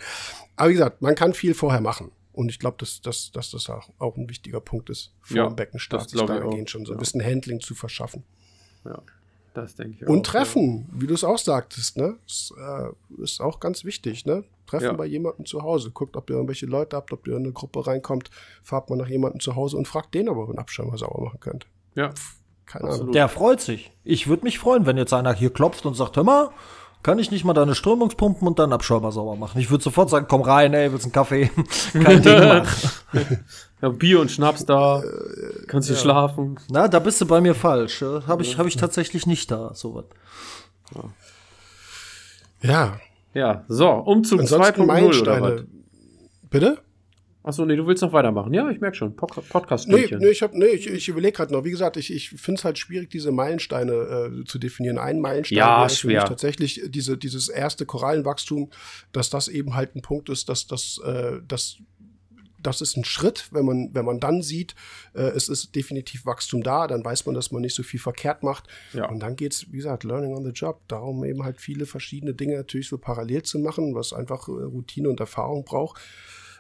Aber 0.57 0.69
wie 0.69 0.75
gesagt, 0.75 1.03
man 1.03 1.15
kann 1.15 1.35
viel 1.35 1.55
vorher 1.55 1.81
machen. 1.81 2.11
Und 2.33 2.51
ich 2.51 2.59
glaube, 2.59 2.77
dass, 2.79 3.01
dass, 3.01 3.31
dass 3.33 3.51
das 3.51 3.71
auch, 3.71 3.89
auch 3.99 4.17
ein 4.17 4.29
wichtiger 4.29 4.61
Punkt 4.61 4.91
ist, 4.91 5.13
vor 5.23 5.37
Ja, 5.39 5.47
dem 5.47 5.57
Beckenstart, 5.57 6.11
sich 6.11 6.21
dahingehend 6.21 6.69
schon 6.69 6.85
so 6.85 6.93
ein 6.93 6.97
ja. 6.97 7.01
bisschen 7.01 7.25
Handling 7.25 7.61
zu 7.61 7.75
verschaffen. 7.75 8.25
ja, 8.85 9.01
das 9.55 9.75
denke 9.75 9.97
ich 10.03 10.07
Und 10.07 10.19
auch, 10.29 10.33
Treffen, 10.33 10.87
wie 10.93 11.07
du 11.07 11.15
es 11.15 11.25
auch 11.25 11.39
sagtest, 11.39 11.97
ne? 11.97 12.17
Das, 12.27 12.53
äh, 12.59 13.23
ist 13.23 13.41
auch 13.41 13.59
ganz 13.59 13.85
wichtig, 13.85 14.27
ne? 14.27 14.45
Treffen 14.67 14.85
Ja. 14.85 14.93
bei 14.93 15.07
jemandem 15.07 15.47
zu 15.47 15.63
Hause. 15.63 15.91
Guckt, 15.93 16.15
ob 16.15 16.29
ihr 16.29 16.35
irgendwelche 16.37 16.67
Leute 16.67 16.97
habt, 16.97 17.11
ob 17.13 17.27
ihr 17.27 17.37
in 17.37 17.45
eine 17.45 17.53
Gruppe 17.53 17.87
reinkommt, 17.87 18.29
fahrt 18.63 18.91
mal 18.91 18.97
nach 18.97 19.09
jemandem 19.09 19.41
zu 19.41 19.55
Hause 19.57 19.79
und 19.79 19.89
fragt 19.89 20.13
den, 20.15 20.29
ob 20.29 20.37
ihr 20.37 20.49
einen 20.51 20.59
Abschirmer 20.59 20.99
sauber 20.99 21.25
machen 21.25 21.41
könnt. 21.41 21.67
Ja. 21.95 22.09
ja. 22.09 22.15
Keine 22.67 22.85
Absolut. 22.87 23.03
Ahnung. 23.05 23.13
Der 23.13 23.29
freut 23.29 23.61
sich. 23.63 23.93
Ich 24.05 24.27
würde 24.27 24.43
mich 24.43 24.59
freuen, 24.59 24.85
wenn 24.87 24.97
jetzt 24.99 25.13
einer 25.15 25.33
hier 25.33 25.51
klopft 25.53 25.87
und 25.87 25.95
sagt, 25.95 26.17
hör 26.17 26.25
mal, 26.25 26.51
Kann 27.03 27.19
ich 27.19 27.31
nicht 27.31 27.45
mal 27.45 27.53
deine 27.55 27.75
Strömungspumpen 27.75 28.49
und 28.49 28.59
deinen 28.59 28.73
Abschäumer 28.73 29.13
sauber 29.13 29.37
machen? 29.37 29.61
Ich 29.61 29.71
würde 29.71 29.85
sofort 29.85 30.11
sagen, 30.11 30.27
komm 30.29 30.43
rein, 30.43 30.75
ey, 30.75 30.91
willst 30.91 31.05
einen 31.05 31.13
Kaffee? 31.13 31.51
Kein 31.93 32.23
Ding 32.23 32.39
machen. 32.39 32.67
Ja, 33.83 33.91
Bier 33.91 34.21
und 34.21 34.31
Schnaps 34.31 34.65
da. 34.65 35.03
Kannst 35.67 35.91
du 35.91 35.95
schlafen. 35.95 36.59
Na, 36.71 36.89
da 36.89 36.99
bist 36.99 37.21
du 37.21 37.27
bei 37.27 37.43
mir 37.43 37.55
falsch. 37.55 38.01
Habe 38.01 38.43
ich, 38.43 38.57
hab 38.57 38.67
ich 38.67 38.77
tatsächlich 38.77 39.27
nicht 39.27 39.51
da, 39.51 39.75
sowas. 39.75 40.07
Ja. 42.63 42.99
Ja, 43.35 43.65
so, 43.69 43.91
Umzug 43.91 44.41
2.0 44.41 44.89
Ansonsten 44.89 45.21
oder 45.21 45.43
was? 45.43 45.61
Bitte? 46.49 46.79
Achso, 47.47 47.65
nee, 47.65 47.77
du 47.77 47.87
willst 47.87 48.03
noch 48.03 48.13
weitermachen. 48.13 48.53
Ja, 48.53 48.69
ich 48.71 48.81
merke 48.81 48.97
schon. 48.97 49.15
Pod 49.15 49.31
podcast 49.49 49.87
Nee, 49.87 50.09
nee, 50.19 50.31
ich, 50.31 50.43
hab- 50.43 50.53
nee, 50.53 50.65
ich, 50.67 50.89
ich 50.89 51.09
überlege 51.09 51.33
gerade 51.37 51.53
noch. 51.53 51.63
Wie 51.65 51.71
gesagt, 51.71 51.97
ich, 51.97 52.13
ich 52.13 52.31
finde 52.31 52.59
es 52.59 52.65
halt 52.65 52.77
schwierig, 52.77 53.09
diese 53.09 53.31
Meilensteine 53.31 53.93
äh, 54.43 54.45
zu 54.47 54.59
definieren. 54.59 54.99
Ein 54.99 55.21
Meilenstein 55.21 55.59
Ja, 55.59 55.79
wäre 55.83 55.91
schwer. 55.91 56.25
tatsächlich 56.25 56.83
diese, 56.89 57.17
dieses 57.17 57.49
erste 57.49 57.87
Korallenwachstum, 57.87 58.71
dass 59.13 59.31
das 59.31 59.47
eben 59.47 59.77
halt 59.77 59.95
ein 59.95 60.03
Punkt 60.03 60.29
ist, 60.29 60.49
dass 60.49 60.67
das, 60.67 61.01
äh, 61.05 61.39
das, 61.47 61.77
das 62.61 62.81
ist 62.81 62.97
ein 62.97 63.05
Schritt, 63.05 63.47
wenn 63.53 63.65
man, 63.65 63.91
wenn 63.93 64.05
man 64.05 64.19
dann 64.19 64.43
sieht, 64.43 64.75
äh, 65.15 65.21
es 65.21 65.49
ist 65.49 65.77
definitiv 65.77 66.27
Wachstum 66.27 66.65
da, 66.65 66.89
dann 66.89 67.05
weiß 67.05 67.27
man, 67.27 67.37
dass 67.37 67.53
man 67.53 67.63
nicht 67.63 67.77
so 67.77 67.85
viel 67.85 68.01
verkehrt 68.01 68.43
macht. 68.43 68.65
Ja. 68.93 69.09
Und 69.09 69.21
dann 69.21 69.37
geht's, 69.37 69.71
wie 69.71 69.77
gesagt, 69.77 70.03
Learning 70.03 70.35
on 70.35 70.43
the 70.45 70.51
Job. 70.51 70.81
Darum 70.89 71.25
eben 71.25 71.45
halt 71.45 71.61
viele 71.61 71.87
verschiedene 71.87 72.35
Dinge 72.35 72.57
natürlich 72.57 72.89
so 72.89 72.99
parallel 72.99 73.45
zu 73.45 73.61
machen, 73.61 73.95
was 73.95 74.13
einfach 74.13 74.49
äh, 74.49 74.51
Routine 74.51 75.09
und 75.11 75.21
Erfahrung 75.21 75.65
braucht. 75.65 76.01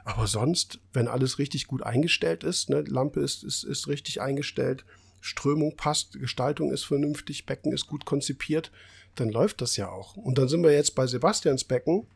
Aber 0.06 0.28
sonst, 0.28 0.78
wenn 0.92 1.08
alles 1.08 1.40
richtig 1.40 1.66
gut 1.66 1.82
eingestellt 1.82 2.44
ist, 2.44 2.70
ne, 2.70 2.82
Lampe 2.82 3.18
ist, 3.18 3.42
ist, 3.42 3.64
ist 3.64 3.88
richtig 3.88 4.20
eingestellt, 4.20 4.84
Strömung 5.20 5.76
passt, 5.76 6.12
Gestaltung 6.12 6.70
ist 6.70 6.84
vernünftig, 6.84 7.44
Becken 7.44 7.72
ist 7.72 7.88
gut 7.88 8.04
konzipiert, 8.04 8.70
dann 9.16 9.30
läuft 9.30 9.60
das 9.60 9.76
ja 9.76 9.88
auch. 9.88 10.16
Und 10.16 10.38
dann 10.38 10.46
sind 10.46 10.62
wir 10.62 10.70
jetzt 10.70 10.94
bei 10.94 11.08
Sebastians 11.08 11.64
Becken. 11.64 12.06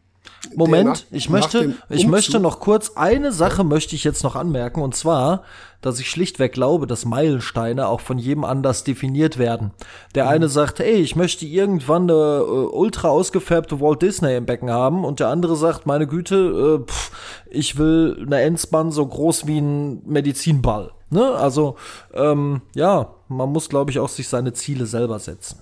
Moment, 0.54 0.84
nach- 0.88 1.02
ich 1.10 1.28
möchte, 1.30 1.74
ich 1.88 2.06
möchte 2.06 2.40
noch 2.40 2.60
kurz 2.60 2.92
eine 2.96 3.30
Sache 3.32 3.62
möchte 3.62 3.94
ich 3.94 4.04
jetzt 4.04 4.22
noch 4.24 4.36
anmerken 4.36 4.80
und 4.82 4.94
zwar, 4.94 5.44
dass 5.82 5.98
ich 6.00 6.10
schlichtweg 6.10 6.52
glaube, 6.52 6.86
dass 6.86 7.04
Meilensteine 7.04 7.86
auch 7.88 8.00
von 8.00 8.18
jedem 8.18 8.44
anders 8.44 8.84
definiert 8.84 9.38
werden. 9.38 9.70
Der 10.14 10.24
Mhm. 10.24 10.30
eine 10.30 10.48
sagt, 10.48 10.80
ey, 10.80 10.96
ich 10.96 11.14
möchte 11.16 11.46
irgendwann 11.46 12.10
eine 12.10 12.38
äh, 12.40 12.66
ultra 12.74 13.08
ausgefärbte 13.08 13.80
Walt 13.80 14.02
Disney 14.02 14.34
im 14.36 14.46
Becken 14.46 14.70
haben 14.70 15.04
und 15.04 15.20
der 15.20 15.28
andere 15.28 15.56
sagt, 15.56 15.86
meine 15.86 16.06
Güte, 16.06 16.80
äh, 16.84 16.86
pff, 16.86 17.12
ich 17.50 17.78
will 17.78 18.22
eine 18.26 18.40
Endspann 18.40 18.92
so 18.92 19.06
groß 19.06 19.46
wie 19.46 19.58
ein 19.60 20.02
Medizinball. 20.06 20.90
Ne? 21.10 21.32
Also 21.34 21.76
ähm, 22.14 22.62
ja, 22.74 23.14
man 23.28 23.50
muss 23.50 23.68
glaube 23.68 23.90
ich 23.90 23.98
auch 23.98 24.08
sich 24.08 24.28
seine 24.28 24.52
Ziele 24.52 24.86
selber 24.86 25.18
setzen. 25.18 25.60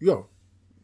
Ja, 0.00 0.24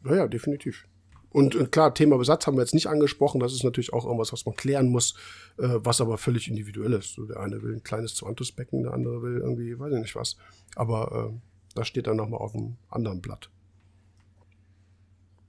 ja, 0.04 0.14
ja, 0.16 0.26
definitiv. 0.28 0.84
Und 1.30 1.54
äh, 1.54 1.66
klar, 1.66 1.94
Thema 1.94 2.18
Besatz 2.18 2.46
haben 2.46 2.56
wir 2.56 2.62
jetzt 2.62 2.74
nicht 2.74 2.88
angesprochen. 2.88 3.40
Das 3.40 3.52
ist 3.52 3.64
natürlich 3.64 3.92
auch 3.92 4.04
irgendwas, 4.04 4.32
was 4.32 4.46
man 4.46 4.56
klären 4.56 4.88
muss, 4.88 5.14
äh, 5.58 5.78
was 5.78 6.00
aber 6.00 6.18
völlig 6.18 6.48
individuell 6.48 6.92
ist. 6.94 7.14
So, 7.14 7.24
der 7.24 7.40
eine 7.40 7.62
will 7.62 7.74
ein 7.74 7.82
kleines 7.82 8.14
Zoanthusbecken, 8.14 8.82
der 8.82 8.92
andere 8.92 9.22
will 9.22 9.38
irgendwie, 9.38 9.78
weiß 9.78 9.92
ich 9.92 10.00
nicht 10.00 10.16
was. 10.16 10.36
Aber 10.74 11.30
äh, 11.30 11.40
das 11.74 11.86
steht 11.86 12.06
dann 12.06 12.16
nochmal 12.16 12.40
auf 12.40 12.54
einem 12.54 12.76
anderen 12.88 13.20
Blatt. 13.20 13.48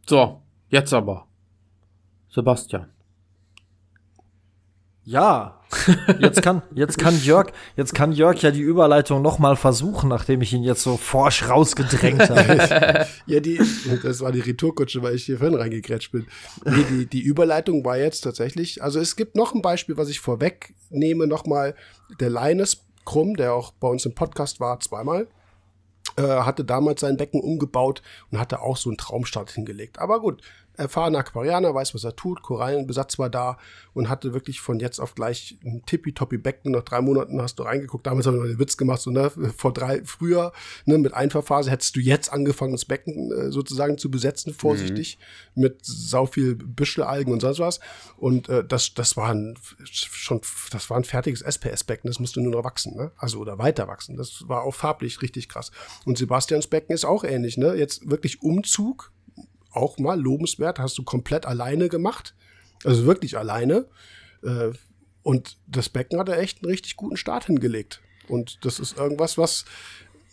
So, 0.08 0.42
jetzt 0.70 0.94
aber. 0.94 1.28
Sebastian. 2.30 2.88
Ja, 5.12 5.60
jetzt 6.20 6.42
kann, 6.42 6.62
jetzt 6.74 6.98
kann 6.98 7.20
Jörg, 7.22 7.52
jetzt 7.76 7.94
kann 7.94 8.14
Jörg 8.14 8.42
ja 8.42 8.52
die 8.52 8.62
Überleitung 8.62 9.22
noch 9.22 9.40
mal 9.40 9.58
versuchen, 9.58 10.08
nachdem 10.08 10.42
ich 10.42 10.54
ihn 10.54 10.64
jetzt 10.64 10.84
so 10.84 10.96
forsch 10.96 11.50
rausgedrängt 11.50 12.30
habe. 12.30 13.08
Ja, 13.26 13.42
die, 13.42 13.60
das 14.04 14.22
war 14.22 14.32
die 14.32 14.40
Retourkutsche, 14.40 15.04
weil 15.04 15.16
ich 15.16 15.26
hier 15.26 15.38
vorhin 15.38 15.58
reingekrätscht 15.58 16.14
bin. 16.14 16.28
Nee, 16.64 16.86
die, 16.90 17.06
die 17.08 17.22
Überleitung 17.22 17.84
war 17.84 17.98
jetzt 17.98 18.22
tatsächlich, 18.22 18.82
also 18.82 19.00
es 19.02 19.18
gibt 19.18 19.36
noch 19.36 19.54
ein 19.54 19.62
Beispiel, 19.62 19.98
was 19.98 20.08
ich 20.08 20.22
vorwegnehme, 20.22 21.28
nochmal. 21.28 21.76
Der 22.22 22.30
Leines 22.30 22.86
Krumm, 23.04 23.36
der 23.36 23.54
auch 23.54 23.72
bei 23.74 23.90
uns 23.90 24.06
im 24.06 24.16
Podcast 24.16 24.62
war, 24.62 24.80
zweimal, 24.80 25.28
äh, 26.16 26.22
hatte 26.24 26.64
damals 26.64 27.02
sein 27.02 27.18
Becken 27.18 27.42
umgebaut 27.42 28.02
und 28.32 28.40
hatte 28.40 28.62
auch 28.62 28.78
so 28.78 28.90
einen 28.90 28.98
Traumstart 28.98 29.52
hingelegt. 29.52 30.00
Aber 30.00 30.22
gut, 30.22 30.42
erfahrener 30.78 31.20
Aquarianer, 31.20 31.74
weiß, 31.74 31.94
was 31.94 32.04
er 32.04 32.16
tut, 32.16 32.42
Korallenbesatz 32.42 33.20
war 33.20 33.30
da 33.30 33.58
und 33.94 34.10
hatte 34.10 34.34
wirklich 34.34 34.62
von 34.62 34.80
jetzt 34.80 35.00
auf 35.00 35.16
gleich 35.16 35.58
ein 35.64 35.84
tippitoppi 35.86 36.38
Becken. 36.38 36.72
Nach 36.72 36.84
drei 36.84 37.02
Monaten 37.02 37.42
hast 37.42 37.60
du 37.60 37.64
reingeguckt, 37.64 38.08
damals 38.08 38.26
haben 38.26 38.42
wir 38.42 38.48
den 38.48 38.60
Witz 38.60 38.78
gemacht, 38.78 39.02
so, 39.02 39.12
ne, 39.12 39.30
vor 39.30 39.74
drei, 39.74 40.04
früher, 40.06 40.54
ne, 40.86 40.98
mit 40.98 41.14
Einfahrphase 41.14 41.72
hättest 41.72 41.96
du 41.96 42.00
jetzt 42.00 42.32
angefangen, 42.32 42.72
das 42.72 42.86
Becken 42.86 43.32
äh, 43.32 43.52
sozusagen 43.52 43.98
zu 43.98 44.10
besetzen, 44.10 44.54
vorsichtig, 44.54 45.18
mit 45.56 45.80
sau 45.84 46.26
viel 46.26 46.56
Büschelalgen 46.56 47.34
und 47.34 47.42
sonst 47.42 47.60
was. 47.60 47.80
Und 48.18 48.50
äh, 48.50 48.64
das, 48.64 48.94
das 48.94 49.18
war 49.18 49.30
ein, 49.30 49.58
schon, 49.84 50.42
das 50.72 50.90
war 50.90 50.98
ein 50.98 51.04
fertiges 51.04 51.42
SPS-Becken, 51.42 52.10
das 52.10 52.20
musste 52.20 52.42
nur 52.42 52.54
noch 52.54 52.64
wachsen, 52.64 52.96
ne? 52.96 53.12
Also 53.18 53.40
oder 53.40 53.58
weiter 53.58 53.88
wachsen. 53.88 54.16
Das 54.18 54.48
war 54.48 54.64
auch 54.64 54.76
farblich 54.76 55.22
richtig 55.22 55.50
krass. 55.50 55.72
Und 56.06 56.18
Sebastians 56.18 56.68
Becken 56.68 56.94
ist 56.94 57.06
auch 57.06 57.24
ähnlich, 57.24 57.58
ne? 57.58 57.76
Jetzt 57.76 58.10
wirklich 58.10 58.42
Umzug, 58.42 59.12
auch 59.72 59.98
mal 59.98 60.20
lobenswert, 60.20 60.80
hast 60.80 60.98
du 60.98 61.04
komplett 61.04 61.46
alleine 61.46 61.90
gemacht. 61.90 62.36
Also 62.84 63.06
wirklich 63.06 63.38
alleine. 63.38 63.88
Äh, 64.44 64.72
und 65.24 65.58
das 65.68 65.90
Becken 65.90 66.20
hat 66.20 66.30
er 66.30 66.40
echt 66.40 66.64
einen 66.64 66.72
richtig 66.72 66.96
guten 66.96 67.18
Start 67.18 67.46
hingelegt. 67.46 68.02
Und 68.28 68.66
das 68.66 68.80
ist 68.80 68.98
irgendwas, 68.98 69.38
was, 69.38 69.66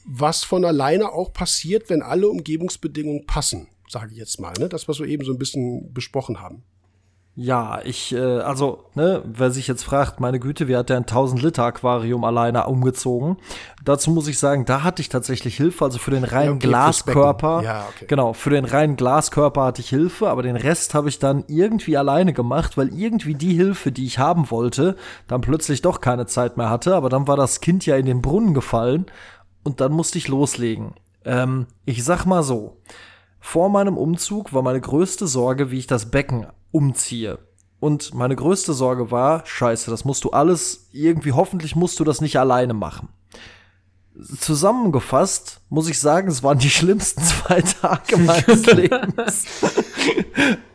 was 0.04 0.44
von 0.44 0.64
alleine 0.64 1.12
auch 1.12 1.32
passiert, 1.32 1.90
wenn 1.90 2.02
alle 2.02 2.28
Umgebungsbedingungen 2.28 3.26
passen, 3.26 3.68
sage 3.88 4.12
ich 4.12 4.18
jetzt 4.18 4.40
mal. 4.40 4.54
Ne? 4.58 4.68
Das, 4.68 4.88
was 4.88 4.98
wir 4.98 5.06
eben 5.06 5.24
so 5.24 5.32
ein 5.32 5.38
bisschen 5.38 5.92
besprochen 5.92 6.40
haben. 6.40 6.62
Ja, 7.40 7.78
ich, 7.84 8.12
äh, 8.12 8.40
also, 8.40 8.86
ne, 8.96 9.22
wer 9.24 9.52
sich 9.52 9.68
jetzt 9.68 9.84
fragt, 9.84 10.18
meine 10.18 10.40
Güte, 10.40 10.66
wie 10.66 10.74
hat 10.74 10.88
der 10.88 10.96
ein 10.96 11.06
1000 11.06 11.40
Liter 11.40 11.62
Aquarium 11.62 12.24
alleine 12.24 12.66
umgezogen? 12.66 13.36
Dazu 13.84 14.10
muss 14.10 14.26
ich 14.26 14.40
sagen, 14.40 14.64
da 14.64 14.82
hatte 14.82 15.02
ich 15.02 15.08
tatsächlich 15.08 15.56
Hilfe, 15.56 15.84
also 15.84 16.00
für 16.00 16.10
den 16.10 16.24
reinen 16.24 16.56
okay, 16.56 16.66
Glaskörper. 16.66 17.62
Ja, 17.62 17.86
okay. 17.94 18.06
Genau, 18.08 18.32
für 18.32 18.50
den 18.50 18.64
reinen 18.64 18.96
Glaskörper 18.96 19.66
hatte 19.66 19.82
ich 19.82 19.88
Hilfe, 19.88 20.28
aber 20.28 20.42
den 20.42 20.56
Rest 20.56 20.94
habe 20.94 21.08
ich 21.08 21.20
dann 21.20 21.44
irgendwie 21.46 21.96
alleine 21.96 22.32
gemacht, 22.32 22.76
weil 22.76 22.92
irgendwie 22.92 23.36
die 23.36 23.54
Hilfe, 23.54 23.92
die 23.92 24.06
ich 24.06 24.18
haben 24.18 24.50
wollte, 24.50 24.96
dann 25.28 25.40
plötzlich 25.40 25.80
doch 25.80 26.00
keine 26.00 26.26
Zeit 26.26 26.56
mehr 26.56 26.70
hatte, 26.70 26.96
aber 26.96 27.08
dann 27.08 27.28
war 27.28 27.36
das 27.36 27.60
Kind 27.60 27.86
ja 27.86 27.94
in 27.94 28.06
den 28.06 28.20
Brunnen 28.20 28.52
gefallen 28.52 29.06
und 29.62 29.80
dann 29.80 29.92
musste 29.92 30.18
ich 30.18 30.26
loslegen. 30.26 30.94
Ähm, 31.24 31.68
ich 31.84 32.02
sag 32.02 32.26
mal 32.26 32.42
so, 32.42 32.78
vor 33.38 33.68
meinem 33.68 33.96
Umzug 33.96 34.52
war 34.52 34.62
meine 34.62 34.80
größte 34.80 35.28
Sorge, 35.28 35.70
wie 35.70 35.78
ich 35.78 35.86
das 35.86 36.10
Becken 36.10 36.48
umziehe. 36.70 37.38
Und 37.80 38.12
meine 38.14 38.34
größte 38.34 38.72
Sorge 38.72 39.10
war, 39.10 39.46
scheiße, 39.46 39.90
das 39.90 40.04
musst 40.04 40.24
du 40.24 40.30
alles 40.30 40.88
irgendwie, 40.92 41.32
hoffentlich 41.32 41.76
musst 41.76 42.00
du 42.00 42.04
das 42.04 42.20
nicht 42.20 42.38
alleine 42.38 42.74
machen. 42.74 43.08
Zusammengefasst 44.40 45.60
muss 45.68 45.88
ich 45.88 46.00
sagen, 46.00 46.28
es 46.28 46.42
waren 46.42 46.58
die 46.58 46.70
schlimmsten 46.70 47.22
zwei 47.22 47.60
Tage 47.62 48.16
meines 48.16 48.66
Lebens. 48.72 49.46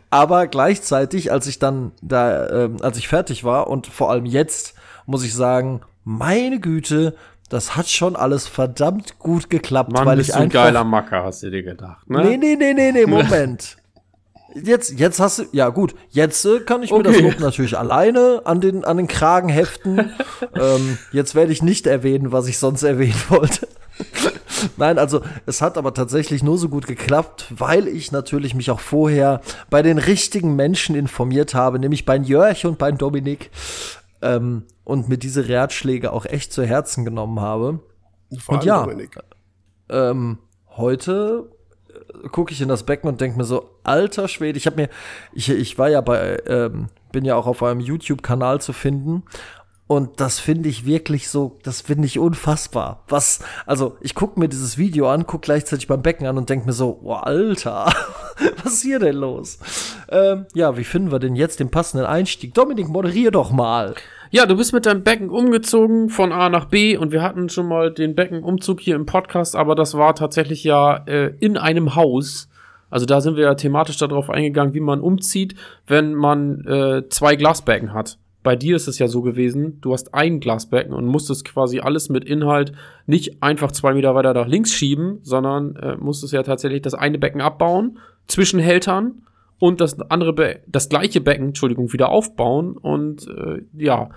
Aber 0.08 0.46
gleichzeitig, 0.46 1.30
als 1.30 1.46
ich 1.46 1.58
dann 1.58 1.92
da, 2.00 2.64
ähm, 2.64 2.76
als 2.80 2.96
ich 2.96 3.08
fertig 3.08 3.44
war 3.44 3.66
und 3.66 3.86
vor 3.86 4.10
allem 4.10 4.24
jetzt, 4.24 4.74
muss 5.06 5.24
ich 5.24 5.34
sagen, 5.34 5.82
meine 6.04 6.60
Güte, 6.60 7.14
das 7.50 7.76
hat 7.76 7.88
schon 7.88 8.16
alles 8.16 8.46
verdammt 8.46 9.18
gut 9.18 9.50
geklappt, 9.50 9.92
Mann, 9.92 10.06
weil 10.06 10.16
bist 10.16 10.30
ich 10.30 10.34
du 10.34 10.40
ein 10.40 10.44
einfach 10.44 10.64
geiler 10.64 10.84
Macker, 10.84 11.24
hast 11.24 11.42
du 11.42 11.50
dir 11.50 11.62
gedacht, 11.62 12.08
ne? 12.08 12.24
Nee, 12.24 12.36
nee, 12.36 12.56
nee, 12.56 12.72
nee, 12.72 12.92
nee, 12.92 13.06
Moment. 13.06 13.76
Jetzt, 14.54 14.98
jetzt 14.98 15.20
hast 15.20 15.38
du, 15.40 15.44
ja 15.52 15.68
gut, 15.70 15.94
jetzt 16.10 16.44
äh, 16.44 16.60
kann 16.60 16.82
ich 16.82 16.92
mir 16.92 17.02
das 17.02 17.16
Okay. 17.16 17.24
Lob 17.24 17.40
natürlich 17.40 17.76
alleine 17.76 18.42
an 18.44 18.60
den, 18.60 18.84
an 18.84 18.96
den 18.96 19.08
Kragen 19.08 19.48
heften. 19.48 20.12
ähm, 20.54 20.98
jetzt 21.12 21.34
werde 21.34 21.52
ich 21.52 21.62
nicht 21.62 21.86
erwähnen, 21.86 22.32
was 22.32 22.46
ich 22.46 22.58
sonst 22.58 22.82
erwähnen 22.82 23.20
wollte. 23.28 23.66
Nein, 24.76 24.98
also 24.98 25.20
es 25.46 25.60
hat 25.60 25.76
aber 25.76 25.94
tatsächlich 25.94 26.42
nur 26.42 26.58
so 26.58 26.68
gut 26.68 26.86
geklappt, 26.86 27.46
weil 27.50 27.88
ich 27.88 28.12
natürlich 28.12 28.54
mich 28.54 28.70
auch 28.70 28.80
vorher 28.80 29.40
bei 29.70 29.82
den 29.82 29.98
richtigen 29.98 30.56
Menschen 30.56 30.94
informiert 30.94 31.54
habe, 31.54 31.78
nämlich 31.78 32.04
bei 32.04 32.16
Jörg 32.16 32.64
und 32.64 32.78
bei 32.78 32.92
Dominik 32.92 33.50
ähm, 34.22 34.64
und 34.84 35.08
mir 35.08 35.18
diese 35.18 35.48
Ratschläge 35.48 36.12
auch 36.12 36.26
echt 36.26 36.52
zu 36.52 36.64
Herzen 36.64 37.04
genommen 37.04 37.40
habe. 37.40 37.80
Vor 38.38 38.56
Und 38.56 38.64
ja. 38.64 38.82
Dominik. 38.82 39.18
Ähm, 39.88 40.38
heute 40.76 41.50
gucke 42.30 42.52
ich 42.52 42.60
in 42.60 42.68
das 42.68 42.84
Becken 42.84 43.08
und 43.08 43.20
denke 43.20 43.36
mir 43.36 43.44
so, 43.44 43.70
alter 43.82 44.28
Schwede, 44.28 44.58
ich 44.58 44.66
habe 44.66 44.76
mir, 44.76 44.88
ich, 45.32 45.50
ich 45.50 45.78
war 45.78 45.88
ja 45.88 46.00
bei, 46.00 46.38
ähm, 46.46 46.88
bin 47.12 47.24
ja 47.24 47.36
auch 47.36 47.46
auf 47.46 47.62
einem 47.62 47.80
YouTube-Kanal 47.80 48.60
zu 48.60 48.72
finden 48.72 49.24
und 49.86 50.20
das 50.20 50.38
finde 50.38 50.70
ich 50.70 50.86
wirklich 50.86 51.28
so, 51.28 51.58
das 51.62 51.82
finde 51.82 52.06
ich 52.06 52.18
unfassbar. 52.18 53.04
Was, 53.08 53.40
also 53.66 53.96
ich 54.00 54.14
gucke 54.14 54.40
mir 54.40 54.48
dieses 54.48 54.78
Video 54.78 55.10
an, 55.10 55.26
gucke 55.26 55.44
gleichzeitig 55.44 55.88
beim 55.88 56.02
Becken 56.02 56.26
an 56.26 56.38
und 56.38 56.48
denke 56.48 56.66
mir 56.66 56.72
so, 56.72 57.00
oh, 57.02 57.12
Alter, 57.12 57.92
was 58.62 58.74
ist 58.74 58.82
hier 58.82 58.98
denn 58.98 59.16
los? 59.16 59.58
Ähm, 60.08 60.46
ja, 60.54 60.76
wie 60.78 60.84
finden 60.84 61.12
wir 61.12 61.18
denn 61.18 61.36
jetzt 61.36 61.60
den 61.60 61.70
passenden 61.70 62.06
Einstieg? 62.06 62.54
Dominik, 62.54 62.88
moderier 62.88 63.30
doch 63.30 63.52
mal. 63.52 63.94
Ja, 64.34 64.46
du 64.46 64.56
bist 64.56 64.72
mit 64.72 64.84
deinem 64.84 65.04
Becken 65.04 65.30
umgezogen 65.30 66.08
von 66.08 66.32
A 66.32 66.48
nach 66.48 66.64
B 66.64 66.96
und 66.96 67.12
wir 67.12 67.22
hatten 67.22 67.48
schon 67.48 67.68
mal 67.68 67.92
den 67.92 68.16
Beckenumzug 68.16 68.80
hier 68.80 68.96
im 68.96 69.06
Podcast, 69.06 69.54
aber 69.54 69.76
das 69.76 69.94
war 69.94 70.16
tatsächlich 70.16 70.64
ja 70.64 71.04
äh, 71.06 71.32
in 71.38 71.56
einem 71.56 71.94
Haus 71.94 72.48
Also 72.90 73.06
da 73.06 73.20
sind 73.20 73.36
wir 73.36 73.44
ja 73.44 73.54
thematisch 73.54 73.96
darauf 73.96 74.30
eingegangen, 74.30 74.74
wie 74.74 74.80
man 74.80 75.00
umzieht, 75.00 75.54
wenn 75.86 76.14
man 76.14 76.64
äh, 76.66 77.08
zwei 77.10 77.36
Glasbecken 77.36 77.92
hat. 77.94 78.18
Bei 78.42 78.56
dir 78.56 78.74
ist 78.74 78.88
es 78.88 78.98
ja 78.98 79.06
so 79.06 79.22
gewesen, 79.22 79.80
du 79.80 79.92
hast 79.92 80.14
ein 80.14 80.40
Glasbecken 80.40 80.94
und 80.94 81.06
musstest 81.06 81.44
quasi 81.44 81.78
alles 81.78 82.08
mit 82.08 82.24
Inhalt 82.24 82.72
nicht 83.06 83.40
einfach 83.40 83.70
zwei 83.70 83.94
Meter 83.94 84.16
weiter 84.16 84.34
nach 84.34 84.48
links 84.48 84.72
schieben, 84.72 85.20
sondern 85.22 85.76
äh, 85.76 85.96
musstest 85.96 86.32
ja 86.32 86.42
tatsächlich 86.42 86.82
das 86.82 86.94
eine 86.94 87.20
Becken 87.20 87.40
abbauen, 87.40 88.00
zwischen 88.26 88.58
Hältern 88.58 89.22
und 89.58 89.80
das 89.80 90.00
andere, 90.10 90.32
Be 90.32 90.60
das 90.66 90.88
gleiche 90.88 91.20
Becken, 91.20 91.48
Entschuldigung, 91.48 91.92
wieder 91.92 92.08
aufbauen 92.08 92.76
und 92.76 93.26
äh, 93.28 93.62
ja, 93.72 94.10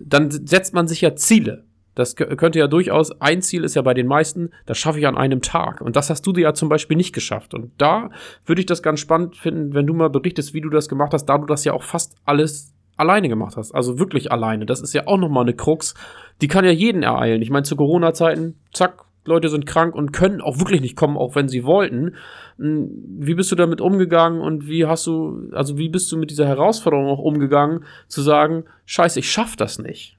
dann 0.00 0.30
setzt 0.30 0.74
man 0.74 0.88
sich 0.88 1.00
ja 1.00 1.14
Ziele. 1.14 1.64
Das 1.94 2.14
könnte 2.14 2.60
ja 2.60 2.68
durchaus, 2.68 3.20
ein 3.20 3.42
Ziel 3.42 3.64
ist 3.64 3.74
ja 3.74 3.82
bei 3.82 3.92
den 3.92 4.06
meisten, 4.06 4.50
das 4.66 4.78
schaffe 4.78 5.00
ich 5.00 5.06
an 5.08 5.18
einem 5.18 5.42
Tag. 5.42 5.80
Und 5.80 5.96
das 5.96 6.10
hast 6.10 6.24
du 6.24 6.32
dir 6.32 6.42
ja 6.42 6.54
zum 6.54 6.68
Beispiel 6.68 6.96
nicht 6.96 7.12
geschafft. 7.12 7.54
Und 7.54 7.72
da 7.76 8.10
würde 8.46 8.60
ich 8.60 8.66
das 8.66 8.84
ganz 8.84 9.00
spannend 9.00 9.34
finden, 9.34 9.74
wenn 9.74 9.84
du 9.84 9.94
mal 9.94 10.08
berichtest, 10.08 10.54
wie 10.54 10.60
du 10.60 10.70
das 10.70 10.88
gemacht 10.88 11.12
hast, 11.12 11.24
da 11.24 11.38
du 11.38 11.46
das 11.46 11.64
ja 11.64 11.72
auch 11.72 11.82
fast 11.82 12.14
alles 12.24 12.72
alleine 12.96 13.28
gemacht 13.28 13.56
hast. 13.56 13.72
Also 13.72 13.98
wirklich 13.98 14.30
alleine. 14.30 14.64
Das 14.64 14.80
ist 14.80 14.92
ja 14.92 15.08
auch 15.08 15.18
nochmal 15.18 15.42
eine 15.42 15.54
Krux. 15.54 15.94
Die 16.40 16.46
kann 16.46 16.64
ja 16.64 16.70
jeden 16.70 17.02
ereilen. 17.02 17.42
Ich 17.42 17.50
meine, 17.50 17.64
zu 17.64 17.74
Corona-Zeiten, 17.74 18.60
zack, 18.72 19.04
Leute 19.24 19.48
sind 19.48 19.66
krank 19.66 19.96
und 19.96 20.12
können 20.12 20.40
auch 20.40 20.60
wirklich 20.60 20.80
nicht 20.80 20.96
kommen, 20.96 21.16
auch 21.16 21.34
wenn 21.34 21.48
sie 21.48 21.64
wollten. 21.64 22.14
Hm, 22.58 22.90
wie 23.20 23.34
bist 23.34 23.50
du 23.52 23.56
damit 23.56 23.80
umgegangen 23.80 24.40
und 24.40 24.68
wie 24.68 24.86
hast 24.86 25.06
du, 25.06 25.50
also 25.52 25.78
wie 25.78 25.88
bist 25.88 26.10
du 26.12 26.16
mit 26.16 26.30
dieser 26.30 26.46
Herausforderung 26.46 27.06
auch 27.06 27.18
umgegangen, 27.20 27.84
zu 28.08 28.22
sagen, 28.22 28.64
scheiße, 28.84 29.20
ich 29.20 29.30
schaff 29.30 29.56
das 29.56 29.78
nicht? 29.78 30.18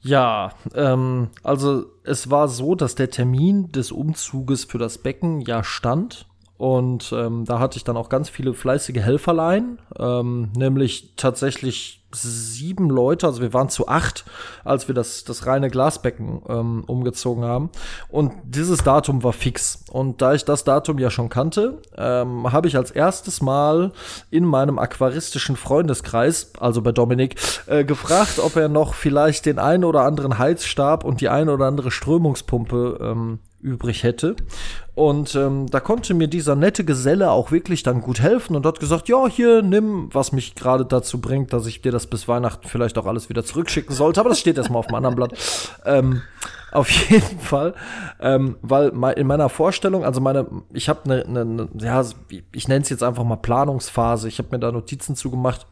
Ja, 0.00 0.52
ähm, 0.74 1.28
also 1.42 1.86
es 2.04 2.30
war 2.30 2.48
so, 2.48 2.74
dass 2.74 2.94
der 2.94 3.10
Termin 3.10 3.72
des 3.72 3.92
Umzuges 3.92 4.64
für 4.64 4.78
das 4.78 4.98
Becken 4.98 5.40
ja 5.40 5.64
stand. 5.64 6.26
Und 6.56 7.12
ähm, 7.12 7.44
da 7.44 7.60
hatte 7.60 7.76
ich 7.76 7.84
dann 7.84 7.96
auch 7.96 8.08
ganz 8.08 8.28
viele 8.28 8.52
fleißige 8.52 8.96
Helferlein, 8.96 9.78
ähm, 9.96 10.50
nämlich 10.56 11.14
tatsächlich 11.16 11.97
sieben 12.12 12.88
Leute, 12.88 13.26
also 13.26 13.42
wir 13.42 13.52
waren 13.52 13.68
zu 13.68 13.88
acht, 13.88 14.24
als 14.64 14.88
wir 14.88 14.94
das, 14.94 15.24
das 15.24 15.46
reine 15.46 15.68
Glasbecken 15.68 16.42
ähm, 16.48 16.84
umgezogen 16.86 17.44
haben. 17.44 17.70
Und 18.08 18.32
dieses 18.44 18.82
Datum 18.82 19.22
war 19.22 19.32
fix. 19.32 19.84
Und 19.90 20.22
da 20.22 20.32
ich 20.32 20.44
das 20.44 20.64
Datum 20.64 20.98
ja 20.98 21.10
schon 21.10 21.28
kannte, 21.28 21.82
ähm, 21.96 22.50
habe 22.50 22.68
ich 22.68 22.76
als 22.76 22.90
erstes 22.90 23.42
Mal 23.42 23.92
in 24.30 24.44
meinem 24.44 24.78
aquaristischen 24.78 25.56
Freundeskreis, 25.56 26.52
also 26.58 26.80
bei 26.80 26.92
Dominik, 26.92 27.36
äh, 27.66 27.84
gefragt, 27.84 28.38
ob 28.38 28.56
er 28.56 28.68
noch 28.68 28.94
vielleicht 28.94 29.46
den 29.46 29.58
einen 29.58 29.84
oder 29.84 30.02
anderen 30.02 30.38
Heizstab 30.38 31.04
und 31.04 31.20
die 31.20 31.28
eine 31.28 31.52
oder 31.52 31.66
andere 31.66 31.90
Strömungspumpe 31.90 32.98
ähm, 33.02 33.38
übrig 33.60 34.02
hätte. 34.02 34.36
Und 34.94 35.34
ähm, 35.34 35.66
da 35.68 35.80
konnte 35.80 36.14
mir 36.14 36.28
dieser 36.28 36.56
nette 36.56 36.84
Geselle 36.84 37.30
auch 37.30 37.52
wirklich 37.52 37.82
dann 37.82 38.00
gut 38.00 38.20
helfen 38.20 38.56
und 38.56 38.66
hat 38.66 38.80
gesagt, 38.80 39.08
ja, 39.08 39.26
hier, 39.28 39.62
nimm, 39.62 40.08
was 40.12 40.32
mich 40.32 40.54
gerade 40.54 40.84
dazu 40.84 41.20
bringt, 41.20 41.52
dass 41.52 41.66
ich 41.66 41.82
dir 41.82 41.92
das 41.92 42.06
bis 42.06 42.28
Weihnachten 42.28 42.66
vielleicht 42.66 42.98
auch 42.98 43.06
alles 43.06 43.28
wieder 43.28 43.44
zurückschicken 43.44 43.94
sollte. 43.94 44.20
Aber 44.20 44.28
das 44.28 44.40
steht 44.40 44.58
erstmal 44.58 44.80
auf 44.80 44.86
dem 44.86 44.96
anderen 44.96 45.16
Blatt. 45.16 45.32
Ähm, 45.84 46.22
auf 46.70 46.90
jeden 46.90 47.40
Fall, 47.40 47.74
ähm, 48.20 48.56
weil 48.60 48.90
in 49.16 49.26
meiner 49.26 49.48
Vorstellung, 49.48 50.04
also 50.04 50.20
meine, 50.20 50.46
ich 50.72 50.88
habe 50.88 51.04
eine, 51.04 51.24
ne, 51.26 51.44
ne, 51.44 51.68
ja, 51.80 52.04
ich 52.52 52.68
nenne 52.68 52.82
es 52.82 52.90
jetzt 52.90 53.02
einfach 53.02 53.24
mal 53.24 53.36
Planungsphase. 53.36 54.28
Ich 54.28 54.38
habe 54.38 54.48
mir 54.52 54.58
da 54.58 54.70
Notizen 54.70 55.16
zugemacht 55.16 55.66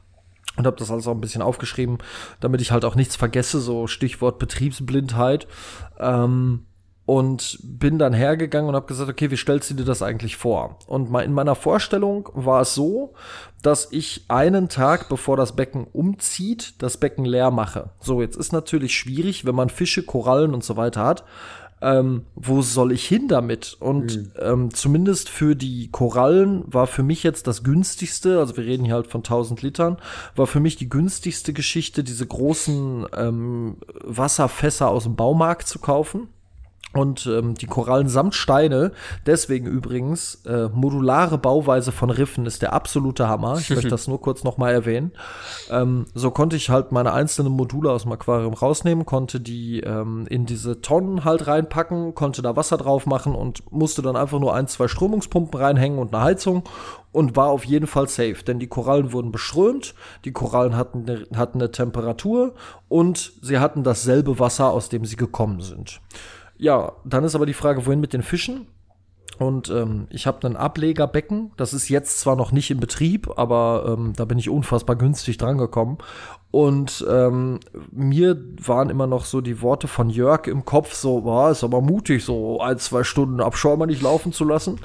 und 0.56 0.66
habe 0.66 0.76
das 0.76 0.90
alles 0.90 1.06
auch 1.06 1.12
ein 1.12 1.20
bisschen 1.20 1.42
aufgeschrieben, 1.42 1.98
damit 2.40 2.60
ich 2.60 2.70
halt 2.70 2.84
auch 2.84 2.94
nichts 2.94 3.16
vergesse, 3.16 3.60
so 3.60 3.86
Stichwort 3.86 4.38
Betriebsblindheit. 4.38 5.46
Ähm, 5.98 6.64
und 7.06 7.58
bin 7.62 7.98
dann 7.98 8.12
hergegangen 8.12 8.68
und 8.68 8.74
habe 8.74 8.88
gesagt, 8.88 9.08
okay, 9.08 9.30
wie 9.30 9.36
stellst 9.36 9.70
du 9.70 9.74
dir 9.74 9.84
das 9.84 10.02
eigentlich 10.02 10.36
vor? 10.36 10.80
Und 10.88 11.14
in 11.14 11.32
meiner 11.32 11.54
Vorstellung 11.54 12.28
war 12.34 12.62
es 12.62 12.74
so, 12.74 13.14
dass 13.62 13.88
ich 13.92 14.24
einen 14.26 14.68
Tag 14.68 15.08
bevor 15.08 15.36
das 15.36 15.54
Becken 15.54 15.84
umzieht, 15.84 16.74
das 16.82 16.96
Becken 16.96 17.24
leer 17.24 17.52
mache. 17.52 17.90
So, 18.00 18.20
jetzt 18.20 18.36
ist 18.36 18.52
natürlich 18.52 18.98
schwierig, 18.98 19.46
wenn 19.46 19.54
man 19.54 19.70
Fische, 19.70 20.02
Korallen 20.02 20.52
und 20.52 20.64
so 20.64 20.76
weiter 20.76 21.04
hat. 21.04 21.24
Ähm, 21.80 22.24
wo 22.34 22.62
soll 22.62 22.90
ich 22.90 23.06
hin 23.06 23.28
damit? 23.28 23.76
Und 23.78 24.16
mhm. 24.16 24.32
ähm, 24.40 24.74
zumindest 24.74 25.28
für 25.28 25.54
die 25.54 25.90
Korallen 25.90 26.64
war 26.66 26.86
für 26.86 27.02
mich 27.02 27.22
jetzt 27.22 27.46
das 27.46 27.62
günstigste, 27.62 28.38
also 28.38 28.56
wir 28.56 28.64
reden 28.64 28.84
hier 28.84 28.94
halt 28.94 29.08
von 29.08 29.20
1000 29.20 29.62
Litern, 29.62 29.98
war 30.34 30.46
für 30.46 30.58
mich 30.58 30.76
die 30.76 30.88
günstigste 30.88 31.52
Geschichte, 31.52 32.02
diese 32.02 32.26
großen 32.26 33.06
ähm, 33.14 33.76
Wasserfässer 34.02 34.88
aus 34.88 35.04
dem 35.04 35.16
Baumarkt 35.16 35.68
zu 35.68 35.78
kaufen 35.78 36.28
und 36.92 37.26
ähm, 37.26 37.54
die 37.54 37.66
Korallen 37.66 38.08
samt 38.08 38.34
Steine, 38.34 38.92
deswegen 39.26 39.66
übrigens, 39.66 40.36
äh, 40.46 40.68
modulare 40.72 41.36
Bauweise 41.36 41.92
von 41.92 42.10
Riffen 42.10 42.46
ist 42.46 42.62
der 42.62 42.72
absolute 42.72 43.28
Hammer. 43.28 43.58
Ich 43.58 43.70
möchte 43.70 43.88
das 43.90 44.08
nur 44.08 44.20
kurz 44.20 44.44
nochmal 44.44 44.72
erwähnen. 44.72 45.12
Ähm, 45.70 46.06
so 46.14 46.30
konnte 46.30 46.56
ich 46.56 46.70
halt 46.70 46.92
meine 46.92 47.12
einzelnen 47.12 47.52
Module 47.52 47.90
aus 47.90 48.04
dem 48.04 48.12
Aquarium 48.12 48.54
rausnehmen, 48.54 49.04
konnte 49.04 49.40
die 49.40 49.80
ähm, 49.80 50.26
in 50.30 50.46
diese 50.46 50.80
Tonnen 50.80 51.24
halt 51.24 51.46
reinpacken, 51.46 52.14
konnte 52.14 52.40
da 52.40 52.56
Wasser 52.56 52.78
drauf 52.78 53.04
machen 53.04 53.34
und 53.34 53.70
musste 53.70 54.00
dann 54.00 54.16
einfach 54.16 54.38
nur 54.38 54.54
ein, 54.54 54.68
zwei 54.68 54.88
Strömungspumpen 54.88 55.60
reinhängen 55.60 55.98
und 55.98 56.14
eine 56.14 56.24
Heizung 56.24 56.62
und 57.12 57.36
war 57.36 57.48
auf 57.48 57.64
jeden 57.64 57.86
Fall 57.86 58.08
safe, 58.08 58.42
denn 58.46 58.58
die 58.58 58.66
Korallen 58.66 59.12
wurden 59.12 59.32
beströmt, 59.32 59.94
die 60.24 60.32
Korallen 60.32 60.76
hatten 60.76 61.26
hatten 61.34 61.60
eine 61.60 61.70
Temperatur 61.70 62.54
und 62.88 63.32
sie 63.42 63.58
hatten 63.58 63.84
dasselbe 63.84 64.38
Wasser, 64.38 64.70
aus 64.70 64.88
dem 64.88 65.04
sie 65.04 65.16
gekommen 65.16 65.60
sind. 65.60 66.00
Ja, 66.58 66.92
dann 67.04 67.24
ist 67.24 67.34
aber 67.34 67.46
die 67.46 67.54
Frage, 67.54 67.86
wohin 67.86 68.00
mit 68.00 68.12
den 68.12 68.22
Fischen? 68.22 68.66
Und 69.38 69.68
ähm, 69.68 70.06
ich 70.10 70.26
habe 70.26 70.46
ein 70.46 70.56
Ablegerbecken. 70.56 71.52
Das 71.56 71.74
ist 71.74 71.88
jetzt 71.88 72.20
zwar 72.20 72.36
noch 72.36 72.52
nicht 72.52 72.70
in 72.70 72.80
Betrieb, 72.80 73.28
aber 73.36 73.96
ähm, 73.98 74.14
da 74.16 74.24
bin 74.24 74.38
ich 74.38 74.48
unfassbar 74.48 74.96
günstig 74.96 75.36
drangekommen. 75.36 75.98
Und 76.50 77.04
ähm, 77.08 77.60
mir 77.90 78.42
waren 78.64 78.88
immer 78.88 79.06
noch 79.06 79.26
so 79.26 79.42
die 79.42 79.60
Worte 79.60 79.88
von 79.88 80.08
Jörg 80.08 80.46
im 80.46 80.64
Kopf, 80.64 80.94
so, 80.94 81.20
boah, 81.20 81.50
ist 81.50 81.64
aber 81.64 81.82
mutig, 81.82 82.24
so 82.24 82.60
ein, 82.60 82.78
zwei 82.78 83.04
Stunden 83.04 83.40
Abschäumer 83.40 83.84
nicht 83.84 84.00
laufen 84.00 84.32
zu 84.32 84.44
lassen. 84.44 84.80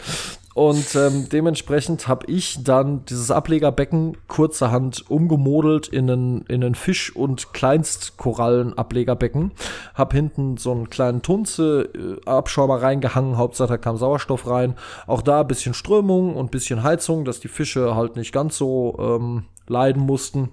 Und 0.54 0.96
ähm, 0.96 1.30
dementsprechend 1.30 2.08
habe 2.08 2.26
ich 2.28 2.64
dann 2.64 3.06
dieses 3.06 3.32
Ablegerbecken 3.32 4.18
kurzerhand 4.28 5.10
umgemodelt 5.10 5.88
in 5.88 6.12
einen, 6.12 6.42
in 6.42 6.64
einen 6.64 6.76
Fisch- 6.76 7.16
und 7.16 7.54
Kleinstkorallen-Ablegerbecken. 7.54 9.52
Hab 9.96 10.14
hinten 10.14 10.58
so 10.58 10.72
einen 10.72 10.90
kleinen 10.90 11.22
Tunze-Abschäumer 11.22 12.76
äh, 12.76 12.82
reingehangen, 12.82 13.38
Hauptsache 13.38 13.72
da 13.72 13.78
kam 13.78 13.96
Sauerstoff 13.96 14.48
rein. 14.48 14.76
Auch 15.08 15.22
da 15.22 15.42
ein 15.42 15.48
bisschen 15.48 15.74
Strömung 15.74 16.36
und 16.36 16.48
ein 16.48 16.52
bisschen 16.52 16.84
Heizung, 16.84 17.24
dass 17.24 17.40
die 17.40 17.48
Fische 17.48 17.96
halt 17.96 18.18
nicht 18.18 18.34
ganz 18.34 18.58
so 18.58 18.98
ähm, 19.00 19.46
leiden 19.68 20.04
mussten. 20.04 20.50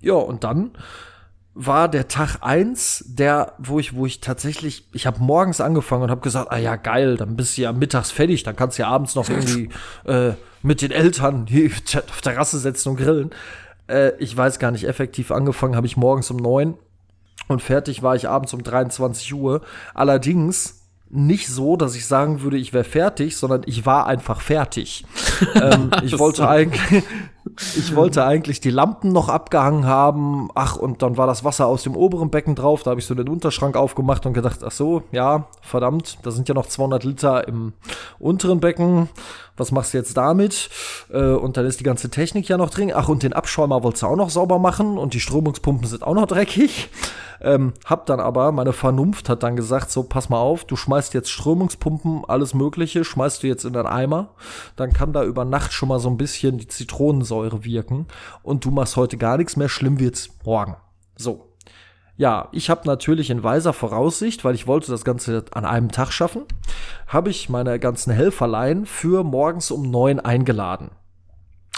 Ja, 0.00 0.14
und 0.14 0.42
dann 0.42 0.72
war 1.54 1.88
der 1.88 2.08
Tag 2.08 2.38
eins, 2.40 3.04
der, 3.06 3.52
wo 3.58 3.78
ich, 3.78 3.94
wo 3.94 4.06
ich 4.06 4.20
tatsächlich, 4.20 4.88
ich 4.92 5.06
habe 5.06 5.22
morgens 5.22 5.60
angefangen 5.60 6.04
und 6.04 6.10
habe 6.10 6.22
gesagt, 6.22 6.50
ah 6.50 6.56
ja, 6.56 6.76
geil, 6.76 7.16
dann 7.16 7.36
bist 7.36 7.58
du 7.58 7.62
ja 7.62 7.72
mittags 7.72 8.10
fertig, 8.10 8.42
dann 8.42 8.56
kannst 8.56 8.78
du 8.78 8.82
ja 8.82 8.88
abends 8.88 9.14
noch 9.14 9.28
irgendwie 9.28 9.68
äh, 10.06 10.32
mit 10.62 10.80
den 10.80 10.90
Eltern 10.90 11.46
hier 11.46 11.70
auf 11.70 12.20
der 12.20 12.32
Terrasse 12.32 12.58
setzen 12.58 12.90
und 12.90 12.96
grillen. 12.96 13.30
Äh, 13.86 14.12
ich 14.18 14.34
weiß 14.34 14.58
gar 14.58 14.70
nicht, 14.70 14.84
effektiv 14.84 15.30
angefangen 15.30 15.76
habe 15.76 15.86
ich 15.86 15.96
morgens 15.96 16.30
um 16.30 16.38
neun 16.38 16.74
und 17.48 17.60
fertig 17.60 18.02
war 18.02 18.16
ich 18.16 18.28
abends 18.28 18.54
um 18.54 18.62
23 18.62 19.34
Uhr. 19.34 19.60
Allerdings 19.92 20.82
nicht 21.10 21.48
so, 21.48 21.76
dass 21.76 21.94
ich 21.94 22.06
sagen 22.06 22.40
würde, 22.40 22.56
ich 22.56 22.72
wäre 22.72 22.84
fertig, 22.84 23.36
sondern 23.36 23.62
ich 23.66 23.84
war 23.84 24.06
einfach 24.06 24.40
fertig. 24.40 25.04
ähm, 25.54 25.90
ich 26.02 26.18
wollte 26.18 26.48
eigentlich, 26.48 27.04
ich 27.76 27.94
wollte 27.94 28.24
eigentlich 28.24 28.60
die 28.60 28.70
Lampen 28.70 29.12
noch 29.12 29.28
abgehangen 29.28 29.86
haben. 29.86 30.48
Ach, 30.54 30.76
und 30.76 31.02
dann 31.02 31.16
war 31.16 31.26
das 31.26 31.44
Wasser 31.44 31.66
aus 31.66 31.82
dem 31.82 31.96
oberen 31.96 32.30
Becken 32.30 32.54
drauf. 32.54 32.82
Da 32.82 32.90
habe 32.90 33.00
ich 33.00 33.06
so 33.06 33.14
den 33.14 33.28
Unterschrank 33.28 33.76
aufgemacht 33.76 34.24
und 34.26 34.32
gedacht, 34.32 34.60
ach 34.64 34.70
so, 34.70 35.02
ja, 35.12 35.46
verdammt, 35.60 36.18
da 36.22 36.30
sind 36.30 36.48
ja 36.48 36.54
noch 36.54 36.66
200 36.66 37.04
Liter 37.04 37.46
im 37.48 37.72
unteren 38.18 38.60
Becken. 38.60 39.08
Was 39.56 39.72
machst 39.72 39.92
du 39.92 39.98
jetzt 39.98 40.16
damit? 40.16 40.70
Äh, 41.12 41.32
und 41.32 41.56
dann 41.56 41.66
ist 41.66 41.80
die 41.80 41.84
ganze 41.84 42.10
Technik 42.10 42.48
ja 42.48 42.56
noch 42.56 42.70
drin. 42.70 42.92
Ach, 42.94 43.08
und 43.08 43.22
den 43.22 43.32
Abschäumer 43.32 43.82
wolltest 43.82 44.02
du 44.02 44.06
auch 44.06 44.16
noch 44.16 44.30
sauber 44.30 44.58
machen 44.58 44.98
und 44.98 45.14
die 45.14 45.20
Strömungspumpen 45.20 45.86
sind 45.86 46.02
auch 46.02 46.14
noch 46.14 46.26
dreckig. 46.26 46.90
Ähm, 47.40 47.72
hab 47.84 48.06
dann 48.06 48.20
aber, 48.20 48.52
meine 48.52 48.72
Vernunft 48.72 49.28
hat 49.28 49.42
dann 49.42 49.56
gesagt, 49.56 49.90
so, 49.90 50.04
pass 50.04 50.28
mal 50.28 50.38
auf, 50.38 50.64
du 50.64 50.76
schmeißt 50.76 51.12
jetzt 51.12 51.30
Strömungspumpen, 51.30 52.24
alles 52.26 52.54
Mögliche, 52.54 53.04
schmeißt 53.04 53.42
du 53.42 53.48
jetzt 53.48 53.64
in 53.64 53.72
den 53.72 53.86
Eimer. 53.86 54.30
Dann 54.76 54.92
kann 54.92 55.12
da 55.12 55.24
über 55.24 55.44
Nacht 55.44 55.72
schon 55.72 55.88
mal 55.88 55.98
so 55.98 56.08
ein 56.08 56.16
bisschen 56.16 56.58
die 56.58 56.68
Zitronensäure 56.68 57.64
wirken. 57.64 58.06
Und 58.42 58.64
du 58.64 58.70
machst 58.70 58.96
heute 58.96 59.16
gar 59.16 59.38
nichts 59.38 59.56
mehr, 59.56 59.68
schlimm 59.68 59.98
wird's 59.98 60.30
morgen. 60.44 60.76
So. 61.16 61.51
Ja, 62.16 62.48
ich 62.52 62.68
habe 62.68 62.86
natürlich 62.86 63.30
in 63.30 63.42
weiser 63.42 63.72
Voraussicht, 63.72 64.44
weil 64.44 64.54
ich 64.54 64.66
wollte 64.66 64.90
das 64.90 65.04
Ganze 65.04 65.44
an 65.52 65.64
einem 65.64 65.90
Tag 65.90 66.12
schaffen, 66.12 66.42
habe 67.06 67.30
ich 67.30 67.48
meine 67.48 67.78
ganzen 67.78 68.12
Helferlein 68.12 68.84
für 68.84 69.24
morgens 69.24 69.70
um 69.70 69.90
neun 69.90 70.20
eingeladen. 70.20 70.90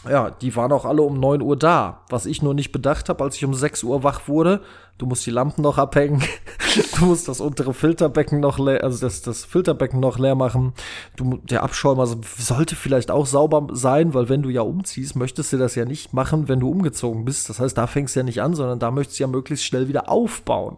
Ja, 0.09 0.31
die 0.31 0.55
waren 0.57 0.73
auch 0.73 0.85
alle 0.85 1.03
um 1.03 1.19
9 1.19 1.41
Uhr 1.41 1.57
da. 1.57 2.03
Was 2.09 2.27
ich 2.27 2.43
nur 2.43 2.55
nicht 2.55 2.73
bedacht 2.73 3.09
habe, 3.09 3.25
als 3.25 3.37
ich 3.37 3.45
um 3.45 3.55
6 3.55 3.83
Uhr 3.85 4.03
wach 4.03 4.29
wurde, 4.29 4.61
du 4.99 5.07
musst 5.07 5.25
die 5.27 5.31
Lampen 5.31 5.63
noch 5.63 5.79
abhängen, 5.79 6.23
du 6.99 7.07
musst 7.07 7.29
das 7.29 7.41
untere 7.41 7.75
Filterbecken 7.75 8.41
noch 8.41 8.59
leer, 8.59 8.85
also 8.85 9.05
das, 9.05 9.23
das 9.23 9.45
Filterbecken 9.45 10.01
noch 10.01 10.19
leer 10.19 10.35
machen. 10.35 10.75
Du, 11.17 11.39
der 11.39 11.63
Abschäumer 11.63 12.07
sollte 12.07 12.77
vielleicht 12.77 13.11
auch 13.11 13.27
sauber 13.27 13.67
sein, 13.73 14.15
weil 14.15 14.29
wenn 14.29 14.43
du 14.43 14.51
ja 14.51 14.63
umziehst, 14.63 15.17
möchtest 15.17 15.53
du 15.53 15.59
das 15.59 15.75
ja 15.75 15.85
nicht 15.85 16.13
machen, 16.13 16.49
wenn 16.49 16.61
du 16.61 16.71
umgezogen 16.71 17.25
bist. 17.25 17.49
Das 17.49 17.61
heißt, 17.61 17.77
da 17.77 17.87
fängst 17.87 18.15
du 18.15 18.21
ja 18.21 18.25
nicht 18.25 18.43
an, 18.43 18.55
sondern 18.55 18.79
da 18.79 18.91
möchtest 18.91 19.19
du 19.19 19.25
ja 19.25 19.29
möglichst 19.29 19.65
schnell 19.65 19.89
wieder 19.89 20.09
aufbauen. 20.11 20.77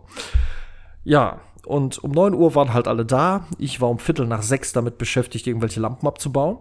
Ja, 1.05 1.41
und 1.67 2.03
um 2.03 2.13
9 2.13 2.35
Uhr 2.35 2.55
waren 2.55 2.73
halt 2.73 2.87
alle 2.87 3.05
da. 3.05 3.47
Ich 3.59 3.81
war 3.81 3.91
um 3.91 3.99
Viertel 3.99 4.27
nach 4.27 4.43
sechs 4.43 4.73
damit 4.73 4.99
beschäftigt, 4.99 5.47
irgendwelche 5.47 5.81
Lampen 5.81 6.07
abzubauen. 6.07 6.59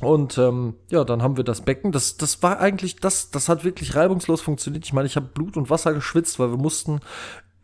Und 0.00 0.38
ähm, 0.38 0.74
ja, 0.90 1.04
dann 1.04 1.22
haben 1.22 1.36
wir 1.36 1.44
das 1.44 1.62
Becken. 1.62 1.90
Das, 1.90 2.16
das 2.16 2.42
war 2.42 2.60
eigentlich, 2.60 2.96
das, 2.96 3.30
das 3.30 3.48
hat 3.48 3.64
wirklich 3.64 3.96
reibungslos 3.96 4.40
funktioniert. 4.40 4.84
Ich 4.84 4.92
meine, 4.92 5.06
ich 5.06 5.16
habe 5.16 5.26
Blut 5.26 5.56
und 5.56 5.70
Wasser 5.70 5.92
geschwitzt, 5.92 6.38
weil 6.38 6.50
wir 6.50 6.58
mussten 6.58 7.00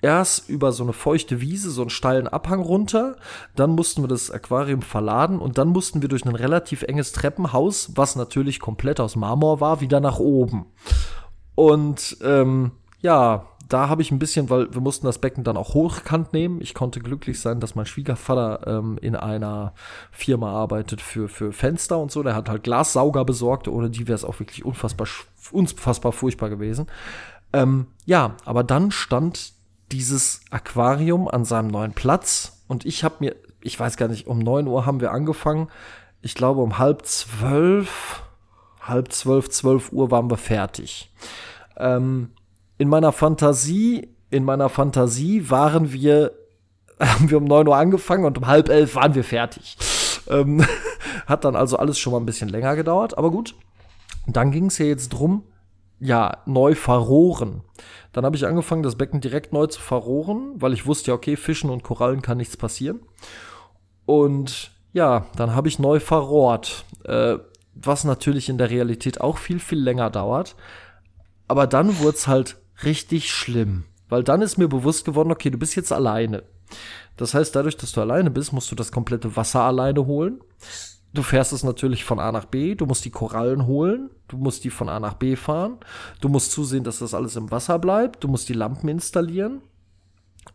erst 0.03 0.49
über 0.49 0.73
so 0.73 0.83
eine 0.83 0.93
feuchte 0.93 1.41
Wiese, 1.41 1.71
so 1.71 1.83
einen 1.83 1.91
steilen 1.91 2.29
Abhang 2.29 2.61
runter. 2.61 3.17
Dann 3.55 3.71
mussten 3.71 4.03
wir 4.03 4.09
das 4.09 4.31
Aquarium 4.31 4.83
verladen 4.83 5.39
und 5.39 5.59
dann 5.59 5.69
mussten 5.69 6.03
wir 6.03 6.09
durch 6.09 6.27
ein 6.27 6.35
relativ 6.35 6.83
enges 6.83 7.13
Treppenhaus, 7.13 7.93
was 7.95 8.17
natürlich 8.17 8.61
komplett 8.61 9.01
aus 9.01 9.17
Marmor 9.17 9.61
war, 9.61 9.81
wieder 9.81 10.01
nach 10.01 10.19
oben. 10.19 10.67
Und 11.55 12.19
ähm, 12.23 12.73
ja, 13.01 13.47
da 13.69 13.89
habe 13.89 14.03
ich 14.03 14.11
ein 14.11 14.19
bisschen, 14.19 14.51
weil 14.51 14.73
wir 14.73 14.81
mussten 14.81 15.07
das 15.07 15.19
Becken 15.19 15.45
dann 15.45 15.57
auch 15.57 15.74
hochkant 15.74 16.32
nehmen. 16.32 16.61
Ich 16.61 16.74
konnte 16.74 17.01
glücklich 17.01 17.41
sein, 17.41 17.61
dass 17.61 17.74
mein 17.74 17.86
Schwiegervater 17.86 18.66
ähm, 18.66 18.99
in 19.01 19.16
einer 19.16 19.73
Firma 20.11 20.53
arbeitet 20.53 21.01
für, 21.01 21.28
für 21.28 21.53
Fenster 21.53 21.99
und 21.99 22.12
so. 22.12 22.23
Der 22.23 22.35
hat 22.35 22.49
halt 22.49 22.62
Glassauger 22.62 23.24
besorgt. 23.24 23.69
Ohne 23.69 23.91
die 23.91 24.07
wäre 24.07 24.16
es 24.16 24.24
auch 24.24 24.39
wirklich 24.41 24.65
unfassbar, 24.65 25.07
unfassbar 25.53 26.12
furchtbar 26.12 26.51
gewesen. 26.51 26.86
Ähm, 27.53 27.86
ja, 28.05 28.35
aber 28.45 28.65
dann 28.65 28.91
stand 28.91 29.53
dieses 29.93 30.41
Aquarium 30.51 31.28
an 31.28 31.45
seinem 31.45 31.69
neuen 31.69 31.93
Platz 31.93 32.65
und 32.69 32.85
ich 32.85 33.05
habe 33.05 33.16
mir, 33.20 33.36
ich 33.61 33.78
weiß 33.78 33.97
gar 33.97 34.09
nicht, 34.09 34.27
um 34.27 34.39
neun 34.39 34.66
Uhr 34.66 34.86
haben 34.86 35.01
wir 35.01 35.12
angefangen. 35.12 35.69
Ich 36.23 36.35
glaube, 36.35 36.62
um 36.62 36.78
halb 36.78 37.07
zwölf, 37.07 38.23
halb 38.81 39.12
zwölf, 39.12 39.51
zwölf 39.51 39.93
Uhr 39.93 40.11
waren 40.11 40.31
wir 40.31 40.36
fertig. 40.36 41.12
Ähm, 41.77 42.31
in 42.79 42.89
meiner 42.89 43.13
Fantasie, 43.13 44.09
in 44.31 44.45
meiner 44.45 44.69
Fantasie 44.69 45.51
waren 45.51 45.93
wir, 45.93 46.33
haben 47.01 47.31
wir 47.31 47.39
um 47.39 47.45
9 47.45 47.69
Uhr 47.69 47.77
angefangen 47.77 48.25
und 48.25 48.39
um 48.39 48.47
halb 48.47 48.69
elf 48.69 48.95
waren 48.95 49.15
wir 49.15 49.25
fertig. 49.25 49.77
Ähm, 50.29 50.65
hat 51.27 51.45
dann 51.45 51.57
also 51.57 51.77
alles 51.77 51.99
schon 51.99 52.13
mal 52.13 52.21
ein 52.21 52.27
bisschen 52.27 52.49
länger 52.49 52.77
gedauert, 52.77 53.17
aber 53.17 53.31
gut. 53.31 53.55
Dann 54.27 54.51
ging 54.51 54.67
es 54.67 54.79
ja 54.79 54.87
jetzt 54.87 55.11
drum, 55.11 55.45
ja, 56.01 56.39
neu 56.47 56.75
verrohren. 56.75 57.63
Dann 58.13 58.25
habe 58.25 58.37
ich 58.37 58.47
angefangen, 58.47 58.83
das 58.83 58.97
Becken 58.97 59.21
direkt 59.21 59.53
neu 59.53 59.67
zu 59.67 59.81
verrohren, 59.81 60.53
weil 60.57 60.73
ich 60.73 60.87
wusste 60.87 61.11
ja, 61.11 61.15
okay, 61.15 61.37
Fischen 61.37 61.71
und 61.71 61.83
Korallen 61.83 62.23
kann 62.23 62.39
nichts 62.39 62.57
passieren. 62.57 63.01
Und 64.07 64.71
ja, 64.93 65.27
dann 65.37 65.55
habe 65.55 65.69
ich 65.69 65.79
neu 65.79 66.01
verrohrt, 66.01 66.85
äh, 67.05 67.37
was 67.75 68.05
natürlich 68.05 68.49
in 68.49 68.59
der 68.59 68.71
Realität 68.71 69.21
auch 69.21 69.39
viel, 69.39 69.59
viel 69.59 69.81
länger 69.81 70.11
dauert. 70.11 70.55
Aber 71.49 71.67
dann 71.67 71.99
wurde 71.99 72.17
es 72.17 72.27
halt 72.27 72.57
richtig 72.83 73.31
schlimm. 73.31 73.85
Weil 74.09 74.25
dann 74.25 74.43
ist 74.43 74.59
mir 74.59 74.69
bewusst 74.69 75.05
geworden, 75.05 75.31
okay, 75.31 75.51
du 75.51 75.59
bist 75.59 75.77
jetzt 75.77 75.93
alleine. 75.93 76.43
Das 77.17 77.35
heißt, 77.35 77.55
dadurch, 77.55 77.77
dass 77.77 77.93
du 77.93 78.01
alleine 78.01 78.31
bist, 78.31 78.53
musst 78.53 78.71
du 78.71 78.75
das 78.75 78.93
komplette 78.93 79.37
Wasser 79.37 79.61
alleine 79.61 80.07
holen. 80.07 80.41
Du 81.13 81.23
fährst 81.23 81.53
es 81.53 81.63
natürlich 81.63 82.03
von 82.05 82.19
A 82.19 82.33
nach 82.33 82.47
B, 82.47 82.75
du 82.75 82.87
musst 82.87 83.05
die 83.05 83.11
Korallen 83.11 83.67
holen, 83.67 84.11
du 84.27 84.37
musst 84.37 84.65
die 84.65 84.71
von 84.71 84.89
A 84.89 84.99
nach 84.99 85.15
B 85.15 85.37
fahren, 85.37 85.79
du 86.21 86.29
musst 86.29 86.51
zusehen, 86.51 86.83
dass 86.83 86.99
das 86.99 87.15
alles 87.15 87.37
im 87.37 87.53
Wasser 87.53 87.79
bleibt, 87.79 88.25
du 88.25 88.29
musst 88.29 88.49
die 88.49 88.55
Lampen 88.55 88.89
installieren 88.89 89.63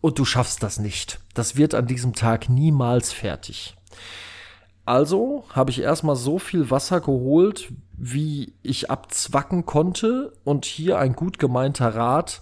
und 0.01 0.19
du 0.19 0.25
schaffst 0.25 0.61
das 0.61 0.77
nicht. 0.77 1.21
Das 1.33 1.55
wird 1.55 1.73
an 1.73 1.87
diesem 1.87 2.13
Tag 2.13 2.49
niemals 2.49 3.13
fertig. 3.13 3.77
Also 4.89 5.43
habe 5.53 5.69
ich 5.69 5.81
erstmal 5.81 6.15
so 6.15 6.39
viel 6.39 6.71
Wasser 6.71 6.99
geholt, 6.99 7.71
wie 7.95 8.55
ich 8.63 8.89
abzwacken 8.89 9.67
konnte. 9.67 10.33
Und 10.43 10.65
hier 10.65 10.97
ein 10.97 11.13
gut 11.13 11.37
gemeinter 11.37 11.93
Rat. 11.93 12.41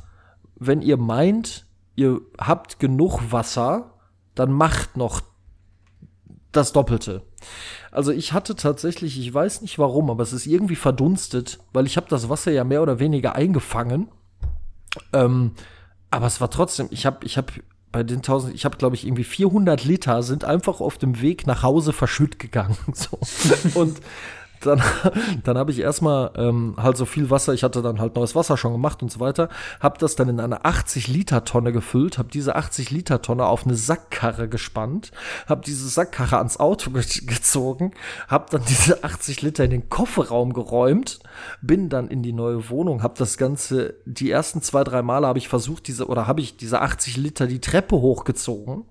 Wenn 0.56 0.82
ihr 0.82 0.96
meint, 0.96 1.66
ihr 1.98 2.22
habt 2.40 2.80
genug 2.80 3.34
Wasser, 3.34 3.92
dann 4.34 4.54
macht 4.54 4.96
noch 4.96 5.20
das 6.54 6.72
Doppelte. 6.72 7.24
Also 7.92 8.14
ich 8.14 8.32
hatte 8.32 8.56
tatsächlich, 8.56 9.20
ich 9.20 9.34
weiß 9.34 9.60
nicht 9.60 9.78
warum, 9.78 10.10
aber 10.10 10.24
es 10.24 10.32
ist 10.32 10.46
irgendwie 10.46 10.78
verdunstet, 10.78 11.60
weil 11.74 11.86
ich 11.86 11.98
habe 11.98 12.08
das 12.08 12.30
Wasser 12.30 12.52
ja 12.52 12.64
mehr 12.64 12.82
oder 12.82 13.00
weniger 13.00 13.36
eingefangen. 13.36 14.08
Ähm, 15.12 15.52
aber 16.12 16.28
es 16.28 16.40
war 16.40 16.50
trotzdem, 16.50 16.88
ich 16.92 17.06
habe 17.06 17.26
ich 17.26 17.38
hab 17.38 17.52
bei 17.92 18.04
den 18.04 18.18
1000, 18.18 18.54
ich 18.54 18.66
habe 18.66 18.78
glaube 18.78 18.96
ich 18.96 19.06
irgendwie 19.06 19.24
400 19.24 19.84
Liter 19.84 20.24
sind 20.24 20.44
einfach 20.44 20.82
auf 20.82 20.98
dem 20.98 21.22
Weg 21.22 21.48
nach 21.48 21.64
Hause 21.64 21.94
verschütt 21.94 22.40
gegangen. 22.40 22.78
So. 22.94 23.20
Und 23.80 23.98
dann, 24.62 24.82
dann 25.44 25.58
habe 25.58 25.72
ich 25.72 25.80
erstmal 25.80 26.32
ähm, 26.36 26.76
halt 26.78 26.98
so 26.98 27.06
viel 27.06 27.30
Wasser, 27.30 27.54
ich 27.54 27.64
hatte 27.64 27.82
dann 27.82 28.00
halt 28.00 28.16
neues 28.16 28.36
Wasser 28.36 28.58
schon 28.58 28.74
gemacht 28.74 29.02
und 29.02 29.12
so 29.12 29.20
weiter, 29.20 29.50
habe 29.80 29.98
das 30.00 30.16
dann 30.16 30.30
in 30.30 30.40
eine 30.40 30.66
80 30.66 31.08
Liter 31.08 31.44
Tonne 31.44 31.72
gefüllt, 31.72 32.18
habe 32.18 32.30
diese 32.30 32.56
80 32.56 32.92
Liter 32.92 33.22
Tonne 33.22 33.46
auf 33.46 33.66
eine 33.66 33.76
Sackkarre 33.76 34.48
gespannt, 34.48 35.12
habe 35.48 35.62
diese 35.66 35.88
Sackkarre 35.88 36.38
ans 36.38 36.60
Auto 36.60 36.92
ge 36.92 37.04
gezogen, 37.26 37.92
habe 38.28 38.48
dann 38.52 38.64
diese 38.68 39.04
80 39.04 39.42
Liter 39.42 39.64
in 39.64 39.72
den 39.72 39.90
Kofferraum 39.90 40.54
geräumt, 40.54 41.20
bin 41.62 41.90
dann 41.90 42.08
in 42.08 42.24
die 42.24 42.34
neue 42.34 42.70
Wohnung, 42.70 43.04
habe 43.04 43.16
das 43.18 43.38
Ganze, 43.38 43.96
die 44.06 44.32
ersten 44.32 44.62
zwei, 44.62 44.84
drei 44.84 45.02
Male 45.02 45.28
habe 45.28 45.40
ich 45.40 45.48
versucht, 45.48 45.88
diese, 45.88 46.08
oder 46.08 46.28
habe 46.28 46.42
ich 46.42 46.58
diese 46.58 46.82
80 46.82 47.18
Liter 47.18 47.48
die 47.48 47.62
Treppe 47.62 47.96
hochgezogen, 47.96 48.86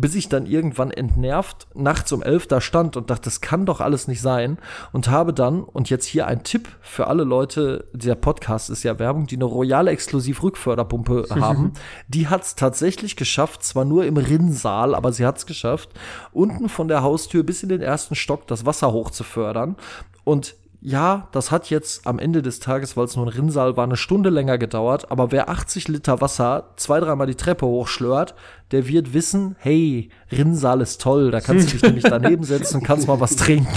bis 0.00 0.14
ich 0.14 0.28
dann 0.28 0.46
irgendwann 0.46 0.90
entnervt 0.90 1.66
nachts 1.74 2.12
um 2.12 2.22
elf 2.22 2.46
da 2.46 2.60
stand 2.60 2.96
und 2.96 3.10
dachte, 3.10 3.24
das 3.24 3.40
kann 3.40 3.66
doch 3.66 3.80
alles 3.80 4.08
nicht 4.08 4.20
sein 4.20 4.58
und 4.92 5.08
habe 5.08 5.32
dann, 5.34 5.62
und 5.62 5.90
jetzt 5.90 6.06
hier 6.06 6.26
ein 6.26 6.42
Tipp 6.42 6.68
für 6.80 7.06
alle 7.06 7.24
Leute, 7.24 7.86
der 7.92 8.14
Podcast 8.14 8.70
ist 8.70 8.82
ja 8.82 8.98
Werbung, 8.98 9.26
die 9.26 9.36
eine 9.36 9.44
royale 9.44 9.90
Exklusiv-Rückförderpumpe 9.90 11.26
haben, 11.40 11.72
die 12.08 12.28
hat 12.28 12.42
es 12.42 12.54
tatsächlich 12.54 13.16
geschafft, 13.16 13.62
zwar 13.62 13.84
nur 13.84 14.04
im 14.06 14.16
Rinnsal, 14.16 14.94
aber 14.94 15.12
sie 15.12 15.26
hat 15.26 15.38
es 15.38 15.46
geschafft, 15.46 15.90
unten 16.32 16.68
von 16.68 16.88
der 16.88 17.02
Haustür 17.02 17.42
bis 17.42 17.62
in 17.62 17.68
den 17.68 17.82
ersten 17.82 18.14
Stock 18.14 18.46
das 18.46 18.64
Wasser 18.64 18.92
hochzufördern 18.92 19.76
und 20.24 20.54
ja, 20.82 21.28
das 21.32 21.50
hat 21.50 21.68
jetzt 21.68 22.06
am 22.06 22.18
Ende 22.18 22.40
des 22.40 22.58
Tages, 22.58 22.96
weil 22.96 23.04
es 23.04 23.14
nur 23.14 23.26
ein 23.26 23.32
Rinnsal 23.32 23.76
war, 23.76 23.84
eine 23.84 23.98
Stunde 23.98 24.30
länger 24.30 24.56
gedauert. 24.56 25.10
Aber 25.10 25.30
wer 25.30 25.50
80 25.50 25.88
Liter 25.88 26.22
Wasser 26.22 26.70
zwei, 26.76 27.00
dreimal 27.00 27.26
die 27.26 27.34
Treppe 27.34 27.66
hochschlört, 27.66 28.34
der 28.70 28.88
wird 28.88 29.12
wissen, 29.12 29.56
hey, 29.58 30.08
Rinnsal 30.32 30.80
ist 30.80 31.02
toll, 31.02 31.30
da 31.30 31.40
kannst 31.40 31.68
du 31.68 31.72
dich 31.72 31.82
nämlich 31.86 32.04
daneben 32.04 32.44
setzen 32.44 32.78
und 32.78 32.84
kannst 32.84 33.08
mal 33.08 33.20
was 33.20 33.36
trinken. 33.36 33.68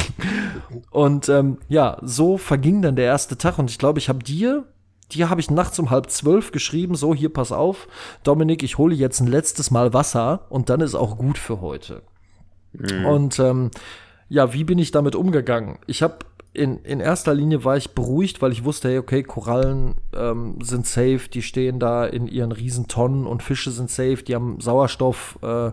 Und 0.91 1.27
ähm, 1.27 1.57
ja, 1.67 1.97
so 2.01 2.37
verging 2.37 2.81
dann 2.81 2.95
der 2.95 3.05
erste 3.05 3.37
Tag. 3.37 3.59
Und 3.59 3.69
ich 3.69 3.79
glaube, 3.79 3.99
ich 3.99 4.07
habe 4.07 4.23
dir, 4.23 4.63
dir 5.11 5.29
habe 5.29 5.41
ich 5.41 5.51
nachts 5.51 5.77
um 5.79 5.89
halb 5.89 6.09
zwölf 6.09 6.53
geschrieben, 6.53 6.95
so, 6.95 7.13
hier, 7.13 7.33
pass 7.33 7.51
auf, 7.51 7.89
Dominik, 8.23 8.63
ich 8.63 8.77
hole 8.77 8.95
jetzt 8.95 9.19
ein 9.19 9.27
letztes 9.27 9.71
Mal 9.71 9.93
Wasser 9.93 10.45
und 10.49 10.69
dann 10.69 10.79
ist 10.79 10.95
auch 10.95 11.17
gut 11.17 11.37
für 11.37 11.59
heute. 11.59 12.03
Mhm. 12.71 13.05
Und 13.05 13.39
ähm, 13.39 13.71
ja, 14.29 14.53
wie 14.53 14.63
bin 14.63 14.79
ich 14.79 14.91
damit 14.91 15.15
umgegangen? 15.15 15.79
Ich 15.85 16.01
habe 16.01 16.19
in, 16.53 16.79
in 16.79 16.99
erster 16.99 17.33
Linie 17.33 17.63
war 17.63 17.77
ich 17.77 17.91
beruhigt, 17.91 18.41
weil 18.41 18.51
ich 18.51 18.63
wusste, 18.63 18.89
hey, 18.89 18.99
okay, 18.99 19.23
Korallen 19.23 19.95
ähm, 20.15 20.59
sind 20.61 20.85
safe, 20.85 21.21
die 21.31 21.41
stehen 21.41 21.79
da 21.79 22.05
in 22.05 22.27
ihren 22.27 22.51
Riesentonnen 22.51 23.25
und 23.25 23.41
Fische 23.41 23.71
sind 23.71 23.89
safe, 23.89 24.17
die 24.17 24.35
haben 24.35 24.59
Sauerstoff. 24.59 25.39
Äh, 25.41 25.71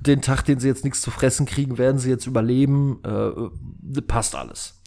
den 0.00 0.22
Tag, 0.22 0.44
den 0.44 0.60
sie 0.60 0.68
jetzt 0.68 0.84
nichts 0.84 1.00
zu 1.00 1.10
fressen 1.10 1.46
kriegen, 1.46 1.78
werden 1.78 1.98
sie 1.98 2.10
jetzt 2.10 2.26
überleben. 2.26 3.00
Äh, 3.04 4.00
passt 4.02 4.36
alles. 4.36 4.80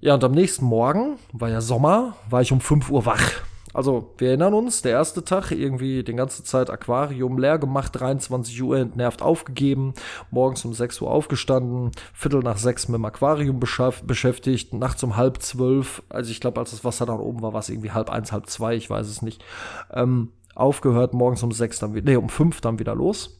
Ja, 0.00 0.14
und 0.14 0.24
am 0.24 0.32
nächsten 0.32 0.64
Morgen, 0.64 1.18
war 1.32 1.48
ja 1.48 1.60
Sommer, 1.60 2.16
war 2.28 2.42
ich 2.42 2.52
um 2.52 2.60
5 2.60 2.90
Uhr 2.90 3.06
wach. 3.06 3.42
Also, 3.72 4.14
wir 4.18 4.28
erinnern 4.28 4.54
uns, 4.54 4.82
der 4.82 4.92
erste 4.92 5.24
Tag 5.24 5.52
irgendwie 5.52 6.02
die 6.02 6.14
ganze 6.14 6.42
Zeit 6.42 6.70
Aquarium 6.70 7.38
leer 7.38 7.58
gemacht, 7.58 7.92
23 7.98 8.60
Uhr 8.62 8.78
entnervt 8.78 9.22
aufgegeben, 9.22 9.94
morgens 10.30 10.64
um 10.64 10.74
6 10.74 11.00
Uhr 11.00 11.10
aufgestanden, 11.10 11.92
Viertel 12.12 12.40
nach 12.40 12.58
6 12.58 12.88
mit 12.88 12.96
dem 12.96 13.04
Aquarium 13.04 13.60
beschäftigt, 13.60 14.74
nachts 14.74 15.02
um 15.04 15.16
halb 15.16 15.40
zwölf, 15.42 16.02
also 16.08 16.30
ich 16.30 16.40
glaube, 16.40 16.58
als 16.58 16.72
das 16.72 16.84
Wasser 16.84 17.06
da 17.06 17.14
oben 17.14 17.42
war, 17.42 17.52
war 17.52 17.60
es 17.60 17.68
irgendwie 17.68 17.92
halb 17.92 18.10
eins, 18.10 18.32
halb 18.32 18.46
zwei, 18.46 18.74
ich 18.74 18.90
weiß 18.90 19.06
es 19.06 19.22
nicht, 19.22 19.44
ähm, 19.92 20.32
aufgehört, 20.54 21.14
morgens 21.14 21.42
um 21.42 21.52
6 21.52 21.78
dann 21.78 21.94
wieder, 21.94 22.10
nee, 22.10 22.16
um 22.16 22.28
5 22.28 22.60
dann 22.60 22.78
wieder 22.78 22.94
los. 22.94 23.39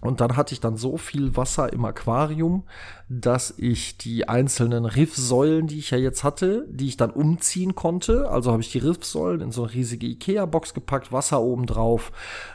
Und 0.00 0.20
dann 0.20 0.36
hatte 0.36 0.54
ich 0.54 0.60
dann 0.60 0.76
so 0.76 0.96
viel 0.96 1.36
Wasser 1.36 1.72
im 1.72 1.84
Aquarium, 1.84 2.64
dass 3.08 3.52
ich 3.56 3.98
die 3.98 4.28
einzelnen 4.28 4.84
Riffsäulen, 4.84 5.66
die 5.66 5.78
ich 5.78 5.90
ja 5.90 5.98
jetzt 5.98 6.22
hatte, 6.22 6.66
die 6.70 6.86
ich 6.86 6.96
dann 6.96 7.10
umziehen 7.10 7.74
konnte. 7.74 8.30
Also 8.30 8.52
habe 8.52 8.62
ich 8.62 8.70
die 8.70 8.78
Riffsäulen 8.78 9.40
in 9.40 9.50
so 9.50 9.64
eine 9.64 9.74
riesige 9.74 10.06
Ikea-Box 10.06 10.72
gepackt, 10.72 11.10
Wasser 11.10 11.40
oben 11.40 11.66
drauf. 11.66 12.12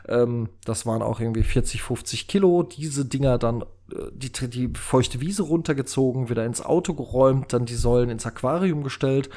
Ähm, 0.07 0.49
das 0.64 0.86
waren 0.86 1.02
auch 1.02 1.20
irgendwie 1.20 1.44
40, 1.44 1.82
50 1.82 2.28
Kilo. 2.30 2.64
Diese 2.64 3.03
Dinger 3.03 3.38
dann 3.38 3.64
äh, 3.91 4.10
die, 4.14 4.32
die 4.49 4.70
feuchte 4.74 5.20
Wiese 5.20 5.44
runtergezogen, 5.44 6.30
wieder 6.30 6.45
ins 6.45 6.61
Auto 6.61 6.94
geräumt, 6.94 7.52
dann 7.52 7.65
die 7.65 7.76
Säulen 7.76 8.10
ins 8.10 8.26
Aquarium 8.26 8.84
gestellt 8.84 9.30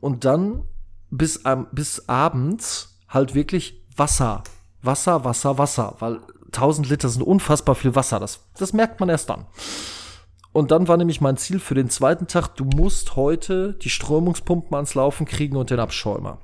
und 0.00 0.24
dann 0.24 0.64
bis, 1.10 1.42
ähm, 1.44 1.68
bis 1.70 2.08
abends 2.08 2.98
halt 3.08 3.36
wirklich 3.36 3.84
Wasser. 3.96 4.42
Wasser, 4.82 5.24
Wasser, 5.24 5.58
Wasser, 5.58 5.94
weil 6.00 6.20
1000 6.54 6.88
Liter 6.88 7.08
sind 7.08 7.22
unfassbar 7.22 7.74
viel 7.74 7.94
Wasser. 7.94 8.20
Das, 8.20 8.48
das 8.58 8.72
merkt 8.72 9.00
man 9.00 9.08
erst 9.08 9.30
dann. 9.30 9.46
Und 10.52 10.70
dann 10.70 10.86
war 10.86 10.98
nämlich 10.98 11.20
mein 11.20 11.38
Ziel 11.38 11.58
für 11.58 11.74
den 11.74 11.88
zweiten 11.88 12.26
Tag, 12.26 12.48
du 12.56 12.64
musst 12.64 13.16
heute 13.16 13.72
die 13.74 13.88
Strömungspumpen 13.88 14.74
ans 14.74 14.94
Laufen 14.94 15.26
kriegen 15.26 15.56
und 15.56 15.70
den 15.70 15.80
Abschäumer. 15.80 16.38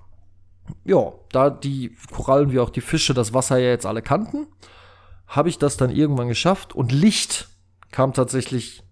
Ja, 0.85 1.13
da 1.31 1.51
die 1.51 1.97
Korallen 2.11 2.53
wie 2.53 2.59
auch 2.59 2.71
die 2.71 2.81
Fische 2.81 3.15
das 3.15 3.35
Wasser 3.35 3.59
ja 3.59 3.69
jetzt 3.69 3.87
alle 3.87 4.03
kannten, 4.03 4.47
habe 5.27 5.51
ich 5.51 5.59
das 5.59 5.77
dann 5.77 5.91
irgendwann 5.91 6.29
geschafft 6.29 6.75
und 6.75 6.91
Licht 6.91 7.49
kam 7.91 8.15
tatsächlich 8.15 8.83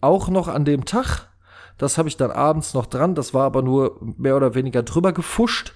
auch 0.00 0.28
noch 0.28 0.48
an 0.48 0.64
dem 0.64 0.84
Tag. 0.84 1.28
Das 1.78 1.96
habe 1.96 2.08
ich 2.08 2.16
dann 2.16 2.30
abends 2.30 2.74
noch 2.74 2.86
dran, 2.86 3.14
das 3.14 3.32
war 3.32 3.44
aber 3.44 3.62
nur 3.62 3.98
mehr 4.00 4.36
oder 4.36 4.54
weniger 4.54 4.82
drüber 4.82 5.12
gefuscht. 5.12 5.72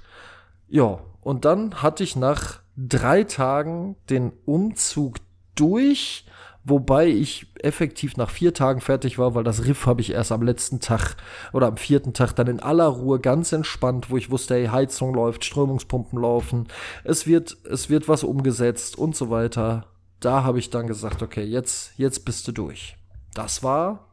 Ja, 0.68 0.98
und 1.20 1.44
dann 1.44 1.82
hatte 1.82 2.02
ich 2.02 2.16
nach 2.16 2.61
drei 2.76 3.24
Tagen 3.24 3.96
den 4.10 4.32
Umzug 4.44 5.16
durch, 5.54 6.26
wobei 6.64 7.08
ich 7.08 7.52
effektiv 7.60 8.16
nach 8.16 8.30
vier 8.30 8.54
Tagen 8.54 8.80
fertig 8.80 9.18
war, 9.18 9.34
weil 9.34 9.44
das 9.44 9.64
Riff 9.64 9.86
habe 9.86 10.00
ich 10.00 10.12
erst 10.12 10.32
am 10.32 10.42
letzten 10.42 10.80
Tag 10.80 11.16
oder 11.52 11.66
am 11.66 11.76
vierten 11.76 12.14
Tag 12.14 12.32
dann 12.32 12.46
in 12.46 12.60
aller 12.60 12.86
Ruhe 12.86 13.20
ganz 13.20 13.52
entspannt, 13.52 14.10
wo 14.10 14.16
ich 14.16 14.30
wusste, 14.30 14.54
hey, 14.54 14.66
Heizung 14.66 15.14
läuft, 15.14 15.44
Strömungspumpen 15.44 16.20
laufen, 16.20 16.68
es 17.04 17.26
wird, 17.26 17.56
es 17.70 17.90
wird 17.90 18.08
was 18.08 18.24
umgesetzt 18.24 18.96
und 18.96 19.16
so 19.16 19.30
weiter. 19.30 19.86
Da 20.20 20.44
habe 20.44 20.60
ich 20.60 20.70
dann 20.70 20.86
gesagt, 20.86 21.22
okay, 21.22 21.42
jetzt, 21.42 21.98
jetzt 21.98 22.24
bist 22.24 22.46
du 22.46 22.52
durch. 22.52 22.96
Das 23.34 23.62
war 23.62 24.08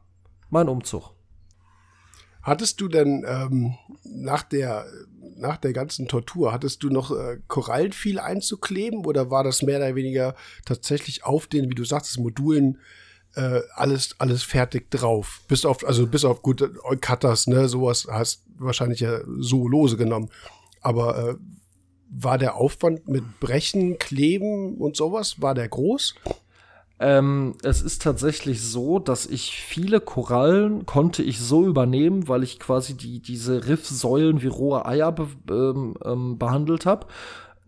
mein 0.49 0.67
Umzug. 0.67 1.11
Hattest 2.41 2.81
du 2.81 2.87
denn 2.87 3.23
ähm, 3.27 3.75
nach 4.03 4.43
der 4.43 4.85
nach 5.39 5.57
der 5.57 5.73
ganzen 5.73 6.07
Tortur, 6.07 6.51
hattest 6.51 6.83
du 6.83 6.89
noch 6.89 7.11
äh, 7.11 7.39
Korallen 7.47 7.91
viel 7.91 8.19
einzukleben 8.19 9.05
oder 9.05 9.31
war 9.31 9.43
das 9.43 9.61
mehr 9.61 9.77
oder 9.77 9.95
weniger 9.95 10.35
tatsächlich 10.65 11.25
auf 11.25 11.47
den, 11.47 11.69
wie 11.69 11.75
du 11.75 11.85
sagst, 11.85 12.17
Modulen 12.19 12.79
äh, 13.35 13.61
alles, 13.75 14.15
alles 14.19 14.43
fertig 14.43 14.91
drauf? 14.91 15.41
Bis 15.47 15.65
auf, 15.65 15.85
also 15.85 16.07
bis 16.07 16.25
auf 16.25 16.41
gute 16.41 16.69
Cutters, 17.01 17.47
ne, 17.47 17.67
sowas 17.67 18.07
hast 18.09 18.43
wahrscheinlich 18.57 18.99
ja 18.99 19.19
so 19.39 19.67
lose 19.67 19.97
genommen. 19.97 20.29
Aber 20.81 21.29
äh, 21.29 21.35
war 22.09 22.37
der 22.37 22.55
Aufwand 22.55 23.07
mit 23.07 23.39
Brechen, 23.39 23.97
Kleben 23.97 24.77
und 24.77 24.95
sowas, 24.95 25.41
war 25.41 25.53
der 25.53 25.67
groß? 25.67 26.15
Ähm, 26.99 27.55
es 27.63 27.81
ist 27.81 28.01
tatsächlich 28.01 28.61
so, 28.61 28.99
dass 28.99 29.25
ich 29.25 29.61
viele 29.61 30.01
Korallen 30.01 30.85
konnte 30.85 31.23
ich 31.23 31.39
so 31.39 31.65
übernehmen, 31.65 32.27
weil 32.27 32.43
ich 32.43 32.59
quasi 32.59 32.95
die, 32.95 33.21
diese 33.21 33.67
Riffsäulen 33.67 34.41
wie 34.41 34.47
rohe 34.47 34.85
Eier 34.85 35.13
be 35.13 35.27
ähm, 35.49 35.95
ähm, 36.03 36.37
behandelt 36.37 36.85
habe. 36.85 37.07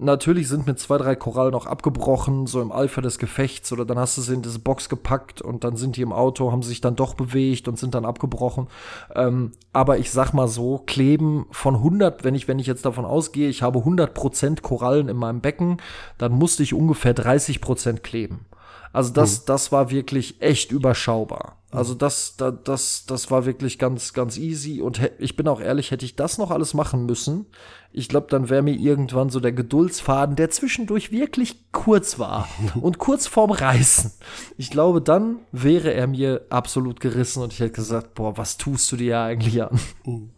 Natürlich 0.04 0.48
sind 0.48 0.66
mir 0.66 0.76
zwei, 0.76 0.98
drei 0.98 1.16
Korallen 1.16 1.54
auch 1.54 1.68
abgebrochen, 1.68 2.48
so 2.48 2.60
im 2.60 2.72
Eifer 2.72 3.04
des 3.04 3.20
Gefechts, 3.20 3.72
oder 3.72 3.86
dann 3.86 4.00
hast 4.00 4.18
du 4.18 4.22
sie 4.22 4.34
in 4.34 4.42
diese 4.42 4.58
Box 4.58 4.90
gepackt 4.90 5.44
und 5.44 5.64
dann 5.64 5.78
sind 5.78 5.96
die 5.96 6.02
im 6.02 6.12
Auto, 6.12 6.52
haben 6.52 6.64
sich 6.64 6.82
dann 6.82 6.96
doch 6.96 7.14
bewegt 7.14 7.68
und 7.68 7.78
sind 7.78 7.94
dann 7.94 8.04
abgebrochen. 8.04 8.68
Ähm, 9.14 9.52
aber 9.74 10.00
ich 10.00 10.10
sag 10.10 10.34
mal 10.34 10.48
so, 10.48 10.80
kleben 10.80 11.46
von 11.52 11.76
100, 11.76 12.24
wenn 12.24 12.34
ich, 12.34 12.48
wenn 12.48 12.58
ich 12.58 12.66
jetzt 12.66 12.84
davon 12.84 13.06
ausgehe, 13.06 13.48
ich 13.48 13.62
habe 13.62 13.80
100% 13.80 14.62
Korallen 14.64 15.08
in 15.08 15.18
meinem 15.18 15.40
Becken, 15.40 15.78
dann 16.18 16.32
musste 16.32 16.64
ich 16.64 16.74
ungefähr 16.74 17.16
30% 17.16 18.00
kleben. 18.00 18.48
Also 18.94 19.14
das, 19.14 19.42
mhm. 19.42 19.44
das 19.48 19.72
war 19.72 19.92
wirklich 19.92 20.42
echt 20.42 20.72
überschaubar. 20.72 21.58
Also 21.72 21.94
das, 21.94 22.36
das, 22.36 22.54
das, 22.66 23.06
das 23.06 23.32
war 23.32 23.46
wirklich 23.46 23.80
ganz, 23.80 24.12
ganz 24.12 24.38
easy. 24.38 24.82
Und 24.82 25.00
ich 25.20 25.38
bin 25.38 25.48
auch 25.48 25.62
ehrlich, 25.62 25.92
hätte 25.92 26.06
ich 26.06 26.18
das 26.18 26.38
noch 26.38 26.52
alles 26.52 26.74
machen 26.74 27.06
müssen, 27.06 27.46
ich 27.94 28.08
glaube, 28.08 28.28
dann 28.30 28.50
wäre 28.50 28.62
mir 28.62 28.76
irgendwann 28.76 29.30
so 29.30 29.40
der 29.40 29.52
Geduldsfaden, 29.52 30.38
der 30.38 30.50
zwischendurch 30.50 31.12
wirklich 31.12 31.72
kurz 31.72 32.20
war 32.20 32.48
und 32.82 32.98
kurz 32.98 33.28
vorm 33.28 33.52
Reißen. 33.52 34.12
Ich 34.58 34.70
glaube, 34.70 35.02
dann 35.02 35.40
wäre 35.52 35.94
er 35.94 36.08
mir 36.08 36.46
absolut 36.50 37.00
gerissen 37.00 37.44
und 37.44 37.54
ich 37.54 37.60
hätte 37.60 37.74
gesagt, 37.74 38.14
boah, 38.16 38.38
was 38.38 38.58
tust 38.58 38.92
du 38.92 38.96
dir 38.96 39.20
eigentlich 39.20 39.62
an? 39.62 39.80
Mhm. 40.06 40.30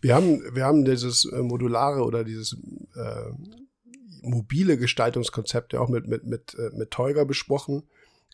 Wir 0.00 0.14
haben, 0.14 0.40
wir 0.54 0.64
haben 0.64 0.84
dieses 0.84 1.24
äh, 1.24 1.42
modulare 1.42 2.02
oder 2.02 2.22
dieses 2.22 2.56
äh, 2.94 3.32
mobile 4.22 4.76
Gestaltungskonzept 4.76 5.72
ja 5.72 5.80
auch 5.80 5.88
mit, 5.88 6.06
mit, 6.06 6.24
mit, 6.24 6.54
äh, 6.54 6.70
mit 6.74 6.90
Teuger 6.90 7.24
besprochen, 7.24 7.84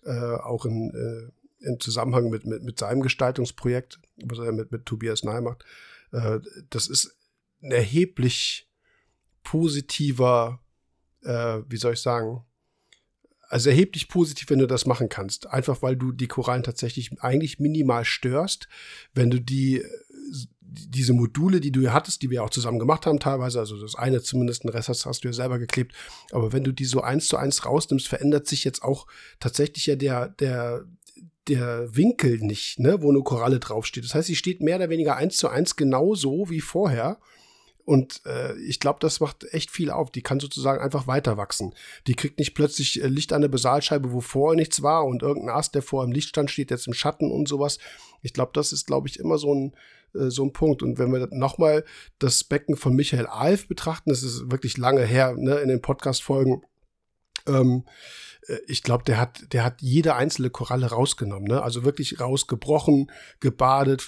äh, 0.05 0.11
auch 0.11 0.65
in, 0.65 0.90
äh, 0.94 1.66
in 1.66 1.81
Zusammenhang 1.81 2.31
mit, 2.31 2.44
mit, 2.47 2.62
mit 2.62 2.78
seinem 2.78 3.02
Gestaltungsprojekt, 3.02 4.01
was 4.24 4.39
er 4.39 4.52
mit, 4.52 4.70
mit 4.70 4.86
Tobias 4.86 5.24
Ney 5.24 5.40
macht. 5.40 5.65
Äh, 6.12 6.40
das 6.70 6.89
ist 6.89 7.16
ein 7.62 7.73
erheblich 7.73 8.69
positiver, 9.43 10.61
äh, 11.23 11.61
wie 11.69 11.77
soll 11.77 11.94
ich 11.94 12.01
sagen, 12.01 12.44
also 13.48 13.70
erheblich 13.70 14.09
positiv, 14.09 14.51
wenn 14.51 14.59
du 14.59 14.66
das 14.66 14.86
machen 14.86 15.09
kannst. 15.09 15.47
Einfach 15.47 15.82
weil 15.82 15.97
du 15.97 16.12
die 16.12 16.27
Korallen 16.27 16.62
tatsächlich 16.62 17.11
eigentlich 17.23 17.61
minimal 17.61 18.05
störst. 18.05 18.69
Wenn 19.12 19.31
du 19.31 19.40
die 19.40 19.85
diese 20.75 21.13
Module, 21.13 21.61
die 21.61 21.73
du 21.73 21.81
ja 21.81 21.93
hattest, 21.93 22.23
die 22.23 22.31
wir 22.31 22.43
auch 22.43 22.51
zusammen 22.51 22.79
gemacht 22.79 23.07
haben 23.07 23.21
teilweise, 23.21 23.61
also 23.61 23.81
das 23.81 23.95
eine 23.95 24.23
zumindest, 24.23 24.65
ein 24.65 24.69
Rest 24.69 24.89
hast, 24.89 25.07
hast 25.07 25.25
du 25.25 25.29
ja 25.29 25.33
selber 25.33 25.59
geklebt, 25.59 25.95
aber 26.33 26.53
wenn 26.53 26.65
du 26.65 26.73
die 26.73 26.85
so 26.85 27.01
eins 27.01 27.27
zu 27.27 27.37
eins 27.37 27.65
rausnimmst, 27.65 28.09
verändert 28.09 28.47
sich 28.47 28.65
jetzt 28.65 28.83
auch 28.83 29.07
tatsächlich 29.41 29.87
ja 29.87 29.97
der, 29.97 30.29
der, 30.29 30.85
der 31.49 31.95
Winkel 31.95 32.39
nicht, 32.39 32.79
ne, 32.79 33.03
wo 33.03 33.11
eine 33.11 33.23
Koralle 33.23 33.61
draufsteht. 33.61 34.05
Das 34.05 34.15
heißt, 34.15 34.27
sie 34.27 34.37
steht 34.37 34.61
mehr 34.61 34.77
oder 34.77 34.91
weniger 34.91 35.17
eins 35.17 35.37
zu 35.37 35.49
eins 35.49 35.77
genauso 35.77 36.49
wie 36.51 36.61
vorher. 36.61 37.19
Und 37.85 38.23
äh, 38.25 38.59
ich 38.61 38.81
glaube, 38.81 38.99
das 39.01 39.21
macht 39.21 39.45
echt 39.53 39.71
viel 39.71 39.91
auf. 39.91 40.11
Die 40.11 40.23
kann 40.23 40.41
sozusagen 40.41 40.83
einfach 40.83 41.07
weiter 41.07 41.37
wachsen. 41.37 41.75
Die 42.07 42.15
kriegt 42.15 42.39
nicht 42.39 42.55
plötzlich 42.55 43.03
äh, 43.03 43.09
Licht 43.09 43.33
an 43.35 43.43
der 43.43 43.49
Basalscheibe, 43.49 44.13
wo 44.13 44.23
vorher 44.23 44.57
nichts 44.57 44.83
war 44.83 45.05
und 45.05 45.23
irgendein 45.23 45.55
Ast, 45.55 45.75
der 45.75 45.83
vorher 45.83 46.07
im 46.07 46.13
Licht 46.13 46.31
stand, 46.31 46.51
steht 46.51 46.71
jetzt 46.71 46.87
im 46.87 46.95
Schatten 46.95 47.31
und 47.31 47.47
sowas. 47.47 47.79
Ich 48.23 48.33
glaube, 48.33 48.53
das 48.55 48.73
ist, 48.73 48.87
glaube 48.87 49.09
ich, 49.09 49.19
immer 49.19 49.37
so 49.37 49.55
ein, 49.55 49.75
äh, 50.15 50.31
so 50.31 50.45
ein 50.45 50.53
Punkt. 50.53 50.82
Und 50.82 50.99
wenn 50.99 51.12
wir 51.12 51.28
nochmal 51.31 51.85
das 52.19 52.45
Becken 52.45 52.77
von 52.77 52.95
Michael 52.95 53.27
Alf 53.27 53.69
betrachten, 53.69 54.11
das 54.11 54.23
ist 54.23 54.51
wirklich 54.51 54.77
lange 54.78 55.05
her, 55.05 55.35
ne, 55.36 55.57
in 55.57 55.69
den 55.69 55.82
Podcast-Folgen, 55.82 56.62
ähm, 57.47 57.85
äh, 58.49 58.59
ich 58.66 58.82
glaube, 58.82 59.05
der 59.05 59.19
hat, 59.19 59.53
der 59.53 59.65
hat 59.65 59.82
jede 59.82 60.15
einzelne 60.15 60.51
Koralle 60.51 60.86
rausgenommen, 60.86 61.49
ne? 61.49 61.62
Also 61.62 61.85
wirklich 61.85 62.20
rausgebrochen, 62.20 63.11
gebadet, 63.41 64.03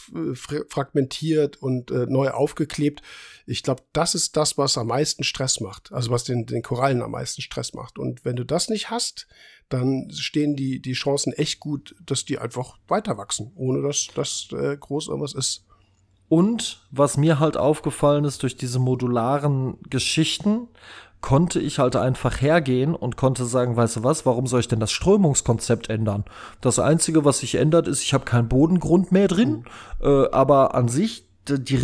fragmentiert 0.69 1.57
und 1.57 1.91
äh, 1.91 2.07
neu 2.07 2.31
aufgeklebt. 2.31 3.03
Ich 3.47 3.62
glaube, 3.62 3.83
das 3.93 4.15
ist 4.15 4.37
das, 4.37 4.59
was 4.59 4.78
am 4.78 4.89
meisten 4.89 5.24
Stress 5.24 5.61
macht. 5.61 5.93
Also 5.93 6.11
was 6.11 6.24
den, 6.24 6.47
den 6.47 6.62
Korallen 6.62 7.03
am 7.03 7.12
meisten 7.12 7.43
Stress 7.43 7.74
macht. 7.74 7.99
Und 7.99 8.24
wenn 8.24 8.37
du 8.37 8.45
das 8.45 8.69
nicht 8.69 8.91
hast, 8.91 9.27
dann 9.69 10.11
stehen 10.11 10.57
die, 10.57 10.81
die 10.81 10.93
Chancen 10.93 11.33
echt 11.33 11.61
gut, 11.61 11.95
dass 12.05 12.24
die 12.24 12.39
einfach 12.39 12.78
weiter 12.89 13.16
wachsen, 13.16 13.53
ohne 13.57 13.83
dass 13.83 14.09
das 14.15 14.49
äh, 14.53 14.77
groß 14.77 15.09
irgendwas 15.09 15.35
ist. 15.35 15.66
Und 16.28 16.82
was 16.90 17.16
mir 17.16 17.39
halt 17.39 17.57
aufgefallen 17.57 18.24
ist 18.24 18.43
durch 18.43 18.57
diese 18.57 18.78
modularen 18.78 19.78
Geschichten, 19.89 20.69
konnte 21.20 21.61
ich 21.61 21.78
halt 21.78 21.97
einfach 21.97 22.40
hergehen 22.40 22.94
und 22.94 23.16
konnte 23.16 23.47
sagen, 23.47 23.77
weißt 23.77 23.97
du 23.97 24.05
was, 24.05 24.27
warum 24.27 24.47
soll 24.47 24.61
ich 24.61 24.69
denn 24.69 24.81
das 24.81 24.93
Strömungskonzept 24.93 25.89
ändern? 25.90 26.24
Das 26.61 26.78
Einzige, 26.78 27.24
was 27.24 27.39
sich 27.40 27.57
ändert, 27.57 27.89
ist, 27.89 28.03
ich 28.03 28.15
habe 28.15 28.24
keinen 28.24 28.48
Bodengrund 28.48 29.12
mehr 29.12 29.28
drin, 29.28 29.65
mhm. 30.01 30.07
äh, 30.07 30.31
aber 30.31 30.74
an 30.74 30.89
sich 30.89 31.27
die 31.48 31.77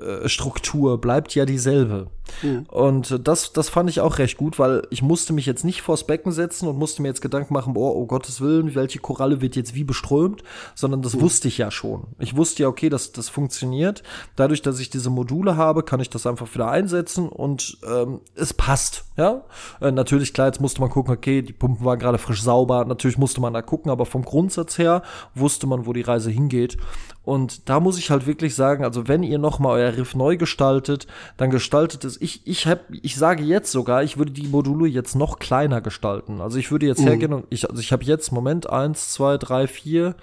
Riffstruktur 0.00 1.00
bleibt 1.00 1.34
ja 1.34 1.44
dieselbe. 1.44 2.08
Mhm. 2.42 2.66
Und 2.68 3.26
das, 3.26 3.52
das 3.52 3.68
fand 3.68 3.90
ich 3.90 4.00
auch 4.00 4.18
recht 4.18 4.36
gut, 4.36 4.58
weil 4.58 4.82
ich 4.90 5.02
musste 5.02 5.32
mich 5.32 5.46
jetzt 5.46 5.64
nicht 5.64 5.82
vors 5.82 6.06
Becken 6.06 6.32
setzen 6.32 6.68
und 6.68 6.78
musste 6.78 7.02
mir 7.02 7.08
jetzt 7.08 7.22
Gedanken 7.22 7.52
machen, 7.52 7.74
boah, 7.74 7.94
oh 7.94 8.06
Gottes 8.06 8.40
Willen, 8.40 8.74
welche 8.74 8.98
Koralle 8.98 9.40
wird 9.40 9.56
jetzt 9.56 9.74
wie 9.74 9.84
beströmt, 9.84 10.42
sondern 10.74 11.02
das 11.02 11.16
mhm. 11.16 11.22
wusste 11.22 11.48
ich 11.48 11.58
ja 11.58 11.70
schon. 11.70 12.04
Ich 12.18 12.36
wusste 12.36 12.62
ja, 12.62 12.68
okay, 12.68 12.88
das, 12.88 13.12
das 13.12 13.28
funktioniert. 13.28 14.02
Dadurch, 14.36 14.62
dass 14.62 14.80
ich 14.80 14.90
diese 14.90 15.10
Module 15.10 15.56
habe, 15.56 15.82
kann 15.82 16.00
ich 16.00 16.10
das 16.10 16.26
einfach 16.26 16.52
wieder 16.54 16.70
einsetzen 16.70 17.28
und 17.28 17.78
ähm, 17.88 18.20
es 18.34 18.54
passt. 18.54 19.04
Ja, 19.16 19.42
äh, 19.80 19.90
natürlich, 19.90 20.32
klar, 20.32 20.46
jetzt 20.46 20.60
musste 20.60 20.80
man 20.80 20.90
gucken, 20.90 21.12
okay, 21.12 21.42
die 21.42 21.52
Pumpen 21.52 21.84
waren 21.84 21.98
gerade 21.98 22.18
frisch 22.18 22.42
sauber, 22.42 22.84
natürlich 22.84 23.18
musste 23.18 23.40
man 23.40 23.52
da 23.52 23.60
gucken, 23.60 23.90
aber 23.90 24.06
vom 24.06 24.24
Grundsatz 24.24 24.78
her 24.78 25.02
wusste 25.34 25.66
man, 25.66 25.84
wo 25.84 25.92
die 25.92 26.00
Reise 26.00 26.30
hingeht. 26.30 26.78
Und 27.22 27.68
da 27.68 27.80
muss 27.80 27.98
ich 27.98 28.10
halt 28.10 28.26
wirklich 28.26 28.54
sagen, 28.54 28.82
also 28.82 29.06
wenn 29.06 29.22
ihr 29.22 29.38
noch 29.38 29.58
mal 29.58 29.72
euer 29.72 29.89
der 29.90 29.98
Riff 29.98 30.14
neu 30.14 30.36
gestaltet, 30.36 31.06
dann 31.36 31.50
gestaltet 31.50 32.04
es. 32.04 32.20
Ich, 32.20 32.46
ich, 32.46 32.66
hab, 32.66 32.80
ich 32.90 33.16
sage 33.16 33.42
jetzt 33.42 33.72
sogar, 33.72 34.02
ich 34.02 34.18
würde 34.18 34.32
die 34.32 34.48
Module 34.48 34.88
jetzt 34.88 35.14
noch 35.14 35.38
kleiner 35.38 35.80
gestalten. 35.80 36.40
Also 36.40 36.58
ich 36.58 36.70
würde 36.70 36.86
jetzt 36.86 37.00
mhm. 37.00 37.08
hergehen 37.08 37.32
und 37.32 37.46
ich, 37.50 37.68
also 37.68 37.80
ich 37.80 37.92
habe 37.92 38.04
jetzt, 38.04 38.32
Moment, 38.32 38.70
eins, 38.70 39.10
zwei, 39.12 39.36
drei, 39.36 39.66
vier, 39.66 40.14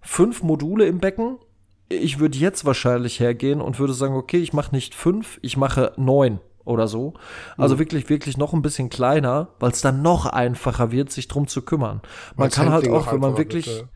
fünf 0.00 0.42
Module 0.42 0.86
im 0.86 0.98
Becken. 0.98 1.38
Ich 1.88 2.18
würde 2.18 2.38
jetzt 2.38 2.64
wahrscheinlich 2.64 3.20
hergehen 3.20 3.60
und 3.60 3.78
würde 3.78 3.92
sagen, 3.92 4.14
okay, 4.14 4.38
ich 4.38 4.52
mache 4.52 4.74
nicht 4.74 4.94
fünf, 4.94 5.38
ich 5.42 5.56
mache 5.56 5.92
neun 5.96 6.40
oder 6.64 6.88
so. 6.88 7.14
Also 7.56 7.76
mhm. 7.76 7.78
wirklich, 7.78 8.08
wirklich 8.08 8.36
noch 8.36 8.52
ein 8.52 8.62
bisschen 8.62 8.90
kleiner, 8.90 9.48
weil 9.60 9.70
es 9.70 9.80
dann 9.80 10.02
noch 10.02 10.26
einfacher 10.26 10.90
wird, 10.90 11.12
sich 11.12 11.28
drum 11.28 11.46
zu 11.46 11.62
kümmern. 11.62 12.02
Man 12.34 12.50
kann 12.50 12.70
halt 12.70 12.88
auch, 12.88 13.12
wenn 13.12 13.20
man 13.20 13.38
wirklich, 13.38 13.66
bitte. 13.66 13.88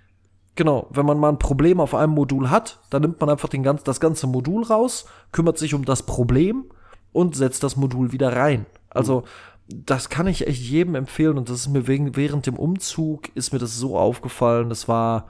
Genau, 0.56 0.86
wenn 0.90 1.06
man 1.06 1.18
mal 1.18 1.31
ein 1.31 1.39
Problem 1.39 1.81
auf 1.81 1.94
einem 1.94 2.12
Modul 2.12 2.51
hat, 2.51 2.81
dann 2.90 3.02
nimmt 3.02 3.20
man 3.20 3.31
einfach 3.31 3.48
den 3.48 3.62
ganz, 3.62 3.82
das 3.82 4.01
ganze 4.01 4.27
Modul 4.27 4.64
raus, 4.64 5.06
kümmert 5.32 5.59
sich 5.59 5.74
um 5.74 5.85
das 5.85 6.05
Problem 6.05 6.64
und 7.12 7.36
setzt 7.36 7.62
das 7.62 7.77
Modul 7.77 8.12
wieder 8.12 8.36
rein. 8.36 8.66
Also, 8.90 9.24
das 9.68 10.09
kann 10.09 10.27
ich 10.27 10.47
echt 10.47 10.62
jedem 10.62 10.94
empfehlen 10.94 11.39
und 11.39 11.48
das 11.48 11.60
ist 11.60 11.68
mir 11.68 11.86
wegen, 11.86 12.16
während 12.16 12.47
dem 12.47 12.59
Umzug 12.59 13.35
ist 13.36 13.52
mir 13.52 13.59
das 13.59 13.77
so 13.77 13.97
aufgefallen. 13.97 14.68
Das 14.68 14.89
war, 14.89 15.28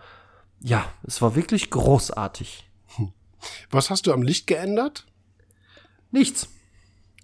ja, 0.61 0.85
es 1.03 1.21
war 1.21 1.37
wirklich 1.37 1.71
großartig. 1.71 2.69
Was 3.71 3.91
hast 3.91 4.07
du 4.07 4.13
am 4.13 4.23
Licht 4.23 4.47
geändert? 4.47 5.07
Nichts. 6.11 6.49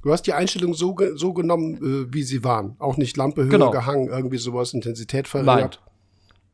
Du 0.02 0.12
hast 0.12 0.22
die 0.22 0.34
Einstellung 0.34 0.74
so, 0.74 0.96
so 1.14 1.32
genommen, 1.32 1.76
äh, 1.76 2.14
wie 2.14 2.22
sie 2.22 2.44
waren. 2.44 2.76
Auch 2.78 2.96
nicht 2.96 3.16
Lampe 3.16 3.42
höher 3.44 3.50
genau. 3.50 3.70
gehangen, 3.70 4.08
irgendwie 4.08 4.38
sowas, 4.38 4.72
Intensität 4.72 5.26
verringert. 5.26 5.80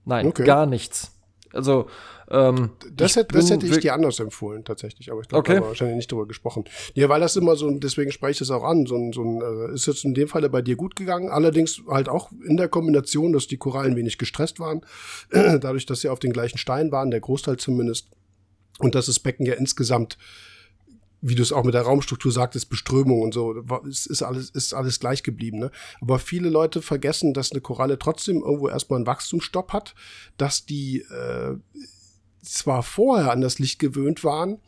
Nein, 0.05 0.23
Nein 0.23 0.27
okay. 0.29 0.45
gar 0.45 0.67
nichts. 0.67 1.13
Also, 1.53 1.87
ähm, 2.31 2.71
das, 2.95 3.17
hätte, 3.17 3.35
das 3.35 3.51
hätte 3.51 3.67
ich 3.67 3.79
dir 3.79 3.93
anders 3.95 4.19
empfohlen, 4.19 4.65
tatsächlich. 4.65 5.11
Aber 5.13 5.21
ich 5.21 5.29
glaube, 5.29 5.41
okay. 5.41 5.53
da 5.53 5.57
haben 5.57 5.65
wir 5.65 5.69
wahrscheinlich 5.69 5.97
nicht 5.97 6.13
drüber 6.13 6.27
gesprochen. 6.27 6.65
Ja, 6.95 7.09
weil 7.09 7.21
das 7.21 7.37
immer 7.37 7.57
so, 7.57 7.71
deswegen 7.71 8.11
spreche 8.11 8.33
ich 8.33 8.39
das 8.39 8.51
auch 8.51 8.65
an, 8.65 8.87
so 8.87 8.97
ein, 8.97 9.13
so 9.13 9.23
ein 9.23 9.71
äh, 9.71 9.75
ist 9.75 9.87
jetzt 9.87 10.05
in 10.05 10.15
dem 10.15 10.29
Falle 10.29 10.49
bei 10.49 10.63
dir 10.63 10.77
gut 10.77 10.97
gegangen. 10.97 11.29
Allerdings 11.29 11.83
halt 11.89 12.09
auch 12.09 12.31
in 12.47 12.57
der 12.57 12.69
Kombination, 12.69 13.33
dass 13.33 13.47
die 13.47 13.59
Korallen 13.59 13.97
wenig 13.97 14.19
gestresst 14.19 14.61
waren. 14.61 14.81
dadurch, 15.31 15.87
dass 15.87 16.01
sie 16.01 16.09
auf 16.09 16.21
den 16.21 16.33
gleichen 16.33 16.59
Stein 16.59 16.91
waren, 16.91 17.11
der 17.11 17.21
Großteil 17.21 17.59
zumindest. 17.59 18.09
Und 18.79 18.95
dass 18.95 19.07
das 19.07 19.21
Becken 19.21 19.45
ja 19.45 19.55
insgesamt 19.55 20.17
wie 21.23 21.37
du 21.37 21.43
es 21.43 21.53
auch 21.53 21.65
mit 21.65 21.75
der 21.75 21.83
Raumstruktur 21.83 22.33
sagtest, 22.33 22.69
Beströmung 22.69 23.23
und 23.23 23.33
so, 23.33 23.55
ist, 23.89 24.07
ist 24.07 24.23
alles, 24.23 24.51
ist 24.51 24.75
alles 24.75 24.99
gleich 24.99 25.23
geblieben. 25.23 25.59
Ne? 25.59 25.71
Aber 26.01 26.19
viele 26.19 26.49
Leute 26.49 26.83
vergessen, 26.83 27.33
dass 27.33 27.53
eine 27.53 27.61
Koralle 27.61 27.99
trotzdem 27.99 28.43
irgendwo 28.43 28.69
erstmal 28.69 28.99
einen 28.99 29.07
Wachstumsstopp 29.07 29.73
hat, 29.73 29.95
dass 30.37 30.67
die 30.67 30.99
äh, 30.99 31.57
zwar 32.43 32.83
vorher 32.83 33.31
an 33.31 33.41
das 33.41 33.61
Licht 33.61 33.79
gewöhnt 33.79 34.25
waren, 34.25 34.59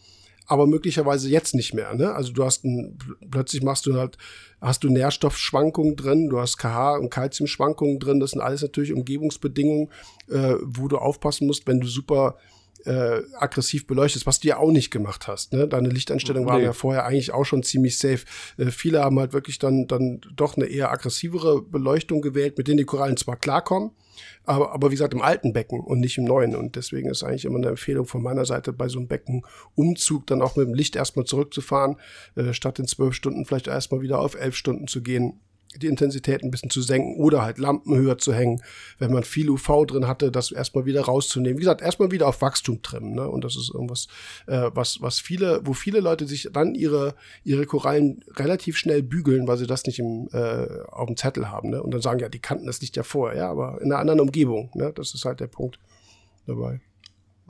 aber 0.46 0.68
möglicherweise 0.68 1.28
jetzt 1.28 1.54
nicht 1.56 1.74
mehr. 1.74 1.92
Ne? 1.94 2.14
Also 2.14 2.32
du 2.32 2.44
hast 2.44 2.64
ein, 2.64 2.98
plötzlich 3.30 3.62
machst 3.62 3.86
du 3.86 3.94
halt, 3.94 4.16
hast 4.60 4.84
du 4.84 4.88
Nährstoffschwankungen 4.90 5.96
drin, 5.96 6.28
du 6.28 6.38
hast 6.38 6.58
KH 6.58 6.98
und 6.98 7.10
Kalziumschwankungen 7.10 7.98
drin. 7.98 8.20
Das 8.20 8.30
sind 8.30 8.42
alles 8.42 8.62
natürlich 8.62 8.92
Umgebungsbedingungen, 8.92 9.88
äh, 10.28 10.54
wo 10.62 10.86
du 10.86 10.98
aufpassen 10.98 11.48
musst, 11.48 11.66
wenn 11.66 11.80
du 11.80 11.88
super 11.88 12.36
äh, 12.84 13.22
aggressiv 13.34 13.86
beleuchtest, 13.86 14.26
was 14.26 14.40
du 14.40 14.48
ja 14.48 14.58
auch 14.58 14.70
nicht 14.70 14.90
gemacht 14.90 15.26
hast. 15.26 15.52
Ne? 15.52 15.66
Deine 15.68 15.88
Lichteinstellungen 15.88 16.48
waren 16.48 16.60
nee. 16.60 16.66
ja 16.66 16.72
vorher 16.72 17.06
eigentlich 17.06 17.32
auch 17.32 17.44
schon 17.44 17.62
ziemlich 17.62 17.98
safe. 17.98 18.24
Äh, 18.56 18.66
viele 18.66 19.02
haben 19.02 19.18
halt 19.18 19.32
wirklich 19.32 19.58
dann, 19.58 19.86
dann 19.86 20.20
doch 20.34 20.56
eine 20.56 20.66
eher 20.66 20.90
aggressivere 20.90 21.62
Beleuchtung 21.62 22.20
gewählt, 22.20 22.58
mit 22.58 22.68
denen 22.68 22.78
die 22.78 22.84
Korallen 22.84 23.16
zwar 23.16 23.36
klarkommen, 23.36 23.90
aber, 24.44 24.72
aber 24.72 24.90
wie 24.90 24.94
gesagt 24.94 25.14
im 25.14 25.22
alten 25.22 25.52
Becken 25.52 25.80
und 25.80 26.00
nicht 26.00 26.18
im 26.18 26.24
neuen. 26.24 26.54
Und 26.54 26.76
deswegen 26.76 27.08
ist 27.08 27.22
eigentlich 27.22 27.44
immer 27.44 27.58
eine 27.58 27.68
Empfehlung 27.68 28.06
von 28.06 28.22
meiner 28.22 28.44
Seite, 28.44 28.72
bei 28.72 28.88
so 28.88 28.98
einem 28.98 29.08
Beckenumzug 29.08 30.26
dann 30.26 30.42
auch 30.42 30.56
mit 30.56 30.66
dem 30.66 30.74
Licht 30.74 30.96
erstmal 30.96 31.24
zurückzufahren, 31.24 31.96
äh, 32.36 32.52
statt 32.52 32.78
in 32.78 32.86
zwölf 32.86 33.14
Stunden 33.14 33.44
vielleicht 33.44 33.66
erstmal 33.66 34.02
wieder 34.02 34.20
auf 34.20 34.34
elf 34.34 34.56
Stunden 34.56 34.88
zu 34.88 35.02
gehen 35.02 35.40
die 35.80 35.86
Intensität 35.86 36.42
ein 36.42 36.50
bisschen 36.50 36.70
zu 36.70 36.82
senken 36.82 37.16
oder 37.16 37.42
halt 37.42 37.58
Lampen 37.58 37.96
höher 37.96 38.18
zu 38.18 38.32
hängen, 38.32 38.62
wenn 38.98 39.12
man 39.12 39.24
viel 39.24 39.50
UV 39.50 39.86
drin 39.86 40.06
hatte, 40.06 40.30
das 40.30 40.52
erstmal 40.52 40.86
wieder 40.86 41.02
rauszunehmen. 41.02 41.58
Wie 41.58 41.62
gesagt, 41.62 41.82
erstmal 41.82 42.10
wieder 42.10 42.28
auf 42.28 42.42
Wachstum 42.42 42.82
trimmen, 42.82 43.14
ne? 43.14 43.28
Und 43.28 43.44
das 43.44 43.56
ist 43.56 43.72
irgendwas, 43.72 44.08
äh, 44.46 44.70
was, 44.74 45.00
was 45.00 45.18
viele, 45.18 45.60
wo 45.64 45.72
viele 45.72 46.00
Leute 46.00 46.26
sich 46.26 46.48
dann 46.52 46.74
ihre, 46.74 47.14
ihre 47.44 47.66
Korallen 47.66 48.24
relativ 48.36 48.76
schnell 48.76 49.02
bügeln, 49.02 49.46
weil 49.46 49.56
sie 49.56 49.66
das 49.66 49.84
nicht 49.86 49.98
im, 49.98 50.28
äh, 50.32 50.66
auf 50.88 51.06
dem 51.06 51.16
Zettel 51.16 51.50
haben, 51.50 51.70
ne? 51.70 51.82
Und 51.82 51.92
dann 51.92 52.02
sagen, 52.02 52.20
ja, 52.20 52.28
die 52.28 52.40
kannten 52.40 52.66
das 52.66 52.80
nicht 52.80 52.96
ja 52.96 53.02
vorher, 53.02 53.38
ja, 53.38 53.50
aber 53.50 53.80
in 53.80 53.92
einer 53.92 54.00
anderen 54.00 54.20
Umgebung, 54.20 54.70
ne? 54.74 54.92
Das 54.94 55.14
ist 55.14 55.24
halt 55.24 55.40
der 55.40 55.48
Punkt 55.48 55.78
dabei. 56.46 56.80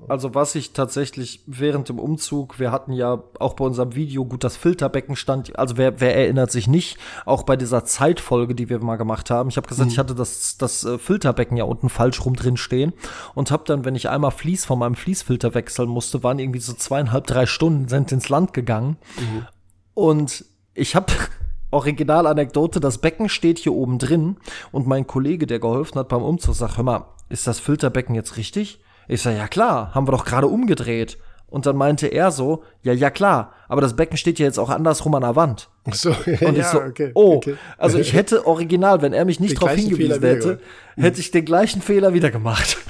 Also 0.08 0.34
was 0.34 0.54
ich 0.54 0.72
tatsächlich 0.72 1.42
während 1.46 1.88
dem 1.88 1.98
Umzug, 1.98 2.58
wir 2.58 2.72
hatten 2.72 2.92
ja 2.92 3.22
auch 3.38 3.54
bei 3.54 3.64
unserem 3.64 3.94
Video 3.94 4.24
gut 4.24 4.44
das 4.44 4.56
Filterbecken 4.56 5.16
stand, 5.16 5.56
also 5.58 5.76
wer, 5.76 6.00
wer 6.00 6.14
erinnert 6.16 6.50
sich 6.50 6.66
nicht, 6.66 6.98
auch 7.24 7.44
bei 7.44 7.56
dieser 7.56 7.84
Zeitfolge, 7.84 8.54
die 8.54 8.68
wir 8.68 8.82
mal 8.82 8.96
gemacht 8.96 9.30
haben. 9.30 9.48
Ich 9.48 9.56
habe 9.56 9.68
gesagt, 9.68 9.86
mhm. 9.86 9.92
ich 9.92 9.98
hatte 9.98 10.14
das, 10.14 10.58
das 10.58 10.84
äh, 10.84 10.98
Filterbecken 10.98 11.56
ja 11.56 11.64
unten 11.64 11.88
falsch 11.88 12.24
rum 12.24 12.34
drin 12.34 12.56
stehen 12.56 12.92
und 13.34 13.50
habe 13.50 13.64
dann, 13.66 13.84
wenn 13.84 13.94
ich 13.94 14.08
einmal 14.08 14.32
Fließ 14.32 14.64
von 14.64 14.78
meinem 14.78 14.96
Fließfilter 14.96 15.54
wechseln 15.54 15.88
musste, 15.88 16.22
waren 16.22 16.38
irgendwie 16.38 16.60
so 16.60 16.74
zweieinhalb, 16.74 17.26
drei 17.26 17.46
Stunden 17.46 17.88
sind 17.88 18.12
ins 18.12 18.28
Land 18.28 18.52
gegangen. 18.52 18.98
Mhm. 19.18 19.46
Und 19.94 20.44
ich 20.74 20.96
habe 20.96 21.12
Originalanekdote, 21.70 22.78
das 22.80 22.98
Becken 22.98 23.28
steht 23.28 23.58
hier 23.58 23.72
oben 23.72 23.98
drin 23.98 24.36
und 24.70 24.86
mein 24.86 25.06
Kollege, 25.06 25.46
der 25.46 25.60
geholfen 25.60 25.98
hat 25.98 26.08
beim 26.08 26.22
Umzug, 26.22 26.54
sagt, 26.56 26.76
hör 26.76 26.84
mal, 26.84 27.06
ist 27.28 27.46
das 27.46 27.58
Filterbecken 27.58 28.14
jetzt 28.14 28.36
richtig? 28.36 28.84
Ich 29.09 29.22
sag, 29.22 29.36
ja 29.36 29.48
klar, 29.48 29.94
haben 29.94 30.06
wir 30.06 30.12
doch 30.12 30.24
gerade 30.24 30.47
umgedreht. 30.47 31.18
Und 31.55 31.66
dann 31.66 31.76
meinte 31.76 32.09
er 32.09 32.32
so, 32.32 32.64
ja, 32.82 32.93
ja 32.93 33.10
klar, 33.10 33.52
aber 33.68 33.81
das 33.81 33.94
Becken 33.94 34.16
steht 34.16 34.40
ja 34.40 34.47
jetzt 34.47 34.59
auch 34.59 34.70
andersrum 34.70 35.14
an 35.14 35.22
der 35.22 35.36
Wand. 35.36 35.70
So, 35.93 36.10
und 36.40 36.59
ich 36.59 36.64
so, 36.64 36.81
okay, 36.81 37.12
oh, 37.14 37.35
okay. 37.36 37.55
also 37.78 37.98
ich 37.98 38.12
hätte 38.12 38.44
original, 38.44 39.02
wenn 39.02 39.12
er 39.12 39.24
mich 39.24 39.39
nicht 39.39 39.62
darauf 39.62 39.76
hingewiesen 39.76 40.20
hätte, 40.20 40.59
hätte 40.97 41.20
ich 41.20 41.31
den 41.31 41.44
gleichen 41.44 41.81
Fehler 41.81 42.12
wieder 42.12 42.32
gemacht. 42.32 42.78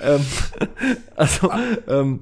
ähm, 0.00 0.24
also, 1.16 1.50
ähm, 1.86 2.20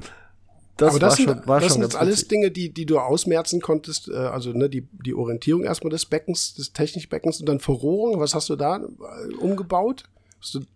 das, 0.77 0.91
aber 0.91 0.99
das 0.99 1.11
war 1.11 1.35
sind, 1.35 1.47
war 1.47 1.61
das 1.61 1.73
sind 1.75 1.83
jetzt 1.83 1.97
alles 1.97 2.27
Dinge, 2.27 2.51
die, 2.51 2.71
die 2.73 2.87
du 2.87 2.99
ausmerzen 2.99 3.61
konntest, 3.61 4.09
äh, 4.09 4.17
also 4.17 4.53
ne, 4.53 4.69
die, 4.69 4.89
die 5.05 5.15
Orientierung 5.15 5.63
erstmal 5.63 5.91
des 5.91 6.07
Beckens, 6.07 6.55
des 6.55 6.73
Technikbeckens 6.73 7.39
und 7.39 7.49
dann 7.49 7.61
Verrohrung. 7.61 8.19
Was 8.19 8.35
hast 8.35 8.49
du 8.49 8.57
da 8.57 8.79
äh, 8.79 9.35
umgebaut? 9.37 10.05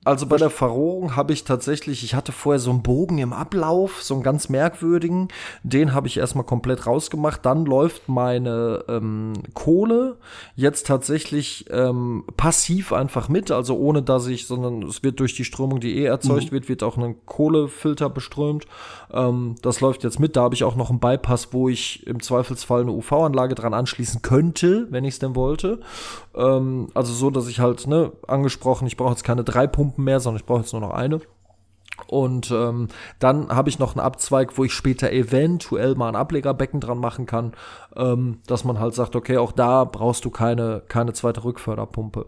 Also 0.04 0.26
bei 0.26 0.36
der 0.36 0.50
Verrohrung 0.50 1.16
habe 1.16 1.32
ich 1.32 1.44
tatsächlich, 1.44 2.04
ich 2.04 2.14
hatte 2.14 2.32
vorher 2.32 2.60
so 2.60 2.70
einen 2.70 2.82
Bogen 2.82 3.16
im 3.16 3.32
Ablauf, 3.32 4.02
so 4.02 4.12
einen 4.12 4.22
ganz 4.22 4.50
merkwürdigen, 4.50 5.28
den 5.62 5.94
habe 5.94 6.06
ich 6.06 6.18
erstmal 6.18 6.44
komplett 6.44 6.86
rausgemacht. 6.86 7.46
Dann 7.46 7.64
läuft 7.64 8.06
meine 8.06 8.84
ähm, 8.88 9.32
Kohle 9.54 10.18
jetzt 10.54 10.86
tatsächlich 10.86 11.64
ähm, 11.70 12.24
passiv 12.36 12.92
einfach 12.92 13.30
mit, 13.30 13.50
also 13.50 13.78
ohne 13.78 14.02
dass 14.02 14.26
ich, 14.26 14.46
sondern 14.46 14.82
es 14.82 15.02
wird 15.02 15.18
durch 15.18 15.34
die 15.34 15.44
Strömung, 15.44 15.80
die 15.80 15.98
eh 15.98 16.04
erzeugt 16.04 16.50
mhm. 16.50 16.52
wird, 16.52 16.68
wird 16.68 16.82
auch 16.82 16.98
ein 16.98 17.24
Kohlefilter 17.24 18.10
beströmt. 18.10 18.66
Ähm, 19.14 19.54
das 19.62 19.80
läuft 19.80 20.02
jetzt 20.02 20.18
mit. 20.18 20.36
Da 20.36 20.42
habe 20.42 20.54
ich 20.54 20.64
auch 20.64 20.76
noch 20.76 20.90
einen 20.90 21.00
Bypass, 21.00 21.52
wo 21.52 21.68
ich 21.68 22.06
im 22.06 22.20
Zweifelsfall 22.20 22.82
eine 22.82 22.92
UV-Anlage 22.92 23.54
dran 23.54 23.72
anschließen 23.72 24.22
könnte, 24.22 24.88
wenn 24.90 25.04
ich 25.04 25.14
es 25.14 25.18
denn 25.20 25.36
wollte. 25.36 25.80
Ähm, 26.34 26.88
also 26.94 27.12
so, 27.12 27.30
dass 27.30 27.46
ich 27.46 27.60
halt, 27.60 27.86
ne, 27.86 28.12
angesprochen, 28.26 28.86
ich 28.86 28.96
brauche 28.96 29.12
jetzt 29.12 29.24
keine 29.24 29.44
drei 29.44 29.66
Pumpen 29.66 30.04
mehr, 30.04 30.20
sondern 30.20 30.40
ich 30.40 30.46
brauche 30.46 30.60
jetzt 30.60 30.72
nur 30.72 30.82
noch 30.82 30.92
eine. 30.92 31.20
Und 32.08 32.50
ähm, 32.50 32.88
dann 33.20 33.48
habe 33.48 33.68
ich 33.68 33.78
noch 33.78 33.94
einen 33.94 34.04
Abzweig, 34.04 34.58
wo 34.58 34.64
ich 34.64 34.72
später 34.72 35.12
eventuell 35.12 35.94
mal 35.94 36.08
ein 36.08 36.16
Ablegerbecken 36.16 36.80
dran 36.80 36.98
machen 36.98 37.26
kann, 37.26 37.52
ähm, 37.94 38.40
dass 38.46 38.64
man 38.64 38.80
halt 38.80 38.94
sagt, 38.94 39.14
okay, 39.14 39.36
auch 39.36 39.52
da 39.52 39.84
brauchst 39.84 40.24
du 40.24 40.30
keine, 40.30 40.82
keine 40.88 41.12
zweite 41.12 41.44
Rückförderpumpe. 41.44 42.26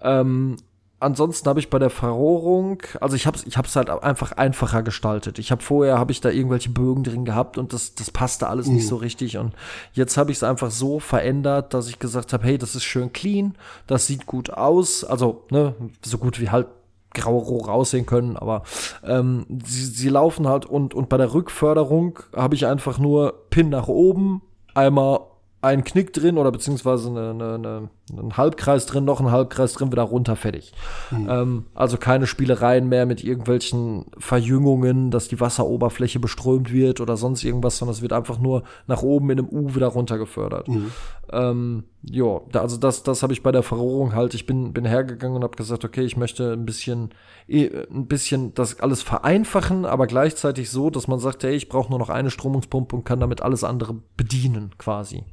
Ähm, 0.00 0.56
ansonsten 1.00 1.48
habe 1.48 1.58
ich 1.58 1.70
bei 1.70 1.78
der 1.78 1.90
Verrohrung, 1.90 2.82
also 3.00 3.16
ich 3.16 3.26
habe 3.26 3.36
es 3.36 3.46
ich 3.46 3.56
hab's 3.56 3.74
halt 3.74 3.90
einfach 3.90 4.32
einfacher 4.32 4.82
gestaltet. 4.82 5.38
Ich 5.38 5.50
habe 5.50 5.62
vorher 5.62 5.98
habe 5.98 6.12
ich 6.12 6.20
da 6.20 6.30
irgendwelche 6.30 6.70
Bögen 6.70 7.02
drin 7.02 7.24
gehabt 7.24 7.58
und 7.58 7.72
das 7.72 7.94
das 7.94 8.10
passte 8.10 8.48
alles 8.48 8.68
mhm. 8.68 8.74
nicht 8.74 8.86
so 8.86 8.96
richtig 8.96 9.38
und 9.38 9.54
jetzt 9.94 10.16
habe 10.16 10.30
ich 10.30 10.36
es 10.36 10.42
einfach 10.42 10.70
so 10.70 11.00
verändert, 11.00 11.74
dass 11.74 11.88
ich 11.88 11.98
gesagt 11.98 12.32
habe, 12.32 12.44
hey, 12.44 12.58
das 12.58 12.74
ist 12.74 12.84
schön 12.84 13.12
clean, 13.12 13.56
das 13.86 14.06
sieht 14.06 14.26
gut 14.26 14.50
aus, 14.50 15.02
also 15.02 15.44
ne, 15.50 15.74
so 16.04 16.18
gut 16.18 16.38
wie 16.40 16.50
halt 16.50 16.68
graue 17.12 17.42
Rohre 17.42 17.72
aussehen 17.72 18.06
können, 18.06 18.36
aber 18.36 18.62
ähm, 19.02 19.44
sie, 19.64 19.86
sie 19.86 20.08
laufen 20.08 20.46
halt 20.46 20.66
und 20.66 20.94
und 20.94 21.08
bei 21.08 21.16
der 21.16 21.32
Rückförderung 21.34 22.20
habe 22.36 22.54
ich 22.54 22.66
einfach 22.66 22.98
nur 22.98 23.46
Pin 23.50 23.70
nach 23.70 23.88
oben, 23.88 24.42
einmal 24.74 25.20
einen 25.62 25.84
Knick 25.84 26.12
drin 26.12 26.38
oder 26.38 26.52
beziehungsweise 26.52 27.10
eine, 27.10 27.30
eine, 27.30 27.54
eine 27.54 27.90
Ein 28.18 28.36
Halbkreis 28.36 28.86
drin, 28.86 29.04
noch 29.04 29.20
ein 29.20 29.30
Halbkreis 29.30 29.72
drin, 29.72 29.92
wieder 29.92 30.02
runter, 30.02 30.36
fertig. 30.36 30.72
Mhm. 31.10 31.28
Ähm, 31.30 31.66
also 31.74 31.96
keine 31.96 32.26
Spielereien 32.26 32.88
mehr 32.88 33.06
mit 33.06 33.22
irgendwelchen 33.24 34.06
Verjüngungen, 34.18 35.10
dass 35.10 35.28
die 35.28 35.40
Wasseroberfläche 35.40 36.20
beströmt 36.20 36.72
wird 36.72 37.00
oder 37.00 37.16
sonst 37.16 37.44
irgendwas, 37.44 37.78
sondern 37.78 37.94
es 37.94 38.02
wird 38.02 38.12
einfach 38.12 38.38
nur 38.38 38.62
nach 38.86 39.02
oben 39.02 39.30
in 39.30 39.38
einem 39.38 39.48
U 39.48 39.74
wieder 39.74 39.88
runter 39.88 40.18
gefördert. 40.18 40.68
Mhm. 40.68 40.90
Ähm, 41.32 41.84
ja, 42.02 42.40
also 42.54 42.76
das, 42.76 43.02
das 43.02 43.22
habe 43.22 43.32
ich 43.32 43.42
bei 43.42 43.52
der 43.52 43.62
Verrohrung 43.62 44.14
halt. 44.14 44.34
Ich 44.34 44.46
bin, 44.46 44.72
bin 44.72 44.84
hergegangen 44.84 45.36
und 45.36 45.44
habe 45.44 45.56
gesagt, 45.56 45.84
okay, 45.84 46.02
ich 46.02 46.16
möchte 46.16 46.52
ein 46.52 46.64
bisschen, 46.64 47.10
eh, 47.46 47.70
ein 47.90 48.06
bisschen 48.06 48.54
das 48.54 48.80
alles 48.80 49.02
vereinfachen, 49.02 49.84
aber 49.84 50.06
gleichzeitig 50.06 50.70
so, 50.70 50.90
dass 50.90 51.08
man 51.08 51.18
sagt, 51.18 51.44
hey, 51.44 51.54
ich 51.54 51.68
brauche 51.68 51.90
nur 51.90 51.98
noch 51.98 52.08
eine 52.10 52.30
Stromungspumpe 52.30 52.96
und 52.96 53.04
kann 53.04 53.20
damit 53.20 53.42
alles 53.42 53.64
andere 53.64 53.96
bedienen, 54.16 54.70
quasi. 54.78 55.24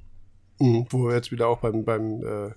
Mhm, 0.60 0.88
wo 0.90 1.08
wir 1.08 1.16
jetzt 1.16 1.32
wieder 1.32 1.48
auch 1.48 1.60
beim, 1.60 1.84
beim 1.86 2.24
äh, 2.24 2.48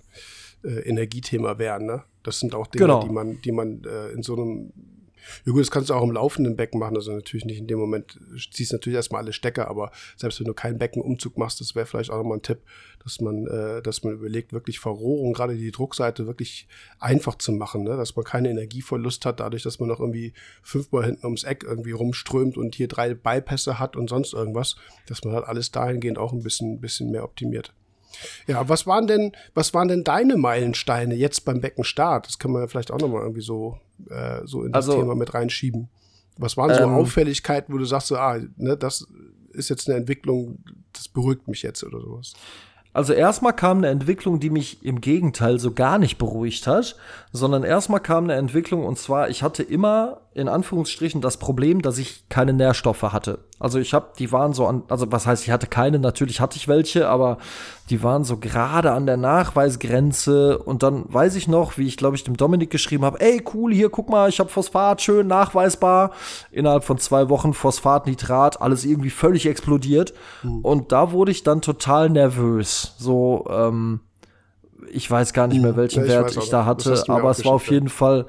äh, 0.66 0.81
Energiethema 0.89 1.59
wären, 1.59 1.86
ne? 1.86 2.05
Das 2.22 2.39
sind 2.39 2.55
auch 2.55 2.66
Dinge, 2.66 2.86
genau. 2.86 3.02
die 3.02 3.10
man, 3.10 3.40
die 3.43 3.52
man 3.52 3.82
äh, 3.85 4.10
in 4.10 4.22
so 4.22 4.35
einem 4.35 4.72
ja 5.44 5.52
gut, 5.52 5.60
das 5.60 5.70
kannst 5.70 5.90
du 5.90 5.94
auch 5.94 6.02
im 6.02 6.12
laufenden 6.12 6.56
Becken 6.56 6.81
machen, 6.81 6.97
also 6.97 7.12
natürlich 7.12 7.44
nicht 7.44 7.59
in 7.59 7.66
dem 7.66 7.78
Moment, 7.78 8.18
ziehst 8.51 8.72
natürlich 8.72 8.97
erstmal 8.97 9.22
alle 9.22 9.32
Stecker, 9.32 9.68
aber 9.68 9.90
selbst 10.16 10.40
wenn 10.40 10.47
du 10.47 10.55
keinen 10.55 10.78
Beckenumzug 10.78 11.39
machst, 11.39 11.60
das 11.60 11.74
wäre 11.74 11.86
vielleicht 11.86 12.10
auch 12.10 12.18
nochmal 12.18 12.39
ein 12.39 12.43
Tipp, 12.43 12.60
dass 13.02 13.20
man, 13.20 13.47
äh, 13.47 13.82
dass 13.82 14.02
man 14.02 14.14
überlegt, 14.14 14.52
wirklich 14.52 14.78
Verrohrung, 14.78 15.32
gerade 15.32 15.56
die 15.56 15.70
Druckseite, 15.70 16.27
wirklich 16.27 16.68
einfach 16.98 17.36
zu 17.36 17.52
machen, 17.52 17.85
ne? 17.85 17.97
dass 17.97 18.16
man 18.16 18.24
keine 18.24 18.51
Energieverlust 18.51 19.24
hat, 19.27 19.40
dadurch, 19.40 19.62
dass 19.62 19.78
man 19.78 19.89
noch 19.89 20.01
irgendwie 20.01 20.32
fünfmal 20.62 21.05
hinten 21.05 21.27
ums 21.27 21.44
Eck 21.44 21.64
irgendwie 21.64 21.93
rumströmt 21.93 22.56
und 22.56 22.74
hier 22.74 22.89
drei 22.89 23.14
Bypässe 23.14 23.78
hat 23.78 23.97
und 23.97 24.09
sonst 24.09 24.35
irgendwas, 24.35 24.77
dass 25.06 25.24
man 25.24 25.35
halt 25.35 25.47
alles 25.47 25.70
dahingehend 25.70 26.18
auch 26.18 26.32
ein 26.32 26.43
bisschen, 26.43 26.81
bisschen 26.81 27.10
mehr 27.10 27.24
optimiert. 27.24 27.72
Ja, 28.46 28.68
was 28.68 28.86
waren 28.86 29.06
denn, 29.06 29.32
was 29.54 29.74
waren 29.74 29.88
denn 29.88 30.04
deine 30.04 30.36
Meilensteine 30.36 31.14
jetzt 31.14 31.44
beim 31.44 31.60
Beckenstart? 31.60 32.26
Das 32.26 32.38
kann 32.38 32.50
man 32.50 32.62
ja 32.62 32.68
vielleicht 32.68 32.90
auch 32.90 32.98
nochmal 32.98 33.22
irgendwie 33.22 33.42
so, 33.42 33.78
äh, 34.08 34.40
so 34.44 34.64
in 34.64 34.72
das 34.72 34.88
also, 34.88 35.00
Thema 35.00 35.14
mit 35.14 35.32
reinschieben. 35.34 35.88
Was 36.36 36.56
waren 36.56 36.74
so 36.74 36.82
ähm, 36.82 36.94
Auffälligkeiten, 36.94 37.74
wo 37.74 37.78
du 37.78 37.84
sagst, 37.84 38.08
so, 38.08 38.16
ah, 38.16 38.38
ne, 38.56 38.76
das 38.76 39.06
ist 39.52 39.68
jetzt 39.68 39.88
eine 39.88 39.98
Entwicklung, 39.98 40.58
das 40.92 41.08
beruhigt 41.08 41.48
mich 41.48 41.62
jetzt 41.62 41.84
oder 41.84 42.00
sowas? 42.00 42.32
Also 42.92 43.12
erstmal 43.12 43.52
kam 43.52 43.78
eine 43.78 43.88
Entwicklung, 43.88 44.40
die 44.40 44.50
mich 44.50 44.84
im 44.84 45.00
Gegenteil 45.00 45.60
so 45.60 45.72
gar 45.72 45.98
nicht 45.98 46.18
beruhigt 46.18 46.66
hat, 46.66 46.96
sondern 47.32 47.62
erstmal 47.62 48.00
kam 48.00 48.24
eine 48.24 48.34
Entwicklung 48.34 48.84
und 48.84 48.98
zwar, 48.98 49.28
ich 49.28 49.44
hatte 49.44 49.62
immer 49.62 50.22
in 50.34 50.48
Anführungsstrichen 50.48 51.20
das 51.20 51.36
Problem, 51.36 51.82
dass 51.82 51.98
ich 51.98 52.28
keine 52.28 52.52
Nährstoffe 52.52 53.02
hatte. 53.02 53.44
Also 53.60 53.78
ich 53.78 53.92
habe, 53.92 54.08
die 54.18 54.32
waren 54.32 54.54
so 54.54 54.66
an, 54.66 54.84
also 54.88 55.12
was 55.12 55.26
heißt, 55.26 55.44
ich 55.44 55.50
hatte 55.50 55.66
keine, 55.66 55.98
natürlich 55.98 56.40
hatte 56.40 56.56
ich 56.56 56.66
welche, 56.66 57.08
aber 57.08 57.36
die 57.90 58.02
waren 58.02 58.24
so 58.24 58.38
gerade 58.38 58.92
an 58.92 59.04
der 59.04 59.18
Nachweisgrenze 59.18 60.58
und 60.58 60.82
dann 60.82 61.04
weiß 61.08 61.36
ich 61.36 61.46
noch, 61.46 61.76
wie 61.76 61.86
ich 61.86 61.98
glaube 61.98 62.16
ich 62.16 62.24
dem 62.24 62.38
Dominik 62.38 62.70
geschrieben 62.70 63.04
habe, 63.04 63.20
ey 63.20 63.44
cool, 63.52 63.74
hier 63.74 63.90
guck 63.90 64.08
mal, 64.08 64.30
ich 64.30 64.40
habe 64.40 64.48
Phosphat, 64.48 65.02
schön 65.02 65.26
nachweisbar. 65.26 66.12
Innerhalb 66.50 66.84
von 66.84 66.96
zwei 66.96 67.28
Wochen 67.28 67.52
Phosphat, 67.52 68.06
Nitrat, 68.06 68.62
alles 68.62 68.86
irgendwie 68.86 69.10
völlig 69.10 69.44
explodiert 69.44 70.14
mhm. 70.42 70.60
und 70.60 70.90
da 70.90 71.12
wurde 71.12 71.30
ich 71.30 71.42
dann 71.42 71.60
total 71.60 72.08
nervös. 72.08 72.94
So, 72.96 73.44
ähm, 73.50 74.00
ich 74.90 75.10
weiß 75.10 75.34
gar 75.34 75.48
nicht 75.48 75.60
mehr, 75.60 75.72
hm. 75.72 75.76
welchen 75.76 76.04
ja, 76.04 76.08
Wert 76.08 76.34
ich 76.34 76.48
da 76.48 76.64
hatte, 76.64 77.04
aber 77.08 77.30
es 77.30 77.44
war 77.44 77.52
auf 77.52 77.70
jeden 77.70 77.90
Fall 77.90 78.24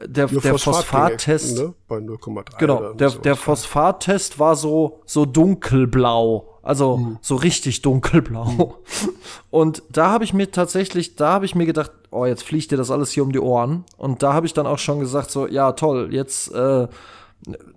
der, 0.00 0.26
der 0.26 0.58
Phosphattest. 0.58 1.58
Ne? 1.58 1.74
Bei 1.88 1.96
0,3. 1.96 2.58
Genau, 2.58 2.92
der, 2.94 3.10
der 3.10 3.36
Phosphattest 3.36 4.38
war 4.38 4.56
so, 4.56 5.00
so 5.06 5.24
dunkelblau. 5.24 6.50
Also 6.62 6.96
mhm. 6.96 7.18
so 7.20 7.36
richtig 7.36 7.82
dunkelblau. 7.82 8.44
Mhm. 8.44 8.72
Und 9.50 9.82
da 9.90 10.10
habe 10.10 10.24
ich 10.24 10.32
mir 10.32 10.50
tatsächlich, 10.50 11.14
da 11.14 11.32
habe 11.32 11.44
ich 11.44 11.54
mir 11.54 11.66
gedacht, 11.66 11.92
oh, 12.10 12.26
jetzt 12.26 12.42
fliegt 12.42 12.70
dir 12.70 12.76
das 12.76 12.90
alles 12.90 13.10
hier 13.12 13.22
um 13.22 13.32
die 13.32 13.40
Ohren. 13.40 13.84
Und 13.96 14.22
da 14.22 14.32
habe 14.32 14.46
ich 14.46 14.54
dann 14.54 14.66
auch 14.66 14.78
schon 14.78 14.98
gesagt, 14.98 15.30
so, 15.30 15.46
ja, 15.46 15.72
toll, 15.72 16.08
jetzt, 16.12 16.52
äh, 16.52 16.88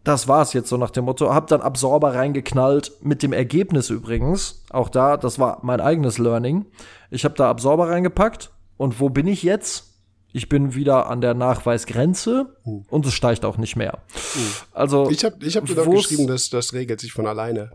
das 0.03 0.27
war's 0.27 0.53
jetzt 0.53 0.69
so 0.69 0.77
nach 0.77 0.91
dem 0.91 1.05
Motto. 1.05 1.33
Hab 1.33 1.47
dann 1.47 1.61
Absorber 1.61 2.15
reingeknallt, 2.15 2.93
mit 3.01 3.21
dem 3.21 3.33
Ergebnis 3.33 3.89
übrigens. 3.89 4.63
Auch 4.69 4.89
da, 4.89 5.17
das 5.17 5.37
war 5.37 5.59
mein 5.61 5.81
eigenes 5.81 6.17
Learning. 6.17 6.65
Ich 7.11 7.25
habe 7.25 7.35
da 7.35 7.49
Absorber 7.49 7.89
reingepackt. 7.89 8.51
Und 8.77 8.99
wo 8.99 9.09
bin 9.09 9.27
ich 9.27 9.43
jetzt? 9.43 9.96
Ich 10.33 10.49
bin 10.49 10.75
wieder 10.75 11.09
an 11.09 11.21
der 11.21 11.33
Nachweisgrenze 11.33 12.47
hm. 12.63 12.85
und 12.89 13.05
es 13.05 13.13
steigt 13.13 13.45
auch 13.45 13.57
nicht 13.57 13.75
mehr. 13.75 13.99
Hm. 14.33 14.43
Also 14.73 15.09
ich 15.09 15.23
habe 15.25 15.45
ich 15.45 15.57
hab 15.57 15.65
dir 15.65 15.75
doch 15.75 15.89
geschrieben, 15.89 16.27
dass 16.27 16.49
das 16.49 16.73
regelt 16.73 16.99
sich 16.99 17.13
von 17.13 17.27
alleine. 17.27 17.71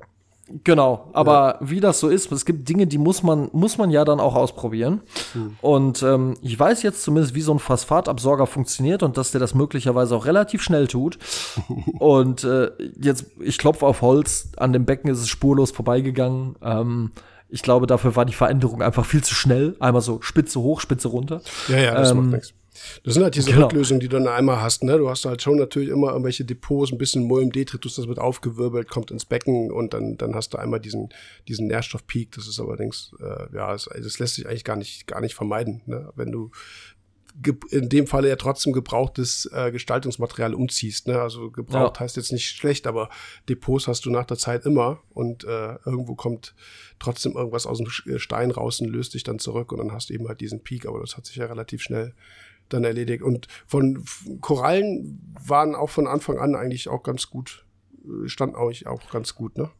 Genau, 0.64 1.08
aber 1.12 1.58
ja. 1.60 1.70
wie 1.70 1.80
das 1.80 2.00
so 2.00 2.08
ist, 2.08 2.30
es 2.30 2.44
gibt 2.44 2.68
Dinge, 2.68 2.86
die 2.86 2.98
muss 2.98 3.22
man, 3.22 3.48
muss 3.52 3.78
man 3.78 3.90
ja 3.90 4.04
dann 4.04 4.20
auch 4.20 4.34
ausprobieren. 4.34 5.00
Hm. 5.32 5.56
Und 5.62 6.02
ähm, 6.02 6.34
ich 6.42 6.58
weiß 6.58 6.82
jetzt 6.82 7.02
zumindest, 7.02 7.34
wie 7.34 7.40
so 7.40 7.52
ein 7.52 7.58
Phosphatabsorger 7.58 8.46
funktioniert 8.46 9.02
und 9.02 9.16
dass 9.16 9.30
der 9.30 9.40
das 9.40 9.54
möglicherweise 9.54 10.14
auch 10.14 10.26
relativ 10.26 10.62
schnell 10.62 10.88
tut. 10.88 11.18
und 11.98 12.44
äh, 12.44 12.70
jetzt, 13.00 13.26
ich 13.40 13.56
klopfe 13.56 13.86
auf 13.86 14.02
Holz, 14.02 14.48
an 14.56 14.72
dem 14.72 14.84
Becken 14.84 15.10
ist 15.10 15.20
es 15.20 15.28
spurlos 15.28 15.70
vorbeigegangen. 15.70 16.56
Ähm, 16.62 17.12
ich 17.52 17.62
glaube, 17.62 17.86
dafür 17.86 18.16
war 18.16 18.24
die 18.24 18.32
Veränderung 18.32 18.80
einfach 18.80 19.04
viel 19.04 19.22
zu 19.22 19.34
schnell. 19.34 19.76
Einmal 19.78 20.00
so 20.00 20.22
Spitze 20.22 20.58
hoch, 20.60 20.80
Spitze 20.80 21.08
runter. 21.08 21.42
Ja, 21.68 21.78
ja, 21.78 21.94
das 21.94 22.10
ähm, 22.10 22.16
macht 22.16 22.26
nichts. 22.32 22.54
Das 23.04 23.14
sind 23.14 23.22
halt 23.22 23.34
diese 23.34 23.50
genau. 23.50 23.66
Rücklösungen, 23.66 24.00
die 24.00 24.08
du 24.08 24.16
dann 24.16 24.26
einmal 24.26 24.62
hast. 24.62 24.82
Ne? 24.82 24.96
Du 24.96 25.08
hast 25.08 25.26
halt 25.26 25.42
schon 25.42 25.58
natürlich 25.58 25.90
immer 25.90 26.08
irgendwelche 26.08 26.46
Depots, 26.46 26.90
ein 26.90 26.98
bisschen 26.98 27.24
Mulm, 27.24 27.52
Detritus, 27.52 27.96
das 27.96 28.08
wird 28.08 28.18
aufgewirbelt, 28.18 28.88
kommt 28.88 29.10
ins 29.10 29.26
Becken 29.26 29.70
und 29.70 29.92
dann, 29.92 30.16
dann 30.16 30.34
hast 30.34 30.54
du 30.54 30.58
einmal 30.58 30.80
diesen, 30.80 31.10
diesen 31.46 31.66
Nährstoffpeak. 31.66 32.32
Das 32.32 32.48
ist 32.48 32.58
allerdings, 32.58 33.12
äh, 33.20 33.54
ja, 33.54 33.72
das, 33.72 33.88
das 33.94 34.18
lässt 34.18 34.36
sich 34.36 34.48
eigentlich 34.48 34.64
gar 34.64 34.76
nicht, 34.76 35.06
gar 35.06 35.20
nicht 35.20 35.34
vermeiden. 35.34 35.82
Ne? 35.84 36.10
Wenn 36.16 36.32
du 36.32 36.50
in 37.70 37.88
dem 37.88 38.06
Falle 38.06 38.28
ja 38.28 38.36
trotzdem 38.36 38.72
gebrauchtes 38.72 39.46
äh, 39.52 39.72
Gestaltungsmaterial 39.72 40.54
umziehst. 40.54 41.08
Ne? 41.08 41.20
Also 41.20 41.50
gebraucht 41.50 41.96
ja. 41.96 42.00
heißt 42.00 42.16
jetzt 42.16 42.32
nicht 42.32 42.48
schlecht, 42.48 42.86
aber 42.86 43.08
Depots 43.48 43.88
hast 43.88 44.04
du 44.04 44.10
nach 44.10 44.26
der 44.26 44.36
Zeit 44.36 44.66
immer 44.66 45.00
und 45.10 45.44
äh, 45.44 45.76
irgendwo 45.84 46.14
kommt 46.14 46.54
trotzdem 46.98 47.32
irgendwas 47.32 47.66
aus 47.66 47.78
dem 47.78 47.88
äh, 48.06 48.18
Stein 48.18 48.50
raus 48.50 48.80
und 48.80 48.88
löst 48.88 49.14
dich 49.14 49.22
dann 49.24 49.38
zurück 49.38 49.72
und 49.72 49.78
dann 49.78 49.92
hast 49.92 50.10
du 50.10 50.14
eben 50.14 50.28
halt 50.28 50.40
diesen 50.40 50.62
Peak, 50.62 50.86
aber 50.86 51.00
das 51.00 51.16
hat 51.16 51.26
sich 51.26 51.36
ja 51.36 51.46
relativ 51.46 51.82
schnell 51.82 52.14
dann 52.68 52.84
erledigt. 52.84 53.22
Und 53.22 53.48
von 53.66 54.04
Korallen 54.40 55.34
waren 55.46 55.74
auch 55.74 55.90
von 55.90 56.06
Anfang 56.06 56.38
an 56.38 56.54
eigentlich 56.54 56.88
auch 56.88 57.02
ganz 57.02 57.28
gut, 57.30 57.64
äh, 58.04 58.28
standen 58.28 58.56
auch, 58.56 58.72
auch 58.86 59.10
ganz 59.10 59.34
gut, 59.34 59.56
ne? 59.56 59.70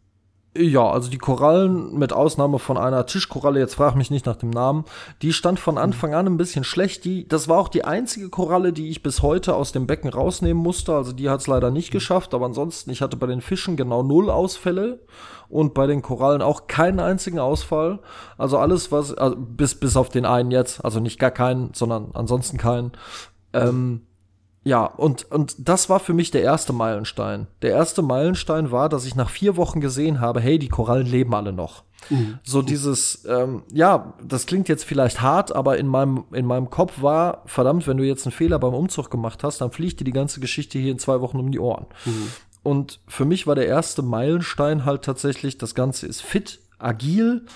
Ja, 0.55 0.91
also 0.91 1.09
die 1.09 1.17
Korallen, 1.17 1.99
mit 1.99 2.13
Ausnahme 2.13 2.59
von 2.59 2.77
einer 2.77 3.07
Tischkoralle, 3.07 3.59
jetzt 3.59 3.77
frag 3.77 3.97
mich 3.97 4.11
nicht 4.11 4.27
nach 4.27 4.37
dem 4.37 4.51
Namen, 4.51 4.85
die 5.23 5.33
stand 5.33 5.59
von 5.59 5.79
Anfang 5.79 6.13
an 6.13 6.27
ein 6.27 6.37
bisschen 6.37 6.63
schlecht. 6.63 7.07
Die, 7.07 7.27
das 7.27 7.49
war 7.49 7.59
auch 7.59 7.71
die 7.71 7.87
einzige 7.87 8.29
Koralle, 8.29 8.75
die 8.75 8.91
ich 8.91 9.03
bis 9.03 9.23
heute 9.23 9.55
aus 9.55 9.73
dem 9.73 9.87
Becken 9.87 10.11
rausnehmen 10.11 10.63
musste. 10.63 10.95
Also 10.95 11.13
die 11.13 11.31
hat 11.31 11.41
es 11.41 11.47
leider 11.47 11.71
nicht 11.71 11.91
geschafft, 11.91 12.35
aber 12.35 12.45
ansonsten, 12.45 12.91
ich 12.91 13.01
hatte 13.01 13.17
bei 13.17 13.27
den 13.27 13.41
Fischen 13.41 13.79
genau 13.79 14.03
null 14.03 14.29
Ausfälle 14.29 15.01
und 15.49 15.73
bei 15.73 15.87
den 15.87 16.03
Korallen 16.03 16.43
auch 16.43 16.67
keinen 16.67 17.01
einzigen 17.01 17.39
Ausfall. 17.39 18.01
Also 18.37 18.59
alles, 18.59 18.93
was, 18.93 19.15
also 19.15 19.37
bis, 19.39 19.75
bis 19.81 19.97
auf 19.97 20.11
den 20.11 20.27
einen 20.27 20.51
jetzt, 20.51 20.85
also 20.85 21.01
nicht 21.01 21.19
gar 21.19 21.31
keinen, 21.31 21.73
sondern 21.73 22.11
ansonsten 22.13 22.59
keinen. 22.59 22.93
Ähm, 23.55 24.03
ja, 24.65 24.85
und, 24.85 25.31
und 25.31 25.57
das 25.59 25.89
war 25.89 25.99
für 25.99 26.13
mich 26.13 26.31
der 26.31 26.43
erste 26.43 26.73
Meilenstein. 26.73 27.49
Der 27.63 27.71
erste 27.71 28.03
Meilenstein 28.03 28.71
war, 28.71 28.89
dass 28.89 29.05
ich 29.05 29.17
nach 29.17 29.31
vier 29.31 29.57
Wochen 29.57 29.81
gesehen 29.81 30.21
habe, 30.21 30.41
hey, 30.41 30.59
die 30.59 30.69
Korallen 30.69 31.07
leben 31.07 31.35
alle 31.35 31.53
noch. 31.53 31.83
Mhm. 32.11 32.39
So 32.45 32.63
dieses, 32.63 33.25
ähm, 33.25 33.63
ja, 33.73 34.15
das 34.23 34.47
klingt 34.47 34.69
jetzt 34.69 34.85
vielleicht 34.85 35.21
hart, 35.21 35.55
aber 35.55 35.79
in 35.79 35.87
meinem, 35.87 36.25
in 36.33 36.47
meinem 36.47 36.71
Kopf 36.71 37.03
war, 37.03 37.43
verdammt, 37.47 37.87
wenn 37.87 37.97
du 37.97 38.05
jetzt 38.05 38.25
einen 38.25 38.33
Fehler 38.33 38.59
beim 38.59 38.75
Umzug 38.75 39.11
gemacht 39.11 39.43
hast, 39.43 39.61
dann 39.61 39.73
fliegt 39.73 40.01
dir 40.01 40.05
die 40.05 40.13
ganze 40.13 40.41
Geschichte 40.41 40.79
hier 40.79 40.93
in 40.93 40.99
zwei 40.99 41.21
Wochen 41.21 41.39
um 41.39 41.51
die 41.51 41.61
Ohren. 41.61 41.87
Mhm. 42.05 42.29
Und 42.63 43.01
für 43.09 43.25
mich 43.25 43.47
war 43.49 43.57
der 43.57 43.67
erste 43.67 44.03
Meilenstein 44.03 44.85
halt 44.85 45.03
tatsächlich, 45.03 45.59
das 45.59 45.75
Ganze 45.75 46.07
ist 46.07 46.23
fit, 46.23 46.61
agil 46.79 47.47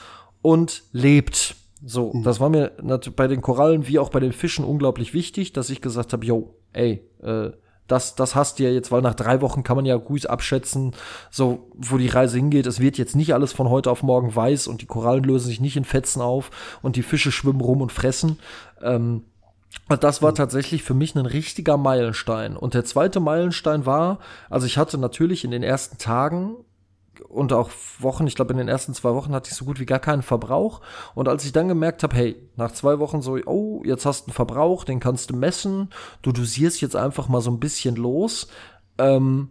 und 0.43 0.83
lebt. 0.93 1.55
So, 1.85 2.13
mhm. 2.13 2.23
das 2.23 2.41
war 2.41 2.49
mir 2.49 2.73
bei 3.17 3.29
den 3.29 3.43
Korallen 3.43 3.87
wie 3.87 3.99
auch 3.99 4.09
bei 4.09 4.21
den 4.21 4.33
Fischen 4.33 4.65
unglaublich 4.65 5.15
wichtig, 5.15 5.53
dass 5.53 5.71
ich 5.71 5.81
gesagt 5.81 6.13
habe, 6.13 6.25
yo, 6.25 6.55
ey, 6.73 7.03
äh, 7.23 7.51
das, 7.87 8.17
das 8.17 8.35
hast 8.35 8.59
du 8.59 8.65
ja 8.65 8.71
jetzt, 8.71 8.91
weil 8.91 9.03
nach 9.03 9.15
drei 9.15 9.41
Wochen 9.41 9.63
kann 9.63 9.77
man 9.77 9.87
ja 9.87 9.97
gut 9.97 10.27
abschätzen, 10.27 10.93
so, 11.31 11.71
wo 11.75 11.99
die 11.99 12.09
Reise 12.09 12.37
hingeht. 12.37 12.67
Es 12.67 12.81
wird 12.81 12.99
jetzt 12.99 13.15
nicht 13.15 13.33
alles 13.33 13.53
von 13.53 13.71
heute 13.71 13.91
auf 13.91 14.03
morgen 14.03 14.35
weiß 14.35 14.67
und 14.67 14.83
die 14.83 14.87
Korallen 14.87 15.23
lösen 15.23 15.47
sich 15.47 15.61
nicht 15.61 15.77
in 15.77 15.85
Fetzen 15.85 16.21
auf 16.21 16.51
und 16.83 16.97
die 16.97 17.03
Fische 17.03 17.31
schwimmen 17.31 17.61
rum 17.61 17.83
und 17.83 17.93
fressen. 17.93 18.39
Ähm, 18.83 19.25
das 20.01 20.23
war 20.23 20.33
mhm. 20.33 20.37
tatsächlich 20.37 20.83
für 20.83 20.95
mich 20.95 21.15
ein 21.15 21.27
richtiger 21.27 21.77
Meilenstein. 21.77 22.57
Und 22.57 22.75
der 22.75 22.85
zweite 22.85 23.21
Meilenstein 23.21 23.87
war, 23.87 24.19
also 24.51 24.67
ich 24.67 24.79
hatte 24.79 24.99
natürlich 24.99 25.45
in 25.45 25.53
den 25.53 25.63
ersten 25.63 25.99
Tagen 25.99 26.57
und 27.29 27.53
auch 27.53 27.71
Wochen, 27.99 28.27
ich 28.27 28.35
glaube 28.35 28.53
in 28.53 28.59
den 28.59 28.69
ersten 28.69 28.95
zwei 28.95 29.15
Wochen 29.15 29.35
hatte 29.35 29.51
ich 29.51 29.57
so 29.57 29.65
gut 29.65 29.81
wie 29.81 29.87
gar 29.87 29.99
keinen 29.99 30.23
Verbrauch. 30.23 30.81
Und 31.15 31.29
als 31.29 31.45
ich 31.45 31.53
dann 31.53 31.69
gemerkt 31.69 32.03
habe, 32.03 32.17
hey, 32.17 32.37
nach 32.57 32.73
zwei 32.73 32.99
Wochen 32.99 33.23
so, 33.23 33.39
oh, 33.47 33.83
jetzt 33.85 34.07
hast 34.07 34.23
du 34.23 34.27
einen 34.29 34.35
Verbrauch, 34.35 34.85
den 34.85 35.01
kannst 35.01 35.31
du 35.31 35.37
messen, 35.37 35.91
du 36.23 36.33
dosierst 36.33 36.81
jetzt 36.81 36.97
einfach 36.97 37.29
mal 37.29 37.41
so 37.41 37.51
ein 37.51 37.61
bisschen 37.61 37.97
los. 37.97 38.49
Ähm, 38.99 39.51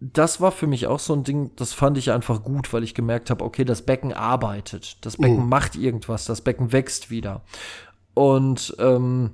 das 0.00 0.40
war 0.40 0.52
für 0.52 0.66
mich 0.66 0.86
auch 0.86 0.98
so 0.98 1.14
ein 1.14 1.24
Ding, 1.24 1.52
das 1.56 1.72
fand 1.72 1.96
ich 1.96 2.10
einfach 2.10 2.42
gut, 2.42 2.72
weil 2.72 2.84
ich 2.84 2.94
gemerkt 2.94 3.30
habe, 3.30 3.44
okay, 3.44 3.64
das 3.64 3.82
Becken 3.82 4.12
arbeitet, 4.12 5.04
das 5.06 5.16
Becken 5.16 5.44
mhm. 5.44 5.48
macht 5.48 5.74
irgendwas, 5.74 6.26
das 6.26 6.42
Becken 6.42 6.72
wächst 6.72 7.10
wieder. 7.10 7.42
Und 8.14 8.76
ähm, 8.78 9.32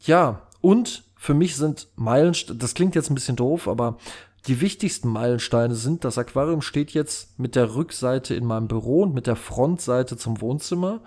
ja, 0.00 0.42
und 0.60 1.04
für 1.16 1.34
mich 1.34 1.56
sind 1.56 1.88
Meilensteine, 1.96 2.58
das 2.58 2.74
klingt 2.74 2.94
jetzt 2.94 3.10
ein 3.10 3.14
bisschen 3.14 3.36
doof, 3.36 3.68
aber 3.68 3.98
die 4.46 4.60
wichtigsten 4.60 5.08
Meilensteine 5.08 5.74
sind, 5.74 6.04
das 6.04 6.18
Aquarium 6.18 6.62
steht 6.62 6.92
jetzt 6.92 7.38
mit 7.38 7.56
der 7.56 7.74
Rückseite 7.74 8.34
in 8.34 8.46
meinem 8.46 8.68
Büro 8.68 9.02
und 9.02 9.14
mit 9.14 9.26
der 9.26 9.36
Frontseite 9.36 10.16
zum 10.16 10.40
Wohnzimmer. 10.40 11.00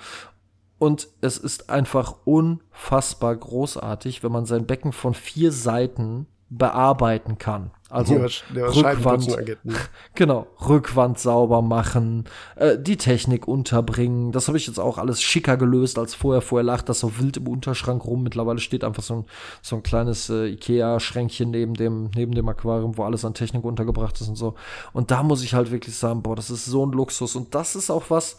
Und 0.77 1.07
es 1.21 1.37
ist 1.37 1.69
einfach 1.69 2.15
unfassbar 2.25 3.35
großartig, 3.35 4.23
wenn 4.23 4.31
man 4.31 4.45
sein 4.45 4.65
Becken 4.67 4.91
von 4.91 5.13
vier 5.13 5.51
Seiten 5.51 6.27
bearbeiten 6.49 7.37
kann. 7.37 7.71
Also 7.93 8.15
der 8.55 8.75
Rückwand, 8.75 9.27
ne? 9.27 9.75
genau, 10.15 10.47
Rückwand 10.67 11.19
sauber 11.19 11.61
machen, 11.61 12.23
äh, 12.55 12.75
die 12.75 12.97
Technik 12.97 13.47
unterbringen. 13.47 14.31
Das 14.31 14.47
habe 14.47 14.57
ich 14.57 14.65
jetzt 14.65 14.79
auch 14.79 14.97
alles 14.97 15.21
schicker 15.21 15.57
gelöst 15.57 15.99
als 15.99 16.15
vorher. 16.15 16.41
Vorher 16.41 16.63
lag 16.63 16.81
das 16.81 17.01
so 17.01 17.19
wild 17.19 17.37
im 17.37 17.47
Unterschrank 17.47 18.03
rum. 18.03 18.23
Mittlerweile 18.23 18.57
steht 18.57 18.83
einfach 18.83 19.03
so 19.03 19.17
ein, 19.17 19.25
so 19.61 19.75
ein 19.75 19.83
kleines 19.83 20.31
äh, 20.31 20.47
Ikea-Schränkchen 20.47 21.51
neben 21.51 21.75
dem, 21.75 22.09
neben 22.15 22.33
dem 22.33 22.49
Aquarium, 22.49 22.97
wo 22.97 23.03
alles 23.03 23.25
an 23.25 23.35
Technik 23.35 23.63
untergebracht 23.63 24.19
ist 24.19 24.27
und 24.27 24.37
so. 24.37 24.55
Und 24.91 25.11
da 25.11 25.21
muss 25.21 25.43
ich 25.43 25.53
halt 25.53 25.69
wirklich 25.69 25.95
sagen, 25.95 26.23
boah, 26.23 26.35
das 26.35 26.49
ist 26.49 26.65
so 26.65 26.83
ein 26.83 26.93
Luxus. 26.93 27.35
Und 27.35 27.53
das 27.53 27.75
ist 27.75 27.91
auch 27.91 28.05
was, 28.09 28.37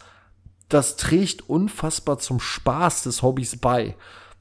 das 0.67 0.97
trägt 0.97 1.49
unfassbar 1.49 2.19
zum 2.19 2.41
Spaß 2.41 3.03
des 3.03 3.21
Hobbys 3.21 3.55
bei. 3.55 3.95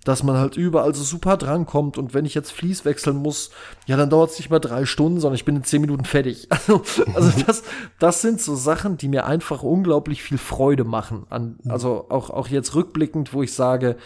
Dass 0.04 0.22
man 0.22 0.36
halt 0.36 0.56
überall 0.56 0.94
so 0.94 1.02
super 1.02 1.36
drankommt 1.36 1.96
und 1.96 2.12
wenn 2.12 2.26
ich 2.26 2.34
jetzt 2.34 2.52
Vlies 2.52 2.84
wechseln 2.84 3.16
muss, 3.16 3.50
ja, 3.86 3.96
dann 3.96 4.10
dauert 4.10 4.30
es 4.30 4.38
nicht 4.38 4.50
mal 4.50 4.58
drei 4.58 4.84
Stunden, 4.84 5.18
sondern 5.18 5.36
ich 5.36 5.46
bin 5.46 5.56
in 5.56 5.64
zehn 5.64 5.80
Minuten 5.80 6.04
fertig. 6.04 6.48
Also, 6.64 6.82
also 7.14 7.32
das, 7.46 7.62
das 7.98 8.20
sind 8.20 8.40
so 8.40 8.54
Sachen, 8.54 8.96
die 8.96 9.08
mir 9.08 9.26
einfach 9.26 9.62
unglaublich 9.62 10.22
viel 10.22 10.38
Freude 10.38 10.84
machen. 10.84 11.26
An, 11.30 11.58
also 11.68 12.06
auch, 12.10 12.30
auch 12.30 12.48
jetzt 12.48 12.74
rückblickend, 12.74 13.32
wo 13.32 13.42
ich 13.42 13.54
sage, 13.54 13.96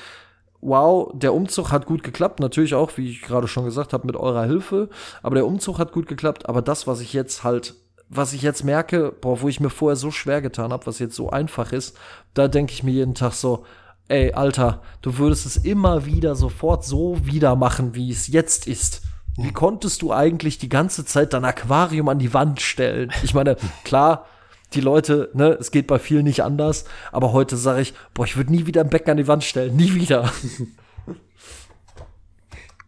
wow, 0.61 1.11
der 1.15 1.35
Umzug 1.35 1.71
hat 1.71 1.87
gut 1.87 2.03
geklappt. 2.03 2.41
Natürlich 2.41 2.75
auch, 2.75 2.97
wie 2.97 3.11
ich 3.11 3.23
gerade 3.23 3.49
schon 3.49 3.65
gesagt 3.65 3.93
habe, 3.93 4.07
mit 4.07 4.17
eurer 4.17 4.45
Hilfe. 4.45 4.89
Aber 5.23 5.35
der 5.35 5.47
Umzug 5.47 5.79
hat 5.79 5.93
gut 5.93 6.07
geklappt. 6.07 6.49
Aber 6.49 6.63
das, 6.63 6.87
was 6.87 7.01
ich 7.01 7.13
jetzt 7.13 7.45
halt, 7.45 7.75
was 8.09 8.33
ich 8.33 8.43
jetzt 8.43 8.65
merke, 8.65 9.13
boah, 9.13 9.41
wo 9.41 9.49
ich 9.49 9.61
mir 9.61 9.71
vorher 9.71 9.97
so 9.97 10.11
schwer 10.11 10.41
getan 10.43 10.73
habe, 10.73 10.87
was 10.87 10.99
jetzt 10.99 11.15
so 11.15 11.31
einfach 11.31 11.73
ist, 11.73 11.97
da 12.35 12.49
denke 12.49 12.73
ich 12.73 12.83
mir 12.83 12.93
jeden 12.93 13.15
Tag 13.15 13.33
so, 13.33 13.65
ey, 14.09 14.33
Alter, 14.33 14.83
du 15.03 15.19
würdest 15.19 15.47
es 15.47 15.57
immer 15.57 16.07
wieder 16.07 16.35
sofort 16.35 16.85
so 16.85 17.25
wieder 17.25 17.57
machen, 17.57 17.95
wie 17.95 18.11
es 18.11 18.27
jetzt 18.29 18.67
ist. 18.67 19.03
Wie 19.37 19.53
konntest 19.53 20.03
du 20.03 20.13
eigentlich 20.13 20.59
die 20.59 20.69
ganze 20.69 21.05
Zeit 21.05 21.33
dein 21.33 21.45
Aquarium 21.45 22.09
an 22.09 22.19
die 22.19 22.35
Wand 22.35 22.61
stellen? 22.61 23.13
Ich 23.23 23.35
meine, 23.35 23.57
klar, 23.85 24.27
die 24.75 24.81
Leute, 24.81 25.31
ne, 25.33 25.57
es 25.61 25.71
geht 25.71 25.87
bei 25.87 25.99
vielen 25.99 26.25
nicht 26.25 26.43
anders, 26.43 26.85
aber 27.13 27.33
heute 27.33 27.57
sage 27.57 27.81
ich, 27.81 27.95
boah, 28.15 28.25
ich 28.25 28.37
würde 28.37 28.51
nie 28.51 28.67
wieder 28.67 28.81
ein 28.81 28.91
Becken 28.91 29.13
an 29.13 29.17
die 29.17 29.29
Wand 29.29 29.45
stellen, 29.45 29.77
nie 29.77 29.95
wieder. 29.95 30.33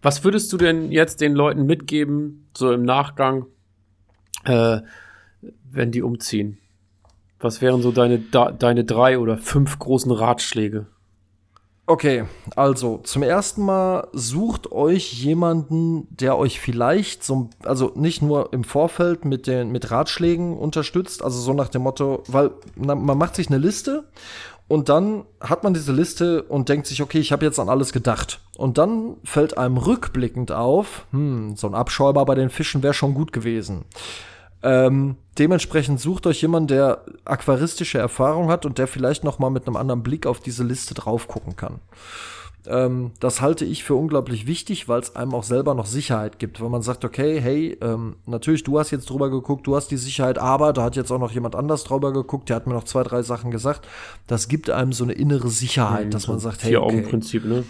Was 0.02 0.24
würdest 0.24 0.52
du 0.52 0.56
denn 0.56 0.90
jetzt 0.90 1.20
den 1.20 1.34
Leuten 1.34 1.66
mitgeben, 1.66 2.48
so 2.56 2.72
im 2.72 2.82
Nachgang, 2.82 3.46
äh, 4.44 4.80
wenn 5.70 5.92
die 5.92 6.02
umziehen? 6.02 6.58
Was 7.38 7.60
wären 7.60 7.82
so 7.82 7.92
deine, 7.92 8.18
deine 8.18 8.84
drei 8.84 9.18
oder 9.18 9.38
fünf 9.38 9.78
großen 9.78 10.10
Ratschläge? 10.10 10.86
Okay, 11.90 12.22
also 12.54 12.98
zum 13.02 13.24
ersten 13.24 13.64
Mal 13.64 14.06
sucht 14.12 14.70
euch 14.70 15.12
jemanden, 15.12 16.06
der 16.10 16.38
euch 16.38 16.60
vielleicht 16.60 17.24
so, 17.24 17.50
also 17.64 17.90
nicht 17.96 18.22
nur 18.22 18.52
im 18.52 18.62
Vorfeld 18.62 19.24
mit 19.24 19.48
den 19.48 19.72
mit 19.72 19.90
Ratschlägen 19.90 20.56
unterstützt, 20.56 21.20
also 21.20 21.40
so 21.40 21.52
nach 21.52 21.66
dem 21.66 21.82
Motto, 21.82 22.22
weil 22.28 22.52
na, 22.76 22.94
man 22.94 23.18
macht 23.18 23.34
sich 23.34 23.48
eine 23.48 23.58
Liste 23.58 24.04
und 24.68 24.88
dann 24.88 25.24
hat 25.40 25.64
man 25.64 25.74
diese 25.74 25.90
Liste 25.90 26.44
und 26.44 26.68
denkt 26.68 26.86
sich, 26.86 27.02
okay, 27.02 27.18
ich 27.18 27.32
habe 27.32 27.44
jetzt 27.44 27.58
an 27.58 27.68
alles 27.68 27.92
gedacht. 27.92 28.40
Und 28.56 28.78
dann 28.78 29.16
fällt 29.24 29.58
einem 29.58 29.76
rückblickend 29.76 30.52
auf, 30.52 31.06
hm, 31.10 31.56
so 31.56 31.66
ein 31.66 31.74
Abschäumer 31.74 32.24
bei 32.24 32.36
den 32.36 32.50
Fischen 32.50 32.84
wäre 32.84 32.94
schon 32.94 33.14
gut 33.14 33.32
gewesen. 33.32 33.84
Ähm, 34.62 35.16
dementsprechend 35.38 36.00
sucht 36.00 36.26
euch 36.26 36.42
jemand, 36.42 36.70
der 36.70 37.04
aquaristische 37.24 37.98
Erfahrung 37.98 38.48
hat 38.48 38.66
und 38.66 38.78
der 38.78 38.86
vielleicht 38.86 39.24
noch 39.24 39.38
mal 39.38 39.50
mit 39.50 39.66
einem 39.66 39.76
anderen 39.76 40.02
Blick 40.02 40.26
auf 40.26 40.40
diese 40.40 40.64
Liste 40.64 40.94
drauf 40.94 41.28
gucken 41.28 41.56
kann. 41.56 41.80
Ähm, 42.66 43.12
das 43.20 43.40
halte 43.40 43.64
ich 43.64 43.84
für 43.84 43.94
unglaublich 43.94 44.46
wichtig, 44.46 44.88
weil 44.88 45.00
es 45.00 45.16
einem 45.16 45.34
auch 45.34 45.44
selber 45.44 45.74
noch 45.74 45.86
Sicherheit 45.86 46.38
gibt. 46.38 46.60
Wenn 46.60 46.70
man 46.70 46.82
sagt, 46.82 47.04
okay, 47.04 47.40
hey, 47.40 47.78
ähm, 47.80 48.16
natürlich, 48.26 48.64
du 48.64 48.78
hast 48.78 48.90
jetzt 48.90 49.08
drüber 49.08 49.30
geguckt, 49.30 49.66
du 49.66 49.76
hast 49.76 49.88
die 49.88 49.96
Sicherheit, 49.96 50.38
aber 50.38 50.72
da 50.72 50.82
hat 50.82 50.96
jetzt 50.96 51.10
auch 51.10 51.18
noch 51.18 51.32
jemand 51.32 51.56
anders 51.56 51.84
drüber 51.84 52.12
geguckt, 52.12 52.48
der 52.48 52.56
hat 52.56 52.66
mir 52.66 52.74
noch 52.74 52.84
zwei, 52.84 53.02
drei 53.02 53.22
Sachen 53.22 53.50
gesagt. 53.50 53.86
Das 54.26 54.48
gibt 54.48 54.68
einem 54.68 54.92
so 54.92 55.04
eine 55.04 55.14
innere 55.14 55.48
Sicherheit, 55.48 56.12
dass 56.12 56.28
man 56.28 56.38
sagt, 56.38 56.62
hey, 56.62 56.76
okay, 56.76 56.90
Vier-Augen-Prinzip, 56.90 57.44
ne? 57.44 57.64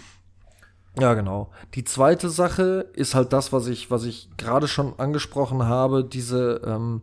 Ja, 0.99 1.13
genau. 1.13 1.49
Die 1.75 1.83
zweite 1.83 2.29
Sache 2.29 2.89
ist 2.93 3.15
halt 3.15 3.31
das, 3.33 3.53
was 3.53 3.67
ich, 3.67 3.91
was 3.91 4.03
ich 4.03 4.29
gerade 4.37 4.67
schon 4.67 4.99
angesprochen 4.99 5.65
habe, 5.65 6.03
diese, 6.03 6.61
ähm, 6.65 7.01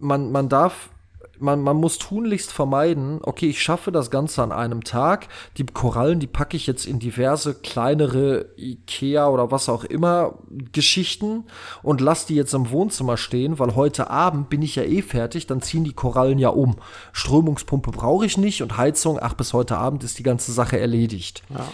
man, 0.00 0.32
man 0.32 0.48
darf, 0.48 0.90
man, 1.40 1.60
man 1.60 1.76
muss 1.76 1.98
tunlichst 1.98 2.52
vermeiden, 2.52 3.20
okay, 3.22 3.48
ich 3.48 3.62
schaffe 3.62 3.92
das 3.92 4.10
Ganze 4.10 4.42
an 4.42 4.50
einem 4.50 4.82
Tag, 4.82 5.28
die 5.56 5.64
Korallen, 5.66 6.18
die 6.18 6.26
packe 6.26 6.56
ich 6.56 6.66
jetzt 6.66 6.84
in 6.84 6.98
diverse 6.98 7.54
kleinere 7.54 8.46
Ikea 8.56 9.28
oder 9.28 9.50
was 9.50 9.68
auch 9.68 9.84
immer 9.84 10.38
Geschichten 10.72 11.44
und 11.82 12.00
lass 12.00 12.26
die 12.26 12.34
jetzt 12.34 12.54
im 12.54 12.70
Wohnzimmer 12.70 13.16
stehen, 13.16 13.58
weil 13.60 13.76
heute 13.76 14.10
Abend 14.10 14.48
bin 14.48 14.62
ich 14.62 14.76
ja 14.76 14.82
eh 14.82 15.02
fertig, 15.02 15.46
dann 15.46 15.62
ziehen 15.62 15.84
die 15.84 15.92
Korallen 15.92 16.38
ja 16.38 16.48
um. 16.48 16.76
Strömungspumpe 17.12 17.90
brauche 17.92 18.26
ich 18.26 18.36
nicht 18.36 18.62
und 18.62 18.76
Heizung, 18.76 19.18
ach, 19.20 19.34
bis 19.34 19.52
heute 19.52 19.76
Abend 19.78 20.04
ist 20.04 20.18
die 20.18 20.24
ganze 20.24 20.52
Sache 20.52 20.78
erledigt. 20.78 21.42
Ja. 21.50 21.66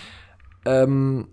Ähm, 0.65 1.29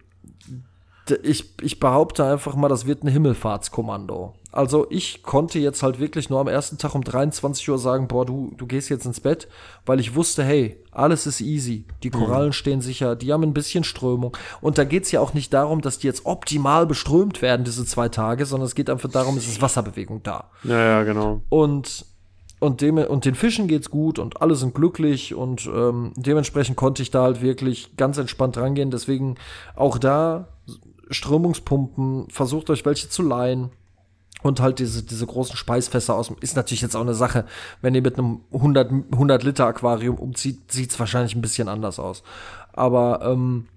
ich, 1.24 1.54
ich 1.62 1.80
behaupte 1.80 2.26
einfach 2.26 2.56
mal, 2.56 2.70
das 2.70 2.86
wird 2.86 3.04
ein 3.04 3.08
Himmelfahrtskommando. 3.08 4.34
Also 4.52 4.86
ich 4.90 5.24
konnte 5.24 5.60
jetzt 5.60 5.82
halt 5.82 6.00
wirklich 6.00 6.30
nur 6.30 6.40
am 6.40 6.48
ersten 6.48 6.78
Tag 6.78 6.94
um 6.94 7.04
23 7.04 7.70
Uhr 7.70 7.78
sagen, 7.78 8.08
boah, 8.08 8.26
du, 8.26 8.52
du 8.58 8.68
gehst 8.68 8.90
jetzt 8.90 9.06
ins 9.06 9.22
Bett, 9.22 9.48
weil 9.86 10.00
ich 10.02 10.16
wusste, 10.16 10.44
hey, 10.44 10.78
alles 10.92 11.26
ist 11.26 11.40
easy. 11.40 11.86
Die 12.04 12.10
Korallen 12.10 12.52
stehen 12.52 12.82
sicher, 12.82 13.16
die 13.16 13.32
haben 13.32 13.44
ein 13.44 13.54
bisschen 13.54 13.86
Strömung. 13.86 14.36
Und 14.60 14.78
da 14.78 14.84
geht's 14.84 15.12
ja 15.12 15.22
auch 15.22 15.34
nicht 15.34 15.54
darum, 15.54 15.82
dass 15.82 16.00
die 16.00 16.08
jetzt 16.08 16.26
optimal 16.26 16.86
beströmt 16.86 17.42
werden, 17.42 17.64
diese 17.64 17.86
zwei 17.86 18.10
Tage, 18.10 18.46
sondern 18.46 18.68
es 18.68 18.76
geht 18.76 18.90
einfach 18.90 19.10
darum, 19.10 19.38
es 19.38 19.48
ist 19.48 19.62
Wasserbewegung 19.62 20.22
da. 20.24 20.50
Ja, 20.64 20.80
ja, 20.80 21.04
genau. 21.04 21.42
Und, 21.48 22.06
und, 22.62 22.82
dem, 22.82 23.00
und 23.00 23.26
den 23.26 23.34
Fischen 23.34 23.68
geht's 23.68 23.90
gut 23.90 24.20
und 24.20 24.42
alle 24.42 24.54
sind 24.54 24.76
glücklich 24.76 25.34
und 25.34 25.66
ähm, 25.66 26.14
dementsprechend 26.16 26.78
konnte 26.78 27.02
ich 27.02 27.10
da 27.10 27.24
halt 27.24 27.42
wirklich 27.42 27.98
ganz 27.98 28.20
entspannt 28.20 28.56
rangehen. 28.56 28.92
Deswegen 28.92 29.36
auch 29.76 29.98
da 29.98 30.48
Strömungspumpen, 31.10 32.30
versucht 32.30 32.70
euch 32.70 32.86
welche 32.86 33.10
zu 33.10 33.24
leihen. 33.24 33.72
Und 34.44 34.60
halt 34.60 34.78
diese, 34.78 35.04
diese 35.04 35.26
großen 35.26 35.56
Speisfässer 35.56 36.16
aus, 36.16 36.32
ist 36.42 36.56
natürlich 36.56 36.82
jetzt 36.82 36.96
auch 36.96 37.02
eine 37.02 37.16
Sache. 37.16 37.46
Wenn 37.82 37.96
ihr 37.96 38.02
mit 38.02 38.18
einem 38.18 38.42
100, 38.54 38.92
100 39.12 39.44
Liter 39.44 39.66
Aquarium 39.66 40.18
umzieht, 40.18 40.72
sieht's 40.72 41.00
wahrscheinlich 41.00 41.36
ein 41.36 41.42
bisschen 41.42 41.68
anders 41.68 42.00
aus. 42.00 42.22
Aber, 42.74 43.22
ähm, 43.24 43.68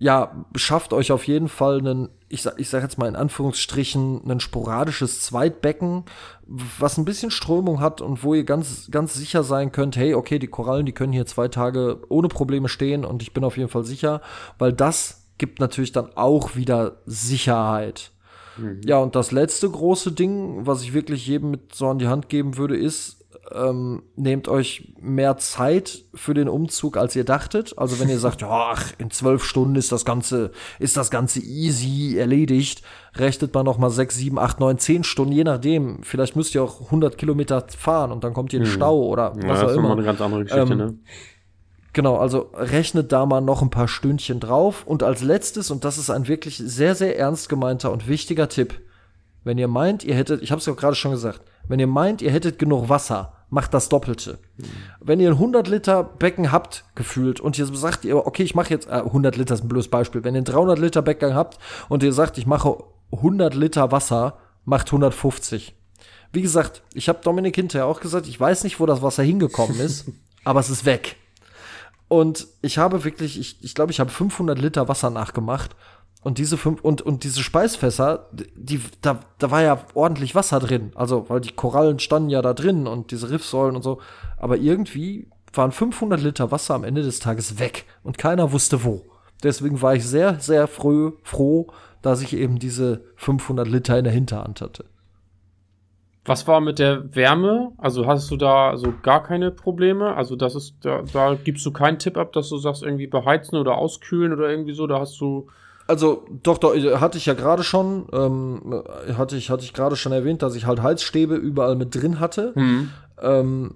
ja, 0.00 0.46
schafft 0.54 0.94
euch 0.94 1.12
auf 1.12 1.26
jeden 1.26 1.48
Fall 1.48 1.78
einen, 1.78 2.08
ich 2.30 2.40
sag, 2.40 2.58
ich 2.58 2.70
sag 2.70 2.82
jetzt 2.82 2.96
mal 2.96 3.06
in 3.06 3.16
Anführungsstrichen, 3.16 4.22
ein 4.28 4.40
sporadisches 4.40 5.20
Zweitbecken, 5.20 6.04
was 6.46 6.96
ein 6.96 7.04
bisschen 7.04 7.30
Strömung 7.30 7.80
hat 7.80 8.00
und 8.00 8.24
wo 8.24 8.32
ihr 8.32 8.44
ganz, 8.44 8.90
ganz 8.90 9.12
sicher 9.12 9.44
sein 9.44 9.72
könnt, 9.72 9.96
hey, 9.96 10.14
okay, 10.14 10.38
die 10.38 10.46
Korallen, 10.46 10.86
die 10.86 10.92
können 10.92 11.12
hier 11.12 11.26
zwei 11.26 11.48
Tage 11.48 12.00
ohne 12.08 12.28
Probleme 12.28 12.70
stehen 12.70 13.04
und 13.04 13.20
ich 13.22 13.34
bin 13.34 13.44
auf 13.44 13.58
jeden 13.58 13.68
Fall 13.68 13.84
sicher, 13.84 14.22
weil 14.58 14.72
das 14.72 15.28
gibt 15.36 15.60
natürlich 15.60 15.92
dann 15.92 16.16
auch 16.16 16.56
wieder 16.56 17.02
Sicherheit. 17.04 18.10
Ja, 18.84 18.98
und 18.98 19.14
das 19.14 19.32
letzte 19.32 19.68
große 19.68 20.12
Ding, 20.12 20.66
was 20.66 20.82
ich 20.82 20.94
wirklich 20.94 21.26
jedem 21.26 21.50
mit 21.50 21.74
so 21.74 21.88
an 21.88 21.98
die 21.98 22.08
Hand 22.08 22.30
geben 22.30 22.56
würde, 22.56 22.76
ist, 22.76 23.19
ähm, 23.54 24.02
nehmt 24.16 24.48
euch 24.48 24.94
mehr 25.00 25.36
Zeit 25.38 26.04
für 26.14 26.34
den 26.34 26.48
Umzug, 26.48 26.96
als 26.96 27.16
ihr 27.16 27.24
dachtet. 27.24 27.74
Also 27.78 27.98
wenn 28.00 28.08
ihr 28.08 28.18
sagt, 28.20 28.42
ja, 28.42 28.48
ach, 28.72 28.92
in 28.98 29.10
zwölf 29.10 29.44
Stunden 29.44 29.76
ist 29.76 29.92
das 29.92 30.04
Ganze, 30.04 30.50
ist 30.78 30.96
das 30.96 31.10
Ganze 31.10 31.40
easy 31.40 32.16
erledigt, 32.18 32.82
rechnet 33.16 33.52
man 33.54 33.64
noch 33.64 33.78
mal 33.78 33.90
sechs, 33.90 34.16
sieben, 34.16 34.38
acht, 34.38 34.60
neun, 34.60 34.78
zehn 34.78 35.04
Stunden, 35.04 35.32
je 35.32 35.44
nachdem. 35.44 36.02
Vielleicht 36.02 36.36
müsst 36.36 36.54
ihr 36.54 36.62
auch 36.62 36.80
100 36.86 37.18
Kilometer 37.18 37.64
fahren 37.76 38.12
und 38.12 38.22
dann 38.24 38.34
kommt 38.34 38.52
ihr 38.52 38.58
in 38.60 38.64
den 38.64 38.72
Stau 38.72 39.02
oder 39.04 39.32
Ja, 39.42 39.48
was 39.48 39.60
das 39.60 39.64
auch 39.64 39.68
ist 39.70 39.76
nochmal 39.76 39.92
immer. 39.92 39.92
eine 39.98 40.04
ganz 40.04 40.20
andere 40.20 40.44
Geschichte, 40.44 40.72
Ähm, 40.72 40.78
ne? 40.78 40.98
Genau, 41.92 42.18
also 42.18 42.50
rechnet 42.54 43.10
da 43.10 43.26
mal 43.26 43.40
noch 43.40 43.62
ein 43.62 43.70
paar 43.70 43.88
Stündchen 43.88 44.38
drauf. 44.38 44.84
Und 44.86 45.02
als 45.02 45.22
letztes, 45.22 45.72
und 45.72 45.84
das 45.84 45.98
ist 45.98 46.08
ein 46.08 46.28
wirklich 46.28 46.56
sehr, 46.56 46.94
sehr 46.94 47.18
ernst 47.18 47.48
gemeinter 47.48 47.90
und 47.90 48.06
wichtiger 48.06 48.48
Tipp, 48.48 48.80
wenn 49.42 49.58
ihr 49.58 49.66
meint, 49.68 50.04
ihr 50.04 50.14
hättet, 50.14 50.40
ich 50.42 50.52
habe 50.52 50.60
es 50.60 50.66
ja 50.66 50.74
gerade 50.74 50.94
schon 50.94 51.10
gesagt, 51.10 51.40
wenn 51.66 51.80
ihr 51.80 51.86
meint, 51.88 52.22
ihr 52.22 52.30
hättet 52.30 52.58
genug 52.60 52.88
Wasser, 52.88 53.32
macht 53.50 53.74
das 53.74 53.88
Doppelte. 53.88 54.38
Wenn 55.00 55.20
ihr 55.20 55.28
ein 55.28 55.34
100 55.34 55.68
Liter 55.68 56.04
Becken 56.04 56.52
habt, 56.52 56.84
gefühlt, 56.94 57.40
und 57.40 57.58
ihr 57.58 57.66
sagt, 57.66 58.04
ihr, 58.04 58.16
okay, 58.16 58.44
ich 58.44 58.54
mache 58.54 58.70
jetzt, 58.70 58.86
äh, 58.86 58.92
100 58.92 59.36
Liter 59.36 59.54
ist 59.54 59.62
ein 59.62 59.68
blödes 59.68 59.88
Beispiel, 59.88 60.24
wenn 60.24 60.34
ihr 60.34 60.42
ein 60.42 60.44
300 60.44 60.78
Liter 60.78 61.02
Becken 61.02 61.34
habt 61.34 61.58
und 61.88 62.02
ihr 62.02 62.12
sagt, 62.12 62.38
ich 62.38 62.46
mache 62.46 62.76
100 63.12 63.54
Liter 63.54 63.92
Wasser, 63.92 64.38
macht 64.64 64.86
150. 64.88 65.74
Wie 66.32 66.42
gesagt, 66.42 66.82
ich 66.94 67.08
habe 67.08 67.20
Dominik 67.22 67.56
hinterher 67.56 67.86
auch 67.86 68.00
gesagt, 68.00 68.28
ich 68.28 68.38
weiß 68.38 68.62
nicht, 68.62 68.78
wo 68.78 68.86
das 68.86 69.02
Wasser 69.02 69.24
hingekommen 69.24 69.80
ist, 69.80 70.06
aber 70.44 70.60
es 70.60 70.70
ist 70.70 70.84
weg. 70.84 71.16
Und 72.06 72.46
ich 72.62 72.78
habe 72.78 73.04
wirklich, 73.04 73.38
ich, 73.38 73.62
ich 73.62 73.74
glaube, 73.74 73.92
ich 73.92 74.00
habe 74.00 74.10
500 74.10 74.58
Liter 74.58 74.88
Wasser 74.88 75.10
nachgemacht. 75.10 75.76
Und 76.22 76.38
diese 76.38 76.58
fünf, 76.58 76.82
und, 76.82 77.00
und 77.00 77.24
diese 77.24 77.42
Speisfässer, 77.42 78.28
die, 78.32 78.80
da, 79.00 79.20
da 79.38 79.50
war 79.50 79.62
ja 79.62 79.84
ordentlich 79.94 80.34
Wasser 80.34 80.60
drin. 80.60 80.92
Also, 80.94 81.28
weil 81.28 81.40
die 81.40 81.52
Korallen 81.52 81.98
standen 81.98 82.28
ja 82.28 82.42
da 82.42 82.52
drin 82.52 82.86
und 82.86 83.10
diese 83.10 83.30
Riffsäulen 83.30 83.74
und 83.74 83.82
so. 83.82 84.00
Aber 84.36 84.58
irgendwie 84.58 85.28
waren 85.54 85.72
500 85.72 86.20
Liter 86.20 86.50
Wasser 86.50 86.74
am 86.74 86.84
Ende 86.84 87.02
des 87.02 87.20
Tages 87.20 87.58
weg 87.58 87.86
und 88.02 88.18
keiner 88.18 88.52
wusste 88.52 88.84
wo. 88.84 89.04
Deswegen 89.42 89.80
war 89.80 89.94
ich 89.94 90.06
sehr, 90.06 90.38
sehr 90.38 90.68
früh 90.68 91.12
froh, 91.22 91.68
dass 92.02 92.22
ich 92.22 92.36
eben 92.36 92.58
diese 92.58 93.04
500 93.16 93.66
Liter 93.66 93.98
in 93.98 94.04
der 94.04 94.12
Hinterhand 94.12 94.60
hatte. 94.60 94.84
Was 96.26 96.46
war 96.46 96.60
mit 96.60 96.78
der 96.78 97.14
Wärme? 97.14 97.72
Also 97.78 98.06
hast 98.06 98.30
du 98.30 98.36
da 98.36 98.76
so 98.76 98.92
gar 99.02 99.22
keine 99.22 99.50
Probleme? 99.50 100.14
Also 100.14 100.36
das 100.36 100.54
ist, 100.54 100.76
da, 100.82 101.02
da 101.12 101.34
gibst 101.34 101.64
du 101.64 101.72
keinen 101.72 101.98
Tipp 101.98 102.18
ab, 102.18 102.34
dass 102.34 102.50
du 102.50 102.58
sagst, 102.58 102.82
irgendwie 102.82 103.06
beheizen 103.06 103.56
oder 103.58 103.78
auskühlen 103.78 104.32
oder 104.32 104.50
irgendwie 104.50 104.74
so, 104.74 104.86
da 104.86 105.00
hast 105.00 105.18
du. 105.20 105.48
Also, 105.90 106.24
doch, 106.44 106.58
doch, 106.58 106.74
hatte 107.00 107.18
ich 107.18 107.26
ja 107.26 107.34
gerade 107.34 107.64
schon, 107.64 108.06
ähm, 108.12 108.82
hatte 109.18 109.36
ich, 109.36 109.50
hatte 109.50 109.64
ich 109.64 109.72
gerade 109.72 109.96
schon 109.96 110.12
erwähnt, 110.12 110.40
dass 110.40 110.54
ich 110.54 110.64
halt 110.66 110.80
Heizstäbe 110.82 111.34
überall 111.34 111.74
mit 111.74 111.92
drin 111.94 112.20
hatte. 112.20 112.52
Hm. 112.54 112.90
Ähm, 113.20 113.74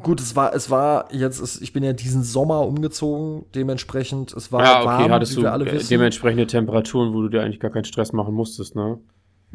gut, 0.00 0.18
es 0.20 0.34
war, 0.34 0.54
es 0.54 0.70
war 0.70 1.08
jetzt, 1.12 1.40
es, 1.40 1.60
ich 1.60 1.74
bin 1.74 1.84
ja 1.84 1.92
diesen 1.92 2.22
Sommer 2.22 2.66
umgezogen, 2.66 3.44
dementsprechend, 3.54 4.32
es 4.32 4.50
war 4.50 4.62
Ja, 4.64 4.78
okay, 4.80 4.86
warm, 4.86 5.12
hattest 5.12 5.32
wie 5.32 5.36
du 5.36 5.42
wir 5.42 5.52
alle 5.52 5.66
äh, 5.66 5.72
wissen. 5.72 5.88
dementsprechende 5.90 6.46
Temperaturen, 6.46 7.12
wo 7.12 7.20
du 7.20 7.28
dir 7.28 7.42
eigentlich 7.42 7.60
gar 7.60 7.70
keinen 7.70 7.84
Stress 7.84 8.12
machen 8.14 8.34
musstest, 8.34 8.74
ne? 8.74 8.98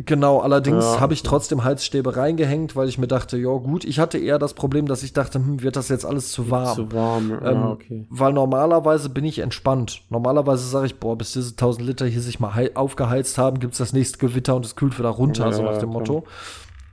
Genau, 0.05 0.39
allerdings 0.39 0.85
Ja. 0.85 0.99
habe 1.01 1.13
ich 1.13 1.23
trotzdem 1.23 1.65
Heizstäbe 1.65 2.15
reingehängt, 2.15 2.75
weil 2.77 2.87
ich 2.87 2.97
mir 2.97 3.07
dachte, 3.07 3.37
ja 3.37 3.49
gut, 3.57 3.83
ich 3.83 3.99
hatte 3.99 4.17
eher 4.17 4.39
das 4.39 4.53
Problem, 4.53 4.85
dass 4.87 5.03
ich 5.03 5.11
dachte, 5.11 5.39
hm, 5.39 5.61
wird 5.61 5.75
das 5.75 5.89
jetzt 5.89 6.05
alles 6.05 6.31
zu 6.31 6.49
warm? 6.49 6.75
Zu 6.75 6.91
warm, 6.93 7.31
Ähm, 7.43 7.53
ja, 7.61 7.71
okay. 7.71 8.07
Weil 8.09 8.31
normalerweise 8.31 9.09
bin 9.09 9.25
ich 9.25 9.39
entspannt. 9.39 10.03
Normalerweise 10.09 10.65
sage 10.65 10.85
ich, 10.85 10.99
boah, 10.99 11.17
bis 11.17 11.33
diese 11.33 11.55
1000 11.57 11.85
Liter 11.85 12.05
hier 12.05 12.21
sich 12.21 12.39
mal 12.39 12.55
hei- 12.55 12.75
aufgeheizt 12.77 13.37
haben, 13.37 13.59
gibt's 13.59 13.77
das 13.79 13.91
nächste 13.91 14.19
Gewitter 14.19 14.55
und 14.55 14.65
es 14.65 14.77
kühlt 14.77 14.97
wieder 14.97 15.09
runter, 15.09 15.47
Ja, 15.47 15.51
so 15.51 15.63
nach 15.63 15.77
dem 15.79 15.89
klar. 15.89 16.01
Motto. 16.01 16.23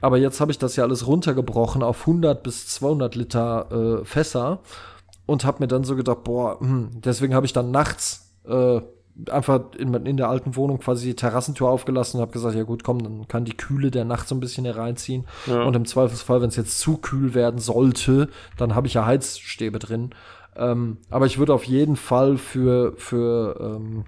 Aber 0.00 0.18
jetzt 0.18 0.40
habe 0.40 0.50
ich 0.50 0.58
das 0.58 0.74
ja 0.74 0.82
alles 0.82 1.06
runtergebrochen 1.06 1.84
auf 1.84 2.06
100 2.06 2.42
bis 2.42 2.66
200 2.68 3.14
Liter 3.14 4.00
äh, 4.00 4.04
Fässer 4.04 4.58
und 5.26 5.44
habe 5.44 5.58
mir 5.60 5.68
dann 5.68 5.84
so 5.84 5.94
gedacht, 5.94 6.24
boah, 6.24 6.58
hm, 6.60 6.90
deswegen 7.04 7.34
habe 7.36 7.46
ich 7.46 7.52
dann 7.52 7.70
nachts 7.70 8.32
äh, 8.48 8.80
einfach 9.30 9.72
in, 9.78 9.94
in 9.94 10.16
der 10.16 10.28
alten 10.28 10.56
Wohnung 10.56 10.78
quasi 10.78 11.06
die 11.06 11.16
Terrassentür 11.16 11.68
aufgelassen 11.68 12.18
und 12.18 12.22
habe 12.22 12.32
gesagt, 12.32 12.54
ja 12.54 12.64
gut, 12.64 12.84
komm, 12.84 13.02
dann 13.02 13.28
kann 13.28 13.44
die 13.44 13.56
Kühle 13.56 13.90
der 13.90 14.04
Nacht 14.04 14.28
so 14.28 14.34
ein 14.34 14.40
bisschen 14.40 14.64
hereinziehen. 14.64 15.26
Ja. 15.46 15.62
Und 15.62 15.74
im 15.74 15.86
Zweifelsfall, 15.86 16.42
wenn 16.42 16.48
es 16.48 16.56
jetzt 16.56 16.78
zu 16.78 16.98
kühl 16.98 17.34
werden 17.34 17.58
sollte, 17.58 18.28
dann 18.56 18.74
habe 18.74 18.86
ich 18.86 18.94
ja 18.94 19.06
Heizstäbe 19.06 19.78
drin. 19.78 20.10
Ähm, 20.54 20.98
aber 21.10 21.26
ich 21.26 21.38
würde 21.38 21.54
auf 21.54 21.64
jeden 21.64 21.96
Fall 21.96 22.36
für, 22.36 22.94
für, 22.96 23.58
ähm, 23.60 24.04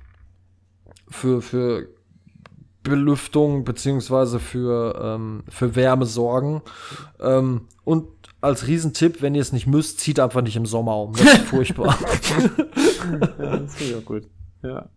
für, 1.09 1.41
für 1.43 1.89
Belüftung 2.83 3.65
beziehungsweise 3.65 4.41
für, 4.41 4.99
ähm, 5.03 5.45
für 5.49 5.75
Wärme 5.75 6.07
sorgen. 6.07 6.63
Ähm, 7.21 7.63
und 7.85 8.09
als 8.41 8.67
Riesentipp, 8.67 9.21
wenn 9.21 9.35
ihr 9.35 9.43
es 9.43 9.53
nicht 9.53 9.67
müsst, 9.67 10.01
zieht 10.01 10.21
einfach 10.21 10.43
nicht 10.43 10.57
im 10.57 10.67
Sommer 10.67 10.97
um. 10.97 11.13
Das 11.13 11.23
ist 11.23 11.39
furchtbar. 11.47 11.99
Ja, 13.39 13.57
das 13.57 13.81
ich 13.81 13.95
auch 13.95 14.05
gut. 14.05 14.29
Ja. 14.63 14.89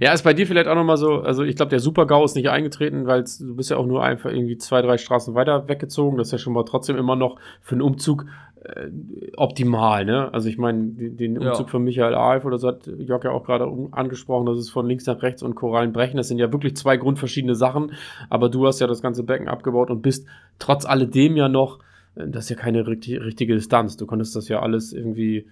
Ja, 0.00 0.12
ist 0.12 0.22
bei 0.22 0.34
dir 0.34 0.46
vielleicht 0.46 0.68
auch 0.68 0.74
nochmal 0.74 0.96
so, 0.96 1.20
also 1.22 1.42
ich 1.42 1.56
glaube, 1.56 1.70
der 1.70 1.80
Super-GAU 1.80 2.24
ist 2.24 2.36
nicht 2.36 2.50
eingetreten, 2.50 3.06
weil 3.06 3.24
du 3.24 3.56
bist 3.56 3.70
ja 3.70 3.76
auch 3.76 3.86
nur 3.86 4.02
einfach 4.04 4.30
irgendwie 4.30 4.58
zwei, 4.58 4.82
drei 4.82 4.98
Straßen 4.98 5.34
weiter 5.34 5.68
weggezogen. 5.68 6.18
Das 6.18 6.28
ist 6.28 6.32
ja 6.32 6.38
schon 6.38 6.52
mal 6.52 6.64
trotzdem 6.64 6.96
immer 6.96 7.16
noch 7.16 7.36
für 7.62 7.74
einen 7.76 7.82
Umzug 7.82 8.26
äh, 8.62 8.88
optimal, 9.36 10.04
ne? 10.04 10.32
Also 10.34 10.48
ich 10.50 10.58
meine, 10.58 10.84
den 10.84 11.16
den 11.16 11.40
Ja. 11.40 11.50
Umzug 11.50 11.70
von 11.70 11.82
Michael 11.82 12.14
Alf 12.14 12.44
oder 12.44 12.58
so 12.58 12.68
hat 12.68 12.86
Jörg 12.86 13.24
ja 13.24 13.30
auch 13.30 13.44
gerade 13.44 13.66
angesprochen, 13.92 14.44
das 14.46 14.58
ist 14.58 14.68
von 14.70 14.86
links 14.86 15.06
nach 15.06 15.22
rechts 15.22 15.42
und 15.42 15.54
Korallen 15.54 15.92
brechen. 15.94 16.18
Das 16.18 16.28
sind 16.28 16.38
ja 16.38 16.52
wirklich 16.52 16.76
zwei 16.76 16.98
grundverschiedene 16.98 17.54
Sachen, 17.54 17.92
aber 18.28 18.50
du 18.50 18.66
hast 18.66 18.80
ja 18.80 18.86
das 18.86 19.00
ganze 19.00 19.22
Becken 19.22 19.48
abgebaut 19.48 19.90
und 19.90 20.02
bist 20.02 20.26
trotz 20.58 20.84
alledem 20.84 21.36
ja 21.36 21.48
noch, 21.48 21.78
äh, 22.16 22.28
das 22.28 22.44
ist 22.44 22.50
ja 22.50 22.56
keine 22.56 22.86
richtig, 22.86 23.18
richtige 23.22 23.54
Distanz. 23.54 23.96
Du 23.96 24.04
konntest 24.04 24.36
das 24.36 24.48
ja 24.48 24.60
alles 24.60 24.92
irgendwie 24.92 25.46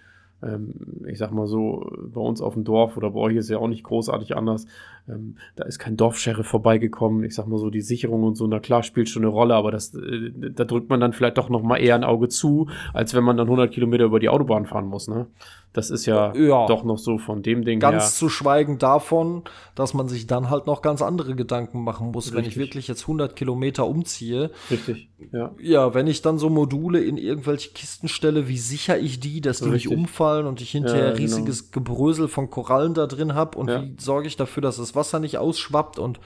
ich 1.06 1.19
sag 1.19 1.32
mal 1.32 1.47
so, 1.47 1.90
bei 2.12 2.20
uns 2.20 2.40
auf 2.40 2.55
dem 2.55 2.65
Dorf 2.65 2.97
oder 2.97 3.10
bei 3.10 3.20
euch 3.20 3.36
ist 3.36 3.51
ja 3.51 3.59
auch 3.59 3.69
nicht 3.69 3.85
großartig 3.85 4.36
anders. 4.36 4.66
Ähm, 5.09 5.36
da 5.56 5.64
ist 5.64 5.78
kein 5.78 5.97
Dorfsheriff 5.97 6.47
vorbeigekommen. 6.47 7.24
Ich 7.24 7.35
sag 7.35 7.47
mal 7.47 7.59
so, 7.59 7.70
die 7.70 7.80
Sicherung 7.80 8.22
und 8.24 8.35
so, 8.36 8.47
na 8.47 8.60
klar, 8.60 8.82
spielt 8.82 9.09
schon 9.09 9.22
eine 9.22 9.30
Rolle, 9.32 9.55
aber 9.55 9.70
das, 9.70 9.94
äh, 9.94 10.30
da 10.35 10.64
drückt 10.64 10.90
man 10.90 11.01
dann 11.01 11.12
vielleicht 11.12 11.39
doch 11.39 11.48
noch 11.48 11.62
mal 11.62 11.76
eher 11.78 11.94
ein 11.94 12.05
Auge 12.05 12.28
zu, 12.28 12.68
als 12.93 13.14
wenn 13.14 13.24
man 13.24 13.36
dann 13.36 13.47
100 13.47 13.70
Kilometer 13.70 14.05
über 14.05 14.20
die 14.20 14.28
Autobahn 14.28 14.66
fahren 14.66 14.86
muss, 14.86 15.09
ne? 15.09 15.26
Das 15.74 15.90
ist 15.90 16.06
ja, 16.06 16.32
Ja. 16.35 16.66
doch 16.66 16.82
noch 16.82 16.97
so 16.98 17.18
von 17.18 17.43
dem 17.43 17.62
Ding 17.64 17.78
Ganz 17.78 18.02
her. 18.05 18.10
zu 18.10 18.28
schweigen 18.30 18.78
davon, 18.78 19.43
dass 19.74 19.93
man 19.93 20.09
sich 20.09 20.26
dann 20.26 20.48
halt 20.48 20.66
noch 20.66 20.80
ganz 20.80 21.02
andere 21.02 21.35
Gedanken 21.36 21.85
machen 21.85 22.10
muss, 22.10 22.32
wenn 22.32 22.40
ich 22.40 22.47
Richtig. 22.48 22.62
wirklich 22.62 22.89
jetzt 22.89 23.02
100 23.02 23.36
Kilometer 23.36 23.86
umziehe. 23.86 24.51
Richtig, 24.70 25.10
ja. 25.30 25.52
Ja, 25.60 25.93
wenn 25.94 26.06
ich 26.06 26.22
dann 26.22 26.39
so 26.39 26.48
Module 26.48 27.01
in 27.05 27.18
irgendwelche 27.18 27.70
Kisten 27.74 28.09
stelle, 28.09 28.48
wie 28.48 28.56
sichere 28.56 28.98
ich 28.98 29.20
die, 29.20 29.40
dass 29.43 29.59
die 29.60 29.68
Richtig. 29.68 29.90
nicht 29.90 29.98
umfallen 29.98 30.47
und 30.47 30.62
ich 30.62 30.70
hinterher 30.70 30.98
Ja, 31.09 31.10
genau. 31.10 31.18
riesiges 31.20 31.70
Gebrösel 31.70 32.28
von 32.28 32.48
Korallen 32.48 32.94
da 32.94 33.06
drin 33.06 33.35
habe 33.35 33.59
und 33.59 33.68
Ja. 33.68 33.82
wie 33.82 33.94
sorge 33.98 34.26
ich 34.26 34.36
dafür, 34.36 34.62
dass 34.62 34.78
das 34.78 34.94
Wasser 34.98 35.18
nicht 35.20 35.38
ausschwappt 35.38 35.98
und 35.98 36.20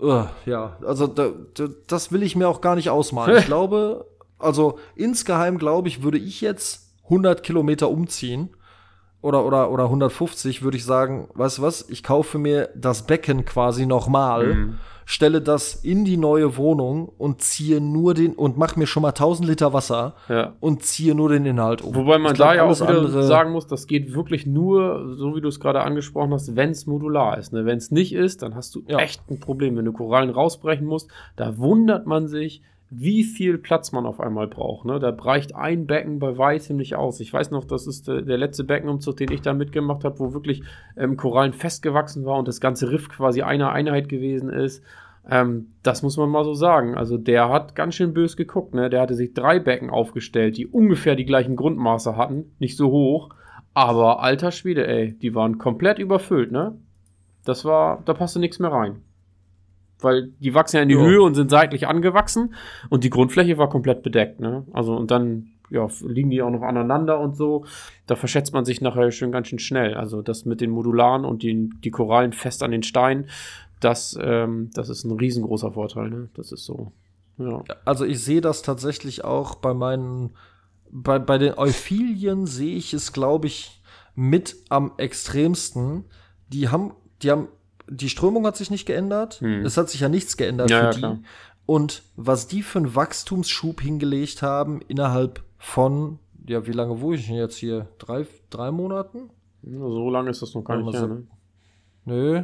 äh, 0.00 0.24
ja, 0.46 0.76
also 0.86 1.06
da, 1.06 1.30
da, 1.54 1.68
das 1.86 2.12
will 2.12 2.22
ich 2.22 2.36
mir 2.36 2.48
auch 2.48 2.60
gar 2.60 2.76
nicht 2.76 2.90
ausmalen. 2.90 3.38
ich 3.38 3.46
glaube, 3.46 4.06
also 4.38 4.78
insgeheim 4.94 5.58
glaube 5.58 5.88
ich, 5.88 6.02
würde 6.02 6.18
ich 6.18 6.40
jetzt 6.40 6.92
100 7.04 7.42
Kilometer 7.42 7.90
umziehen 7.90 8.53
oder, 9.24 9.44
oder, 9.46 9.70
oder 9.70 9.84
150, 9.84 10.62
würde 10.62 10.76
ich 10.76 10.84
sagen, 10.84 11.28
weißt 11.34 11.58
du 11.58 11.62
was, 11.62 11.88
ich 11.88 12.02
kaufe 12.02 12.38
mir 12.38 12.68
das 12.76 13.06
Becken 13.06 13.44
quasi 13.44 13.86
nochmal, 13.86 14.54
Mhm. 14.54 14.74
stelle 15.06 15.40
das 15.42 15.74
in 15.84 16.04
die 16.04 16.16
neue 16.16 16.56
Wohnung 16.56 17.10
und 17.18 17.42
ziehe 17.42 17.80
nur 17.80 18.14
den, 18.14 18.34
und 18.34 18.56
mach 18.56 18.76
mir 18.76 18.86
schon 18.86 19.02
mal 19.02 19.08
1000 19.12 19.48
Liter 19.48 19.72
Wasser 19.72 20.14
ja. 20.28 20.54
und 20.60 20.82
ziehe 20.82 21.14
nur 21.14 21.28
den 21.28 21.44
Inhalt 21.44 21.82
um. 21.82 21.94
Wobei 21.94 22.18
man 22.18 22.34
da 22.34 22.54
ja 22.54 22.64
auch 22.64 22.80
wieder 22.80 23.22
sagen 23.22 23.52
muss, 23.52 23.66
das 23.66 23.86
geht 23.86 24.14
wirklich 24.14 24.46
nur, 24.46 25.14
so 25.16 25.34
wie 25.36 25.40
du 25.40 25.48
es 25.48 25.60
gerade 25.60 25.80
angesprochen 25.82 26.32
hast, 26.32 26.56
wenn 26.56 26.70
es 26.70 26.86
modular 26.86 27.36
ist. 27.38 27.52
Ne? 27.52 27.64
Wenn 27.66 27.78
es 27.78 27.90
nicht 27.90 28.14
ist, 28.14 28.42
dann 28.42 28.54
hast 28.54 28.74
du 28.74 28.82
Ja. 28.86 28.98
echt 28.98 29.20
ein 29.30 29.40
Problem. 29.40 29.76
Wenn 29.76 29.84
du 29.84 29.92
Korallen 29.92 30.30
rausbrechen 30.30 30.86
musst, 30.86 31.10
da 31.36 31.58
wundert 31.58 32.06
man 32.06 32.26
sich, 32.28 32.62
wie 32.96 33.24
viel 33.24 33.58
Platz 33.58 33.92
man 33.92 34.06
auf 34.06 34.20
einmal 34.20 34.46
braucht. 34.46 34.84
Ne? 34.84 34.98
Da 34.98 35.10
reicht 35.10 35.54
ein 35.54 35.86
Becken 35.86 36.18
bei 36.18 36.38
weitem 36.38 36.76
nicht 36.76 36.96
aus. 36.96 37.20
Ich 37.20 37.32
weiß 37.32 37.50
noch, 37.50 37.64
das 37.64 37.86
ist 37.86 38.08
der, 38.08 38.22
der 38.22 38.38
letzte 38.38 38.64
Beckenumzug, 38.64 39.16
den 39.16 39.32
ich 39.32 39.42
da 39.42 39.52
mitgemacht 39.52 40.04
habe, 40.04 40.18
wo 40.18 40.32
wirklich 40.32 40.62
ähm, 40.96 41.16
Korallen 41.16 41.52
festgewachsen 41.52 42.24
war 42.24 42.38
und 42.38 42.48
das 42.48 42.60
ganze 42.60 42.90
Riff 42.90 43.08
quasi 43.08 43.42
eine 43.42 43.70
Einheit 43.70 44.08
gewesen 44.08 44.48
ist. 44.48 44.82
Ähm, 45.28 45.68
das 45.82 46.02
muss 46.02 46.16
man 46.16 46.28
mal 46.28 46.44
so 46.44 46.54
sagen. 46.54 46.94
Also 46.94 47.18
der 47.18 47.48
hat 47.48 47.74
ganz 47.74 47.94
schön 47.94 48.14
bös 48.14 48.36
geguckt. 48.36 48.74
Ne? 48.74 48.90
Der 48.90 49.00
hatte 49.00 49.14
sich 49.14 49.34
drei 49.34 49.58
Becken 49.58 49.90
aufgestellt, 49.90 50.56
die 50.56 50.66
ungefähr 50.66 51.16
die 51.16 51.24
gleichen 51.24 51.56
Grundmaße 51.56 52.16
hatten. 52.16 52.52
Nicht 52.58 52.76
so 52.76 52.90
hoch. 52.90 53.30
Aber 53.72 54.22
alter 54.22 54.52
Schwede, 54.52 54.86
ey, 54.86 55.18
die 55.18 55.34
waren 55.34 55.58
komplett 55.58 55.98
überfüllt, 55.98 56.52
ne? 56.52 56.78
Das 57.44 57.64
war, 57.64 58.02
da 58.04 58.14
passte 58.14 58.38
nichts 58.38 58.60
mehr 58.60 58.70
rein. 58.70 59.02
Weil 60.04 60.28
die 60.38 60.54
wachsen 60.54 60.76
ja 60.76 60.82
in 60.82 60.88
die 60.88 60.94
Ja. 60.94 61.00
Höhe 61.00 61.22
und 61.22 61.34
sind 61.34 61.50
seitlich 61.50 61.88
angewachsen 61.88 62.54
und 62.90 63.04
die 63.04 63.10
Grundfläche 63.10 63.58
war 63.58 63.68
komplett 63.68 64.02
bedeckt, 64.02 64.40
ne? 64.40 64.64
Also 64.72 64.94
und 64.94 65.10
dann 65.10 65.50
ja, 65.70 65.88
liegen 66.06 66.30
die 66.30 66.42
auch 66.42 66.50
noch 66.50 66.62
aneinander 66.62 67.18
und 67.18 67.36
so. 67.36 67.64
Da 68.06 68.16
verschätzt 68.16 68.52
man 68.52 68.64
sich 68.64 68.80
nachher 68.80 69.10
schon 69.10 69.32
ganz 69.32 69.48
schön 69.48 69.58
schnell. 69.58 69.94
Also 69.94 70.22
das 70.22 70.44
mit 70.44 70.60
den 70.60 70.70
Modularen 70.70 71.24
und 71.24 71.42
die, 71.42 71.70
die 71.82 71.90
Korallen 71.90 72.32
fest 72.32 72.62
an 72.62 72.70
den 72.70 72.82
Steinen, 72.82 73.26
das, 73.80 74.16
ähm, 74.20 74.70
das 74.74 74.88
ist 74.88 75.04
ein 75.04 75.18
riesengroßer 75.18 75.72
Vorteil, 75.72 76.10
ne? 76.10 76.28
Das 76.34 76.52
ist 76.52 76.64
so. 76.64 76.92
Ja. 77.38 77.62
Also 77.84 78.04
ich 78.04 78.22
sehe 78.22 78.40
das 78.40 78.62
tatsächlich 78.62 79.24
auch 79.24 79.56
bei 79.56 79.74
meinen, 79.74 80.30
bei, 80.90 81.18
bei 81.18 81.38
den 81.38 81.58
Euphilien 81.58 82.46
sehe 82.46 82.76
ich 82.76 82.94
es, 82.94 83.12
glaube 83.12 83.46
ich, 83.48 83.82
mit 84.14 84.56
am 84.68 84.92
extremsten. 84.96 86.04
Die 86.48 86.68
haben, 86.68 86.92
die 87.22 87.30
haben, 87.30 87.48
die 87.88 88.08
Strömung 88.08 88.46
hat 88.46 88.56
sich 88.56 88.70
nicht 88.70 88.86
geändert. 88.86 89.40
Hm. 89.40 89.64
Es 89.64 89.76
hat 89.76 89.90
sich 89.90 90.00
ja 90.00 90.08
nichts 90.08 90.36
geändert 90.36 90.70
Ja, 90.70 90.78
für 90.78 90.84
ja, 90.84 90.90
die. 90.92 90.98
klar. 90.98 91.18
Und 91.66 92.02
was 92.16 92.46
die 92.46 92.62
für 92.62 92.78
einen 92.78 92.94
Wachstumsschub 92.94 93.80
hingelegt 93.80 94.42
haben 94.42 94.80
innerhalb 94.88 95.42
von, 95.58 96.18
ja, 96.46 96.66
wie 96.66 96.72
lange 96.72 97.00
wohne 97.00 97.16
ich 97.16 97.26
denn 97.26 97.36
jetzt 97.36 97.56
hier? 97.56 97.88
Drei, 97.98 98.26
drei 98.50 98.70
Monaten? 98.70 99.30
So 99.62 100.10
lange 100.10 100.30
ist 100.30 100.42
das 100.42 100.54
noch 100.54 100.62
gar 100.62 100.76
nicht 100.76 100.92
her, 100.92 101.06
ne? 101.06 101.26
Nö. 102.04 102.42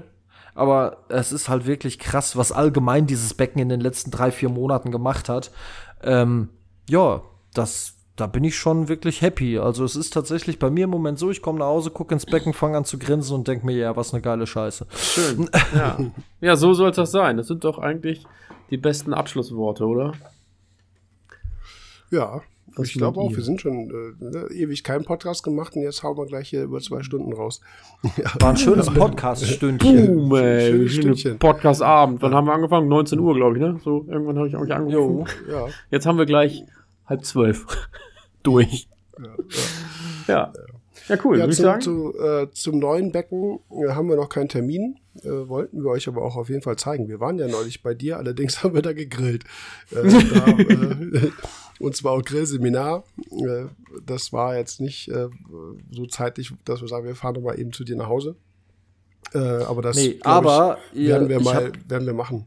Aber 0.55 1.05
es 1.09 1.33
ist 1.33 1.49
halt 1.51 1.67
wirklich 1.67 1.99
krass, 1.99 2.35
was 2.35 2.51
allgemein 2.51 3.07
dieses 3.07 3.35
Becken 3.35 3.61
in 3.61 3.69
den 3.69 3.81
letzten 3.81 4.11
drei, 4.11 4.31
vier 4.31 4.49
Monaten 4.49 4.91
gemacht 4.91 5.29
hat. 5.29 5.51
Ähm, 6.03 6.49
ja, 6.89 7.23
das, 7.53 7.97
da 8.21 8.27
bin 8.27 8.45
ich 8.45 8.57
schon 8.57 8.89
wirklich 8.89 9.23
happy. 9.23 9.59
Also 9.59 9.83
es 9.83 9.97
ist 9.97 10.13
tatsächlich 10.13 10.59
bei 10.59 10.69
mir 10.69 10.85
im 10.85 10.91
Moment 10.91 11.19
so, 11.19 11.31
ich 11.31 11.41
komme 11.41 11.61
nach 11.61 11.67
Hause, 11.67 11.91
gucke 11.91 12.13
ins 12.13 12.27
Becken, 12.27 12.53
fange 12.53 12.77
an 12.77 12.85
zu 12.85 12.99
grinsen 12.99 13.35
und 13.35 13.49
denke 13.49 13.65
mir, 13.65 13.77
ja, 13.77 13.97
was 13.97 14.13
eine 14.13 14.21
geile 14.21 14.47
Scheiße. 14.47 14.87
Schön. 14.95 15.49
Ja, 15.75 15.99
ja 16.41 16.57
so 16.57 16.75
soll 16.75 16.91
es 16.91 16.97
das 16.97 17.13
sein. 17.13 17.37
Das 17.37 17.47
sind 17.47 17.65
doch 17.65 17.79
eigentlich 17.79 18.25
die 18.71 18.77
besten 18.77 19.15
Abschlussworte, 19.15 19.87
oder? 19.87 20.13
Ja, 22.11 22.43
Was 22.77 22.89
ich 22.89 22.95
glaube 22.95 23.21
auch, 23.21 23.31
ihr? 23.31 23.37
wir 23.37 23.45
sind 23.45 23.61
schon 23.61 23.89
äh, 24.21 24.25
ne, 24.25 24.47
ewig 24.51 24.83
keinen 24.83 25.05
Podcast 25.05 25.45
gemacht 25.45 25.77
und 25.77 25.83
jetzt 25.83 26.03
hauen 26.03 26.19
wir 26.19 26.27
gleich 26.27 26.49
hier 26.49 26.65
über 26.65 26.81
zwei 26.81 27.03
Stunden 27.03 27.33
raus. 27.33 27.61
War 28.41 28.51
ein 28.51 28.57
schönes 28.57 28.93
Podcast-Stündchen. 28.93 30.29
Boom, 30.29 30.35
ey. 30.35 30.89
Stündchen. 30.89 31.39
Podcast-Abend. 31.39 32.21
Wann 32.21 32.35
haben 32.35 32.47
wir 32.47 32.53
angefangen? 32.53 32.89
19 32.89 33.19
Uhr, 33.21 33.35
glaube 33.35 33.57
ich, 33.57 33.63
ne? 33.63 33.81
So, 33.85 34.05
irgendwann 34.09 34.37
habe 34.37 34.49
ich 34.49 34.57
euch 34.57 34.73
angerufen. 34.73 35.27
Jo. 35.49 35.53
Ja, 35.53 35.67
Jetzt 35.91 36.07
haben 36.07 36.19
wir 36.19 36.27
gleich 36.27 36.65
halb 37.07 37.25
zwölf 37.25 37.67
durch. 38.43 38.89
ja, 39.19 39.33
Ja. 40.29 40.53
Ja, 41.11 41.19
cool, 41.25 41.39
ja 41.39 41.51
zum, 41.51 41.81
zu, 41.81 42.19
äh, 42.21 42.49
zum 42.53 42.79
neuen 42.79 43.11
Becken 43.11 43.59
äh, 43.71 43.91
haben 43.91 44.09
wir 44.09 44.15
noch 44.15 44.29
keinen 44.29 44.49
Termin. 44.49 44.97
Äh, 45.23 45.49
wollten 45.49 45.83
wir 45.83 45.91
euch 45.91 46.07
aber 46.07 46.23
auch 46.23 46.37
auf 46.37 46.49
jeden 46.49 46.63
Fall 46.63 46.77
zeigen. 46.77 47.09
Wir 47.09 47.19
waren 47.19 47.37
ja 47.37 47.49
neulich 47.49 47.83
bei 47.83 47.95
dir, 47.95 48.17
allerdings 48.17 48.63
haben 48.65 48.75
wir 48.75 48.83
da 48.83 48.93
gegrillt. 48.93 49.43
Äh, 49.91 50.03
da, 50.03 50.47
äh, 50.47 51.31
und 51.81 51.97
zwar 51.97 52.13
auch 52.13 52.23
Grillseminar. 52.23 53.03
Äh, 53.33 53.65
das 54.07 54.33
war 54.33 54.57
jetzt 54.57 54.81
nicht 54.81 55.11
so 55.91 56.07
zeitlich, 56.07 56.53
dass 56.65 56.81
wir 56.81 56.89
sagen, 56.89 57.07
wir 57.07 57.17
fahren 57.17 57.35
doch 57.35 57.43
mal 57.43 57.59
eben 57.59 57.73
zu 57.73 57.83
dir 57.83 57.97
nach 57.97 58.09
Hause. 58.09 58.37
Aber 59.33 59.81
das 59.83 59.97
Nee, 59.97 60.19
aber 60.23 60.79
ich, 60.93 61.07
werden 61.07 61.29
wir 61.29 61.41
mal 61.41 61.71
werden 61.87 62.05
wir 62.05 62.15
machen. 62.15 62.47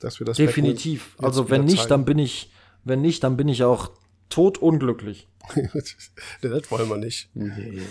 Dass 0.00 0.20
wir 0.20 0.24
das 0.24 0.36
Definitiv. 0.36 1.16
Also 1.18 1.50
wenn 1.50 1.64
nicht, 1.64 1.90
dann 1.90 2.04
bin 2.04 2.18
ich, 2.18 2.52
wenn 2.84 3.00
nicht, 3.00 3.24
dann 3.24 3.36
bin 3.36 3.48
ich 3.48 3.64
auch 3.64 3.90
tot 4.30 4.58
unglücklich. 4.58 5.28
zeigen. 5.54 5.70
nee, 6.42 6.48
das 6.48 6.70
wollen 6.70 6.88
wir 6.88 6.96
nicht. 6.96 7.30
Nee. 7.34 7.82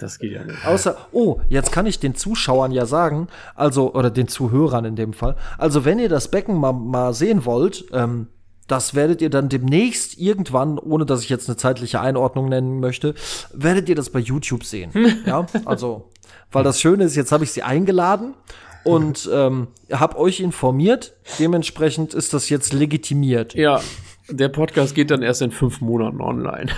Das 0.00 0.18
geht 0.18 0.32
ja 0.32 0.44
nicht. 0.44 0.66
Außer, 0.66 0.96
oh, 1.12 1.40
jetzt 1.48 1.72
kann 1.72 1.86
ich 1.86 2.00
den 2.00 2.14
Zuschauern 2.14 2.72
ja 2.72 2.86
sagen, 2.86 3.28
also, 3.54 3.94
oder 3.94 4.10
den 4.10 4.28
Zuhörern 4.28 4.84
in 4.84 4.96
dem 4.96 5.12
Fall, 5.12 5.36
also 5.58 5.84
wenn 5.84 5.98
ihr 5.98 6.08
das 6.08 6.28
Becken 6.28 6.56
mal, 6.56 6.72
mal 6.72 7.14
sehen 7.14 7.44
wollt, 7.44 7.84
ähm, 7.92 8.28
das 8.66 8.94
werdet 8.94 9.20
ihr 9.20 9.30
dann 9.30 9.48
demnächst 9.48 10.18
irgendwann, 10.18 10.78
ohne 10.78 11.04
dass 11.04 11.22
ich 11.22 11.28
jetzt 11.28 11.48
eine 11.48 11.56
zeitliche 11.56 12.00
Einordnung 12.00 12.48
nennen 12.48 12.80
möchte, 12.80 13.14
werdet 13.52 13.88
ihr 13.88 13.94
das 13.94 14.10
bei 14.10 14.20
YouTube 14.20 14.64
sehen. 14.64 14.90
ja, 15.26 15.46
also, 15.64 16.10
weil 16.50 16.64
das 16.64 16.80
Schöne 16.80 17.04
ist, 17.04 17.14
jetzt 17.16 17.32
habe 17.32 17.44
ich 17.44 17.52
sie 17.52 17.62
eingeladen 17.62 18.34
und 18.84 19.28
ähm, 19.32 19.68
habe 19.90 20.18
euch 20.18 20.40
informiert. 20.40 21.14
Dementsprechend 21.38 22.14
ist 22.14 22.34
das 22.34 22.48
jetzt 22.48 22.72
legitimiert. 22.72 23.54
Ja, 23.54 23.80
der 24.32 24.48
Podcast 24.48 24.94
geht 24.94 25.10
dann 25.10 25.22
erst 25.22 25.42
in 25.42 25.50
fünf 25.50 25.80
Monaten 25.80 26.20
online. 26.20 26.70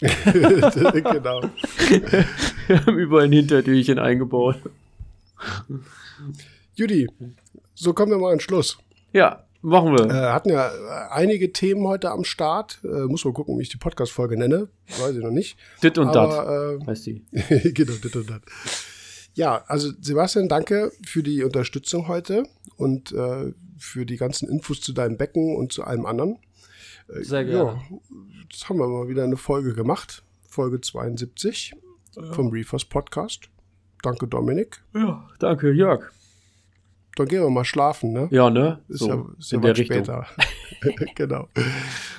genau. 0.00 1.42
Wir 2.66 2.86
haben 2.86 2.98
überall 2.98 3.24
ein 3.24 3.32
Hintertürchen 3.32 3.98
eingebaut. 3.98 4.56
Judy, 6.74 7.08
so 7.74 7.92
kommen 7.92 8.12
wir 8.12 8.18
mal 8.18 8.32
an 8.32 8.36
den 8.36 8.40
Schluss. 8.40 8.78
Ja, 9.12 9.44
machen 9.62 9.92
wir. 9.92 10.06
Äh, 10.06 10.32
hatten 10.32 10.50
ja 10.50 10.68
äh, 10.68 11.10
einige 11.10 11.52
Themen 11.52 11.86
heute 11.86 12.10
am 12.10 12.24
Start. 12.24 12.80
Äh, 12.82 13.06
muss 13.06 13.24
mal 13.24 13.32
gucken, 13.32 13.58
wie 13.58 13.62
ich 13.62 13.68
die 13.68 13.76
Podcast-Folge 13.76 14.36
nenne. 14.36 14.68
Weiß 14.98 15.14
ich 15.14 15.22
noch 15.22 15.30
nicht. 15.30 15.56
Dit 15.82 15.98
und 15.98 16.14
dat. 16.14 16.30
Aber, 16.30 16.78
Heißt 16.86 17.06
die. 17.06 17.24
äh, 17.32 17.70
genau, 17.72 17.92
dit 17.92 18.16
und 18.16 18.30
dat. 18.30 18.42
Ja, 19.34 19.64
also 19.66 19.90
Sebastian, 20.00 20.48
danke 20.48 20.92
für 21.04 21.22
die 21.22 21.42
Unterstützung 21.42 22.08
heute 22.08 22.44
und 22.76 23.12
äh, 23.12 23.52
für 23.78 24.06
die 24.06 24.16
ganzen 24.16 24.48
Infos 24.48 24.80
zu 24.80 24.92
deinem 24.92 25.16
Becken 25.16 25.56
und 25.56 25.72
zu 25.72 25.84
allem 25.84 26.06
anderen. 26.06 26.38
Sehr 27.08 27.44
gerne. 27.44 27.80
Ja, 27.90 27.98
jetzt 28.50 28.68
haben 28.68 28.78
wir 28.78 28.88
mal 28.88 29.08
wieder 29.08 29.24
eine 29.24 29.36
Folge 29.36 29.74
gemacht. 29.74 30.22
Folge 30.48 30.80
72 30.80 31.74
vom 32.32 32.50
Reefers 32.50 32.84
Podcast. 32.84 33.48
Danke, 34.02 34.26
Dominik. 34.26 34.82
Ja, 34.94 35.28
danke, 35.38 35.72
Jörg. 35.72 36.12
Dann 37.16 37.28
gehen 37.28 37.42
wir 37.42 37.50
mal 37.50 37.64
schlafen, 37.64 38.12
ne? 38.12 38.28
Ja, 38.30 38.50
ne? 38.50 38.80
Ist 38.88 39.00
so, 39.00 39.08
ja, 39.08 39.26
ist 39.38 39.52
ja 39.52 39.56
in 39.56 39.62
der 39.62 39.70
weit 39.70 39.78
Richtung. 39.78 39.96
später. 39.96 40.26
genau. 41.14 41.48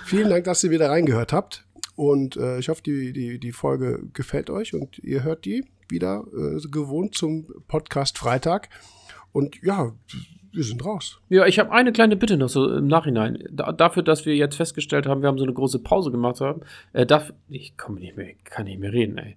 Vielen 0.06 0.30
Dank, 0.30 0.46
dass 0.46 0.64
ihr 0.64 0.72
wieder 0.72 0.90
reingehört 0.90 1.34
habt. 1.34 1.66
Und 1.96 2.38
äh, 2.38 2.60
ich 2.60 2.70
hoffe, 2.70 2.82
die, 2.84 3.14
die, 3.14 3.40
die 3.40 3.52
Folge 3.52 4.04
gefällt 4.14 4.50
euch 4.50 4.74
und 4.74 5.00
ihr 5.00 5.24
hört 5.24 5.46
die 5.46 5.66
wieder 5.90 6.26
äh, 6.34 6.60
gewohnt 6.70 7.16
zum 7.16 7.48
Podcast 7.68 8.18
Freitag. 8.18 8.70
Und 9.32 9.62
ja, 9.62 9.92
wir 10.56 10.64
sind 10.64 10.84
raus. 10.86 11.20
Ja, 11.30 11.46
ich 11.46 11.60
habe 11.60 11.72
eine 11.72 11.92
kleine 11.92 12.16
Bitte 12.16 12.38
noch 12.38 12.50
so 12.50 12.72
im 12.78 12.88
Nachhinein. 12.88 13.44
Da, 13.52 13.72
dafür, 13.72 14.04
dass 14.04 14.26
wir 14.26 14.36
jetzt 14.36 14.56
festgestellt 14.56 15.08
haben, 15.08 15.22
wir 15.22 15.28
haben 15.28 15.38
so 15.38 15.44
eine 15.44 15.54
große 15.54 15.80
Pause 15.80 16.12
gemacht 16.12 16.42
haben. 16.42 16.62
Äh, 16.94 17.06
darf, 17.06 17.34
ich 17.50 17.78
komme 17.78 18.00
nicht 18.00 18.18
mehr, 18.18 18.34
kann 18.44 18.66
nicht 18.66 18.80
mehr 18.80 18.94
reden, 18.94 19.18
ey. 19.18 19.36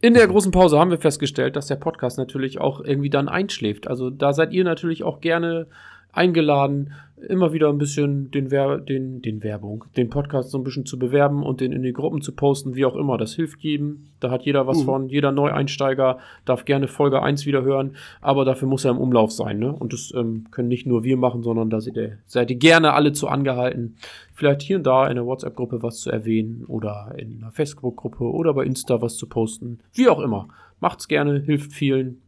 In 0.00 0.14
der 0.14 0.28
großen 0.28 0.52
Pause 0.52 0.78
haben 0.78 0.92
wir 0.92 0.98
festgestellt, 0.98 1.56
dass 1.56 1.66
der 1.66 1.76
Podcast 1.76 2.18
natürlich 2.18 2.60
auch 2.60 2.80
irgendwie 2.80 3.10
dann 3.10 3.28
einschläft. 3.28 3.88
Also 3.88 4.10
da 4.10 4.32
seid 4.32 4.52
ihr 4.52 4.62
natürlich 4.62 5.02
auch 5.02 5.20
gerne 5.20 5.66
eingeladen, 6.12 6.92
immer 7.28 7.52
wieder 7.52 7.68
ein 7.68 7.78
bisschen 7.78 8.30
den, 8.30 8.52
Wer 8.52 8.78
den, 8.78 9.20
den 9.22 9.42
Werbung, 9.42 9.84
den 9.96 10.08
Podcast 10.08 10.50
so 10.50 10.58
ein 10.58 10.62
bisschen 10.62 10.86
zu 10.86 11.00
bewerben 11.00 11.42
und 11.42 11.60
den 11.60 11.72
in 11.72 11.82
die 11.82 11.92
Gruppen 11.92 12.22
zu 12.22 12.30
posten, 12.32 12.76
wie 12.76 12.84
auch 12.84 12.94
immer. 12.94 13.18
Das 13.18 13.34
hilft 13.34 13.60
jedem. 13.60 14.04
Da 14.20 14.30
hat 14.30 14.42
jeder 14.44 14.68
was 14.68 14.78
Mhm. 14.78 14.84
von. 14.84 15.08
Jeder 15.08 15.32
Neueinsteiger 15.32 16.18
darf 16.44 16.64
gerne 16.64 16.86
Folge 16.86 17.20
1 17.20 17.44
wieder 17.44 17.62
hören, 17.62 17.96
aber 18.20 18.44
dafür 18.44 18.68
muss 18.68 18.84
er 18.84 18.92
im 18.92 18.98
Umlauf 18.98 19.32
sein. 19.32 19.58
Ne? 19.58 19.72
Und 19.72 19.92
das 19.92 20.12
ähm, 20.14 20.44
können 20.52 20.68
nicht 20.68 20.86
nur 20.86 21.02
wir 21.02 21.16
machen, 21.16 21.42
sondern 21.42 21.70
da 21.70 21.80
seid 21.80 21.96
ihr, 21.96 22.18
seid 22.26 22.50
ihr 22.50 22.56
gerne 22.56 22.92
alle 22.92 23.12
zu 23.12 23.26
angehalten. 23.26 23.96
Vielleicht 24.32 24.62
hier 24.62 24.76
und 24.76 24.86
da 24.86 25.08
in 25.08 25.16
der 25.16 25.26
WhatsApp-Gruppe 25.26 25.82
was 25.82 25.98
zu 26.00 26.10
erwähnen 26.10 26.64
oder 26.66 27.12
in 27.16 27.38
einer 27.42 27.50
Facebook-Gruppe 27.50 28.22
oder 28.30 28.54
bei 28.54 28.64
Insta 28.64 29.02
was 29.02 29.16
zu 29.16 29.28
posten. 29.28 29.80
Wie 29.92 30.08
auch 30.08 30.20
immer. 30.20 30.46
Macht's 30.78 31.08
gerne, 31.08 31.40
hilft 31.40 31.72
vielen. 31.72 32.22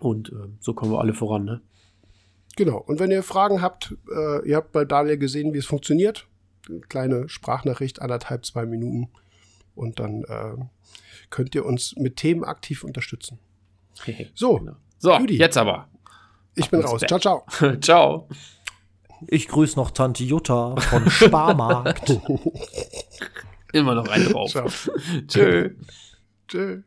Und 0.00 0.30
ähm, 0.30 0.58
so 0.60 0.74
kommen 0.74 0.92
wir 0.92 1.00
alle 1.00 1.14
voran. 1.14 1.44
Ne? 1.46 1.60
Genau. 2.58 2.78
Und 2.78 2.98
wenn 2.98 3.12
ihr 3.12 3.22
Fragen 3.22 3.62
habt, 3.62 3.94
äh, 4.12 4.44
ihr 4.44 4.56
habt 4.56 4.72
bei 4.72 4.84
Daniel 4.84 5.16
gesehen, 5.16 5.54
wie 5.54 5.58
es 5.58 5.66
funktioniert. 5.66 6.26
Eine 6.68 6.80
kleine 6.80 7.28
Sprachnachricht, 7.28 8.02
anderthalb, 8.02 8.44
zwei 8.44 8.66
Minuten. 8.66 9.12
Und 9.76 10.00
dann 10.00 10.24
äh, 10.24 10.56
könnt 11.30 11.54
ihr 11.54 11.64
uns 11.64 11.94
mit 11.94 12.16
Themen 12.16 12.42
aktiv 12.42 12.82
unterstützen. 12.82 13.38
So, 14.34 14.56
Genau. 14.56 14.74
So, 14.98 15.16
Judy. 15.16 15.36
jetzt 15.36 15.56
aber. 15.56 15.88
ich 16.56 16.68
bin 16.68 16.80
raus. 16.80 17.00
Bett. 17.00 17.08
Ciao, 17.10 17.20
ciao. 17.20 17.76
Ciao. 17.80 18.28
Ich 19.28 19.46
grüße 19.46 19.76
noch 19.76 19.92
Tante 19.92 20.24
Jutta 20.24 20.74
von 20.80 21.08
Sparmarkt. 21.08 22.10
Immer 23.72 23.94
noch 23.94 24.08
ein 24.08 24.24
drauf. 24.24 24.50
Ciao. 24.50 24.66
Tschö. 25.28 25.70
Tschö. 26.48 26.82